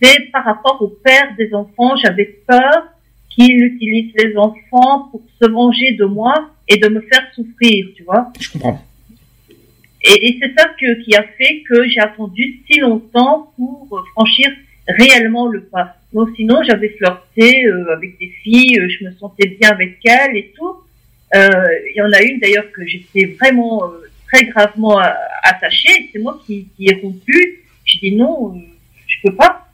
c'est 0.00 0.30
par 0.32 0.44
rapport 0.44 0.82
au 0.82 0.88
père 0.88 1.34
des 1.38 1.54
enfants. 1.54 1.96
J'avais 1.96 2.26
peur 2.46 2.88
qu'il 3.30 3.62
utilise 3.62 4.12
les 4.16 4.36
enfants 4.36 5.08
pour 5.10 5.22
se 5.40 5.48
venger 5.48 5.92
de 5.92 6.04
moi 6.04 6.50
et 6.68 6.76
de 6.76 6.88
me 6.88 7.00
faire 7.00 7.26
souffrir, 7.34 7.86
tu 7.96 8.02
vois. 8.02 8.30
Je 8.38 8.50
comprends. 8.50 8.84
Et, 10.04 10.26
et 10.26 10.38
c'est 10.42 10.52
ça 10.58 10.68
que, 10.78 11.02
qui 11.04 11.14
a 11.14 11.22
fait 11.22 11.62
que 11.68 11.88
j'ai 11.88 12.00
attendu 12.00 12.60
si 12.66 12.80
longtemps 12.80 13.52
pour 13.56 14.04
franchir 14.14 14.50
réellement 14.86 15.46
le 15.46 15.62
pas. 15.62 15.96
Sinon, 16.36 16.62
j'avais 16.62 16.90
flirté 16.90 17.64
euh, 17.66 17.94
avec 17.94 18.18
des 18.18 18.28
filles, 18.42 18.78
euh, 18.78 18.88
je 18.88 19.06
me 19.06 19.12
sentais 19.12 19.48
bien 19.48 19.70
avec 19.70 19.98
elles 20.04 20.36
et 20.36 20.52
tout. 20.56 20.74
Euh, 21.34 21.48
il 21.90 21.96
y 21.96 22.02
en 22.02 22.12
a 22.12 22.20
une 22.22 22.38
d'ailleurs 22.38 22.70
que 22.72 22.86
j'étais 22.86 23.34
vraiment 23.40 23.82
très 24.30 24.44
gravement 24.44 24.98
attachée. 25.42 26.10
C'est 26.12 26.18
moi 26.18 26.38
qui, 26.46 26.68
ai 26.80 26.94
rompu. 27.00 27.62
J'ai 27.86 27.98
dit 27.98 28.14
non, 28.14 28.54
je 29.06 29.16
peux 29.24 29.34
pas. 29.34 29.66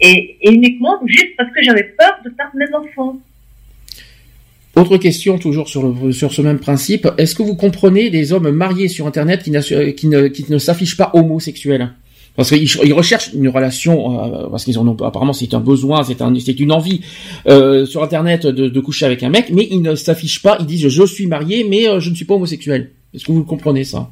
Et, 0.00 0.36
uniquement 0.42 1.00
juste 1.06 1.36
parce 1.36 1.52
que 1.52 1.62
j'avais 1.62 1.84
peur 1.84 2.18
de 2.24 2.30
perdre 2.30 2.54
mes 2.56 2.74
enfants. 2.74 3.20
Autre 4.74 4.96
question, 4.96 5.38
toujours 5.38 5.68
sur, 5.68 5.94
ce 6.12 6.42
même 6.42 6.58
principe. 6.58 7.06
Est-ce 7.16 7.36
que 7.36 7.44
vous 7.44 7.54
comprenez 7.54 8.10
des 8.10 8.32
hommes 8.32 8.50
mariés 8.50 8.88
sur 8.88 9.06
Internet 9.06 9.46
ne, 9.46 10.26
qui 10.26 10.50
ne 10.50 10.58
s'affichent 10.58 10.96
pas 10.96 11.12
homosexuels? 11.14 11.90
Parce 12.36 12.50
qu'ils 12.50 12.92
recherchent 12.92 13.30
une 13.32 13.48
relation, 13.48 14.24
euh, 14.24 14.48
parce 14.48 14.64
qu'ils 14.64 14.78
en 14.78 14.86
ont 14.88 14.96
apparemment 15.04 15.32
c'est 15.32 15.54
un 15.54 15.60
besoin, 15.60 16.02
c'est 16.02 16.20
un, 16.20 16.34
c'est 16.40 16.58
une 16.58 16.72
envie 16.72 17.00
euh, 17.46 17.86
sur 17.86 18.02
Internet 18.02 18.44
de, 18.46 18.68
de, 18.68 18.80
coucher 18.80 19.06
avec 19.06 19.22
un 19.22 19.28
mec, 19.30 19.50
mais 19.52 19.68
ils 19.70 19.80
ne 19.82 19.94
s'affichent 19.94 20.42
pas. 20.42 20.56
Ils 20.60 20.66
disent 20.66 20.88
je 20.88 21.06
suis 21.06 21.26
marié, 21.26 21.64
mais 21.68 21.88
euh, 21.88 22.00
je 22.00 22.10
ne 22.10 22.14
suis 22.14 22.24
pas 22.24 22.34
homosexuel. 22.34 22.90
Est-ce 23.14 23.24
que 23.24 23.32
vous 23.32 23.44
comprenez 23.44 23.84
ça? 23.84 24.10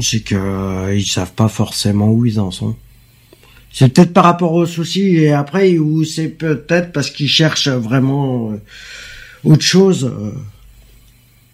C'est 0.00 0.20
que 0.20 0.36
euh, 0.36 0.94
ils 0.96 1.04
savent 1.04 1.32
pas 1.32 1.48
forcément 1.48 2.12
où 2.12 2.24
ils 2.26 2.38
en 2.38 2.52
sont. 2.52 2.76
C'est 3.72 3.92
peut-être 3.92 4.12
par 4.12 4.24
rapport 4.24 4.52
aux 4.52 4.66
soucis 4.66 5.16
et 5.16 5.32
après 5.32 5.78
ou 5.78 6.04
c'est 6.04 6.28
peut-être 6.28 6.92
parce 6.92 7.10
qu'ils 7.10 7.28
cherchent 7.28 7.68
vraiment 7.68 8.52
euh, 8.52 8.56
autre 9.44 9.62
chose. 9.62 10.12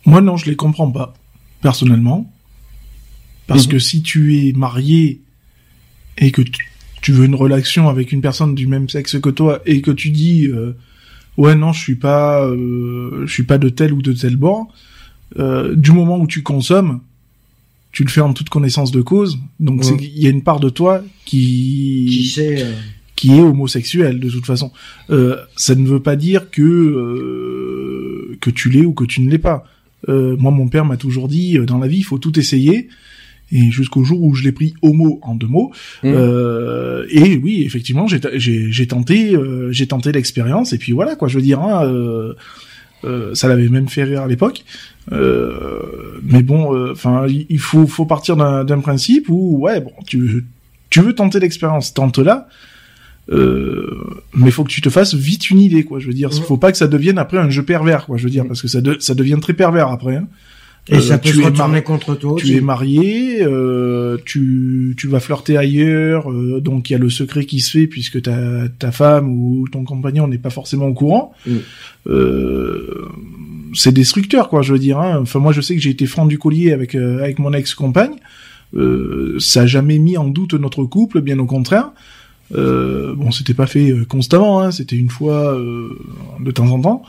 Moi 0.04 0.20
non, 0.20 0.36
je 0.36 0.46
les 0.46 0.56
comprends 0.56 0.90
pas 0.90 1.14
personnellement, 1.62 2.30
parce 3.46 3.66
Mhm. 3.66 3.72
que 3.72 3.78
si 3.78 4.02
tu 4.02 4.38
es 4.48 4.52
marié 4.52 5.20
et 6.18 6.30
que 6.30 6.42
tu, 7.02 7.12
veux 7.12 7.24
une 7.24 7.34
relation 7.34 7.88
avec 7.88 8.12
une 8.12 8.20
personne 8.20 8.54
du 8.54 8.66
même 8.66 8.88
sexe 8.88 9.20
que 9.20 9.30
toi 9.30 9.60
et 9.66 9.80
que 9.80 9.90
tu 9.90 10.10
dis 10.10 10.46
euh, 10.46 10.72
ouais 11.36 11.54
non 11.54 11.72
je 11.72 11.80
suis 11.80 11.94
pas 11.94 12.44
euh, 12.44 13.24
je 13.26 13.32
suis 13.32 13.44
pas 13.44 13.58
de 13.58 13.68
tel 13.68 13.92
ou 13.92 14.02
de 14.02 14.12
tel 14.12 14.36
bord, 14.36 14.68
euh, 15.38 15.74
du 15.76 15.92
moment 15.92 16.18
où 16.18 16.26
tu 16.26 16.42
consommes, 16.42 17.00
tu 17.92 18.02
le 18.04 18.10
fais 18.10 18.20
en 18.20 18.32
toute 18.32 18.48
connaissance 18.48 18.90
de 18.90 19.02
cause, 19.02 19.38
donc 19.60 19.84
il 20.00 20.18
y 20.18 20.26
a 20.26 20.30
une 20.30 20.42
part 20.42 20.60
de 20.60 20.68
toi 20.68 21.02
Qui 21.24 22.06
qui 22.10 22.26
sait 22.26 22.62
euh, 22.62 22.72
qui 23.16 23.34
est 23.34 23.40
homosexuel 23.40 24.20
de 24.20 24.30
toute 24.30 24.46
façon. 24.46 24.70
Euh, 25.10 25.36
ça 25.56 25.74
ne 25.74 25.86
veut 25.88 26.00
pas 26.00 26.16
dire 26.16 26.50
que 26.50 26.62
euh, 26.62 28.36
que 28.40 28.50
tu 28.50 28.68
l'es 28.68 28.84
ou 28.84 28.92
que 28.92 29.04
tu 29.04 29.22
ne 29.22 29.30
l'es 29.30 29.38
pas. 29.38 29.64
Euh, 30.08 30.36
moi, 30.36 30.52
mon 30.52 30.68
père 30.68 30.84
m'a 30.84 30.96
toujours 30.96 31.26
dit 31.26 31.58
euh, 31.58 31.64
dans 31.64 31.78
la 31.78 31.88
vie, 31.88 31.98
il 31.98 32.04
faut 32.04 32.18
tout 32.18 32.38
essayer. 32.38 32.88
Et 33.52 33.70
jusqu'au 33.70 34.02
jour 34.02 34.20
où 34.22 34.34
je 34.34 34.42
l'ai 34.42 34.50
pris 34.52 34.74
homo 34.82 35.20
en 35.22 35.34
deux 35.36 35.46
mots. 35.46 35.70
Mhm. 36.02 36.12
Euh, 36.16 37.06
et 37.10 37.36
oui, 37.36 37.62
effectivement, 37.64 38.06
j'ai 38.08 38.86
tenté 38.88 39.34
euh, 39.36 39.70
j'ai 39.70 39.86
tenté 39.86 40.10
l'expérience. 40.12 40.72
Et 40.72 40.78
puis 40.78 40.92
voilà 40.92 41.14
quoi. 41.14 41.28
Je 41.28 41.36
veux 41.36 41.42
dire, 41.42 41.60
hein, 41.60 41.84
euh, 41.84 42.34
ça 43.34 43.46
l'avait 43.48 43.68
même 43.68 43.88
fait 43.88 44.02
rire 44.04 44.22
à 44.22 44.26
l'époque. 44.26 44.64
Mais 45.12 46.42
bon, 46.42 46.90
enfin, 46.90 47.26
il 47.28 47.58
faut 47.60 47.86
faut 47.86 48.06
partir 48.06 48.36
d'un 48.36 48.80
principe 48.80 49.28
où 49.28 49.58
ouais, 49.60 49.80
bon, 49.80 49.92
tu 50.06 50.44
tu 50.90 51.00
veux 51.00 51.14
tenter 51.14 51.38
l'expérience, 51.40 51.94
tente-la. 51.94 52.48
Euh, 53.28 54.20
mais 54.34 54.50
faut 54.52 54.62
que 54.62 54.70
tu 54.70 54.80
te 54.80 54.88
fasses 54.88 55.14
vite 55.14 55.50
une 55.50 55.58
idée, 55.60 55.82
quoi. 55.84 55.98
Je 55.98 56.06
veux 56.06 56.12
dire, 56.14 56.30
Mhm. 56.30 56.42
faut 56.42 56.56
pas 56.56 56.70
que 56.70 56.78
ça 56.78 56.86
devienne 56.86 57.18
après 57.18 57.38
un 57.38 57.50
jeu 57.50 57.64
pervers, 57.64 58.06
quoi. 58.06 58.16
Je 58.16 58.24
veux 58.24 58.30
dire, 58.30 58.46
parce 58.46 58.62
que 58.62 58.68
ça, 58.68 58.80
de- 58.80 58.96
ça 59.00 59.14
devient 59.14 59.38
très 59.40 59.52
pervers 59.52 59.88
après. 59.88 60.16
hein. 60.16 60.28
Et 60.88 60.96
Euh, 60.96 61.00
ça 61.00 61.18
peut 61.18 61.30
tu 61.30 61.36
se 61.36 61.42
retourner 61.42 61.82
contre 61.82 62.14
toi 62.14 62.36
Tu 62.38 62.56
es 62.56 62.60
marié, 62.60 63.42
euh, 63.42 64.18
tu, 64.24 64.94
tu 64.96 65.08
vas 65.08 65.20
flirter 65.20 65.56
ailleurs, 65.56 66.30
euh, 66.30 66.60
donc 66.60 66.90
il 66.90 66.92
y 66.92 66.96
a 66.96 66.98
le 66.98 67.10
secret 67.10 67.44
qui 67.44 67.60
se 67.60 67.70
fait 67.72 67.86
puisque 67.86 68.22
ta, 68.22 68.68
ta 68.78 68.92
femme 68.92 69.28
ou 69.28 69.66
ton 69.68 69.84
compagnon 69.84 70.28
n'est 70.28 70.38
pas 70.38 70.50
forcément 70.50 70.86
au 70.86 70.94
courant. 70.94 71.32
Mm. 71.46 71.56
Euh, 72.08 73.08
c'est 73.74 73.92
destructeur, 73.92 74.48
quoi, 74.48 74.62
je 74.62 74.72
veux 74.72 74.78
dire. 74.78 74.98
Hein. 74.98 75.18
Enfin, 75.20 75.38
moi, 75.38 75.52
je 75.52 75.60
sais 75.60 75.74
que 75.74 75.82
j'ai 75.82 75.90
été 75.90 76.06
franc 76.06 76.26
du 76.26 76.38
collier 76.38 76.72
avec 76.72 76.94
euh, 76.94 77.22
avec 77.22 77.38
mon 77.38 77.52
ex-compagne. 77.52 78.14
Euh, 78.74 79.36
ça 79.38 79.62
a 79.62 79.66
jamais 79.66 79.98
mis 79.98 80.16
en 80.16 80.28
doute 80.28 80.54
notre 80.54 80.84
couple, 80.84 81.20
bien 81.20 81.38
au 81.38 81.46
contraire. 81.46 81.90
Euh, 82.54 83.14
bon, 83.14 83.32
c'était 83.32 83.54
pas 83.54 83.66
fait 83.66 83.92
constamment, 84.08 84.60
hein, 84.60 84.70
c'était 84.70 84.96
une 84.96 85.10
fois 85.10 85.54
euh, 85.54 85.98
de 86.40 86.50
temps 86.50 86.68
en 86.68 86.80
temps. 86.80 87.02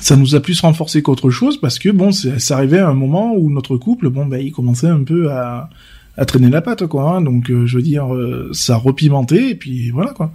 Ça 0.00 0.16
nous 0.16 0.34
a 0.34 0.40
plus 0.40 0.60
renforcé 0.60 1.02
qu'autre 1.02 1.30
chose 1.30 1.58
parce 1.60 1.78
que 1.78 1.88
bon, 1.90 2.12
c'est- 2.12 2.38
ça 2.38 2.56
arrivait 2.56 2.78
à 2.78 2.88
un 2.88 2.94
moment 2.94 3.34
où 3.36 3.50
notre 3.50 3.76
couple, 3.76 4.10
bon, 4.10 4.26
ben, 4.26 4.38
il 4.38 4.52
commençait 4.52 4.88
un 4.88 5.02
peu 5.04 5.30
à, 5.30 5.70
à 6.16 6.24
traîner 6.24 6.50
la 6.50 6.60
patte, 6.60 6.86
quoi. 6.86 7.16
hein. 7.16 7.20
donc, 7.22 7.50
euh, 7.50 7.66
je 7.66 7.76
veux 7.76 7.82
dire, 7.82 8.12
euh, 8.14 8.50
ça 8.52 8.76
repimentait 8.76 9.50
et 9.50 9.54
puis 9.54 9.90
voilà, 9.90 10.12
quoi. 10.12 10.32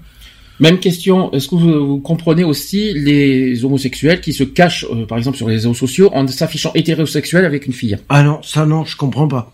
Même 0.59 0.77
question, 0.79 1.31
est-ce 1.31 1.47
que 1.47 1.55
vous, 1.55 1.87
vous 1.87 1.99
comprenez 1.99 2.43
aussi 2.43 2.93
les 2.93 3.65
homosexuels 3.65 4.21
qui 4.21 4.31
se 4.31 4.43
cachent, 4.43 4.85
euh, 4.93 5.05
par 5.07 5.17
exemple 5.17 5.37
sur 5.37 5.47
les 5.47 5.55
réseaux 5.55 5.73
sociaux, 5.73 6.11
en 6.13 6.27
s'affichant 6.27 6.71
hétérosexuel 6.75 7.45
avec 7.45 7.65
une 7.65 7.73
fille? 7.73 7.97
Ah 8.09 8.21
non, 8.23 8.39
ça 8.43 8.65
non, 8.65 8.85
je 8.85 8.95
comprends 8.95 9.27
pas. 9.27 9.53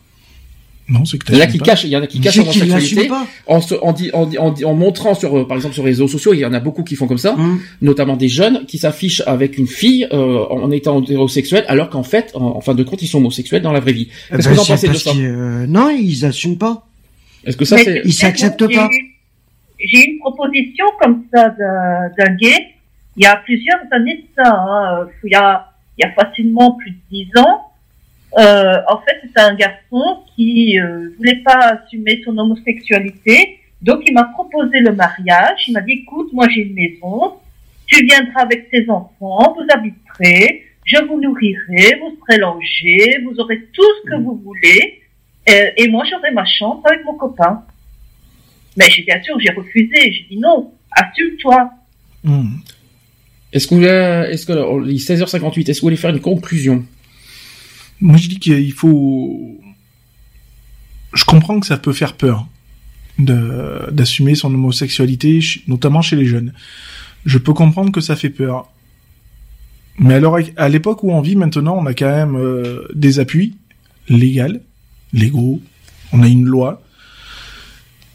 Non, 0.90 1.04
c'est 1.04 1.18
que 1.18 1.32
Il 1.34 1.38
y 1.38 1.42
en 1.42 1.44
a 1.44 1.48
qui 1.48 1.60
cachent, 1.60 1.84
il 1.84 1.90
y 1.90 1.98
en 1.98 2.02
a 2.02 2.08
qui 2.08 2.22
cachent 2.22 2.38
l'assument 2.38 3.08
pas. 3.10 3.28
en, 3.46 3.60
se- 3.60 3.76
en, 3.76 3.92
di- 3.92 4.10
en, 4.14 4.26
di- 4.26 4.38
en, 4.38 4.52
di- 4.52 4.64
en 4.64 4.74
montrant 4.74 5.16
sur, 5.16 5.38
euh, 5.38 5.46
par 5.48 5.58
exemple 5.58 5.74
sur 5.74 5.84
les 5.84 5.90
réseaux 5.92 6.08
sociaux, 6.08 6.34
il 6.34 6.40
y 6.40 6.46
en 6.46 6.54
a 6.54 6.62
beaucoup 6.62 6.84
qui 6.84 6.96
font 6.96 7.08
comme 7.08 7.18
ça, 7.18 7.34
Hum. 7.34 7.60
notamment 7.82 8.16
des 8.16 8.30
jeunes 8.30 8.66
qui 8.66 8.78
s'affichent 8.78 9.22
avec 9.28 9.58
une 9.58 9.68
fille 9.68 10.08
euh, 10.14 10.46
en 10.50 10.72
étant 10.72 11.02
hétérosexuel, 11.04 11.66
alors 11.68 11.90
qu'en 11.90 12.04
fait, 12.04 12.32
en, 12.36 12.56
en 12.56 12.62
fin 12.62 12.74
de 12.74 12.84
compte, 12.84 13.02
ils 13.02 13.08
sont 13.08 13.18
homosexuels 13.18 13.62
dans 13.62 13.74
la 13.74 13.82
vraie 13.82 13.92
vie. 13.92 14.08
Eh 14.32 14.36
Qu'est-ce 14.38 14.48
ben, 14.48 14.56
que 14.56 14.60
vous 14.60 14.64
en 14.64 14.66
pensez 14.66 14.88
de 14.88 14.94
ça 14.94 15.12
euh, 15.12 15.66
Non, 15.68 15.90
ils 15.90 16.26
assument 16.26 16.58
pas. 16.58 16.86
Est-ce 17.44 17.58
que 17.58 17.66
ça 17.66 17.78
c'est... 17.78 18.02
Ils 18.06 18.14
s'acceptent 18.14 18.68
pas. 18.74 18.90
J'ai 19.80 20.00
eu 20.00 20.12
une 20.14 20.20
proposition 20.20 20.86
comme 21.02 21.24
ça 21.34 21.50
d'un 21.50 22.10
d'un 22.18 22.34
gay 22.36 22.56
il 23.18 23.24
y 23.24 23.26
a 23.26 23.36
plusieurs 23.38 23.80
années 23.92 24.16
de 24.18 24.28
ça. 24.44 24.52
hein. 24.56 25.08
Il, 25.24 25.32
y 25.32 25.36
a, 25.36 25.72
il 25.98 26.04
y 26.04 26.06
a 26.06 26.12
facilement 26.14 26.74
plus 26.80 26.92
de 26.92 26.98
dix 27.12 27.28
ans. 27.40 27.62
Euh, 28.38 28.78
en 28.88 29.00
fait, 29.00 29.20
c'est 29.24 29.42
un 29.42 29.56
garçon 29.56 30.24
qui 30.36 30.80
euh, 30.80 31.10
voulait 31.18 31.42
pas 31.44 31.80
assumer 31.84 32.22
son 32.24 32.38
homosexualité. 32.38 33.60
Donc, 33.82 34.04
il 34.06 34.14
m'a 34.14 34.26
proposé 34.26 34.80
le 34.80 34.94
mariage. 34.94 35.68
Il 35.68 35.74
m'a 35.74 35.82
dit, 35.82 36.04
écoute, 36.04 36.32
moi 36.34 36.48
j'ai 36.50 36.62
une 36.62 36.74
maison. 36.74 37.34
Tu 37.88 38.06
viendras 38.06 38.42
avec 38.42 38.70
tes 38.70 38.90
enfants, 38.90 39.56
vous 39.56 39.66
habiterez, 39.74 40.66
je 40.84 41.02
vous 41.06 41.22
nourrirai, 41.22 41.98
vous 42.02 42.18
serez 42.20 42.38
logés, 42.38 43.18
vous 43.24 43.40
aurez 43.40 43.62
tout 43.74 43.88
ce 44.04 44.10
que 44.10 44.22
vous 44.22 44.36
voulez. 44.44 45.02
Euh, 45.50 45.72
et 45.78 45.88
moi, 45.88 46.04
j'aurai 46.10 46.32
ma 46.32 46.46
chance 46.46 46.84
avec 46.86 47.06
mon 47.06 47.16
copain. 47.16 47.64
Mais 48.76 48.90
j'ai 48.90 49.04
bien 49.04 49.22
sûr, 49.24 49.40
j'ai 49.40 49.52
refusé. 49.52 49.96
J'ai 49.96 50.28
dit 50.30 50.38
non, 50.38 50.74
assume-toi. 50.92 51.72
Hmm. 52.24 52.58
Est-ce 53.54 53.68
que 53.68 53.76
vous 53.76 53.82
voulez, 53.82 54.28
est-ce 54.32 54.46
que, 54.46 54.52
alors, 54.52 54.86
il 54.86 54.96
est 54.96 55.10
16h58, 55.10 55.70
est-ce 55.70 55.80
que 55.80 55.82
vous 55.82 55.88
voulez 55.88 55.96
faire 55.96 56.10
une 56.10 56.20
conclusion? 56.20 56.86
Moi, 58.02 58.18
je 58.18 58.30
dis 58.30 58.40
qu'il 58.40 58.74
faut. 58.74 59.60
Je 61.14 61.26
comprends 61.26 61.60
que 61.60 61.66
ça 61.66 61.78
peut 61.78 61.94
faire 61.94 62.14
peur 62.14 62.48
d'assumer 63.18 64.36
son 64.36 64.54
homosexualité, 64.54 65.40
notamment 65.68 66.04
chez 66.04 66.16
les 66.16 66.26
jeunes. 66.26 66.54
Je 67.26 67.40
peux 67.40 67.54
comprendre 67.54 67.92
que 67.92 68.02
ça 68.02 68.16
fait 68.16 68.30
peur. 68.30 68.72
Mais 69.98 70.14
alors, 70.14 70.38
à 70.58 70.70
l'époque 70.70 71.04
où 71.04 71.12
on 71.12 71.22
vit 71.22 71.36
maintenant, 71.36 71.76
on 71.80 71.88
a 71.88 71.96
quand 71.96 72.06
même 72.06 72.36
euh, 72.36 72.88
des 72.94 73.20
appuis 73.20 73.56
légaux, 74.08 74.60
légaux. 75.12 75.62
On 76.14 76.22
a 76.22 76.28
une 76.28 76.46
loi. 76.46 76.84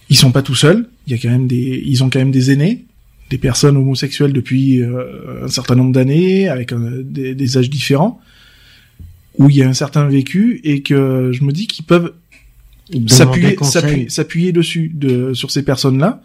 Ils 0.08 0.16
sont 0.16 0.30
pas 0.30 0.42
tout 0.42 0.54
seuls. 0.54 0.88
Il 1.08 1.12
y 1.12 1.16
a 1.16 1.18
quand 1.18 1.30
même 1.30 1.48
des, 1.48 1.82
ils 1.84 2.04
ont 2.04 2.10
quand 2.10 2.20
même 2.20 2.30
des 2.30 2.52
aînés, 2.52 2.84
des 3.30 3.38
personnes 3.38 3.76
homosexuelles 3.76 4.32
depuis 4.32 4.80
euh, 4.80 5.44
un 5.44 5.48
certain 5.48 5.74
nombre 5.74 5.92
d'années, 5.92 6.48
avec 6.48 6.72
euh, 6.72 7.02
des 7.02 7.58
âges 7.58 7.70
différents 7.70 8.20
où 9.42 9.50
il 9.50 9.56
y 9.56 9.62
a 9.62 9.68
un 9.68 9.74
certain 9.74 10.06
vécu 10.06 10.60
et 10.64 10.82
que 10.82 11.30
je 11.32 11.44
me 11.44 11.52
dis 11.52 11.66
qu'ils 11.66 11.84
peuvent 11.84 12.12
s'appuyer 13.06 13.56
s'appuyer 13.62 14.08
s'appuyer 14.08 14.52
dessus 14.52 14.90
de 14.94 15.34
sur 15.34 15.50
ces 15.50 15.64
personnes 15.64 15.98
là 15.98 16.22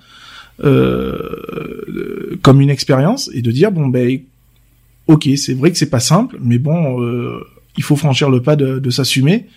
euh, 0.63 2.37
comme 2.41 2.61
une 2.61 2.69
expérience 2.69 3.29
et 3.33 3.41
de 3.41 3.51
dire 3.51 3.71
bon 3.71 3.87
ben 3.87 4.19
ok 5.07 5.29
c'est 5.35 5.53
vrai 5.53 5.71
que 5.71 5.77
c'est 5.77 5.89
pas 5.89 5.99
simple 5.99 6.37
mais 6.41 6.57
bon 6.57 7.01
euh, 7.01 7.39
il 7.77 7.83
faut 7.83 7.95
franchir 7.95 8.29
le 8.29 8.41
pas 8.41 8.55
de, 8.55 8.79
de 8.79 8.89
s'assumer 8.89 9.47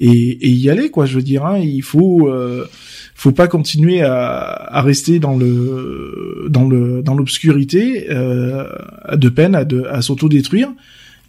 et, 0.00 0.48
y 0.48 0.70
aller 0.70 0.90
quoi. 0.90 1.06
Je 1.06 1.16
veux 1.16 1.22
dire, 1.22 1.44
hein, 1.44 1.58
il 1.58 1.82
faut 1.82 2.28
euh, 2.28 2.66
faut 3.14 3.32
pas 3.32 3.48
continuer 3.48 4.02
à, 4.02 4.16
à, 4.18 4.80
rester 4.82 5.18
dans 5.18 5.36
le 5.36 6.46
dans 6.48 6.66
le 6.66 7.02
dans 7.02 7.14
l'obscurité 7.14 8.06
euh, 8.10 8.64
de 9.12 9.28
peine 9.28 9.54
à, 9.54 9.64
de, 9.64 9.84
à 9.90 10.00
s'autodétruire 10.02 10.70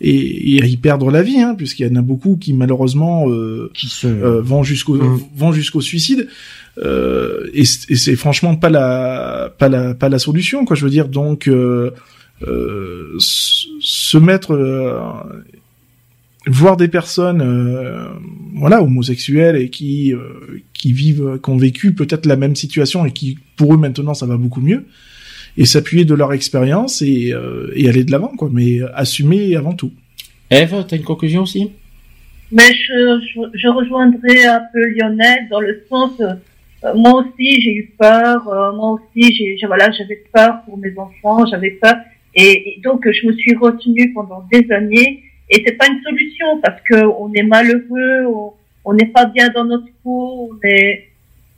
et, 0.01 0.65
y 0.65 0.77
perdre 0.77 1.11
la 1.11 1.21
vie, 1.21 1.39
hein, 1.39 1.55
puisqu'il 1.55 1.87
y 1.87 1.89
en 1.91 1.95
a 1.95 2.01
beaucoup 2.01 2.37
qui 2.37 2.53
malheureusement 2.53 3.29
euh, 3.29 3.69
qui 3.73 3.87
se... 3.87 4.07
euh, 4.07 4.41
vont 4.41 4.63
jusqu'au 4.63 4.95
mmh. 4.95 5.21
vont 5.35 5.51
jusqu'au 5.51 5.81
suicide. 5.81 6.27
Euh, 6.77 7.49
et, 7.53 7.65
c'est 7.65 8.15
franchement 8.15 8.55
pas 8.55 8.69
la 8.69 9.53
pas 9.57 9.69
la 9.69 9.93
pas 9.93 10.09
la 10.09 10.19
solution, 10.19 10.65
quoi. 10.65 10.75
Je 10.75 10.83
veux 10.83 10.91
dire, 10.91 11.07
donc 11.07 11.49
se 13.19 14.17
mettre 14.17 14.55
voir 16.47 16.77
des 16.77 16.87
personnes 16.87 17.41
euh, 17.41 18.05
voilà 18.55 18.81
homosexuelles 18.81 19.55
et 19.55 19.69
qui 19.69 20.13
euh, 20.13 20.61
qui 20.73 20.91
vivent 20.91 21.39
qui 21.41 21.49
ont 21.49 21.57
vécu 21.57 21.93
peut-être 21.93 22.25
la 22.25 22.35
même 22.35 22.55
situation 22.55 23.05
et 23.05 23.11
qui 23.11 23.37
pour 23.55 23.73
eux 23.73 23.77
maintenant 23.77 24.13
ça 24.13 24.25
va 24.25 24.37
beaucoup 24.37 24.61
mieux 24.61 24.85
et 25.57 25.65
s'appuyer 25.65 26.05
de 26.05 26.13
leur 26.13 26.33
expérience 26.33 27.01
et, 27.01 27.33
euh, 27.33 27.71
et 27.75 27.89
aller 27.89 28.03
de 28.03 28.11
l'avant 28.11 28.35
quoi 28.35 28.49
mais 28.51 28.79
assumer 28.93 29.55
avant 29.55 29.73
tout. 29.73 29.91
Eve, 30.49 30.85
tu 30.87 30.95
as 30.95 30.97
une 30.97 31.03
conclusion 31.03 31.43
aussi? 31.43 31.71
Mais 32.51 32.73
je, 32.73 33.21
je, 33.33 33.57
je, 33.57 33.67
rejoindrai 33.69 34.45
un 34.45 34.61
peu 34.73 34.85
Lionel 34.89 35.47
dans 35.49 35.61
le 35.61 35.83
sens 35.89 36.11
moi 36.95 37.21
aussi 37.21 37.61
j'ai 37.61 37.75
eu 37.75 37.93
peur, 37.97 38.43
moi 38.75 38.93
aussi 38.93 39.33
j'ai 39.35 39.67
voilà 39.67 39.91
j'avais 39.91 40.23
peur 40.33 40.61
pour 40.65 40.77
mes 40.77 40.93
enfants, 40.97 41.45
j'avais 41.45 41.71
peur. 41.71 41.95
Et, 42.33 42.77
et 42.77 42.81
donc 42.83 43.09
je 43.09 43.27
me 43.27 43.33
suis 43.33 43.55
retenue 43.55 44.13
pendant 44.13 44.45
des 44.51 44.69
années. 44.71 45.23
Et 45.51 45.61
c'est 45.65 45.73
pas 45.73 45.87
une 45.87 46.01
solution 46.01 46.61
parce 46.61 46.81
que 46.81 47.05
on 47.05 47.31
est 47.33 47.43
malheureux, 47.43 48.25
on 48.85 48.93
n'est 48.93 49.07
pas 49.07 49.25
bien 49.25 49.49
dans 49.49 49.65
notre 49.65 49.87
peau, 50.01 50.49
on 50.49 50.67
est... 50.67 51.09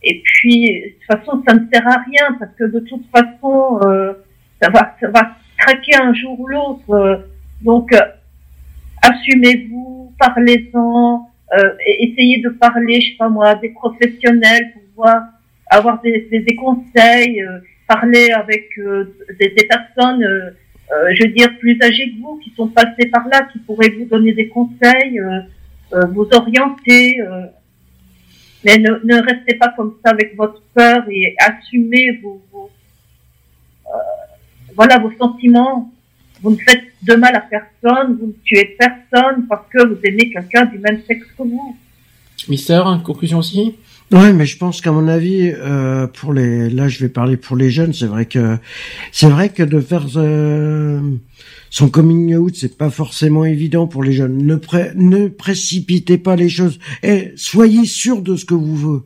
et 0.04 0.22
puis 0.24 0.82
de 0.82 0.90
toute 0.90 1.20
façon 1.20 1.44
ça 1.48 1.56
ne 1.56 1.66
sert 1.72 1.88
à 1.88 2.04
rien 2.04 2.36
parce 2.40 2.52
que 2.56 2.66
de 2.66 2.80
toute 2.80 3.06
façon 3.12 3.80
euh, 3.84 4.14
ça 4.62 4.70
va 4.70 4.96
ça 5.00 5.10
va 5.10 5.32
craquer 5.58 5.96
un 5.96 6.14
jour 6.14 6.40
ou 6.40 6.48
l'autre. 6.48 7.28
donc 7.62 7.94
euh, 7.94 8.00
assumez-vous, 9.02 10.14
parlez-en, 10.20 11.30
euh, 11.58 11.74
essayez 12.00 12.42
de 12.42 12.50
parler, 12.50 13.02
je 13.02 13.12
sais 13.12 13.18
pas 13.18 13.30
moi, 13.30 13.56
des 13.56 13.70
professionnels 13.70 14.72
pour 14.74 14.84
voir 14.96 15.24
avoir 15.70 16.02
des, 16.02 16.28
des, 16.30 16.56
conseils, 16.56 17.42
euh, 17.42 17.60
parler 17.88 18.30
avec 18.32 18.70
euh, 18.78 19.16
des, 19.40 19.50
des, 19.50 19.66
personnes 19.66 20.24
euh, 20.92 21.14
je 21.14 21.24
veux 21.24 21.34
dire, 21.34 21.48
plus 21.60 21.78
âgés 21.82 22.12
que 22.12 22.22
vous, 22.22 22.40
qui 22.44 22.52
sont 22.56 22.68
passés 22.68 23.08
par 23.12 23.28
là, 23.28 23.48
qui 23.52 23.60
pourraient 23.60 23.94
vous 23.98 24.06
donner 24.06 24.34
des 24.34 24.48
conseils, 24.50 25.20
euh, 25.20 25.40
euh, 25.94 26.06
vous 26.12 26.28
orienter. 26.34 27.20
Mais 28.64 28.78
ne, 28.78 29.22
restez 29.22 29.56
pas 29.56 29.70
comme 29.76 29.96
ça 30.04 30.12
avec 30.12 30.36
votre 30.36 30.62
peur 30.74 31.04
et 31.10 31.36
assumez 31.40 32.20
vos, 32.22 32.42
vos 32.52 32.70
voilà 34.76 35.00
vos 35.00 35.12
sentiments. 35.18 35.92
Vous 36.42 36.52
ne 36.52 36.58
faites 36.58 36.84
de 37.04 37.16
mal 37.16 37.36
à 37.36 37.42
personne, 37.42 38.18
vous 38.20 38.28
ne 38.28 38.34
tuez 38.44 38.76
personne 38.78 39.48
parce 39.48 39.66
que 39.70 39.86
vous 39.88 39.98
aimez 40.04 40.30
quelqu'un 40.30 40.66
du 40.66 40.78
même 40.78 41.02
sexe 41.08 41.28
que 41.38 41.44
vous. 41.44 41.78
Mister, 42.50 42.82
conclusion 43.04 43.40
aussi? 43.40 43.76
Ouais, 44.14 44.32
mais 44.32 44.46
je 44.46 44.58
pense 44.60 44.80
qu'à 44.80 44.92
mon 44.92 45.08
avis, 45.08 45.52
euh, 45.52 46.06
pour 46.06 46.34
les, 46.34 46.70
là, 46.70 46.88
je 46.88 47.00
vais 47.00 47.10
parler 47.10 47.36
pour 47.36 47.56
les 47.56 47.72
jeunes. 47.72 47.94
C'est 47.94 48.06
vrai 48.06 48.28
que, 48.28 48.60
c'est 49.12 49.28
vrai 49.28 49.50
que 49.50 49.64
de 49.64 49.80
faire 49.80 50.06
euh, 50.18 51.02
son 51.72 51.90
coming 51.90 52.36
out, 52.36 52.56
c'est 52.56 52.78
pas 52.78 52.92
forcément 52.92 53.44
évident 53.44 53.88
pour 53.88 54.04
les 54.04 54.14
jeunes. 54.14 54.38
Ne, 54.38 55.28
précipitez 55.30 56.20
pas 56.20 56.36
les 56.36 56.48
choses 56.48 56.78
et 57.02 57.32
soyez 57.38 57.86
sûr 57.86 58.22
de 58.22 58.36
ce 58.36 58.46
que 58.46 58.54
vous, 58.54 59.02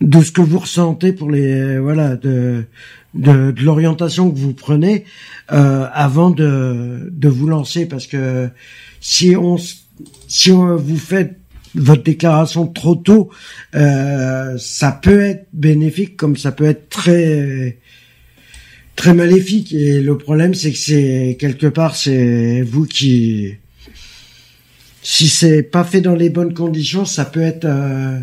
de 0.00 0.20
ce 0.20 0.32
que 0.32 0.40
vous 0.40 0.58
ressentez 0.58 1.12
pour 1.12 1.30
les, 1.30 1.78
voilà, 1.78 2.16
de, 2.16 2.64
de, 3.14 3.52
de 3.52 3.62
l'orientation 3.62 4.28
que 4.28 4.36
vous 4.36 4.54
prenez 4.54 5.04
euh, 5.52 5.86
avant 5.92 6.30
de, 6.30 7.12
de 7.12 7.28
vous 7.28 7.46
lancer, 7.46 7.86
parce 7.86 8.08
que 8.08 8.48
si 9.00 9.36
on, 9.36 9.56
si 10.26 10.50
on, 10.50 10.74
vous 10.74 10.96
faites 10.96 11.38
votre 11.74 12.02
déclaration 12.02 12.66
trop 12.66 12.94
tôt, 12.94 13.30
euh, 13.74 14.56
ça 14.58 14.92
peut 14.92 15.20
être 15.20 15.46
bénéfique 15.52 16.16
comme 16.16 16.36
ça 16.36 16.52
peut 16.52 16.66
être 16.66 16.88
très 16.88 17.78
très 18.96 19.14
maléfique. 19.14 19.72
Et 19.72 20.00
le 20.00 20.18
problème, 20.18 20.54
c'est 20.54 20.72
que 20.72 20.78
c'est 20.78 21.36
quelque 21.40 21.66
part, 21.66 21.96
c'est 21.96 22.62
vous 22.62 22.86
qui, 22.86 23.54
si 25.02 25.28
c'est 25.28 25.62
pas 25.62 25.84
fait 25.84 26.00
dans 26.00 26.14
les 26.14 26.30
bonnes 26.30 26.54
conditions, 26.54 27.04
ça 27.04 27.24
peut 27.24 27.42
être. 27.42 27.64
Euh... 27.64 28.18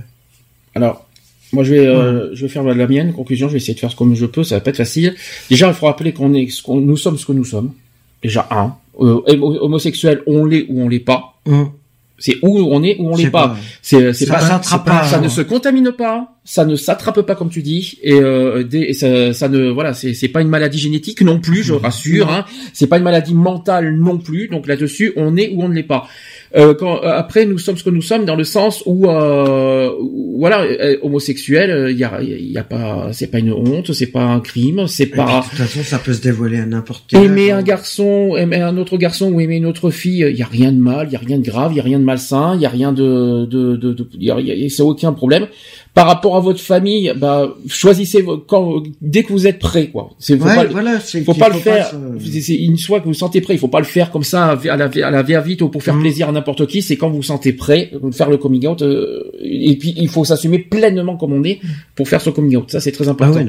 Alors. 0.76 1.06
Moi, 1.52 1.64
je 1.64 1.74
vais, 1.74 1.88
euh, 1.88 2.36
je 2.36 2.44
vais 2.44 2.48
faire 2.48 2.62
la 2.64 2.88
mienne 2.88 3.12
conclusion. 3.12 3.48
Je 3.48 3.54
vais 3.54 3.58
essayer 3.58 3.74
de 3.74 3.80
faire 3.80 3.96
comme 3.96 4.14
je 4.14 4.28
peux. 4.28 4.44
Ça 4.44 4.54
va 4.54 4.62
pas 4.62 4.70
être 4.70 4.78
facile. 4.78 5.16
Déjà, 5.50 5.68
il 5.68 5.74
faut 5.74 5.88
rappeler 5.88 6.14
qu'on 6.14 6.36
est, 6.36 6.48
ce 6.48 6.62
qu'on, 6.62 6.80
nous 6.80 6.96
sommes 6.96 7.18
ce 7.18 7.26
que 7.26 7.32
nous 7.32 7.44
sommes. 7.44 7.74
Déjà 8.22 8.48
un, 8.52 8.76
euh, 9.00 9.22
homosexuel, 9.26 10.22
on 10.28 10.46
l'est 10.46 10.68
ou 10.70 10.82
on 10.82 10.88
l'est 10.88 11.00
pas. 11.00 11.40
Hum. 11.48 11.72
C'est 12.20 12.38
où 12.42 12.60
on 12.60 12.84
est, 12.84 12.98
où 13.00 13.14
on 13.14 13.18
n'est 13.18 13.30
pas. 13.30 13.56
C'est 13.82 14.14
c'est 14.14 14.28
pas, 14.28 14.60
pas, 14.86 15.04
ça 15.06 15.20
ne 15.20 15.28
se 15.28 15.42
contamine 15.42 15.92
pas, 15.92 16.39
ça 16.44 16.66
ne 16.66 16.76
s'attrape 16.76 17.22
pas 17.22 17.36
comme 17.36 17.50
tu 17.50 17.62
dis, 17.62 18.00
et, 18.02 18.14
euh, 18.14 18.64
ça, 18.94 19.34
ça, 19.34 19.50
ne 19.50 19.70
voilà, 19.70 19.94
c'est 19.94 20.28
pas 20.30 20.42
une 20.42 20.48
maladie 20.48 20.80
génétique 20.80 21.22
non 21.22 21.40
plus, 21.40 21.64
je 21.64 21.74
rassure. 21.74 22.30
Hein. 22.30 22.46
C'est 22.74 22.88
pas 22.88 22.98
une 22.98 23.04
maladie 23.04 23.36
mentale 23.36 23.96
non 23.96 24.18
plus. 24.18 24.48
Donc 24.48 24.68
là-dessus, 24.68 25.14
on 25.16 25.38
est 25.38 25.52
ou 25.54 25.64
on 25.64 25.70
ne 25.70 25.76
l'est 25.76 25.84
pas. 25.84 26.08
Euh, 26.56 26.74
quand, 26.74 27.04
euh, 27.04 27.12
après, 27.12 27.46
nous 27.46 27.60
sommes 27.60 27.78
ce 27.78 27.84
que 27.84 27.92
nous 27.92 28.02
sommes 28.02 28.26
dans 28.26 28.36
le 28.36 28.44
sens 28.44 28.82
où, 28.86 29.08
euh, 29.08 29.92
voilà, 30.38 30.64
euh, 30.64 30.98
homosexuel, 31.04 31.92
il 31.92 31.98
y 31.98 32.04
a, 32.04 32.22
y 32.22 32.58
a 32.58 32.64
pas, 32.64 33.10
c'est 33.14 33.28
pas 33.28 33.38
une 33.38 33.54
honte, 33.54 33.94
c'est 33.94 34.08
pas 34.08 34.24
un 34.24 34.40
crime, 34.40 34.88
c'est 34.88 35.06
pas. 35.06 35.42
De 35.42 35.50
toute 35.50 35.60
façon, 35.60 35.84
ça 35.84 36.00
peut 36.00 36.14
se 36.14 36.22
dévoiler 36.22 36.60
à 36.60 36.66
n'importe 36.66 37.04
quel. 37.08 37.24
Aimer 37.24 37.52
un 37.52 37.62
garçon, 37.62 38.36
aimer 38.36 38.62
un 38.62 38.78
autre 38.78 38.98
garçon 38.98 39.32
ou 39.32 39.40
aimer 39.40 39.58
une 39.58 39.68
autre 39.68 39.92
fille, 39.92 40.26
il 40.28 40.36
y 40.36 40.42
a 40.42 40.48
rien 40.48 40.72
de 40.72 40.80
mal, 40.80 41.08
il 41.10 41.14
y 41.14 41.16
a 41.16 41.20
rien 41.20 41.38
de 41.38 41.46
grave, 41.46 41.74
il 41.74 41.78
y 41.78 41.80
a 41.80 41.84
rien 41.84 42.00
de 42.00 42.06
malsain, 42.06 42.56
il 42.56 42.62
y 42.62 42.66
a 42.66 42.70
rien 42.70 42.94
de, 42.94 43.46
de, 43.46 43.76
de, 43.76 43.94
de, 43.94 44.70
c'est 44.70 44.82
aucun 44.82 45.14
problème 45.14 45.48
par 45.94 46.08
rapport 46.08 46.36
à 46.36 46.40
votre 46.40 46.62
famille, 46.62 47.12
bah 47.16 47.56
choisissez 47.68 48.24
quand 48.48 48.84
dès 49.02 49.24
que 49.24 49.34
vous 49.34 49.48
êtes 49.48 49.60
prêt 49.60 49.88
quoi. 49.88 50.12
C'est 50.20 50.38
faut 50.38 50.46
pas, 50.46 50.66
voilà, 50.66 51.00
faut 51.00 51.34
pas 51.34 51.50
le 51.50 51.56
faire. 51.56 51.92
C'est 52.20 52.56
une 52.56 52.78
fois 52.78 53.00
que 53.00 53.06
vous 53.06 53.14
sentez 53.14 53.42
prêt, 53.42 53.56
il 53.56 53.60
faut 53.60 53.68
pas 53.68 53.80
le 53.80 53.86
faire 53.86 54.12
comme 54.12 54.24
ça 54.24 54.58
à 54.70 54.78
la 54.78 54.86
à 54.86 55.12
la 55.12 55.42
vite 55.42 55.62
ou 55.62 55.70
pour 55.70 55.84
faire 55.84 55.96
mmh. 55.96 56.02
plaisir 56.02 56.30
à 56.30 56.32
n'importe 56.32 56.68
qui. 56.68 56.82
C'est 56.82 56.96
quand 56.96 57.10
vous 57.10 57.18
vous 57.18 57.24
sentez 57.24 57.54
prêt 57.54 57.92
faire 58.12 58.30
le 58.30 58.38
coming 58.38 58.68
out 58.68 58.82
euh, 58.82 59.32
et 59.42 59.76
puis 59.78 59.94
il 59.98 60.10
faut 60.10 60.24
s'assumer 60.26 60.60
pleinement 60.60 61.18
comme 61.18 61.34
on 61.34 61.44
est 61.44 61.60
pour 61.96 62.08
faire 62.08 62.22
ce 62.22 62.30
coming 62.30 62.56
out. 62.56 62.72
Ça 62.72 62.80
c'est 62.80 62.92
très 62.92 63.08
ah 63.08 63.12
important. 63.12 63.46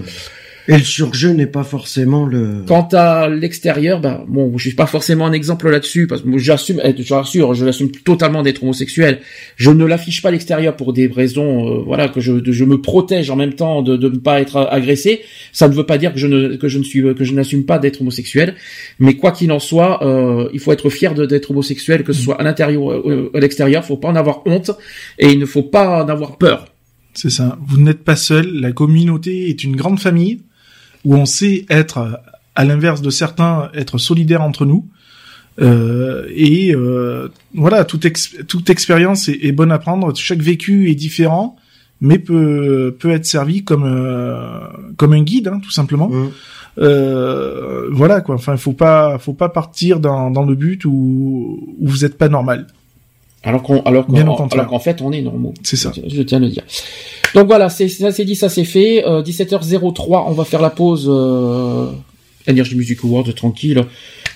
Et 0.71 0.79
le 0.79 0.85
surjeu 0.85 1.31
n'est 1.31 1.49
pas 1.49 1.65
forcément 1.65 2.27
le. 2.27 2.63
Quant 2.65 2.87
à 2.93 3.29
l'extérieur, 3.29 4.01
ben 4.01 4.25
bon, 4.29 4.57
je 4.57 4.69
suis 4.69 4.77
pas 4.77 4.87
forcément 4.87 5.27
un 5.27 5.33
exemple 5.33 5.69
là-dessus 5.69 6.07
parce 6.07 6.23
que 6.23 6.39
j'assume, 6.39 6.81
eh, 6.85 6.95
je 6.97 7.13
rassure, 7.13 7.55
je 7.55 7.65
l'assume 7.65 7.91
totalement 7.91 8.45
d'être 8.45 8.63
homosexuel. 8.63 9.19
Je 9.57 9.73
ne 9.73 9.85
l'affiche 9.85 10.23
pas 10.23 10.29
à 10.29 10.31
l'extérieur 10.31 10.77
pour 10.77 10.93
des 10.93 11.09
raisons, 11.09 11.67
euh, 11.67 11.83
voilà, 11.85 12.07
que 12.09 12.21
je, 12.21 12.35
je 12.53 12.65
me 12.65 12.81
protège 12.81 13.31
en 13.31 13.37
même 13.37 13.55
temps 13.55 13.83
de, 13.83 13.97
de 13.97 14.09
ne 14.09 14.19
pas 14.19 14.41
être 14.41 14.69
agressé. 14.71 15.23
Ça 15.53 15.67
ne 15.67 15.75
veut 15.75 15.87
pas 15.87 15.99
dire 15.99 16.13
que 16.13 16.21
je 16.21 16.29
ne 16.29 16.55
que 16.55 16.69
je 16.69 16.79
ne 16.79 16.85
suis 16.85 17.03
que 17.17 17.25
je 17.25 17.35
n'assume 17.35 17.65
pas 17.65 17.81
d'être 17.81 18.01
homosexuel, 18.01 18.55
mais 19.01 19.15
quoi 19.15 19.33
qu'il 19.33 19.51
en 19.51 19.59
soit, 19.59 20.07
euh, 20.07 20.49
il 20.53 20.61
faut 20.61 20.71
être 20.71 20.89
fier 20.89 21.15
d'être 21.15 21.51
homosexuel, 21.51 22.05
que 22.05 22.13
ce 22.13 22.23
soit 22.23 22.41
à 22.41 22.45
l'intérieur 22.45 22.81
ou 22.81 22.93
euh, 22.93 23.31
à 23.35 23.41
l'extérieur. 23.41 23.85
Faut 23.85 23.97
pas 23.97 24.09
en 24.09 24.15
avoir 24.15 24.47
honte 24.47 24.71
et 25.19 25.33
il 25.33 25.41
ne 25.41 25.47
faut 25.47 25.65
pas 25.65 26.05
en 26.05 26.09
avoir 26.09 26.39
peur. 26.39 26.67
C'est 27.13 27.31
ça. 27.31 27.59
Vous 27.67 27.81
n'êtes 27.81 28.05
pas 28.05 28.15
seul. 28.15 28.47
La 28.61 28.71
communauté 28.71 29.49
est 29.51 29.65
une 29.65 29.75
grande 29.75 29.99
famille 29.99 30.39
où 31.05 31.15
on 31.15 31.27
sait 31.27 31.67
être, 31.71 32.21
à 32.55 32.65
l'inverse 32.65 33.03
de 33.03 33.11
certains, 33.11 33.71
être 33.75 33.99
solidaire 33.99 34.43
entre 34.43 34.67
nous. 34.67 34.87
Euh, 35.61 36.27
et 36.35 36.75
euh, 36.75 37.29
voilà, 37.55 37.85
toute, 37.85 38.07
toute 38.47 38.71
expérience 38.71 39.29
est, 39.29 39.53
bonne 39.53 39.73
à 39.73 39.79
prendre. 39.79 40.15
Chaque 40.17 40.41
vécu 40.41 40.91
est 40.91 40.95
différent, 40.95 41.57
mais 42.01 42.19
peut 42.19 42.97
peut 42.99 43.11
être 43.11 43.27
servi 43.27 43.65
comme 43.65 43.85
euh, 43.85 44.61
comme 44.97 45.13
un 45.13 45.23
guide, 45.23 45.49
hein, 45.49 45.61
tout 45.63 45.71
simplement. 45.71 46.09
Mmh. 46.09 46.31
Euh, 46.79 47.89
voilà 47.91 48.21
quoi. 48.21 48.37
Enfin, 48.37 48.57
faut 48.57 48.73
pas 48.73 49.19
faut 49.19 49.35
pas 49.35 49.49
partir 49.49 50.01
dans, 50.01 50.31
dans 50.31 50.45
le 50.45 50.55
but 50.55 50.85
où, 50.85 51.75
où 51.79 51.89
vous 51.89 52.05
êtes 52.05 52.17
pas 52.17 52.29
normal. 52.29 52.67
Alors 53.43 53.63
qu'on 53.63 53.81
alors 53.81 54.07
qu'en 54.07 54.79
fait 54.79 55.01
on 55.01 55.13
est 55.13 55.23
normaux. 55.23 55.55
C'est 55.63 55.77
ça. 55.77 55.93
Je, 56.07 56.23
tiens 56.23 56.39
à 56.39 56.41
le 56.41 56.49
dire. 56.49 56.63
Donc 57.35 57.47
voilà, 57.47 57.71
c'est 57.71 57.89
ça 57.89 58.13
c'est 58.13 58.25
dit, 58.25 58.37
ça 58.37 58.49
c'est 58.49 58.65
fait. 58.65 59.03
17h03, 59.03 59.79
euh, 59.81 60.17
on 60.27 60.33
va 60.33 60.45
faire 60.45 60.61
la 60.61 60.71
pause. 60.71 61.07
Euh, 61.09 61.91
Energy 62.49 62.75
Music 62.75 62.99
Awards 63.05 63.33
tranquille. 63.35 63.85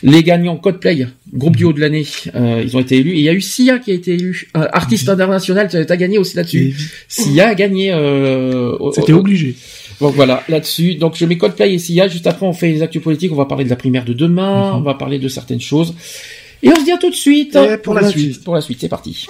Les 0.03 0.23
gagnants 0.23 0.57
Codeplay, 0.57 1.07
groupe 1.33 1.57
du 1.57 1.65
haut 1.65 1.73
de 1.73 1.81
l'année, 1.81 2.05
euh, 2.35 2.63
ils 2.63 2.77
ont 2.77 2.81
été 2.81 2.99
élus. 2.99 3.13
Et 3.13 3.21
il 3.21 3.25
y 3.25 3.29
a 3.29 3.33
eu 3.33 3.41
Sia 3.41 3.79
qui 3.79 3.91
a 3.91 3.95
été 3.95 4.13
élu, 4.13 4.51
euh, 4.57 4.67
artiste 4.73 5.09
international. 5.09 5.69
Tu 5.71 5.77
as 5.77 5.97
gagné 5.97 6.19
aussi 6.19 6.37
là-dessus. 6.37 6.75
Sia 7.09 7.49
a 7.49 7.55
gagné. 7.55 7.93
Euh, 7.93 8.77
C'était 8.93 9.15
obligé. 9.15 9.55
Donc 10.01 10.15
voilà, 10.15 10.43
là-dessus. 10.49 10.97
Donc 10.97 11.17
je 11.17 11.25
mets 11.25 11.39
Codeplay 11.39 11.73
et 11.73 11.79
Sia. 11.79 12.09
Juste 12.09 12.27
après, 12.27 12.45
on 12.45 12.53
fait 12.53 12.71
les 12.71 12.83
actus 12.83 13.03
politiques. 13.03 13.33
On 13.33 13.37
va 13.37 13.47
parler 13.47 13.65
de 13.65 13.71
la 13.71 13.77
primaire 13.77 14.05
de 14.05 14.13
demain. 14.13 14.73
Mhm. 14.73 14.79
On 14.79 14.81
va 14.83 14.95
parler 14.95 15.19
de 15.19 15.29
certaines 15.29 15.61
choses. 15.61 15.95
Et 16.65 16.71
on 16.71 16.77
se 16.77 16.85
dit 16.85 16.93
à 16.93 16.99
tout 16.99 17.11
de 17.11 17.15
suite. 17.15 17.59
pour, 17.83 17.93
la, 17.95 18.09
suite. 18.09 18.43
Pour 18.43 18.55
la 18.55 18.63
suite, 18.63 18.79
c'est 18.81 18.89
parti. 18.89 19.27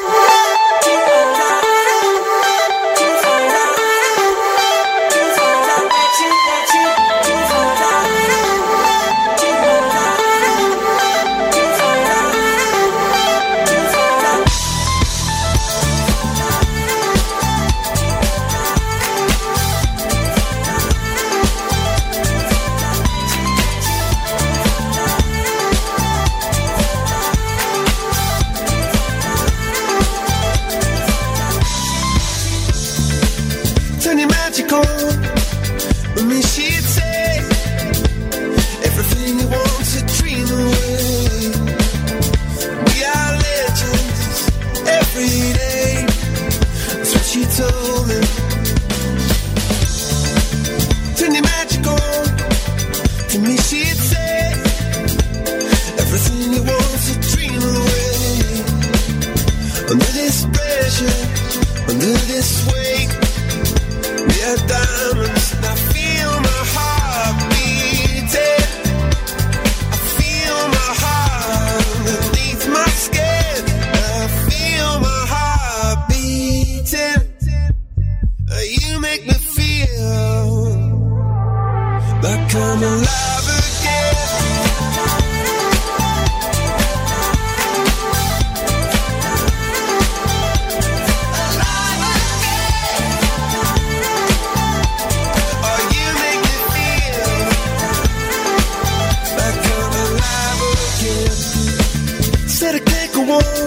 want 103.27 103.64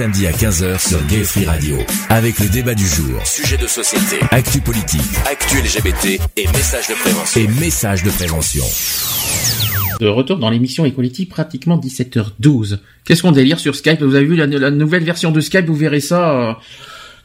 Samedis 0.00 0.26
à 0.28 0.30
15h 0.32 0.88
sur 0.88 1.06
Gay 1.08 1.22
Free 1.24 1.44
Radio. 1.44 1.76
Avec 2.08 2.38
le 2.38 2.48
débat 2.48 2.72
du 2.74 2.86
jour, 2.86 3.20
sujet 3.26 3.58
de 3.58 3.66
société, 3.66 4.16
actu 4.30 4.58
politique, 4.62 5.02
actu 5.30 5.58
LGBT 5.58 6.18
et 6.38 6.46
messages 6.46 6.88
de 6.88 6.94
prévention. 6.94 7.38
Et 7.42 7.46
messages 7.60 8.02
de 8.02 8.08
prévention. 8.08 8.64
De 10.00 10.06
retour 10.08 10.38
dans 10.38 10.48
l'émission 10.48 10.86
Equality, 10.86 11.26
pratiquement 11.26 11.76
17h12. 11.78 12.78
Qu'est-ce 13.04 13.20
qu'on 13.20 13.32
délire 13.32 13.60
sur 13.60 13.74
Skype? 13.76 14.00
Vous 14.02 14.14
avez 14.14 14.24
vu 14.24 14.36
la, 14.36 14.46
la 14.46 14.70
nouvelle 14.70 15.04
version 15.04 15.32
de 15.32 15.40
Skype, 15.42 15.66
vous 15.66 15.74
verrez 15.76 16.00
ça. 16.00 16.30
euh, 16.48 16.52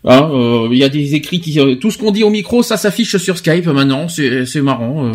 hein, 0.03 0.29
euh, 0.33 0.67
Il 0.73 0.77
y 0.77 0.83
a 0.83 0.89
des 0.89 1.15
écrits 1.15 1.39
qui... 1.39 1.57
euh, 1.61 1.75
tout 1.75 1.91
ce 1.91 1.97
qu'on 1.97 2.11
dit 2.11 2.25
au 2.25 2.29
micro, 2.29 2.61
ça 2.61 2.75
s'affiche 2.75 3.15
sur 3.15 3.37
Skype 3.37 3.67
maintenant. 3.67 4.09
C'est 4.09 4.61
marrant. 4.61 5.05
euh. 5.05 5.13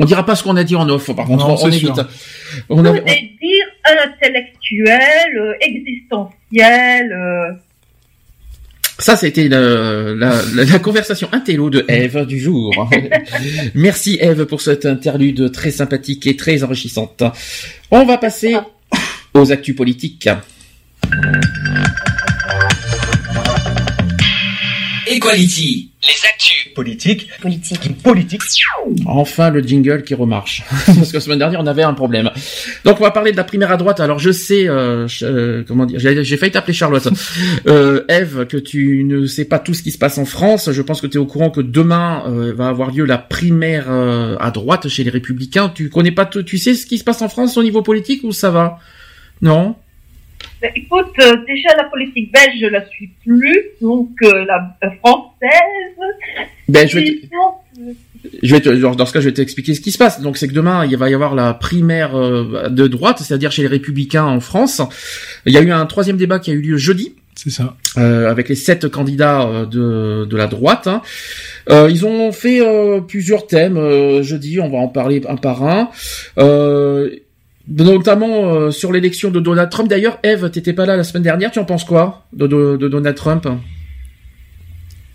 On 0.00 0.04
dira 0.04 0.26
pas 0.26 0.34
ce 0.34 0.42
qu'on 0.42 0.56
a 0.56 0.64
dit 0.64 0.74
en 0.74 0.88
off, 0.88 1.14
par 1.14 1.26
contre, 1.26 1.46
Non, 1.46 1.54
on, 1.60 1.64
on 1.66 1.70
évite. 1.70 2.00
On 2.68 2.84
a- 2.84 2.92
dire 2.92 3.02
intellectuel, 3.96 5.38
euh, 5.40 5.52
existentiel. 5.60 7.12
euh, 7.12 7.52
Ça, 8.98 9.16
c'était 9.16 9.48
la, 9.48 9.60
la, 9.60 10.42
la, 10.54 10.64
la 10.64 10.78
conversation 10.80 11.28
intello 11.32 11.70
de 11.70 11.84
Eve 11.88 12.26
du 12.26 12.38
jour. 12.40 12.72
Merci 13.74 14.18
Eve 14.20 14.44
pour 14.46 14.60
cette 14.60 14.86
interlude 14.86 15.52
très 15.52 15.70
sympathique 15.70 16.26
et 16.26 16.36
très 16.36 16.62
enrichissante. 16.64 17.22
On 17.90 18.04
va 18.04 18.18
passer 18.18 18.56
aux 19.34 19.52
actus 19.52 19.76
politiques. 19.76 20.28
Equality, 25.18 25.90
les 26.02 26.28
actus. 26.28 26.72
Politique. 26.74 27.28
Politique. 27.42 28.02
Politique. 28.02 28.40
Enfin, 29.06 29.50
le 29.50 29.60
jingle 29.60 30.02
qui 30.04 30.14
remarche. 30.14 30.62
Parce 30.86 31.10
que 31.10 31.16
la 31.16 31.20
semaine 31.20 31.38
dernière, 31.40 31.60
on 31.60 31.66
avait 31.66 31.82
un 31.82 31.92
problème. 31.94 32.30
Donc, 32.84 33.00
on 33.00 33.04
va 33.04 33.10
parler 33.10 33.32
de 33.32 33.36
la 33.36 33.44
primaire 33.44 33.70
à 33.72 33.76
droite. 33.76 33.98
Alors, 34.00 34.18
je 34.20 34.30
sais, 34.30 34.68
euh, 34.68 35.08
je- 35.08 35.26
euh, 35.26 35.64
comment 35.66 35.86
dire, 35.86 35.98
j'ai 35.98 36.22
j'ai 36.24 36.36
failli 36.36 36.52
t'appeler 36.52 36.74
Charlotte. 36.74 37.08
Euh, 37.66 38.04
Eve, 38.08 38.46
que 38.46 38.56
tu 38.56 39.04
ne 39.04 39.26
sais 39.26 39.44
pas 39.44 39.58
tout 39.58 39.74
ce 39.74 39.82
qui 39.82 39.90
se 39.90 39.98
passe 39.98 40.16
en 40.18 40.24
France. 40.24 40.70
Je 40.72 40.82
pense 40.82 41.00
que 41.00 41.06
tu 41.06 41.16
es 41.18 41.20
au 41.20 41.26
courant 41.26 41.50
que 41.50 41.60
demain 41.60 42.22
euh, 42.26 42.52
va 42.54 42.68
avoir 42.68 42.90
lieu 42.92 43.04
la 43.04 43.18
primaire 43.18 43.86
euh, 43.88 44.36
à 44.40 44.50
droite 44.50 44.88
chez 44.88 45.04
les 45.04 45.10
Républicains. 45.10 45.68
Tu 45.68 45.90
connais 45.90 46.12
pas 46.12 46.24
tout, 46.24 46.42
tu 46.42 46.56
sais 46.58 46.74
ce 46.74 46.86
qui 46.86 46.96
se 46.98 47.04
passe 47.04 47.20
en 47.22 47.28
France 47.28 47.56
au 47.56 47.62
niveau 47.62 47.82
politique 47.82 48.22
ou 48.24 48.32
ça 48.32 48.50
va? 48.50 48.78
Non? 49.42 49.74
Ben, 50.60 50.70
écoute, 50.74 51.12
euh, 51.20 51.36
déjà 51.46 51.76
la 51.76 51.84
politique 51.84 52.32
belge, 52.32 52.58
je 52.60 52.66
la 52.66 52.84
suis 52.86 53.08
plus, 53.24 53.64
donc 53.80 54.10
euh, 54.22 54.44
la 54.44 54.76
euh, 54.84 54.88
française. 54.98 55.96
Ben, 56.68 56.88
je 56.88 56.98
vais 56.98 57.04
te- 57.04 57.10
disons, 57.22 57.92
Je 58.42 58.54
vais 58.54 58.60
te, 58.60 58.68
dans 58.70 59.06
ce 59.06 59.12
cas, 59.12 59.20
je 59.20 59.26
vais 59.28 59.34
t'expliquer 59.34 59.74
ce 59.74 59.80
qui 59.80 59.92
se 59.92 59.98
passe. 59.98 60.20
Donc, 60.20 60.36
c'est 60.36 60.48
que 60.48 60.52
demain, 60.52 60.84
il 60.84 60.96
va 60.96 61.08
y 61.08 61.14
avoir 61.14 61.34
la 61.34 61.54
primaire 61.54 62.16
euh, 62.16 62.68
de 62.68 62.86
droite, 62.88 63.18
c'est-à-dire 63.22 63.52
chez 63.52 63.62
les 63.62 63.68
Républicains 63.68 64.24
en 64.24 64.40
France. 64.40 64.82
Il 65.46 65.52
y 65.52 65.56
a 65.58 65.62
eu 65.62 65.70
un 65.70 65.86
troisième 65.86 66.16
débat 66.16 66.38
qui 66.40 66.50
a 66.50 66.54
eu 66.54 66.60
lieu 66.60 66.76
jeudi. 66.76 67.14
C'est 67.36 67.50
ça. 67.50 67.76
euh, 67.96 68.28
avec 68.28 68.48
les 68.48 68.56
sept 68.56 68.88
candidats 68.88 69.42
euh, 69.46 69.64
de, 69.64 70.24
de 70.24 70.36
la 70.36 70.48
droite. 70.48 70.88
hein. 70.88 71.02
Euh, 71.70 71.88
ils 71.88 72.04
ont 72.04 72.32
fait 72.32 72.60
euh, 72.60 73.00
plusieurs 73.00 73.46
thèmes 73.46 73.76
euh, 73.76 74.24
jeudi, 74.24 74.58
on 74.58 74.68
va 74.68 74.78
en 74.78 74.88
parler 74.88 75.22
un 75.28 75.36
par 75.36 75.62
un. 75.62 75.88
Notamment 77.68 78.54
euh, 78.54 78.70
sur 78.70 78.92
l'élection 78.92 79.30
de 79.30 79.40
Donald 79.40 79.68
Trump. 79.70 79.88
D'ailleurs, 79.88 80.18
Eve, 80.22 80.50
t'étais 80.50 80.72
pas 80.72 80.86
là 80.86 80.96
la 80.96 81.04
semaine 81.04 81.22
dernière, 81.22 81.50
tu 81.50 81.58
en 81.58 81.64
penses 81.64 81.84
quoi 81.84 82.24
de, 82.32 82.46
de, 82.46 82.76
de 82.76 82.88
Donald 82.88 83.16
Trump? 83.16 83.46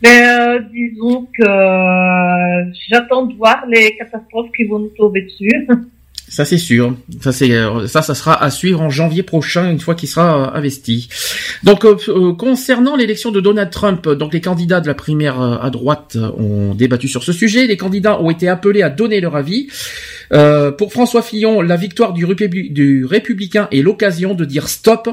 Ben, 0.02 0.10
euh, 0.10 0.60
disons 0.72 1.28
que 1.38 1.44
euh, 1.44 2.72
j'attends 2.90 3.26
de 3.26 3.36
voir 3.36 3.64
les 3.68 3.96
catastrophes 3.98 4.52
qui 4.56 4.66
vont 4.66 4.80
nous 4.80 4.92
tomber 4.98 5.22
dessus. 5.24 5.68
Ça 6.34 6.46
c'est 6.46 6.58
sûr. 6.58 6.96
Ça 7.22 7.32
c'est 7.32 7.52
euh, 7.52 7.86
ça 7.86 8.02
ça 8.02 8.16
sera 8.16 8.42
à 8.42 8.50
suivre 8.50 8.82
en 8.82 8.90
janvier 8.90 9.22
prochain 9.22 9.70
une 9.70 9.80
fois 9.80 9.94
qu'il 9.94 10.10
sera 10.10 10.56
euh, 10.56 10.58
investi. 10.58 11.08
Donc 11.64 11.86
euh, 11.86 12.34
concernant 12.34 12.96
l'élection 12.96 13.30
de 13.30 13.40
Donald 13.40 13.70
Trump, 13.70 14.10
donc 14.10 14.34
les 14.34 14.42
candidats 14.42 14.80
de 14.80 14.88
la 14.88 14.96
primaire 14.96 15.40
à 15.40 15.70
droite 15.70 16.18
ont 16.40 16.74
débattu 16.74 17.08
sur 17.08 17.24
ce 17.24 17.34
sujet. 17.34 17.68
Les 17.68 17.78
candidats 17.78 18.20
ont 18.20 18.32
été 18.32 18.48
appelés 18.48 18.82
à 18.82 18.90
donner 18.90 19.22
leur 19.22 19.36
avis. 19.36 19.68
Euh, 20.32 20.72
pour 20.72 20.92
François 20.92 21.22
Fillon, 21.22 21.62
la 21.62 21.76
victoire 21.76 22.14
du, 22.14 22.26
républi- 22.26 22.72
du 22.72 23.06
républicain 23.06 23.68
est 23.72 23.82
l'occasion 23.82 24.34
de 24.34 24.46
dire 24.46 24.70
stop 24.70 25.10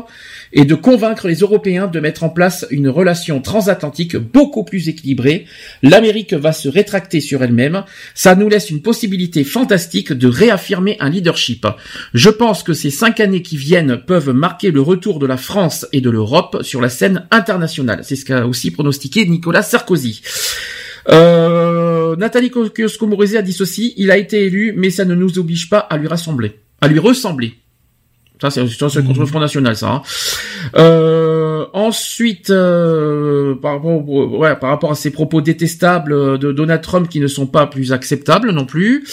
et 0.52 0.64
de 0.64 0.74
convaincre 0.74 1.28
les 1.28 1.36
Européens 1.36 1.86
de 1.86 2.00
mettre 2.00 2.22
en 2.24 2.28
place 2.28 2.66
une 2.70 2.88
relation 2.88 3.40
transatlantique 3.40 4.16
beaucoup 4.16 4.64
plus 4.64 4.88
équilibrée. 4.88 5.46
L'Amérique 5.82 6.34
va 6.34 6.52
se 6.52 6.68
rétracter 6.68 7.20
sur 7.20 7.42
elle-même. 7.42 7.84
Ça 8.14 8.34
nous 8.34 8.48
laisse 8.48 8.70
une 8.70 8.82
possibilité 8.82 9.44
fantastique 9.44 10.12
de 10.12 10.28
réaffirmer 10.28 10.96
un 11.00 11.10
leadership. 11.10 11.66
Je 12.14 12.30
pense 12.30 12.62
que 12.62 12.72
ces 12.72 12.90
cinq 12.90 13.20
années 13.20 13.42
qui 13.42 13.56
viennent 13.56 14.00
peuvent 14.06 14.30
marquer 14.30 14.70
le 14.70 14.80
retour 14.80 15.18
de 15.18 15.26
la 15.26 15.36
France 15.36 15.86
et 15.92 16.00
de 16.00 16.10
l'Europe 16.10 16.58
sur 16.62 16.80
la 16.80 16.88
scène 16.88 17.26
internationale. 17.30 18.00
C'est 18.02 18.16
ce 18.16 18.24
qu'a 18.24 18.46
aussi 18.46 18.70
pronostiqué 18.70 19.26
Nicolas 19.26 19.62
Sarkozy. 19.62 20.22
Euh, 21.08 22.16
Nathalie 22.16 22.50
Kosciusko-Morizet 22.50 23.38
a 23.38 23.42
dit 23.42 23.52
ceci, 23.52 23.94
il 23.96 24.10
a 24.10 24.16
été 24.16 24.44
élu, 24.44 24.74
mais 24.76 24.90
ça 24.90 25.04
ne 25.04 25.14
nous 25.14 25.38
oblige 25.38 25.70
pas 25.70 25.78
à 25.78 25.96
lui 25.96 26.08
rassembler, 26.08 26.60
à 26.80 26.88
lui 26.88 26.98
ressembler. 26.98 27.54
Ça, 28.40 28.50
c'est 28.50 28.66
ça, 28.68 28.88
c'est 28.88 29.04
contre 29.04 29.20
le 29.20 29.26
Front 29.26 29.40
National, 29.40 29.76
ça. 29.76 29.90
hein. 29.90 30.02
Euh, 30.76 31.66
ensuite, 31.74 32.48
euh, 32.50 33.54
par, 33.54 33.74
rapport, 33.74 34.08
au- 34.08 34.38
ouais, 34.38 34.56
par 34.56 34.70
rapport 34.70 34.90
à 34.90 34.94
ces 34.94 35.10
propos 35.10 35.40
détestables 35.42 36.12
euh, 36.12 36.38
de 36.38 36.50
Donald 36.50 36.80
Trump 36.80 37.08
qui 37.08 37.20
ne 37.20 37.26
sont 37.26 37.46
pas 37.46 37.66
plus 37.66 37.92
acceptables 37.92 38.50
non 38.52 38.64
plus, 38.64 39.04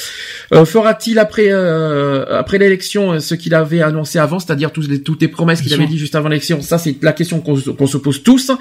euh, 0.54 0.64
fera-t-il 0.66 1.20
après 1.20 1.48
euh, 1.52 2.38
après 2.40 2.58
l'élection 2.58 3.14
euh, 3.14 3.20
ce 3.20 3.36
qu'il 3.36 3.54
avait 3.54 3.82
annoncé 3.82 4.18
avant, 4.18 4.40
c'est-à-dire 4.40 4.72
toutes 4.72 4.88
les, 4.88 5.02
toutes 5.04 5.22
les 5.22 5.28
promesses 5.28 5.62
qu'il 5.62 5.74
avait 5.74 5.88
dit 5.88 5.98
juste 5.98 6.16
avant 6.16 6.30
l'élection? 6.30 6.62
Ça, 6.62 6.78
c'est 6.78 6.96
la 7.04 7.12
question 7.14 7.42
qu'on 7.42 7.56
se- 7.58 7.98
pose 7.98 8.24
tous. 8.24 8.52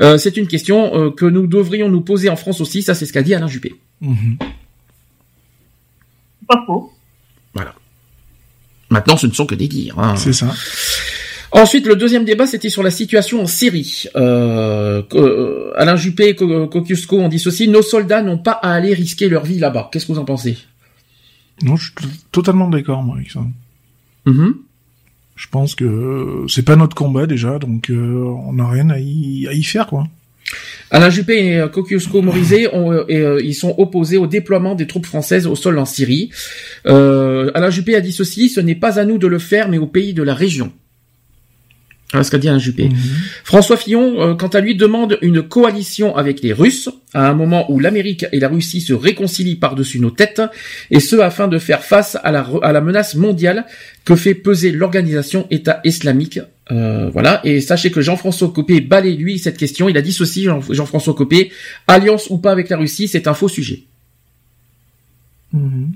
Euh, 0.00 0.18
c'est 0.18 0.36
une 0.36 0.46
question 0.48 0.92
euh, 0.96 1.10
que 1.10 1.24
nous 1.26 1.46
devrions 1.46 1.88
nous 1.88 2.00
poser 2.00 2.30
en 2.30 2.36
France 2.36 2.60
aussi. 2.60 2.82
Ça, 2.82 2.94
c'est 2.94 3.06
ce 3.06 3.12
qu'a 3.12 3.22
dit 3.22 3.34
Alain 3.34 3.46
Juppé. 3.46 3.74
Mhm. 4.00 4.38
Pas 6.48 6.62
faux. 6.66 6.90
Maintenant, 8.90 9.16
ce 9.16 9.26
ne 9.26 9.32
sont 9.32 9.46
que 9.46 9.54
des 9.54 9.68
dires. 9.68 9.98
hein. 9.98 10.16
C'est 10.16 10.32
ça. 10.32 10.52
Ensuite, 11.52 11.86
le 11.86 11.96
deuxième 11.96 12.24
débat, 12.24 12.46
c'était 12.46 12.68
sur 12.70 12.82
la 12.82 12.90
situation 12.90 13.42
en 13.42 13.46
Syrie. 13.46 14.04
Euh, 14.14 15.02
euh, 15.14 15.72
Alain 15.76 15.96
Juppé 15.96 16.28
et 16.28 16.34
Kosciusko 16.36 17.18
ont 17.18 17.28
dit 17.28 17.40
ceci 17.40 17.66
nos 17.66 17.82
soldats 17.82 18.22
n'ont 18.22 18.38
pas 18.38 18.52
à 18.52 18.72
aller 18.72 18.94
risquer 18.94 19.28
leur 19.28 19.44
vie 19.44 19.58
là-bas. 19.58 19.88
Qu'est-ce 19.90 20.06
que 20.06 20.12
vous 20.12 20.18
en 20.20 20.24
pensez? 20.24 20.58
Non, 21.62 21.76
je 21.76 21.86
suis 21.86 21.94
totalement 22.30 22.68
d'accord 22.68 23.02
moi 23.02 23.16
avec 23.16 23.30
ça. 23.30 23.40
Mhm. 24.26 24.54
Je 25.36 25.46
pense 25.50 25.74
que 25.74 25.84
euh, 25.84 26.46
c'est 26.48 26.62
pas 26.64 26.76
notre 26.76 26.94
combat 26.94 27.26
déjà, 27.26 27.58
donc 27.58 27.90
euh, 27.90 28.22
on 28.46 28.52
n'a 28.52 28.68
rien 28.68 28.90
à 28.90 28.98
y, 28.98 29.46
à 29.48 29.52
y 29.52 29.62
faire 29.62 29.86
quoi. 29.86 30.06
Alain 30.90 31.10
Juppé 31.10 31.46
et 31.46 31.58
euh, 31.58 31.68
Kosciusko 31.68 32.20
Morizet 32.20 32.66
ont, 32.74 32.92
euh, 32.92 33.04
et, 33.08 33.18
euh, 33.18 33.40
ils 33.42 33.54
sont 33.54 33.74
opposés 33.78 34.16
au 34.16 34.26
déploiement 34.26 34.74
des 34.74 34.86
troupes 34.88 35.06
françaises 35.06 35.46
au 35.46 35.54
sol 35.54 35.78
en 35.78 35.84
Syrie. 35.84 36.30
Euh, 36.86 37.50
Alain 37.54 37.70
Juppé 37.70 37.94
a 37.94 38.00
dit 38.00 38.12
ceci 38.12 38.48
ce 38.48 38.60
n'est 38.60 38.74
pas 38.74 38.98
à 38.98 39.04
nous 39.04 39.18
de 39.18 39.28
le 39.28 39.38
faire, 39.38 39.68
mais 39.68 39.78
aux 39.78 39.86
pays 39.86 40.14
de 40.14 40.22
la 40.24 40.34
région. 40.34 40.72
Voilà 42.12 42.24
ce 42.24 42.32
qu'a 42.32 42.38
dit 42.38 42.48
Alain 42.48 42.58
Juppé. 42.58 42.88
Mhm. 42.88 42.96
François 43.44 43.76
Fillon, 43.76 44.20
euh, 44.20 44.34
quant 44.34 44.48
à 44.48 44.58
lui, 44.60 44.74
demande 44.74 45.16
une 45.22 45.42
coalition 45.42 46.16
avec 46.16 46.42
les 46.42 46.52
Russes, 46.52 46.88
à 47.14 47.30
un 47.30 47.34
moment 47.34 47.70
où 47.70 47.78
l'Amérique 47.78 48.26
et 48.32 48.40
la 48.40 48.48
Russie 48.48 48.80
se 48.80 48.92
réconcilient 48.92 49.54
par-dessus 49.54 50.00
nos 50.00 50.10
têtes, 50.10 50.42
et 50.90 50.98
ce 50.98 51.14
afin 51.14 51.46
de 51.46 51.58
faire 51.60 51.84
face 51.84 52.18
à 52.24 52.32
la, 52.32 52.42
re- 52.42 52.64
à 52.64 52.72
la 52.72 52.80
menace 52.80 53.14
mondiale 53.14 53.64
que 54.04 54.16
fait 54.16 54.34
peser 54.34 54.72
l'organisation 54.72 55.46
État 55.52 55.80
islamique. 55.84 56.40
Euh, 56.70 57.10
voilà, 57.10 57.40
et 57.44 57.60
sachez 57.60 57.90
que 57.90 58.00
Jean-François 58.00 58.50
Copé 58.50 58.80
balaye 58.80 59.16
lui 59.16 59.38
cette 59.38 59.56
question. 59.56 59.88
Il 59.88 59.96
a 59.96 60.02
dit 60.02 60.12
ceci, 60.12 60.44
Jean- 60.44 60.60
Jean-François 60.70 61.14
Copé, 61.14 61.50
alliance 61.88 62.28
ou 62.30 62.38
pas 62.38 62.52
avec 62.52 62.68
la 62.68 62.76
Russie, 62.76 63.08
c'est 63.08 63.26
un 63.26 63.34
faux 63.34 63.48
sujet. 63.48 63.82
Mhm. 65.52 65.92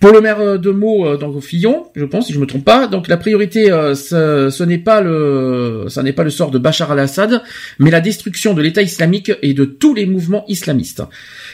Pour 0.00 0.12
le 0.12 0.22
maire 0.22 0.40
euh, 0.40 0.58
de 0.58 0.70
Meaux, 0.70 1.06
euh, 1.06 1.16
donc 1.18 1.40
Fillon, 1.40 1.86
je 1.94 2.06
pense, 2.06 2.26
si 2.26 2.32
je 2.32 2.40
me 2.40 2.46
trompe 2.46 2.64
pas, 2.64 2.86
donc 2.86 3.06
la 3.06 3.18
priorité, 3.18 3.70
euh, 3.70 3.94
ce, 3.94 4.48
ce 4.50 4.64
n'est 4.64 4.78
pas 4.78 5.02
le, 5.02 5.84
ça 5.88 6.02
n'est 6.02 6.14
pas 6.14 6.24
le 6.24 6.30
sort 6.30 6.50
de 6.50 6.58
Bachar 6.58 6.90
al-Assad, 6.90 7.42
mais 7.78 7.90
la 7.90 8.00
destruction 8.00 8.54
de 8.54 8.62
l'État 8.62 8.80
islamique 8.80 9.30
et 9.42 9.52
de 9.52 9.66
tous 9.66 9.94
les 9.94 10.06
mouvements 10.06 10.44
islamistes. 10.48 11.02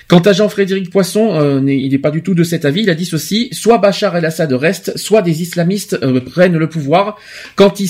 Quant 0.09 0.21
à 0.21 0.33
Jean-Frédéric 0.33 0.91
Poisson, 0.91 1.35
euh, 1.35 1.61
il 1.67 1.91
n'est 1.91 1.99
pas 1.99 2.13
du 2.13 2.23
tout 2.23 2.35
de 2.35 2.45
cet 2.45 2.65
avis. 2.65 2.83
Il 2.83 2.91
a 2.91 2.95
dit 2.95 3.05
ceci 3.05 3.49
soit 3.51 3.79
Bachar 3.79 4.17
el-Assad 4.17 4.53
reste, 4.53 4.97
soit 4.97 5.23
des 5.23 5.43
islamistes 5.43 5.99
euh, 6.01 6.21
prennent 6.21 6.57
le 6.57 6.69
pouvoir. 6.69 7.17
Quand 7.57 7.81
il 7.81 7.89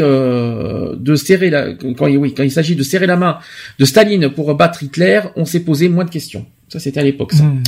euh, 0.00 0.96
de 0.96 1.14
serrer 1.14 1.50
la, 1.50 1.74
quand 1.74 2.08
il, 2.08 2.18
oui, 2.18 2.34
quand 2.34 2.42
il 2.42 2.50
s'agit 2.50 2.74
de 2.74 2.82
serrer 2.82 3.06
la 3.06 3.16
main 3.16 3.38
de 3.78 3.84
Staline 3.84 4.30
pour 4.30 4.52
battre 4.56 4.82
Hitler, 4.82 5.20
on 5.36 5.44
s'est 5.44 5.60
posé 5.60 5.88
moins 5.88 6.04
de 6.04 6.10
questions. 6.10 6.46
Ça, 6.68 6.80
c'était 6.80 6.98
à 6.98 7.04
l'époque. 7.04 7.32
ça. 7.32 7.44
Mhm. 7.44 7.62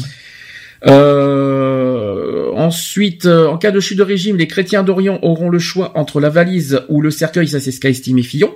Euh, 0.87 1.94
ensuite, 2.55 3.27
euh, 3.27 3.47
en 3.49 3.57
cas 3.59 3.71
de 3.71 3.81
chute 3.81 3.99
de 3.99 4.03
régime, 4.03 4.37
les 4.37 4.47
chrétiens 4.47 4.83
d'Orient 4.83 5.19
auront 5.23 5.49
le 5.49 5.59
choix 5.59 5.93
entre 5.97 6.21
la 6.21 6.29
valise 6.31 6.83
ou 6.89 7.01
le 7.01 7.11
cercueil, 7.11 7.49
ça 7.49 7.61
c'est 7.61 7.73
ce 7.73 7.81
qu'a 7.81 7.89
estimé 7.89 8.23
Fillon. 8.23 8.53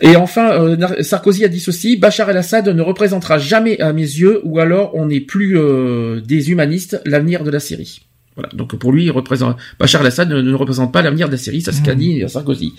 Et 0.00 0.16
enfin, 0.16 0.52
euh, 0.52 1.02
Sarkozy 1.02 1.44
a 1.44 1.48
dit 1.48 1.60
ceci, 1.60 1.96
Bachar 1.96 2.30
el-Assad 2.30 2.68
ne 2.68 2.82
représentera 2.82 3.38
jamais 3.38 3.78
à 3.80 3.92
mes 3.92 4.00
yeux, 4.02 4.40
ou 4.44 4.58
alors 4.58 4.92
on 4.94 5.06
n'est 5.06 5.20
plus 5.20 5.58
euh, 5.58 6.20
des 6.22 6.50
humanistes, 6.50 7.00
l'avenir 7.04 7.44
de 7.44 7.50
la 7.50 7.60
Syrie. 7.60 8.00
Voilà. 8.34 8.48
Donc 8.54 8.74
pour 8.76 8.92
lui, 8.92 9.04
il 9.04 9.10
représente 9.10 9.58
Bachar 9.78 10.00
al-Assad 10.00 10.30
ne, 10.30 10.40
ne 10.40 10.54
représente 10.54 10.92
pas 10.92 11.02
l'avenir 11.02 11.26
de 11.26 11.32
la 11.32 11.38
Syrie, 11.38 11.60
ça 11.60 11.72
ce 11.72 11.82
qu'a 11.82 11.92
Mhm. 11.94 11.98
dit 11.98 12.24
Sarkozy. 12.28 12.72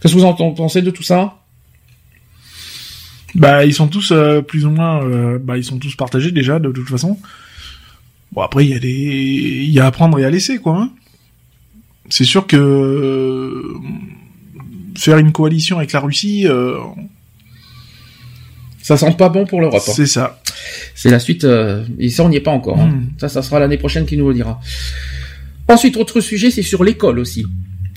Qu'est-ce 0.00 0.14
que 0.14 0.18
vous 0.18 0.24
en 0.24 0.34
pensez 0.34 0.82
de 0.82 0.90
tout 0.90 1.02
ça? 1.04 1.38
Bah, 3.34 3.64
ils 3.64 3.74
sont 3.74 3.88
tous 3.88 4.12
euh, 4.12 4.40
plus 4.42 4.64
ou 4.64 4.70
moins, 4.70 5.04
euh, 5.04 5.38
bah, 5.40 5.56
ils 5.56 5.64
sont 5.64 5.78
tous 5.78 5.96
partagés 5.96 6.30
déjà 6.30 6.58
de 6.58 6.70
toute 6.70 6.88
façon. 6.88 7.18
Bon, 8.34 8.42
après, 8.42 8.64
il 8.64 8.70
y 8.70 8.74
a 8.74 8.78
des, 8.78 8.88
il 8.90 9.70
y 9.70 9.80
a 9.80 9.86
à 9.86 9.90
prendre 9.90 10.18
et 10.18 10.24
à 10.24 10.30
laisser, 10.30 10.58
quoi. 10.58 10.76
hein. 10.76 10.90
C'est 12.10 12.24
sûr 12.24 12.46
que 12.46 12.56
euh, 12.56 13.74
faire 14.96 15.18
une 15.18 15.32
coalition 15.32 15.78
avec 15.78 15.92
la 15.92 16.00
Russie, 16.00 16.46
euh, 16.46 16.76
Ça 18.82 18.96
sent 18.96 19.14
pas 19.16 19.28
bon 19.30 19.46
pour 19.46 19.60
l'Europe. 19.60 19.80
hein. 19.86 19.92
c'est 19.94 20.06
ça. 20.06 20.40
C'est 20.94 21.10
la 21.10 21.18
suite, 21.18 21.44
euh, 21.44 21.84
et 21.98 22.10
ça 22.10 22.24
on 22.24 22.28
n'y 22.28 22.36
est 22.36 22.40
pas 22.40 22.50
encore. 22.50 22.78
hein. 22.80 22.88
Mm. 22.88 23.08
Ça, 23.18 23.28
ça 23.28 23.42
sera 23.42 23.58
l'année 23.58 23.78
prochaine 23.78 24.04
qui 24.06 24.16
nous 24.16 24.28
le 24.28 24.34
dira. 24.34 24.60
Ensuite, 25.68 25.96
autre 25.96 26.20
sujet, 26.20 26.50
c'est 26.50 26.62
sur 26.62 26.84
l'école 26.84 27.18
aussi. 27.18 27.46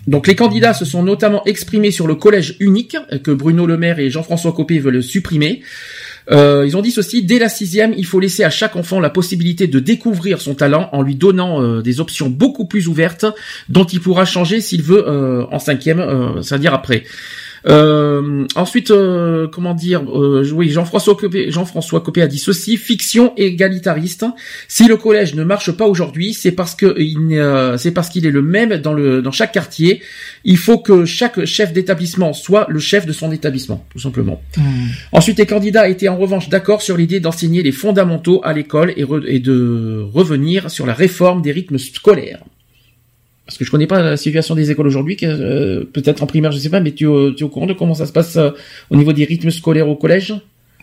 Donc 0.08 0.26
les 0.28 0.36
candidats 0.36 0.74
se 0.74 0.86
sont 0.86 1.04
notamment 1.04 1.44
exprimés 1.44 1.92
sur 1.92 2.08
le 2.08 2.16
collège 2.16 2.56
unique 2.62 2.96
euh, 3.12 3.20
que 3.20 3.32
Bruno 3.32 3.66
Le 3.66 3.78
Maire 3.78 4.00
et 4.00 4.10
Jean-François 4.10 4.54
Copé 4.54 4.80
veulent 4.80 5.04
supprimer. 5.04 5.62
Euh, 6.32 6.66
ils 6.68 6.76
ont 6.76 6.82
dit 6.82 6.92
ceci, 6.92 7.24
dès 7.24 7.40
la 7.40 7.50
sixième, 7.50 7.94
il 7.98 8.06
faut 8.06 8.20
laisser 8.20 8.44
à 8.44 8.50
chaque 8.50 8.76
enfant 8.76 9.00
la 9.00 9.10
possibilité 9.10 9.68
de 9.68 9.80
découvrir 9.80 10.42
son 10.42 10.56
talent 10.56 10.90
en 10.92 11.02
lui 11.02 11.16
donnant 11.16 11.62
euh, 11.62 11.82
des 11.82 12.00
options 12.00 12.30
beaucoup 12.30 12.66
plus 12.66 12.88
ouvertes 12.88 13.26
dont 13.70 13.86
il 13.86 14.02
pourra 14.02 14.26
changer 14.26 14.62
s'il 14.62 14.82
veut 14.82 15.08
euh, 15.08 15.46
en 15.52 15.60
cinquième, 15.60 16.04
c'est-à-dire 16.42 16.74
après. 16.74 17.04
Euh, 17.66 18.46
ensuite, 18.56 18.92
euh, 18.92 19.48
comment 19.48 19.74
dire, 19.74 20.04
euh, 20.10 20.48
oui, 20.54 20.70
Jean-François 20.70 21.16
Copé, 21.16 21.52
Jean-François 21.52 22.02
Copé 22.02 22.22
a 22.22 22.28
dit 22.28 22.38
ceci 22.38 22.78
fiction 22.78 23.34
égalitariste. 23.38 24.26
Si 24.68 24.88
le 24.88 24.98
collège 24.98 25.36
ne 25.36 25.44
marche 25.44 25.72
pas 25.72 25.88
aujourd'hui, 25.88 26.34
c'est 26.34 26.52
parce 26.52 26.76
que 26.76 26.96
il, 27.00 27.18
euh, 27.34 27.78
c'est 27.78 27.92
parce 27.92 28.10
qu'il 28.10 28.26
est 28.26 28.32
le 28.32 28.42
même 28.42 28.78
dans 28.78 28.94
le 28.94 29.22
dans 29.22 29.32
chaque 29.32 29.52
quartier. 29.52 30.02
Il 30.44 30.58
faut 30.58 30.78
que 30.78 31.06
chaque 31.06 31.44
chef 31.46 31.74
d'établissement 31.74 32.34
soit 32.34 32.68
le 32.70 32.80
chef 32.80 33.06
de 33.06 33.14
son 33.14 33.32
établissement, 33.32 33.86
tout 33.92 34.00
simplement. 34.00 34.42
Ensuite, 35.12 35.38
les 35.40 35.46
candidats 35.46 35.88
étaient 35.90 36.08
en 36.10 36.18
revanche 36.18 36.50
d'accord 36.50 36.82
sur 36.82 36.96
l'idée 36.98 37.20
d'enseigner 37.20 37.64
les 37.64 37.72
fondamentaux 37.72 38.42
à 38.44 38.54
l'école 38.54 38.94
et, 38.96 39.04
re- 39.04 39.26
et 39.28 39.40
de 39.40 40.06
revenir 40.14 40.70
sur 40.70 40.86
la 40.86 40.94
réforme 40.94 41.42
des 41.42 41.52
rythmes 41.52 41.78
scolaires. 41.78 42.40
Parce 43.48 43.58
que 43.58 43.64
je 43.66 43.72
connais 43.72 43.88
pas 43.88 44.02
la 44.04 44.18
situation 44.18 44.54
des 44.54 44.70
écoles 44.72 44.86
aujourd'hui, 44.88 45.18
euh, 45.24 45.84
peut-être 45.92 46.22
en 46.22 46.28
primaire, 46.28 46.52
je 46.52 46.58
sais 46.60 46.70
pas, 46.70 46.82
mais 46.82 46.92
tu, 46.92 47.06
es 47.06 47.08
au- 47.08 47.32
tu 47.32 47.40
es 47.40 47.44
au 47.44 47.50
courant 47.50 47.66
de 47.66 47.74
comment 47.74 47.94
ça 47.96 48.06
se 48.06 48.12
passe 48.12 48.36
euh, 48.36 48.52
au 48.90 48.96
niveau 48.98 49.14
des 49.14 49.24
rythmes 49.24 49.50
scolaires 49.52 49.88
au 49.88 49.96
collège? 49.96 50.36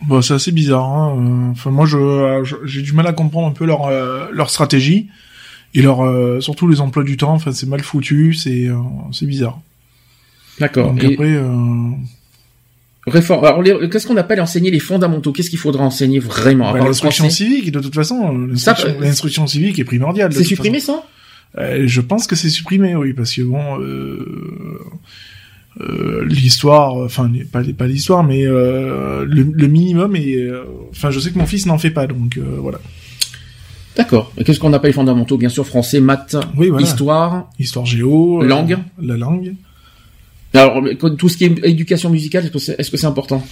Bon, 0.07 0.21
c'est 0.21 0.33
assez 0.33 0.51
bizarre. 0.51 0.83
Hein. 0.85 1.15
euh, 1.19 1.51
Enfin, 1.51 1.69
moi, 1.69 1.85
je, 1.85 1.97
euh, 1.97 2.43
je- 2.43 2.55
j'ai 2.65 2.81
du 2.81 2.91
mal 2.93 3.05
à 3.07 3.13
comprendre 3.13 3.47
un 3.47 3.51
peu 3.51 3.65
leur 3.65 3.85
euh, 3.87 4.25
leur 4.33 4.49
stratégie 4.49 5.07
et 5.75 5.81
leur 5.83 6.01
euh, 6.03 6.39
surtout 6.41 6.67
les 6.67 6.81
emplois 6.81 7.03
du 7.03 7.15
temps. 7.17 7.33
Enfin, 7.33 7.51
c'est 7.53 7.69
mal 7.69 7.81
foutu, 7.81 8.33
c'est 8.33 8.65
euh, 8.67 8.75
c'est 9.13 9.25
bizarre. 9.27 9.61
D'accord. 10.59 10.91
Donc 10.91 11.03
Et 11.03 11.13
après, 11.13 11.33
euh, 11.35 11.91
réforme. 13.07 13.45
Alors, 13.45 13.61
les- 13.61 13.89
qu'est-ce 13.89 14.07
qu'on 14.07 14.17
appelle 14.17 14.41
enseigner 14.41 14.71
les 14.71 14.79
fondamentaux? 14.79 15.31
Qu'est-ce 15.31 15.49
qu'il 15.49 15.59
faudra 15.59 15.83
enseigner 15.83 16.19
vraiment 16.19 16.71
bah, 16.73 16.79
l'instruction 16.79 17.29
civique, 17.29 17.71
de 17.71 17.79
toute 17.79 17.93
façon, 17.95 18.49
Ça, 18.55 18.75
l'instruction 18.99 19.45
civique 19.47 19.77
est 19.79 19.83
primordiale. 19.83 20.33
C'est 20.33 20.43
supprimé 20.43 20.79
façon. 20.79 20.93
ça? 20.93 21.03
Je 21.57 22.01
pense 22.01 22.27
que 22.27 22.35
c'est 22.35 22.49
supprimé, 22.49 22.95
oui, 22.95 23.13
parce 23.13 23.33
que 23.33 23.41
bon, 23.41 23.79
euh, 23.79 24.79
euh, 25.81 26.25
l'histoire, 26.25 26.95
enfin 26.95 27.31
pas 27.51 27.61
pas 27.77 27.87
l'histoire, 27.87 28.23
mais 28.23 28.45
euh, 28.45 29.25
le, 29.25 29.43
le 29.43 29.67
minimum 29.67 30.15
est, 30.15 30.35
euh, 30.37 30.63
enfin, 30.91 31.11
je 31.11 31.19
sais 31.19 31.31
que 31.31 31.37
mon 31.37 31.45
fils 31.45 31.65
n'en 31.65 31.77
fait 31.77 31.91
pas, 31.91 32.07
donc 32.07 32.37
euh, 32.37 32.43
voilà. 32.59 32.79
D'accord. 33.95 34.33
Qu'est-ce 34.45 34.59
qu'on 34.59 34.73
appelle 34.73 34.89
les 34.89 34.93
fondamentaux? 34.95 35.37
Bien 35.37 35.47
sûr, 35.49 35.65
français, 35.65 36.01
maths, 36.01 36.35
Oui, 36.57 36.67
voilà. 36.69 36.85
histoire. 36.85 37.49
Histoire 37.59 37.85
géo, 37.85 38.41
euh, 38.43 38.45
Langue. 38.45 38.77
la 39.01 39.15
langue. 39.15 39.53
Alors, 40.53 40.81
tout 41.17 41.29
ce 41.29 41.37
qui 41.37 41.45
est 41.45 41.59
éducation 41.65 42.09
musicale, 42.09 42.49
est-ce 42.77 42.91
que 42.91 42.97
c'est 42.97 43.05
important? 43.07 43.45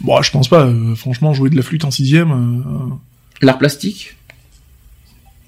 Bon, 0.00 0.20
je 0.22 0.30
pense 0.32 0.48
pas. 0.48 0.66
euh, 0.66 0.94
franchement, 0.96 1.32
jouer 1.34 1.50
de 1.50 1.56
la 1.56 1.62
flûte 1.62 1.84
en 1.84 1.90
sixième, 1.92 2.30
euh, 2.32 2.94
L'art 3.40 3.58
plastique? 3.58 4.16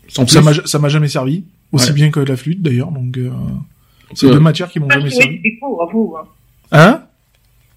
Sans 0.09 0.27
ça 0.29 0.79
m'a 0.79 0.89
jamais 0.89 1.09
servi, 1.09 1.45
aussi 1.75 1.89
Ouais. 1.89 1.95
bien 1.95 2.11
que 2.11 2.21
la 2.21 2.37
flûte 2.37 2.63
d'ailleurs. 2.63 2.91
Donc, 2.93 3.17
euh, 3.19 3.31
c'est 4.15 4.27
Euh, 4.27 4.33
deux 4.33 4.41
matières 4.41 4.69
qui 4.71 4.81
m'ont 4.81 4.89
jamais 4.91 5.11
jouer 5.11 5.21
servi. 5.23 5.37
du 5.37 5.43
picot, 5.43 5.81
à 5.83 5.87
vous. 5.93 6.15
Hein. 6.19 6.25
Hein? 6.73 7.03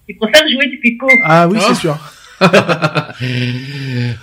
Il 0.08 0.16
préfère 0.16 0.42
jouer 0.48 0.68
du 0.70 0.78
picot. 0.78 1.06
Ah 1.24 1.46
oui, 1.48 1.58
Ah. 1.60 1.64
c'est 1.68 1.74
sûr. 1.80 1.98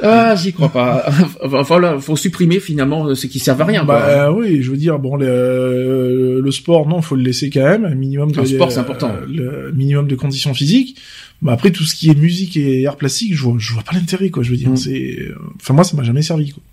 Ah, 0.02 0.36
j'y 0.36 0.54
crois 0.54 0.70
pas. 0.72 1.06
Enfin, 1.44 1.80
là, 1.80 2.00
faut 2.00 2.16
supprimer 2.16 2.60
finalement 2.60 3.14
ce 3.16 3.28
qui 3.28 3.40
sert 3.40 3.60
à 3.60 3.66
rien. 3.66 3.84
Bah 3.84 4.02
quoi. 4.02 4.10
euh, 4.10 4.34
oui, 4.34 4.62
je 4.62 4.72
veux 4.72 4.78
dire, 4.78 5.00
bon, 5.00 5.16
le, 5.16 6.40
le 6.42 6.52
sport, 6.52 6.88
non, 6.88 7.02
faut 7.02 7.16
le 7.16 7.24
laisser 7.24 7.50
quand 7.50 7.64
même, 7.64 7.86
un 7.86 7.96
minimum 7.96 8.32
de 8.32 8.40
Le 8.40 8.46
sport, 8.46 8.72
c'est 8.72 8.80
important. 8.80 9.12
le 9.28 9.72
minimum 9.76 10.08
de 10.08 10.16
conditions 10.16 10.54
physiques. 10.54 10.98
Mais 11.42 11.52
après, 11.52 11.72
tout 11.72 11.84
ce 11.84 11.96
qui 11.96 12.10
est 12.10 12.16
musique 12.16 12.56
et 12.58 12.88
art 12.88 12.96
plastique, 12.96 13.36
je 13.36 13.44
vois, 13.44 13.56
je 13.58 13.74
vois 13.74 13.84
pas 13.84 13.94
l'intérêt, 13.94 14.30
quoi. 14.30 14.44
Je 14.44 14.52
veux 14.52 14.58
dire, 14.58 14.70
Mm. 14.70 14.78
c'est, 14.78 15.18
enfin 15.62 15.74
moi, 15.74 15.84
ça 15.84 15.98
m'a 15.98 16.04
jamais 16.04 16.22
servi, 16.22 16.52
quoi. 16.52 16.64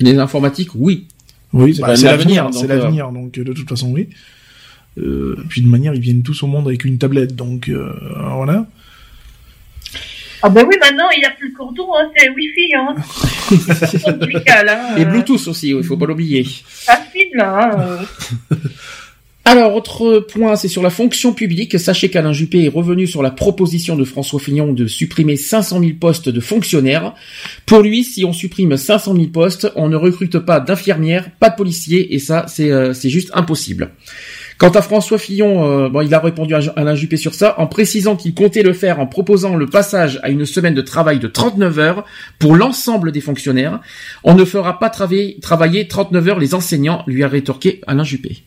Les 0.00 0.18
informatiques, 0.18 0.70
oui. 0.74 1.06
Oui, 1.52 1.74
C'est 1.74 1.82
bah, 1.82 1.94
l'avenir, 1.94 2.48
c'est 2.52 2.70
euh, 2.70 2.74
l'avenir, 2.74 3.10
donc 3.10 3.32
de 3.32 3.52
toute 3.52 3.68
façon, 3.68 3.90
oui. 3.90 4.08
Euh, 4.98 5.36
puis 5.48 5.62
de 5.62 5.68
manière, 5.68 5.94
ils 5.94 6.00
viennent 6.00 6.22
tous 6.22 6.42
au 6.42 6.46
monde 6.46 6.66
avec 6.66 6.84
une 6.84 6.98
tablette, 6.98 7.36
donc 7.36 7.68
euh, 7.68 7.92
voilà. 8.34 8.66
Ah 10.40 10.48
ben 10.50 10.64
oui, 10.68 10.76
maintenant, 10.80 11.08
il 11.16 11.20
n'y 11.20 11.24
a 11.24 11.30
plus 11.30 11.48
le 11.48 11.56
cordon, 11.56 11.88
hein, 11.96 12.10
c'est 12.16 12.28
Wi-Fi. 12.30 12.74
Hein. 12.74 12.94
Musical, 14.26 14.68
hein. 14.68 14.96
Et 14.96 15.04
Bluetooth 15.04 15.48
aussi, 15.48 15.70
il 15.70 15.82
faut 15.82 15.96
pas 15.96 16.06
l'oublier. 16.06 16.46
Ça 16.68 16.96
file, 17.12 17.30
là. 17.34 17.98
Hein. 18.50 18.56
Alors, 19.50 19.74
autre 19.74 20.18
point, 20.18 20.56
c'est 20.56 20.68
sur 20.68 20.82
la 20.82 20.90
fonction 20.90 21.32
publique. 21.32 21.78
Sachez 21.78 22.10
qu'Alain 22.10 22.34
Juppé 22.34 22.66
est 22.66 22.68
revenu 22.68 23.06
sur 23.06 23.22
la 23.22 23.30
proposition 23.30 23.96
de 23.96 24.04
François 24.04 24.38
Fillon 24.38 24.74
de 24.74 24.86
supprimer 24.86 25.36
500 25.36 25.80
000 25.80 25.92
postes 25.98 26.28
de 26.28 26.38
fonctionnaires. 26.38 27.14
Pour 27.64 27.80
lui, 27.80 28.04
si 28.04 28.26
on 28.26 28.34
supprime 28.34 28.76
500 28.76 29.14
000 29.14 29.28
postes, 29.28 29.72
on 29.74 29.88
ne 29.88 29.96
recrute 29.96 30.38
pas 30.38 30.60
d'infirmières, 30.60 31.30
pas 31.40 31.48
de 31.48 31.56
policiers, 31.56 32.14
et 32.14 32.18
ça, 32.18 32.44
c'est 32.46 32.70
euh, 32.70 32.92
juste 32.92 33.30
impossible. 33.32 33.92
Quant 34.58 34.68
à 34.68 34.82
François 34.82 35.16
Fillon, 35.16 35.64
euh, 35.64 35.88
bon, 35.88 36.02
il 36.02 36.12
a 36.12 36.18
répondu 36.18 36.52
à 36.52 36.60
Alain 36.76 36.94
Juppé 36.94 37.16
sur 37.16 37.32
ça 37.32 37.54
en 37.56 37.66
précisant 37.66 38.16
qu'il 38.16 38.34
comptait 38.34 38.62
le 38.62 38.74
faire 38.74 39.00
en 39.00 39.06
proposant 39.06 39.56
le 39.56 39.64
passage 39.64 40.20
à 40.22 40.28
une 40.28 40.44
semaine 40.44 40.74
de 40.74 40.82
travail 40.82 41.20
de 41.20 41.26
39 41.26 41.78
heures 41.78 42.04
pour 42.38 42.54
l'ensemble 42.54 43.12
des 43.12 43.22
fonctionnaires. 43.22 43.80
On 44.24 44.34
ne 44.34 44.44
fera 44.44 44.78
pas 44.78 44.90
travailler, 44.90 45.38
travailler 45.40 45.88
39 45.88 46.28
heures 46.28 46.38
les 46.38 46.54
enseignants, 46.54 47.02
lui 47.06 47.24
a 47.24 47.28
rétorqué 47.28 47.80
Alain 47.86 48.04
Juppé. 48.04 48.42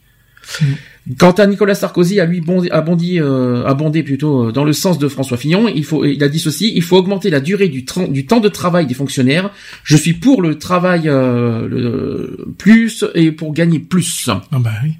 Quant 1.18 1.32
à 1.32 1.48
Nicolas 1.48 1.74
Sarkozy, 1.74 2.20
a 2.20 2.26
lui 2.26 2.42
bondi, 2.42 2.70
a 2.70 2.82
bondi, 2.82 3.20
euh, 3.20 3.66
a 3.66 3.74
bondé 3.74 4.04
plutôt 4.04 4.50
euh, 4.50 4.52
dans 4.52 4.64
le 4.64 4.72
sens 4.72 5.00
de 5.00 5.08
François 5.08 5.38
Fillon. 5.38 5.68
Il 5.68 5.84
faut, 5.84 6.06
il 6.06 6.24
a 6.24 6.30
dit 6.30 6.40
ceci 6.40 6.72
il 6.76 6.84
faut 6.84 6.96
augmenter 6.96 7.32
la 7.32 7.40
durée 7.40 7.70
du, 7.70 7.84
du 8.10 8.26
temps 8.28 8.40
de 8.40 8.50
travail 8.50 8.86
des 8.86 8.94
fonctionnaires. 8.94 9.50
Je 9.84 9.98
suis 9.98 10.14
pour 10.14 10.44
le 10.44 10.60
travail 10.60 11.10
euh, 11.10 11.68
le, 11.68 12.54
plus 12.58 13.04
et 13.16 13.32
pour 13.32 13.52
gagner 13.52 13.80
plus. 13.80 14.30
Ah 14.30 14.60
bah 14.60 14.72
oui. 14.84 14.92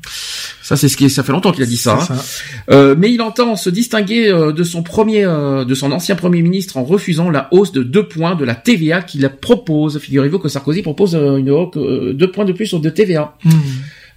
Ça, 0.72 0.78
c'est 0.78 0.88
ce 0.88 0.96
qui, 0.96 1.10
ça 1.10 1.24
fait 1.24 1.34
longtemps 1.34 1.52
qu'il 1.52 1.64
a 1.64 1.68
dit 1.68 1.76
ça. 1.76 1.98
Hein. 2.00 2.16
ça. 2.16 2.24
Euh, 2.70 2.96
mais 2.98 3.12
il 3.12 3.22
entend 3.22 3.58
se 3.58 3.70
distinguer 3.70 4.30
euh, 4.30 4.54
de 4.54 4.64
son 4.64 4.84
premier, 4.84 5.26
euh, 5.26 5.66
de 5.66 5.76
son 5.76 5.92
ancien 5.92 6.16
premier 6.16 6.42
ministre 6.42 6.78
en 6.78 6.86
refusant 6.86 7.30
la 7.30 7.50
hausse 7.52 7.74
de 7.74 7.84
deux 7.84 8.08
points 8.08 8.36
de 8.36 8.46
la 8.46 8.56
TVA 8.56 9.02
qu'il 9.02 9.28
propose. 9.42 10.00
Figurez-vous 10.00 10.40
que 10.40 10.48
Sarkozy 10.48 10.82
propose 10.82 11.16
une 11.16 11.50
hausse 11.50 11.76
euh, 11.76 12.14
deux 12.14 12.32
points 12.32 12.46
de 12.46 12.54
plus 12.54 12.74
de 12.74 12.90
TVA. 12.90 13.36
Hmm. 13.44 13.50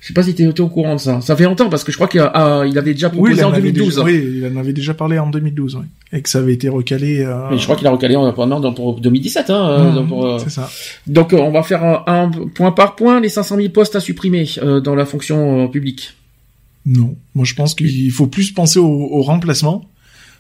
Je 0.04 0.08
sais 0.08 0.12
pas 0.12 0.22
si 0.22 0.34
tu 0.34 0.46
étais 0.46 0.60
au 0.60 0.68
courant 0.68 0.96
de 0.96 1.00
ça. 1.00 1.22
Ça 1.22 1.34
fait 1.34 1.44
longtemps 1.44 1.70
parce 1.70 1.82
que 1.82 1.90
je 1.90 1.96
crois 1.96 2.08
qu'il 2.08 2.20
a- 2.20 2.30
ah, 2.34 2.64
il 2.66 2.76
avait 2.76 2.92
déjà 2.92 3.06
Oui, 3.08 3.12
proposé 3.14 3.40
il 3.40 3.44
en 3.44 3.48
en 3.48 3.52
avait 3.54 3.72
2012. 3.72 3.94
déjà, 3.94 4.04
oui, 4.04 4.32
il 4.36 4.46
en 4.54 4.60
avait 4.60 4.74
déjà 4.74 4.92
parlé 4.92 5.18
en 5.18 5.30
2012, 5.30 5.76
oui. 5.76 5.86
Et 6.12 6.20
que 6.20 6.28
ça 6.28 6.40
avait 6.40 6.52
été 6.52 6.68
recalé. 6.68 7.22
Euh... 7.22 7.48
Mais 7.50 7.56
je 7.56 7.62
crois 7.64 7.74
qu'il 7.74 7.86
a 7.86 7.90
recalé 7.90 8.14
en, 8.14 8.30
pendant 8.34 8.70
pour 8.74 9.00
2017. 9.00 9.48
Hein, 9.48 9.66
euh, 9.70 9.92
donc, 9.94 10.08
pour, 10.08 10.26
euh, 10.26 10.38
C'est 10.38 10.50
ça. 10.50 10.68
donc, 11.06 11.32
euh, 11.32 11.38
on 11.38 11.50
va 11.50 11.62
faire 11.62 11.82
un, 11.82 12.02
un 12.06 12.30
point 12.54 12.70
par 12.72 12.96
point 12.96 13.18
les 13.18 13.30
500 13.30 13.56
000 13.56 13.68
postes 13.70 13.96
à 13.96 14.00
supprimer 14.00 14.44
euh, 14.62 14.82
dans 14.82 14.94
la 14.94 15.06
fonction 15.06 15.68
publique. 15.68 16.12
Non. 16.84 17.16
Moi, 17.34 17.46
je 17.46 17.54
pense 17.54 17.74
qu'il 17.74 18.10
faut 18.10 18.26
plus 18.26 18.52
penser 18.52 18.78
au, 18.78 18.86
au 18.86 19.22
remplacement. 19.22 19.86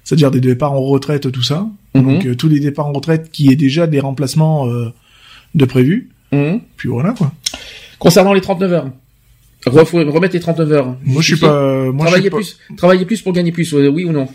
C'est-à-dire 0.04 0.30
des 0.30 0.40
départs 0.40 0.72
en 0.74 0.82
retraite, 0.82 1.32
tout 1.32 1.42
ça. 1.42 1.66
Mhm. 1.94 2.02
Donc, 2.22 2.36
tous 2.36 2.48
les 2.50 2.60
départs 2.60 2.88
en 2.88 2.92
retraite 2.92 3.30
qui 3.32 3.50
est 3.50 3.56
déjà 3.56 3.86
des 3.86 4.00
remplacements 4.00 4.68
euh, 4.68 4.92
de 5.54 5.64
prévus. 5.64 6.10
Mhm. 6.32 6.60
Puis 6.76 6.90
voilà, 6.90 7.14
quoi. 7.16 7.32
Concernant 7.98 8.34
les 8.34 8.42
39 8.42 8.70
heures. 8.74 8.90
Remettre 9.66 10.34
les 10.34 10.40
39 10.40 10.72
heures. 10.72 10.86
Moi, 10.86 10.96
je 11.04 11.10
suis 11.12 11.30
Justifier. 11.32 11.48
pas, 11.48 11.54
euh, 11.54 11.92
je 11.92 11.98
travailler 11.98 12.20
suis 12.22 12.30
pas, 12.30 12.36
plus, 12.36 12.58
travailler 12.76 13.04
plus 13.06 13.22
pour 13.22 13.32
gagner 13.32 13.52
plus, 13.52 13.72
euh, 13.74 13.88
oui 13.88 14.04
ou 14.04 14.12
non? 14.12 14.28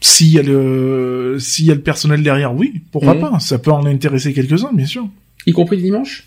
S'il 0.00 0.28
y 0.28 0.38
a 0.38 0.42
le, 0.42 1.36
s'il 1.40 1.64
y 1.66 1.70
a 1.70 1.74
le 1.74 1.80
personnel 1.80 2.22
derrière, 2.22 2.54
oui, 2.54 2.82
pourquoi 2.92 3.14
Mhm. 3.14 3.20
pas? 3.20 3.38
Ça 3.40 3.58
peut 3.58 3.72
en 3.72 3.84
intéresser 3.86 4.32
quelques-uns, 4.32 4.72
bien 4.72 4.86
sûr. 4.86 5.08
Y 5.46 5.52
compris 5.52 5.76
le 5.76 5.82
dimanche? 5.82 6.24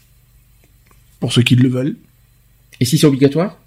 Pour 1.20 1.32
ceux 1.32 1.42
qui 1.44 1.56
le 1.56 1.70
veulent. 1.70 1.96
Et 2.80 2.86
si 2.86 2.98
c'est 2.98 3.08
obligatoire? 3.08 3.58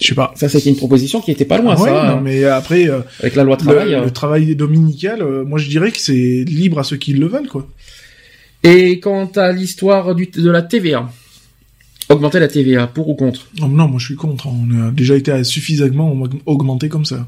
Je 0.00 0.08
sais 0.08 0.14
pas. 0.14 0.32
Ça, 0.36 0.48
c'était 0.48 0.68
une 0.70 0.76
proposition 0.76 1.20
qui 1.20 1.30
était 1.30 1.44
pas 1.44 1.58
loin, 1.58 1.74
Ah 1.78 1.82
ouais, 1.82 1.88
ça, 1.88 2.14
non, 2.14 2.20
mais 2.20 2.44
après, 2.44 2.88
euh, 2.88 3.00
avec 3.20 3.36
la 3.36 3.44
loi 3.44 3.56
le, 3.56 3.62
travail. 3.64 3.94
euh. 3.94 4.04
le 4.04 4.10
travail 4.10 4.56
dominical, 4.56 5.22
euh, 5.22 5.44
moi, 5.44 5.58
je 5.58 5.68
dirais 5.68 5.90
que 5.92 5.98
c'est 5.98 6.44
libre 6.46 6.78
à 6.80 6.84
ceux 6.84 6.96
qui 6.96 7.12
le 7.14 7.26
veulent, 7.26 7.48
quoi. 7.48 7.66
Et 8.64 8.98
quant 9.00 9.26
à 9.36 9.52
l'histoire 9.52 10.14
de 10.14 10.50
la 10.50 10.62
TVA, 10.62 11.08
augmenter 12.08 12.40
la 12.40 12.48
TVA, 12.48 12.86
pour 12.86 13.08
ou 13.08 13.14
contre? 13.14 13.46
Oh, 13.60 13.66
non, 13.66 13.88
moi 13.88 13.98
je 13.98 14.06
suis 14.06 14.16
contre. 14.16 14.46
On 14.48 14.86
a 14.88 14.90
déjà 14.90 15.16
été 15.16 15.44
suffisamment 15.44 16.12
aug- 16.14 16.40
augmenté 16.46 16.88
comme 16.88 17.04
ça. 17.04 17.26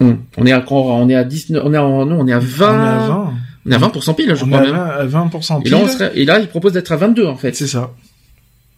Hum, 0.00 0.18
On 0.36 0.44
est 0.46 0.52
à 0.52 0.64
on 0.70 1.08
est 1.08 1.14
à 1.14 1.24
19, 1.24 1.62
on 1.64 1.72
est 1.72 1.76
à, 1.76 1.80
non, 1.80 2.18
on 2.20 2.26
est 2.26 2.32
à 2.32 2.38
20, 2.38 2.68
On 2.68 2.82
est 2.84 2.88
à 2.88 3.06
20. 3.08 3.32
on 3.66 3.70
est 3.70 3.74
à 3.74 3.78
20% 3.78 4.14
pile, 4.14 4.34
je 4.34 4.44
on 4.44 4.48
crois 4.48 4.58
est 4.64 4.68
à 4.68 4.72
même. 4.72 5.08
20, 5.08 5.22
à 5.22 5.28
20% 5.28 5.60
Et 5.60 5.62
pile. 5.62 5.72
là, 5.72 5.78
on 5.82 5.88
serait, 5.88 6.12
et 6.16 6.24
là, 6.24 6.38
il 6.40 6.48
propose 6.48 6.72
d'être 6.72 6.92
à 6.92 6.96
22 6.96 7.26
en 7.26 7.36
fait. 7.36 7.54
C'est 7.56 7.66
ça. 7.68 7.92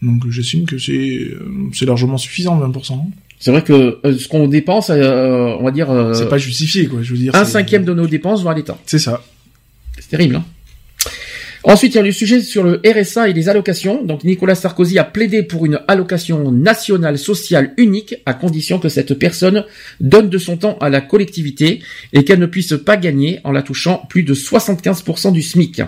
Donc 0.02 0.28
j'estime 0.30 0.66
que 0.66 0.76
c'est 0.78 1.30
c'est 1.72 1.86
largement 1.86 2.18
suffisant 2.18 2.60
20%. 2.60 3.00
C'est 3.40 3.50
vrai 3.50 3.62
que 3.62 3.98
euh, 4.04 4.16
ce 4.16 4.28
qu'on 4.28 4.46
dépense, 4.46 4.90
euh, 4.90 5.56
on 5.58 5.64
va 5.64 5.70
dire, 5.70 5.90
euh, 5.90 6.12
c'est 6.14 6.28
pas 6.28 6.38
justifié 6.38 6.86
quoi. 6.86 7.02
Je 7.02 7.12
veux 7.12 7.18
dire. 7.18 7.34
un 7.34 7.44
cinquième 7.46 7.84
de 7.84 7.94
nos 7.94 8.06
dépenses 8.06 8.42
vont 8.42 8.50
à 8.50 8.54
l'État. 8.54 8.76
C'est 8.86 8.98
ça. 8.98 9.22
C'est 9.98 10.08
terrible. 10.10 10.36
Hein 10.36 10.44
Ensuite, 11.68 11.94
il 11.94 11.96
y 11.96 12.00
a 12.00 12.04
le 12.04 12.12
sujet 12.12 12.42
sur 12.42 12.62
le 12.62 12.80
RSA 12.86 13.28
et 13.28 13.32
les 13.32 13.48
allocations. 13.48 14.04
Donc, 14.04 14.22
Nicolas 14.22 14.54
Sarkozy 14.54 15.00
a 15.00 15.04
plaidé 15.04 15.42
pour 15.42 15.66
une 15.66 15.80
allocation 15.88 16.52
nationale 16.52 17.18
sociale 17.18 17.74
unique, 17.76 18.22
à 18.24 18.34
condition 18.34 18.78
que 18.78 18.88
cette 18.88 19.14
personne 19.14 19.64
donne 19.98 20.30
de 20.30 20.38
son 20.38 20.58
temps 20.58 20.78
à 20.80 20.90
la 20.90 21.00
collectivité 21.00 21.80
et 22.12 22.22
qu'elle 22.22 22.38
ne 22.38 22.46
puisse 22.46 22.74
pas 22.84 22.96
gagner 22.96 23.40
en 23.42 23.50
la 23.50 23.62
touchant 23.62 24.06
plus 24.08 24.22
de 24.22 24.32
75% 24.32 25.32
du 25.32 25.42
SMIC. 25.42 25.82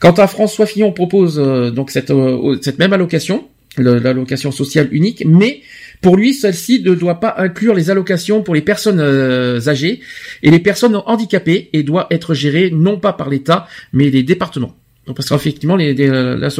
Quant 0.00 0.10
à 0.10 0.26
François 0.26 0.66
Fillon 0.66 0.90
propose 0.90 1.38
euh, 1.38 1.70
donc 1.70 1.92
cette, 1.92 2.10
euh, 2.10 2.58
cette 2.60 2.80
même 2.80 2.92
allocation, 2.92 3.46
l'allocation 3.78 4.50
sociale 4.50 4.88
unique, 4.90 5.22
mais 5.24 5.60
pour 6.02 6.16
lui, 6.16 6.34
celle-ci 6.34 6.82
ne 6.82 6.92
doit 6.96 7.20
pas 7.20 7.36
inclure 7.38 7.74
les 7.74 7.88
allocations 7.88 8.42
pour 8.42 8.56
les 8.56 8.62
personnes 8.62 8.98
euh, 8.98 9.60
âgées 9.68 10.00
et 10.42 10.50
les 10.50 10.58
personnes 10.58 11.00
handicapées 11.06 11.70
et 11.72 11.84
doit 11.84 12.08
être 12.10 12.34
gérée 12.34 12.72
non 12.72 12.98
pas 12.98 13.12
par 13.12 13.30
l'État, 13.30 13.68
mais 13.92 14.10
les 14.10 14.24
départements. 14.24 14.74
Donc, 15.10 15.16
parce 15.16 15.28
qu'effectivement, 15.28 15.74
les, 15.74 15.92
les, 15.92 16.08
euh, 16.08 16.36
la 16.36 16.50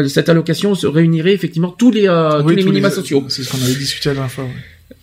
la- 0.00 0.08
cette 0.08 0.30
allocation 0.30 0.74
se 0.74 0.86
réunirait 0.86 1.34
effectivement 1.34 1.68
tous 1.68 1.90
les, 1.90 2.08
euh, 2.08 2.38
Oui, 2.42 2.44
tous 2.44 2.48
les 2.56 2.62
tous 2.62 2.68
minima 2.70 2.90
sociaux. 2.90 3.22
C'est 3.28 3.42
ce 3.42 3.50
qu'on 3.50 3.62
avait 3.62 3.74
discuté 3.74 4.08
la 4.08 4.14
dernière 4.14 4.30
fois. 4.32 4.44
ouais. 4.44 4.50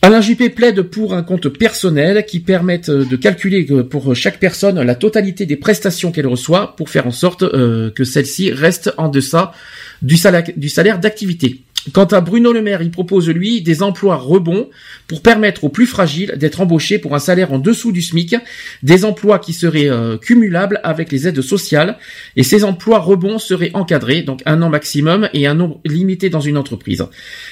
Alain 0.01 0.19
Juppé 0.19 0.49
plaide 0.49 0.81
pour 0.81 1.13
un 1.13 1.21
compte 1.21 1.47
personnel 1.49 2.25
qui 2.25 2.39
permette 2.39 2.89
euh, 2.89 3.05
de 3.05 3.15
calculer 3.15 3.67
pour 3.87 4.15
chaque 4.15 4.39
personne 4.39 4.81
la 4.81 4.95
totalité 4.95 5.45
des 5.45 5.57
prestations 5.57 6.11
qu'elle 6.11 6.25
reçoit 6.27 6.75
pour 6.75 6.89
faire 6.89 7.05
en 7.05 7.11
sorte 7.11 7.43
euh, 7.43 7.91
que 7.91 8.03
celle-ci 8.03 8.51
reste 8.51 8.91
en 8.97 9.09
deçà 9.09 9.53
du 10.01 10.17
salaire, 10.17 10.43
du 10.55 10.69
salaire 10.69 10.99
d'activité. 10.99 11.61
Quant 11.93 12.05
à 12.05 12.21
Bruno 12.21 12.51
Le 12.51 12.61
Maire, 12.61 12.81
il 12.81 12.91
propose 12.91 13.29
lui 13.29 13.61
des 13.61 13.81
emplois 13.81 14.15
rebonds 14.15 14.69
pour 15.07 15.21
permettre 15.21 15.63
aux 15.63 15.69
plus 15.69 15.85
fragiles 15.85 16.33
d'être 16.37 16.61
embauchés 16.61 16.99
pour 16.99 17.15
un 17.15 17.19
salaire 17.19 17.53
en 17.53 17.59
dessous 17.59 17.91
du 17.91 18.01
SMIC, 18.01 18.35
des 18.83 19.05
emplois 19.05 19.39
qui 19.39 19.53
seraient 19.53 19.89
euh, 19.89 20.17
cumulables 20.17 20.81
avec 20.83 21.11
les 21.11 21.27
aides 21.27 21.41
sociales 21.41 21.97
et 22.35 22.43
ces 22.43 22.63
emplois 22.63 22.99
rebonds 22.99 23.39
seraient 23.39 23.71
encadrés, 23.73 24.21
donc 24.21 24.41
un 24.45 24.61
an 24.61 24.69
maximum 24.69 25.29
et 25.33 25.47
un 25.47 25.53
nombre 25.53 25.79
limité 25.85 26.29
dans 26.29 26.41
une 26.41 26.57
entreprise. 26.57 27.05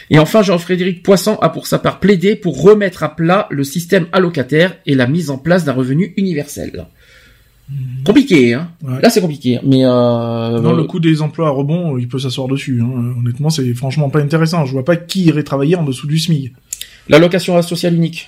Et 0.10 0.20
enfin, 0.20 0.42
Jean-Frédéric 0.42 1.04
Poisson 1.04 1.38
a 1.42 1.50
pour 1.50 1.68
sa 1.68 1.80
part 1.80 2.00
plaidé 2.00 2.36
pour 2.36 2.62
remettre 2.62 3.04
à 3.04 3.16
plat 3.16 3.48
le 3.52 3.64
système 3.64 4.08
allocataire 4.12 4.76
et 4.86 4.96
la 4.96 5.08
mise 5.08 5.30
en 5.30 5.38
place 5.38 5.66
d'un 5.66 5.74
revenu 5.74 6.14
universel. 6.18 6.86
Compliqué, 8.06 8.53
hein 8.53 8.69
Ouais. 8.84 9.02
Là, 9.02 9.10
c'est 9.10 9.22
compliqué, 9.22 9.60
mais 9.64 9.84
euh, 9.84 10.60
Non, 10.61 10.74
le 10.74 10.84
coût 10.84 11.00
des 11.00 11.22
emplois 11.22 11.48
à 11.48 11.52
rebond, 11.52 11.98
il 11.98 12.08
peut 12.08 12.19
s'asseoir 12.19 12.48
dessus. 12.48 12.82
Hein. 12.82 13.16
Honnêtement, 13.19 13.50
c'est 13.50 13.74
franchement 13.74 14.10
pas 14.10 14.19
intéressant. 14.19 14.66
Je 14.66 14.72
vois 14.72 14.85
pas 14.85 14.95
qui 14.95 15.24
irait 15.26 15.44
travailler 15.44 15.76
en 15.76 15.84
dessous 15.84 16.08
du 16.08 16.19
SMIC. 16.19 16.53
l'allocation 17.10 17.60
sociale 17.61 17.95
unique. 17.95 18.27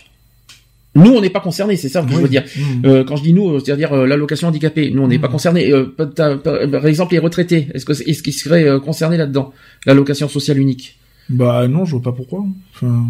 Nous, 0.98 1.11
on 1.11 1.22
n'est 1.22 1.30
pas 1.30 1.40
concernés, 1.40 1.77
c'est 1.77 1.90
ça 1.90 2.01
que 2.01 2.11
je 2.11 2.17
veux 2.17 2.27
dire. 2.27 2.43
Euh, 2.85 3.03
quand 3.03 3.16
je 3.17 3.24
dis 3.24 3.33
nous, 3.33 3.49
euh, 3.49 3.59
c'est-à-dire 3.64 3.93
euh, 3.93 4.07
l'allocation 4.07 4.48
handicapée, 4.48 4.90
nous 4.90 5.03
on 5.03 5.07
n'est 5.07 5.19
pas 5.19 5.27
concernés. 5.27 5.72
Euh, 5.72 5.85
par, 5.95 6.85
exemple, 6.88 7.14
les 7.14 7.19
retraités, 7.19 7.67
est-ce 7.74 7.85
que 7.85 7.91
est-ce 7.91 8.24
qu'ils 8.24 8.33
seraient 8.33 8.67
euh, 8.67 8.80
concernés 8.80 9.17
là-dedans 9.17 9.53
L'allocation 9.85 10.27
sociale 10.27 10.57
unique? 10.57 10.98
Bah 11.30 11.67
non, 11.67 11.85
je 11.85 11.91
vois 11.91 12.01
pas 12.01 12.14
pourquoi. 12.14 12.45
Enfin, 12.74 13.06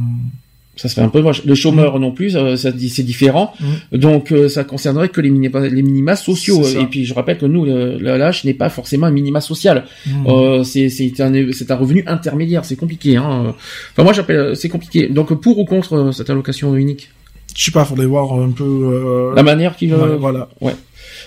Ça 0.77 0.87
serait 0.89 1.01
un 1.01 1.09
peu 1.09 1.21
moche. 1.21 1.43
Le 1.43 1.55
chômeur 1.55 1.99
non 1.99 2.11
plus, 2.11 2.35
euh, 2.37 2.55
ça 2.55 2.71
c'est 2.89 3.03
différent. 3.03 3.51
Donc 3.91 4.31
euh, 4.31 4.47
ça 4.47 4.63
concernerait 4.63 5.09
que 5.09 5.19
les 5.19 5.29
minima, 5.29 5.59
les 5.67 5.81
minima 5.81 6.15
sociaux. 6.15 6.63
Et 6.65 6.85
puis 6.85 7.03
je 7.05 7.13
rappelle 7.13 7.37
que 7.37 7.45
nous, 7.45 7.65
le, 7.65 7.97
le 7.97 8.17
LH 8.17 8.45
n'est 8.45 8.53
pas 8.53 8.69
forcément 8.69 9.07
un 9.07 9.11
minima 9.11 9.41
social. 9.41 9.85
Mm. 10.05 10.27
Euh, 10.27 10.63
c'est 10.63 11.19
un 11.19 11.33
un 11.33 11.75
revenu 11.75 12.03
intermédiaire. 12.07 12.63
C'est 12.63 12.75
compliqué. 12.77 13.17
Hein. 13.17 13.53
Enfin 13.91 14.03
moi 14.03 14.13
j'appelle 14.13 14.55
c'est 14.55 14.69
compliqué. 14.69 15.07
Donc 15.09 15.33
pour 15.41 15.57
ou 15.59 15.65
contre 15.65 15.93
euh, 15.95 16.11
cette 16.11 16.29
allocation 16.29 16.75
unique? 16.75 17.09
Je 17.55 17.63
sais 17.63 17.71
pas, 17.71 17.85
faudrait 17.85 18.05
voir 18.05 18.33
un 18.33 18.51
peu. 18.51 18.63
euh, 18.63 19.33
La 19.35 19.41
manière 19.41 19.75
qu'il 19.75 19.91
ouais, 19.93 19.99
euh, 19.99 20.15
voilà. 20.17 20.49
Ouais. 20.61 20.75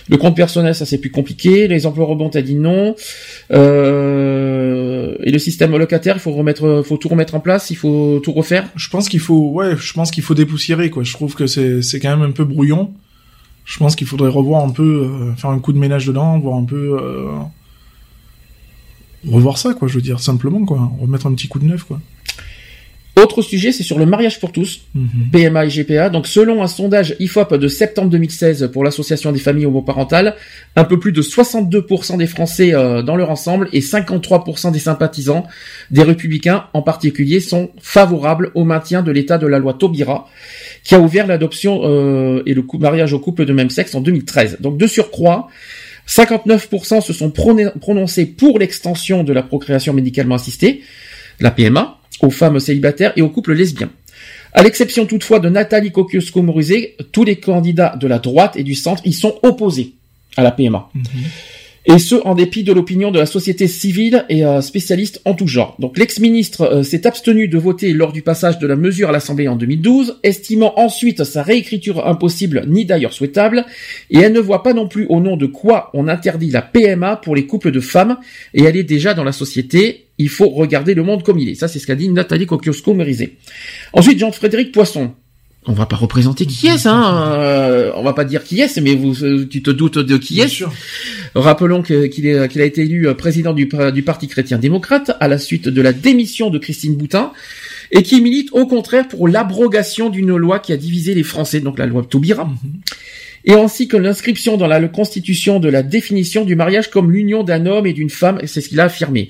Le 0.09 0.17
compte 0.17 0.35
personnel, 0.35 0.75
ça 0.75 0.85
c'est 0.85 0.97
plus 0.97 1.11
compliqué. 1.11 1.67
Les 1.67 1.85
emplois 1.85 2.05
rebonds, 2.05 2.29
t'as 2.29 2.41
dit 2.41 2.55
non. 2.55 2.95
Euh, 3.51 5.15
et 5.23 5.31
le 5.31 5.39
système 5.39 5.75
locataire, 5.77 6.15
il 6.17 6.19
faut 6.19 6.31
remettre, 6.31 6.83
faut 6.85 6.97
tout 6.97 7.09
remettre 7.09 7.35
en 7.35 7.39
place, 7.39 7.69
il 7.69 7.75
faut 7.75 8.19
tout 8.23 8.33
refaire. 8.33 8.67
Je 8.75 8.89
pense 8.89 9.09
qu'il 9.09 9.19
faut, 9.19 9.51
ouais, 9.51 9.75
je 9.77 9.93
pense 9.93 10.11
qu'il 10.11 10.23
faut 10.23 10.33
dépoussiérer 10.33 10.89
quoi. 10.89 11.03
Je 11.03 11.13
trouve 11.13 11.35
que 11.35 11.47
c'est 11.47 11.81
c'est 11.81 11.99
quand 11.99 12.15
même 12.15 12.27
un 12.27 12.31
peu 12.31 12.43
brouillon. 12.45 12.91
Je 13.65 13.77
pense 13.77 13.95
qu'il 13.95 14.07
faudrait 14.07 14.29
revoir 14.29 14.63
un 14.65 14.71
peu, 14.71 15.03
euh, 15.03 15.35
faire 15.35 15.51
un 15.51 15.59
coup 15.59 15.71
de 15.71 15.77
ménage 15.77 16.07
dedans, 16.07 16.39
voir 16.39 16.57
un 16.57 16.65
peu, 16.65 16.97
euh, 16.99 17.29
revoir 19.29 19.57
ça 19.57 19.73
quoi. 19.73 19.87
Je 19.87 19.95
veux 19.95 20.01
dire 20.01 20.19
simplement 20.19 20.65
quoi, 20.65 20.91
remettre 20.99 21.27
un 21.27 21.33
petit 21.33 21.47
coup 21.47 21.59
de 21.59 21.65
neuf 21.65 21.83
quoi. 21.83 22.01
Autre 23.17 23.41
sujet, 23.41 23.73
c'est 23.73 23.83
sur 23.83 23.99
le 23.99 24.05
mariage 24.05 24.39
pour 24.39 24.53
tous, 24.53 24.85
PMA 25.33 25.65
et 25.65 25.69
GPA. 25.69 26.09
Donc, 26.09 26.27
selon 26.27 26.63
un 26.63 26.67
sondage 26.67 27.17
IFOP 27.19 27.57
de 27.57 27.67
septembre 27.67 28.09
2016 28.09 28.69
pour 28.71 28.85
l'association 28.85 29.33
des 29.33 29.39
familles 29.39 29.65
homoparentales, 29.65 30.35
un 30.77 30.85
peu 30.85 30.97
plus 30.97 31.11
de 31.11 31.21
62% 31.21 32.17
des 32.17 32.25
Français 32.25 32.73
euh, 32.73 33.01
dans 33.01 33.17
leur 33.17 33.29
ensemble 33.29 33.67
et 33.73 33.81
53% 33.81 34.71
des 34.71 34.79
sympathisants 34.79 35.45
des 35.91 36.03
Républicains 36.03 36.67
en 36.73 36.81
particulier 36.81 37.41
sont 37.41 37.71
favorables 37.81 38.51
au 38.55 38.63
maintien 38.63 39.01
de 39.01 39.11
l'état 39.11 39.37
de 39.37 39.45
la 39.45 39.59
loi 39.59 39.73
Taubira, 39.73 40.29
qui 40.85 40.95
a 40.95 40.99
ouvert 40.99 41.27
l'adoption 41.27 41.81
euh, 41.83 42.43
et 42.45 42.53
le 42.53 42.63
mariage 42.79 43.11
au 43.11 43.19
couple 43.19 43.43
de 43.43 43.51
même 43.51 43.69
sexe 43.69 43.93
en 43.93 43.99
2013. 43.99 44.57
Donc, 44.61 44.77
de 44.77 44.87
surcroît, 44.87 45.49
59% 46.07 47.01
se 47.01 47.11
sont 47.11 47.31
prononcés 47.31 48.25
pour 48.25 48.57
l'extension 48.57 49.25
de 49.25 49.33
la 49.33 49.43
procréation 49.43 49.93
médicalement 49.93 50.35
assistée, 50.35 50.81
la 51.41 51.51
PMA, 51.51 52.00
aux 52.21 52.29
femmes 52.29 52.59
célibataires 52.59 53.13
et 53.15 53.21
aux 53.21 53.29
couples 53.29 53.53
lesbiens. 53.53 53.91
À 54.53 54.63
l'exception 54.63 55.05
toutefois 55.05 55.39
de 55.39 55.49
Nathalie 55.49 55.91
Kosciusko-Morizet, 55.91 56.95
tous 57.11 57.23
les 57.23 57.37
candidats 57.37 57.95
de 57.99 58.07
la 58.07 58.19
droite 58.19 58.57
et 58.57 58.63
du 58.63 58.75
centre 58.75 59.01
y 59.05 59.13
sont 59.13 59.39
opposés 59.43 59.93
à 60.35 60.43
la 60.43 60.51
PMA. 60.51 60.89
Et 61.85 61.97
ce, 61.97 62.15
en 62.25 62.35
dépit 62.35 62.63
de 62.63 62.73
l'opinion 62.73 63.09
de 63.09 63.17
la 63.17 63.25
société 63.25 63.67
civile 63.67 64.25
et 64.29 64.45
euh, 64.45 64.61
spécialiste 64.61 65.19
en 65.25 65.33
tout 65.33 65.47
genre. 65.47 65.75
Donc 65.79 65.97
l'ex-ministre 65.97 66.61
euh, 66.61 66.83
s'est 66.83 67.07
abstenu 67.07 67.47
de 67.47 67.57
voter 67.57 67.93
lors 67.93 68.11
du 68.11 68.21
passage 68.21 68.59
de 68.59 68.67
la 68.67 68.75
mesure 68.75 69.09
à 69.09 69.11
l'Assemblée 69.11 69.47
en 69.47 69.55
2012, 69.55 70.19
estimant 70.21 70.79
ensuite 70.79 71.23
sa 71.23 71.41
réécriture 71.41 72.05
impossible 72.05 72.65
ni 72.67 72.85
d'ailleurs 72.85 73.13
souhaitable, 73.13 73.65
et 74.11 74.19
elle 74.19 74.33
ne 74.33 74.39
voit 74.39 74.61
pas 74.61 74.73
non 74.73 74.87
plus 74.87 75.07
au 75.09 75.19
nom 75.21 75.37
de 75.37 75.47
quoi 75.47 75.89
on 75.95 76.07
interdit 76.07 76.51
la 76.51 76.61
PMA 76.61 77.15
pour 77.15 77.35
les 77.35 77.47
couples 77.47 77.71
de 77.71 77.79
femmes, 77.79 78.17
et 78.53 78.61
elle 78.63 78.77
est 78.77 78.83
déjà 78.83 79.15
dans 79.15 79.23
la 79.23 79.31
société, 79.31 80.05
il 80.21 80.29
faut 80.29 80.49
regarder 80.49 80.93
le 80.93 81.03
monde 81.03 81.23
comme 81.23 81.39
il 81.39 81.49
est. 81.49 81.55
Ça, 81.55 81.67
c'est 81.67 81.79
ce 81.79 81.87
qu'a 81.87 81.95
dit 81.95 82.09
Nathalie 82.09 82.45
Kosciusko-Morizet. 82.45 83.33
Ensuite, 83.93 84.19
Jean-Frédéric 84.19 84.71
Poisson. 84.71 85.11
On 85.67 85.73
va 85.73 85.85
pas 85.85 85.95
représenter 85.95 86.47
qui 86.47 86.65
est, 86.65 86.87
hein. 86.87 87.33
euh, 87.35 87.91
on 87.95 88.01
va 88.01 88.13
pas 88.13 88.25
dire 88.25 88.43
qui 88.43 88.59
est, 88.61 88.77
mais 88.81 88.95
vous, 88.95 89.23
euh, 89.23 89.47
tu 89.47 89.61
te 89.61 89.69
doutes 89.69 89.99
de 89.99 90.17
qui 90.17 90.39
est. 90.41 90.63
Rappelons 91.35 91.83
que- 91.83 92.07
qu'il 92.07 92.27
a 92.61 92.65
été 92.65 92.81
élu 92.81 93.07
euh, 93.07 93.13
président 93.13 93.53
du, 93.53 93.69
du 93.93 94.01
Parti 94.01 94.27
chrétien-démocrate 94.27 95.11
à 95.19 95.27
la 95.27 95.37
suite 95.37 95.67
de 95.69 95.81
la 95.81 95.93
démission 95.93 96.49
de 96.49 96.57
Christine 96.57 96.95
Boutin 96.95 97.31
et 97.91 98.01
qui 98.01 98.21
milite 98.21 98.49
au 98.53 98.65
contraire 98.65 99.07
pour 99.07 99.27
l'abrogation 99.27 100.09
d'une 100.09 100.35
loi 100.35 100.57
qui 100.59 100.73
a 100.73 100.77
divisé 100.77 101.13
les 101.13 101.23
Français, 101.23 101.59
donc 101.59 101.77
la 101.77 101.85
loi 101.85 102.03
Taubira. 102.09 102.49
Et 103.45 103.53
ainsi 103.53 103.87
que 103.87 103.97
l'inscription 103.97 104.57
dans 104.57 104.67
la 104.67 104.81
Constitution 104.87 105.59
de 105.59 105.69
la 105.69 105.83
définition 105.83 106.45
du 106.45 106.55
mariage 106.55 106.89
comme 106.89 107.11
l'union 107.11 107.43
d'un 107.43 107.65
homme 107.65 107.85
et 107.85 107.93
d'une 107.93 108.09
femme, 108.09 108.39
c'est 108.45 108.61
ce 108.61 108.69
qu'il 108.69 108.79
a 108.79 108.85
affirmé. 108.85 109.29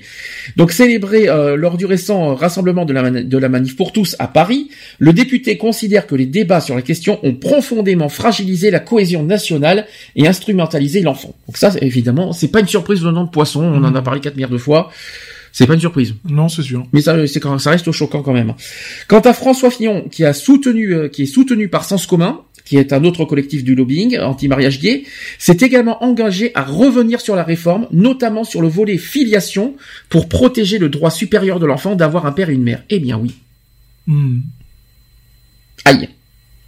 Donc 0.56 0.72
célébré 0.72 1.28
euh, 1.28 1.56
lors 1.56 1.76
du 1.76 1.86
récent 1.86 2.34
rassemblement 2.34 2.84
de 2.84 2.92
la, 2.92 3.10
de 3.10 3.38
la 3.38 3.48
manif 3.48 3.76
pour 3.76 3.92
tous 3.92 4.16
à 4.18 4.28
Paris, 4.28 4.70
le 4.98 5.12
député 5.12 5.56
considère 5.56 6.06
que 6.06 6.14
les 6.14 6.26
débats 6.26 6.60
sur 6.60 6.74
la 6.74 6.82
question 6.82 7.18
ont 7.22 7.34
profondément 7.34 8.08
fragilisé 8.08 8.70
la 8.70 8.80
cohésion 8.80 9.22
nationale 9.22 9.86
et 10.16 10.26
instrumentalisé 10.26 11.00
l'enfant. 11.00 11.34
Donc 11.46 11.56
ça, 11.56 11.72
évidemment, 11.80 12.32
c'est 12.32 12.48
pas 12.48 12.60
une 12.60 12.68
surprise 12.68 13.00
venant 13.00 13.24
de 13.24 13.30
Poisson, 13.30 13.62
on 13.62 13.84
en 13.84 13.94
a 13.94 14.02
parlé 14.02 14.20
quatre 14.20 14.34
milliards 14.34 14.50
de 14.50 14.58
fois. 14.58 14.90
C'est 15.52 15.66
pas 15.66 15.74
une 15.74 15.80
surprise. 15.80 16.14
Non, 16.28 16.48
c'est 16.48 16.62
sûr. 16.62 16.86
Mais 16.94 17.02
ça, 17.02 17.26
c'est 17.26 17.38
quand, 17.38 17.58
ça 17.58 17.70
reste 17.70 17.92
choquant 17.92 18.22
quand 18.22 18.32
même. 18.32 18.54
Quant 19.06 19.20
à 19.20 19.34
François 19.34 19.70
Fillon, 19.70 20.08
qui 20.10 20.24
a 20.24 20.32
soutenu, 20.32 20.94
euh, 20.94 21.08
qui 21.08 21.24
est 21.24 21.26
soutenu 21.26 21.68
par 21.68 21.84
Sens 21.84 22.06
Commun, 22.06 22.40
qui 22.64 22.76
est 22.76 22.92
un 22.92 23.04
autre 23.04 23.24
collectif 23.24 23.64
du 23.64 23.74
lobbying 23.74 24.18
anti-mariage 24.18 24.80
gay, 24.80 25.04
s'est 25.38 25.58
également 25.60 26.02
engagé 26.04 26.52
à 26.54 26.62
revenir 26.62 27.20
sur 27.20 27.36
la 27.36 27.42
réforme, 27.42 27.86
notamment 27.90 28.44
sur 28.44 28.62
le 28.62 28.68
volet 28.68 28.98
filiation, 28.98 29.74
pour 30.08 30.28
protéger 30.28 30.78
le 30.78 30.88
droit 30.88 31.10
supérieur 31.10 31.58
de 31.60 31.66
l'enfant 31.66 31.94
d'avoir 31.94 32.26
un 32.26 32.32
père 32.32 32.50
et 32.50 32.54
une 32.54 32.62
mère. 32.62 32.82
Eh 32.90 33.00
bien 33.00 33.18
oui. 33.18 33.34
Hmm. 34.06 34.40
Aïe. 35.84 36.08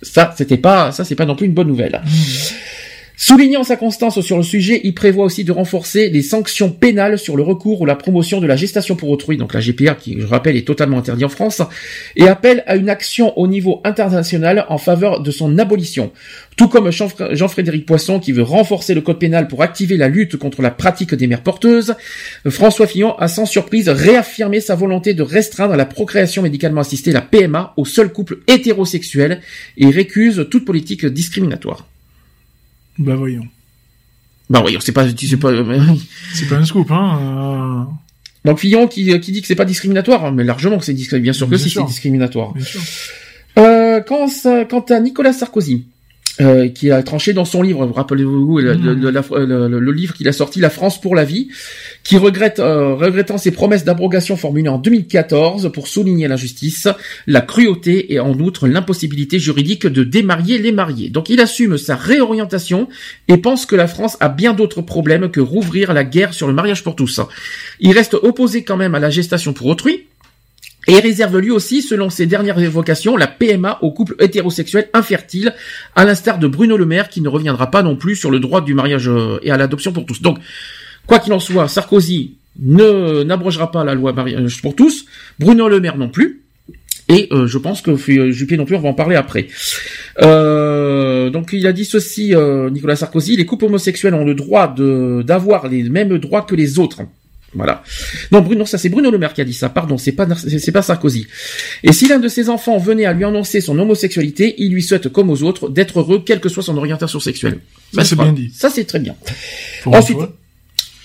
Ça, 0.02 0.34
c'était 0.36 0.58
pas, 0.58 0.92
ça, 0.92 1.04
c'est 1.04 1.14
pas 1.14 1.24
non 1.24 1.34
plus 1.34 1.46
une 1.46 1.54
bonne 1.54 1.68
nouvelle. 1.68 2.02
Soulignant 3.16 3.62
sa 3.62 3.76
constance 3.76 4.20
sur 4.22 4.36
le 4.36 4.42
sujet, 4.42 4.80
il 4.82 4.92
prévoit 4.92 5.24
aussi 5.24 5.44
de 5.44 5.52
renforcer 5.52 6.08
les 6.10 6.20
sanctions 6.20 6.70
pénales 6.70 7.16
sur 7.16 7.36
le 7.36 7.44
recours 7.44 7.80
ou 7.80 7.86
la 7.86 7.94
promotion 7.94 8.40
de 8.40 8.46
la 8.48 8.56
gestation 8.56 8.96
pour 8.96 9.08
autrui, 9.08 9.36
donc 9.36 9.54
la 9.54 9.60
GPA 9.60 9.94
qui, 9.94 10.20
je 10.20 10.26
rappelle, 10.26 10.56
est 10.56 10.66
totalement 10.66 10.98
interdit 10.98 11.24
en 11.24 11.28
France, 11.28 11.62
et 12.16 12.26
appelle 12.26 12.64
à 12.66 12.74
une 12.74 12.88
action 12.90 13.38
au 13.38 13.46
niveau 13.46 13.80
international 13.84 14.66
en 14.68 14.78
faveur 14.78 15.20
de 15.20 15.30
son 15.30 15.58
abolition. 15.58 16.10
Tout 16.56 16.66
comme 16.66 16.90
Jean- 16.90 17.08
Jean-Frédéric 17.30 17.86
Poisson 17.86 18.18
qui 18.18 18.32
veut 18.32 18.42
renforcer 18.42 18.94
le 18.94 19.00
code 19.00 19.20
pénal 19.20 19.46
pour 19.46 19.62
activer 19.62 19.96
la 19.96 20.08
lutte 20.08 20.36
contre 20.36 20.60
la 20.60 20.72
pratique 20.72 21.14
des 21.14 21.28
mères 21.28 21.42
porteuses, 21.42 21.94
François 22.48 22.88
Fillon 22.88 23.14
a 23.18 23.28
sans 23.28 23.46
surprise 23.46 23.88
réaffirmé 23.88 24.58
sa 24.60 24.74
volonté 24.74 25.14
de 25.14 25.22
restreindre 25.22 25.76
la 25.76 25.86
procréation 25.86 26.42
médicalement 26.42 26.80
assistée, 26.80 27.12
la 27.12 27.20
PMA, 27.22 27.74
aux 27.76 27.84
seuls 27.84 28.12
couples 28.12 28.38
hétérosexuels 28.48 29.40
et 29.78 29.86
récuse 29.90 30.48
toute 30.50 30.64
politique 30.64 31.06
discriminatoire. 31.06 31.86
Bah 32.98 33.14
voyons. 33.16 33.46
Bah 34.50 34.62
oui, 34.64 34.76
c'est 34.80 34.92
pas, 34.92 35.06
c'est 35.08 35.36
pas. 35.36 35.50
C'est 36.34 36.48
pas 36.48 36.56
un 36.56 36.64
scoop, 36.64 36.90
hein. 36.90 37.88
Donc 38.44 38.58
Fillon 38.58 38.86
qui, 38.88 39.18
qui 39.20 39.32
dit 39.32 39.40
que 39.40 39.46
c'est 39.46 39.54
pas 39.54 39.64
discriminatoire, 39.64 40.30
mais 40.32 40.44
largement 40.44 40.78
que 40.78 40.84
c'est 40.84 40.92
discriminatoire. 40.92 41.22
Bien 41.22 41.32
sûr 41.32 41.46
que 41.46 41.50
Bien 41.50 41.58
si 41.58 41.70
c'est 41.70 41.84
discriminatoire. 41.86 42.50
euh, 42.50 42.54
bien 42.54 42.64
sûr. 42.64 42.80
Euh, 43.58 44.00
quand 44.00 44.28
ça- 44.28 44.64
quant 44.66 44.80
à 44.80 45.00
Nicolas 45.00 45.32
Sarkozy, 45.32 45.86
euh, 46.40 46.68
qui 46.68 46.90
a 46.90 47.02
tranché 47.02 47.32
dans 47.32 47.44
son 47.44 47.62
livre, 47.62 47.86
rappelez-vous 47.94 48.58
le, 48.58 48.74
le- 48.74 48.94
le- 48.94 49.10
la- 49.10 49.22
le- 49.44 49.68
le- 49.68 49.78
le 49.78 49.92
livre 49.92 50.14
qu'il 50.14 50.26
a 50.26 50.32
sorti, 50.32 50.58
La 50.60 50.70
France 50.70 51.00
pour 51.00 51.14
la 51.14 51.24
vie, 51.24 51.48
qui 52.02 52.16
regrette, 52.16 52.58
euh, 52.58 52.94
regrettant 52.94 53.38
ses 53.38 53.52
promesses 53.52 53.84
d'abrogation 53.84 54.36
formulées 54.36 54.68
en 54.68 54.78
2014 54.78 55.70
pour 55.72 55.86
souligner 55.86 56.26
l'injustice, 56.26 56.88
la 57.28 57.40
cruauté 57.40 58.12
et 58.12 58.18
en 58.18 58.32
outre 58.38 58.66
l'impossibilité 58.66 59.38
juridique 59.38 59.86
de 59.86 60.02
démarier 60.02 60.58
les 60.58 60.72
mariés. 60.72 61.08
Donc 61.08 61.28
il 61.28 61.40
assume 61.40 61.78
sa 61.78 61.94
réorientation 61.94 62.88
et 63.28 63.36
pense 63.36 63.64
que 63.64 63.76
la 63.76 63.86
France 63.86 64.16
a 64.20 64.28
bien 64.28 64.54
d'autres 64.54 64.82
problèmes 64.82 65.30
que 65.30 65.40
rouvrir 65.40 65.94
la 65.94 66.02
guerre 66.04 66.34
sur 66.34 66.46
le 66.48 66.52
mariage 66.52 66.82
pour 66.82 66.96
tous. 66.96 67.20
Il 67.80 67.92
reste 67.92 68.14
opposé 68.14 68.64
quand 68.64 68.76
même 68.76 68.94
à 68.94 68.98
la 69.00 69.10
gestation 69.10 69.52
pour 69.52 69.66
autrui, 69.66 70.06
et 70.86 70.98
réserve 71.00 71.38
lui 71.38 71.50
aussi, 71.50 71.82
selon 71.82 72.10
ses 72.10 72.26
dernières 72.26 72.58
évocations, 72.58 73.16
la 73.16 73.26
PMA 73.26 73.78
aux 73.82 73.90
couples 73.90 74.16
hétérosexuels 74.18 74.88
infertiles, 74.92 75.54
à 75.94 76.04
l'instar 76.04 76.38
de 76.38 76.46
Bruno 76.46 76.76
Le 76.76 76.86
Maire, 76.86 77.08
qui 77.08 77.20
ne 77.20 77.28
reviendra 77.28 77.70
pas 77.70 77.82
non 77.82 77.96
plus 77.96 78.16
sur 78.16 78.30
le 78.30 78.40
droit 78.40 78.60
du 78.60 78.74
mariage 78.74 79.08
euh, 79.08 79.38
et 79.42 79.50
à 79.50 79.56
l'adoption 79.56 79.92
pour 79.92 80.06
tous. 80.06 80.22
Donc, 80.22 80.38
quoi 81.06 81.18
qu'il 81.18 81.32
en 81.32 81.40
soit, 81.40 81.68
Sarkozy 81.68 82.34
ne 82.60 83.22
n'abrogera 83.24 83.70
pas 83.70 83.84
la 83.84 83.94
loi 83.94 84.12
mariage 84.12 84.62
pour 84.62 84.76
tous, 84.76 85.06
Bruno 85.38 85.68
Le 85.68 85.80
Maire 85.80 85.96
non 85.96 86.08
plus. 86.08 86.44
Et 87.08 87.28
euh, 87.32 87.46
je 87.46 87.58
pense 87.58 87.82
que 87.82 87.90
euh, 87.90 88.30
Juppé 88.30 88.56
non 88.56 88.64
plus, 88.64 88.76
on 88.76 88.80
va 88.80 88.88
en 88.88 88.94
parler 88.94 89.16
après. 89.16 89.48
Euh, 90.22 91.28
donc 91.30 91.50
il 91.52 91.66
a 91.66 91.72
dit 91.72 91.84
ceci, 91.84 92.34
Nicolas 92.70 92.96
Sarkozy, 92.96 93.36
les 93.36 93.46
couples 93.46 93.66
homosexuels 93.66 94.14
ont 94.14 94.24
le 94.24 94.34
droit 94.34 94.74
d'avoir 94.76 95.68
les 95.68 95.82
mêmes 95.84 96.18
droits 96.18 96.42
que 96.42 96.54
les 96.54 96.78
autres. 96.78 97.02
Voilà. 97.54 97.82
Non, 98.32 98.40
Bruno, 98.40 98.66
ça 98.66 98.78
c'est 98.78 98.88
Bruno 98.88 99.10
Le 99.10 99.18
Maire 99.18 99.32
qui 99.32 99.40
a 99.40 99.44
dit 99.44 99.54
ça. 99.54 99.68
Pardon, 99.68 99.98
c'est 99.98 100.12
pas 100.12 100.26
c'est 100.34 100.72
pas 100.72 100.82
Sarkozy. 100.82 101.26
Et 101.82 101.92
si 101.92 102.08
l'un 102.08 102.18
de 102.18 102.28
ses 102.28 102.48
enfants 102.48 102.78
venait 102.78 103.04
à 103.04 103.12
lui 103.12 103.24
annoncer 103.24 103.60
son 103.60 103.78
homosexualité, 103.78 104.54
il 104.58 104.72
lui 104.72 104.82
souhaite 104.82 105.08
comme 105.08 105.30
aux 105.30 105.42
autres 105.42 105.68
d'être 105.68 106.00
heureux, 106.00 106.22
quelle 106.24 106.40
que 106.40 106.48
soit 106.48 106.62
son 106.62 106.76
orientation 106.76 107.20
sexuelle. 107.20 107.58
Ça, 107.92 108.04
c'est 108.04 108.16
bien 108.16 108.32
dit. 108.32 108.50
Ça 108.54 108.70
c'est 108.70 108.84
très 108.84 108.98
bien. 108.98 109.14
Pour 109.82 109.94
Ensuite. 109.94 110.18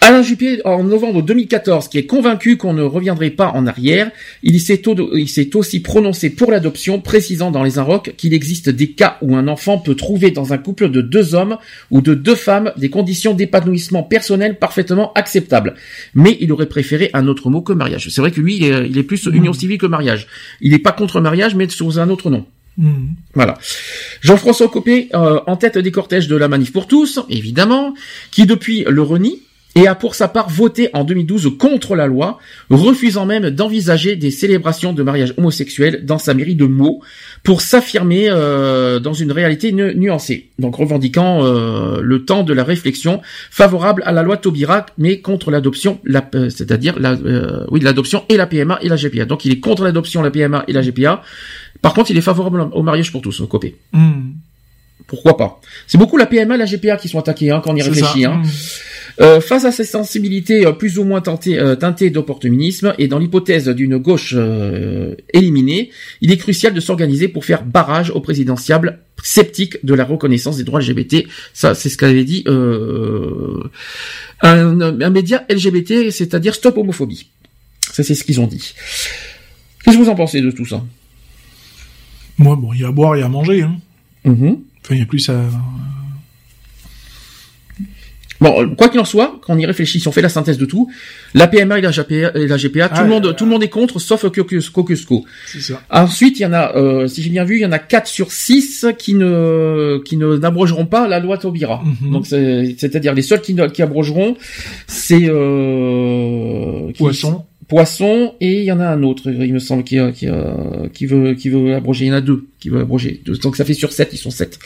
Alain 0.02 0.22
Juppé, 0.22 0.62
en 0.64 0.84
novembre 0.84 1.22
2014, 1.22 1.90
qui 1.90 1.98
est 1.98 2.06
convaincu 2.06 2.56
qu'on 2.56 2.74
ne 2.74 2.84
reviendrait 2.84 3.32
pas 3.32 3.50
en 3.50 3.68
arrière, 3.68 4.12
il 4.44 4.60
s'est 4.62 5.56
aussi 5.56 5.82
prononcé 5.82 6.30
pour 6.30 6.52
l'adoption, 6.52 7.02
précisant 7.02 7.52
dans 7.52 7.64
les 7.64 7.80
Inrocks 7.80 8.14
qu'il 8.16 8.34
existe 8.34 8.70
des 8.70 8.92
cas 8.92 9.18
où 9.22 9.36
un 9.36 9.50
enfant 9.50 9.78
peut 9.78 9.96
trouver 9.96 10.32
dans 10.32 10.54
un 10.54 10.58
couple 10.58 10.90
de 10.90 11.02
deux 11.02 11.36
hommes 11.36 11.58
ou 11.92 12.02
de 12.02 12.14
deux 12.14 12.36
femmes 12.36 12.72
des 12.78 12.90
conditions 12.90 13.34
d'épanouissement 13.34 14.04
personnel 14.04 14.58
parfaitement 14.58 15.12
acceptables. 15.14 15.76
Mais 16.16 16.38
il 16.40 16.54
aurait 16.54 16.70
préféré 16.70 17.10
un 17.14 17.28
autre 17.28 17.50
mot 17.50 17.62
que 17.62 17.74
mariage. 17.74 18.08
C'est 18.10 18.22
vrai 18.22 18.32
que 18.32 18.40
lui, 18.40 18.56
il 18.56 18.64
est, 18.64 18.88
il 18.90 18.98
est 18.98 19.04
plus 19.04 19.26
union 19.26 19.52
civile 19.52 19.78
que 19.78 19.86
mariage. 19.86 20.28
Il 20.62 20.72
n'est 20.72 20.80
pas 20.80 20.94
contre 20.94 21.20
mariage, 21.20 21.56
mais 21.56 21.68
sous 21.68 22.00
un 22.00 22.10
autre 22.10 22.30
nom. 22.30 22.46
Mhm. 22.78 23.16
Voilà. 23.34 23.58
Jean-François 24.22 24.70
Copé, 24.70 25.10
euh, 25.14 25.42
en 25.46 25.58
tête 25.58 25.78
des 25.78 25.92
cortèges 25.92 26.30
de 26.30 26.38
la 26.38 26.48
Manif 26.48 26.72
pour 26.72 26.88
tous, 26.88 27.20
évidemment, 27.30 27.94
qui 28.32 28.46
depuis 28.46 28.86
le 28.88 29.02
renie 29.02 29.42
et 29.76 29.88
a 29.88 29.94
pour 29.96 30.16
sa 30.16 30.28
part 30.28 30.50
voté 30.50 30.90
en 30.94 31.04
2012 31.04 31.52
contre 31.60 31.96
la 31.96 32.08
loi, 32.08 32.40
refusant 32.72 33.26
même 33.28 33.52
d'envisager 33.52 34.16
des 34.16 34.32
célébrations 34.32 34.94
de 34.94 35.04
mariage 35.04 35.34
homosexuel 35.38 36.06
dans 36.06 36.18
sa 36.18 36.34
mairie 36.34 36.56
de 36.56 36.66
Meaux 36.66 37.02
pour 37.44 37.62
s'affirmer 37.62 38.28
euh, 38.30 39.00
dans 39.00 39.14
une 39.14 39.32
réalité 39.32 39.72
nu- 39.72 39.94
nuancée. 39.96 40.50
Donc 40.58 40.76
revendiquant 40.76 41.46
euh, 41.46 42.00
le 42.02 42.26
temps 42.26 42.44
de 42.44 42.54
la 42.54 42.64
réflexion 42.64 43.22
favorable 43.52 44.02
à 44.06 44.12
la 44.12 44.24
loi 44.24 44.38
Taubira, 44.38 44.88
mais 44.98 45.20
contre 45.20 45.52
l'adoption, 45.52 46.00
la- 46.04 46.28
euh, 46.36 46.50
c'est-à-dire 46.50 46.96
euh, 47.00 47.66
oui 47.70 47.80
l'adoption 47.80 48.24
et 48.28 48.38
la 48.38 48.48
PMA 48.48 48.80
et 48.82 48.90
la 48.90 48.96
GPA. 48.96 49.26
Donc 49.26 49.46
il 49.46 49.52
est 49.52 49.60
contre 49.60 49.84
l'adoption, 49.84 50.22
la 50.24 50.32
PMA 50.32 50.64
et 50.68 50.74
la 50.74 50.82
GPA. 50.82 51.22
Par 51.82 51.94
contre, 51.94 52.12
il 52.12 52.18
est 52.18 52.22
favorable 52.22 52.68
au 52.74 52.84
mariage 52.84 53.12
pour 53.12 53.22
tous, 53.22 53.42
Copé. 53.50 53.76
Mhm. 53.94 54.29
Pourquoi 55.10 55.36
pas 55.38 55.60
C'est 55.88 55.98
beaucoup 55.98 56.18
la 56.18 56.28
PMA 56.28 56.56
et 56.56 56.58
la 56.58 56.66
GPA 56.66 56.96
qui 56.96 57.10
sont 57.10 57.20
attaquées 57.20 57.50
hein, 57.50 57.62
quand 57.64 57.72
on 57.72 57.76
y 57.76 57.82
réfléchit. 57.82 58.26
Hein. 58.26 58.42
Mhm. 58.44 58.50
Euh, 59.22 59.42
face 59.42 59.66
à 59.66 59.72
ces 59.74 59.84
sensibilités 59.84 60.66
euh, 60.66 60.72
plus 60.72 60.98
ou 60.98 61.04
moins 61.04 61.20
teintées, 61.20 61.60
euh, 61.60 61.76
teintées 61.76 62.10
d'opportunisme 62.10 62.94
et 63.00 63.10
dans 63.10 63.20
l'hypothèse 63.20 63.68
d'une 63.68 63.98
gauche 63.98 64.34
euh, 64.38 65.16
éliminée, 65.34 65.90
il 66.22 66.32
est 66.32 66.38
crucial 66.38 66.74
de 66.74 66.80
s'organiser 66.80 67.28
pour 67.28 67.44
faire 67.44 67.66
barrage 67.66 68.12
au 68.12 68.22
présidentiable 68.22 69.00
sceptique 69.22 69.84
de 69.84 69.94
la 69.94 70.06
reconnaissance 70.06 70.56
des 70.56 70.64
droits 70.64 70.80
LGBT. 70.80 71.26
Ça, 71.54 71.76
c'est 71.76 71.90
ce 71.90 71.98
qu'avait 71.98 72.24
dit 72.24 72.44
euh, 72.48 73.62
un, 74.42 74.80
un 75.02 75.10
média 75.10 75.44
LGBT, 75.50 76.12
c'est-à-dire 76.12 76.56
Stop 76.56 76.78
Homophobie. 76.78 77.28
Ça, 77.92 78.04
c'est 78.04 78.16
ce 78.16 78.24
qu'ils 78.24 78.40
ont 78.40 78.48
dit. 78.48 78.74
Qu'est-ce 79.84 79.98
que 79.98 80.02
vous 80.04 80.10
en 80.10 80.16
pensez 80.16 80.40
de 80.40 80.52
tout 80.52 80.66
ça? 80.66 80.86
Moi, 82.38 82.56
bon, 82.56 82.72
il 82.74 82.82
y 82.82 82.84
a 82.86 82.88
à 82.88 82.92
boire 82.92 83.18
et 83.18 83.22
à 83.22 83.28
manger. 83.28 83.64
Hein. 83.64 83.76
Mhm. 84.24 84.60
Enfin, 84.90 84.96
il 84.96 85.00
y 85.00 85.04
a 85.04 85.06
plus 85.06 85.30
à. 85.30 85.36
Bon, 88.42 88.74
quoi 88.78 88.88
qu'il 88.88 89.02
en 89.02 89.06
soit, 89.06 89.38
quand 89.42 89.54
on 89.54 89.58
y 89.58 89.66
réfléchit, 89.66 90.00
si 90.00 90.08
on 90.08 90.14
fait 90.14 90.22
la 90.22 90.30
synthèse 90.30 90.58
de 90.58 90.66
tout, 90.66 90.90
la 91.34 91.48
PMA 91.48 91.78
et 91.80 91.82
la 91.82 91.92
GPA, 91.92 92.32
et 92.36 92.48
la 92.48 92.56
GPA 92.58 92.88
tout 92.88 92.96
Ah, 92.98 93.04
le 93.04 93.10
monde, 93.10 93.36
tout 93.36 93.44
le 93.44 93.52
monde 93.52 93.62
est 93.64 93.68
contre, 93.70 94.00
sauf 94.00 94.24
Cocus- 94.24 94.70
Cocusco. 94.70 95.26
C'est 95.46 95.60
ça. 95.60 95.82
Ensuite, 95.90 96.40
il 96.40 96.44
y 96.44 96.46
en 96.46 96.54
a, 96.54 96.74
euh, 96.78 97.08
si 97.08 97.22
j'ai 97.22 97.30
bien 97.30 97.44
vu, 97.44 97.58
il 97.58 97.62
y 97.62 97.66
en 97.66 97.74
a 97.74 97.80
4 97.80 98.08
sur 98.08 98.32
6 98.32 98.86
qui 98.98 99.14
ne, 99.14 100.02
qui 100.06 100.16
ne 100.16 100.38
n'abrogeront 100.38 100.86
pas 100.86 101.10
la 101.10 101.20
loi 101.20 101.38
Taubira. 101.38 101.84
Mhm. 102.02 102.12
Donc, 102.14 102.28
c'est- 102.28 102.76
c'est-à-dire 102.80 103.14
les 103.14 103.24
seuls 103.24 103.42
qui, 103.42 103.58
qui 103.74 103.82
abrogeront, 103.82 104.38
c'est 104.88 105.26
euh, 105.28 106.88
qui- 106.94 106.98
Poisson. 107.00 107.44
Poisson 107.70 108.34
et 108.42 108.60
il 108.60 108.66
y 108.66 108.72
en 108.72 108.80
a 108.80 108.88
un 108.88 109.04
autre, 109.04 109.30
il 109.30 109.54
me 109.54 109.60
semble, 109.60 109.84
qui, 109.84 110.00
euh, 110.00 110.12
qui, 110.12 110.28
euh, 110.28 110.88
qui 110.94 111.06
veut, 111.06 111.36
qui 111.36 111.50
veut 111.50 111.76
abroger. 111.76 112.06
Il 112.06 112.08
y 112.10 112.12
en 112.12 112.16
a 112.16 112.22
deux 112.22 112.48
qui 112.60 112.70
veulent 112.70 112.82
abroger. 112.82 113.22
Donc 113.44 113.56
ça 113.56 113.64
fait 113.64 113.74
sur 113.76 113.94
7, 113.94 114.10
ils 114.12 114.18
sont 114.18 114.32
7. 114.32 114.58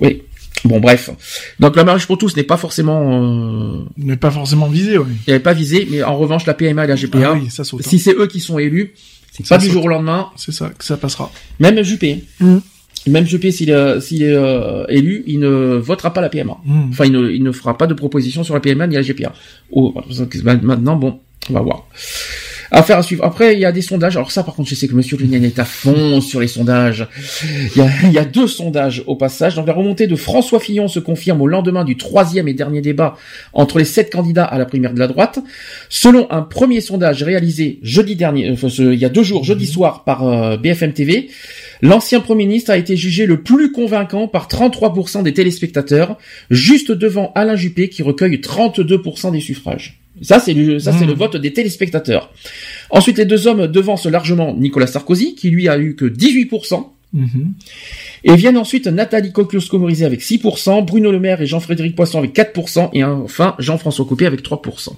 Oui. 0.00 0.22
Bon, 0.64 0.80
bref. 0.80 1.10
Donc 1.60 1.76
la 1.76 1.84
mariage 1.84 2.06
pour 2.06 2.16
tous 2.16 2.36
n'est 2.36 2.42
pas 2.44 2.56
forcément, 2.56 3.22
euh, 3.22 3.82
N'est 3.98 4.16
pas 4.16 4.30
forcément 4.30 4.68
visé, 4.68 4.96
oui. 4.96 5.06
il 5.26 5.30
n'y 5.30 5.34
avait 5.34 5.42
pas 5.42 5.52
visé, 5.52 5.86
mais 5.90 6.02
en 6.02 6.16
revanche 6.16 6.46
la 6.46 6.54
PMA 6.54 6.84
et 6.84 6.88
la 6.88 6.94
GPA, 6.96 7.18
Ah 7.22 7.32
oui, 7.34 7.50
ça 7.50 7.64
saute. 7.64 7.80
hein. 7.84 7.88
si 7.90 7.98
c'est 7.98 8.14
eux 8.14 8.26
qui 8.26 8.40
sont 8.40 8.58
élus, 8.58 8.94
c'est 9.32 9.46
pas 9.46 9.58
du 9.58 9.66
saute. 9.66 9.74
jour 9.74 9.84
au 9.84 9.88
lendemain. 9.88 10.28
C'est 10.36 10.52
ça, 10.52 10.70
que 10.70 10.84
ça 10.84 10.96
passera. 10.96 11.30
Même 11.60 11.82
Juppé, 11.82 12.24
Mm. 12.40 12.58
même 13.08 13.26
Juppé 13.26 13.50
s'il 13.50 13.68
est, 13.70 14.00
s'il 14.00 14.22
est 14.22 14.32
euh, 14.32 14.86
élu, 14.88 15.22
il 15.26 15.40
ne 15.40 15.74
votera 15.76 16.14
pas 16.14 16.22
la 16.22 16.30
PMA. 16.30 16.56
Mhm. 16.64 16.88
Enfin, 16.90 17.04
il 17.04 17.12
ne, 17.12 17.28
il 17.30 17.42
ne 17.42 17.52
fera 17.52 17.76
pas 17.76 17.86
de 17.86 17.92
proposition 17.94 18.42
sur 18.44 18.54
la 18.54 18.60
PMA 18.60 18.86
ni 18.86 18.94
la 18.94 19.02
GPA. 19.02 19.34
Oh, 19.70 19.92
maintenant, 20.44 20.96
bon, 20.96 21.20
on 21.50 21.54
va 21.54 21.60
voir. 21.60 21.86
Affaire 22.70 22.98
à 22.98 23.02
suivre. 23.02 23.22
Après, 23.24 23.52
il 23.54 23.60
y 23.60 23.64
a 23.64 23.70
des 23.70 23.82
sondages. 23.82 24.16
Alors 24.16 24.32
ça, 24.32 24.42
par 24.42 24.54
contre, 24.54 24.68
je 24.68 24.74
sais 24.74 24.88
que 24.88 24.94
Monsieur 24.94 25.16
Lunian 25.16 25.42
est 25.44 25.60
à 25.60 25.64
fond 25.64 26.20
sur 26.20 26.40
les 26.40 26.48
sondages. 26.48 27.06
Il 27.76 27.82
y, 27.82 27.84
a, 27.86 27.88
il 28.04 28.12
y 28.12 28.18
a 28.18 28.24
deux 28.24 28.48
sondages 28.48 29.04
au 29.06 29.14
passage. 29.14 29.54
Donc 29.54 29.66
la 29.68 29.74
remontée 29.74 30.08
de 30.08 30.16
François 30.16 30.58
Fillon 30.58 30.88
se 30.88 30.98
confirme 30.98 31.40
au 31.42 31.46
lendemain 31.46 31.84
du 31.84 31.96
troisième 31.96 32.48
et 32.48 32.54
dernier 32.54 32.80
débat 32.80 33.16
entre 33.52 33.78
les 33.78 33.84
sept 33.84 34.10
candidats 34.10 34.44
à 34.44 34.58
la 34.58 34.64
primaire 34.64 34.92
de 34.92 34.98
la 34.98 35.06
droite. 35.06 35.38
Selon 35.88 36.26
un 36.32 36.42
premier 36.42 36.80
sondage 36.80 37.22
réalisé 37.22 37.78
jeudi 37.82 38.16
dernier, 38.16 38.50
enfin, 38.50 38.68
ce- 38.68 38.82
il 38.92 38.98
y 38.98 39.04
a 39.04 39.08
deux 39.10 39.22
jours, 39.22 39.44
jeudi 39.44 39.66
soir, 39.66 40.02
par 40.02 40.26
euh, 40.26 40.56
BFM 40.56 40.94
TV, 40.94 41.28
l'ancien 41.80 42.18
Premier 42.20 42.46
ministre 42.46 42.72
a 42.72 42.76
été 42.76 42.96
jugé 42.96 43.26
le 43.26 43.42
plus 43.42 43.70
convaincant 43.70 44.26
par 44.26 44.48
33% 44.48 45.22
des 45.22 45.34
téléspectateurs, 45.34 46.16
juste 46.50 46.90
devant 46.90 47.30
Alain 47.36 47.54
Juppé 47.56 47.88
qui 47.88 48.02
recueille 48.02 48.36
32% 48.40 49.30
des 49.30 49.40
suffrages. 49.40 50.00
Ça, 50.22 50.38
c'est 50.38 50.54
le, 50.54 50.78
ça, 50.78 50.92
c'est 50.92 51.06
le 51.06 51.12
vote 51.14 51.36
des 51.36 51.52
téléspectateurs. 51.52 52.32
Ensuite, 52.90 53.18
les 53.18 53.24
deux 53.24 53.46
hommes 53.46 53.66
devancent 53.66 54.06
largement 54.06 54.54
Nicolas 54.54 54.86
Sarkozy, 54.86 55.34
qui 55.34 55.50
lui 55.50 55.68
a 55.68 55.78
eu 55.78 55.96
que 55.96 56.04
18%. 56.04 56.86
Mhm. 57.14 57.54
Et 58.24 58.34
viennent 58.34 58.56
ensuite 58.56 58.86
Nathalie 58.88 59.32
Coqueluche-Morizet 59.32 60.04
avec 60.04 60.20
6%, 60.20 60.84
Bruno 60.84 61.12
Le 61.12 61.20
Maire 61.20 61.40
et 61.40 61.46
Jean-Frédéric 61.46 61.94
Poisson 61.94 62.18
avec 62.18 62.34
4%, 62.34 62.90
et 62.92 63.04
enfin 63.04 63.54
Jean-François 63.58 64.04
Copé 64.04 64.26
avec 64.26 64.42
3%. 64.42 64.96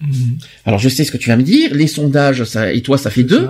Mhm. 0.00 0.38
Alors 0.64 0.78
je 0.78 0.88
sais 0.88 1.04
ce 1.04 1.12
que 1.12 1.18
tu 1.18 1.28
vas 1.28 1.36
me 1.36 1.42
dire, 1.42 1.74
les 1.74 1.88
sondages, 1.88 2.44
ça, 2.44 2.72
et 2.72 2.80
toi 2.82 2.96
ça 2.96 3.10
fait 3.10 3.24
2. 3.24 3.48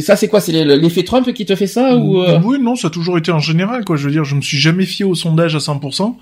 ça. 0.00 0.16
C'est 0.16 0.26
quoi? 0.26 0.40
C'est 0.40 0.64
l'effet 0.64 1.04
Trump 1.04 1.32
qui 1.32 1.46
te 1.46 1.54
fait 1.54 1.66
ça 1.66 1.96
ou 1.96 2.20
euh, 2.20 2.40
Oui, 2.42 2.58
non, 2.60 2.74
ça 2.74 2.88
a 2.88 2.90
toujours 2.90 3.18
été 3.18 3.30
en 3.30 3.40
général, 3.40 3.84
quoi. 3.84 3.96
Je 3.96 4.06
veux 4.06 4.12
dire, 4.12 4.24
je 4.24 4.34
me 4.34 4.40
suis 4.40 4.58
jamais 4.58 4.86
fié 4.86 5.04
au 5.04 5.14
sondage 5.14 5.54
à 5.54 5.58
100%. 5.58 6.16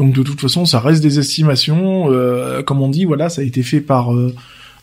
Donc 0.00 0.14
de 0.14 0.22
toute 0.22 0.40
façon, 0.40 0.64
ça 0.64 0.80
reste 0.80 1.02
des 1.02 1.18
estimations. 1.18 2.10
euh, 2.10 2.62
comme 2.62 2.80
on 2.80 2.88
dit, 2.88 3.04
voilà, 3.04 3.28
ça 3.28 3.42
a 3.42 3.44
été 3.44 3.62
fait 3.62 3.82
par 3.82 4.14
euh, 4.14 4.34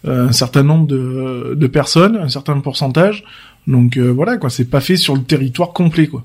un 0.06 0.32
certain 0.32 0.62
nombre 0.62 0.86
de, 0.86 1.56
de 1.56 1.68
personnes, 1.68 2.16
un 2.16 2.30
certain 2.30 2.58
pourcentage. 2.60 3.24
Donc 3.66 3.98
euh, 3.98 4.10
voilà, 4.10 4.38
quoi, 4.38 4.52
c'est 4.52 4.70
pas 4.70 4.80
fait 4.80 4.96
sur 4.96 5.16
le 5.16 5.24
territoire 5.24 5.74
complet, 5.74 6.06
quoi. 6.06 6.24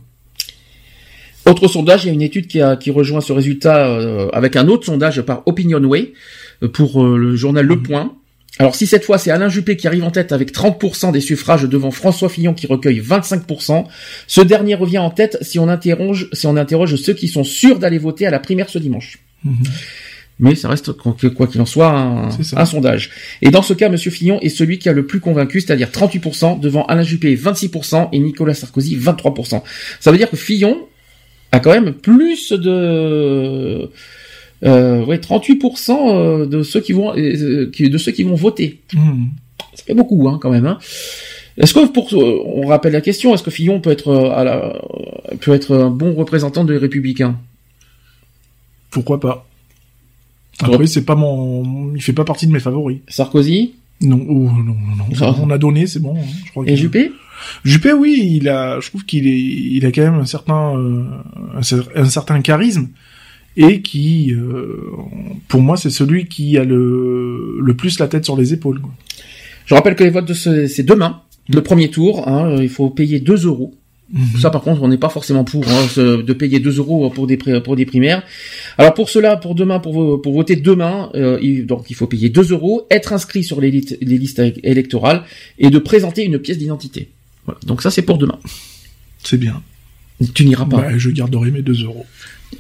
Autre 1.45 1.67
sondage, 1.67 2.05
il 2.05 2.09
y 2.09 2.11
a 2.11 2.13
une 2.13 2.23
étude 2.23 2.47
qui, 2.47 2.61
a, 2.61 2.77
qui 2.77 2.91
rejoint 2.91 3.21
ce 3.21 3.33
résultat 3.33 3.89
euh, 3.89 4.29
avec 4.33 4.55
un 4.57 4.69
autre 4.69 4.85
sondage 4.87 5.23
par 5.23 5.43
Opinionway 5.47 6.13
euh, 6.63 6.69
pour 6.69 7.03
euh, 7.03 7.17
le 7.17 7.35
journal 7.35 7.67
Le 7.67 7.83
Point. 7.83 8.13
Alors 8.59 8.75
si 8.75 8.87
cette 8.87 9.05
fois 9.05 9.19
c'est 9.19 9.31
Alain 9.31 9.49
Juppé 9.49 9.77
qui 9.77 9.87
arrive 9.87 10.05
en 10.05 10.11
tête 10.11 10.31
avec 10.31 10.53
30% 10.53 11.11
des 11.11 11.21
suffrages 11.21 11.63
devant 11.65 11.91
François 11.91 12.29
Fillon 12.29 12.55
qui 12.55 12.67
recueille 12.67 13.01
25%, 13.01 13.87
ce 14.27 14.41
dernier 14.41 14.75
revient 14.75 14.99
en 14.99 15.11
tête 15.11 15.39
si 15.41 15.59
on 15.59 15.69
interroge, 15.69 16.29
si 16.33 16.47
on 16.47 16.57
interroge 16.57 16.97
ceux 16.97 17.15
qui 17.15 17.29
sont 17.29 17.45
sûrs 17.45 17.79
d'aller 17.79 17.99
voter 17.99 18.27
à 18.27 18.31
la 18.31 18.39
primaire 18.39 18.69
ce 18.69 18.79
dimanche. 18.79 19.19
Mais 20.39 20.55
ça 20.55 20.69
reste, 20.69 20.93
quoi 20.93 21.47
qu'il 21.47 21.61
en 21.61 21.67
soit, 21.67 21.89
un, 21.89 22.31
un 22.57 22.65
sondage. 22.67 23.11
Et 23.43 23.51
dans 23.51 23.63
ce 23.63 23.75
cas, 23.75 23.89
Monsieur 23.89 24.11
Fillon 24.11 24.41
est 24.41 24.49
celui 24.49 24.79
qui 24.79 24.89
a 24.89 24.93
le 24.93 25.07
plus 25.07 25.21
convaincu, 25.21 25.61
c'est-à-dire 25.61 25.89
38%, 25.89 26.59
devant 26.59 26.85
Alain 26.87 27.03
Juppé 27.03 27.37
26% 27.37 28.09
et 28.13 28.19
Nicolas 28.19 28.55
Sarkozy 28.55 28.97
23%. 28.97 29.63
Ça 30.01 30.11
veut 30.11 30.19
dire 30.19 30.29
que 30.29 30.37
Fillon 30.37 30.89
a 31.53 31.61
quand 31.61 31.71
même 31.71 31.93
plus 31.93 32.51
de... 32.51 33.89
Euh, 34.65 35.05
ouais, 35.05 35.19
38% 35.19 35.91
euh, 35.91 36.47
de 36.47 36.63
ceux 36.63 36.81
qui 36.81 36.93
vont 36.93 37.17
euh, 37.17 37.69
qui- 37.71 37.91
de 37.91 37.99
ceux 37.99 38.13
qui 38.13 38.23
vont 38.23 38.35
voter. 38.35 38.81
Mhm. 38.95 39.29
Ça 39.75 39.85
fait 39.85 39.95
beaucoup, 39.95 40.29
hein, 40.29 40.39
quand 40.41 40.51
même. 40.51 40.67
Hein. 40.67 40.79
Est-ce 41.59 41.75
que 41.75 41.87
pour 41.87 42.09
euh, 42.15 42.43
on 42.47 42.67
rappelle 42.67 42.93
la 42.93 43.01
question, 43.01 43.35
est-ce 43.35 43.43
que 43.43 43.51
Fillon 43.51 43.81
peut 43.81 43.91
être 43.91 44.09
euh, 44.09 44.31
à 44.31 44.45
la, 44.45 44.81
peut 45.41 45.53
être 45.53 45.75
un 45.77 45.91
bon 45.91 46.15
représentant 46.15 46.65
des 46.65 46.77
Républicains? 46.79 47.39
Pourquoi 48.91 49.19
pas 49.21 49.47
Après, 50.61 50.87
c'est 50.87 51.05
pas 51.05 51.15
mon, 51.15 51.95
il 51.95 52.03
fait 52.03 52.13
pas 52.13 52.25
partie 52.25 52.47
de 52.47 52.53
mes 52.53 52.61
favoris. 52.61 52.99
Sarkozy? 53.09 53.75
Non, 54.03 54.21
oh, 54.29 54.33
non, 54.33 54.63
non, 54.63 54.75
non. 54.99 55.05
Ah. 55.21 55.35
On 55.41 55.51
a 55.51 55.59
donné, 55.59 55.87
c'est 55.87 56.01
bon. 56.01 56.17
hein, 56.17 56.25
je 56.47 56.51
crois 56.51 56.65
et 56.67 56.77
Juppé? 56.77 57.13
Juppé, 57.65 57.93
oui, 57.93 58.39
il 58.41 58.49
a, 58.49 58.79
je 58.81 58.89
trouve 58.89 59.05
qu'il 59.05 59.27
est, 59.27 59.39
il 59.39 59.85
a 59.87 59.93
quand 59.93 60.03
même 60.03 60.21
un 60.21 60.25
certain, 60.27 60.77
euh, 60.77 61.05
un, 61.57 61.61
cer- 61.61 61.89
un 61.95 62.05
certain 62.05 62.41
charisme 62.41 62.89
et 63.57 63.83
qui, 63.83 64.33
euh, 64.35 64.77
pour 65.49 65.61
moi, 65.61 65.77
c'est 65.77 65.91
celui 65.91 66.27
qui 66.27 66.57
a 66.59 66.65
le, 66.65 67.59
le 67.61 67.75
plus 67.75 67.99
la 67.99 68.09
tête 68.09 68.25
sur 68.25 68.37
les 68.37 68.53
épaules. 68.53 68.81
quoi. 68.81 68.93
Je 69.67 69.75
rappelle 69.75 69.95
que 69.95 70.05
les 70.05 70.11
votes 70.11 70.27
de 70.29 70.35
ce, 70.35 70.67
c'est 70.67 70.83
demain, 70.83 71.21
le 71.49 71.63
premier 71.63 71.91
tour. 71.91 72.27
Hein, 72.29 72.57
euh, 72.59 72.63
il 72.63 72.69
faut 72.69 72.91
payer 72.91 73.21
2 73.21 73.47
euros. 73.47 73.75
Ça, 74.39 74.51
par 74.51 74.61
contre, 74.61 74.83
on 74.83 74.89
n'est 74.89 74.99
pas 74.99 75.09
forcément 75.09 75.43
pour 75.43 75.65
hein, 75.67 75.87
de 75.97 76.33
payer 76.35 76.61
2 76.61 76.77
euros 76.77 77.09
pour 77.09 77.27
des 77.27 77.39
pour 77.39 77.77
des 77.77 77.87
primaires. 77.87 78.23
Alors 78.77 78.93
pour 78.93 79.09
cela, 79.09 79.39
pour 79.39 79.55
demain, 79.55 79.79
pour 79.81 79.95
vo- 79.95 80.19
pour 80.19 80.35
voter 80.35 80.55
demain, 80.55 81.09
euh, 81.15 81.39
il, 81.41 81.65
donc 81.65 81.87
il 81.89 81.95
faut 81.97 82.07
payer 82.07 82.29
2 82.29 82.53
euros, 82.53 82.87
être 82.91 83.15
inscrit 83.15 83.43
sur 83.43 83.59
les, 83.63 83.71
listes 83.71 83.97
éle- 84.03 84.61
électorales 84.65 85.23
et 85.59 85.71
de 85.71 85.79
présenter 85.79 86.25
une 86.27 86.39
pièce 86.39 86.59
d'identité. 86.59 87.09
Voilà. 87.47 87.59
Donc 87.67 87.81
ça, 87.81 87.91
c'est 87.91 88.03
pour 88.03 88.19
demain. 88.19 88.39
C'est 89.25 89.39
bien. 89.39 89.63
Tu 90.35 90.45
n'iras 90.45 90.67
pas. 90.67 90.77
Bah, 90.83 90.99
je 90.99 91.09
garderai 91.09 91.51
mes 91.51 91.63
2 91.63 91.85
euros. 91.85 92.05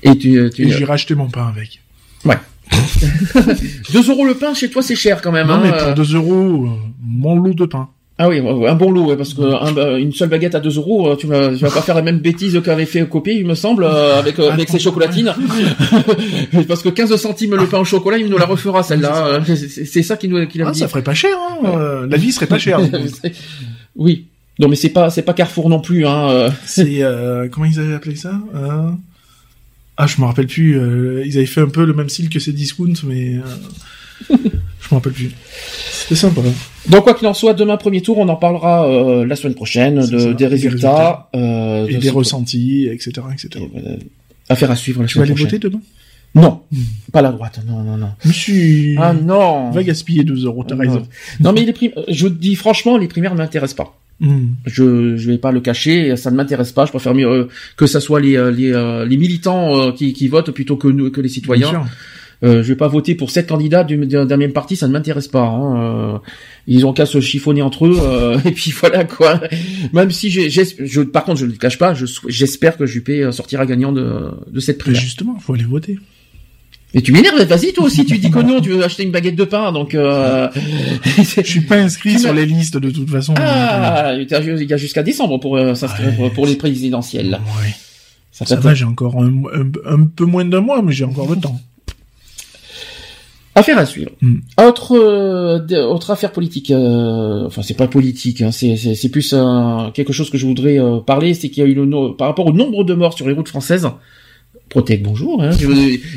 Et 0.02 0.16
tu, 0.16 0.50
tu 0.54 0.66
Et 0.66 0.70
j'irai 0.70 0.92
acheter 0.94 1.14
mon 1.14 1.28
pain 1.28 1.46
avec. 1.48 1.80
Ouais. 2.24 2.38
2 3.92 4.10
euros 4.10 4.24
le 4.26 4.34
pain 4.34 4.54
chez 4.54 4.70
toi, 4.70 4.82
c'est 4.82 4.94
cher 4.96 5.20
quand 5.20 5.32
même. 5.32 5.46
Non, 5.48 5.54
hein, 5.54 5.60
mais 5.62 5.72
euh. 5.72 5.86
pour 5.94 6.04
2 6.04 6.14
euros, 6.16 6.66
euh, 6.66 6.68
mon 7.04 7.36
lot 7.36 7.54
de 7.54 7.66
pain. 7.66 7.88
Ah 8.18 8.28
oui, 8.28 8.38
un 8.38 8.74
bon 8.74 8.92
lot, 8.92 9.16
parce 9.16 9.34
que 9.34 9.42
un- 9.42 9.76
euh, 9.78 9.96
une 9.96 10.12
seule 10.12 10.28
baguette 10.28 10.54
à 10.54 10.60
2 10.60 10.76
euros, 10.76 11.08
euh, 11.08 11.16
tu 11.16 11.26
vas, 11.26 11.48
tu 11.48 11.56
vas 11.64 11.70
pas 11.70 11.80
faire 11.80 11.94
la 11.94 12.02
même 12.02 12.18
bêtise 12.18 12.60
qu'avait 12.64 12.84
fait 12.86 13.08
Copé, 13.08 13.34
il 13.34 13.46
me 13.46 13.54
semble, 13.54 13.84
euh, 13.84 14.18
avec, 14.18 14.38
euh, 14.38 14.50
avec 14.50 14.68
ses 14.68 14.78
chocolatines. 14.78 15.34
parce 16.68 16.82
que 16.82 16.88
15 16.90 17.16
centimes 17.16 17.56
le 17.56 17.66
pain 17.66 17.78
au 17.78 17.84
chocolat, 17.84 18.18
il 18.18 18.28
nous 18.28 18.38
la 18.38 18.44
refera 18.46 18.82
celle-là. 18.82 19.12
Euh, 19.48 19.56
c'est- 19.56 20.02
ça 20.02 20.16
qui 20.16 20.28
nous 20.28 20.46
qu'il 20.46 20.62
a 20.62 20.68
Ah, 20.68 20.72
dit. 20.72 20.78
ça 20.80 20.88
ferait 20.88 21.02
pas 21.02 21.14
cher, 21.14 21.34
hein. 21.36 21.66
euh, 21.76 22.06
la 22.08 22.16
vie 22.16 22.32
serait 22.32 22.46
pas 22.46 22.58
chère. 22.58 22.80
oui. 23.96 24.26
Non, 24.58 24.68
mais 24.68 24.76
c'est 24.76 24.90
pas, 24.90 25.08
c'est 25.10 25.22
pas 25.22 25.32
Carrefour 25.32 25.68
non 25.70 25.80
plus, 25.80 26.06
hein. 26.06 26.28
euh. 26.28 26.50
C'est 26.66 27.02
euh, 27.02 27.48
comment 27.50 27.66
ils 27.66 27.80
avaient 27.80 27.94
appelé 27.94 28.14
ça 28.16 28.32
euh, 28.54 28.90
Ah, 30.02 30.06
je 30.08 30.20
me 30.20 30.26
rappelle 30.26 30.48
plus. 30.48 30.78
euh, 30.80 31.22
ils 31.24 31.36
avaient 31.36 31.46
fait 31.46 31.60
un 31.60 31.68
peu 31.68 31.84
le 31.84 31.92
même 31.94 32.08
style 32.08 32.28
que 32.28 32.40
ces 32.40 32.52
discounts, 32.52 33.02
mais 33.06 33.36
euh, 33.36 34.36
je 34.80 34.88
me 34.90 34.94
rappelle 34.94 35.12
plus. 35.12 35.30
C'était 35.92 36.16
sympa. 36.16 36.40
Donc 36.88 37.04
quoi 37.04 37.14
qu'il 37.14 37.28
en 37.28 37.34
soit, 37.34 37.54
demain 37.54 37.76
premier 37.76 38.02
tour, 38.02 38.18
on 38.18 38.28
en 38.28 38.34
parlera 38.36 38.88
euh, 38.88 39.24
la 39.24 39.36
semaine 39.36 39.54
prochaine 39.54 40.02
C'est 40.04 40.10
de, 40.12 40.18
ça, 40.18 40.26
des 40.28 40.34
des 40.34 40.46
résultats, 40.48 41.28
euh, 41.36 41.86
Et 41.86 41.94
de 41.94 41.98
des 42.00 42.08
ce- 42.08 42.12
ressentis, 42.12 42.88
etc., 42.90 43.12
etc. 43.32 43.64
affaire 44.48 44.70
à 44.72 44.76
suivre 44.76 45.02
la 45.02 45.06
Tu 45.08 45.18
vas 45.18 45.24
semaine 45.24 45.36
aller 45.36 45.44
prochaine. 45.44 45.58
voter 45.60 45.68
demain? 45.68 45.82
Non, 46.34 46.62
pas 47.12 47.20
la 47.22 47.30
droite, 47.30 47.60
non, 47.68 47.82
non, 47.82 47.96
non. 47.98 48.08
Monsieur, 48.24 48.96
Ah 48.98 49.12
non. 49.12 49.70
va 49.70 49.82
gaspiller 49.84 50.24
2 50.24 50.46
euros, 50.46 50.64
t'as 50.64 50.74
Non. 50.74 50.80
raison. 50.80 51.02
Non 51.40 51.52
mais 51.52 51.64
les 51.64 51.74
je 52.08 52.26
dis 52.26 52.56
franchement, 52.56 52.96
les 52.98 53.06
primaires 53.06 53.34
ne 53.34 53.38
m'intéressent 53.38 53.76
pas. 53.76 53.98
Hmm. 54.20 54.50
Je 54.66 55.16
je 55.16 55.30
vais 55.30 55.38
pas 55.38 55.50
le 55.52 55.60
cacher, 55.60 56.16
ça 56.16 56.30
ne 56.30 56.36
m'intéresse 56.36 56.70
pas. 56.72 56.86
Je 56.86 56.90
préfère 56.90 57.14
mieux 57.14 57.26
euh, 57.28 57.48
que 57.76 57.86
ça 57.86 58.00
soit 58.00 58.20
les 58.20 58.36
euh, 58.36 58.50
les, 58.52 58.72
euh, 58.72 59.04
les 59.04 59.16
militants 59.16 59.80
euh, 59.80 59.92
qui, 59.92 60.12
qui 60.12 60.28
votent 60.28 60.52
plutôt 60.52 60.76
que 60.76 60.86
nous 60.88 61.10
que 61.10 61.20
les 61.20 61.28
citoyens. 61.28 61.84
je 62.42 62.60
vais 62.60 62.76
pas 62.76 62.88
voter 62.88 63.14
pour 63.14 63.30
sept 63.30 63.48
candidats 63.48 63.84
du- 63.84 63.96
d'un 64.06 64.36
même 64.36 64.52
parti, 64.52 64.74
ça 64.76 64.86
ne 64.88 64.92
m'intéresse 64.92 65.28
pas. 65.28 65.42
hein. 65.44 66.20
Ils 66.66 66.84
ont 66.86 66.92
qu'à 66.92 67.06
se 67.06 67.20
chiffonner 67.20 67.62
entre 67.62 67.86
eux 67.86 68.36
et 68.44 68.50
puis 68.52 68.72
voilà 68.72 69.04
quoi. 69.04 69.40
Même 69.92 70.10
si 70.10 70.30
j'ai, 70.30 70.50
je, 70.50 71.00
par 71.02 71.24
contre, 71.24 71.38
je 71.40 71.46
ne 71.46 71.52
le 71.52 71.56
cache 71.56 71.78
pas, 71.78 71.94
je 71.94 72.06
j'espère 72.28 72.76
que 72.76 72.86
Juppé 72.86 73.30
sortira 73.32 73.64
gagnant 73.66 73.92
de 73.92 74.30
de 74.50 74.60
cette 74.60 74.76
Mais 74.78 74.82
primaire. 74.84 75.00
justement, 75.00 75.38
faut 75.40 75.54
aller 75.54 75.64
voter. 75.64 75.98
Mais 76.94 77.00
tu 77.00 77.12
m'énerves, 77.12 77.42
vas-y 77.42 77.72
toi 77.72 77.84
aussi, 77.84 78.04
tu 78.04 78.18
dis 78.18 78.30
que 78.30 78.38
non, 78.40 78.60
tu 78.60 78.68
veux 78.70 78.84
acheter 78.84 79.02
une 79.02 79.10
baguette 79.12 79.36
de 79.36 79.44
pain, 79.44 79.72
donc. 79.72 79.94
Euh... 79.94 80.48
Je 81.16 81.40
suis 81.42 81.62
pas 81.62 81.76
inscrit 81.76 82.18
sur 82.18 82.32
les 82.34 82.44
listes 82.46 82.76
de 82.76 82.90
toute 82.90 83.08
façon. 83.08 83.32
Ah, 83.38 84.12
il 84.14 84.28
y 84.68 84.72
a 84.74 84.76
jusqu'à 84.76 85.02
décembre 85.02 85.38
pour 85.40 85.56
euh, 85.56 85.74
s'inscrire 85.74 86.08
Ouais. 86.08 86.14
pour, 86.16 86.30
pour 86.32 86.46
les 86.46 86.56
présidentielles. 86.56 87.40
Ouais. 87.62 87.70
Ça 88.30 88.44
Ça 88.44 88.56
va, 88.56 88.74
j'ai 88.74 88.84
encore 88.84 89.16
un, 89.22 89.28
un, 89.54 89.70
un 89.86 90.04
peu 90.06 90.24
moins 90.26 90.44
d'un 90.44 90.60
mois, 90.60 90.82
mais 90.82 90.92
j'ai 90.92 91.04
encore 91.04 91.28
le 91.30 91.36
temps. 91.36 91.58
Affaire 93.54 93.76
à 93.76 93.84
suivre. 93.84 94.10
Hmm. 94.22 94.36
Autre 94.58 94.96
euh, 94.96 95.84
autre 95.84 96.10
affaire 96.10 96.32
politique. 96.32 96.70
euh, 96.70 97.44
enfin, 97.46 97.60
c'est 97.62 97.76
pas 97.76 97.86
politique. 97.86 98.40
Hein, 98.40 98.50
c'est 98.50 99.08
plus 99.10 99.34
euh, 99.34 99.90
quelque 99.92 100.12
chose 100.14 100.30
que 100.30 100.38
je 100.38 100.46
voudrais 100.46 100.78
euh, 100.78 101.00
parler. 101.00 101.34
C'est 101.34 101.50
qu'il 101.50 101.62
y 101.62 101.66
a 101.66 101.68
eu 101.68 101.74
le 101.74 101.84
no- 101.84 102.12
par 102.12 102.28
rapport 102.28 102.46
au 102.46 102.52
nombre 102.52 102.82
de 102.84 102.94
morts 102.94 103.12
sur 103.14 103.26
les 103.28 103.34
routes 103.34 103.48
françaises. 103.48 103.86
Protec, 104.72 105.02
bonjour. 105.02 105.42
Hein, 105.42 105.50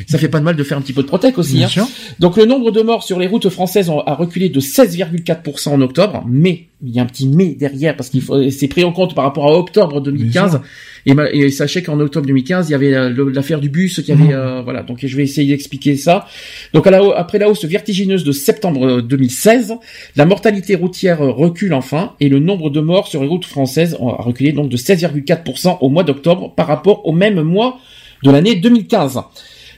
ça 0.08 0.18
fait 0.18 0.30
pas 0.30 0.40
de 0.40 0.46
mal 0.46 0.56
de 0.56 0.64
faire 0.64 0.78
un 0.78 0.82
petit 0.82 0.94
peu 0.94 1.02
de 1.02 1.08
Protec 1.08 1.38
aussi. 1.38 1.56
Bien 1.56 1.66
Hein. 1.66 1.70
sûr. 1.70 1.88
Donc 2.20 2.38
le 2.38 2.46
nombre 2.46 2.72
de 2.72 2.82
morts 2.82 3.04
sur 3.04 3.20
les 3.20 3.28
routes 3.28 3.50
françaises 3.50 3.92
a 4.06 4.14
reculé 4.14 4.48
de 4.48 4.62
16,4% 4.62 5.70
en 5.72 5.82
octobre, 5.82 6.24
mais 6.26 6.68
il 6.82 6.96
y 6.96 7.00
a 7.00 7.02
un 7.02 7.06
petit 7.06 7.28
mais 7.28 7.48
derrière 7.48 7.98
parce 7.98 8.10
qu'il 8.10 8.22
faut 8.22 8.50
c'est 8.50 8.70
pris 8.70 8.86
en 8.86 8.94
compte 8.94 9.14
par 9.14 9.26
rapport 9.26 9.46
à 9.48 9.58
octobre 9.58 10.00
2015. 10.00 10.62
Et, 11.06 11.50
sachez 11.52 11.84
qu'en 11.84 12.00
octobre 12.00 12.26
2015, 12.28 12.70
il 12.70 12.72
y 12.72 12.76
avait 12.76 12.94
euh, 12.96 13.32
l'affaire 13.34 13.60
du 13.60 13.70
bus, 13.70 14.00
qui 14.02 14.12
avait 14.14 14.24
Mhm. 14.24 14.32
euh, 14.32 14.62
voilà. 14.62 14.84
Donc 14.84 15.00
je 15.06 15.18
vais 15.18 15.24
essayer 15.24 15.50
d'expliquer 15.52 15.98
ça. 15.98 16.26
Donc 16.74 16.88
à 16.88 16.92
la, 16.92 17.00
ha- 17.00 17.18
après 17.18 17.38
la 17.40 17.50
hausse 17.50 17.66
vertigineuse 17.66 18.24
de 18.24 18.32
septembre 18.32 18.86
euh, 18.88 19.02
2016, 19.02 19.74
la 20.16 20.26
mortalité 20.26 20.76
routière 20.76 21.22
euh, 21.22 21.30
recule 21.30 21.74
enfin 21.74 22.14
et 22.22 22.30
le 22.30 22.40
nombre 22.40 22.70
de 22.70 22.80
morts 22.80 23.08
sur 23.08 23.22
les 23.22 23.28
routes 23.28 23.46
françaises 23.46 23.96
a 24.00 24.22
reculé 24.24 24.54
donc 24.54 24.70
de 24.70 24.78
16,4% 24.78 25.78
au 25.82 25.90
mois 25.90 26.04
d'octobre 26.04 26.54
par 26.56 26.68
rapport 26.68 27.06
au 27.06 27.12
même 27.12 27.42
mois 27.42 27.80
de 28.26 28.32
l'année 28.32 28.56
2015. 28.56 29.22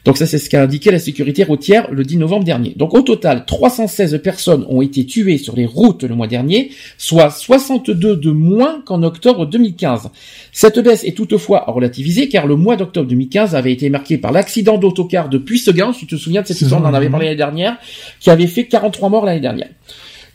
Donc 0.05 0.15
ça, 0.15 0.25
c'est 0.25 0.37
ce 0.37 0.49
qu'a 0.49 0.63
indiqué 0.63 0.89
la 0.89 0.99
sécurité 0.99 1.43
routière 1.43 1.91
le 1.91 2.05
10 2.05 2.15
novembre 2.15 2.45
dernier. 2.45 2.73
Donc 2.77 2.93
au 2.93 3.01
total, 3.01 3.43
316 3.45 4.21
personnes 4.23 4.65
ont 4.69 4.81
été 4.81 5.05
tuées 5.05 5.37
sur 5.37 5.53
les 5.57 5.65
routes 5.65 6.03
le 6.03 6.15
mois 6.15 6.27
dernier, 6.27 6.71
soit 6.97 7.29
62 7.29 8.15
de 8.15 8.31
moins 8.31 8.81
qu'en 8.85 9.03
octobre 9.03 9.45
2015. 9.45 10.09
Cette 10.53 10.79
baisse 10.79 11.03
est 11.03 11.11
toutefois 11.11 11.69
à 11.69 11.73
relativiser 11.73 12.29
car 12.29 12.47
le 12.47 12.55
mois 12.55 12.77
d'octobre 12.77 13.09
2015 13.09 13.53
avait 13.53 13.73
été 13.73 13.89
marqué 13.89 14.17
par 14.17 14.31
l'accident 14.31 14.77
d'autocar 14.77 15.27
de 15.27 15.37
Puisseguin, 15.37 15.91
si 15.91 16.05
tu 16.05 16.07
te 16.07 16.15
souviens 16.15 16.41
de 16.41 16.47
cette 16.47 16.61
histoire, 16.61 16.81
on 16.81 16.85
en 16.85 16.93
avait 16.93 17.09
parlé 17.09 17.25
l'année 17.25 17.37
dernière, 17.37 17.75
qui 18.21 18.29
avait 18.29 18.47
fait 18.47 18.63
43 18.63 19.09
morts 19.09 19.25
l'année 19.25 19.41
dernière. 19.41 19.69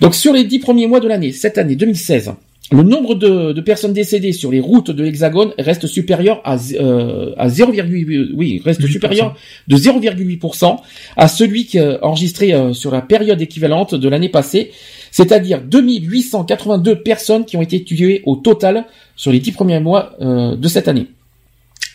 Donc 0.00 0.14
sur 0.14 0.34
les 0.34 0.44
10 0.44 0.58
premiers 0.58 0.86
mois 0.86 1.00
de 1.00 1.08
l'année, 1.08 1.32
cette 1.32 1.56
année 1.56 1.76
2016, 1.76 2.34
le 2.70 2.82
nombre 2.82 3.14
de, 3.14 3.52
de 3.52 3.60
personnes 3.60 3.92
décédées 3.92 4.32
sur 4.32 4.50
les 4.50 4.60
routes 4.60 4.90
de 4.90 5.02
l'Hexagone 5.02 5.52
reste 5.58 5.86
supérieur 5.86 6.40
à, 6.44 6.56
z- 6.56 6.76
euh, 6.80 7.34
à 7.36 7.48
0,8 7.48 8.30
oui, 8.34 8.62
reste 8.64 8.80
8%. 8.80 8.90
supérieur 8.90 9.34
de 9.68 9.76
0,8% 9.76 10.76
à 11.16 11.28
celui 11.28 11.66
qui 11.66 11.78
enregistré 12.02 12.54
euh, 12.54 12.72
sur 12.72 12.90
la 12.90 13.02
période 13.02 13.40
équivalente 13.42 13.94
de 13.94 14.08
l'année 14.08 14.30
passée, 14.30 14.70
c'est-à-dire 15.10 15.60
2882 15.60 17.02
personnes 17.02 17.44
qui 17.44 17.56
ont 17.56 17.62
été 17.62 17.82
tuées 17.84 18.22
au 18.24 18.36
total 18.36 18.86
sur 19.16 19.32
les 19.32 19.40
10 19.40 19.52
premiers 19.52 19.80
mois 19.80 20.12
euh, 20.22 20.56
de 20.56 20.68
cette 20.68 20.88
année. 20.88 21.08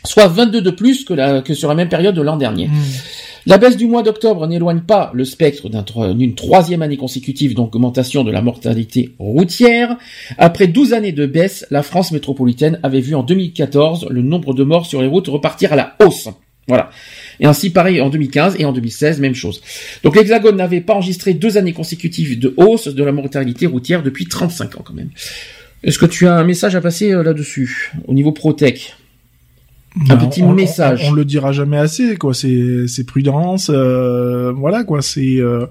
Soit 0.05 0.27
22 0.27 0.61
de 0.61 0.69
plus 0.69 1.05
que, 1.05 1.13
la, 1.13 1.41
que 1.41 1.53
sur 1.55 1.69
la 1.69 1.75
même 1.75 1.89
période 1.89 2.13
de 2.15 2.21
l'an 2.21 2.37
dernier. 2.37 2.67
Hmm. 2.67 2.73
La 3.47 3.57
baisse 3.57 3.77
du 3.77 3.87
mois 3.87 4.03
d'octobre 4.03 4.45
n'éloigne 4.45 4.81
pas 4.81 5.09
le 5.13 5.23
spectre 5.23 5.69
d'une 6.13 6.35
troisième 6.35 6.81
année 6.81 6.97
consécutive 6.97 7.55
d'augmentation 7.55 8.25
de 8.25 8.29
la 8.29 8.41
mortalité 8.41 9.15
routière. 9.19 9.95
Après 10.37 10.67
12 10.67 10.91
années 10.91 11.13
de 11.13 11.25
baisse, 11.25 11.65
la 11.71 11.81
France 11.81 12.11
métropolitaine 12.11 12.77
avait 12.83 12.99
vu 12.99 13.15
en 13.15 13.23
2014 13.23 14.07
le 14.09 14.21
nombre 14.21 14.53
de 14.53 14.65
morts 14.65 14.85
sur 14.85 15.01
les 15.01 15.07
routes 15.07 15.29
repartir 15.29 15.71
à 15.71 15.77
la 15.77 15.95
hausse. 16.03 16.27
Voilà. 16.67 16.89
Et 17.39 17.45
ainsi, 17.45 17.69
pareil 17.69 18.01
en 18.01 18.09
2015 18.09 18.57
et 18.59 18.65
en 18.65 18.73
2016, 18.73 19.21
même 19.21 19.33
chose. 19.33 19.61
Donc 20.03 20.17
l'Hexagone 20.17 20.57
n'avait 20.57 20.81
pas 20.81 20.95
enregistré 20.95 21.33
deux 21.33 21.55
années 21.55 21.71
consécutives 21.71 22.37
de 22.37 22.53
hausse 22.57 22.89
de 22.89 23.03
la 23.05 23.13
mortalité 23.13 23.65
routière 23.65 24.03
depuis 24.03 24.25
35 24.25 24.75
ans 24.75 24.83
quand 24.83 24.93
même. 24.93 25.11
Est-ce 25.85 25.99
que 25.99 26.05
tu 26.05 26.27
as 26.27 26.33
un 26.33 26.43
message 26.43 26.75
à 26.75 26.81
passer 26.81 27.13
euh, 27.13 27.23
là-dessus, 27.23 27.93
au 28.09 28.13
niveau 28.13 28.33
Protec? 28.33 28.97
Un 30.09 30.15
Ben, 30.15 30.29
petit 30.29 30.43
on- 30.43 30.53
message. 30.53 31.05
On, 31.09 31.13
le 31.13 31.25
dira 31.25 31.51
jamais 31.51 31.77
assez, 31.77 32.15
quoi. 32.17 32.33
C'est, 32.33 32.87
c'est 32.87 33.03
prudence, 33.05 33.71
euh, 33.73 34.51
voilà, 34.51 34.83
quoi. 34.83 35.01
C'est 35.01 35.39
euh, 35.39 35.65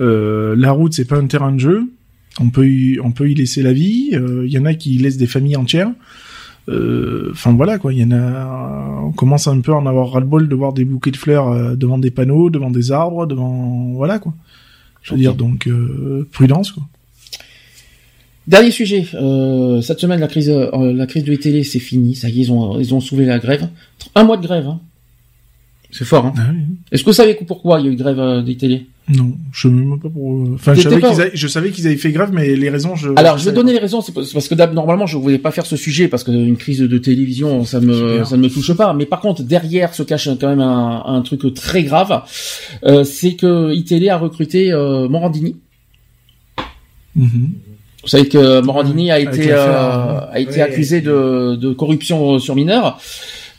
euh, 0.00 0.54
la 0.56 0.72
route, 0.72 0.92
c'est 0.92 1.04
pas 1.06 1.16
un 1.16 1.26
terrain 1.26 1.52
de 1.52 1.58
jeu. 1.58 1.90
On 2.40 2.50
peut, 2.50 2.68
y, 2.68 3.00
on 3.02 3.10
peut 3.10 3.28
y 3.30 3.34
laisser 3.34 3.62
la 3.62 3.72
vie. 3.72 4.10
euh, 4.12 4.44
Il 4.46 4.52
y 4.52 4.58
en 4.58 4.64
a 4.64 4.74
qui 4.74 4.96
laissent 4.98 5.16
des 5.16 5.26
familles 5.26 5.56
entières. 5.56 5.90
Euh, 6.68 7.30
Enfin 7.32 7.52
voilà, 7.54 7.78
quoi. 7.78 7.92
Il 7.92 7.98
y 7.98 8.04
en 8.04 8.12
a. 8.12 9.00
On 9.02 9.12
commence 9.12 9.46
un 9.48 9.60
peu 9.60 9.72
à 9.72 9.76
en 9.76 9.86
avoir 9.86 10.10
ras-le-bol 10.12 10.48
de 10.48 10.54
voir 10.54 10.72
des 10.72 10.84
bouquets 10.84 11.10
de 11.10 11.16
fleurs 11.16 11.48
euh, 11.48 11.74
devant 11.76 11.98
des 11.98 12.10
panneaux, 12.10 12.50
devant 12.50 12.70
des 12.70 12.92
arbres, 12.92 13.26
devant, 13.26 13.92
voilà, 13.94 14.18
quoi. 14.18 14.34
Je 15.02 15.14
veux 15.14 15.18
dire, 15.20 15.34
donc 15.34 15.66
euh, 15.66 16.28
prudence, 16.32 16.72
quoi. 16.72 16.82
Dernier 18.48 18.70
sujet. 18.70 19.06
Euh, 19.14 19.80
cette 19.82 20.00
semaine, 20.00 20.20
la 20.20 20.26
crise, 20.26 20.48
euh, 20.50 20.92
la 20.94 21.06
crise 21.06 21.22
de 21.24 21.34
télé, 21.36 21.64
c'est 21.64 21.78
fini. 21.78 22.14
Ça 22.14 22.28
y 22.30 22.38
est, 22.40 22.44
ils 22.44 22.52
ont, 22.52 22.80
ils 22.80 22.94
ont 22.94 23.00
soulevé 23.00 23.26
la 23.26 23.38
grève. 23.38 23.68
Un 24.14 24.24
mois 24.24 24.38
de 24.38 24.42
grève. 24.46 24.66
Hein. 24.66 24.80
C'est 25.90 26.04
fort. 26.06 26.24
Hein. 26.26 26.32
Ah 26.38 26.46
oui. 26.52 26.60
Est-ce 26.90 27.02
que 27.02 27.10
vous 27.10 27.14
savez 27.14 27.34
pourquoi 27.46 27.78
il 27.80 27.86
y 27.86 27.88
a 27.90 27.92
eu 27.92 27.96
grève 27.96 28.18
euh, 28.18 28.40
des 28.42 28.86
Non, 29.14 29.34
je 29.52 29.68
sais 29.68 29.74
même 29.74 29.98
pas 30.00 30.08
pour. 30.08 30.32
euh, 30.32 30.52
Enfin, 30.54 30.72
je 30.72 30.80
savais, 30.80 30.98
pas- 30.98 31.10
qu'ils 31.10 31.20
avaient, 31.20 31.30
je 31.34 31.46
savais 31.46 31.70
qu'ils 31.70 31.86
avaient 31.86 31.96
fait 31.98 32.10
grève, 32.10 32.30
mais 32.32 32.56
les 32.56 32.70
raisons, 32.70 32.94
je. 32.96 33.10
Alors, 33.16 33.36
je 33.36 33.44
vais 33.50 33.54
donner 33.54 33.72
les 33.72 33.78
raisons. 33.78 34.00
C'est 34.00 34.12
parce 34.14 34.48
que 34.48 34.54
normalement, 34.72 35.06
je 35.06 35.18
voulais 35.18 35.38
pas 35.38 35.50
faire 35.50 35.66
ce 35.66 35.76
sujet 35.76 36.08
parce 36.08 36.24
qu'une 36.24 36.56
crise 36.56 36.80
de 36.80 36.98
télévision, 36.98 37.64
ça 37.64 37.80
me, 37.80 38.24
ça 38.24 38.36
ne 38.38 38.42
me 38.42 38.48
touche 38.48 38.72
pas. 38.72 38.94
Mais 38.94 39.04
par 39.04 39.20
contre, 39.20 39.42
derrière 39.42 39.94
se 39.94 40.02
cache 40.02 40.28
quand 40.40 40.48
même 40.48 40.60
un, 40.60 41.02
un 41.04 41.20
truc 41.20 41.52
très 41.54 41.82
grave. 41.82 42.22
Euh, 42.84 43.04
c'est 43.04 43.34
que 43.34 43.74
ITélé 43.74 44.08
a 44.08 44.16
recruté 44.16 44.72
euh, 44.72 45.06
Morandini. 45.08 45.56
Mhm. 47.14 47.50
Vous 48.08 48.16
savez 48.16 48.28
que 48.28 48.62
Morandini 48.62 49.10
a 49.10 49.18
été 49.20 49.52
euh, 49.52 50.20
a 50.32 50.40
été 50.40 50.62
accusé 50.62 51.02
de, 51.02 51.56
de 51.56 51.74
corruption 51.74 52.38
sur 52.38 52.54
mineurs. 52.56 52.98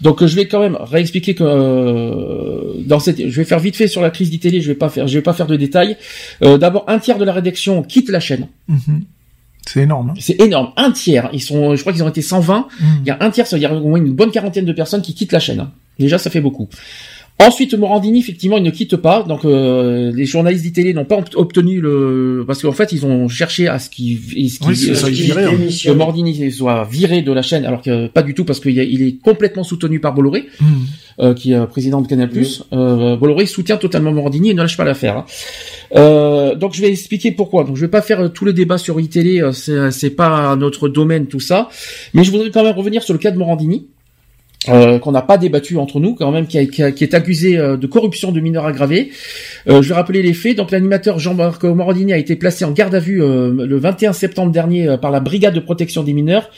Donc 0.01 0.25
je 0.25 0.35
vais 0.35 0.47
quand 0.47 0.59
même 0.59 0.75
réexpliquer 0.79 1.35
que 1.35 1.43
euh, 1.43 2.73
dans 2.85 2.99
cette, 2.99 3.29
je 3.29 3.35
vais 3.35 3.43
faire 3.43 3.59
vite 3.59 3.75
fait 3.75 3.87
sur 3.87 4.01
la 4.01 4.09
crise 4.09 4.31
d'ITélé. 4.31 4.59
Je 4.59 4.69
vais 4.69 4.73
pas 4.75 4.89
faire, 4.89 5.07
je 5.07 5.13
vais 5.13 5.21
pas 5.21 5.33
faire 5.33 5.45
de 5.45 5.55
détails. 5.55 5.97
Euh, 6.43 6.57
D'abord, 6.57 6.85
un 6.87 6.97
tiers 6.97 7.19
de 7.19 7.25
la 7.25 7.31
rédaction 7.33 7.83
quitte 7.83 8.09
la 8.09 8.19
chaîne. 8.19 8.47
Mhm. 8.67 9.03
C'est 9.67 9.81
énorme. 9.81 10.09
hein. 10.09 10.13
C'est 10.19 10.41
énorme, 10.41 10.71
un 10.77 10.91
tiers. 10.91 11.29
Ils 11.31 11.41
sont, 11.41 11.75
je 11.75 11.81
crois 11.81 11.93
qu'ils 11.93 12.03
ont 12.03 12.09
été 12.09 12.23
120. 12.23 12.67
Mhm. 12.79 12.87
Il 13.01 13.07
y 13.07 13.11
a 13.11 13.17
un 13.19 13.29
tiers, 13.29 13.45
ça 13.45 13.55
veut 13.55 13.59
dire 13.59 13.71
au 13.73 13.87
moins 13.87 13.99
une 13.99 14.13
bonne 14.13 14.31
quarantaine 14.31 14.65
de 14.65 14.73
personnes 14.73 15.03
qui 15.03 15.13
quittent 15.13 15.31
la 15.33 15.39
chaîne. 15.39 15.67
Déjà, 15.99 16.17
ça 16.17 16.31
fait 16.31 16.41
beaucoup. 16.41 16.69
Ensuite, 17.41 17.73
Morandini, 17.73 18.19
effectivement, 18.19 18.57
il 18.57 18.63
ne 18.63 18.69
quitte 18.69 18.97
pas. 18.97 19.23
Donc, 19.23 19.45
euh, 19.45 20.11
les 20.13 20.25
journalistes 20.25 20.63
d'ITélé 20.63 20.93
n'ont 20.93 21.05
pas 21.05 21.15
obt- 21.17 21.35
obtenu 21.37 21.79
le... 21.79 22.43
Parce 22.45 22.61
qu'en 22.61 22.73
fait, 22.73 22.91
ils 22.91 23.05
ont 23.05 23.29
cherché 23.29 23.69
à 23.69 23.79
ce 23.79 23.89
qu'ils... 23.89 24.17
ce 24.49 24.57
Oui, 24.67 24.89
euh, 24.89 24.93
ça, 24.93 25.05
ce 25.05 25.09
ils 25.09 25.15
qu'ils- 25.15 25.25
viraient, 25.25 25.45
hein. 25.45 25.51
que. 25.83 25.91
Morandini 25.91 26.51
soit 26.51 26.85
viré 26.91 27.21
de 27.21 27.31
la 27.31 27.41
chaîne, 27.41 27.63
alors 27.65 27.81
que 27.81 28.07
pas 28.07 28.23
du 28.23 28.33
tout, 28.33 28.43
parce 28.43 28.59
qu'il 28.59 28.77
il 28.77 29.01
est 29.01 29.15
complètement 29.23 29.63
soutenu 29.63 30.01
par 30.01 30.13
Bolloré, 30.13 30.47
Mhm. 30.59 30.67
euh, 31.21 31.33
qui 31.33 31.53
est 31.53 31.65
président 31.67 32.01
de 32.01 32.07
Canal+. 32.07 32.29
Euh, 32.73 33.15
Bolloré 33.15 33.45
soutient 33.45 33.77
totalement 33.77 34.11
Morandini 34.11 34.49
et 34.49 34.53
ne 34.53 34.61
lâche 34.61 34.75
pas 34.75 34.83
l'affaire. 34.83 35.19
hein. 35.19 35.25
Euh, 35.95 36.55
donc 36.55 36.73
je 36.75 36.81
vais 36.81 36.89
expliquer 36.91 37.31
pourquoi. 37.31 37.63
Donc 37.63 37.75
je 37.77 37.81
vais 37.81 37.87
pas 37.87 38.01
faire 38.01 38.19
euh, 38.19 38.27
tout 38.27 38.43
le 38.45 38.51
débat 38.53 38.77
sur 38.77 38.99
iTélé, 38.99 39.41
c'est 39.53 39.91
c'est 39.91 40.09
pas 40.11 40.55
notre 40.57 40.87
domaine 40.89 41.25
tout 41.27 41.39
ça, 41.39 41.69
mais 42.13 42.23
je 42.25 42.31
voudrais 42.31 42.51
quand 42.51 42.63
même 42.63 42.75
revenir 42.75 43.01
sur 43.01 43.13
le 43.13 43.19
cas 43.19 43.31
de 43.31 43.37
Morandini. 43.37 43.87
Euh, 44.67 44.99
qu'on 44.99 45.13
n'a 45.13 45.21
pas 45.21 45.37
débattu 45.37 45.77
entre 45.77 46.01
nous 46.01 46.15
quand 46.15 46.31
même, 46.31 46.45
qui, 46.45 46.57
est 46.57 47.13
accusé 47.13 47.57
euh, 47.57 47.77
de 47.77 47.87
corruption 47.87 48.33
de 48.33 48.41
mineurs 48.41 48.65
aggravés. 48.65 49.09
Euh, 49.69 49.81
je 49.81 49.87
vais 49.87 49.95
rappeler 49.95 50.21
les 50.21 50.33
faits. 50.33 50.57
Donc 50.57 50.71
l'animateur 50.71 51.17
Jean-Marc 51.17 51.63
Morandini 51.63 52.11
a 52.11 52.17
été 52.17 52.35
placé 52.35 52.65
en 52.65 52.71
garde 52.71 52.93
à 52.93 52.99
vue 52.99 53.19
le 53.19 53.77
21 53.77 54.11
septembre 54.11 54.51
dernier 54.51 54.97
par 55.01 55.11
la 55.11 55.21
brigade 55.21 55.53
de 55.53 55.61
protection 55.61 56.03
des 56.03 56.11
mineurs, 56.11 56.49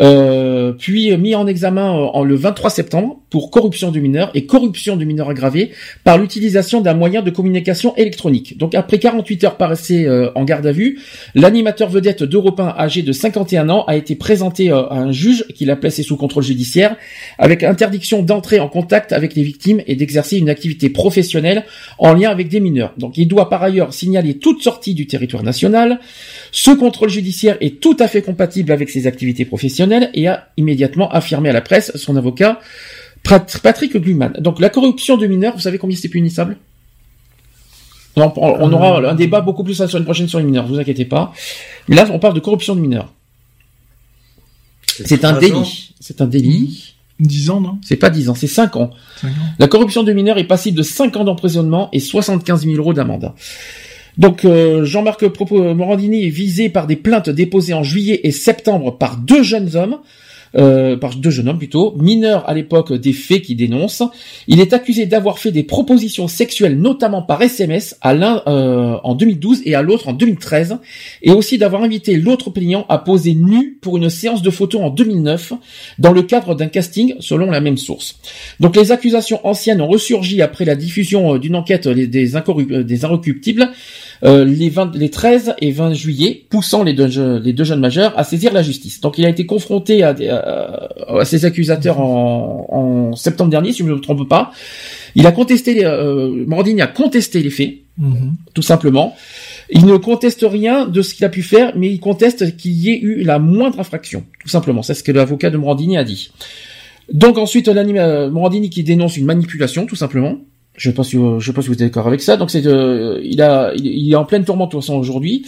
euh, 0.00 0.72
puis 0.72 1.16
mis 1.16 1.34
en 1.34 1.46
examen 1.46 1.94
euh, 1.94 2.06
en 2.12 2.24
le 2.24 2.34
23 2.34 2.70
septembre 2.70 3.20
pour 3.30 3.50
corruption 3.50 3.90
de 3.90 4.00
mineurs 4.00 4.30
et 4.34 4.46
corruption 4.46 4.96
de 4.96 5.04
mineurs 5.04 5.28
aggravés 5.28 5.70
par 6.04 6.18
l'utilisation 6.18 6.80
d'un 6.80 6.94
moyen 6.94 7.22
de 7.22 7.30
communication 7.30 7.94
électronique. 7.96 8.58
Donc 8.58 8.74
après 8.74 8.98
48 8.98 9.44
heures 9.44 9.56
passées 9.56 10.06
euh, 10.06 10.30
en 10.34 10.44
garde 10.44 10.66
à 10.66 10.72
vue, 10.72 10.98
l'animateur 11.34 11.88
vedette 11.88 12.22
d'Europe 12.22 12.60
1 12.60 12.74
âgé 12.78 13.02
de 13.02 13.12
51 13.12 13.68
ans 13.68 13.84
a 13.86 13.96
été 13.96 14.14
présenté 14.14 14.70
euh, 14.70 14.86
à 14.88 14.96
un 14.96 15.12
juge 15.12 15.44
qui 15.54 15.64
l'a 15.64 15.76
placé 15.76 16.02
sous 16.02 16.16
contrôle 16.16 16.44
judiciaire 16.44 16.96
avec 17.38 17.62
interdiction 17.62 18.22
d'entrer 18.22 18.58
en 18.58 18.68
contact 18.68 19.12
avec 19.12 19.34
les 19.34 19.42
victimes 19.42 19.82
et 19.86 19.96
d'exercer 19.96 20.38
une 20.38 20.48
activité 20.48 20.88
professionnelle 20.88 21.64
en 21.98 22.14
lien 22.14 22.30
avec 22.30 22.48
des 22.48 22.60
mineurs. 22.60 22.94
Donc 22.96 23.18
il 23.18 23.28
doit 23.28 23.48
par 23.48 23.62
ailleurs 23.62 23.92
signaler 23.92 24.38
toute 24.38 24.62
sortie 24.62 24.94
du 24.94 25.06
territoire 25.06 25.42
national. 25.42 26.00
Ce 26.52 26.70
contrôle 26.70 27.10
judiciaire 27.10 27.56
est 27.60 27.80
tout 27.80 27.96
à 28.00 28.08
fait 28.08 28.22
compatible 28.22 28.72
avec 28.72 28.90
ses 28.90 29.06
activités 29.06 29.44
professionnelles 29.44 29.89
et 30.14 30.28
a 30.28 30.48
immédiatement 30.56 31.10
affirmé 31.10 31.48
à 31.48 31.52
la 31.52 31.60
presse 31.60 31.96
son 31.96 32.16
avocat 32.16 32.60
Pat- 33.24 33.58
Patrick 33.62 33.96
Gluman. 33.96 34.32
Donc 34.40 34.60
la 34.60 34.68
corruption 34.70 35.16
de 35.16 35.26
mineurs, 35.26 35.54
vous 35.54 35.60
savez 35.60 35.78
combien 35.78 35.96
c'est 35.96 36.08
punissable? 36.08 36.56
On, 38.16 38.22
on- 38.22 38.32
on 38.36 38.72
aura 38.72 38.98
un 39.10 39.14
débat 39.14 39.40
beaucoup 39.40 39.62
plus 39.64 39.78
la 39.78 39.88
semaine 39.88 40.04
prochaine 40.04 40.28
sur 40.28 40.38
les 40.38 40.44
mineurs, 40.44 40.66
vous 40.66 40.78
inquiétez 40.78 41.04
pas. 41.04 41.32
Mais 41.88 41.96
là, 41.96 42.06
on 42.12 42.18
parle 42.18 42.34
de 42.34 42.40
corruption 42.40 42.74
de 42.74 42.80
mineurs. 42.80 43.12
C'est 44.86 45.24
un 45.24 45.32
délit. 45.38 45.94
C'est 46.00 46.20
un 46.20 46.26
délit. 46.26 46.94
10 47.20 47.50
ans, 47.50 47.60
non? 47.60 47.78
C'est 47.84 47.96
pas 47.96 48.08
10 48.08 48.30
ans, 48.30 48.34
c'est 48.34 48.46
5 48.46 48.76
ans. 48.76 48.90
Cinq 49.20 49.28
ans. 49.28 49.32
La 49.58 49.68
corruption 49.68 50.02
de 50.02 50.12
mineurs 50.14 50.38
est 50.38 50.44
passible 50.46 50.78
de 50.78 50.82
5 50.82 51.16
ans 51.16 51.24
d'emprisonnement 51.24 51.90
et 51.92 52.00
75 52.00 52.64
000 52.64 52.76
euros 52.76 52.94
d'amende. 52.94 53.32
Donc 54.20 54.44
euh, 54.44 54.84
Jean-Marc 54.84 55.24
Morandini 55.50 56.26
est 56.26 56.30
visé 56.30 56.68
par 56.68 56.86
des 56.86 56.96
plaintes 56.96 57.30
déposées 57.30 57.72
en 57.72 57.82
juillet 57.82 58.20
et 58.22 58.32
septembre 58.32 58.98
par 58.98 59.16
deux 59.16 59.42
jeunes 59.42 59.76
hommes, 59.76 59.98
euh, 60.56 60.96
par 60.96 61.14
deux 61.16 61.30
jeunes 61.30 61.48
hommes 61.48 61.58
plutôt, 61.58 61.94
mineurs 61.98 62.48
à 62.48 62.54
l'époque 62.54 62.92
des 62.92 63.12
faits 63.12 63.42
qu'il 63.42 63.56
dénonce. 63.56 64.02
Il 64.48 64.60
est 64.60 64.72
accusé 64.72 65.06
d'avoir 65.06 65.38
fait 65.38 65.52
des 65.52 65.62
propositions 65.62 66.28
sexuelles, 66.28 66.78
notamment 66.78 67.22
par 67.22 67.40
SMS, 67.42 67.96
à 68.00 68.14
l'un 68.14 68.42
euh, 68.46 68.96
en 69.04 69.14
2012 69.14 69.62
et 69.64 69.74
à 69.74 69.82
l'autre 69.82 70.08
en 70.08 70.12
2013, 70.12 70.78
et 71.22 71.30
aussi 71.30 71.58
d'avoir 71.58 71.82
invité 71.82 72.16
l'autre 72.16 72.50
plaignant 72.50 72.86
à 72.88 72.98
poser 72.98 73.34
nu 73.34 73.78
pour 73.80 73.96
une 73.96 74.10
séance 74.10 74.42
de 74.42 74.50
photos 74.50 74.80
en 74.82 74.90
2009, 74.90 75.52
dans 75.98 76.12
le 76.12 76.22
cadre 76.22 76.54
d'un 76.54 76.66
casting 76.68 77.14
selon 77.20 77.50
la 77.50 77.60
même 77.60 77.76
source. 77.78 78.18
Donc 78.60 78.76
les 78.76 78.92
accusations 78.92 79.40
anciennes 79.46 79.80
ont 79.80 79.88
ressurgi 79.88 80.42
après 80.42 80.64
la 80.64 80.76
diffusion 80.76 81.34
euh, 81.34 81.38
d'une 81.38 81.54
enquête 81.56 81.88
des, 81.88 82.34
incorru- 82.36 82.72
euh, 82.72 82.82
des 82.84 83.04
inrecuptibles 83.04 83.70
euh, 84.22 84.44
les, 84.44 84.68
20 84.68 84.94
les 84.96 85.08
13 85.10 85.54
et 85.60 85.70
20 85.70 85.94
juillet, 85.94 86.42
poussant 86.50 86.82
les 86.82 86.92
deux, 86.92 87.08
je- 87.08 87.38
les 87.38 87.52
deux 87.54 87.64
jeunes 87.64 87.80
majeurs 87.80 88.12
à 88.18 88.24
saisir 88.24 88.52
la 88.52 88.62
justice. 88.62 89.00
Donc 89.00 89.16
il 89.18 89.24
a 89.24 89.28
été 89.30 89.46
confronté 89.46 90.02
à, 90.02 90.12
des- 90.12 90.28
à, 90.28 90.39
à 90.42 91.24
ces 91.24 91.44
accusateurs 91.44 92.00
en, 92.00 92.66
en 92.70 93.16
septembre 93.16 93.50
dernier, 93.50 93.72
si 93.72 93.78
je 93.78 93.84
ne 93.84 93.94
me 93.94 94.00
trompe 94.00 94.28
pas. 94.28 94.52
Il 95.14 95.26
a 95.26 95.32
contesté, 95.32 95.74
les, 95.74 95.84
euh, 95.84 96.44
Morandini 96.46 96.80
a 96.82 96.86
contesté 96.86 97.42
les 97.42 97.50
faits, 97.50 97.74
Mhm. 97.98 98.32
tout 98.54 98.62
simplement. 98.62 99.14
Il 99.70 99.84
ne 99.84 99.96
conteste 99.96 100.44
rien 100.48 100.86
de 100.86 101.02
ce 101.02 101.12
qu'il 101.14 101.24
a 101.24 101.28
pu 101.28 101.42
faire, 101.42 101.72
mais 101.76 101.90
il 101.90 102.00
conteste 102.00 102.56
qu'il 102.56 102.72
y 102.72 102.88
ait 102.90 102.98
eu 102.98 103.22
la 103.24 103.38
moindre 103.38 103.78
infraction, 103.78 104.24
tout 104.40 104.48
simplement. 104.48 104.82
C'est 104.82 104.94
ce 104.94 105.02
que 105.02 105.12
l'avocat 105.12 105.50
de 105.50 105.58
Morandini 105.58 105.98
a 105.98 106.04
dit. 106.04 106.30
Donc 107.12 107.36
ensuite, 107.38 107.68
l'anime- 107.68 107.98
euh, 107.98 108.30
Morandini 108.30 108.70
qui 108.70 108.82
dénonce 108.84 109.16
une 109.16 109.26
manipulation, 109.26 109.84
tout 109.86 109.96
simplement. 109.96 110.38
Je 110.76 110.88
ne 110.88 110.92
sais 110.92 110.96
pas 110.96 111.04
si, 111.04 111.16
euh, 111.18 111.40
je 111.40 111.52
pas 111.52 111.60
si 111.60 111.68
vous 111.68 111.74
êtes 111.74 111.80
d'accord 111.80 112.06
avec 112.06 112.22
ça. 112.22 112.36
Donc 112.38 112.50
c'est, 112.50 112.64
euh, 112.66 113.20
il 113.22 113.42
a, 113.42 113.72
il, 113.74 113.84
il 113.86 114.12
est 114.12 114.16
en 114.16 114.24
pleine 114.24 114.44
tourmente 114.44 114.70
de 114.70 114.76
toute 114.76 114.80
façon 114.82 114.94
aujourd'hui. 114.96 115.44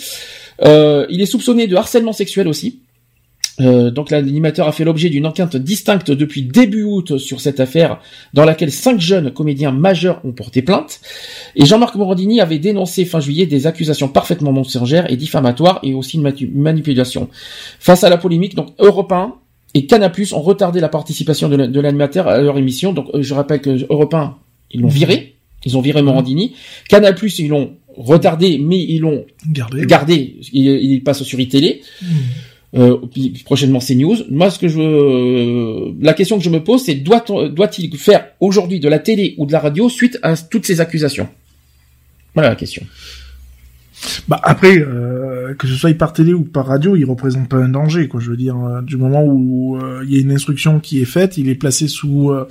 Euh, 0.64 1.06
il 1.08 1.22
est 1.22 1.26
soupçonné 1.26 1.66
de 1.68 1.76
harcèlement 1.76 2.12
sexuel 2.12 2.48
aussi. 2.48 2.80
Euh, 3.62 3.91
donc 3.91 4.10
l'animateur 4.10 4.66
a 4.68 4.73
fait 4.73 4.84
l'objet 4.84 5.08
d'une 5.08 5.26
enquête 5.26 5.57
distincte 5.57 6.10
depuis 6.10 6.42
début 6.42 6.82
août 6.84 7.16
sur 7.18 7.41
cette 7.41 7.60
affaire, 7.60 8.00
dans 8.34 8.44
laquelle 8.44 8.70
cinq 8.73 9.00
jeunes 9.00 9.31
comédiens 9.31 9.70
majeurs 9.73 10.20
ont 10.24 10.32
porté 10.32 10.62
plainte. 10.62 11.00
Et 11.57 11.65
Jean-Marc 11.65 11.94
Morandini 11.94 12.41
avait 12.41 12.58
dénoncé 12.58 13.05
fin 13.05 13.20
juillet 13.20 13.47
des 13.47 13.66
accusations 13.66 14.08
parfaitement 14.08 14.52
mensongères 14.52 15.10
et 15.10 15.16
diffamatoires 15.16 15.78
et 15.82 15.94
aussi 15.94 16.16
une 16.18 16.32
manipulation. 16.55 17.28
Face 17.78 18.05
à 18.05 18.10
la 18.10 18.16
polémique, 18.18 18.55
donc 18.55 18.70
Europe 18.78 19.12
1 19.12 19.34
et 19.74 19.86
Canal+ 19.86 20.12
ont 20.32 20.41
retardé 20.42 20.81
la 20.81 20.89
participation 20.89 21.49
de 21.49 21.57
la- 21.57 21.66
de 21.66 21.81
l'animateur 21.81 22.28
à 22.28 22.39
leur 22.41 22.58
émission. 22.58 22.92
Donc 22.92 23.07
euh, 23.15 23.23
je 23.23 23.32
rappelle 23.34 23.60
que 23.60 23.86
Europe 23.91 24.12
1, 24.15 24.36
ils 24.70 24.81
l'ont 24.81 24.89
viré, 24.89 25.36
ils 25.65 25.76
ont 25.76 25.81
viré 25.81 26.02
Morandini. 26.02 26.55
Canal+, 26.89 27.15
ils 27.39 27.49
l'ont 27.49 27.73
retardé, 27.97 28.58
mais 28.58 28.78
ils 28.82 29.00
l'ont 29.00 29.24
Gardez. 29.50 29.86
gardé, 29.86 30.36
il, 30.52 30.66
il 30.66 31.02
passe 31.05 31.23
sur 31.23 31.39
iTélé. 31.41 31.82
Mhm. 32.02 32.08
Euh, 32.75 32.97
puis 33.12 33.42
prochainement 33.44 33.81
CNews. 33.81 34.17
Moi, 34.31 34.51
ce 34.51 34.59
que 34.59 34.67
je, 34.67 34.78
veux- 34.78 35.94
la 36.01 36.15
question 36.15 36.39
que 36.39 36.44
je 36.44 36.49
me 36.49 36.65
pose, 36.65 36.83
c'est 36.84 36.94
doit-on- 36.94 37.49
doit-il 37.49 37.94
faire 37.99 38.28
aujourd'hui 38.41 38.81
de 38.81 38.89
la 38.89 38.99
télé 38.99 39.34
ou 39.36 39.44
de 39.44 39.52
la 39.52 39.60
radio 39.60 39.91
suite 39.91 40.18
à 40.23 40.34
toutes 40.39 40.65
ces 40.65 40.81
accusations? 40.81 41.28
Voilà 42.34 42.49
la 42.49 42.57
question. 42.57 42.83
Bah 44.26 44.41
après, 44.42 44.78
euh, 44.78 45.55
que 45.55 45.68
ce 45.68 45.75
soit 45.75 45.92
par 45.97 46.12
télé 46.15 46.33
ou 46.33 46.42
par 46.44 46.67
radio, 46.67 46.97
il 46.97 47.05
représente 47.05 47.49
pas 47.49 47.59
un 47.59 47.68
danger, 47.68 48.09
quoi. 48.09 48.20
Je 48.20 48.31
veux 48.31 48.36
dire, 48.39 48.57
euh, 48.57 48.81
du 48.81 48.97
moment 48.97 49.23
où 49.23 49.76
euh, 49.76 50.02
il 50.05 50.15
y 50.15 50.17
a 50.17 50.20
une 50.20 50.33
instruction 50.33 50.81
qui 50.81 51.01
est 51.02 51.05
faite, 51.05 51.36
il 51.36 51.49
est 51.51 51.55
placé 51.55 51.86
sous 51.89 52.31
euh, 52.31 52.49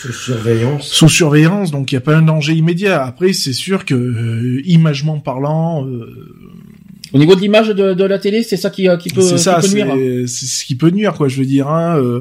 Sous 0.00 0.12
surveillance. 0.12 0.88
Sous 0.88 1.08
surveillance, 1.10 1.70
donc 1.70 1.92
il 1.92 1.94
n'y 1.96 1.98
a 1.98 2.00
pas 2.00 2.16
un 2.16 2.22
danger 2.22 2.54
immédiat. 2.54 3.04
Après, 3.04 3.34
c'est 3.34 3.52
sûr 3.52 3.84
que 3.84 3.94
euh, 3.94 4.62
imagement 4.64 5.20
parlant, 5.20 5.86
euh, 5.86 6.34
Au 7.12 7.18
niveau 7.18 7.34
de 7.34 7.40
l'image 7.40 7.68
de, 7.68 7.94
de 7.94 8.04
la 8.04 8.18
télé, 8.18 8.42
c'est 8.42 8.56
ça 8.56 8.70
qui, 8.70 8.88
euh, 8.88 8.96
qui 8.96 9.10
peut, 9.10 9.22
c'est 9.22 9.34
qui 9.34 9.40
ça, 9.40 9.60
peut 9.60 9.68
nuire. 9.68 10.26
c'est 10.28 10.46
ce 10.46 10.64
qui 10.64 10.76
peut 10.76 10.90
nuire, 10.90 11.14
quoi. 11.14 11.28
Je 11.28 11.38
veux 11.38 11.46
dire. 11.46 11.68
Hein, 11.68 11.98
euh, 11.98 12.20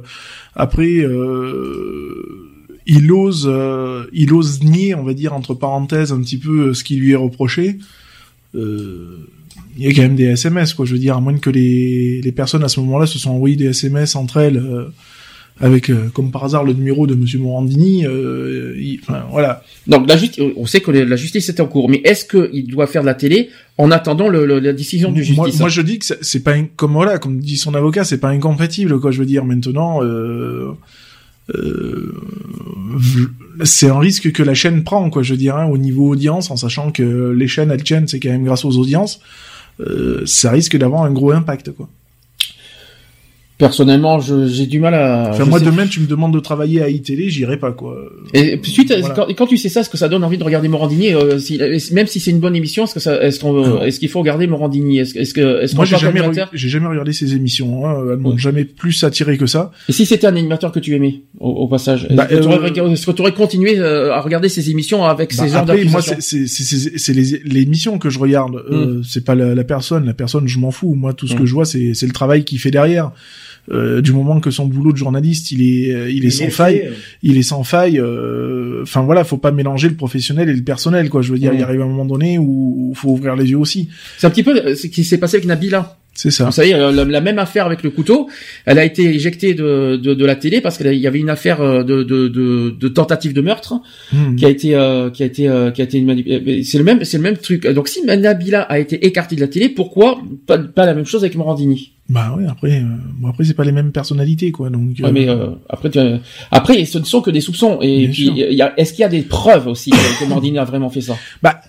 après, 0.55 0.99
euh, 0.99 2.49
il 2.87 3.11
ose, 3.11 3.47
euh, 3.49 4.05
il 4.13 4.33
ose 4.33 4.63
nier, 4.63 4.95
on 4.95 5.03
va 5.03 5.13
dire 5.13 5.33
entre 5.33 5.53
parenthèses, 5.53 6.11
un 6.11 6.21
petit 6.21 6.37
peu 6.37 6.73
ce 6.73 6.83
qui 6.83 6.95
lui 6.95 7.11
est 7.11 7.15
reproché. 7.15 7.77
Il 8.55 9.85
y 9.85 9.87
a 9.87 9.93
quand 9.93 10.01
même 10.01 10.15
des 10.15 10.25
SMS, 10.25 10.73
quoi. 10.73 10.85
Je 10.85 10.93
veux 10.93 10.99
dire, 10.99 11.15
à 11.15 11.21
moins 11.21 11.37
que 11.37 11.49
les, 11.49 12.21
les 12.21 12.31
personnes 12.31 12.63
à 12.63 12.67
ce 12.67 12.79
moment-là 12.79 13.05
se 13.05 13.19
sont 13.19 13.31
envoyées 13.31 13.55
des 13.55 13.67
SMS 13.67 14.15
entre 14.15 14.37
elles. 14.37 14.61
Avec, 15.61 15.89
euh, 15.89 16.09
comme 16.13 16.31
par 16.31 16.43
hasard, 16.45 16.63
le 16.63 16.73
numéro 16.73 17.05
de 17.07 17.15
Monsieur 17.15 17.39
Morandini, 17.39 18.05
euh, 18.05 18.75
il- 18.79 18.99
enfin, 19.01 19.23
voilà. 19.31 19.63
Donc 19.87 20.07
la 20.07 20.15
justice, 20.17 20.43
on 20.55 20.65
sait 20.65 20.79
que 20.81 20.91
la 20.91 21.15
justice 21.15 21.49
est 21.49 21.59
en 21.59 21.65
cours, 21.67 21.89
mais 21.89 22.01
est-ce 22.05 22.23
qu'il 22.25 22.67
doit 22.67 22.87
faire 22.87 23.01
de 23.01 23.07
la 23.07 23.13
télé 23.13 23.49
en 23.77 23.91
attendant 23.91 24.29
le, 24.29 24.45
le- 24.45 24.59
la 24.59 24.73
décision 24.73 25.11
du 25.11 25.23
justice? 25.23 25.59
moi, 25.59 25.69
je 25.69 25.81
dis 25.81 25.99
que 25.99 26.05
c'est- 26.21 26.39
pas 26.43 26.55
comme 26.75 26.93
voilà, 26.93 27.17
comme 27.17 27.39
dit 27.39 27.57
son 27.57 27.73
avocat, 27.75 28.03
c'est 28.05 28.19
pas 28.19 28.29
incompatible 28.29 28.99
quoi. 28.99 29.11
Je 29.11 29.19
veux 29.19 29.25
dire 29.25 29.43
maintenant, 29.45 30.01
euh, 30.03 30.69
euh, 31.55 32.13
c'est 33.63 33.89
un 33.89 33.99
risque 33.99 34.31
que 34.31 34.43
la 34.43 34.53
chaîne 34.53 34.83
prend 34.83 35.09
quoi. 35.09 35.23
Je 35.23 35.33
veux 35.33 35.37
dire 35.37 35.57
hein, 35.57 35.65
au 35.65 35.77
niveau 35.77 36.07
audience, 36.09 36.51
en 36.51 36.55
sachant 36.55 36.91
que 36.91 37.31
les 37.31 37.47
chaînes 37.47 37.71
elles 37.71 37.83
tiennent, 37.83 38.07
c'est 38.07 38.19
quand 38.19 38.29
même 38.29 38.43
grâce 38.45 38.65
aux 38.65 38.77
audiences. 38.77 39.19
Euh, 39.81 40.23
ça 40.25 40.51
risque 40.51 40.77
d'avoir 40.77 41.03
un 41.03 41.11
gros 41.11 41.31
impact 41.31 41.71
quoi. 41.71 41.89
Personnellement, 43.59 44.21
je- 44.21 44.47
j'ai 44.47 44.65
du 44.67 44.79
mal 44.79 44.93
à. 44.95 45.31
Enfin 45.31 45.43
moi 45.43 45.59
sais- 45.59 45.65
demain 45.65 45.85
tu 45.85 45.99
me 45.99 46.07
demandes 46.07 46.33
de 46.33 46.39
travailler 46.39 46.81
à 46.81 46.89
iTélé, 46.89 47.29
j'irai 47.29 47.57
pas 47.57 47.73
quoi. 47.73 47.97
Et 48.33 48.55
puis 48.55 48.71
suite, 48.71 48.93
Voilà. 48.97 49.13
quand, 49.13 49.27
quand 49.35 49.47
tu 49.47 49.57
sais 49.57 49.67
ça, 49.67 49.81
est-ce 49.81 49.89
que 49.89 49.97
ça 49.97 50.07
donne 50.07 50.23
envie 50.23 50.37
de 50.37 50.43
regarder 50.45 50.69
Morandini 50.69 51.13
euh, 51.13 51.37
si- 51.39 51.59
même 51.91 52.07
si 52.07 52.21
c'est 52.21 52.31
une 52.31 52.39
bonne 52.39 52.55
émission, 52.55 52.85
est-ce 52.85 52.93
que 52.93 53.01
ça, 53.01 53.21
est-ce 53.21 53.41
qu'on, 53.41 53.81
est-ce 53.81 53.99
qu'il 53.99 54.07
faut 54.07 54.19
regarder 54.19 54.47
Morandini? 54.47 54.99
Est-ce, 54.99 55.13
que- 55.13 55.19
est-ce 55.19 55.33
que, 55.33 55.61
est-ce 55.61 55.75
Moi 55.75 55.83
qu'en 55.83 55.89
j'ai 55.89 55.97
jamais, 55.97 56.21
j'ai 56.53 56.69
jamais 56.69 56.87
regardé 56.87 57.11
ces 57.11 57.35
émissions. 57.35 57.85
Hein. 57.85 57.97
Elles 58.11 58.17
m'ont 58.17 58.31
Ouais. 58.31 58.37
jamais 58.37 58.63
plus 58.63 59.03
attiré 59.03 59.37
que 59.37 59.45
ça. 59.45 59.71
Et 59.89 59.91
si 59.91 60.05
c'était 60.05 60.27
un 60.27 60.35
animateur 60.37 60.71
que 60.71 60.79
tu 60.79 60.95
aimais, 60.95 61.23
au, 61.41 61.49
au 61.49 61.67
passage, 61.67 62.05
est-ce 62.05 62.13
Bah, 62.13 62.27
que 62.27 62.35
euh, 62.35 62.93
est-ce 62.93 63.05
que 63.05 63.11
tu 63.11 63.21
aurais 63.21 63.33
continué 63.33 63.77
euh, 63.77 64.13
à 64.13 64.21
regarder 64.21 64.47
ces 64.47 64.69
émissions 64.71 65.03
avec 65.03 65.35
Bah, 65.35 65.43
ces 65.43 65.49
genres 65.51 65.63
après, 65.63 65.83
moi, 65.83 66.01
c'est 66.01 66.21
c'est- 66.21 66.47
c'est- 66.47 66.97
c'est 66.97 67.13
les, 67.13 67.41
les 67.43 67.61
émissions 67.63 67.97
que 67.99 68.09
je 68.09 68.19
regarde. 68.19 68.55
Euh, 68.71 69.01
c'est 69.03 69.25
pas 69.25 69.35
la, 69.35 69.53
la 69.53 69.63
personne. 69.65 70.05
La 70.05 70.13
personne, 70.13 70.47
je 70.47 70.59
m'en 70.59 70.71
fous. 70.71 70.93
Moi, 70.95 71.13
tout 71.13 71.27
ce 71.27 71.33
Mm. 71.35 71.39
que 71.39 71.45
je 71.45 71.53
vois, 71.53 71.65
c'est 71.65 71.93
c'est 71.93 72.05
le 72.07 72.13
travail 72.13 72.45
qu'il 72.45 72.57
fait 72.59 72.71
derrière. 72.71 73.11
Euh, 73.71 74.01
du 74.01 74.13
moment 74.13 74.39
que 74.39 74.49
son 74.51 74.65
boulot 74.65 74.91
de 74.91 74.97
journaliste, 74.97 75.51
il 75.51 75.61
est, 75.61 75.93
euh, 75.93 76.09
il 76.09 76.25
est 76.25 76.31
sans 76.31 76.45
est 76.45 76.49
faille, 76.49 76.79
fait, 76.79 76.91
il 77.21 77.37
est 77.37 77.43
sans 77.43 77.63
faille. 77.63 77.99
euh, 77.99 78.81
Enfin 78.83 79.01
voilà, 79.01 79.23
faut 79.23 79.37
pas 79.37 79.51
mélanger 79.51 79.89
le 79.89 79.95
professionnel 79.95 80.49
et 80.49 80.53
le 80.53 80.63
personnel, 80.63 81.09
quoi. 81.09 81.21
Je 81.21 81.31
veux 81.31 81.37
dire, 81.39 81.53
il 81.53 81.61
arrive 81.61 81.81
un 81.81 81.87
moment 81.87 82.05
donné 82.05 82.37
où 82.37 82.91
il 82.93 82.97
faut 82.97 83.09
ouvrir 83.09 83.35
les 83.35 83.45
yeux 83.45 83.57
aussi. 83.57 83.89
C'est 84.17 84.25
un 84.25 84.29
petit 84.31 84.43
peu 84.43 84.55
euh, 84.57 84.75
ce 84.75 84.87
qui 84.87 85.03
s'est 85.03 85.17
passé 85.19 85.35
avec 85.37 85.45
Nabila. 85.47 85.97
C'est 86.21 86.31
ça. 86.31 86.45
Vous 86.47 86.51
savez, 86.51 86.73
euh, 86.73 86.91
la, 86.91 87.05
la 87.05 87.21
même 87.21 87.39
affaire 87.39 87.65
avec 87.65 87.81
le 87.81 87.91
couteau, 87.91 88.27
elle 88.65 88.77
a 88.77 88.83
été 88.83 89.03
éjectée 89.03 89.53
de, 89.53 89.95
de, 89.95 90.13
de 90.13 90.25
la 90.25 90.35
télé 90.35 90.59
parce 90.59 90.77
qu'il 90.77 90.93
y 90.93 91.07
avait 91.07 91.19
une 91.19 91.29
affaire 91.29 91.61
euh, 91.61 91.81
de, 91.83 92.03
de, 92.03 92.27
de, 92.27 92.75
de 92.77 92.87
tentative 92.89 93.31
de 93.33 93.41
meurtre 93.41 93.75
Mm. 94.11 94.35
qui 94.35 94.45
a 94.45 94.49
été 94.49 94.75
euh, 94.75 95.09
qui 95.11 95.23
a 95.23 95.25
été 95.27 95.47
euh, 95.47 95.71
qui 95.71 95.81
a 95.81 95.85
été 95.85 95.97
une 95.97 96.07
manip- 96.11 96.27
euh, 96.27 96.61
c'est 96.63 96.77
le 96.77 96.83
même 96.83 97.03
c'est 97.05 97.17
le 97.17 97.23
même 97.23 97.37
truc. 97.37 97.65
Donc 97.67 97.87
si 97.87 98.03
Nabila 98.05 98.61
a 98.63 98.79
été 98.79 99.05
écartée 99.05 99.35
de 99.37 99.41
la 99.41 99.47
télé, 99.47 99.69
pourquoi 99.69 100.19
pas, 100.47 100.57
pas 100.57 100.85
la 100.85 100.93
même 100.93 101.05
chose 101.05 101.23
avec 101.23 101.35
Morandini? 101.35 101.93
Bah 102.09 102.33
ouais. 102.35 102.45
Après, 102.49 102.79
euh, 102.81 102.85
bon, 103.19 103.27
après 103.29 103.43
c'est 103.43 103.53
pas 103.53 103.63
les 103.63 103.71
mêmes 103.71 103.91
personnalités, 103.91 104.51
quoi. 104.51 104.69
Donc. 104.71 104.97
Ouais, 104.99 105.11
mais 105.11 105.29
euh, 105.29 105.49
après 105.69 105.89
tu- 105.91 105.99
après 106.51 106.83
ce 106.85 106.97
ne 106.97 107.03
sont 107.05 107.21
que 107.21 107.29
des 107.31 107.39
soupçons 107.41 107.77
et 107.81 108.07
Bien 108.07 108.11
puis 108.11 108.29
y 108.31 108.63
est-ce 108.77 108.93
qu'il 108.93 109.01
y 109.03 109.05
a 109.05 109.09
des 109.09 109.21
preuves 109.21 109.67
aussi 109.67 109.91
que, 109.91 110.19
que 110.19 110.25
Morandini 110.27 110.57
a 110.57 110.63
vraiment 110.65 110.89
fait 110.89 111.01
ça? 111.01 111.15
Bah, 111.43 111.61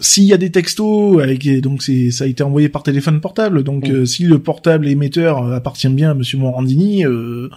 s'il 0.00 0.24
y 0.24 0.32
a 0.32 0.36
des 0.36 0.50
textos 0.50 1.22
avec 1.22 1.46
donc 1.60 1.82
c'est 1.82 2.10
ça 2.10 2.24
a 2.24 2.26
été 2.26 2.42
envoyé 2.42 2.68
par 2.68 2.82
téléphone 2.82 3.20
portable, 3.20 3.62
donc 3.64 3.88
Mm. 3.88 3.92
euh, 3.92 4.04
si 4.06 4.24
le 4.24 4.38
portable 4.38 4.86
émetteur 4.88 5.52
appartient 5.52 5.88
bien 5.88 6.10
à 6.10 6.14
Monsieur 6.14 6.38
Morandini, 6.38 7.06
euh, 7.06 7.48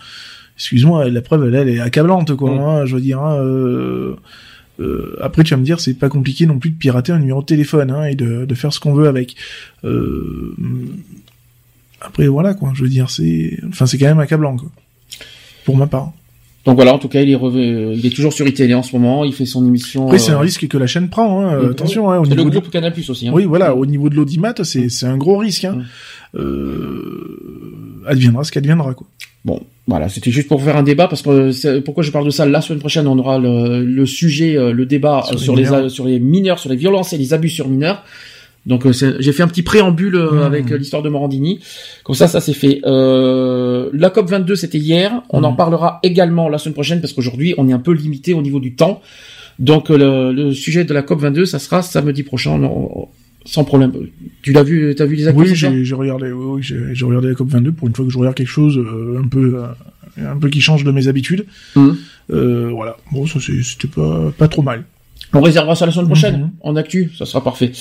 excuse-moi, 0.58 1.09
la 1.09 1.22
preuve 1.22 1.48
elle, 1.48 1.56
elle 1.56 1.69
est 1.69 1.80
accablante 1.80 2.35
quoi. 2.35 2.51
Mm. 2.56 2.59
hein, 2.59 2.85
je 2.85 2.95
veux 2.95 3.01
dire. 3.01 3.19
hein, 3.22 3.38
euh, 3.43 4.16
euh, 4.80 5.18
après 5.22 5.43
tu 5.43 5.53
vas 5.53 5.59
me 5.59 5.66
dire 5.66 5.82
c'est 5.82 5.93
pas 5.93 6.08
compliqué 6.08 6.45
non 6.45 6.58
plus 6.59 6.69
de 6.69 6.77
pirater 6.77 7.11
un 7.11 7.19
numéro 7.19 7.42
de 7.42 7.45
téléphone 7.45 7.92
hein, 7.92 8.06
et 8.06 8.16
de, 8.16 8.45
de 8.45 8.56
faire 8.56 8.72
ce 8.72 8.80
qu'on 8.80 8.93
veut 8.93 9.08
avec. 9.09 9.35
Euh, 9.84 10.56
après 12.01 12.27
voilà 12.27 12.53
quoi, 12.53 12.72
je 12.74 12.84
veux 12.84 12.90
dire 12.90 13.09
c'est 13.09 13.59
enfin 13.68 13.85
c'est 13.85 13.98
quand 13.98 14.06
même 14.06 14.19
accablant 14.19 14.56
quoi. 14.56 14.69
Pour 15.66 15.76
ma 15.76 15.88
part. 15.88 16.14
Donc 16.66 16.76
voilà, 16.76 16.94
en 16.94 17.00
tout 17.00 17.08
cas, 17.08 17.22
il 17.22 17.30
est 17.30 17.36
revenu, 17.36 17.94
il 17.96 18.06
est 18.06 18.10
toujours 18.14 18.34
sur 18.34 18.46
iTélé 18.48 18.74
en 18.74 18.84
ce 18.84 18.96
moment, 18.96 19.24
il 19.24 19.34
fait 19.34 19.46
son 19.46 19.66
émission. 19.66 20.06
Après 20.08 20.20
c'est 20.20 20.32
euh, 20.34 20.38
un 20.38 20.40
risque 20.40 20.68
que 20.68 20.78
la 20.78 20.88
chaîne 20.88 21.10
prend. 21.10 21.42
Hein, 21.42 21.64
Mm. 21.64 21.72
attention 21.72 22.12
hein, 22.12 22.20
au 22.20 22.24
le 22.24 22.30
niveau 22.30 22.50
de- 22.50 22.60
groupe 22.60 22.70
Canal 22.70 22.92
Plus 22.94 23.10
aussi. 23.10 23.28
Hein. 23.28 23.32
Oui, 23.34 23.46
voilà, 23.46 23.74
au 23.76 23.86
niveau 23.86 24.10
de 24.10 24.16
l'audimat, 24.16 24.54
c'est 24.64 24.90
c'est 24.90 25.06
un 25.06 25.18
gros 25.18 25.38
risque. 25.38 25.64
Hein. 25.66 25.78
Mm. 26.34 26.40
Euh, 26.40 28.04
adviendra 28.08 28.44
ce 28.44 28.52
qu'adviendra, 28.52 28.94
quoi. 28.94 29.08
Bon, 29.46 29.62
voilà, 29.88 30.10
c'était 30.10 30.32
juste 30.32 30.48
pour 30.50 30.62
faire 30.62 30.76
un 30.76 30.84
débat 30.84 31.08
parce 31.08 31.22
que 31.22 31.52
c'est- 31.52 31.80
pourquoi 31.82 32.04
je 32.04 32.12
parle 32.12 32.26
de 32.26 32.30
ça 32.30 32.46
la 32.46 32.60
semaine 32.62 32.80
prochaine, 32.80 33.08
on 33.08 33.18
aura 33.18 33.40
le, 33.40 33.84
le 33.86 34.06
sujet, 34.06 34.58
euh, 34.58 34.74
le 34.74 34.86
débat 34.86 35.24
Sur 35.38 35.54
euh, 35.54 35.56
les 35.56 35.84
les, 35.84 35.90
sur 35.90 36.06
les 36.06 36.20
mineurs, 36.20 36.60
sur 36.60 36.70
les 36.70 36.76
violences 36.76 37.14
et 37.14 37.18
les 37.18 37.34
abus 37.34 37.50
sur 37.50 37.68
mineurs. 37.70 38.04
Donc 38.66 38.86
euh, 38.86 38.92
j'ai 39.20 39.32
fait 39.32 39.44
un 39.44 39.48
petit 39.48 39.64
préambule 39.64 40.16
euh, 40.16 40.32
Mmh. 40.32 40.40
avec 40.42 40.72
euh, 40.72 40.78
l'histoire 40.78 41.02
de 41.02 41.10
Morandini. 41.10 41.60
Comme 42.04 42.16
ça, 42.16 42.28
ça 42.28 42.42
s'est 42.42 42.54
fait. 42.54 42.82
Euh, 42.86 43.90
la 43.94 44.10
COP 44.10 44.30
22, 44.30 44.56
c'était 44.56 44.78
hier. 44.78 45.22
On 45.30 45.44
en 45.44 45.54
Mmh. 45.54 45.58
parlera 45.58 46.00
également 46.04 46.50
la 46.50 46.58
semaine 46.58 46.74
prochaine 46.74 47.02
parce 47.02 47.14
qu'aujourd'hui, 47.14 47.56
on 47.58 47.68
est 47.68 47.74
un 47.74 47.80
peu 47.80 47.94
limité 47.94 48.34
au 48.34 48.42
niveau 48.42 48.60
du 48.60 48.76
temps. 48.76 49.02
Donc 49.60 49.90
le, 49.90 50.32
le 50.32 50.54
sujet 50.54 50.84
de 50.86 50.94
la 50.94 51.02
COP 51.02 51.20
22, 51.20 51.46
ça 51.46 51.60
sera 51.60 51.82
samedi 51.82 52.24
prochain, 52.24 52.58
non, 52.58 53.08
sans 53.46 53.64
problème. 53.64 53.92
Tu 54.42 54.54
l'as 54.54 54.64
vu, 54.64 54.94
t'as 54.96 55.06
vu 55.06 55.16
les 55.16 55.28
actus 55.28 55.64
Oui, 55.64 55.84
j'ai 55.86 55.96
regardé, 55.96 56.32
oui, 56.32 56.62
j'ai 56.64 57.06
regardé 57.06 57.30
la 57.30 57.36
COP 57.36 57.50
22 57.50 57.72
pour 57.72 57.88
une 57.88 57.96
fois 57.96 58.06
que 58.06 58.12
je 58.12 58.18
regarde 58.18 58.36
quelque 58.36 58.48
chose 58.48 58.78
euh, 58.78 59.20
un 59.24 59.28
peu, 59.28 59.56
euh, 60.18 60.32
un 60.32 60.38
peu 60.38 60.50
qui 60.50 60.62
change 60.62 60.84
de 60.84 60.92
mes 60.92 61.08
habitudes. 61.10 61.46
Euh, 62.32 62.70
voilà. 62.74 62.98
Bon, 63.12 63.26
ça 63.26 63.40
c'était 63.42 63.88
pas, 63.88 64.32
pas 64.38 64.48
trop 64.48 64.62
mal. 64.62 64.84
On 65.33 65.41
réservera 65.41 65.75
ça 65.75 65.85
la 65.85 65.91
semaine 65.91 66.08
prochaine, 66.08 66.38
Mhm. 66.40 66.49
en 66.61 66.75
actu, 66.75 67.11
ça 67.17 67.25
sera 67.25 67.43
parfait. 67.43 67.72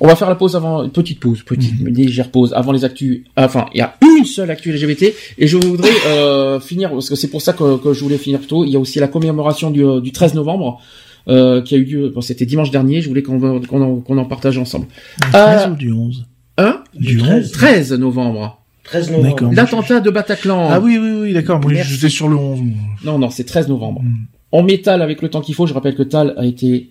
On 0.00 0.08
va 0.08 0.16
faire 0.16 0.28
la 0.28 0.34
pause 0.34 0.56
avant, 0.56 0.82
une 0.82 0.90
petite 0.90 1.20
pause, 1.20 1.42
petite, 1.44 1.80
Mhm. 1.80 1.88
légère 1.94 2.30
pause 2.30 2.52
avant 2.52 2.72
les 2.72 2.84
actus. 2.84 3.22
Enfin, 3.36 3.66
il 3.74 3.78
y 3.78 3.80
a 3.80 3.94
une 4.02 4.24
seule 4.24 4.50
actu 4.50 4.70
LGBT 4.72 5.14
et 5.38 5.46
je 5.46 5.56
voudrais 5.56 5.88
euh, 6.08 6.58
finir 6.58 6.90
parce 6.90 7.08
que 7.08 7.14
c'est 7.14 7.28
pour 7.28 7.40
ça 7.42 7.52
que, 7.52 7.76
que 7.78 7.92
je 7.92 8.02
voulais 8.02 8.18
finir 8.18 8.40
plus 8.40 8.48
tôt. 8.48 8.64
Il 8.64 8.70
y 8.70 8.76
a 8.76 8.80
aussi 8.80 8.98
la 8.98 9.06
commémoration 9.08 9.70
du, 9.70 9.84
euh, 9.84 10.00
du 10.00 10.10
13 10.12 10.34
novembre. 10.34 10.80
Euh, 11.28 11.60
qui 11.60 11.74
a 11.74 11.78
eu 11.78 11.82
lieu, 11.84 12.08
bon, 12.14 12.20
c'était 12.20 12.46
dimanche 12.46 12.70
dernier, 12.70 13.00
je 13.00 13.08
voulais 13.08 13.22
qu'on 13.24 13.40
qu'on 13.60 13.82
en, 13.82 13.96
qu'on 13.96 14.16
en 14.16 14.24
partage 14.26 14.58
ensemble. 14.58 14.86
Du 14.86 15.26
Ah. 15.32 15.56
13 15.64 15.72
ou 15.72 15.74
du 15.74 15.92
11 15.92 16.24
Hein? 16.56 16.84
Du 16.94 17.16
13. 17.18 17.50
13 17.50 17.92
novembre. 17.94 18.62
13 18.84 19.10
novembre. 19.10 19.50
L'attentat 19.52 19.98
de 19.98 20.10
Bataclan. 20.10 20.68
Ah 20.70 20.78
oui, 20.80 20.96
oui, 21.02 21.10
oui, 21.22 21.32
d'accord. 21.32 21.60
Moi, 21.60 21.74
j'étais 21.74 22.08
sur 22.08 22.28
le 22.28 22.36
11. 22.36 22.60
moi. 22.62 22.76
Non, 23.04 23.18
non, 23.18 23.28
c'est 23.30 23.42
13 23.42 23.66
novembre. 23.68 24.02
Mhm. 24.02 24.14
On 24.52 24.62
met 24.62 24.78
Tal 24.78 25.02
avec 25.02 25.20
le 25.20 25.28
temps 25.28 25.40
qu'il 25.40 25.56
faut. 25.56 25.66
Je 25.66 25.74
rappelle 25.74 25.96
que 25.96 26.04
Tal 26.04 26.32
a 26.38 26.46
été 26.46 26.90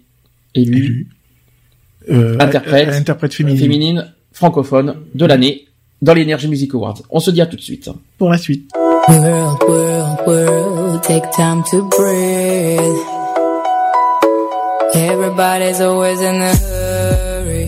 élu, 0.55 0.75
Élu. 0.77 1.07
Euh, 2.09 2.37
Interprète. 2.39 2.89
euh, 2.89 2.97
interprète 2.97 3.33
féminine. 3.33 3.59
féminine 3.59 4.13
francophone 4.31 4.95
de 5.15 5.25
l'année 5.25 5.65
dans 6.01 6.13
l'Energy 6.13 6.47
Music 6.47 6.73
Awards. 6.73 7.01
On 7.09 7.19
se 7.19 7.31
dit 7.31 7.41
à 7.41 7.45
tout 7.45 7.55
de 7.55 7.61
suite. 7.61 7.89
Pour 8.17 8.29
la 8.29 8.37
suite. 8.37 8.69
World, 9.07 9.57
world, 9.67 10.17
world, 10.27 11.01
take 11.03 11.23
time 11.35 11.63
to 11.71 11.87
breathe. 11.89 12.99
Everybody's 14.93 15.81
always 15.81 16.19
in 16.21 16.41
a 16.41 16.55
hurry. 16.55 17.67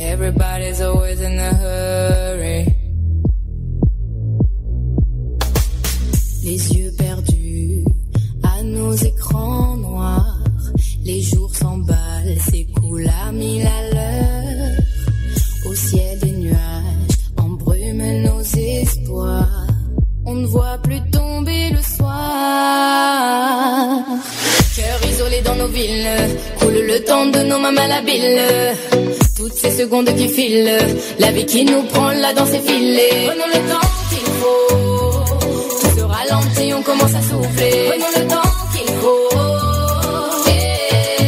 Everybody's 0.00 0.80
always 0.80 1.11
On 20.32 20.36
ne 20.36 20.46
voit 20.46 20.78
plus 20.82 21.02
tomber 21.10 21.68
le 21.76 21.82
soir. 21.82 22.08
Cœur 24.74 24.98
isolé 25.10 25.42
dans 25.42 25.56
nos 25.56 25.66
villes, 25.66 26.08
coule 26.58 26.80
le 26.92 27.04
temps 27.04 27.26
de 27.26 27.40
nos 27.40 27.58
mamans 27.58 27.86
labiles. 27.86 28.40
Toutes 29.36 29.52
ces 29.52 29.72
secondes 29.72 30.08
qui 30.16 30.28
filent, 30.28 30.78
la 31.18 31.32
vie 31.32 31.44
qui 31.44 31.66
nous 31.66 31.82
prend 31.82 32.12
là 32.12 32.32
dans 32.32 32.46
ses 32.46 32.60
filets. 32.60 33.26
Prenons 33.26 33.50
le 33.56 33.60
temps 33.72 33.90
qu'il 34.08 34.26
faut, 34.40 34.68
tout 35.82 35.96
se 35.98 36.04
ralentit, 36.16 36.72
on 36.78 36.82
commence 36.82 37.14
à 37.14 37.20
souffler. 37.20 37.90
Prenons 37.90 38.12
le 38.18 38.24
temps 38.34 38.52
qu'il 38.72 38.90
faut. 39.02 39.28
Yeah. 40.46 41.26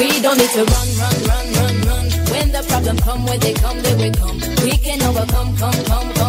We 0.00 0.06
don't 0.20 0.36
need 0.36 0.50
to 0.50 0.64
run, 0.72 0.88
run, 1.00 1.16
run, 1.30 1.46
run, 1.58 1.76
run. 1.88 2.06
When 2.32 2.46
the 2.50 2.62
problem 2.66 2.96
come, 3.06 3.22
when 3.24 3.38
they 3.38 3.54
come, 3.54 3.78
they 3.84 3.94
will 4.00 4.14
come. 4.20 4.38
We 4.64 4.74
can 4.78 5.00
overcome, 5.08 5.50
come, 5.60 5.80
come, 5.90 6.10
come, 6.18 6.23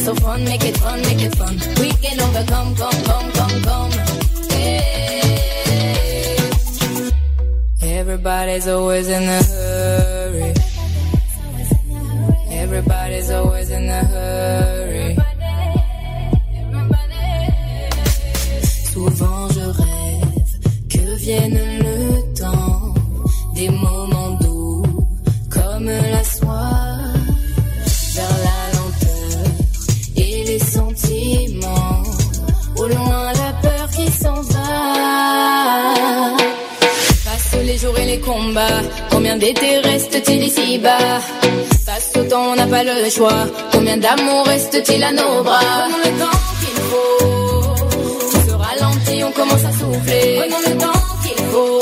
so 0.00 0.14
fun, 0.14 0.44
make 0.44 0.64
it 0.64 0.76
fun, 0.78 1.00
make 1.02 1.22
it 1.22 1.34
fun. 1.36 1.54
We 1.80 1.90
can 2.02 2.20
overcome, 2.20 2.74
come, 2.74 3.04
come, 3.04 3.30
come, 3.32 3.62
come. 3.62 3.90
Yeah. 4.48 5.60
Everybody's 7.82 8.66
always 8.68 9.08
in 9.08 9.22
a 9.22 9.42
hurry. 9.42 10.54
Everybody's 12.50 13.30
always 13.30 13.70
in 13.70 13.88
a 13.88 14.04
hurry. 14.04 14.79
Combats 38.50 38.82
combien 39.10 39.36
d'été 39.36 39.78
reste-t-il 39.78 40.44
ici-bas 40.44 41.20
Face 41.86 42.12
au 42.18 42.24
temps 42.24 42.52
on 42.52 42.56
n'a 42.56 42.66
pas 42.66 42.82
le 42.84 43.08
choix 43.10 43.46
combien 43.72 43.96
d'amour 43.96 44.46
reste-t-il 44.46 45.02
à 45.04 45.12
nos 45.12 45.42
bras? 45.42 45.60
Prenons 45.60 45.98
le 45.98 46.10
temps 46.22 46.40
qu'il 46.60 46.78
faut 46.90 47.18
tout 48.30 48.42
se 48.48 48.54
ralentit 48.54 49.24
on 49.24 49.32
commence 49.32 49.64
à 49.64 49.72
souffler 49.72 50.40
Prenons 50.40 50.62
le 50.68 50.74
temps 50.78 51.02
qu'il 51.22 51.44
faut 51.52 51.80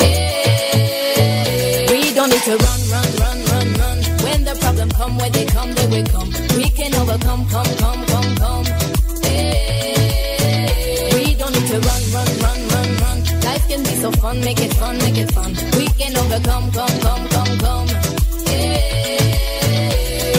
Yeah. 0.00 1.90
We 1.90 2.00
don't 2.16 2.30
need 2.30 2.44
to 2.48 2.54
run, 2.64 2.80
run, 2.92 3.08
run, 3.20 3.38
run, 3.50 3.68
run. 3.80 3.98
When 4.24 4.40
the 4.44 4.54
problem 4.60 4.88
come, 4.98 5.14
when 5.18 5.32
they 5.32 5.46
come, 5.46 5.70
they 5.74 5.86
will 5.92 6.06
come. 6.14 6.30
We 6.56 6.66
can 6.70 6.94
overcome, 7.00 7.42
come, 7.52 7.64
come, 7.64 7.74
come, 7.78 8.06
come. 8.06 8.13
Make 14.44 14.60
it 14.60 14.74
fun, 14.74 14.98
make 14.98 15.18
it 15.18 15.30
fun. 15.32 15.50
We 15.78 15.86
can. 15.98 16.12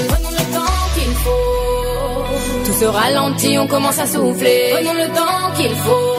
Prenons 0.07 0.31
le 0.31 0.45
temps 0.53 0.75
qu'il 0.95 1.13
faut. 1.23 2.65
Tout 2.65 2.73
se 2.79 2.85
ralentit, 2.85 3.57
on 3.57 3.67
commence 3.67 3.99
à 3.99 4.07
souffler. 4.07 4.71
Prenons 4.73 4.93
le 4.93 5.07
temps 5.07 5.51
qu'il 5.55 5.75
faut. 5.75 6.15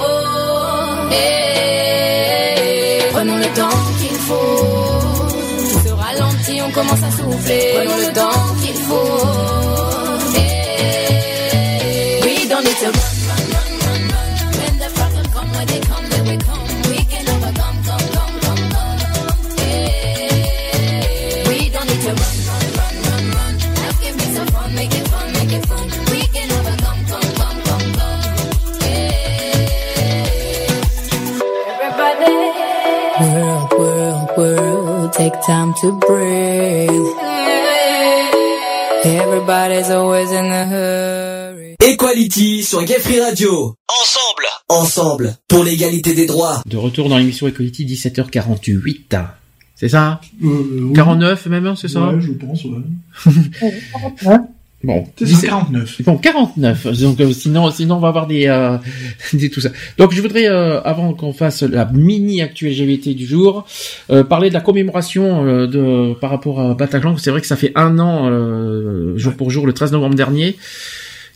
Prenons 3.13 3.37
le 3.37 3.49
temps 3.55 3.79
qu'il 4.01 4.17
faut. 4.29 4.61
Tout 5.73 5.89
se 5.89 5.93
ralentit, 5.93 6.63
on 6.63 6.71
commence 6.71 7.03
à 7.03 7.11
souffler. 7.11 7.75
Prenons 7.77 7.99
le 7.99 8.13
temps 8.13 8.55
qu'il 8.63 8.75
faut. 8.75 9.56
Time 35.47 35.73
to 35.81 35.93
breathe. 35.93 37.07
Everybody's 39.05 39.91
always 39.91 40.33
in 40.33 40.47
a 40.47 40.65
hurry. 40.67 41.77
Equality 41.81 42.65
sur 42.65 42.83
Gay 42.85 42.99
Free 42.99 43.21
Radio. 43.21 43.77
Ensemble. 43.89 44.47
Ensemble. 44.69 45.37
Pour 45.47 45.63
l'égalité 45.63 46.15
des 46.15 46.27
droits. 46.27 46.63
De 46.67 46.77
retour 46.77 47.09
dans 47.09 47.19
l'émission 47.19 47.47
Equality, 47.47 47.87
17h48. 47.87 49.17
C'est 49.77 49.89
ça? 49.89 50.21
Euh, 50.43 50.89
oui. 50.89 50.93
49 50.95 51.47
même, 51.47 51.67
hein, 51.67 51.75
c'est 51.77 51.89
ça? 51.89 52.09
Ouais, 52.09 52.21
je 52.21 52.33
pense, 52.33 52.65
ouais. 52.65 52.83
Bon, 54.85 55.05
C'est 55.19 55.25
17 55.25 55.51
49. 55.51 56.03
Bon, 56.03 56.17
49. 56.19 57.01
Donc 57.01 57.21
euh, 57.21 57.33
sinon, 57.33 57.71
sinon 57.73 57.97
on 57.97 57.99
va 57.99 58.09
avoir 58.09 58.27
des, 58.27 58.47
euh, 58.47 58.77
des 59.33 59.49
tout 59.51 59.61
ça. 59.61 59.71
Donc 59.99 60.13
je 60.15 60.21
voudrais, 60.21 60.47
euh, 60.49 60.81
avant 60.83 61.13
qu'on 61.15 61.33
fasse 61.33 61.63
la 61.63 61.87
mini 61.87 62.41
actu 62.43 62.69
LGBT 62.69 63.09
du 63.17 63.27
jour, 63.27 63.67
euh, 64.11 64.23
parler 64.23 64.49
de 64.51 64.55
la 64.55 64.61
commémoration 64.61 65.45
euh, 65.47 65.67
de 65.67 66.15
par 66.21 66.31
rapport 66.31 66.61
à 66.61 66.75
Bataclan. 66.75 67.17
C'est 67.17 67.31
vrai 67.31 67.41
que 67.41 67.47
ça 67.47 67.57
fait 67.57 67.73
un 67.75 67.99
an, 67.99 68.29
euh, 68.31 69.17
jour 69.19 69.33
pour 69.35 69.51
jour, 69.51 69.67
le 69.67 69.73
13 69.73 69.93
novembre 69.93 70.15
dernier, 70.15 70.57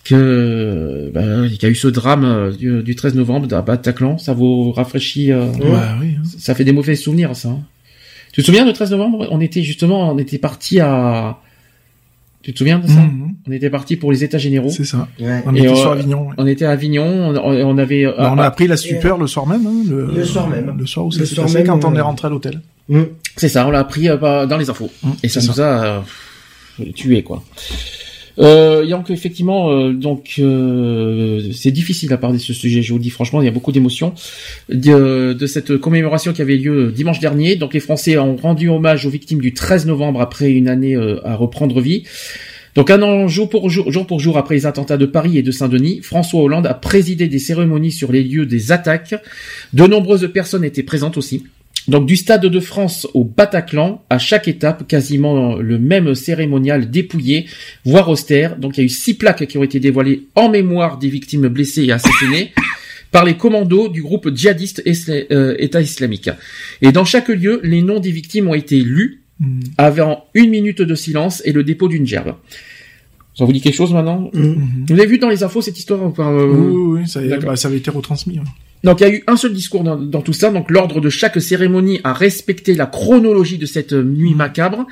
que 0.04 1.10
bah, 1.12 1.22
il 1.46 1.60
y 1.62 1.66
a 1.66 1.68
eu 1.68 1.74
ce 1.74 1.88
drame 1.88 2.52
du, 2.56 2.82
du 2.82 2.94
13 2.94 3.14
novembre 3.14 3.52
à 3.54 3.62
Bataclan. 3.62 4.18
Ça 4.18 4.32
vous 4.34 4.70
rafraîchit 4.72 5.32
euh, 5.32 5.46
Ouais, 5.46 5.78
oui. 6.00 6.14
hein. 6.18 6.22
Ça 6.38 6.54
fait 6.54 6.64
des 6.64 6.72
mauvais 6.72 6.94
souvenirs, 6.94 7.34
ça. 7.34 7.48
hein. 7.48 7.60
Tu 8.32 8.42
te 8.42 8.46
souviens 8.46 8.64
le 8.64 8.72
13 8.72 8.92
novembre? 8.92 9.26
On 9.30 9.40
était 9.40 9.62
justement, 9.62 10.12
on 10.12 10.18
était 10.18 10.38
parti 10.38 10.78
à. 10.78 11.38
Tu 12.42 12.52
te 12.52 12.58
souviens 12.58 12.78
de 12.78 12.86
ça 12.86 12.94
Mhm. 13.00 13.34
On 13.48 13.52
était 13.52 13.70
parti 13.70 13.96
pour 13.96 14.12
les 14.12 14.22
États 14.24 14.38
généraux. 14.38 14.70
C'est 14.70 14.84
ça. 14.84 15.08
Ouais. 15.20 15.42
On 15.46 15.54
Et 15.54 15.58
était 15.60 15.74
sur 15.74 15.92
Avignon. 15.92 16.28
ouais. 16.28 16.34
On 16.38 16.46
était 16.46 16.64
à 16.64 16.70
Avignon, 16.70 17.04
on, 17.04 17.36
on 17.36 17.78
avait. 17.78 18.04
Bah, 18.06 18.30
on 18.34 18.38
a 18.38 18.44
appris 18.44 18.66
la 18.66 18.76
super 18.76 19.16
le 19.18 19.26
soir 19.26 19.46
même. 19.46 19.66
Hein, 19.66 19.84
le, 19.88 20.06
Le 20.14 20.24
soir 20.24 20.48
même. 20.48 20.74
Le 20.78 20.86
soir 20.86 21.06
où 21.06 21.12
ça 21.12 21.20
Le 21.20 21.26
s'est 21.26 21.34
soir 21.34 21.46
passé 21.46 21.58
même, 21.58 21.66
quand 21.66 21.84
on 21.84 21.94
euh, 21.94 21.98
est 21.98 22.02
rentré 22.02 22.26
à 22.28 22.30
l'hôtel. 22.30 22.60
Mm. 22.88 23.02
C'est 23.36 23.48
ça, 23.48 23.66
on 23.66 23.70
l'a 23.70 23.80
appris 23.80 24.08
euh, 24.08 24.16
bah, 24.16 24.46
dans 24.46 24.56
les 24.56 24.68
infos. 24.70 24.90
Hum, 25.04 25.14
Et 25.22 25.28
ça 25.28 25.40
c'est 25.40 25.48
nous 25.48 25.60
a 25.60 25.64
euh, 26.80 26.84
tué 26.94 27.22
quoi. 27.22 27.42
Euh, 28.38 28.84
et 28.84 28.90
donc 28.90 29.10
effectivement, 29.10 29.70
euh, 29.70 29.92
donc 29.92 30.34
euh, 30.38 31.50
c'est 31.52 31.70
difficile 31.70 32.12
à 32.12 32.16
parler 32.16 32.38
de 32.38 32.42
ce 32.42 32.52
sujet. 32.52 32.82
Je 32.82 32.92
vous 32.92 32.98
le 32.98 33.02
dis 33.02 33.10
franchement, 33.10 33.42
il 33.42 33.44
y 33.44 33.48
a 33.48 33.52
beaucoup 33.52 33.72
d'émotions 33.72 34.14
de, 34.68 35.46
cette 35.46 35.76
commémoration 35.78 36.32
qui 36.32 36.42
avait 36.42 36.56
lieu 36.56 36.92
dimanche 36.92 37.20
dernier. 37.20 37.56
Donc 37.56 37.74
les 37.74 37.80
Français 37.80 38.18
ont 38.18 38.36
rendu 38.36 38.68
hommage 38.68 39.06
aux 39.06 39.10
victimes 39.10 39.40
du 39.40 39.52
13 39.52 39.86
novembre 39.86 40.20
après 40.20 40.50
une 40.50 40.68
année 40.68 40.96
euh, 40.96 41.26
à 41.26 41.34
reprendre 41.34 41.80
vie. 41.80 42.04
Donc 42.76 42.90
un 42.90 43.02
an 43.02 43.26
jour 43.26 43.48
pour 43.48 43.68
jour, 43.68 43.90
jour 43.90 44.06
pour 44.06 44.20
jour 44.20 44.38
après 44.38 44.54
les 44.54 44.66
attentats 44.66 44.96
de 44.96 45.06
Paris 45.06 45.38
et 45.38 45.42
de 45.42 45.50
Saint-Denis, 45.50 46.00
François 46.02 46.40
Hollande 46.40 46.66
a 46.66 46.74
présidé 46.74 47.26
des 47.26 47.40
cérémonies 47.40 47.90
sur 47.90 48.12
les 48.12 48.22
lieux 48.22 48.46
des 48.46 48.70
attaques. 48.70 49.14
De 49.72 49.86
nombreuses 49.86 50.30
personnes 50.32 50.64
étaient 50.64 50.84
présentes 50.84 51.16
aussi. 51.16 51.44
Donc 51.90 52.06
du 52.06 52.16
Stade 52.16 52.46
de 52.46 52.60
France 52.60 53.06
au 53.14 53.24
Bataclan, 53.24 54.02
à 54.08 54.18
chaque 54.18 54.48
étape, 54.48 54.86
quasiment 54.88 55.56
le 55.56 55.78
même 55.78 56.14
cérémonial 56.14 56.90
dépouillé, 56.90 57.46
voire 57.84 58.08
austère. 58.08 58.56
Donc 58.56 58.78
il 58.78 58.80
y 58.80 58.82
a 58.82 58.86
eu 58.86 58.88
six 58.88 59.14
plaques 59.14 59.46
qui 59.46 59.58
ont 59.58 59.64
été 59.64 59.80
dévoilées 59.80 60.22
en 60.36 60.48
mémoire 60.48 60.98
des 60.98 61.08
victimes 61.08 61.48
blessées 61.48 61.84
et 61.84 61.92
assassinées 61.92 62.52
par 63.10 63.24
les 63.24 63.36
commandos 63.36 63.88
du 63.88 64.02
groupe 64.02 64.34
djihadiste 64.34 64.82
Isla- 64.86 65.26
euh, 65.32 65.56
État 65.58 65.80
islamique. 65.82 66.30
Et 66.80 66.92
dans 66.92 67.04
chaque 67.04 67.28
lieu, 67.28 67.60
les 67.64 67.82
noms 67.82 68.00
des 68.00 68.12
victimes 68.12 68.48
ont 68.48 68.54
été 68.54 68.80
lus 68.80 69.16
Mm. 69.40 69.60
avant 69.78 70.26
une 70.34 70.50
minute 70.50 70.82
de 70.82 70.94
silence 70.94 71.40
et 71.46 71.52
le 71.52 71.64
dépôt 71.64 71.88
d'une 71.88 72.06
gerbe. 72.06 72.34
Ça 73.34 73.44
vous 73.44 73.52
dit 73.52 73.60
quelque 73.60 73.76
chose 73.76 73.92
maintenant 73.92 74.30
Mhm. 74.34 74.86
Vous 74.88 74.94
avez 74.94 75.06
vu 75.06 75.18
dans 75.18 75.28
les 75.28 75.42
infos 75.42 75.62
cette 75.62 75.78
histoire 75.78 76.02
ou 76.04 76.10
pas, 76.10 76.28
euh, 76.28 76.46
Oui, 76.46 76.66
oui, 76.76 77.00
oui, 77.02 77.08
ça, 77.08 77.22
D'accord. 77.22 77.50
bah, 77.50 77.56
ça 77.56 77.68
avait 77.68 77.78
été 77.78 77.90
retransmis. 77.90 78.38
ouais. 78.38 78.44
donc 78.82 79.00
il 79.00 79.02
y 79.04 79.06
a 79.06 79.14
eu 79.14 79.22
un 79.26 79.36
seul 79.36 79.52
discours 79.52 79.84
dans, 79.84 79.96
dans 79.96 80.20
tout 80.22 80.32
ça. 80.32 80.50
Donc 80.50 80.70
l'ordre 80.70 81.00
de 81.00 81.08
chaque 81.10 81.40
cérémonie 81.40 82.00
a 82.04 82.12
respecté 82.12 82.74
la 82.74 82.86
chronologie 82.86 83.58
de 83.58 83.66
cette 83.66 83.92
nuit 83.92 84.34
macabre. 84.34 84.86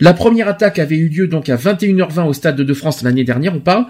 La 0.00 0.12
première 0.12 0.48
attaque 0.48 0.78
avait 0.78 0.96
eu 0.96 1.08
lieu 1.08 1.28
donc 1.28 1.48
à 1.48 1.56
21h20 1.56 2.26
au 2.26 2.32
Stade 2.32 2.56
de 2.60 2.74
France 2.74 3.02
l'année 3.02 3.24
dernière, 3.24 3.54
on 3.54 3.60
parle. 3.60 3.86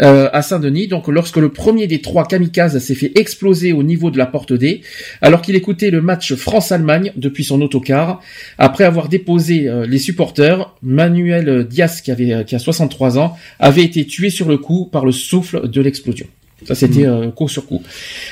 Euh, 0.00 0.28
à 0.32 0.42
Saint-Denis, 0.42 0.88
donc 0.88 1.08
lorsque 1.08 1.36
le 1.36 1.50
premier 1.50 1.86
des 1.86 2.00
trois 2.00 2.26
kamikazes 2.26 2.78
s'est 2.78 2.94
fait 2.94 3.12
exploser 3.18 3.72
au 3.72 3.82
niveau 3.82 4.10
de 4.10 4.18
la 4.18 4.26
porte 4.26 4.52
D, 4.52 4.82
alors 5.22 5.42
qu'il 5.42 5.54
écoutait 5.56 5.90
le 5.90 6.00
match 6.00 6.34
France-Allemagne 6.34 7.12
depuis 7.16 7.44
son 7.44 7.60
autocar, 7.62 8.20
après 8.58 8.84
avoir 8.84 9.08
déposé 9.08 9.68
euh, 9.68 9.86
les 9.86 9.98
supporters, 9.98 10.74
Manuel 10.82 11.66
Diaz, 11.68 12.00
qui, 12.00 12.10
avait, 12.10 12.44
qui 12.44 12.54
a 12.54 12.58
63 12.58 13.18
ans, 13.18 13.36
avait 13.58 13.84
été 13.84 14.06
tué 14.06 14.30
sur 14.30 14.48
le 14.48 14.58
coup 14.58 14.88
par 14.90 15.04
le 15.04 15.12
souffle 15.12 15.68
de 15.68 15.80
l'explosion. 15.80 16.26
Ça, 16.66 16.74
c'était 16.74 17.06
euh, 17.06 17.30
coup 17.30 17.48
sur 17.48 17.66
coup. 17.66 17.82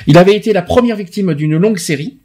Il 0.07 0.17
avait 0.17 0.35
été 0.35 0.53
la 0.53 0.61
première 0.61 0.95
victime 0.95 1.33
d'une 1.33 1.57
longue 1.57 1.79
série. 1.79 2.18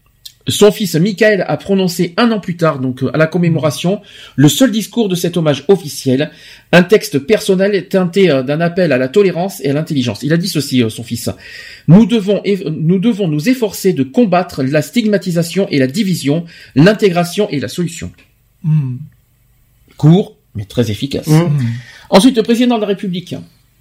Son 0.46 0.70
fils 0.72 0.94
Michael 0.94 1.44
a 1.48 1.56
prononcé 1.56 2.12
un 2.18 2.30
an 2.30 2.38
plus 2.38 2.56
tard, 2.56 2.78
donc 2.78 3.02
euh, 3.02 3.10
à 3.14 3.16
la 3.16 3.26
commémoration, 3.26 4.02
le 4.36 4.48
seul 4.50 4.70
discours 4.70 5.08
de 5.08 5.14
cet 5.14 5.38
hommage 5.38 5.64
officiel, 5.68 6.30
un 6.70 6.82
texte 6.82 7.18
personnel 7.18 7.88
teinté 7.88 8.30
euh, 8.30 8.42
d'un 8.42 8.60
appel 8.60 8.92
à 8.92 8.98
la 8.98 9.08
tolérance 9.08 9.64
et 9.64 9.70
à 9.70 9.72
l'intelligence. 9.72 10.22
Il 10.22 10.34
a 10.34 10.36
dit 10.36 10.48
ceci, 10.48 10.82
euh, 10.82 10.90
son 10.90 11.02
fils. 11.02 11.30
Nous 11.88 12.04
devons, 12.04 12.42
nous 12.66 12.98
devons 12.98 13.26
nous 13.26 13.48
efforcer 13.48 13.94
de 13.94 14.02
combattre 14.02 14.62
la 14.62 14.82
stigmatisation 14.82 15.66
et 15.70 15.78
la 15.78 15.86
division, 15.86 16.44
l'intégration 16.74 17.48
et 17.48 17.58
la 17.58 17.68
solution. 17.68 18.12
Mm. 18.64 18.96
Court, 19.96 20.36
mais 20.54 20.66
très 20.66 20.90
efficace. 20.90 21.26
Mm. 21.26 21.56
Ensuite, 22.10 22.36
le 22.36 22.42
président 22.42 22.76
de 22.76 22.82
la 22.82 22.88
République 22.88 23.34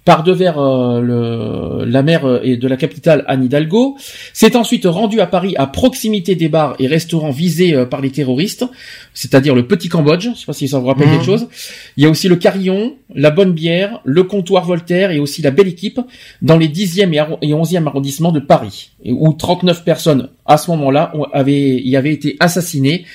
par 0.04 0.22
devers 0.22 0.58
euh, 0.58 1.00
le, 1.00 1.84
la 1.90 2.02
mer 2.02 2.26
euh, 2.26 2.40
et 2.42 2.56
de 2.58 2.68
la 2.68 2.76
capitale 2.76 3.24
Anne 3.26 3.44
Hidalgo, 3.44 3.96
s'est 4.34 4.54
ensuite 4.54 4.84
rendu 4.84 5.20
à 5.20 5.26
Paris 5.26 5.54
à 5.56 5.66
proximité 5.66 6.34
des 6.34 6.48
bars 6.48 6.76
et 6.78 6.86
restaurants 6.86 7.30
visés 7.30 7.74
euh, 7.74 7.86
par 7.86 8.02
les 8.02 8.10
terroristes, 8.10 8.64
c'est-à-dire 9.14 9.54
le 9.54 9.66
Petit 9.66 9.88
Cambodge, 9.88 10.28
je 10.34 10.38
sais 10.40 10.46
pas 10.46 10.52
si 10.52 10.68
ça 10.68 10.78
vous 10.78 10.86
rappelle 10.86 11.06
Mhm. 11.08 11.12
quelque 11.14 11.24
chose. 11.24 11.48
Il 11.96 12.04
y 12.04 12.06
a 12.06 12.10
aussi 12.10 12.28
le 12.28 12.36
Carillon, 12.36 12.96
la 13.14 13.30
Bonne 13.30 13.52
Bière, 13.52 14.00
le 14.04 14.24
Comptoir 14.24 14.64
Voltaire 14.66 15.10
et 15.10 15.18
aussi 15.20 15.40
la 15.40 15.50
Belle 15.50 15.68
Équipe 15.68 16.00
dans 16.42 16.58
les 16.58 16.68
10e 16.68 17.14
et 17.14 17.18
arro- 17.18 17.38
et 17.40 17.54
11e 17.54 17.86
arrondissements 17.86 18.32
de 18.32 18.40
Paris, 18.40 18.90
où 19.06 19.32
39 19.32 19.84
personnes 19.84 20.28
à 20.44 20.58
ce 20.58 20.70
moment-là 20.72 21.12
avaient, 21.32 21.80
y 21.80 21.96
avaient 21.96 22.12
été 22.12 22.36
assassinées 22.40 23.06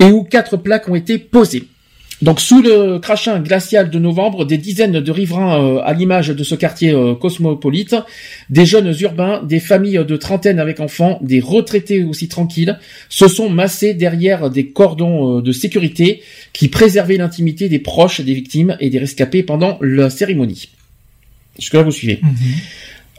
et 0.00 0.04
où 0.06 0.24
quatre 0.24 0.56
plaques 0.56 0.88
ont 0.88 0.94
été 0.94 1.18
posées. 1.18 1.64
Donc 2.22 2.40
sous 2.40 2.62
le 2.62 2.98
crachin 2.98 3.40
glacial 3.40 3.90
de 3.90 3.98
novembre, 3.98 4.46
des 4.46 4.56
dizaines 4.56 5.00
de 5.00 5.10
riverains 5.10 5.62
euh, 5.62 5.80
à 5.84 5.92
l'image 5.92 6.28
de 6.28 6.44
ce 6.44 6.54
quartier 6.54 6.90
euh, 6.90 7.14
cosmopolite, 7.14 7.94
des 8.48 8.64
jeunes 8.64 8.94
urbains, 9.00 9.42
des 9.42 9.60
familles 9.60 10.02
de 10.06 10.16
trentaine 10.16 10.58
avec 10.58 10.80
enfants, 10.80 11.18
des 11.20 11.40
retraités 11.40 12.04
aussi 12.04 12.28
tranquilles, 12.28 12.78
se 13.10 13.28
sont 13.28 13.50
massés 13.50 13.92
derrière 13.92 14.48
des 14.48 14.68
cordons 14.68 15.38
euh, 15.38 15.42
de 15.42 15.52
sécurité 15.52 16.22
qui 16.54 16.68
préservaient 16.68 17.18
l'intimité 17.18 17.68
des 17.68 17.80
proches 17.80 18.22
des 18.22 18.32
victimes 18.32 18.78
et 18.80 18.88
des 18.88 18.98
rescapés 18.98 19.42
pendant 19.42 19.78
la 19.82 20.08
cérémonie. 20.08 20.70
Jusque-là, 21.58 21.82
vous 21.82 21.90
suivez. 21.90 22.20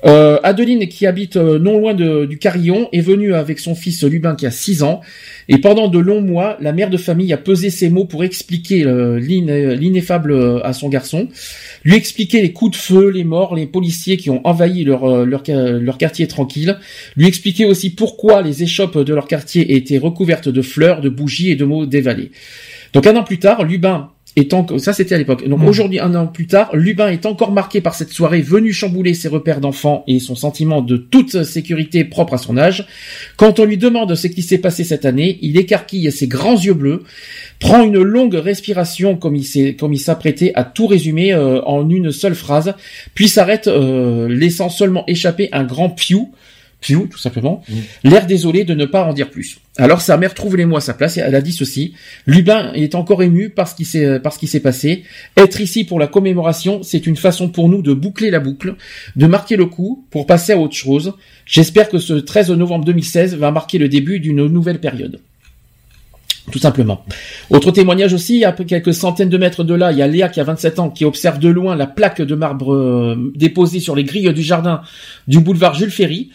Euh, 0.05 0.39
Adeline, 0.43 0.87
qui 0.87 1.07
habite 1.07 1.37
euh, 1.37 1.57
non 1.57 1.79
loin 1.79 1.93
du 1.93 2.37
Carillon, 2.37 2.87
est 2.91 3.01
venue 3.01 3.33
avec 3.33 3.57
son 3.59 3.73
fils 3.73 4.03
Lubin 4.03 4.35
qui 4.35 4.45
a 4.45 4.51
6 4.51 4.83
ans. 4.83 5.01
Et 5.49 5.57
pendant 5.57 5.87
de 5.87 5.97
longs 5.97 6.21
mois, 6.21 6.55
la 6.61 6.71
mère 6.71 6.89
de 6.91 6.97
famille 6.97 7.33
a 7.33 7.37
pesé 7.37 7.69
ses 7.71 7.89
mots 7.89 8.05
pour 8.05 8.23
expliquer 8.23 8.85
euh, 8.85 9.19
l'in- 9.19 9.73
l'ineffable 9.75 10.31
euh, 10.33 10.59
à 10.63 10.73
son 10.73 10.89
garçon, 10.89 11.29
lui 11.83 11.95
expliquer 11.95 12.41
les 12.41 12.53
coups 12.53 12.71
de 12.77 12.81
feu, 12.81 13.09
les 13.09 13.23
morts, 13.23 13.55
les 13.55 13.65
policiers 13.65 14.17
qui 14.17 14.29
ont 14.29 14.45
envahi 14.45 14.83
leur 14.83 15.97
quartier 15.97 16.27
tranquille, 16.27 16.77
lui 17.15 17.27
expliquer 17.27 17.65
aussi 17.65 17.89
pourquoi 17.89 18.41
les 18.43 18.61
échoppes 18.63 18.99
de 18.99 19.13
leur 19.13 19.27
quartier 19.27 19.75
étaient 19.75 19.97
recouvertes 19.97 20.49
de 20.49 20.61
fleurs, 20.61 21.01
de 21.01 21.09
bougies 21.09 21.49
et 21.51 21.55
de 21.55 21.65
mots 21.65 21.85
dévalés. 21.85 22.31
Donc 22.93 23.07
un 23.07 23.15
an 23.15 23.23
plus 23.23 23.39
tard, 23.39 23.63
Lubin 23.63 24.11
étant 24.37 24.65
ça 24.77 24.93
c'était 24.93 25.15
à 25.15 25.17
l'époque. 25.17 25.47
Donc 25.47 25.59
Mhm. 25.59 25.67
aujourd'hui, 25.67 25.99
un 25.99 26.13
an 26.15 26.27
plus 26.27 26.47
tard, 26.47 26.69
Lubin 26.73 27.09
est 27.09 27.25
encore 27.25 27.51
marqué 27.51 27.81
par 27.81 27.95
cette 27.95 28.11
soirée 28.11 28.41
venue 28.41 28.71
chambouler 28.71 29.13
ses 29.13 29.27
repères 29.27 29.59
d'enfant 29.59 30.03
et 30.07 30.19
son 30.19 30.35
sentiment 30.35 30.81
de 30.81 30.95
toute 30.95 31.43
sécurité 31.43 32.03
propre 32.03 32.35
à 32.35 32.37
son 32.37 32.57
âge. 32.57 32.85
Quand 33.35 33.59
on 33.59 33.65
lui 33.65 33.77
demande 33.77 34.13
ce 34.15 34.27
qui 34.27 34.43
s'est 34.43 34.59
passé 34.59 34.83
cette 34.83 35.05
année, 35.05 35.39
il 35.41 35.57
écarquille 35.57 36.11
ses 36.11 36.27
grands 36.27 36.57
yeux 36.57 36.75
bleus, 36.75 37.03
prend 37.59 37.83
une 37.83 38.01
longue 38.01 38.35
respiration 38.35 39.17
comme 39.17 39.35
il 39.35 39.43
s'est 39.43 39.75
comme 39.75 39.93
il 39.93 39.99
s'apprêtait 39.99 40.51
à 40.55 40.63
tout 40.63 40.87
résumer 40.87 41.33
euh, 41.33 41.61
en 41.63 41.89
une 41.89 42.11
seule 42.11 42.35
phrase, 42.35 42.75
puis 43.15 43.27
s'arrête 43.27 43.67
euh, 43.67 44.27
laissant 44.29 44.69
seulement 44.69 45.03
échapper 45.07 45.49
un 45.51 45.63
grand 45.63 45.89
piou. 45.89 46.31
Piou, 46.79 47.07
tout 47.09 47.17
simplement. 47.17 47.63
L'air 48.03 48.27
désolé 48.27 48.63
de 48.63 48.75
ne 48.75 48.85
pas 48.85 49.03
en 49.03 49.13
dire 49.13 49.31
plus. 49.31 49.59
Alors 49.77 50.01
sa 50.01 50.15
mère 50.17 50.33
trouve 50.35 50.55
les 50.55 50.65
mots 50.65 50.77
à 50.77 50.81
sa 50.81 50.93
place 50.93 51.17
et 51.17 51.21
elle 51.21 51.33
a 51.33 51.41
dit 51.41 51.51
ceci. 51.51 51.93
Lubin 52.27 52.71
est 52.73 52.93
encore 52.93 53.23
ému 53.23 53.49
par 53.49 53.67
ce 53.67 53.75
qui 53.75 53.83
s'est, 53.83 54.19
par 54.19 54.31
ce 54.33 54.39
qui 54.39 54.47
s'est 54.47 54.59
passé. 54.59 55.03
Être 55.35 55.59
ici 55.59 55.85
pour 55.85 55.99
la 55.99 56.07
commémoration, 56.07 56.83
c'est 56.83 57.07
une 57.07 57.15
façon 57.15 57.49
pour 57.49 57.67
nous 57.67 57.81
de 57.81 57.93
boucler 57.93 58.29
la 58.29 58.39
boucle, 58.39 58.75
de 59.15 59.25
marquer 59.25 59.55
le 59.55 59.65
coup 59.65 60.05
pour 60.11 60.27
passer 60.27 60.53
à 60.53 60.57
autre 60.57 60.75
chose. 60.75 61.13
J'espère 61.45 61.89
que 61.89 61.97
ce 61.97 62.13
13 62.13 62.51
novembre 62.51 62.85
2016 62.85 63.35
va 63.35 63.51
marquer 63.51 63.79
le 63.79 63.89
début 63.89 64.19
d'une 64.19 64.45
nouvelle 64.45 64.79
période. 64.79 65.19
Tout 66.51 66.59
simplement. 66.59 67.03
Autre 67.49 67.71
témoignage 67.71 68.13
aussi, 68.13 68.45
à 68.45 68.53
quelques 68.53 68.93
centaines 68.93 69.27
de 69.27 69.37
mètres 69.37 69.65
de 69.65 69.73
là, 69.73 69.91
il 69.91 69.97
y 69.97 70.01
a 70.01 70.07
Léa 70.07 70.29
qui 70.29 70.39
a 70.39 70.45
27 70.45 70.79
ans, 70.79 70.89
qui 70.89 71.03
observe 71.03 71.39
de 71.39 71.49
loin 71.49 71.75
la 71.75 71.87
plaque 71.87 72.21
de 72.21 72.35
marbre 72.35 72.73
euh, 72.73 73.33
déposée 73.35 73.81
sur 73.81 73.97
les 73.97 74.05
grilles 74.05 74.31
du 74.33 74.43
jardin 74.43 74.81
du 75.27 75.39
boulevard 75.41 75.73
Jules 75.73 75.91
Ferry, 75.91 76.29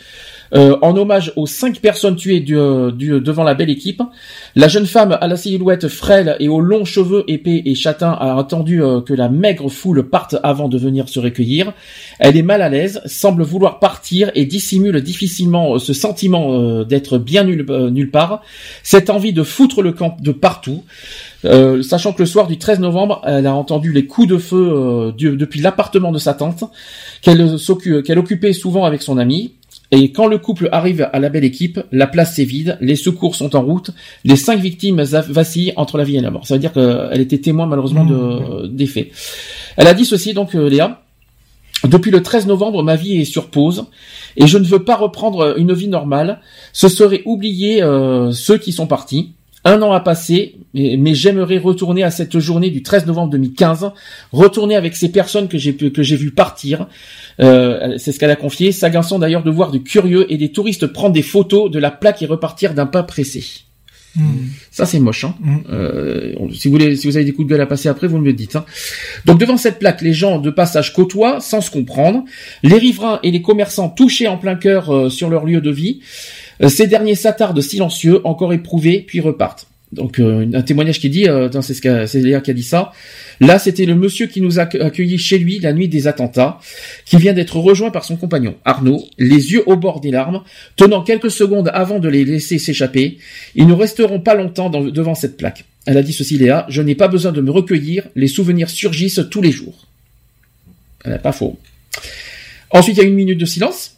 euh, 0.55 0.76
en 0.82 0.97
hommage 0.97 1.32
aux 1.36 1.47
cinq 1.47 1.81
personnes 1.81 2.16
tuées 2.16 2.40
du- 2.40 2.58
euh, 2.58 2.90
du- 2.90 3.20
devant 3.20 3.42
la 3.44 3.55
belle 3.55 3.70
équipe. 3.70 4.02
La 4.55 4.68
jeune 4.68 4.86
femme 4.86 5.16
à 5.20 5.26
la 5.26 5.36
silhouette 5.36 5.89
frêle 5.89 6.36
et 6.40 6.48
aux 6.48 6.60
longs 6.60 6.84
cheveux 6.84 7.24
épais 7.28 7.62
et 7.64 7.74
châtains 7.74 8.12
a 8.12 8.39
attendu 8.39 8.82
euh, 8.82 9.00
que 9.00 9.14
la 9.14 9.28
maigre 9.28 9.68
foule 9.70 10.08
parte 10.08 10.36
avant 10.42 10.68
de 10.68 10.76
venir 10.78 11.08
se 11.08 11.20
recueillir. 11.20 11.72
Elle 12.18 12.36
est 12.36 12.42
mal 12.42 12.60
à 12.62 12.68
l'aise, 12.68 13.00
semble 13.06 13.42
vouloir 13.42 13.78
partir 13.78 14.31
et 14.34 14.44
dissimule 14.44 15.00
difficilement 15.00 15.74
euh, 15.74 15.78
ce 15.78 15.92
sentiment 15.92 16.52
euh, 16.52 16.84
d'être 16.84 17.18
bien 17.18 17.44
nulle, 17.44 17.64
euh, 17.70 18.06
part, 18.12 18.42
cette 18.82 19.08
envie 19.10 19.32
de 19.32 19.42
foutre 19.42 19.81
le 19.81 19.92
camp 19.92 20.16
de 20.20 20.32
partout. 20.32 20.82
Euh, 21.44 21.82
sachant 21.82 22.12
que 22.12 22.20
le 22.22 22.26
soir 22.26 22.47
du 22.47 22.58
13 22.58 22.78
novembre, 22.81 23.22
elle 23.24 23.47
a 23.47 23.55
entendu 23.55 23.92
les 23.92 24.06
coups 24.06 24.28
de 24.28 24.39
feu 24.39 24.56
euh, 24.70 25.12
depuis 25.16 25.60
l'appartement 25.60 26.12
de 26.12 26.18
sa 26.18 26.34
tante, 26.34 26.64
qu'elle 27.22 28.18
occupait 28.18 28.52
souvent 28.52 28.84
avec 28.84 29.02
son 29.02 29.18
ami. 29.18 29.55
Et 29.95 30.11
quand 30.11 30.27
le 30.27 30.39
couple 30.39 30.71
arrive 30.73 31.09
à 31.12 31.21
la 31.21 31.29
belle 31.29 31.45
équipe, 31.45 31.79
la 31.93 32.07
place 32.07 32.39
est 32.39 32.45
vide, 32.45 32.79
les 32.81 32.97
secours 32.97 33.37
sont 33.37 33.55
en 33.55 33.61
route, 33.61 33.91
les 34.25 34.37
cinq 34.37 34.59
victimes 34.59 35.03
vacillent 35.03 35.75
entre 35.77 35.99
la 35.99 36.05
vie 36.05 36.17
et 36.17 36.21
la 36.21 36.31
mort. 36.31 36.47
Ça 36.47 36.55
veut 36.55 36.61
dire 36.61 36.73
qu'elle 36.73 37.21
était 37.21 37.39
témoin 37.39 37.67
malheureusement 37.67 38.07
de, 38.07 38.67
des 38.69 38.87
faits. 38.87 39.11
Elle 39.77 39.87
a 39.87 39.93
dit 39.93 40.07
ceci 40.07 40.33
donc, 40.33 40.55
euh, 40.55 40.69
Léa. 40.69 41.03
Depuis 41.85 42.11
le 42.11 42.23
13 42.23 42.47
novembre, 42.47 42.83
ma 42.83 42.97
vie 42.97 43.21
est 43.21 43.25
sur 43.25 43.51
pause 43.51 43.87
et 44.37 44.47
je 44.47 44.57
ne 44.57 44.65
veux 44.65 44.85
pas 44.85 44.97
reprendre 44.97 45.59
une 45.59 45.75
vie 45.75 45.89
normale. 45.89 46.41
Ce 46.73 46.89
serait 46.89 47.23
oublier 47.27 47.83
euh, 47.83 48.31
ceux 48.31 48.57
qui 48.57 48.73
sont 48.73 48.87
partis. 48.87 49.33
Un 49.65 49.81
an 49.82 49.92
a 49.92 50.00
passé, 50.00 50.57
mais, 50.74 50.97
mais 50.99 51.15
j'aimerais 51.15 51.58
retourner 51.58 52.02
à 52.02 52.10
cette 52.10 52.39
journée 52.41 52.70
du 52.70 52.82
13 52.82 53.07
novembre 53.07 53.31
2015, 53.31 53.92
retourner 54.32 54.74
avec 54.74 54.97
ces 54.97 55.10
personnes 55.12 55.47
que 55.49 55.57
j'ai 55.58 55.74
que 55.76 56.02
j'ai 56.02 56.16
vues 56.16 56.32
partir. 56.32 56.89
Euh, 57.41 57.97
c'est 57.99 58.10
ce 58.12 58.18
qu'elle 58.18 58.31
a 58.31 58.36
confié, 58.36 58.73
s'agaçant 58.73 59.18
d'ailleurs 59.20 59.44
de 59.44 59.50
voir 59.50 59.70
des 59.70 59.81
curieux 59.81 60.26
et 60.32 60.36
des 60.36 60.50
touristes 60.50 60.86
prendre 60.89 61.12
des 61.15 61.23
photos 61.23 61.70
de 61.70 61.78
la 61.78 61.91
plaque 61.92 62.23
et 62.23 62.26
repartir 62.26 62.74
d'un 62.74 62.86
pas 62.86 63.05
pressé. 63.05 63.44
Ça 64.70 64.84
c'est 64.84 64.99
moche. 64.99 65.24
Hein. 65.24 65.34
Euh, 65.70 66.34
on- 66.39 66.50
si 66.50 66.68
vous 66.68 66.73
voulez, 66.73 66.97
si 66.97 67.07
vous 67.07 67.16
avez 67.16 67.24
des 67.24 67.32
coups 67.32 67.47
de 67.49 67.52
gueule 67.52 67.62
à 67.62 67.66
passer 67.66 67.89
après, 67.89 68.07
vous 68.07 68.18
me 68.18 68.26
le 68.26 68.34
dites. 68.34 68.57
Hein. 68.57 68.66
Donc 69.24 69.39
devant 69.39 69.57
cette 69.57 69.78
plaque, 69.78 70.02
les 70.02 70.12
gens 70.12 70.39
de 70.39 70.50
passage 70.50 70.92
côtoient 70.92 71.41
sans 71.41 71.62
se 71.62 71.70
comprendre. 71.70 72.24
Les 72.62 72.76
riverains 72.76 73.20
et 73.23 73.31
les 73.31 73.41
commerçants 73.41 73.89
touchés 73.89 74.28
en 74.28 74.36
plein 74.36 74.57
cœur 74.57 74.91
euh, 74.94 75.08
sur 75.08 75.31
leur 75.31 75.47
lieu 75.47 75.62
de 75.62 75.70
vie. 75.70 76.00
Euh, 76.62 76.68
ces 76.68 76.86
derniers 76.86 77.15
s'attardent 77.15 77.60
silencieux, 77.60 78.20
encore 78.26 78.52
éprouvés, 78.52 79.00
puis 79.07 79.20
repartent. 79.20 79.66
Donc 79.92 80.20
euh, 80.20 80.49
un 80.55 80.62
témoignage 80.62 81.00
qui 81.00 81.10
dit, 81.10 81.28
euh, 81.28 81.50
c'est 81.60 81.74
ce 81.74 82.07
c'est 82.07 82.20
Léa 82.20 82.41
qui 82.41 82.50
a 82.50 82.55
dit 82.55 82.62
ça. 82.62 82.92
Là, 83.41 83.58
c'était 83.58 83.84
le 83.84 83.94
monsieur 83.94 84.26
qui 84.26 84.41
nous 84.41 84.58
a 84.58 84.65
accu- 84.65 84.81
accueillis 84.81 85.18
chez 85.18 85.39
lui 85.39 85.58
la 85.58 85.74
nuit 85.74 85.86
des 85.89 86.07
attentats, 86.07 86.60
qui 87.05 87.18
vient 87.18 87.34
d'être 87.34 87.58
rejoint 87.58 87.91
par 87.91 88.05
son 88.05 88.16
compagnon 88.16 88.55
Arnaud, 88.65 89.05
les 89.18 89.52
yeux 89.52 89.62
au 89.66 89.76
bord 89.76 90.00
des 90.00 90.10
larmes, 90.10 90.42
tenant 90.76 91.02
quelques 91.02 91.31
secondes 91.31 91.70
avant 91.74 91.99
de 91.99 92.08
les 92.08 92.24
laisser 92.24 92.58
s'échapper. 92.58 93.18
Ils 93.55 93.66
ne 93.66 93.74
resteront 93.74 94.20
pas 94.20 94.34
longtemps 94.34 94.70
devant 94.70 95.15
cette 95.15 95.36
plaque. 95.36 95.66
Elle 95.84 95.99
a 95.99 96.02
dit 96.02 96.15
ceci, 96.15 96.39
Léa, 96.39 96.65
je 96.70 96.81
n'ai 96.81 96.94
pas 96.94 97.08
besoin 97.08 97.32
de 97.32 97.42
me 97.42 97.50
recueillir, 97.50 98.07
les 98.15 98.28
souvenirs 98.28 98.70
surgissent 98.70 99.20
tous 99.31 99.42
les 99.42 99.52
jours. 99.52 99.89
Elle 101.05 101.10
n'a 101.12 101.18
pas 101.18 101.32
faux. 101.32 101.58
Ensuite, 102.70 102.97
il 102.97 103.00
y 103.02 103.05
a 103.05 103.08
une 103.08 103.15
minute 103.15 103.39
de 103.39 103.44
silence. 103.44 103.97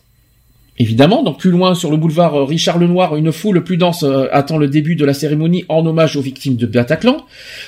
Évidemment, 0.77 1.23
donc 1.23 1.39
plus 1.39 1.53
loin 1.53 1.75
sur 1.75 1.91
le 1.91 1.97
boulevard 1.97 2.35
euh, 2.35 2.44
Richard 2.44 2.78
Lenoir, 2.78 3.15
une 3.15 3.31
foule 3.31 3.62
plus 3.62 3.77
dense 3.77 4.03
euh, 4.03 4.27
attend 4.33 4.59
le 4.59 4.67
début 4.67 4.97
de 4.97 5.05
la 5.05 5.15
cérémonie 5.15 5.65
en 5.69 5.86
hommage 5.86 6.17
aux 6.17 6.20
victimes 6.20 6.57
de 6.57 6.67
Bataclan. 6.67 7.19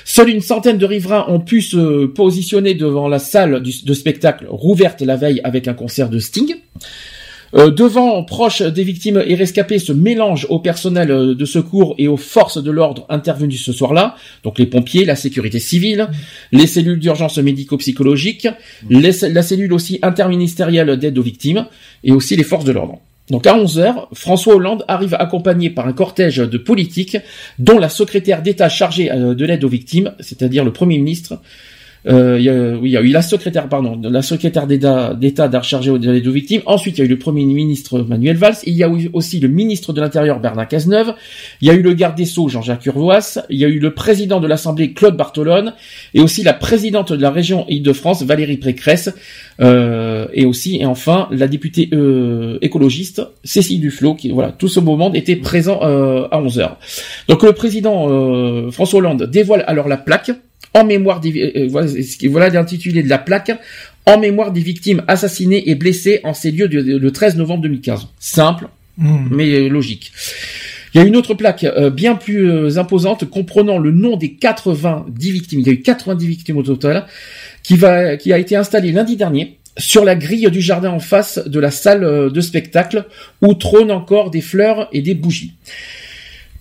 Seule 0.03 0.29
une 0.29 0.41
centaine 0.41 0.77
de 0.77 0.85
riverains 0.85 1.25
ont 1.29 1.39
pu 1.39 1.61
se 1.61 2.05
positionner 2.05 2.73
devant 2.73 3.07
la 3.07 3.19
salle 3.19 3.61
de 3.61 3.93
spectacle 3.93 4.45
rouverte 4.49 5.01
la 5.01 5.15
veille 5.15 5.39
avec 5.45 5.69
un 5.69 5.73
concert 5.73 6.09
de 6.09 6.19
Sting. 6.19 6.55
Euh, 7.55 7.71
devant, 7.71 8.23
proche 8.23 8.61
des 8.61 8.83
victimes 8.83 9.23
et 9.25 9.35
rescapés 9.35 9.79
se 9.79 9.93
mélange 9.93 10.45
au 10.49 10.59
personnel 10.59 11.11
euh, 11.11 11.33
de 11.33 11.45
secours 11.45 11.95
et 11.97 12.07
aux 12.07 12.17
forces 12.17 12.61
de 12.61 12.71
l'ordre 12.71 13.05
intervenues 13.09 13.57
ce 13.57 13.71
soir-là, 13.71 14.15
donc 14.43 14.59
les 14.59 14.65
pompiers, 14.65 15.05
la 15.05 15.15
sécurité 15.15 15.59
civile, 15.59 16.09
les 16.51 16.67
cellules 16.67 16.99
d'urgence 16.99 17.37
médico-psychologique, 17.37 18.47
la 18.89 19.41
cellule 19.41 19.73
aussi 19.73 19.99
interministérielle 20.01 20.97
d'aide 20.97 21.17
aux 21.17 21.23
victimes, 21.23 21.67
et 22.03 22.11
aussi 22.11 22.35
les 22.35 22.43
forces 22.43 22.65
de 22.65 22.71
l'ordre. 22.71 22.99
Donc 23.29 23.45
à 23.45 23.57
11h, 23.57 24.07
François 24.13 24.55
Hollande 24.55 24.85
arrive 24.87 25.15
accompagné 25.15 25.69
par 25.69 25.87
un 25.87 25.93
cortège 25.93 26.37
de 26.37 26.57
politiques, 26.57 27.17
dont 27.59 27.77
la 27.77 27.89
secrétaire 27.89 28.41
d'État 28.41 28.69
chargée 28.69 29.11
euh, 29.11 29.35
de 29.35 29.45
l'aide 29.45 29.63
aux 29.63 29.69
victimes, 29.69 30.13
c'est-à-dire 30.19 30.63
le 30.63 30.71
Premier 30.71 30.97
ministre, 30.97 31.39
euh, 32.07 32.37
il 32.39 32.45
y 32.45 32.49
a, 32.49 32.53
oui, 32.77 32.89
il 32.89 32.91
y 32.91 32.97
a 32.97 33.01
eu 33.01 33.09
la 33.09 33.21
secrétaire, 33.21 33.67
pardon, 33.67 33.99
la 34.01 34.21
secrétaire 34.21 34.67
d'État 34.67 35.13
d'État 35.13 35.49
chargée 35.61 35.91
aux 35.91 35.97
victimes. 35.97 36.61
Ensuite, 36.65 36.97
il 36.97 37.01
y 37.01 37.03
a 37.03 37.05
eu 37.05 37.09
le 37.09 37.19
Premier 37.19 37.45
ministre 37.45 37.99
Manuel 37.99 38.37
Valls. 38.37 38.57
Il 38.65 38.73
y 38.73 38.83
a 38.83 38.87
eu 38.87 39.09
aussi 39.13 39.39
le 39.39 39.47
ministre 39.47 39.93
de 39.93 40.01
l'Intérieur 40.01 40.39
Bernard 40.39 40.67
Cazeneuve. 40.67 41.13
Il 41.61 41.67
y 41.67 41.71
a 41.71 41.73
eu 41.73 41.81
le 41.81 41.93
garde 41.93 42.15
des 42.15 42.25
Sceaux 42.25 42.47
Jean-Jacques 42.47 42.85
Urvoas. 42.85 43.39
Il 43.49 43.57
y 43.57 43.65
a 43.65 43.67
eu 43.67 43.79
le 43.79 43.93
président 43.93 44.39
de 44.39 44.47
l'Assemblée 44.47 44.93
Claude 44.93 45.17
Bartolone 45.17 45.73
et 46.13 46.21
aussi 46.21 46.43
la 46.43 46.53
présidente 46.53 47.11
de 47.13 47.21
la 47.21 47.31
région 47.31 47.65
Île-de-France 47.67 48.23
Valérie 48.23 48.57
Pécresse. 48.57 49.13
Euh, 49.59 50.27
et 50.33 50.45
aussi 50.45 50.77
et 50.77 50.85
enfin 50.85 51.27
la 51.31 51.47
députée 51.47 51.89
euh, 51.93 52.57
écologiste 52.61 53.21
Cécile 53.43 53.81
Duflot. 53.81 54.15
Qui 54.15 54.29
voilà, 54.29 54.51
tout 54.51 54.67
ce 54.67 54.79
moment 54.79 55.13
était 55.13 55.35
présent 55.35 55.79
euh, 55.83 56.27
à 56.31 56.39
11 56.39 56.59
h 56.59 56.71
Donc 57.27 57.43
le 57.43 57.53
président 57.53 58.09
euh, 58.09 58.71
François 58.71 58.99
Hollande 58.99 59.23
dévoile 59.23 59.63
alors 59.67 59.87
la 59.87 59.97
plaque 59.97 60.31
en 60.73 60.83
mémoire 60.85 61.19
des, 61.19 61.53
euh, 61.55 61.67
voilà, 61.69 61.87
qui- 61.91 62.27
voilà 62.27 62.49
l'intitulé 62.49 63.03
de 63.03 63.09
la 63.09 63.17
plaque, 63.17 63.51
en 64.05 64.17
mémoire 64.19 64.51
des 64.51 64.61
victimes 64.61 65.03
assassinées 65.07 65.69
et 65.69 65.75
blessées 65.75 66.21
en 66.23 66.33
ces 66.33 66.51
lieux 66.51 66.67
de- 66.67 66.81
de- 66.81 66.97
le 66.97 67.11
13 67.11 67.35
novembre 67.35 67.63
2015. 67.63 68.07
Simple, 68.19 68.67
Hmm. 68.97 69.27
mais 69.31 69.49
euh, 69.53 69.67
logique. 69.69 70.11
Il 70.93 71.01
y 71.01 71.03
a 71.03 71.05
une 71.05 71.15
autre 71.15 71.33
plaque 71.33 71.63
euh, 71.65 71.89
bien 71.89 72.15
plus 72.15 72.49
euh, 72.49 72.77
imposante 72.77 73.25
comprenant 73.29 73.77
le 73.77 73.91
nom 73.91 74.15
des 74.17 74.33
90 74.33 75.31
victimes. 75.31 75.59
Il 75.59 75.67
y 75.67 75.69
a 75.69 75.73
eu 75.73 75.81
90 75.81 76.25
victimes 76.27 76.57
au 76.57 76.63
total 76.63 77.05
qui 77.61 77.75
va 77.75 78.17
qui 78.17 78.31
a 78.33 78.37
été 78.39 78.55
installée 78.55 78.91
lundi 78.91 79.15
dernier 79.17 79.57
sur 79.77 80.03
la 80.05 80.15
grille 80.15 80.49
du 80.49 80.61
jardin 80.61 80.89
en 80.89 80.99
face 80.99 81.37
de 81.45 81.59
la 81.59 81.69
salle 81.69 82.03
euh, 82.03 82.29
de 82.31 82.41
spectacle 82.41 83.05
où 83.43 83.53
trônent 83.53 83.91
encore 83.91 84.31
des 84.31 84.41
fleurs 84.41 84.89
et 84.93 85.01
des 85.01 85.13
bougies. 85.13 85.53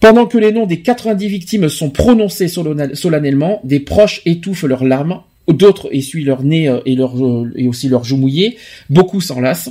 Pendant 0.06 0.26
que 0.26 0.38
les 0.38 0.52
noms 0.52 0.66
des 0.66 0.82
90 0.82 1.26
victimes 1.26 1.68
sont 1.68 1.90
prononcés 1.90 2.46
solennel- 2.46 2.94
solennellement, 2.94 3.60
des 3.64 3.80
proches 3.80 4.22
étouffent 4.24 4.62
leurs 4.62 4.84
larmes, 4.84 5.22
d'autres 5.48 5.88
essuient 5.90 6.22
leur 6.22 6.44
nez 6.44 6.68
euh, 6.68 6.78
et, 6.86 6.96
euh, 6.96 7.50
et 7.56 7.66
aussi 7.66 7.88
leurs 7.88 8.04
joues 8.04 8.16
mouillées, 8.16 8.56
beaucoup 8.88 9.20
s'enlacent. 9.20 9.70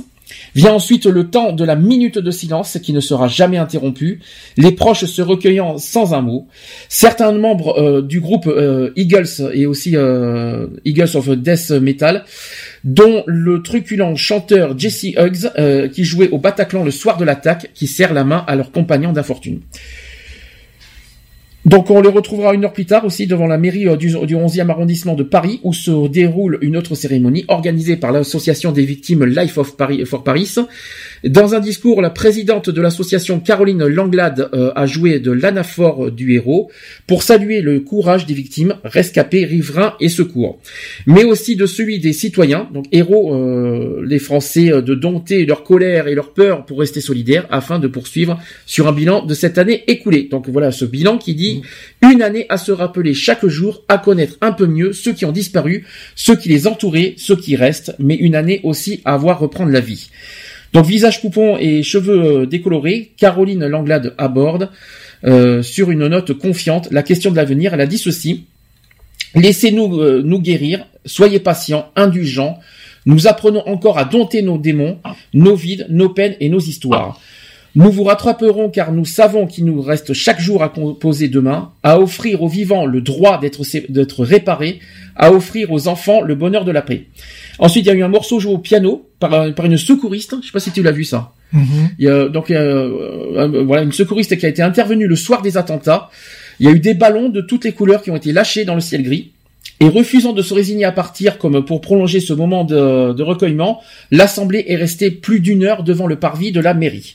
Vient 0.54 0.74
ensuite 0.74 1.06
le 1.06 1.30
temps 1.30 1.54
de 1.54 1.64
la 1.64 1.74
minute 1.74 2.18
de 2.18 2.30
silence 2.30 2.76
qui 2.82 2.92
ne 2.92 3.00
sera 3.00 3.28
jamais 3.28 3.56
interrompue, 3.56 4.20
les 4.58 4.72
proches 4.72 5.06
se 5.06 5.22
recueillant 5.22 5.78
sans 5.78 6.12
un 6.12 6.20
mot. 6.20 6.48
Certains 6.90 7.32
membres 7.32 7.78
euh, 7.78 8.02
du 8.02 8.20
groupe 8.20 8.46
Eagles 8.94 9.50
et 9.54 9.64
aussi 9.64 9.96
Eagles 10.84 11.16
of 11.16 11.30
Death 11.30 11.70
Metal, 11.70 12.26
dont 12.84 13.24
le 13.26 13.62
truculent 13.62 14.16
chanteur 14.16 14.78
Jesse 14.78 15.14
Huggs, 15.16 15.90
qui 15.94 16.04
jouait 16.04 16.28
au 16.28 16.36
Bataclan 16.36 16.84
le 16.84 16.90
soir 16.90 17.16
de 17.16 17.24
l'attaque, 17.24 17.70
qui 17.72 17.86
serre 17.86 18.12
la 18.12 18.24
main 18.24 18.44
à 18.46 18.54
leur 18.54 18.70
compagnon 18.70 19.14
d'infortune. 19.14 19.62
Donc 21.66 21.90
on 21.90 22.00
les 22.00 22.08
retrouvera 22.08 22.54
une 22.54 22.64
heure 22.64 22.72
plus 22.72 22.86
tard 22.86 23.04
aussi 23.04 23.26
devant 23.26 23.48
la 23.48 23.58
mairie 23.58 23.88
euh, 23.88 23.96
du, 23.96 24.06
du 24.24 24.36
11e 24.36 24.70
arrondissement 24.70 25.14
de 25.14 25.24
Paris 25.24 25.58
où 25.64 25.72
se 25.72 26.06
déroule 26.06 26.58
une 26.62 26.76
autre 26.76 26.94
cérémonie 26.94 27.44
organisée 27.48 27.96
par 27.96 28.12
l'association 28.12 28.70
des 28.70 28.84
victimes 28.84 29.24
Life 29.24 29.58
of 29.58 29.76
Paris 29.76 30.06
for 30.06 30.22
Paris. 30.22 30.54
Dans 31.26 31.56
un 31.56 31.60
discours, 31.60 32.02
la 32.02 32.10
présidente 32.10 32.70
de 32.70 32.80
l'association 32.80 33.40
Caroline 33.40 33.84
Langlade 33.84 34.48
euh, 34.52 34.70
a 34.76 34.86
joué 34.86 35.18
de 35.18 35.32
l'anaphore 35.32 36.12
du 36.12 36.34
héros 36.34 36.70
pour 37.08 37.24
saluer 37.24 37.62
le 37.62 37.80
courage 37.80 38.26
des 38.26 38.34
victimes, 38.34 38.76
rescapés, 38.84 39.44
riverains 39.44 39.94
et 39.98 40.08
secours, 40.08 40.60
mais 41.04 41.24
aussi 41.24 41.56
de 41.56 41.66
celui 41.66 41.98
des 41.98 42.12
citoyens, 42.12 42.68
donc 42.72 42.84
héros, 42.92 43.34
euh, 43.34 44.04
les 44.06 44.20
Français, 44.20 44.70
euh, 44.70 44.82
de 44.82 44.94
dompter 44.94 45.46
leur 45.46 45.64
colère 45.64 46.06
et 46.06 46.14
leur 46.14 46.32
peur 46.32 46.64
pour 46.64 46.78
rester 46.78 47.00
solidaires 47.00 47.48
afin 47.50 47.80
de 47.80 47.88
poursuivre 47.88 48.38
sur 48.64 48.86
un 48.86 48.92
bilan 48.92 49.26
de 49.26 49.34
cette 49.34 49.58
année 49.58 49.82
écoulée. 49.88 50.28
Donc 50.30 50.48
voilà 50.48 50.70
ce 50.70 50.84
bilan 50.84 51.18
qui 51.18 51.34
dit 51.34 51.62
une 52.02 52.22
année 52.22 52.46
à 52.50 52.56
se 52.56 52.70
rappeler 52.70 53.14
chaque 53.14 53.46
jour, 53.46 53.82
à 53.88 53.98
connaître 53.98 54.36
un 54.42 54.52
peu 54.52 54.66
mieux 54.66 54.92
ceux 54.92 55.12
qui 55.12 55.24
ont 55.24 55.32
disparu, 55.32 55.86
ceux 56.14 56.36
qui 56.36 56.50
les 56.50 56.68
entouraient, 56.68 57.14
ceux 57.16 57.36
qui 57.36 57.56
restent, 57.56 57.96
mais 57.98 58.14
une 58.14 58.36
année 58.36 58.60
aussi 58.62 59.00
à 59.04 59.16
voir 59.16 59.40
reprendre 59.40 59.72
la 59.72 59.80
vie. 59.80 60.08
Donc 60.76 60.84
visage 60.84 61.22
poupon 61.22 61.56
et 61.56 61.82
cheveux 61.82 62.42
euh, 62.42 62.46
décolorés, 62.46 63.12
Caroline 63.16 63.66
Langlade 63.66 64.12
aborde 64.18 64.68
euh, 65.24 65.62
sur 65.62 65.90
une 65.90 66.06
note 66.06 66.34
confiante 66.34 66.88
la 66.90 67.02
question 67.02 67.30
de 67.30 67.36
l'avenir. 67.36 67.72
Elle 67.72 67.80
a 67.80 67.86
dit 67.86 67.96
ceci 67.96 68.44
Laissez-nous 69.34 69.98
euh, 69.98 70.20
nous 70.22 70.38
guérir, 70.38 70.86
soyez 71.06 71.40
patients, 71.40 71.90
indulgents. 71.96 72.58
Nous 73.06 73.26
apprenons 73.26 73.66
encore 73.66 73.96
à 73.96 74.04
dompter 74.04 74.42
nos 74.42 74.58
démons, 74.58 74.98
nos 75.32 75.56
vides, 75.56 75.86
nos 75.88 76.10
peines 76.10 76.36
et 76.40 76.50
nos 76.50 76.60
histoires. 76.60 77.22
Nous 77.76 77.90
vous 77.92 78.04
rattraperons 78.04 78.70
car 78.70 78.90
nous 78.90 79.04
savons 79.04 79.46
qu'il 79.46 79.66
nous 79.66 79.82
reste 79.82 80.14
chaque 80.14 80.40
jour 80.40 80.62
à 80.62 80.70
composer 80.70 81.28
demain, 81.28 81.72
à 81.82 82.00
offrir 82.00 82.42
aux 82.42 82.48
vivants 82.48 82.86
le 82.86 83.02
droit 83.02 83.38
d'être 83.38 84.24
réparés, 84.24 84.80
à 85.14 85.30
offrir 85.30 85.70
aux 85.70 85.86
enfants 85.86 86.22
le 86.22 86.34
bonheur 86.34 86.64
de 86.64 86.72
la 86.72 86.80
paix. 86.80 87.04
Ensuite, 87.58 87.84
il 87.84 87.88
y 87.88 87.92
a 87.92 87.94
eu 87.94 88.02
un 88.02 88.08
morceau 88.08 88.40
joué 88.40 88.54
au 88.54 88.58
piano 88.58 89.06
par, 89.20 89.54
par 89.54 89.66
une 89.66 89.76
secouriste. 89.76 90.36
Je 90.40 90.46
sais 90.46 90.52
pas 90.52 90.60
si 90.60 90.72
tu 90.72 90.82
l'as 90.82 90.90
vu 90.90 91.04
ça. 91.04 91.32
Mhm. 91.52 91.90
Il 91.98 92.04
y 92.06 92.08
a 92.08 92.28
donc 92.28 92.50
euh, 92.50 93.36
euh, 93.36 93.62
voilà 93.64 93.82
une 93.82 93.92
secouriste 93.92 94.36
qui 94.38 94.46
a 94.46 94.48
été 94.48 94.62
intervenue 94.62 95.06
le 95.06 95.16
soir 95.16 95.42
des 95.42 95.58
attentats. 95.58 96.10
Il 96.58 96.66
y 96.66 96.70
a 96.70 96.72
eu 96.72 96.80
des 96.80 96.94
ballons 96.94 97.28
de 97.28 97.42
toutes 97.42 97.64
les 97.64 97.72
couleurs 97.72 98.02
qui 98.02 98.10
ont 98.10 98.16
été 98.16 98.32
lâchés 98.32 98.64
dans 98.64 98.74
le 98.74 98.80
ciel 98.80 99.02
gris. 99.02 99.32
Et 99.78 99.88
refusant 99.88 100.32
de 100.32 100.40
se 100.40 100.54
résigner 100.54 100.86
à 100.86 100.92
partir 100.92 101.36
comme 101.36 101.62
pour 101.62 101.82
prolonger 101.82 102.20
ce 102.20 102.32
moment 102.32 102.64
de, 102.64 103.22
recueillement, 103.22 103.82
l'Assemblée 104.10 104.64
est 104.68 104.76
restée 104.76 105.10
plus 105.10 105.40
d'une 105.40 105.64
heure 105.64 105.82
devant 105.82 106.06
le 106.06 106.16
parvis 106.16 106.50
de 106.50 106.60
la 106.60 106.72
mairie. 106.72 107.14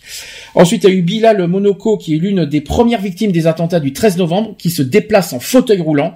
Ensuite, 0.54 0.84
il 0.84 0.90
y 0.90 0.94
a 0.94 0.96
eu 0.96 1.02
Bilal 1.02 1.48
Monoko, 1.48 1.98
qui 1.98 2.14
est 2.14 2.18
l'une 2.18 2.46
des 2.46 2.62
premières 2.62 3.02
victimes 3.02 3.32
des 3.32 3.48
attentats 3.48 3.80
du 3.80 3.94
13 3.94 4.18
novembre, 4.18 4.56
qui 4.60 4.70
se 4.70 4.84
déplace 4.84 5.34
en 5.34 5.40
fauteuil 5.40 5.82
roulant. 5.82 6.14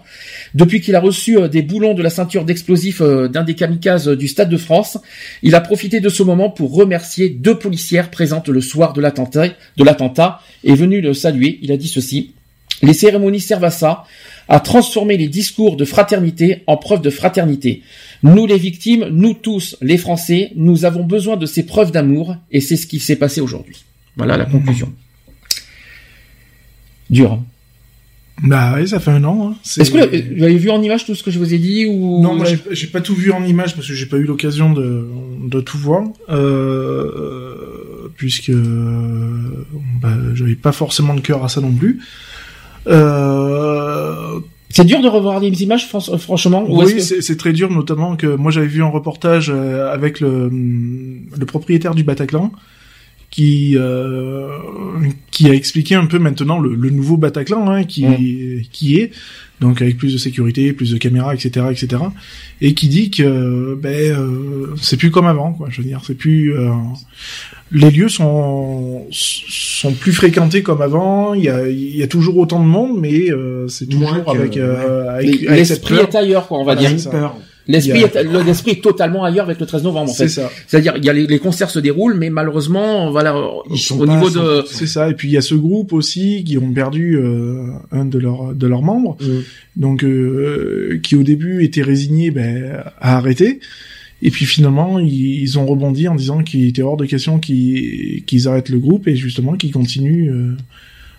Depuis 0.53 0.82
qu'il 0.82 0.95
a 0.95 0.99
reçu 0.99 1.38
euh, 1.38 1.48
des 1.48 1.64
boulons 1.64 1.95
de 1.95 2.03
la 2.03 2.09
ceinture 2.11 2.45
d'explosifs 2.45 3.01
euh, 3.01 3.27
d'un 3.27 3.43
des 3.43 3.56
kamikazes 3.56 4.09
du 4.09 4.27
Stade 4.27 4.49
de 4.49 4.57
France, 4.57 4.99
il 5.41 5.56
a 5.56 5.61
profité 5.61 5.99
de 5.99 6.09
ce 6.09 6.22
moment 6.22 6.51
pour 6.51 6.75
remercier 6.75 7.30
deux 7.30 7.57
policières 7.57 8.11
présentes 8.11 8.49
le 8.49 8.61
soir 8.61 8.93
de 8.93 9.01
l'attentat, 9.01 9.48
de 9.77 9.83
l'attentat, 9.83 10.41
et 10.64 10.75
venu 10.75 11.01
le 11.01 11.14
saluer. 11.14 11.57
Il 11.64 11.72
a 11.72 11.77
dit 11.77 11.88
ceci. 11.88 12.33
Les 12.82 12.93
cérémonies 12.93 13.40
servent 13.40 13.64
à 13.64 13.72
ça, 13.72 14.03
à 14.48 14.59
transformer 14.59 15.17
les 15.17 15.27
discours 15.27 15.75
de 15.75 15.85
fraternité 15.85 16.64
en 16.67 16.77
preuves 16.77 17.01
de 17.01 17.09
fraternité. 17.09 17.82
Nous 18.24 18.45
les 18.45 18.57
victimes, 18.57 19.07
nous 19.11 19.33
tous, 19.33 19.75
les 19.82 19.98
Français, 19.98 20.51
nous 20.56 20.85
avons 20.85 21.03
besoin 21.03 21.35
de 21.38 21.45
ces 21.45 21.65
preuves 21.65 21.91
d'amour, 21.91 22.35
et 22.51 22.61
c'est 22.61 22.75
ce 22.77 22.85
qui 22.88 22.99
s'est 22.99 23.15
passé 23.15 23.41
aujourd'hui. 23.41 23.83
Voilà 24.17 24.38
la 24.38 24.45
conclusion. 24.45 24.91
Dur. 27.09 27.41
Bah 28.43 28.74
oui, 28.77 28.88
ça 28.88 28.99
fait 28.99 29.11
un 29.11 29.24
an. 29.24 29.51
Hein. 29.51 29.56
Est-ce 29.80 29.91
que 29.91 30.35
vous 30.38 30.43
avez 30.43 30.57
vu 30.57 30.69
en 30.69 30.82
image 30.82 31.06
tout 31.06 31.15
ce 31.15 31.24
que 31.24 31.32
je 31.32 31.40
vous 31.40 31.53
ai 31.53 31.57
dit 31.57 31.85
ou 31.85 32.22
Non, 32.22 32.35
moi 32.35 32.45
j'ai- 32.72 32.88
pas 32.88 32.99
tout 33.01 33.15
vu 33.15 33.32
en 33.32 33.43
image 33.45 33.75
parce 33.75 33.88
que 33.88 33.93
j'ai 33.93 34.06
pas 34.07 34.17
eu 34.17 34.24
l'occasion 34.25 34.74
de, 34.74 35.07
de 35.48 35.61
tout 35.61 35.77
voir, 35.77 36.03
euh, 36.30 38.09
puisque 38.17 38.49
euh, 38.49 39.65
bah, 40.01 40.14
j'avais 40.33 40.56
pas 40.56 40.74
forcément 40.74 41.14
le 41.14 41.22
cœur 41.22 41.43
à 41.45 41.49
ça 41.49 41.61
non 41.61 41.72
plus. 41.72 42.01
Euh, 42.88 44.39
C'est 44.69 44.85
dur 44.85 45.01
de 45.01 45.07
revoir 45.07 45.39
des 45.41 45.64
images, 45.64 45.88
fran- 45.88 46.17
franchement. 46.17 46.65
ou 46.67 46.83
oui, 46.83 47.01
c'est 47.01 47.38
très 47.38 47.53
dur, 47.53 47.72
notamment 47.72 48.15
que 48.15 48.27
moi 48.27 48.51
j'avais 48.51 48.67
vu 48.67 48.83
un 48.83 48.88
reportage 48.89 49.49
euh, 49.53 49.91
avec 49.93 50.19
le, 50.19 50.49
le 50.49 51.45
propriétaire 51.45 51.95
du 51.95 52.03
Bataclan 52.03 52.51
qui 53.31 53.75
euh, 53.77 54.47
qui 55.31 55.49
a 55.49 55.53
expliqué 55.53 55.95
un 55.95 56.05
peu 56.05 56.19
maintenant 56.19 56.59
le, 56.59 56.73
le 56.75 56.89
nouveau 56.89 57.17
Bataclan 57.17 57.69
hein, 57.69 57.83
qui 57.83 58.05
qui 58.72 58.97
est 58.97 59.11
donc 59.61 59.81
avec 59.81 59.97
plus 59.97 60.11
de 60.14 60.17
sécurité, 60.17 60.73
plus 60.73 60.91
de 60.91 60.97
caméras, 60.97 61.33
etc., 61.33 61.65
etc. 61.72 62.03
Et 62.61 62.73
qui 62.73 62.89
dit 62.89 63.09
que 63.09 63.77
ben 63.81 64.11
euh, 64.14 64.67
c'est 64.81 64.97
plus 64.97 65.11
comme 65.11 65.27
avant, 65.27 65.53
quoi. 65.53 65.69
Je 65.69 65.81
veux 65.81 65.88
dire, 65.88 66.01
c'est 66.05 66.15
plus 66.15 66.53
euh, 66.53 66.69
les 67.72 67.90
lieux 67.92 68.10
sont 68.10 69.06
sont 69.11 69.94
plus 69.94 70.14
fréquentés 70.14 70.61
comme 70.64 70.82
avant. 70.82 71.34
Il 71.34 71.44
y 71.44 71.50
a 71.50 71.68
il 71.68 71.95
y 71.98 72.03
a 72.03 72.08
toujours 72.08 72.38
autant 72.38 72.60
de 72.60 72.66
monde, 72.68 73.00
mais 73.00 73.32
euh, 73.32 73.68
c'est 73.68 73.88
toujours 73.88 74.14
Moins 74.14 74.24
avec, 74.35 74.58
euh, 74.58 75.10
avec, 75.10 75.44
avec 75.48 75.50
L'esprit 75.50 75.95
est 75.95 76.16
ailleurs, 76.16 76.48
quoi, 76.48 76.60
on 76.60 76.64
va 76.64 76.74
Voilà, 76.76 76.90
dire. 76.90 77.00
c'est. 77.00 77.10
L'esprit 77.68 78.03
a- 78.03 78.44
l'esprit 78.44 78.72
est 78.74 78.84
totalement 78.84 79.24
ailleurs 79.24 79.45
avec 79.45 79.60
le 79.60 79.66
13 79.66 79.82
novembre, 79.84 80.11
en 80.11 80.14
C'est 80.14 80.26
fait. 80.26 80.42
ça. 80.42 80.52
C'est-à-dire, 80.68 80.94
il 80.98 81.03
y 81.06 81.10
a 81.10 81.14
les, 81.14 81.26
les 81.26 81.40
concerts 81.40 81.72
se 81.72 81.80
déroulent, 81.80 82.14
mais 82.14 82.30
malheureusement, 82.30 83.10
voilà, 83.10 83.35
Ils 83.72 83.80
sont 83.80 84.00
au 84.00 84.06
niveau 84.06 84.27
à 84.27 84.61
de, 84.61 84.64
C'est 84.69 84.85
ça. 84.85 85.10
Et 85.10 85.16
puis 85.16 85.30
il 85.30 85.32
y 85.32 85.38
a 85.38 85.42
ce 85.42 85.56
groupe 85.56 85.92
aussi 85.92 86.44
qui 86.44 86.60
ont 86.60 86.72
perdu 86.72 87.18
euh, 87.18 87.66
un 87.92 88.06
de 88.06 88.19
leurs 88.19 88.53
de 88.53 88.68
leurs 88.68 88.84
membres, 88.84 89.18
Mm. 89.19 89.27
donc 89.77 90.03
euh, 90.03 91.00
qui 91.02 91.16
au 91.16 91.24
début 91.24 91.64
était 91.64 91.82
résigné 91.82 92.30
ben, 92.30 92.84
à 93.02 93.18
arrêter. 93.18 93.60
Et 94.22 94.32
puis 94.32 94.45
finalement, 94.45 95.00
ils, 95.00 95.42
ils 95.42 95.60
ont 95.60 95.66
rebondi 95.66 96.08
en 96.08 96.16
disant 96.16 96.42
qu'il 96.42 96.68
était 96.68 96.82
hors 96.82 96.98
de 96.98 97.06
question 97.06 97.38
qu'ils 97.40 98.24
qu'ils 98.26 98.48
arrêtent 98.48 98.69
le 98.69 98.80
groupe 98.80 99.08
et 99.08 99.16
justement 99.16 99.53
qu'ils 99.56 99.72
continuent 99.72 100.32
euh, 100.32 100.58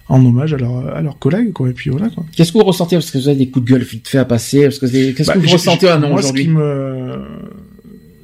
en 0.08 0.24
hommage 0.24 0.54
à, 0.54 0.56
leur, 0.56 0.88
à 0.94 1.02
leurs 1.02 1.18
collègues, 1.18 1.52
quoi. 1.52 1.68
Et 1.68 1.72
puis 1.72 1.90
voilà, 1.90 2.08
quoi. 2.08 2.24
qu'est-ce 2.34 2.52
que 2.52 2.58
vous 2.58 2.64
ressentez? 2.64 2.96
Parce 2.96 3.10
que 3.10 3.18
vous 3.18 3.28
avez 3.28 3.36
des 3.38 3.48
coups 3.48 3.66
de 3.66 3.70
gueule 3.72 3.82
vite 3.82 4.08
fait 4.08 4.18
à 4.18 4.24
passer, 4.24 4.62
parce 4.62 4.78
que 4.78 4.86
qu'est-ce 4.86 5.26
Bah, 5.28 5.34
que 5.34 5.38
vous 5.40 5.48
ressentez 5.48 5.88
un 5.88 6.02
an 6.02 6.14
aujourd'hui? 6.14 6.48
me, 6.48 7.18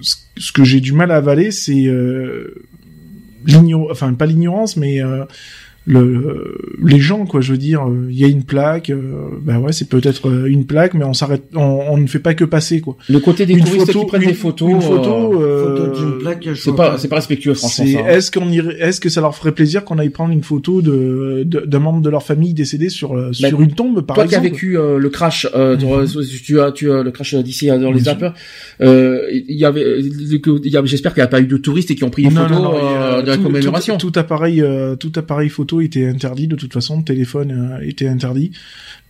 ce 0.01 0.53
que 0.53 0.65
j'ai 0.65 0.81
du 0.81 0.93
mal 0.93 1.11
à 1.11 1.17
avaler, 1.17 1.51
c'est 1.51 1.85
euh, 1.87 2.65
l'ignorance, 3.47 3.89
enfin 3.93 4.13
pas 4.15 4.27
l'ignorance, 4.27 4.77
mais 4.77 5.03
euh, 5.03 5.25
le, 5.87 6.59
les 6.83 7.01
gens, 7.01 7.27
quoi. 7.27 7.41
Je 7.41 7.53
veux 7.53 7.59
dire, 7.59 7.83
euh, 7.89 8.07
il 8.11 8.19
y 8.19 8.25
a 8.25 8.29
une 8.29 8.45
plaque, 8.45 8.91
euh, 8.91 9.01
bah 9.43 9.59
ouais, 9.59 9.73
c'est 9.73 9.89
peut-être 9.89 10.29
euh, 10.29 10.47
une 10.47 10.65
plaque, 10.65 10.95
mais 10.95 11.05
on 11.05 11.13
s'arrête, 11.13 11.43
on, 11.55 11.61
on 11.91 11.97
ne 11.99 12.07
fait 12.07 12.19
pas 12.21 12.35
que 12.35 12.45
passer, 12.45 12.81
quoi. 12.81 12.97
Le 13.09 13.19
côté 13.19 13.47
des 13.47 13.55
Une 13.55 13.65
touristes 13.65 13.87
photo, 13.87 14.01
qui 14.01 14.07
prennent 14.07 14.23
une- 14.23 14.29
des 14.29 14.35
photos. 14.35 14.71
une 14.71 14.81
photo, 14.81 15.41
euh, 15.41 15.45
euh, 15.45 15.77
photo 15.91 16.01
d'une 16.01 16.19
plaque, 16.19 16.49
c'est 16.55 16.75
pas, 16.77 16.99
c'est 16.99 17.09
pas 17.09 17.17
respectueux, 17.17 17.55
franchement. 17.55 17.85
Hein. 17.85 18.07
est-ce 18.09 18.31
qu'on 18.31 18.49
irait, 18.49 18.77
est-ce 18.81 19.01
que 19.01 19.09
ça 19.09 19.21
leur 19.21 19.35
ferait 19.35 19.53
plaisir 19.53 19.85
qu'on 19.85 19.99
aille 19.99 20.11
prendre 20.11 20.33
une 20.33 20.43
photo 20.45 20.83
de 20.83 21.43
d'un 21.45 21.79
membre 21.81 22.01
de 22.03 22.11
leur 22.11 22.23
famille 22.23 22.55
décédé 22.55 22.89
sur 22.89 23.15
euh, 23.17 23.31
Bah, 23.41 23.49
sur 23.49 23.61
une 23.61 23.73
tombe 23.73 24.03
par 24.03 24.15
Toi 24.17 24.27
qui 24.27 24.35
as 24.35 24.39
exemple 24.39 24.55
vécu 24.55 24.79
euh, 24.79 24.99
le 24.99 25.09
crash, 25.11 25.47
euh, 25.55 25.77
tu- 25.77 25.87
Mhm. 25.87 26.07
tu, 26.45 26.61
as, 26.61 26.73
tu 26.73 26.93
as 26.93 27.03
le 27.03 27.11
crash 27.11 27.35
d'ici 27.35 27.71
euh, 27.71 27.79
dans 27.79 27.91
les. 27.91 28.09
Alpes. 28.09 28.33
Euh, 28.81 29.21
il 29.33 29.57
y 29.57 29.65
avait, 29.65 30.01
j'espère 30.85 31.13
qu'il 31.15 31.21
n'y 31.23 31.25
a 31.25 31.29
pas 31.29 31.41
eu 31.41 31.47
de 31.47 31.57
touristes 31.57 31.91
et 31.91 31.95
qui 31.95 32.05
ont 32.05 32.11
pris 32.11 32.23
une 32.25 32.35
Non, 32.35 32.43
photo 32.43 32.55
non, 32.55 32.63
non, 32.63 32.75
euh, 32.77 33.23
de 33.23 33.29
la 33.29 33.37
commémoration. 33.39 33.97
Tout, 33.97 34.11
tout 34.11 34.19
appareil, 34.19 34.61
euh, 34.61 34.97
tout 34.97 35.13
appareil 35.17 35.49
photo 35.49 35.72
était 35.81 36.07
interdit 36.07 36.47
de 36.47 36.57
toute 36.57 36.73
façon. 36.73 36.99
Le 36.99 37.05
téléphone 37.05 37.51
euh, 37.51 37.87
était 37.87 38.09
interdit. 38.09 38.53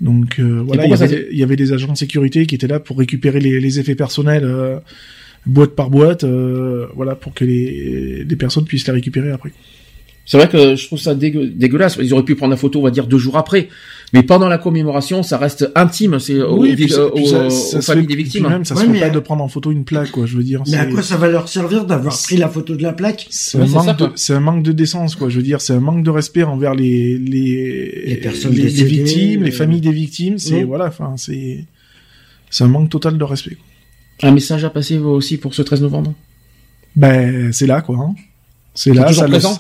Donc 0.01 0.39
euh, 0.39 0.63
voilà, 0.65 0.87
il 0.87 0.91
y, 0.91 0.95
avait, 0.95 1.29
il 1.31 1.39
y 1.39 1.43
avait 1.43 1.57
des 1.57 1.73
agents 1.73 1.93
de 1.93 1.99
sécurité 1.99 2.47
qui 2.47 2.55
étaient 2.55 2.67
là 2.67 2.81
pour 2.81 2.99
récupérer 2.99 3.41
les, 3.41 3.61
les 3.61 3.81
effets 3.81 3.95
personnels 3.95 4.45
euh, 4.45 4.79
boîte 5.47 5.75
par 5.75 5.91
boîte, 5.91 6.25
voilà, 6.95 7.17
pour 7.17 7.35
que 7.35 7.45
les, 7.45 8.25
les 8.25 8.37
personnes 8.37 8.65
puissent 8.65 8.87
les 8.87 8.93
récupérer 8.93 9.31
après. 9.31 9.53
C'est 10.33 10.39
vrai 10.39 10.49
que 10.49 10.77
je 10.77 10.86
trouve 10.86 10.99
ça 10.99 11.15
dégueu- 11.15 11.52
dégueulasse. 11.55 11.99
Ils 12.01 12.15
auraient 12.15 12.25
pu 12.25 12.36
prendre 12.36 12.52
la 12.52 12.57
photo, 12.57 12.78
on 12.81 12.83
va 12.85 12.91
dire, 12.91 13.07
deux 13.07 13.19
jours 13.19 13.36
après. 13.36 13.69
Mais 14.15 14.23
pendant 14.23 14.49
la 14.49 14.57
commémoration, 14.57 15.23
ça 15.23 15.36
reste 15.36 15.70
intime. 15.75 16.19
C'est 16.20 16.41
aux, 16.41 16.57
Oui, 16.59 16.73
aux- 16.73 16.75
puis 16.75 16.89
ça- 16.89 17.07
puis 17.15 17.25
aux- 17.25 17.27
ça- 17.27 17.47
aux 17.47 17.51
ça 17.51 17.81
se 17.83 17.86
familles 17.86 18.05
fait- 18.05 18.09
des 18.09 18.17
victimes. 18.17 18.49
Même, 18.49 18.65
ça 18.65 18.75
Ouais, 18.75 18.81
se 18.81 18.86
fait 18.86 18.93
mais 18.93 19.01
pas 19.01 19.07
à- 19.07 19.11
de 19.11 19.19
prendre 19.19 19.44
en 19.44 19.49
photo 19.49 19.70
une 19.70 19.85
plaque, 19.85 20.11
quoi. 20.11 20.25
Je 20.25 20.35
veux 20.39 20.43
dire. 20.43 20.62
Mais 20.69 20.78
à 20.78 20.86
quoi 20.86 21.02
ça 21.02 21.19
va 21.19 21.28
leur 21.28 21.51
servir 21.51 21.85
d'avoir 21.85 22.17
pris 22.19 22.39
la 22.39 22.49
photo 22.49 22.75
de 22.77 22.83
la 22.83 22.94
plaque 22.94 23.27
C'est 23.28 23.59
Ouais, 23.59 23.65
un 23.65 23.67
manque 23.69 23.99
de, 23.99 24.05
quoi. 24.07 24.12
c'est 24.17 24.33
un 24.33 24.41
manque 24.41 24.62
de 24.62 24.73
décence, 24.73 25.17
quoi. 25.17 25.28
Je 25.28 25.36
veux 25.36 25.43
dire, 25.43 25.61
c'est 25.61 25.75
un 25.75 25.81
manque 25.81 26.02
de 26.02 26.09
respect 26.11 26.44
envers 26.44 26.75
les 26.75 27.19
les 27.19 28.05
Les 28.07 28.17
personnes 28.17 28.55
les, 28.55 28.62
décédées, 28.62 28.85
victimes, 28.89 29.43
les 29.43 29.51
euh, 29.51 29.52
familles 29.55 29.83
des 29.83 29.93
victimes. 29.93 30.39
C'est 30.39 30.62
voilà, 30.62 30.86
enfin, 30.86 31.12
c'est 31.19 31.67
c'est 32.49 32.65
un 32.65 32.69
manque 32.69 32.89
total 32.89 33.19
de 33.19 33.25
respect. 33.25 33.57
quoi. 34.19 34.31
Un 34.31 34.33
message 34.33 34.65
à 34.65 34.70
passer 34.70 34.97
aussi 34.97 35.36
pour 35.36 35.52
ce 35.55 35.61
13 35.61 35.83
novembre? 35.83 36.15
Ben, 36.97 37.52
c'est 37.52 37.67
là, 37.67 37.83
quoi. 37.83 37.97
hein. 37.99 38.15
C'est 38.75 38.91
C'est 38.91 38.97
là, 38.97 39.12
ça 39.12 39.25
le- 39.27 39.31
présent? 39.33 39.59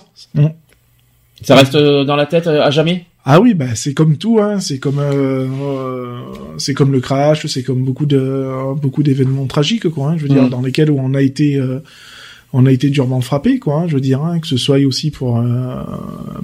Ça 1.42 1.56
reste 1.56 1.74
euh, 1.74 2.04
dans 2.04 2.16
la 2.16 2.26
tête 2.26 2.46
euh, 2.46 2.62
à 2.62 2.70
jamais? 2.70 3.04
Ah 3.24 3.40
oui, 3.40 3.54
bah 3.54 3.74
c'est 3.74 3.94
comme 3.94 4.16
tout, 4.16 4.38
hein. 4.40 4.58
C'est 4.60 4.78
comme 4.78 4.98
euh, 4.98 5.46
euh, 5.46 6.18
c'est 6.58 6.74
comme 6.74 6.90
le 6.92 7.00
crash, 7.00 7.46
c'est 7.46 7.62
comme 7.62 7.84
beaucoup 7.84 8.06
de 8.06 8.74
beaucoup 8.80 9.02
d'événements 9.04 9.46
tragiques, 9.46 9.88
quoi. 9.88 10.10
hein. 10.10 10.16
Je 10.16 10.22
veux 10.22 10.28
dire, 10.28 10.42
Mm. 10.44 10.50
dans 10.50 10.60
lesquels 10.60 10.90
où 10.90 10.98
on 11.00 11.14
a 11.14 11.22
été 11.22 11.56
euh, 11.56 11.78
on 12.52 12.66
a 12.66 12.72
été 12.72 12.90
durement 12.90 13.20
frappé, 13.20 13.58
quoi. 13.60 13.76
hein. 13.82 13.84
Je 13.88 13.94
veux 13.94 14.00
dire, 14.00 14.22
hein, 14.22 14.38
que 14.40 14.46
ce 14.48 14.56
soit 14.56 14.78
aussi 14.84 15.10
pour 15.12 15.38
euh, 15.38 15.82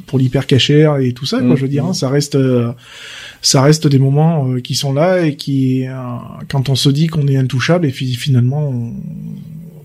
pour 0.06 0.18
l'hypercachère 0.20 0.98
et 0.98 1.12
tout 1.12 1.26
ça, 1.26 1.38
quoi. 1.40 1.48
Mm. 1.54 1.56
Je 1.56 1.62
veux 1.62 1.68
dire, 1.68 1.84
hein, 1.84 1.92
ça 1.94 2.08
reste 2.08 2.38
ça 3.42 3.60
reste 3.62 3.86
des 3.88 3.98
moments 3.98 4.54
qui 4.62 4.74
sont 4.76 4.92
là 4.92 5.22
et 5.22 5.34
qui 5.36 5.84
quand 6.48 6.68
on 6.68 6.74
se 6.76 6.88
dit 6.90 7.08
qu'on 7.08 7.26
est 7.26 7.36
intouchable 7.36 7.86
et 7.86 7.90
fi- 7.90 8.14
finalement 8.14 8.68
on, 8.68 8.92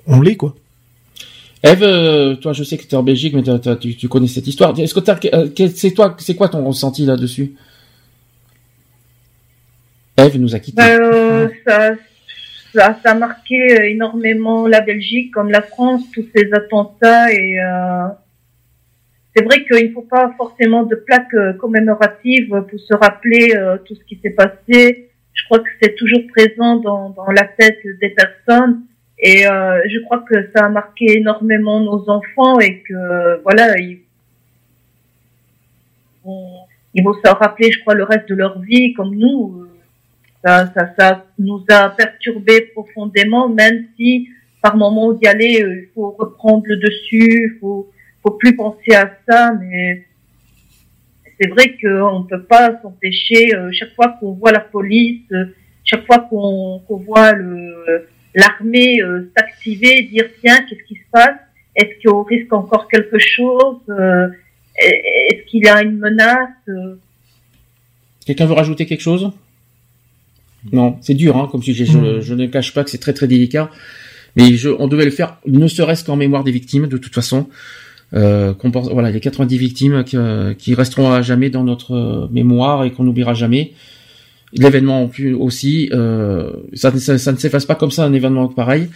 on 0.08 0.22
l'est, 0.22 0.36
quoi. 0.36 0.56
Eve, 1.64 2.40
toi, 2.42 2.52
je 2.52 2.64
sais 2.64 2.78
que 2.78 2.84
tu 2.84 2.90
es 2.90 2.96
en 2.96 3.04
Belgique, 3.04 3.34
mais 3.34 3.42
tu, 3.80 4.10
connais 4.10 4.28
cette 4.28 4.48
histoire. 4.48 4.78
Est-ce 4.78 4.94
que 4.94 5.36
euh, 5.36 5.50
quel- 5.56 5.72
c'est 5.72 5.92
toi, 5.92 6.16
c'est 6.20 6.36
quoi 6.36 6.50
ton 6.50 6.66
ressenti 6.66 7.06
là-dessus 7.06 7.56
Eve 10.18 10.38
nous 10.40 10.54
a 10.54 10.60
quittés. 10.60 10.82
Euh, 10.84 11.48
ça, 11.66 11.96
ça, 12.74 13.12
a 13.12 13.14
marqué 13.14 13.56
euh, 13.56 13.90
énormément 13.90 14.68
la 14.68 14.82
Belgique 14.82 15.34
comme 15.34 15.50
la 15.50 15.62
France, 15.62 16.04
tous 16.14 16.26
ces 16.36 16.54
attentats 16.54 17.32
et 17.32 17.60
euh, 17.60 18.08
c'est 19.36 19.44
vrai 19.44 19.64
qu'il 19.66 19.88
ne 19.88 19.94
faut 19.94 20.02
pas 20.04 20.34
forcément 20.38 20.84
de 20.84 20.96
plaques 20.96 21.34
euh, 21.34 21.54
commémoratives 21.54 22.50
pour 22.70 22.80
se 22.80 22.94
rappeler 22.94 23.54
tout 23.86 23.96
ce 23.96 24.04
qui 24.04 24.20
s'est 24.22 24.32
passé. 24.32 25.10
Je 25.34 25.46
crois 25.46 25.60
que 25.60 25.70
c'est 25.82 25.96
toujours 25.96 26.22
présent 26.36 26.76
dans 26.76 27.32
la 27.34 27.46
tête 27.46 27.80
des 28.02 28.10
personnes 28.10 28.82
et 29.20 29.48
euh, 29.48 29.82
je 29.90 30.00
crois 30.06 30.20
que 30.20 30.50
ça 30.56 30.66
a 30.66 30.70
marqué 30.70 31.18
énormément 31.18 31.80
nos 31.80 32.10
enfants 32.10 32.60
et 32.60 32.82
que 32.82 33.42
voilà 33.44 33.78
ils 33.78 34.02
vont, 36.24 36.58
ils 36.94 37.04
vont 37.04 37.16
s'en 37.24 37.34
rappeler, 37.34 37.72
je 37.72 37.80
crois, 37.82 37.96
le 37.96 38.04
reste 38.04 38.30
de 38.30 38.36
leur 38.36 38.60
vie 38.60 38.94
comme 38.94 39.16
nous. 39.16 39.68
Ça, 40.44 40.72
ça, 40.74 40.94
ça 40.98 41.26
nous 41.40 41.64
a 41.70 41.90
perturbé 41.90 42.62
profondément, 42.74 43.48
même 43.48 43.86
si 43.96 44.28
par 44.62 44.78
moment 44.78 45.14
d'y 45.14 45.28
aller, 45.28 45.62
euh, 45.62 45.82
il 45.84 45.88
faut 45.94 46.12
reprendre 46.18 46.64
le 46.68 46.78
dessus, 46.78 47.52
il 47.54 47.60
faut, 47.60 47.92
faut 48.22 48.32
plus 48.32 48.56
penser 48.56 48.96
à 48.96 49.12
ça, 49.28 49.54
mais 49.60 50.06
c'est 51.40 51.50
vrai 51.50 51.78
qu'on 51.82 52.20
ne 52.20 52.28
peut 52.28 52.44
pas 52.44 52.80
s'empêcher, 52.82 53.54
euh, 53.56 53.72
chaque 53.74 53.94
fois 53.94 54.16
qu'on 54.20 54.32
voit 54.32 54.52
la 54.52 54.62
police, 54.62 55.22
euh, 55.34 55.46
chaque 55.84 56.06
fois 56.06 56.20
qu'on 56.30 56.82
qu'on 56.88 56.98
voit 56.98 57.34
le 57.34 58.08
l'armée 58.36 59.02
euh, 59.02 59.32
s'activer, 59.38 60.04
dire 60.04 60.26
tiens, 60.42 60.60
qu'est-ce 60.70 60.84
qui 60.88 60.96
se 60.96 61.06
passe? 61.12 61.36
Est-ce 61.76 62.08
qu'on 62.08 62.24
risque 62.24 62.54
encore 62.54 62.88
quelque 62.88 63.18
chose? 63.20 63.78
Euh, 63.90 64.28
Est-ce 64.76 65.44
qu'il 65.50 65.64
y 65.66 65.68
a 65.68 65.82
une 65.84 65.98
menace? 66.00 66.50
Quelqu'un 68.26 68.46
veut 68.46 68.54
rajouter 68.54 68.86
quelque 68.86 69.02
chose? 69.02 69.32
Non, 70.72 70.98
c'est 71.02 71.14
dur, 71.14 71.36
hein, 71.38 71.48
comme 71.52 71.62
sujet. 71.62 71.86
Je, 71.86 71.98
Mm. 71.98 72.22
je 72.22 72.34
ne 72.34 72.48
cache 72.48 72.74
pas 72.74 72.84
que 72.84 72.90
c'est 72.90 72.98
très 72.98 73.14
très 73.14 73.28
délicat, 73.28 73.70
mais 74.36 74.54
je, 74.56 74.70
on 74.70 74.88
devait 74.88 75.06
le 75.06 75.12
faire, 75.12 75.38
ne 75.46 75.68
serait-ce 75.68 76.04
qu'en 76.06 76.16
mémoire 76.16 76.44
des 76.44 76.52
victimes, 76.52 76.88
de 76.88 76.98
toute 76.98 77.14
façon. 77.14 77.50
Euh, 78.14 78.54
qu'on 78.54 78.70
pense- 78.70 78.90
voilà, 78.92 79.10
les 79.10 79.20
90 79.20 79.58
victimes 79.58 80.04
qui, 80.04 80.18
euh, 80.18 80.54
qui 80.54 80.76
resteront 80.76 81.12
à 81.12 81.24
jamais 81.24 81.50
dans 81.50 81.64
notre 81.64 81.94
euh, 81.96 82.28
mémoire 82.32 82.84
et 82.86 82.92
qu'on 82.92 83.04
n'oubliera 83.04 83.34
jamais. 83.34 83.74
L'événement 84.56 85.10
aussi, 85.40 85.90
euh, 85.94 86.52
ça, 86.74 86.92
ça, 86.98 87.32
ne 87.32 87.38
s'efface 87.38 87.66
pas 87.66 87.76
comme 87.76 87.92
ça 87.92 88.06
un 88.06 88.14
événement 88.14 88.48
pareil. 88.48 88.90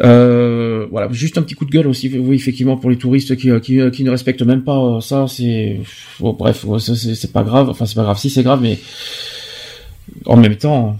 Euh, 0.00 0.86
voilà, 0.90 1.12
juste 1.12 1.38
un 1.38 1.42
petit 1.42 1.54
coup 1.54 1.66
de 1.66 1.70
gueule 1.70 1.86
aussi, 1.86 2.10
oui 2.18 2.34
effectivement 2.34 2.78
pour 2.78 2.88
les 2.88 2.96
touristes 2.96 3.36
qui 3.36 3.50
qui, 3.60 3.78
qui 3.90 4.04
ne 4.04 4.10
respectent 4.10 4.42
même 4.42 4.62
pas 4.62 4.78
euh, 4.78 5.00
ça, 5.00 5.26
c'est 5.28 5.80
bref, 6.18 6.64
c'est 6.78 7.32
pas 7.32 7.42
grave, 7.42 7.68
enfin 7.68 7.84
c'est 7.84 7.94
pas 7.94 8.02
grave, 8.02 8.18
si 8.18 8.30
c'est 8.30 8.42
grave, 8.42 8.60
mais 8.62 8.78
en 10.24 10.36
même 10.36 10.56
temps, 10.56 10.96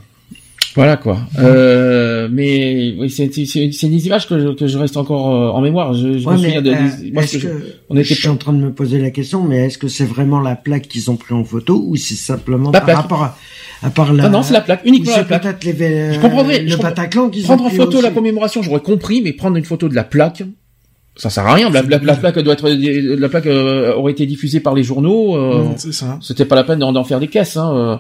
voilà 0.75 0.97
quoi. 0.97 1.18
Euh, 1.39 2.28
mais 2.31 2.94
oui, 2.99 3.10
c'est 3.10 3.31
c'est 3.34 3.44
c'est 3.73 3.89
des 3.89 4.07
images 4.07 4.26
que 4.28 4.39
je, 4.41 4.49
que 4.49 4.67
je 4.67 4.78
reste 4.78 4.97
encore 4.97 5.31
euh, 5.34 5.49
en 5.51 5.60
mémoire. 5.60 5.92
Je, 5.94 6.18
je 6.18 6.26
Ouais, 6.26 6.33
me 6.34 6.39
souviens 6.39 6.62
de, 6.62 6.70
euh, 6.70 6.75
moi, 7.12 7.23
que 7.25 7.39
je- 7.39 7.49
on 7.91 7.97
était 7.97 8.05
je 8.15 8.15
suis 8.15 8.28
en 8.28 8.36
train 8.36 8.52
de 8.52 8.59
me 8.59 8.73
poser 8.73 8.99
la 8.99 9.10
question, 9.10 9.42
mais 9.42 9.67
est-ce 9.67 9.76
que 9.78 9.89
c'est 9.89 10.05
vraiment 10.07 10.41
la 10.41 10.57
plaque 10.57 10.89
qu'ils 10.89 11.10
ont 11.10 11.17
pris 11.17 11.34
en 11.34 11.44
photo 11.44 11.83
ou 11.86 11.97
c'est 11.97 12.15
simplement 12.15 12.70
La 12.70 12.81
par 12.81 12.84
plaque. 12.86 12.97
rapport 12.97 13.23
à, 13.23 13.36
à 13.83 13.91
part 13.91 14.12
la... 14.12 14.25
Ah 14.25 14.28
non, 14.28 14.42
c'est 14.42 14.55
la 14.55 14.60
plaque, 14.62 14.81
uniquement 14.84 15.17
la 15.17 15.25
plaque. 15.25 15.42
peut-être 15.42 15.65
les, 15.65 16.15
Je 16.15 16.20
comprendrais. 16.20 16.62
le 16.62 16.68
je 16.68 16.75
comprends- 16.76 16.89
Bataclan 16.91 17.28
qu'ils 17.31 17.42
ont 17.44 17.47
Prendre 17.49 17.65
en 17.67 17.70
photo 17.70 17.94
aussi. 17.99 18.02
la 18.02 18.10
commémoration, 18.10 18.62
j'aurais 18.62 18.81
compris, 18.81 19.20
mais 19.23 19.33
prendre 19.33 19.57
une 19.57 19.65
photo 19.65 19.89
de 19.89 19.94
la 19.94 20.05
plaque, 20.05 20.42
ça 21.17 21.28
sert 21.28 21.47
à 21.47 21.52
rien. 21.55 21.68
La, 21.68 21.83
la- 21.83 21.99
la 21.99 22.15
plaque 22.17 22.39
doit 22.39 22.55
être, 22.55 22.68
la 22.70 23.28
plaque 23.28 23.47
euh, 23.47 23.94
aurait 23.94 24.12
été 24.12 24.25
diffusée 24.25 24.60
par 24.60 24.75
les 24.75 24.83
journaux. 24.83 25.36
euh, 25.36 25.65
Mm, 25.65 25.73
c'est 25.76 25.92
ça. 25.92 26.18
C'était 26.23 26.47
pas 26.47 26.55
la 26.57 26.65
peine 26.65 26.78
d'en 26.78 26.92
d'en 26.92 27.05
faire 27.05 27.20
des 27.20 27.28
caisses. 27.28 27.59
Hein, 27.59 27.73
euh. 27.76 27.97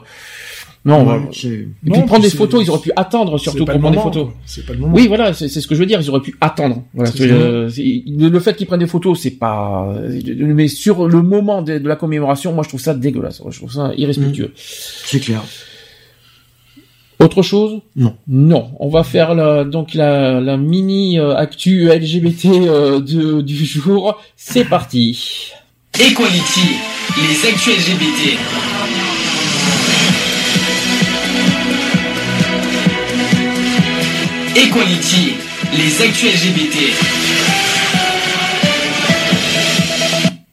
Non. 0.84 1.06
Ouais, 1.06 1.28
c'est- 1.32 1.48
et 1.48 1.66
Non, 1.84 1.92
puis 1.92 1.92
prendre 1.92 2.12
puis 2.14 2.22
des 2.22 2.28
c'est- 2.30 2.36
photos, 2.36 2.64
ils 2.64 2.70
auraient 2.70 2.80
pu 2.80 2.90
attendre 2.96 3.38
surtout 3.38 3.64
pour 3.64 3.78
prendre 3.78 3.90
des 3.96 4.02
photos. 4.02 4.28
C'est 4.44 4.66
pas 4.66 4.72
le 4.72 4.80
moment. 4.80 4.94
Oui, 4.94 5.06
voilà, 5.06 5.32
c'est 5.32 5.46
c'est 5.48 5.60
ce 5.60 5.68
que 5.68 5.76
je 5.76 5.80
veux 5.80 5.86
dire. 5.86 6.00
Ils 6.00 6.10
auraient 6.10 6.20
pu 6.20 6.34
attendre. 6.40 6.82
Voilà, 6.92 7.10
C'est 7.12 7.18
c'est, 7.18 7.28
ça. 7.28 7.34
euh, 7.34 7.68
c'est- 7.68 8.02
le, 8.06 8.28
le 8.28 8.40
fait 8.40 8.56
qu'ils 8.56 8.66
prennent 8.66 8.80
des 8.80 8.86
photos, 8.88 9.20
c'est 9.20 9.30
pas. 9.38 9.94
Mais 10.38 10.66
sur 10.66 11.06
le 11.06 11.22
moment 11.22 11.62
de, 11.62 11.78
de 11.78 11.86
la 11.88 11.94
commémoration, 11.94 12.52
moi, 12.52 12.64
je 12.64 12.68
trouve 12.70 12.80
ça 12.80 12.94
dégueulasse. 12.94 13.40
Je 13.48 13.56
trouve 13.58 13.72
ça 13.72 13.92
irrespectueux. 13.96 14.52
c'est 14.56 15.20
clair. 15.20 15.42
Autre 17.20 17.42
chose? 17.42 17.80
Non. 17.94 18.16
Non. 18.26 18.72
On 18.80 18.88
va 18.88 19.04
faire 19.04 19.36
la, 19.36 19.62
donc 19.62 19.94
la, 19.94 20.40
la 20.40 20.56
mini 20.56 21.20
euh, 21.20 21.36
actu 21.36 21.88
LGBT 21.88 22.46
euh, 22.46 22.98
de, 23.00 23.40
du 23.40 23.64
jour. 23.64 24.18
C'est 24.34 24.64
parti. 24.64 25.52
Equality, 25.94 26.68
les 27.18 27.48
actus 27.48 27.76
LGBT. 27.76 28.38
Equality, 34.54 35.36
les 35.72 36.02
actus 36.02 36.28
LGBT. 36.28 37.11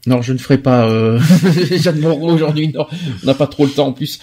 Non, 0.08 0.22
je 0.22 0.32
ne 0.32 0.38
ferai 0.38 0.58
pas 0.58 0.90
euh, 0.90 1.20
Jeanne 1.72 2.00
Moreau 2.00 2.32
aujourd'hui. 2.32 2.70
Non, 2.70 2.86
on 3.22 3.26
n'a 3.26 3.34
pas 3.34 3.48
trop 3.48 3.66
le 3.66 3.72
temps 3.72 3.88
en 3.88 3.92
plus. 3.92 4.20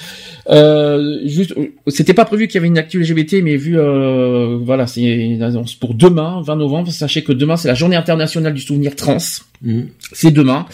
Euh, 0.48 1.20
juste, 1.26 1.52
euh, 1.56 1.66
c'était 1.88 2.14
pas 2.14 2.24
prévu 2.24 2.46
qu'il 2.48 2.54
y 2.54 2.58
avait 2.58 2.66
une 2.66 2.78
actu 2.78 2.98
LGBT, 2.98 3.42
mais 3.42 3.56
vu, 3.56 3.78
euh, 3.78 4.58
voilà, 4.60 4.86
c'est 4.86 5.02
une 5.02 5.42
annonce 5.42 5.74
pour 5.74 5.92
demain, 5.94 6.40
20 6.42 6.56
novembre. 6.56 6.90
Sachez 6.90 7.22
que 7.22 7.32
demain 7.32 7.58
c'est 7.58 7.68
la 7.68 7.74
Journée 7.74 7.96
internationale 7.96 8.54
du 8.54 8.62
souvenir 8.62 8.96
trans. 8.96 9.18
Mhm. 9.60 9.88
C'est 10.12 10.30
demain. 10.30 10.64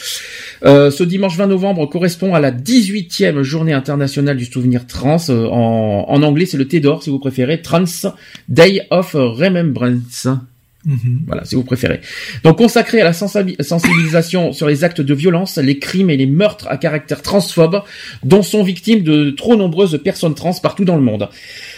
Euh, 0.64 0.92
ce 0.92 1.02
dimanche 1.02 1.36
20 1.36 1.48
novembre 1.48 1.86
correspond 1.86 2.34
à 2.34 2.40
la 2.40 2.52
18e 2.52 3.42
journée 3.42 3.72
internationale 3.72 4.36
du 4.36 4.44
souvenir 4.44 4.86
trans. 4.86 5.16
Euh, 5.30 5.48
en, 5.48 6.06
en 6.08 6.22
anglais, 6.22 6.46
c'est 6.46 6.58
le 6.58 6.68
TEDOR, 6.68 7.02
si 7.02 7.10
vous 7.10 7.18
préférez. 7.18 7.60
Trans 7.60 7.84
Day 8.48 8.86
of 8.90 9.14
Remembrance. 9.14 10.28
Mhm. 10.84 11.22
Voilà, 11.26 11.44
si 11.44 11.54
vous 11.54 11.62
préférez. 11.62 12.00
Donc 12.42 12.58
consacré 12.58 13.00
à 13.00 13.04
la 13.04 13.12
sensibilisation 13.12 14.52
sur 14.52 14.66
les 14.66 14.82
actes 14.84 15.00
de 15.00 15.14
violence, 15.14 15.58
les 15.58 15.78
crimes 15.78 16.10
et 16.10 16.16
les 16.16 16.26
meurtres 16.26 16.66
à 16.68 16.76
caractère 16.76 17.22
transphobe 17.22 17.82
dont 18.24 18.42
sont 18.42 18.62
victimes 18.62 19.02
de 19.02 19.30
trop 19.30 19.54
nombreuses 19.56 20.00
personnes 20.02 20.34
trans 20.34 20.52
partout 20.54 20.84
dans 20.84 20.96
le 20.96 21.02
monde. 21.02 21.28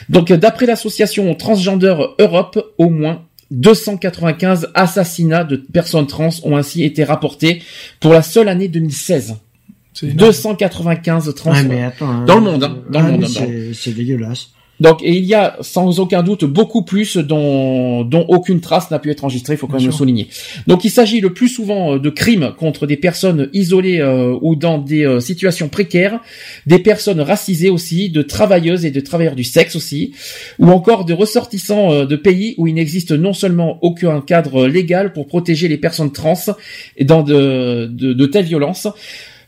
Donc 0.08 0.32
d'après 0.32 0.66
l'association 0.66 1.34
Transgender 1.34 1.94
Europe, 2.18 2.72
au 2.78 2.88
moins 2.88 3.22
295 3.50 4.70
assassinats 4.74 5.44
de 5.44 5.56
personnes 5.56 6.06
trans 6.06 6.30
ont 6.44 6.56
ainsi 6.56 6.82
été 6.82 7.04
rapportés 7.04 7.62
pour 8.00 8.12
la 8.12 8.22
seule 8.22 8.48
année 8.48 8.68
2016. 8.68 9.36
C'est 9.92 10.06
énorme. 10.06 10.18
295 10.18 11.34
trans 11.34 11.52
Ouais, 11.52 11.62
mais 11.64 11.82
attends, 11.84 12.24
dans 12.24 12.32
hein, 12.32 12.36
le 12.36 12.40
monde, 12.40 12.64
hein, 12.64 12.78
dans 12.90 12.98
ah, 13.00 13.02
le 13.02 13.12
monde. 13.12 13.24
hein, 13.24 13.26
dans- 13.26 13.46
c'est- 13.46 13.74
C'est 13.74 13.92
dégueulasse. 13.92 14.48
Donc, 14.80 15.02
et 15.02 15.12
il 15.12 15.24
y 15.24 15.34
a 15.34 15.56
sans 15.60 16.00
aucun 16.00 16.22
doute 16.22 16.44
beaucoup 16.44 16.82
plus 16.82 17.16
dont, 17.16 18.04
dont 18.04 18.24
aucune 18.28 18.60
trace 18.60 18.90
n'a 18.90 18.98
pu 18.98 19.10
être 19.10 19.24
enregistrée, 19.24 19.54
il 19.54 19.56
faut 19.56 19.66
quand 19.66 19.76
Bien 19.76 19.86
même 19.86 19.92
le 19.92 19.96
souligner. 19.96 20.28
Donc, 20.66 20.84
il 20.84 20.90
s'agit 20.90 21.20
le 21.20 21.32
plus 21.32 21.48
souvent 21.48 21.94
euh, 21.94 21.98
de 21.98 22.10
crimes 22.10 22.52
contre 22.58 22.86
des 22.86 22.96
personnes 22.96 23.48
isolées 23.52 24.00
euh, 24.00 24.36
ou 24.42 24.56
dans 24.56 24.78
des 24.78 25.04
euh, 25.04 25.20
situations 25.20 25.68
précaires, 25.68 26.20
des 26.66 26.78
personnes 26.78 27.20
racisées 27.20 27.70
aussi, 27.70 28.10
de 28.10 28.22
travailleuses 28.22 28.84
et 28.84 28.90
de 28.90 29.00
travailleurs 29.00 29.36
du 29.36 29.44
sexe 29.44 29.76
aussi, 29.76 30.12
ou 30.58 30.68
encore 30.70 31.04
de 31.04 31.12
ressortissants 31.12 31.92
euh, 31.92 32.06
de 32.06 32.16
pays 32.16 32.54
où 32.58 32.66
il 32.66 32.74
n'existe 32.74 33.12
non 33.12 33.32
seulement 33.32 33.78
aucun 33.82 34.20
cadre 34.20 34.66
légal 34.66 35.12
pour 35.12 35.26
protéger 35.26 35.68
les 35.68 35.78
personnes 35.78 36.12
trans 36.12 36.34
dans 37.00 37.22
de, 37.22 37.86
de, 37.86 38.12
de 38.12 38.26
telles 38.26 38.44
violences, 38.44 38.88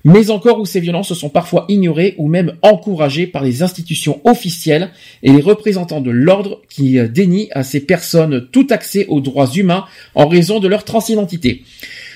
mais 0.07 0.31
encore 0.31 0.61
où 0.61 0.67
ces 0.67 0.79
violences 0.79 1.13
sont 1.15 1.29
parfois 1.31 1.65
ignorées 1.69 2.15
ou 2.17 2.29
même 2.29 2.53
encouragées 2.63 3.27
par 3.27 3.43
les 3.43 3.65
institutions 3.65 4.21
officielles 4.23 4.91
et 5.25 5.33
les 5.33 5.43
représentants 5.43 6.01
de 6.01 6.13
l'ordre 6.13 6.63
qui 6.69 7.01
euh, 7.01 7.09
dénient 7.09 7.49
à 7.51 7.65
ces 7.65 7.81
personnes 7.81 8.47
tout 8.53 8.69
accès 8.71 9.07
aux 9.09 9.21
droits 9.21 9.51
humains 9.51 9.85
en 10.15 10.29
raison 10.29 10.61
de 10.61 10.69
leur 10.69 10.85
transidentité. 10.85 11.65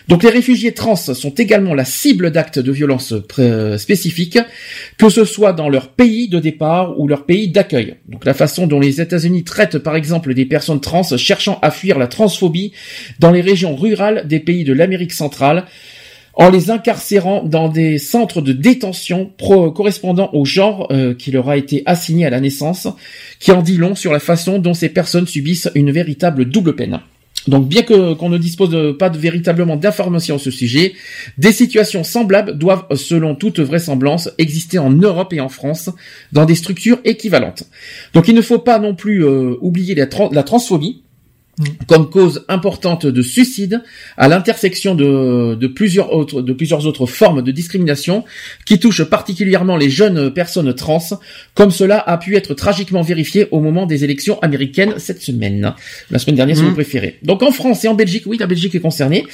Donc 0.07 0.23
les 0.23 0.31
réfugiés 0.31 0.73
trans 0.73 0.97
sont 0.97 1.31
également 1.31 1.75
la 1.75 1.85
cible 1.85 2.31
d'actes 2.31 2.59
de 2.59 2.73
violence 2.73 3.13
euh, 3.39 3.77
spécifiques, 3.77 4.39
que 4.97 5.09
ce 5.09 5.25
soit 5.25 5.53
dans 5.53 5.69
leur 5.69 5.89
pays 5.89 6.29
de 6.29 6.39
départ 6.39 6.99
ou 6.99 7.07
leur 7.07 7.27
pays 7.27 7.49
d'accueil. 7.49 7.97
Donc 8.09 8.25
la 8.25 8.35
façon 8.35 8.67
dont 8.67 8.81
les 8.81 9.01
États-Unis 9.01 9.45
traitent 9.45 9.79
par 9.79 9.97
exemple 9.97 10.33
des 10.35 10.47
personnes 10.47 10.81
trans 10.81 11.03
cherchant 11.17 11.59
à 11.63 11.71
fuir 11.71 11.99
la 11.99 12.07
transphobie 12.07 12.73
dans 13.19 13.31
les 13.31 13.41
régions 13.41 13.77
rurales 13.77 14.27
des 14.27 14.41
pays 14.41 14.65
de 14.65 14.73
l'Amérique 14.73 15.13
centrale, 15.13 15.67
en 16.41 16.51
les 16.51 16.71
incarcérant 16.71 17.45
dans 17.45 17.69
des 17.69 17.99
centres 17.99 18.41
de 18.41 18.55
détention 18.55 19.31
correspondant 19.39 20.31
au 20.33 20.47
genre 20.47 20.89
euh, 20.91 21.15
qui 21.15 21.31
leur 21.31 21.51
a 21.51 21.59
été 21.59 21.83
assigné 21.85 22.25
à 22.25 22.31
la 22.31 22.41
naissance, 22.41 22.89
qui 23.39 23.53
en 23.53 23.61
dit 23.61 23.77
long 23.77 23.95
sur 23.95 24.11
la 24.11 24.21
façon 24.21 24.59
dont 24.59 24.73
ces 24.73 24.89
personnes 24.89 25.27
subissent 25.27 25.71
une 25.75 25.93
véritable 25.93 26.47
double 26.47 26.75
peine. 26.75 27.01
Donc 27.47 27.69
bien 27.69 27.83
que 27.83 28.15
qu'on 28.15 28.31
ne 28.31 28.39
dispose 28.39 28.97
pas 28.99 29.11
de 29.11 29.19
véritablement 29.19 29.77
d'informations 29.77 30.37
à 30.37 30.39
ce 30.39 30.51
sujet, 30.51 30.95
des 31.37 31.53
situations 31.53 32.05
semblables 32.05 32.57
doivent, 32.57 32.87
selon 32.95 33.35
toute 33.35 33.61
vraisemblance, 33.61 34.31
exister 34.39 34.79
en 34.79 34.91
Europe 34.91 35.35
et 35.35 35.41
en 35.41 35.51
France 35.51 35.91
dans 36.33 36.47
des 36.47 36.55
structures 36.55 37.01
équivalentes. 37.05 37.65
Donc 38.15 38.29
il 38.29 38.35
ne 38.35 38.43
faut 38.43 38.59
pas 38.59 38.79
non 38.79 38.95
plus 38.95 39.25
euh, 39.25 39.57
oublier 39.61 39.95
la, 39.95 40.07
tran- 40.07 40.31
la 40.33 40.43
transphobie 40.43 41.03
comme 41.87 42.09
cause 42.11 42.45
importante 42.49 43.07
de 43.07 43.23
suicide 43.23 43.83
à 44.17 44.29
l'intersection 44.29 44.95
de, 44.95 45.55
de 45.55 45.67
plusieurs 45.67 46.13
autres 46.13 46.43
de 46.43 46.53
plusieurs 46.53 46.87
autres 46.87 47.07
formes 47.07 47.43
de 47.43 47.51
discrimination 47.51 48.25
qui 48.65 48.79
touchent 48.79 49.05
particulièrement 49.05 49.77
les 49.77 49.91
jeunes 49.91 50.33
personnes 50.33 50.73
trans, 50.75 51.03
comme 51.55 51.71
cela 51.71 51.99
a 51.99 52.17
pu 52.19 52.37
être 52.37 52.55
tragiquement 52.55 53.03
vérifié 53.03 53.47
au 53.51 53.61
moment 53.61 53.87
des 53.87 54.05
élections 54.05 54.39
américaines 54.41 54.95
cette 54.99 55.23
semaine, 55.23 55.75
la 56.11 56.19
semaine 56.19 56.37
dernière 56.37 56.57
si 56.57 56.63
vous 56.63 56.75
préférez. 56.75 57.19
Donc 57.23 57.43
en 57.43 57.51
France 57.53 57.85
et 57.85 57.89
en 57.89 57.95
Belgique, 57.95 58.25
oui, 58.27 58.37
la 58.39 58.47
Belgique 58.47 58.75
est 58.75 58.81
concernée. 58.81 59.27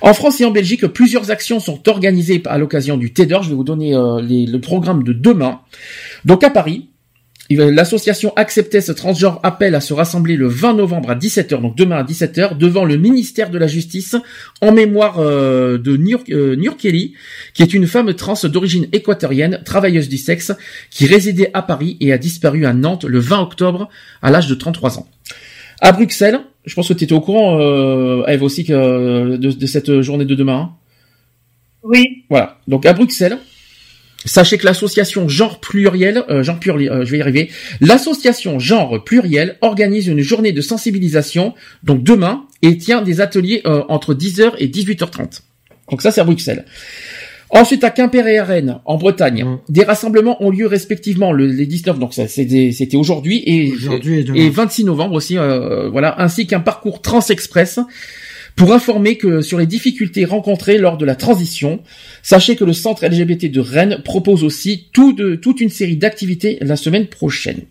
En 0.00 0.14
France 0.14 0.40
et 0.40 0.44
en 0.44 0.50
Belgique, 0.50 0.86
plusieurs 0.86 1.30
actions 1.30 1.60
sont 1.60 1.88
organisées 1.88 2.42
à 2.46 2.58
l'occasion 2.58 2.96
du 2.96 3.12
TEDR. 3.12 3.42
Je 3.42 3.50
vais 3.50 3.54
vous 3.54 3.64
donner 3.64 3.94
euh, 3.94 4.20
les- 4.20 4.46
le 4.46 4.60
programme 4.60 5.02
de 5.02 5.12
demain. 5.12 5.60
Donc 6.24 6.44
à 6.44 6.50
Paris, 6.50 6.88
L'association 7.50 8.32
Acceptez 8.36 8.80
Transgenre 8.94 9.38
appelle 9.42 9.74
à 9.74 9.80
se 9.80 9.92
rassembler 9.92 10.34
le 10.36 10.48
20 10.48 10.74
novembre 10.74 11.10
à 11.10 11.14
17h, 11.14 11.60
donc 11.60 11.76
demain 11.76 11.96
à 11.96 12.02
17h, 12.02 12.56
devant 12.56 12.86
le 12.86 12.96
ministère 12.96 13.50
de 13.50 13.58
la 13.58 13.66
Justice, 13.66 14.16
en 14.62 14.72
mémoire 14.72 15.18
euh, 15.18 15.76
de 15.76 15.96
Nur, 15.96 16.24
euh, 16.30 16.56
Nur 16.56 16.78
Kelly, 16.78 17.12
qui 17.52 17.62
est 17.62 17.74
une 17.74 17.86
femme 17.86 18.14
trans 18.14 18.34
d'origine 18.44 18.86
équatorienne, 18.92 19.60
travailleuse 19.64 20.08
du 20.08 20.16
sexe, 20.16 20.52
qui 20.90 21.06
résidait 21.06 21.50
à 21.52 21.60
Paris 21.60 21.98
et 22.00 22.12
a 22.14 22.18
disparu 22.18 22.64
à 22.64 22.72
Nantes 22.72 23.04
le 23.04 23.18
20 23.18 23.40
octobre 23.42 23.90
à 24.22 24.30
l'âge 24.30 24.48
de 24.48 24.54
33 24.54 24.98
ans. 24.98 25.06
À 25.80 25.92
Bruxelles, 25.92 26.40
je 26.64 26.74
pense 26.74 26.88
que 26.88 26.94
tu 26.94 27.04
étais 27.04 27.12
au 27.12 27.20
courant, 27.20 27.58
euh, 27.60 28.24
Eve 28.26 28.42
aussi, 28.42 28.64
que, 28.64 29.36
de, 29.36 29.50
de 29.50 29.66
cette 29.66 30.00
journée 30.00 30.24
de 30.24 30.34
demain. 30.34 30.56
hein? 30.56 30.72
Oui, 31.82 32.24
voilà. 32.30 32.58
Donc 32.66 32.86
à 32.86 32.94
Bruxelles, 32.94 33.36
sachez 34.24 34.58
que 34.58 34.64
l'association 34.66 35.28
Genre 35.28 35.60
Pluriel, 35.60 36.24
euh, 36.28 36.42
Genre 36.42 36.58
Pluriel, 36.58 36.92
euh, 36.92 37.04
je 37.04 37.10
vais 37.10 37.18
y 37.18 37.20
arriver, 37.22 37.50
l'association 37.80 38.58
Genre 38.58 39.02
Pluriel 39.04 39.56
organise 39.60 40.06
une 40.06 40.20
journée 40.20 40.52
de 40.52 40.60
sensibilisation, 40.60 41.54
donc 41.82 42.02
demain, 42.02 42.44
et 42.62 42.78
tient 42.78 43.02
des 43.02 43.20
ateliers 43.20 43.62
euh, 43.66 43.82
entre 43.88 44.14
10h 44.14 44.52
et 44.58 44.68
18h30. 44.68 45.40
Donc 45.90 46.02
ça 46.02 46.10
c'est 46.10 46.20
à 46.20 46.24
Bruxelles. 46.24 46.64
Ensuite, 47.50 47.84
à 47.84 47.90
Quimper 47.90 48.26
et 48.26 48.38
à 48.38 48.44
Rennes, 48.44 48.80
en 48.84 48.96
Bretagne, 48.96 49.44
Mm. 49.44 49.58
des 49.68 49.84
rassemblements 49.84 50.42
ont 50.42 50.50
lieu 50.50 50.66
respectivement 50.66 51.30
le, 51.30 51.46
les 51.46 51.66
19, 51.66 52.00
donc 52.00 52.12
c'était 52.12 52.96
aujourd'hui, 52.96 53.42
et, 53.46 53.70
Aujourd'hui 53.70 54.18
et 54.20 54.24
demain. 54.24 54.38
et 54.40 54.50
26 54.50 54.84
novembre 54.84 55.14
aussi, 55.14 55.38
euh, 55.38 55.88
voilà, 55.88 56.20
ainsi 56.20 56.48
qu'un 56.48 56.58
parcours 56.60 57.00
Trans 57.00 57.20
Express 57.28 57.78
pour 58.56 58.72
informer 58.72 59.16
que 59.16 59.42
sur 59.42 59.58
les 59.58 59.66
difficultés 59.66 60.24
rencontrées 60.24 60.78
lors 60.78 60.96
de 60.96 61.04
la 61.04 61.14
transition. 61.14 61.80
Sachez 62.22 62.56
que 62.56 62.64
le 62.64 62.72
centre 62.72 63.06
LGBT 63.06 63.50
de 63.50 63.60
Rennes 63.60 64.02
propose 64.04 64.44
aussi 64.44 64.88
toute 64.92 65.60
une 65.60 65.70
série 65.70 65.96
d'activités 65.96 66.58
la 66.60 66.76
semaine 66.76 67.06
prochaine. 67.06 67.62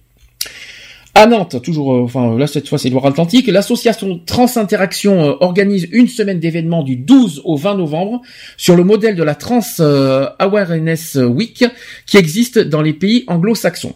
À 1.16 1.28
Nantes, 1.28 1.62
toujours, 1.62 1.94
euh, 1.94 2.02
enfin 2.02 2.36
là 2.40 2.48
cette 2.48 2.68
fois 2.68 2.80
c'est 2.80 2.90
Loire-Atlantique, 2.90 3.46
l'association 3.46 4.20
Trans 4.26 4.58
Interaction 4.58 5.22
euh, 5.22 5.36
organise 5.42 5.88
une 5.92 6.08
semaine 6.08 6.40
d'événements 6.40 6.82
du 6.82 6.96
12 6.96 7.44
au 7.46 7.56
20 7.56 7.76
novembre 7.76 8.24
sur 8.58 8.76
le 8.76 8.84
modèle 8.84 9.16
de 9.16 9.22
la 9.22 9.36
Trans 9.36 9.62
euh, 9.80 10.28
Awareness 10.40 11.16
Week 11.16 11.66
qui 12.08 12.18
existe 12.18 12.58
dans 12.58 12.82
les 12.82 12.94
pays 12.94 13.26
anglo-saxons. 13.28 13.94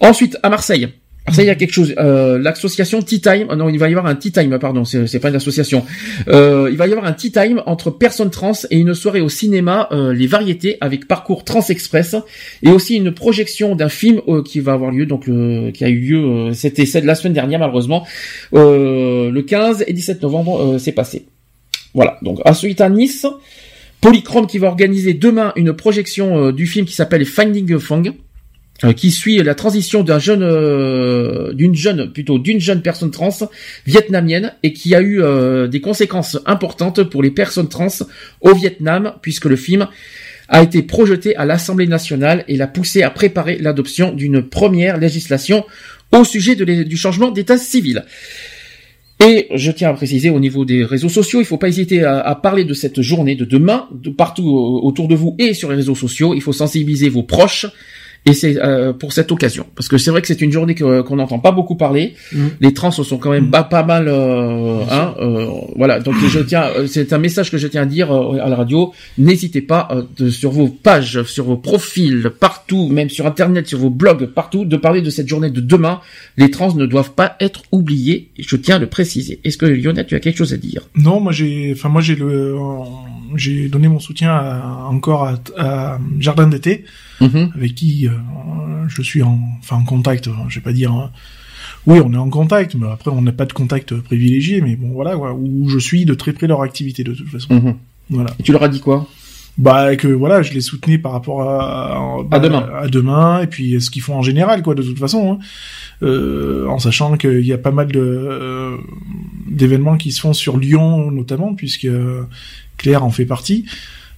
Ensuite, 0.00 0.38
à 0.42 0.48
Marseille. 0.48 0.88
Marseille, 1.28 1.44
il 1.44 1.48
y 1.48 1.50
a 1.50 1.54
quelque 1.54 1.72
chose. 1.72 1.94
Euh, 1.98 2.38
l'association 2.38 3.02
Tea 3.02 3.20
Time. 3.20 3.46
oh 3.50 3.54
non, 3.56 3.68
il 3.68 3.78
va 3.78 3.88
y 3.88 3.92
avoir 3.92 4.06
un 4.06 4.14
Tea 4.14 4.32
Time. 4.32 4.58
Pardon, 4.58 4.84
c'est 4.84 5.18
pas 5.20 5.28
une 5.28 5.36
association. 5.36 5.84
Euh, 6.28 6.68
il 6.70 6.76
va 6.76 6.86
y 6.86 6.90
avoir 6.92 7.06
un 7.06 7.12
Tea 7.12 7.30
Time 7.30 7.62
entre 7.66 7.90
personnes 7.90 8.30
trans 8.30 8.52
et 8.70 8.78
une 8.78 8.94
soirée 8.94 9.20
au 9.20 9.28
cinéma, 9.28 9.88
euh, 9.92 10.12
les 10.12 10.26
variétés 10.26 10.78
avec 10.80 11.06
parcours 11.06 11.44
Trans 11.44 11.62
Express 11.68 12.16
et 12.62 12.70
aussi 12.70 12.96
une 12.96 13.12
projection 13.12 13.76
d'un 13.76 13.88
film 13.88 14.20
euh, 14.28 14.42
qui 14.42 14.60
va 14.60 14.72
avoir 14.72 14.90
lieu. 14.90 15.06
Donc, 15.06 15.26
le- 15.26 15.70
qui 15.70 15.84
a 15.84 15.88
eu 15.88 15.98
lieu. 15.98 16.18
euh, 16.24 16.52
C'était 16.54 16.86
celle 16.86 17.02
de 17.02 17.06
la 17.06 17.14
semaine 17.14 17.34
dernière, 17.34 17.58
malheureusement. 17.60 18.06
Euh, 18.54 19.30
le 19.30 19.42
15 19.42 19.84
et 19.86 19.92
17 19.92 20.22
novembre, 20.22 20.60
euh, 20.74 20.78
c'est 20.78 20.92
passé. 20.92 21.26
Voilà. 21.94 22.18
Donc, 22.22 22.40
ensuite 22.44 22.80
à 22.80 22.88
Nice. 22.88 23.26
Polychrome 24.00 24.46
qui 24.46 24.58
va 24.58 24.68
organiser 24.68 25.12
demain 25.12 25.52
une 25.56 25.72
projection 25.72 26.38
euh, 26.46 26.52
du 26.52 26.66
film 26.66 26.86
qui 26.86 26.94
s'appelle 26.94 27.24
Finding 27.24 27.72
euh, 27.72 27.78
qui 28.96 29.10
suit 29.10 29.42
la 29.42 29.54
transition 29.54 30.04
euh, 30.08 31.52
d'une 31.52 31.74
jeune, 31.74 32.12
plutôt 32.12 32.38
d'une 32.38 32.60
jeune 32.60 32.80
personne 32.80 33.10
trans 33.10 33.36
vietnamienne 33.86 34.52
et 34.62 34.72
qui 34.72 34.94
a 34.94 35.00
eu 35.00 35.20
euh, 35.20 35.66
des 35.66 35.80
conséquences 35.80 36.38
importantes 36.46 37.02
pour 37.02 37.22
les 37.22 37.30
personnes 37.30 37.68
trans 37.68 37.88
au 38.40 38.54
Vietnam 38.54 39.14
puisque 39.20 39.46
le 39.46 39.56
film 39.56 39.88
a 40.48 40.62
été 40.62 40.82
projeté 40.82 41.36
à 41.36 41.44
l'Assemblée 41.44 41.88
nationale 41.88 42.44
et 42.46 42.56
l'a 42.56 42.68
poussé 42.68 43.02
à 43.02 43.10
préparer 43.10 43.58
l'adoption 43.58 44.12
d'une 44.12 44.42
première 44.42 44.96
législation 44.96 45.64
au 46.12 46.24
sujet 46.24 46.54
du 46.54 46.96
changement 46.96 47.30
d'état 47.30 47.58
civil. 47.58 48.04
Et 49.20 49.48
je 49.52 49.72
tiens 49.72 49.90
à 49.90 49.94
préciser 49.94 50.30
au 50.30 50.38
niveau 50.38 50.64
des 50.64 50.84
réseaux 50.84 51.08
sociaux, 51.08 51.40
il 51.40 51.44
faut 51.44 51.58
pas 51.58 51.68
hésiter 51.68 52.04
à, 52.04 52.34
parler 52.36 52.64
de 52.64 52.72
cette 52.72 53.02
journée 53.02 53.34
de 53.34 53.44
demain, 53.44 53.88
de 53.92 54.10
partout 54.10 54.48
euh, 54.48 54.86
autour 54.86 55.08
de 55.08 55.16
vous 55.16 55.34
et 55.40 55.54
sur 55.54 55.70
les 55.70 55.76
réseaux 55.76 55.96
sociaux. 55.96 56.34
Il 56.34 56.40
faut 56.40 56.52
sensibiliser 56.52 57.08
vos 57.08 57.24
proches. 57.24 57.66
Et 58.26 58.34
c'est 58.34 58.58
euh, 58.62 58.92
pour 58.92 59.12
cette 59.14 59.32
occasion, 59.32 59.64
parce 59.74 59.88
que 59.88 59.96
c'est 59.96 60.10
vrai 60.10 60.20
que 60.20 60.26
c'est 60.28 60.40
une 60.42 60.52
journée 60.52 60.74
que- 60.74 61.00
qu'on 61.00 61.16
n'entend 61.16 61.38
pas 61.38 61.50
beaucoup 61.52 61.76
parler. 61.76 62.14
Mhm. 62.32 62.50
Les 62.60 62.74
trans 62.74 62.90
sont 62.90 63.16
quand 63.16 63.30
même 63.30 63.50
pas, 63.50 63.62
pas 63.62 63.84
mal, 63.84 64.06
euh, 64.08 64.80
hein, 64.90 65.14
euh, 65.20 65.46
voilà. 65.76 65.98
Donc 66.00 66.14
je 66.26 66.40
tiens, 66.40 66.64
euh, 66.76 66.86
c'est 66.86 67.12
un 67.14 67.18
message 67.18 67.50
que 67.50 67.56
je 67.56 67.66
tiens 67.68 67.82
à 67.82 67.86
dire 67.86 68.12
euh, 68.12 68.38
à 68.44 68.48
la 68.50 68.56
radio. 68.56 68.92
N'hésitez 69.16 69.62
pas 69.62 69.88
euh, 69.92 70.02
de- 70.18 70.28
sur 70.30 70.50
vos 70.50 70.68
pages, 70.68 71.22
sur 71.22 71.44
vos 71.44 71.56
profils, 71.56 72.30
partout, 72.38 72.88
même 72.88 73.08
sur 73.08 73.24
internet, 73.26 73.66
sur 73.66 73.78
vos 73.78 73.88
blogs, 73.90 74.26
partout, 74.26 74.66
de 74.66 74.76
parler 74.76 75.00
de 75.00 75.08
cette 75.10 75.28
journée 75.28 75.50
de 75.50 75.60
demain. 75.62 76.00
Les 76.36 76.50
trans 76.50 76.74
ne 76.74 76.84
doivent 76.86 77.12
pas 77.12 77.36
être 77.40 77.62
oubliés. 77.72 78.30
Je 78.38 78.56
tiens 78.56 78.76
à 78.76 78.78
le 78.78 78.88
préciser. 78.88 79.40
Est-ce 79.44 79.56
que 79.56 79.64
Lionel, 79.64 80.06
tu 80.06 80.14
as 80.14 80.20
quelque 80.20 80.36
chose 80.36 80.52
à 80.52 80.58
dire? 80.58 80.82
Non, 80.96 81.20
moi 81.20 81.32
j'ai, 81.32 81.70
enfin 81.74 81.88
moi 81.88 82.02
j'ai 82.02 82.16
le, 82.16 82.56
j'ai 83.36 83.68
donné 83.68 83.88
mon 83.88 84.00
soutien 84.00 84.32
à- 84.32 84.86
encore 84.90 85.24
à, 85.24 85.38
à 85.56 85.98
Jardin 86.18 86.46
d'été, 86.46 86.84
Mhm. 87.20 87.50
avec 87.54 87.74
qui 87.74 88.06
euh, 88.06 88.12
je 88.88 89.02
suis 89.02 89.22
en, 89.22 89.38
enfin 89.60 89.76
en 89.76 89.84
contact. 89.84 90.28
Je 90.48 90.54
vais 90.56 90.62
pas 90.64 90.72
dire. 90.72 90.92
hein. 90.92 91.10
Oui, 91.86 92.00
on 92.04 92.12
est 92.12 92.16
en 92.18 92.30
contact, 92.30 92.74
mais 92.74 92.86
après 92.90 93.10
on 93.10 93.22
n'a 93.22 93.32
pas 93.32 93.44
de 93.46 93.52
contact 93.52 93.94
privilégié, 94.00 94.60
mais 94.60 94.76
bon 94.76 94.90
voilà, 94.92 95.16
quoi, 95.16 95.32
où 95.34 95.68
je 95.68 95.78
suis 95.78 96.04
de 96.04 96.14
très 96.14 96.32
près 96.32 96.46
leur 96.46 96.62
activité 96.62 97.04
de 97.04 97.12
toute 97.14 97.28
façon. 97.28 97.54
Mhm. 97.54 97.74
Voilà. 98.10 98.30
Et 98.38 98.42
tu 98.42 98.52
leur 98.52 98.62
as 98.62 98.68
dit 98.68 98.80
quoi? 98.80 99.06
Bah 99.58 99.96
que 99.96 100.06
voilà, 100.06 100.40
je 100.42 100.52
les 100.52 100.60
soutenais 100.60 100.98
par 100.98 101.10
rapport 101.12 101.42
à 101.42 102.18
À 102.30 102.38
demain. 102.38 102.68
à 102.80 102.86
demain 102.86 103.42
et 103.42 103.48
puis 103.48 103.80
ce 103.80 103.90
qu'ils 103.90 104.02
font 104.02 104.14
en 104.14 104.22
général 104.22 104.62
quoi 104.62 104.74
de 104.76 104.82
toute 104.82 104.98
façon. 104.98 105.32
hein. 105.32 105.38
Euh, 106.04 106.66
en 106.68 106.78
sachant 106.78 107.16
qu'il 107.16 107.44
y 107.44 107.52
a 107.52 107.58
pas 107.58 107.72
mal 107.72 107.88
de 107.88 107.98
euh, 108.00 108.76
d'événements 109.50 109.96
qui 109.96 110.12
se 110.12 110.20
font 110.20 110.32
sur 110.32 110.58
Lyon 110.58 111.10
notamment 111.10 111.54
puisque 111.54 111.88
Claire 112.76 113.04
en 113.04 113.10
fait 113.10 113.26
partie. 113.26 113.64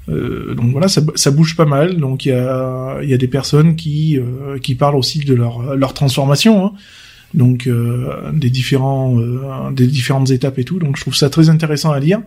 Euh, 0.08 0.54
donc 0.54 0.72
voilà, 0.72 0.88
ça, 0.88 1.02
ça 1.14 1.30
bouge 1.30 1.54
pas 1.56 1.66
mal. 1.66 1.96
Donc 1.98 2.26
il 2.26 2.30
y 2.30 2.32
a, 2.32 3.00
y 3.02 3.14
a 3.14 3.18
des 3.18 3.28
personnes 3.28 3.76
qui 3.76 4.18
euh, 4.18 4.58
qui 4.58 4.74
parlent 4.74 4.96
aussi 4.96 5.20
de 5.20 5.34
leur 5.34 5.76
leur 5.76 5.92
transformation. 5.94 6.64
hein. 6.66 6.72
Donc 7.32 7.68
euh, 7.68 8.32
des 8.32 8.50
différents 8.50 9.20
euh, 9.20 9.70
des 9.70 9.86
différentes 9.86 10.30
étapes 10.30 10.58
et 10.58 10.64
tout. 10.64 10.78
Donc 10.80 10.96
je 10.96 11.02
trouve 11.02 11.14
ça 11.14 11.30
très 11.30 11.48
intéressant 11.48 11.92
à 11.92 12.00
lire. 12.00 12.20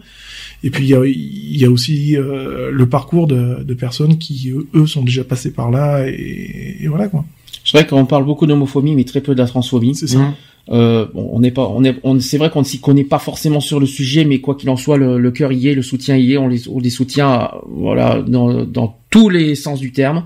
Et 0.63 0.69
puis 0.69 0.85
il 0.85 0.89
y 0.89 0.95
a, 0.95 1.01
y 1.05 1.65
a 1.65 1.69
aussi 1.69 2.15
euh, 2.15 2.71
le 2.71 2.85
parcours 2.87 3.27
de, 3.27 3.63
de 3.63 3.73
personnes 3.73 4.17
qui 4.17 4.53
eux, 4.73 4.87
sont 4.87 5.03
déjà 5.03 5.25
passés 5.25 5.51
par 5.51 5.71
là 5.71 6.07
et, 6.07 6.77
et 6.79 6.87
voilà 6.87 7.09
quoi. 7.09 7.25
C'est 7.73 7.79
vrai 7.79 7.87
qu'on 7.87 8.05
parle 8.05 8.23
beaucoup 8.23 8.45
d'homophobie, 8.45 8.93
mais 8.93 9.03
très 9.03 9.19
peu 9.19 9.33
de 9.33 9.39
la 9.39 9.47
transphobie. 9.47 9.95
C'est 9.95 10.05
ça. 10.05 10.31
Euh, 10.69 11.07
bon, 11.11 11.27
on 11.33 11.39
n'est 11.39 11.49
pas, 11.49 11.67
on 11.67 11.83
est, 11.83 11.95
on, 12.03 12.19
c'est 12.19 12.37
vrai 12.37 12.51
qu'on 12.51 12.59
ne 12.59 12.65
s'y 12.65 12.79
connaît 12.79 13.03
pas 13.03 13.17
forcément 13.17 13.59
sur 13.59 13.79
le 13.79 13.87
sujet, 13.87 14.25
mais 14.25 14.41
quoi 14.41 14.53
qu'il 14.53 14.69
en 14.69 14.77
soit, 14.77 14.97
le, 14.97 15.17
le 15.17 15.31
cœur 15.31 15.51
y 15.51 15.69
est, 15.69 15.73
le 15.73 15.81
soutien 15.81 16.15
y 16.15 16.33
est, 16.33 16.37
on 16.37 16.47
les, 16.47 16.69
on 16.69 16.79
les 16.79 16.91
soutient, 16.91 17.49
voilà, 17.67 18.21
dans, 18.21 18.63
dans 18.63 18.95
tous 19.09 19.27
les 19.27 19.55
sens 19.55 19.79
du 19.79 19.91
terme. 19.91 20.23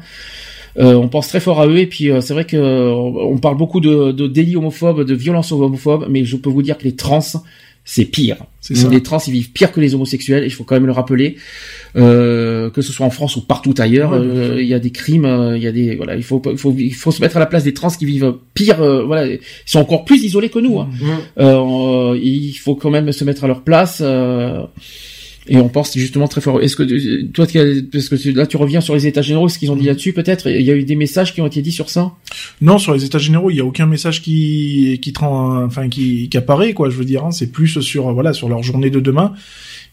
Euh, 0.78 0.96
on 0.96 1.08
pense 1.08 1.30
très 1.30 1.40
fort 1.40 1.62
à 1.62 1.68
eux 1.68 1.78
et 1.78 1.88
puis 1.88 2.12
euh, 2.12 2.20
c'est 2.20 2.34
vrai 2.34 2.44
que 2.44 2.58
euh, 2.58 2.94
on 2.94 3.38
parle 3.38 3.56
beaucoup 3.56 3.80
de, 3.80 4.12
de 4.12 4.28
délits 4.28 4.58
homophobes, 4.58 5.06
de 5.06 5.16
violences 5.16 5.54
homophobes, 5.54 6.06
mais 6.10 6.26
je 6.26 6.36
peux 6.36 6.50
vous 6.50 6.62
dire 6.62 6.78
que 6.78 6.84
les 6.84 6.98
trans 6.98 7.22
c'est 7.86 8.06
pire. 8.06 8.44
Ça. 8.60 8.90
Les 8.90 9.02
trans 9.02 9.20
ils 9.26 9.32
vivent 9.32 9.52
pire 9.54 9.72
que 9.72 9.80
les 9.80 9.96
homosexuels, 9.96 10.44
il 10.44 10.52
faut 10.52 10.66
quand 10.66 10.76
même 10.76 10.86
le 10.86 10.92
rappeler, 10.92 11.38
euh, 11.98 12.70
que 12.70 12.82
ce 12.82 12.92
soit 12.94 13.06
en 13.06 13.10
France 13.10 13.36
ou 13.38 13.42
partout 13.42 13.74
ailleurs, 13.78 14.12
Ouais, 14.12 14.18
euh, 14.20 14.62
il 14.62 14.68
y 14.68 14.74
a 14.74 14.80
des 14.80 14.92
crimes, 14.92 15.26
euh, 15.26 15.58
il 15.58 15.64
y 15.64 15.68
a 15.68 15.72
des 15.72 15.96
voilà, 15.96 16.16
il 16.16 16.24
faut 16.24 16.42
il 16.52 16.58
faut 16.58 16.74
il 16.78 16.94
faut 16.94 17.12
se 17.12 17.22
mettre 17.22 17.38
à 17.38 17.40
la 17.40 17.46
place 17.48 17.64
des 17.64 17.74
trans 17.74 17.90
qui 17.90 18.06
vivent 18.06 18.36
pire, 18.54 18.82
euh, 18.82 19.04
voilà, 19.04 19.26
ils 19.28 19.40
sont 19.66 19.80
encore 19.80 20.06
plus 20.06 20.24
isolés 20.24 20.50
que 20.50 20.60
nous. 20.60 20.80
hein. 20.80 20.90
Euh, 21.40 22.18
il 22.22 22.54
faut 22.54 22.76
quand 22.76 22.90
même 22.92 23.12
se 23.12 23.24
mettre 23.24 23.44
à 23.44 23.48
leur 23.48 23.62
place. 23.64 24.00
euh, 24.02 24.62
et 25.50 25.56
on 25.58 25.70
pense 25.70 25.98
justement 25.98 26.28
très 26.28 26.42
fort. 26.42 26.62
Est-ce 26.62 26.76
que 26.76 26.84
toi, 27.28 27.46
parce 27.46 28.10
que 28.10 28.30
là, 28.38 28.46
tu 28.48 28.58
reviens 28.58 28.82
sur 28.82 28.94
les 28.96 29.08
états 29.08 29.22
généraux, 29.22 29.48
ce 29.48 29.58
qu'ils 29.58 29.72
ont 29.72 29.78
dit 29.78 29.86
là-dessus, 29.86 30.12
peut-être. 30.12 30.48
Il 30.50 30.62
y 30.62 30.72
a 30.72 30.76
eu 30.76 30.84
des 30.84 30.98
messages 30.98 31.34
qui 31.34 31.40
ont 31.40 31.48
été 31.48 31.62
dits 31.62 31.72
sur 31.72 31.90
ça? 31.90 32.12
Non, 32.60 32.78
sur 32.78 32.94
les 32.94 33.06
états 33.06 33.18
généraux, 33.18 33.50
il 33.50 33.56
y 33.56 33.62
a 33.62 33.66
aucun 33.66 33.86
message 33.86 34.22
qui 34.22 35.00
qui 35.02 35.14
enfin 35.22 35.88
qui, 35.88 36.28
qui 36.28 36.38
apparaît 36.38 36.74
quoi. 36.74 36.90
Je 36.90 36.98
veux 36.98 37.06
dire, 37.06 37.24
hein. 37.24 37.32
c'est 37.32 37.50
plus 37.50 37.80
sur 37.80 38.12
voilà 38.14 38.34
sur 38.34 38.50
leur 38.50 38.62
journée 38.62 38.90
de 38.90 39.00
demain. 39.00 39.32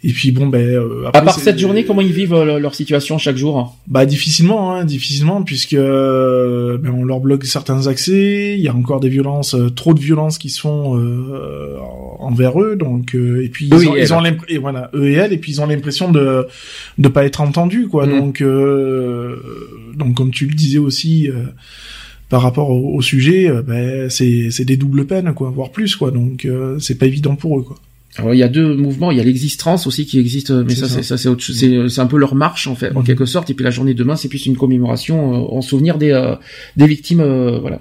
Et 0.07 0.12
puis 0.12 0.33
bon 0.33 0.49
ben 0.49 0.60
euh, 0.60 1.05
À 1.07 1.08
après, 1.08 1.24
part 1.24 1.34
c'est- 1.34 1.44
cette 1.44 1.58
journée, 1.58 1.84
comment 1.86 2.02
ils 2.02 2.12
vivent 2.12 2.34
euh, 2.34 2.58
leur 2.58 2.74
situation 2.74 3.16
chaque 3.16 3.39
jour? 3.39 3.74
Bah 3.86 4.05
difficilement, 4.05 4.74
hein, 4.74 4.84
difficilement, 4.84 5.42
puisque 5.42 5.73
euh, 5.73 6.76
ben, 6.76 6.91
on 6.91 7.05
leur 7.07 7.20
bloque 7.20 7.47
certains 7.47 7.86
accès. 7.86 8.55
Il 8.58 8.60
y 8.62 8.68
a 8.68 8.74
encore 8.74 9.00
des 9.00 9.08
violences, 9.08 9.57
trop 9.74 9.94
de 9.94 10.00
violences 10.00 10.36
qui 10.36 10.50
se 10.50 10.60
font 10.60 10.94
envers 12.18 12.60
eux. 12.60 12.76
Donc 12.76 13.15
et 13.15 13.49
puis 13.49 13.70
Eux 13.73 13.78
ils 13.83 13.89
ont, 13.89 13.97
et 13.97 14.02
ils 14.02 14.12
ont 14.12 14.18
elle. 14.18 14.24
l'impression, 14.33 14.55
et 14.55 14.58
voilà, 14.58 14.91
eux 14.94 15.08
et 15.08 15.12
elle, 15.15 15.33
et 15.33 15.39
puis 15.39 15.52
ils 15.52 15.60
ont 15.62 15.66
l'impression 15.66 16.12
de 16.12 16.47
de 16.99 17.08
pas 17.08 17.24
être 17.24 17.41
entendus, 17.41 17.89
quoi. 17.89 18.07
Mm. 18.07 18.10
Donc 18.18 18.42
donc 19.97 20.15
comme 20.15 20.31
tu 20.31 20.47
le 20.47 20.55
disais 20.55 20.78
aussi. 20.78 21.31
par 22.28 22.42
rapport 22.42 22.70
au, 22.70 22.97
au 22.97 23.00
sujet, 23.02 23.50
ben, 23.66 24.10
c'est 24.10 24.50
c'est 24.50 24.65
des 24.65 24.76
doubles 24.76 25.07
peines, 25.07 25.33
quoi, 25.34 25.50
voire 25.50 25.70
plus, 25.70 25.97
quoi. 25.97 26.10
Donc 26.10 26.47
c'est 26.78 26.99
pas 26.99 27.07
évident 27.07 27.36
pour 27.36 27.58
eux, 27.58 27.62
quoi. 27.62 27.76
Alors, 28.17 28.33
il 28.33 28.39
y 28.39 28.43
a 28.44 28.49
deux 28.49 28.76
mouvements. 28.76 29.10
Il 29.10 29.18
y 29.18 29.20
a 29.20 29.25
l'existence 29.25 29.86
aussi 29.89 30.07
qui 30.07 30.18
existe, 30.20 30.51
euh, 30.52 30.65
mais 30.67 30.75
ça, 30.76 30.89
ça. 30.89 30.94
c'est 30.97 31.02
ça, 31.02 31.17
c'est 31.18 31.28
autre 31.28 31.43
chose. 31.43 31.59
C'est 31.59 31.89
c'est 31.89 32.01
un 32.01 32.07
peu 32.07 32.17
leur 32.17 32.34
marche 32.36 32.67
en 32.68 32.75
fait, 32.76 32.91
en 32.94 33.01
Mhm. 33.01 33.07
quelque 33.07 33.25
sorte. 33.26 33.51
Et 33.51 33.55
puis 33.55 33.65
la 33.65 33.70
journée 33.70 33.93
de 33.94 33.99
demain, 33.99 34.15
c'est 34.17 34.28
plus 34.28 34.47
une 34.47 34.57
commémoration 34.57 35.34
euh, 35.34 35.47
en 35.57 35.60
souvenir 35.62 35.99
des 35.99 36.10
euh, 36.12 36.36
des 36.76 36.86
victimes, 36.86 37.20
euh, 37.20 37.59
voilà. 37.59 37.81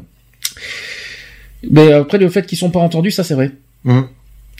Mais 1.70 1.94
après 1.94 2.18
le 2.18 2.30
fait 2.30 2.46
qu'ils 2.46 2.58
sont 2.58 2.72
pas 2.72 2.80
entendus, 2.80 3.12
ça 3.12 3.24
c'est 3.24 3.36
vrai. 3.36 3.52
Hum. 3.86 4.08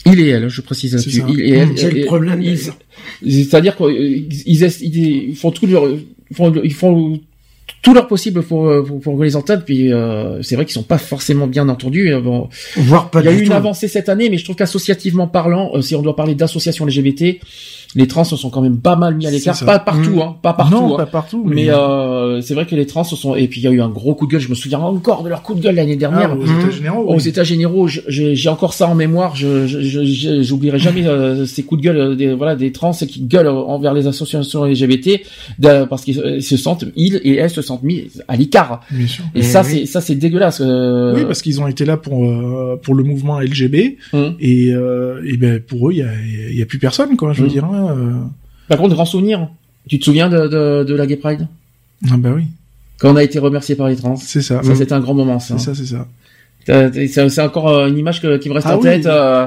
Il 0.06 0.20
et 0.20 0.28
elle, 0.28 0.48
je 0.48 0.60
précise 0.60 0.92
là-dessus. 0.94 1.22
Il 1.28 1.40
et 1.40 1.50
elle. 1.50 1.76
C'est 1.78 1.90
le 1.90 1.98
et- 2.00 2.04
problème, 2.04 2.40
ils- 2.42 2.56
d'ailleurs. 2.56 2.76
C'est-à-dire 3.26 3.76
qu'ils 3.76 4.28
ils, 4.46 4.62
ils- 4.62 5.28
ils 5.30 5.36
font 5.36 5.50
tout 5.50 5.66
leur, 5.66 5.88
ils 5.90 6.36
font, 6.36 6.52
ils 6.62 6.72
font 6.74 7.20
tout 7.82 7.94
leur 7.94 8.06
possible 8.06 8.42
pour 8.42 8.66
euh, 8.68 8.82
pour, 8.82 9.00
pour 9.00 9.16
entende. 9.36 9.64
Puis 9.64 9.92
euh, 9.92 10.42
c'est 10.42 10.54
vrai 10.56 10.64
qu'ils 10.64 10.74
sont 10.74 10.82
pas 10.82 10.98
forcément 10.98 11.46
bien 11.46 11.68
entendus. 11.68 12.12
euh, 12.12 12.20
Bon, 12.20 12.48
Voire 12.76 13.10
pas 13.10 13.20
il 13.20 13.26
y 13.26 13.28
a 13.28 13.32
eu 13.32 13.40
une 13.40 13.46
tout. 13.48 13.52
avancée 13.52 13.88
cette 13.88 14.08
année, 14.08 14.30
mais 14.30 14.38
je 14.38 14.44
trouve 14.44 14.56
qu'associativement 14.56 15.26
parlant, 15.28 15.70
euh, 15.74 15.82
si 15.82 15.94
on 15.94 16.02
doit 16.02 16.16
parler 16.16 16.34
d'associations 16.34 16.86
LGBT, 16.86 17.40
les 17.94 18.06
trans 18.06 18.24
se 18.24 18.36
sont 18.36 18.50
quand 18.50 18.60
même 18.60 18.78
pas 18.78 18.96
mal 18.96 19.14
mis 19.14 19.26
à 19.26 19.30
l'écart. 19.30 19.58
Pas 19.64 19.78
partout, 19.78 20.16
Mm. 20.16 20.20
hein, 20.20 20.36
pas 20.42 20.52
partout. 20.52 20.74
non, 20.74 20.94
hein. 20.94 20.96
pas 20.96 21.06
partout, 21.06 21.44
Mais 21.46 21.70
euh, 21.70 22.40
c'est 22.40 22.54
vrai 22.54 22.66
que 22.66 22.74
les 22.74 22.86
trans 22.86 23.04
se 23.04 23.16
sont 23.16 23.34
et 23.36 23.46
puis 23.48 23.60
il 23.60 23.64
y 23.64 23.68
a 23.68 23.70
eu 23.70 23.80
un 23.80 23.88
gros 23.88 24.14
coup 24.14 24.26
de 24.26 24.32
gueule. 24.32 24.40
Je 24.40 24.48
me 24.48 24.54
souviens 24.54 24.78
encore 24.80 25.22
de 25.22 25.28
leur 25.28 25.42
coup 25.42 25.54
de 25.54 25.60
gueule 25.60 25.76
l'année 25.76 25.96
dernière. 25.96 26.30
Ah, 26.32 26.36
aux 26.36 26.44
états 26.44 26.70
généraux. 26.70 27.04
Aux 27.06 27.16
oui. 27.16 27.28
états 27.28 27.44
généraux, 27.44 27.88
j'ai 27.88 28.48
encore 28.48 28.74
ça 28.74 28.88
en 28.88 28.94
mémoire. 28.94 29.36
Je, 29.36 29.66
je, 29.66 29.80
je- 29.80 30.04
je- 30.04 30.42
j'oublierai 30.42 30.78
jamais 30.78 31.06
euh, 31.06 31.44
ces 31.46 31.62
coups 31.62 31.80
de 31.80 31.86
gueule 31.86 31.96
euh, 31.98 32.14
des 32.14 32.32
voilà 32.34 32.56
des 32.56 32.72
trans 32.72 32.92
qui 32.92 33.20
gueulent 33.20 33.48
envers 33.48 33.94
les 33.94 34.06
associations 34.06 34.64
LGBT 34.64 35.20
de- 35.58 35.84
parce 35.84 36.02
qu'ils 36.04 36.18
euh, 36.20 36.40
se 36.40 36.56
sentent 36.56 36.84
ils 36.96 37.20
et 37.24 37.36
elles 37.36 37.50
se 37.50 37.62
sentent 37.62 37.82
mis 37.82 38.08
à 38.28 38.36
l'écart. 38.36 38.80
Bien 38.90 39.06
sûr. 39.06 39.24
Et 39.34 39.40
Eh 39.40 39.42
ça 39.42 39.62
oui. 39.62 39.68
c'est 39.80 39.86
ça 39.86 40.00
c'est 40.00 40.14
dégueulasse. 40.14 40.60
euh, 40.64 41.14
Oui, 41.14 41.24
parce 41.24 41.42
qu'ils 41.42 41.60
ont 41.60 41.66
été 41.68 41.84
là 41.84 41.96
pour 41.96 42.24
euh, 42.24 42.78
pour 42.82 42.94
le 42.94 43.04
mouvement 43.04 43.40
LGB 43.40 43.98
hum. 44.12 44.34
et 44.40 44.54
et, 44.68 44.74
et 45.26 45.36
ben 45.36 45.60
pour 45.60 45.88
eux 45.88 45.92
il 45.92 45.98
y 45.98 46.02
a 46.02 46.08
il 46.50 46.58
y 46.58 46.62
a 46.62 46.66
plus 46.66 46.78
personne 46.78 47.16
quoi, 47.16 47.32
je 47.32 47.42
veux 47.42 47.48
dire. 47.48 47.64
hein, 47.64 47.83
euh. 47.90 48.12
Par 48.68 48.78
contre, 48.78 48.94
grand 48.94 49.04
souvenir. 49.04 49.48
Tu 49.88 49.98
te 49.98 50.04
souviens 50.04 50.28
de, 50.28 50.46
de, 50.48 50.84
de 50.84 50.94
la 50.94 51.06
Gay 51.06 51.16
Pride? 51.16 51.46
Ah 52.10 52.16
bah 52.16 52.30
oui, 52.34 52.44
quand 52.98 53.12
on 53.12 53.16
a 53.16 53.22
été 53.22 53.38
remercié 53.38 53.74
par 53.76 53.88
les 53.88 53.96
trans. 53.96 54.16
c'est 54.16 54.40
ça. 54.42 54.62
Ça 54.62 54.74
c'était 54.74 54.92
un 54.94 55.00
grand 55.00 55.14
moment. 55.14 55.38
Ça. 55.40 55.58
C'est 55.58 55.64
ça, 55.64 55.74
c'est 55.74 55.86
ça. 55.86 56.06
C'est 57.26 57.42
encore 57.42 57.68
euh, 57.68 57.88
une 57.88 57.98
image 57.98 58.22
que- 58.22 58.38
qui 58.38 58.48
me 58.48 58.54
reste 58.54 58.66
Ah 58.70 58.76
en 58.76 58.78
oui. 58.78 58.84
tête. 58.84 59.06
euh, 59.06 59.46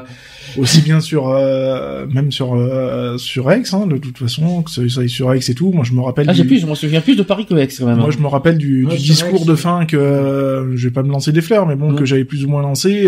Aussi 0.58 0.82
bien 0.82 1.00
sur 1.02 1.28
euh, 1.30 2.06
même 2.08 2.32
sur 2.32 2.56
euh, 2.56 3.18
sur 3.18 3.52
Aix, 3.52 3.64
hein, 3.74 3.86
de 3.88 3.98
toute 3.98 4.18
façon, 4.18 4.62
que 4.64 4.70
ça 4.72 4.82
aille 5.02 5.10
sur 5.10 5.34
Aix 5.34 5.40
et 5.50 5.54
tout. 5.56 5.72
Moi 5.72 5.84
je 5.84 5.94
me 5.94 6.02
rappelle. 6.02 6.28
Ah, 6.30 6.34
j'ai 6.34 6.44
du- 6.44 6.48
plus, 6.48 6.60
je 6.60 6.68
me 6.68 6.76
souviens 6.76 7.02
plus 7.02 7.16
de 7.16 7.24
Paris 7.24 7.46
que 7.46 7.56
Aix 7.56 7.68
quand 7.78 7.86
même. 7.86 7.98
Moi 7.98 8.12
je 8.12 8.20
me 8.20 8.28
rappelle 8.28 8.58
du, 8.58 8.86
Ouais, 8.86 8.96
du 8.96 9.00
sur 9.00 9.14
discours 9.26 9.42
Aix, 9.42 9.46
de 9.46 9.56
fin 9.56 9.86
que 9.86 9.98
euh, 9.98 10.76
je 10.78 10.88
vais 10.88 10.94
pas 10.94 11.04
me 11.04 11.10
lancer 11.12 11.32
des 11.32 11.42
fleurs, 11.42 11.66
mais 11.66 11.76
bon 11.76 11.94
que 11.96 12.06
j'avais 12.06 12.24
plus 12.26 12.46
ou 12.46 12.50
moins 12.50 12.62
lancé. 12.62 13.08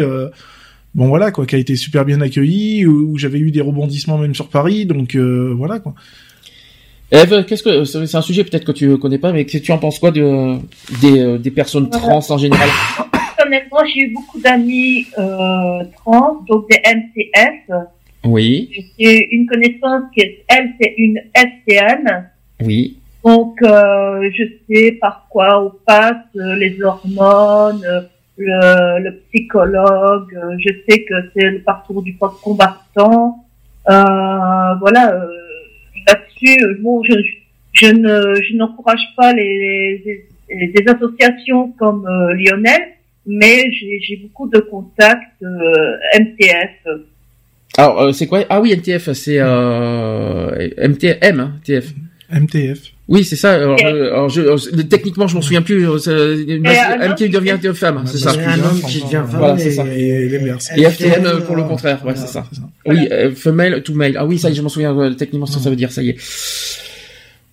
Bon 0.96 1.08
voilà 1.08 1.32
quoi, 1.32 1.46
qui 1.46 1.56
a 1.56 1.60
été 1.60 1.76
super 1.76 2.04
bien 2.06 2.20
accueilli, 2.22 2.86
où, 2.86 3.12
où 3.12 3.18
j'avais 3.18 3.40
eu 3.40 3.52
des 3.52 3.62
rebondissements 3.62 4.18
même 4.18 4.34
sur 4.36 4.50
Paris, 4.50 4.86
donc 4.86 5.16
euh, 5.16 5.54
voilà 5.56 5.80
quoi. 5.80 5.94
Eve, 7.12 7.44
qu'est-ce 7.46 7.64
que 7.64 7.86
c'est 7.86 8.16
un 8.18 8.22
sujet 8.22 8.44
peut-être 8.44 8.66
que 8.66 8.72
tu 8.72 8.98
connais 8.98 9.18
pas, 9.18 9.32
mais 9.32 9.46
que 9.46 9.58
tu 9.58 9.72
en 9.72 9.78
penses 9.80 9.98
quoi 10.00 10.12
de 10.12 10.58
des, 11.02 11.20
euh, 11.20 11.38
des 11.40 11.52
personnes 11.52 11.90
trans 11.90 12.22
en 12.30 12.38
général? 12.38 12.70
Personnellement, 13.36 13.80
j'ai 13.94 14.02
eu 14.02 14.14
beaucoup 14.14 14.40
d'amis 14.40 15.06
euh, 15.18 15.84
trans, 15.98 16.44
donc 16.48 16.70
des 16.70 16.78
MCF. 16.86 17.88
Oui, 18.26 18.70
J'ai 19.00 19.34
une 19.34 19.48
connaissance 19.48 20.04
qui 20.14 20.22
est, 20.22 20.44
elle, 20.50 20.72
c'est 20.80 20.94
une 20.98 21.20
STN. 21.34 22.28
oui, 22.62 22.98
Donc, 23.24 23.56
euh, 23.64 24.30
je 24.36 24.44
sais 24.70 24.92
par 25.00 25.26
quoi 25.30 25.64
on 25.66 25.72
passe 25.86 26.16
euh, 26.36 26.56
les 26.58 26.80
hormones, 26.82 27.82
euh, 27.86 28.02
le, 28.40 29.04
le 29.04 29.12
psychologue. 29.32 30.34
euh, 30.36 30.56
je 30.60 30.70
sais 30.88 31.04
que 31.04 31.14
c'est 31.34 31.50
le 31.50 31.60
parcours 31.62 32.02
du 32.02 32.14
post-combattant. 32.14 33.46
Euh, 33.90 34.74
voilà, 34.80 35.14
euh, 35.14 35.28
là-dessus, 36.08 36.64
euh, 36.64 36.78
bon, 36.82 37.04
je, 37.04 37.14
je 37.74 37.88
ne, 37.88 38.36
je 38.42 38.56
n'encourage 38.56 39.02
pas 39.18 39.34
les, 39.34 40.02
les, 40.06 40.26
les- 40.50 40.68
des 40.68 40.92
associations 40.92 41.72
comme 41.80 42.06
euh, 42.08 42.34
Lionel, 42.34 42.82
mais 43.26 43.64
j'ai, 43.72 44.00
j'ai 44.02 44.18
beaucoup 44.18 44.48
de 44.50 44.60
contacts 44.60 45.42
euh, 45.44 45.98
MTF. 46.20 46.88
Alors 47.78 48.02
euh, 48.02 48.12
c'est 48.12 48.28
quoi? 48.28 48.44
Ah 48.50 48.60
oui, 48.62 48.72
NTF, 48.74 49.12
c'est 49.14 49.38
euh, 49.40 50.70
MTM, 50.78 51.40
hein, 51.40 51.54
TF. 51.64 51.94
MTF. 52.32 52.80
Oui, 53.10 53.24
c'est 53.24 53.36
ça. 53.36 53.54
Alors, 53.54 53.80
euh, 53.84 54.12
alors, 54.14 54.30
je, 54.30 54.42
alors, 54.42 54.60
techniquement, 54.88 55.28
je 55.28 55.34
m'en 55.34 55.42
souviens 55.42 55.64
plus. 55.64 55.84
euh, 55.88 56.46
un 56.48 57.10
homme 57.10 57.16
qui 57.16 57.28
devient 57.28 57.58
femme, 57.74 58.04
c'est 58.06 58.20
ça. 58.20 58.32
Un 58.32 58.60
homme 58.60 58.80
qui 58.88 59.00
devient 59.02 59.24
femme. 59.28 59.40
Voilà, 59.40 59.58
c'est 59.58 59.72
ça. 59.72 59.84
Et 59.88 60.84
FTM 60.84 61.26
euh, 61.26 61.40
pour 61.42 61.56
le 61.56 61.64
contraire, 61.64 61.96
ouais, 62.06 62.14
Voilà, 62.14 62.20
c'est 62.20 62.32
ça. 62.32 62.46
Oui, 62.86 63.08
euh, 63.12 63.32
female 63.32 63.82
to 63.82 63.94
male. 63.96 64.16
Ah 64.16 64.28
oui, 64.28 64.38
ça, 64.38 64.50
y 64.50 64.52
est, 64.52 64.56
je 64.56 64.62
m'en 64.62 64.70
souviens 64.70 64.96
euh, 64.96 65.14
techniquement 65.16 65.48
ce 65.48 65.58
que 65.58 65.64
ça 65.64 65.72
veut 65.72 65.76
dire. 65.76 65.92
Ça 65.92 66.04
y 66.04 66.10
est. 66.10 66.18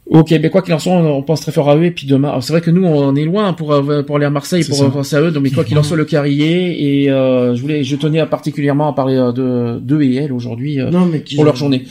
Ok, 0.09 0.31
mais 0.31 0.51
quoi 0.51 0.63
qu'il 0.63 0.73
en 0.75 0.79
soit, 0.79 0.93
on, 0.93 1.23
pense 1.23 1.41
très 1.41 1.53
fort 1.53 1.71
à 1.71 1.77
eux. 1.77 1.85
Et 1.85 1.91
puis 1.91 2.07
demain, 2.07 2.39
c'est 2.43 2.53
vrai 2.53 2.61
que 2.61 2.71
nous, 2.71 2.85
on 2.87 3.17
est 3.17 3.25
loin 3.25 3.55
pour 3.55 3.73
euh, 3.73 4.03
pour 4.03 4.17
aller 4.17 4.27
à 4.27 4.31
Marseille 4.31 4.63
pour 4.63 4.77
ça. 4.77 4.85
euh, 4.85 4.89
penser 4.91 5.17
à 5.17 5.23
eux. 5.23 5.31
Donc, 5.31 5.43
mais 5.43 5.51
quoi 5.51 5.65
qu'il 5.65 5.77
en 5.79 5.83
soit, 5.83 5.97
le 5.97 6.05
carrier 6.05 7.03
et 7.03 7.11
euh, 7.11 7.57
je 7.57 7.63
voulais, 7.63 7.83
je 7.83 7.97
tenais 7.97 8.21
à 8.21 8.27
particulièrement 8.27 8.89
à 8.89 8.93
parler 8.93 9.17
euh, 9.17 9.33
de 9.33 9.79
d'eux 9.81 10.03
et 10.03 10.15
elle 10.17 10.33
aujourd'hui 10.33 10.81
euh, 10.81 10.91
qui, 11.25 11.35
pour 11.37 11.45
leur 11.47 11.57
journée. 11.57 11.87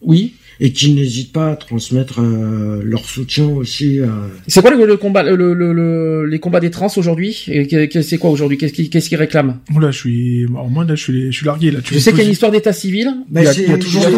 Oui. 0.00 0.34
Et 0.60 0.72
qui 0.72 0.92
n'hésitent 0.92 1.32
pas 1.32 1.50
à 1.52 1.56
transmettre 1.56 2.20
euh, 2.20 2.82
leur 2.84 3.04
soutien 3.04 3.46
aussi. 3.48 4.00
à- 4.00 4.08
C'est 4.48 4.60
quoi 4.60 4.70
le, 4.72 4.84
le 4.86 4.96
combat, 4.96 5.22
le, 5.22 5.36
le- 5.54 5.72
le- 5.72 6.26
les 6.26 6.38
combats 6.40 6.60
des 6.60 6.70
trans 6.70 6.88
aujourd'hui? 6.96 7.46
C'est 8.02 8.18
quoi 8.18 8.30
aujourd'hui? 8.30 8.58
Qu'est-ce 8.58 8.72
qu'ils 8.72 8.90
qu'est-ce 8.90 9.08
qu'ils 9.08 9.18
réclament? 9.18 9.58
Oula, 9.74 9.90
je 9.90 9.98
suis, 9.98 10.44
alors 10.46 10.68
moi 10.70 10.84
là, 10.84 10.94
je 10.94 11.02
suis, 11.02 11.32
je 11.32 11.36
suis 11.36 11.46
largué 11.46 11.70
là. 11.70 11.80
Tu 11.82 11.94
Je 11.94 11.98
sais 11.98 12.10
qu'il 12.10 12.18
y 12.20 12.22
a 12.22 12.26
une 12.26 12.32
histoire 12.32 12.50
d'état 12.52 12.72
civil. 12.72 13.08
Ben, 13.30 13.42
il 13.42 13.44
y 13.44 13.46
a, 13.48 13.52
c'est 13.52 13.62
il 13.62 13.68
y 13.68 13.72
a 13.72 13.78
toujours, 13.78 14.02
il 14.08 14.12
y 14.12 14.16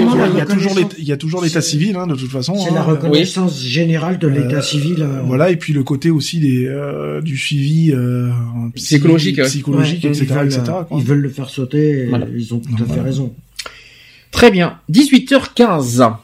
a- 1.12 1.17
l'état- 1.44 1.60
civil 1.60 1.97
hein, 1.97 2.07
de 2.07 2.15
toute 2.15 2.31
façon. 2.31 2.55
C'est 2.57 2.70
hein. 2.70 2.75
la 2.75 2.83
reconnaissance 2.83 3.62
générale 3.62 4.19
de 4.19 4.28
l'état 4.28 4.59
Euh, 4.59 4.62
civil. 4.62 4.97
euh, 5.01 5.20
Voilà, 5.27 5.51
et 5.51 5.57
puis 5.57 5.73
le 5.73 5.83
côté 5.83 6.10
aussi 6.10 6.39
des 6.41 6.67
euh, 6.67 7.20
du 7.20 7.36
suivi 7.36 7.93
euh, 7.93 8.28
psy- 8.75 8.85
Psychologique, 8.97 9.39
ouais. 9.39 9.44
psychologique, 9.44 10.05
Ouais, 10.05 10.10
etc., 10.10 10.27
ils 10.31 10.35
veulent, 10.35 10.47
etc. 10.47 10.62
euh, 10.69 10.83
quoi. 10.85 10.99
Ils 10.99 11.05
veulent 11.05 11.20
le 11.20 11.28
faire 11.28 11.51
sauter. 11.51 11.91
et 12.01 12.07
Voilà. 12.07 12.27
Ils 12.35 12.55
ont 12.55 12.59
tout 12.60 12.83
à 12.83 12.94
fait 12.94 13.01
raison. 13.01 13.33
Très 14.41 14.51
bien. 14.51 14.78
18h15. 14.91 16.15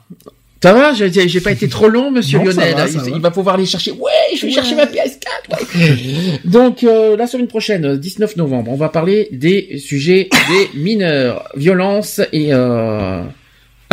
Ça 0.62 0.72
va 0.72 0.94
J'ai 0.94 1.40
pas 1.42 1.52
été 1.52 1.68
trop 1.68 1.86
long, 1.86 2.10
monsieur 2.10 2.38
Non, 2.38 2.44
Lionel. 2.46 2.74
va, 2.74 2.88
il, 2.88 2.96
va. 2.98 3.08
il 3.16 3.20
va 3.20 3.30
pouvoir 3.30 3.56
aller 3.56 3.66
chercher. 3.66 3.90
Ouais, 3.90 4.10
je 4.34 4.46
vais 4.46 4.52
chercher 4.52 4.74
ma 4.74 4.86
PS4. 4.86 5.50
ouais. 5.50 6.40
Donc 6.46 6.82
euh, 6.82 7.14
la 7.18 7.26
semaine 7.26 7.46
prochaine, 7.46 7.98
19 7.98 8.36
novembre, 8.36 8.72
on 8.72 8.76
va 8.76 8.88
parler 8.88 9.28
des 9.32 9.76
sujets 9.76 10.30
des 10.48 10.78
mineurs, 10.78 11.46
violence 11.56 12.22
et 12.32 12.54
euh, 12.54 13.20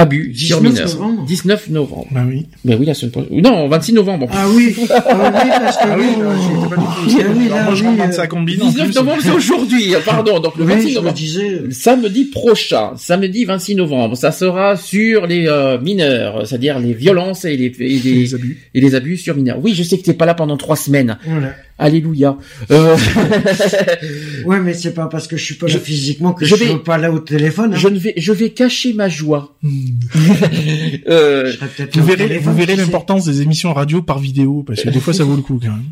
abus 0.03 0.33
sur 0.35 0.61
19 0.61 0.73
mineurs. 0.73 0.95
novembre 0.99 1.25
19 1.25 1.69
novembre. 1.69 2.07
Bah 2.11 2.21
oui. 2.27 2.45
Ben 2.63 2.77
oui, 2.79 2.85
la 2.85 2.93
semaine 2.93 3.11
prochaine. 3.11 3.41
Non, 3.41 3.67
26 3.67 3.93
novembre. 3.93 4.27
Ah 4.31 4.45
oui, 4.49 4.75
ah 4.89 5.03
oui, 5.43 5.49
parce 5.59 5.77
que 5.77 5.83
Ah 5.85 5.95
oui, 5.97 6.05
bon, 6.15 6.23
là, 6.23 6.35
j'y 6.39 6.57
étais 6.57 6.69
pas 6.69 6.75
du 6.75 6.83
tout. 6.83 7.21
Ah 7.21 7.31
oui, 7.35 7.49
là, 7.97 8.05
euh, 8.07 8.11
ça 8.11 8.27
combine. 8.27 8.61
en 8.61 8.67
19 8.67 8.85
plus. 8.87 8.95
novembre, 8.95 9.21
c'est 9.23 9.31
aujourd'hui. 9.31 9.93
Pardon, 10.05 10.39
donc 10.39 10.55
le 10.57 10.65
oui, 10.65 10.73
26 10.73 10.83
je 10.83 10.89
me 10.89 10.95
novembre. 10.95 11.13
disais. 11.15 11.61
Samedi 11.71 12.25
prochain, 12.25 12.91
samedi 12.97 13.45
26 13.45 13.75
novembre, 13.75 14.15
ça 14.15 14.31
sera 14.31 14.75
sur 14.77 15.25
les 15.27 15.47
euh, 15.47 15.79
mineurs, 15.79 16.45
c'est-à-dire 16.47 16.79
les 16.79 16.93
violences 16.93 17.45
et 17.45 17.57
les, 17.57 17.65
et 17.79 17.99
les, 17.99 18.13
Les 18.13 18.35
abus. 18.35 18.57
et 18.73 18.81
les 18.81 18.95
abus 18.95 19.17
sur 19.17 19.35
mineurs. 19.35 19.57
Oui, 19.61 19.73
je 19.75 19.83
sais 19.83 19.97
que 19.97 20.03
t'es 20.03 20.13
pas 20.13 20.25
là 20.25 20.33
pendant 20.33 20.57
trois 20.57 20.75
semaines. 20.75 21.17
Voilà. 21.25 21.53
Alléluia. 21.79 22.37
Euh, 22.71 22.95
Ouais, 24.45 24.59
mais 24.59 24.73
c'est 24.73 24.93
pas 24.93 25.07
parce 25.07 25.27
que 25.27 25.37
je 25.37 25.43
suis 25.43 25.55
pas 25.55 25.67
là 25.67 25.73
Je- 25.73 25.79
physiquement 25.79 26.33
que 26.33 26.45
je 26.45 26.51
je, 26.55 26.59
vais- 26.59 26.69
suis 26.69 26.79
pas 26.79 26.97
là 26.97 27.11
au 27.11 27.19
téléphone. 27.19 27.73
hein. 27.73 27.77
je 27.77 27.87
ne 27.87 27.97
vais, 27.97 28.13
je 28.17 28.31
vais 28.31 28.49
cacher 28.49 28.93
ma 28.93 29.09
joie. 29.09 29.55
Hmm. 29.63 29.69
Euh, 31.09 31.51
Je 31.51 31.99
Vous 31.99 32.05
verrez, 32.05 32.37
vous 32.39 32.53
verrez 32.53 32.75
l'importance 32.75 33.25
des 33.25 33.41
émissions 33.41 33.73
radio 33.73 34.01
par 34.01 34.19
vidéo, 34.19 34.63
parce 34.65 34.83
que 34.83 34.89
des 34.89 34.99
fois 34.99 35.13
ça 35.13 35.23
vaut 35.23 35.35
le 35.35 35.41
coup 35.41 35.59
quand 35.61 35.69
même. 35.69 35.83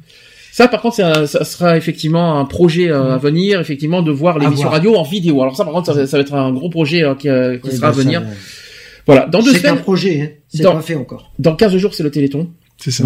ça, 0.51 0.67
par 0.67 0.81
contre, 0.81 1.01
un- 1.01 1.25
ça 1.25 1.43
sera 1.45 1.77
effectivement 1.77 2.39
un 2.39 2.45
projet 2.45 2.89
euh, 2.89 3.15
à 3.15 3.17
venir, 3.17 3.59
effectivement, 3.59 4.01
de 4.01 4.11
voir 4.11 4.37
l'émission 4.39 4.69
radio 4.69 4.95
en 4.95 5.03
vidéo. 5.03 5.41
Alors 5.41 5.55
ça, 5.55 5.63
par 5.65 5.73
contre, 5.73 5.93
ça, 5.93 6.07
ça 6.07 6.17
va 6.17 6.21
être 6.21 6.33
un 6.33 6.51
gros 6.53 6.69
projet 6.69 7.03
euh, 7.03 7.15
qui, 7.15 7.29
euh, 7.29 7.57
qui 7.57 7.69
Oui, 7.69 7.75
sera 7.75 7.89
à 7.89 7.93
ça, 7.93 7.99
venir. 8.01 8.21
euh, 8.21 8.25
Voilà, 9.07 9.25
dans 9.27 9.41
deux 9.41 9.51
C'est 9.53 9.59
semaines, 9.59 9.77
projet, 9.81 10.21
hein. 10.21 10.29
c'est 10.47 10.63
pas 10.63 10.81
fait 10.81 10.95
encore. 10.95 11.31
dans 11.39 11.55
15 11.55 11.75
jours, 11.77 11.93
c'est 11.95 12.03
le 12.03 12.11
Téléthon. 12.11 12.49
C'est 12.77 12.91
ça. 12.91 13.03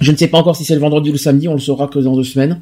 Je 0.00 0.12
ne 0.12 0.16
sais 0.16 0.28
pas 0.28 0.38
encore 0.38 0.56
si 0.56 0.64
c'est 0.64 0.74
le 0.74 0.80
vendredi 0.80 1.10
ou 1.10 1.12
le 1.12 1.18
samedi, 1.18 1.48
on 1.48 1.54
le 1.54 1.60
saura 1.60 1.88
que 1.88 1.98
dans 1.98 2.16
deux 2.16 2.24
semaines. 2.24 2.60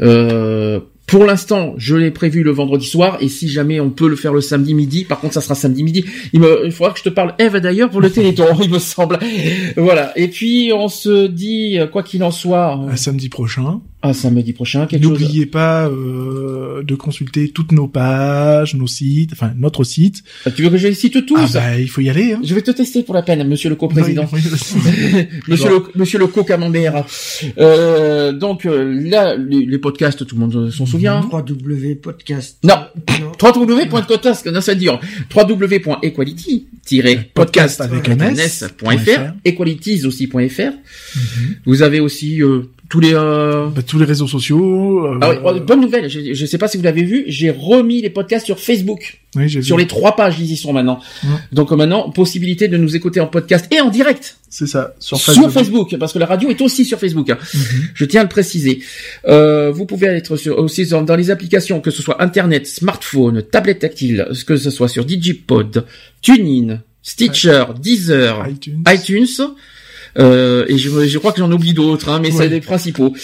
Euh, 0.00 0.80
pour 1.06 1.24
l'instant, 1.24 1.74
je 1.76 1.96
l'ai 1.96 2.10
prévu 2.10 2.42
le 2.42 2.52
vendredi 2.52 2.86
soir, 2.86 3.18
et 3.20 3.28
si 3.28 3.48
jamais 3.48 3.80
on 3.80 3.90
peut 3.90 4.08
le 4.08 4.16
faire 4.16 4.32
le 4.32 4.40
samedi 4.40 4.74
midi, 4.74 5.04
par 5.04 5.20
contre, 5.20 5.34
ça 5.34 5.40
sera 5.40 5.54
samedi 5.54 5.82
midi. 5.82 6.04
Il, 6.32 6.40
me, 6.40 6.70
faudra 6.70 6.92
que 6.92 6.98
je 7.00 7.04
te 7.04 7.08
parle, 7.08 7.34
Eve, 7.38 7.58
d'ailleurs, 7.58 7.90
pour 7.90 8.00
le 8.00 8.10
Téléthon, 8.10 8.46
il 8.62 8.70
me 8.70 8.78
semble. 8.78 9.18
Voilà. 9.76 10.16
Et 10.16 10.28
puis, 10.28 10.70
on 10.72 10.88
se 10.88 11.26
dit, 11.26 11.78
quoi 11.92 12.02
qu'il 12.02 12.22
en 12.22 12.30
soit, 12.30 12.80
À 12.90 12.96
samedi 12.96 13.28
prochain. 13.28 13.80
À 14.02 14.14
samedi 14.14 14.52
prochain, 14.52 14.86
quelque 14.86 15.02
chose. 15.02 15.20
N'oubliez 15.20 15.46
pas 15.46 15.88
euh, 15.88 16.82
de 16.82 16.94
consulter 16.94 17.50
toutes 17.50 17.72
nos 17.72 17.86
pages, 17.86 18.74
nos 18.74 18.86
sites, 18.86 19.32
enfin 19.32 19.52
notre 19.58 19.84
site. 19.84 20.22
Ah, 20.46 20.50
Tu 20.50 20.62
veux 20.62 20.70
que 20.70 20.78
je 20.78 20.88
les 20.88 20.94
cite 20.94 21.26
tous 21.26 21.36
Ah 21.38 21.46
bah 21.52 21.78
il 21.78 21.88
faut 21.88 22.00
y 22.00 22.08
aller. 22.08 22.32
Hein. 22.32 22.40
Je 22.42 22.54
vais 22.54 22.62
te 22.62 22.70
tester 22.70 23.02
pour 23.02 23.14
la 23.14 23.20
peine, 23.22 23.46
monsieur 23.46 23.68
le 23.68 23.76
co-président. 23.76 24.26
Oui, 24.32 24.40
oui, 24.42 25.26
monsieur 25.48 25.68
le 25.68 25.82
monsieur 25.96 26.18
le 26.18 26.26
co-camembert. 26.28 27.04
Euh, 27.58 28.32
donc 28.32 28.64
euh, 28.64 28.84
là, 29.08 29.36
les, 29.36 29.66
les 29.66 29.78
podcasts, 29.78 30.26
tout 30.26 30.34
le 30.34 30.40
monde 30.40 30.70
s'en 30.70 30.86
souvient. 30.86 31.20
3W 31.20 31.96
podcast. 31.96 32.58
Non. 32.64 32.76
Non. 33.20 33.32
www.podcast, 33.40 34.46
non, 34.46 34.60
ça 34.60 34.72
veut 34.72 34.78
dire 34.78 35.00
www.equality-podcast 35.34 37.80
avec 37.80 38.08
.fr. 38.08 39.32
equalities 39.44 40.04
aussi.fr. 40.06 40.72
Vous 41.66 41.82
avez 41.82 42.00
aussi 42.00 42.42
euh, 42.42 42.62
tous 42.90 43.00
les 43.00 43.14
euh, 43.14 43.68
Bah, 43.68 43.80
tous 43.82 43.98
les 43.98 44.04
réseaux 44.04 44.26
sociaux. 44.26 45.06
euh, 45.06 45.18
ah 45.22 45.30
oui, 45.54 45.60
bonne 45.60 45.80
nouvelle, 45.80 46.10
je, 46.10 46.34
je 46.34 46.46
sais 46.46 46.58
pas 46.58 46.68
si 46.68 46.76
vous 46.76 46.82
l'avez 46.82 47.04
vu, 47.04 47.24
j'ai 47.28 47.50
remis 47.50 48.02
les 48.02 48.10
podcasts 48.10 48.44
sur 48.44 48.58
Facebook. 48.58 49.20
oui, 49.36 49.48
j'ai 49.48 49.62
Sur 49.62 49.76
vu. 49.76 49.82
les 49.82 49.88
trois 49.88 50.16
pages, 50.16 50.36
ils 50.40 50.50
y 50.50 50.56
sont 50.56 50.72
maintenant. 50.74 51.00
Donc 51.52 51.72
euh, 51.72 51.76
maintenant, 51.76 52.10
possibilité 52.10 52.68
de 52.68 52.76
nous 52.76 52.96
écouter 52.96 53.20
en 53.20 53.26
podcast 53.28 53.66
et 53.72 53.80
en 53.80 53.88
direct 53.88 54.36
C'est 54.50 54.66
ça. 54.66 54.94
Sur 54.98 55.16
sur 55.18 55.32
Facebook. 55.32 55.52
Facebook, 55.52 55.96
parce 55.98 56.12
que 56.12 56.18
la 56.18 56.26
radio 56.26 56.50
est 56.50 56.60
aussi 56.60 56.84
sur 56.84 56.98
Facebook. 56.98 57.30
hein. 57.30 57.38
Mhm. 57.54 57.60
Je 57.94 58.04
tiens 58.04 58.20
à 58.20 58.24
le 58.24 58.28
préciser. 58.28 58.82
Euh, 59.26 59.70
vous 59.70 59.86
pouvez 59.86 60.08
être 60.08 60.36
sur, 60.36 60.58
aussi 60.58 60.84
dans, 60.86 61.16
les 61.16 61.30
applications, 61.30 61.80
que 61.80 61.90
ce 61.92 62.02
soit 62.02 62.20
Internet, 62.22 62.66
smartphone, 62.66 63.42
tablette 63.42 63.78
tactile, 63.78 64.26
que 64.46 64.56
ce 64.56 64.70
soit 64.70 64.88
sur 64.88 65.04
Digipod, 65.04 65.86
TuneIn, 66.22 66.82
Stitcher, 67.02 67.64
Deezer, 67.80 68.46
iTunes. 68.50 68.82
iTunes. 68.88 69.26
Euh, 70.18 70.64
et 70.68 70.76
je, 70.78 70.88
je 71.06 71.18
crois 71.18 71.32
que 71.32 71.38
j'en 71.38 71.50
oublie 71.52 71.72
d'autres, 71.74 72.08
hein, 72.08 72.18
mais 72.20 72.30
Ouais. 72.32 72.36
c'est 72.44 72.48
les 72.48 72.60
principaux. 72.60 73.14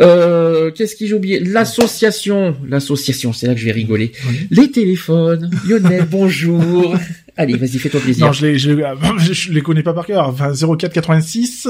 Euh, 0.00 0.70
Qu'est-ce 0.72 0.96
que 0.96 1.06
j'ai 1.06 1.14
oublié? 1.14 1.40
L'association, 1.40 2.56
l'association, 2.68 3.32
c'est 3.32 3.46
là 3.46 3.54
que 3.54 3.60
je 3.60 3.64
vais 3.64 3.72
rigoler. 3.72 4.12
Les 4.50 4.70
téléphones. 4.70 5.50
Lionel, 5.68 6.06
bonjour. 6.10 6.96
Allez, 7.36 7.56
vas-y, 7.56 7.78
fais-toi 7.78 8.00
plaisir. 8.00 8.26
Non, 8.26 8.32
je 8.32 8.46
les, 8.46 8.58
je, 8.58 8.70
les- 8.72 8.84
je 9.32 9.52
les 9.52 9.62
connais 9.62 9.82
pas 9.82 9.94
par 9.94 10.04
cœur. 10.06 10.28
Enfin, 10.28 10.52
04 10.52 10.92
86. 10.92 11.68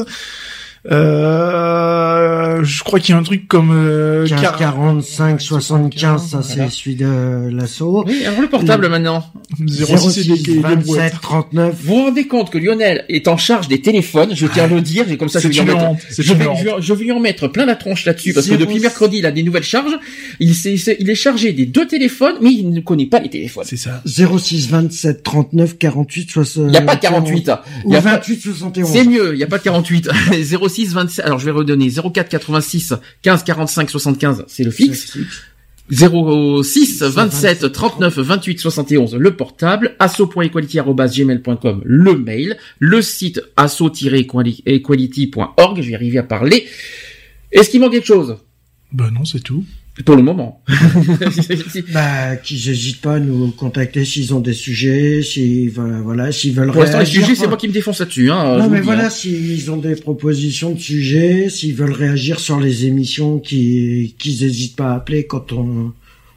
Euh, 0.91 2.65
je 2.65 2.83
crois 2.83 2.99
qu'il 3.01 3.13
y 3.15 3.17
a 3.17 3.21
un 3.21 3.23
truc 3.23 3.47
comme 3.49 3.71
euh, 3.73 4.27
15, 4.27 4.41
40, 4.41 4.59
45, 4.59 5.41
75, 5.41 6.27
ça 6.29 6.43
c'est 6.43 6.55
voilà. 6.57 6.71
celui 6.71 6.97
de 6.97 7.51
l'assaut. 7.53 8.05
Oui, 8.07 8.23
alors 8.27 8.41
le 8.41 8.49
portable 8.49 8.89
maintenant. 8.89 9.25
06 9.67 10.19
et 10.19 10.25
des, 10.25 10.39
des 10.39 10.59
27, 10.59 10.85
brouettes. 10.85 11.15
39. 11.21 11.75
Vous 11.83 11.95
vous 11.97 12.03
rendez 12.05 12.27
compte 12.27 12.51
que 12.51 12.59
Lionel 12.59 13.05
est 13.09 13.29
en 13.29 13.37
charge 13.37 13.69
des 13.69 13.81
téléphones, 13.81 14.35
je 14.35 14.47
tiens 14.47 14.65
à 14.65 14.67
le 14.67 14.81
dire, 14.81 15.11
et 15.11 15.17
comme 15.17 15.29
ça 15.29 15.41
je 15.41 15.49
vais, 15.49 15.55
C'est 15.55 15.63
lui 15.65 15.71
en 15.73 15.93
mettre, 15.93 16.01
je, 16.19 16.33
vais, 16.35 16.45
je 16.59 16.65
vais- 16.65 16.71
je 16.81 16.95
vais 16.95 17.05
lui 17.05 17.13
en 17.13 17.21
mettre 17.21 17.49
plein 17.49 17.67
la 17.67 17.77
tronche 17.77 18.05
là-dessus, 18.05 18.33
parce 18.33 18.47
que 18.47 18.55
depuis 18.55 18.81
mercredi 18.81 19.19
il 19.19 19.27
a 19.27 19.31
des 19.31 19.43
nouvelles 19.43 19.63
charges, 19.63 19.93
il, 20.41 20.55
s'est- 20.55 20.97
il 20.99 21.09
est 21.11 21.15
chargé 21.15 21.53
des 21.53 21.67
deux 21.67 21.87
téléphones, 21.87 22.37
mais 22.41 22.51
il 22.53 22.71
ne 22.71 22.81
connaît 22.81 23.07
pas 23.07 23.21
les 23.21 23.31
téléphones. 23.31 23.65
C'est 23.67 23.77
ça. 23.77 24.03
06, 24.07 24.69
27, 24.69 25.23
39, 25.23 25.79
48, 25.79 26.31
60. 26.31 26.65
Il 26.67 26.71
n'y 26.71 26.77
a 26.77 26.83
pas 26.83 26.97
de 26.97 27.01
48. 27.01 27.51
Il 27.87 27.93
y 27.93 27.97
a 27.97 28.03
pas- 28.03 28.11
28, 28.13 28.41
71. 28.41 28.89
C'est 28.91 29.05
mieux, 29.05 29.35
il 29.35 29.37
n'y 29.39 29.45
a 29.45 29.47
pas 29.47 29.59
de 29.59 29.63
48. 29.65 30.09
06 30.43 30.72
27. 30.79 31.25
Alors 31.25 31.39
je 31.39 31.45
vais 31.45 31.51
redonner 31.51 31.91
04 31.91 32.29
86 32.29 32.95
15 33.23 33.45
45 33.45 33.91
75, 33.91 34.45
c'est 34.49 34.65
le 34.65 34.71
fixe. 34.71 35.17
06 35.91 37.03
27 37.03 37.73
39 37.73 38.19
28 38.19 38.61
71 38.61 39.17
le 39.17 39.37
portable, 39.37 39.97
asso.equality@gmail.com 39.99 41.83
le 41.85 42.17
mail, 42.17 42.57
le 42.79 43.03
site 43.03 43.43
asso-equality.org, 43.57 45.83
je 45.83 45.89
vais 45.89 45.95
arriver 45.95 46.19
à 46.19 46.23
parler. 46.23 46.67
Est-ce 47.51 47.71
qu'il 47.71 47.81
manque 47.81 47.93
quelque 47.93 48.07
chose? 48.07 48.37
Ben 48.93 49.11
non, 49.11 49.25
c'est 49.25 49.41
tout. 49.41 49.65
Pour 50.07 50.17
le 50.17 50.23
moment. 50.23 50.63
Bah, 51.93 52.37
qu'ils 52.37 52.69
n'hésitent 52.69 53.01
pas 53.03 53.15
à 53.17 53.21
nous 53.21 53.51
contacter 53.51 54.05
s'ils 54.05 54.35
ont 54.35 54.41
des 54.41 54.53
sujets, 54.55 55.23
s'ils 55.23 55.71
veulent, 55.71 56.01
voilà, 56.03 56.33
s'ils 56.33 56.55
veulent 56.55 56.71
Pour 56.73 56.81
l'instant, 56.83 56.99
les 57.01 57.05
sujets, 57.05 57.35
c'est 57.35 57.47
moi 57.47 57.57
qui 57.57 57.69
me 57.69 57.73
défonce 57.73 58.01
là-dessus. 58.01 58.31
Hein, 58.31 58.59
Non, 58.59 58.69
mais 58.71 58.79
dis, 58.81 58.85
voilà, 58.85 59.07
hein. 59.07 59.11
s'ils 59.11 59.71
ont 59.71 59.77
des 59.77 59.95
propositions 59.97 60.73
de 60.73 60.79
sujets, 60.81 61.49
s'ils 61.51 61.75
veulent 61.75 61.93
réagir 61.93 62.41
sur 62.41 62.59
les 62.61 62.87
émissions, 62.87 63.39
qui 63.39 64.15
qu'ils 64.19 64.43
n'hésitent 64.45 64.77
pas 64.77 64.93
à 64.93 64.97
appeler 64.97 65.27
quand 65.27 65.53
on, 65.53 65.93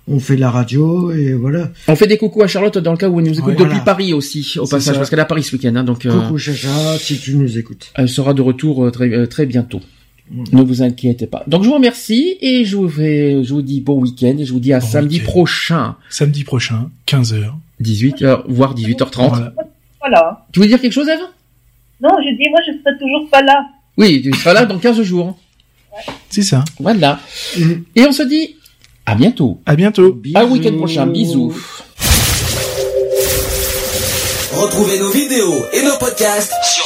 on 0.07 0.19
fait 0.19 0.35
la 0.37 0.51
radio, 0.51 1.11
et 1.11 1.33
voilà. 1.33 1.71
On 1.87 1.95
fait 1.95 2.07
des 2.07 2.17
coucous 2.17 2.43
à 2.43 2.47
Charlotte 2.47 2.77
dans 2.77 2.91
le 2.91 2.97
cas 2.97 3.07
où 3.09 3.19
elle 3.19 3.25
nous 3.27 3.33
écoute 3.39 3.45
Ouais, 3.45 3.53
depuis 3.53 3.67
voilà. 3.67 3.79
Paris 3.83 4.13
aussi, 4.13 4.55
au 4.57 4.67
passage, 4.67 4.93
ça. 4.93 4.99
parce 4.99 5.09
qu'elle 5.09 5.19
est 5.19 5.23
à 5.23 5.25
Paris 5.25 5.43
ce 5.43 5.55
week-end. 5.55 5.75
Hein, 5.75 5.83
donc, 5.83 6.05
euh, 6.05 6.11
Coucou 6.11 6.37
Chacha, 6.37 6.97
si 6.99 7.17
tu 7.19 7.35
nous 7.35 7.57
écoutes. 7.57 7.91
Elle 7.95 8.09
sera 8.09 8.33
de 8.33 8.41
retour 8.41 8.85
euh, 8.85 8.91
très, 8.91 9.09
euh, 9.13 9.25
très 9.27 9.45
bientôt. 9.45 9.81
Ne 10.31 10.63
vous 10.63 10.81
inquiétez 10.81 11.27
pas. 11.27 11.43
Donc 11.47 11.63
je 11.63 11.67
vous 11.67 11.75
remercie 11.75 12.37
et 12.41 12.65
je 12.65 12.75
vous 12.77 12.89
fais, 12.89 13.43
je 13.43 13.53
vous 13.53 13.61
dis 13.61 13.79
bon 13.81 13.99
week-end 14.01 14.35
et 14.39 14.45
je 14.45 14.51
vous 14.53 14.59
dis 14.59 14.73
à 14.73 14.79
Bon 14.79 14.85
samedi 14.87 15.17
week-end. 15.19 15.31
prochain, 15.31 15.95
Samedi 16.09 16.43
prochain, 16.43 16.89
15h. 17.07 17.51
18h 17.81 18.43
voire 18.47 18.73
18h30. 18.75 19.27
Voilà. 19.29 19.53
Voilà. 19.99 20.45
Tu 20.51 20.59
veux 20.59 20.67
dire 20.67 20.79
quelque 20.81 20.93
chose, 20.93 21.07
Eve 21.09 21.19
Non, 22.01 22.09
je 22.23 22.35
dis, 22.35 22.49
moi, 22.49 22.59
je 22.65 22.71
serai 22.71 22.97
toujours 22.99 23.29
pas 23.29 23.41
là. 23.41 23.65
Oui, 23.97 24.21
tu 24.21 24.33
seras 24.33 24.53
là 24.53 24.65
dans 24.65 24.77
15 24.79 25.01
jours. 25.03 25.37
C'est 26.29 26.41
ça. 26.43 26.63
Voilà. 26.79 27.19
Mm. 27.57 27.71
Et 27.95 28.01
on 28.05 28.11
se 28.11 28.23
dit 28.23 28.55
à 29.05 29.15
bientôt. 29.15 29.59
À 29.65 29.75
bientôt. 29.75 30.21
À 30.33 30.45
week-end 30.45 30.75
prochain. 30.77 31.05
Bisous. 31.07 31.53
Retrouvez 34.53 34.99
nos 34.99 35.11
vidéos 35.11 35.65
et 35.73 35.83
nos 35.83 35.97
podcasts 35.99 36.53
sur 36.63 36.85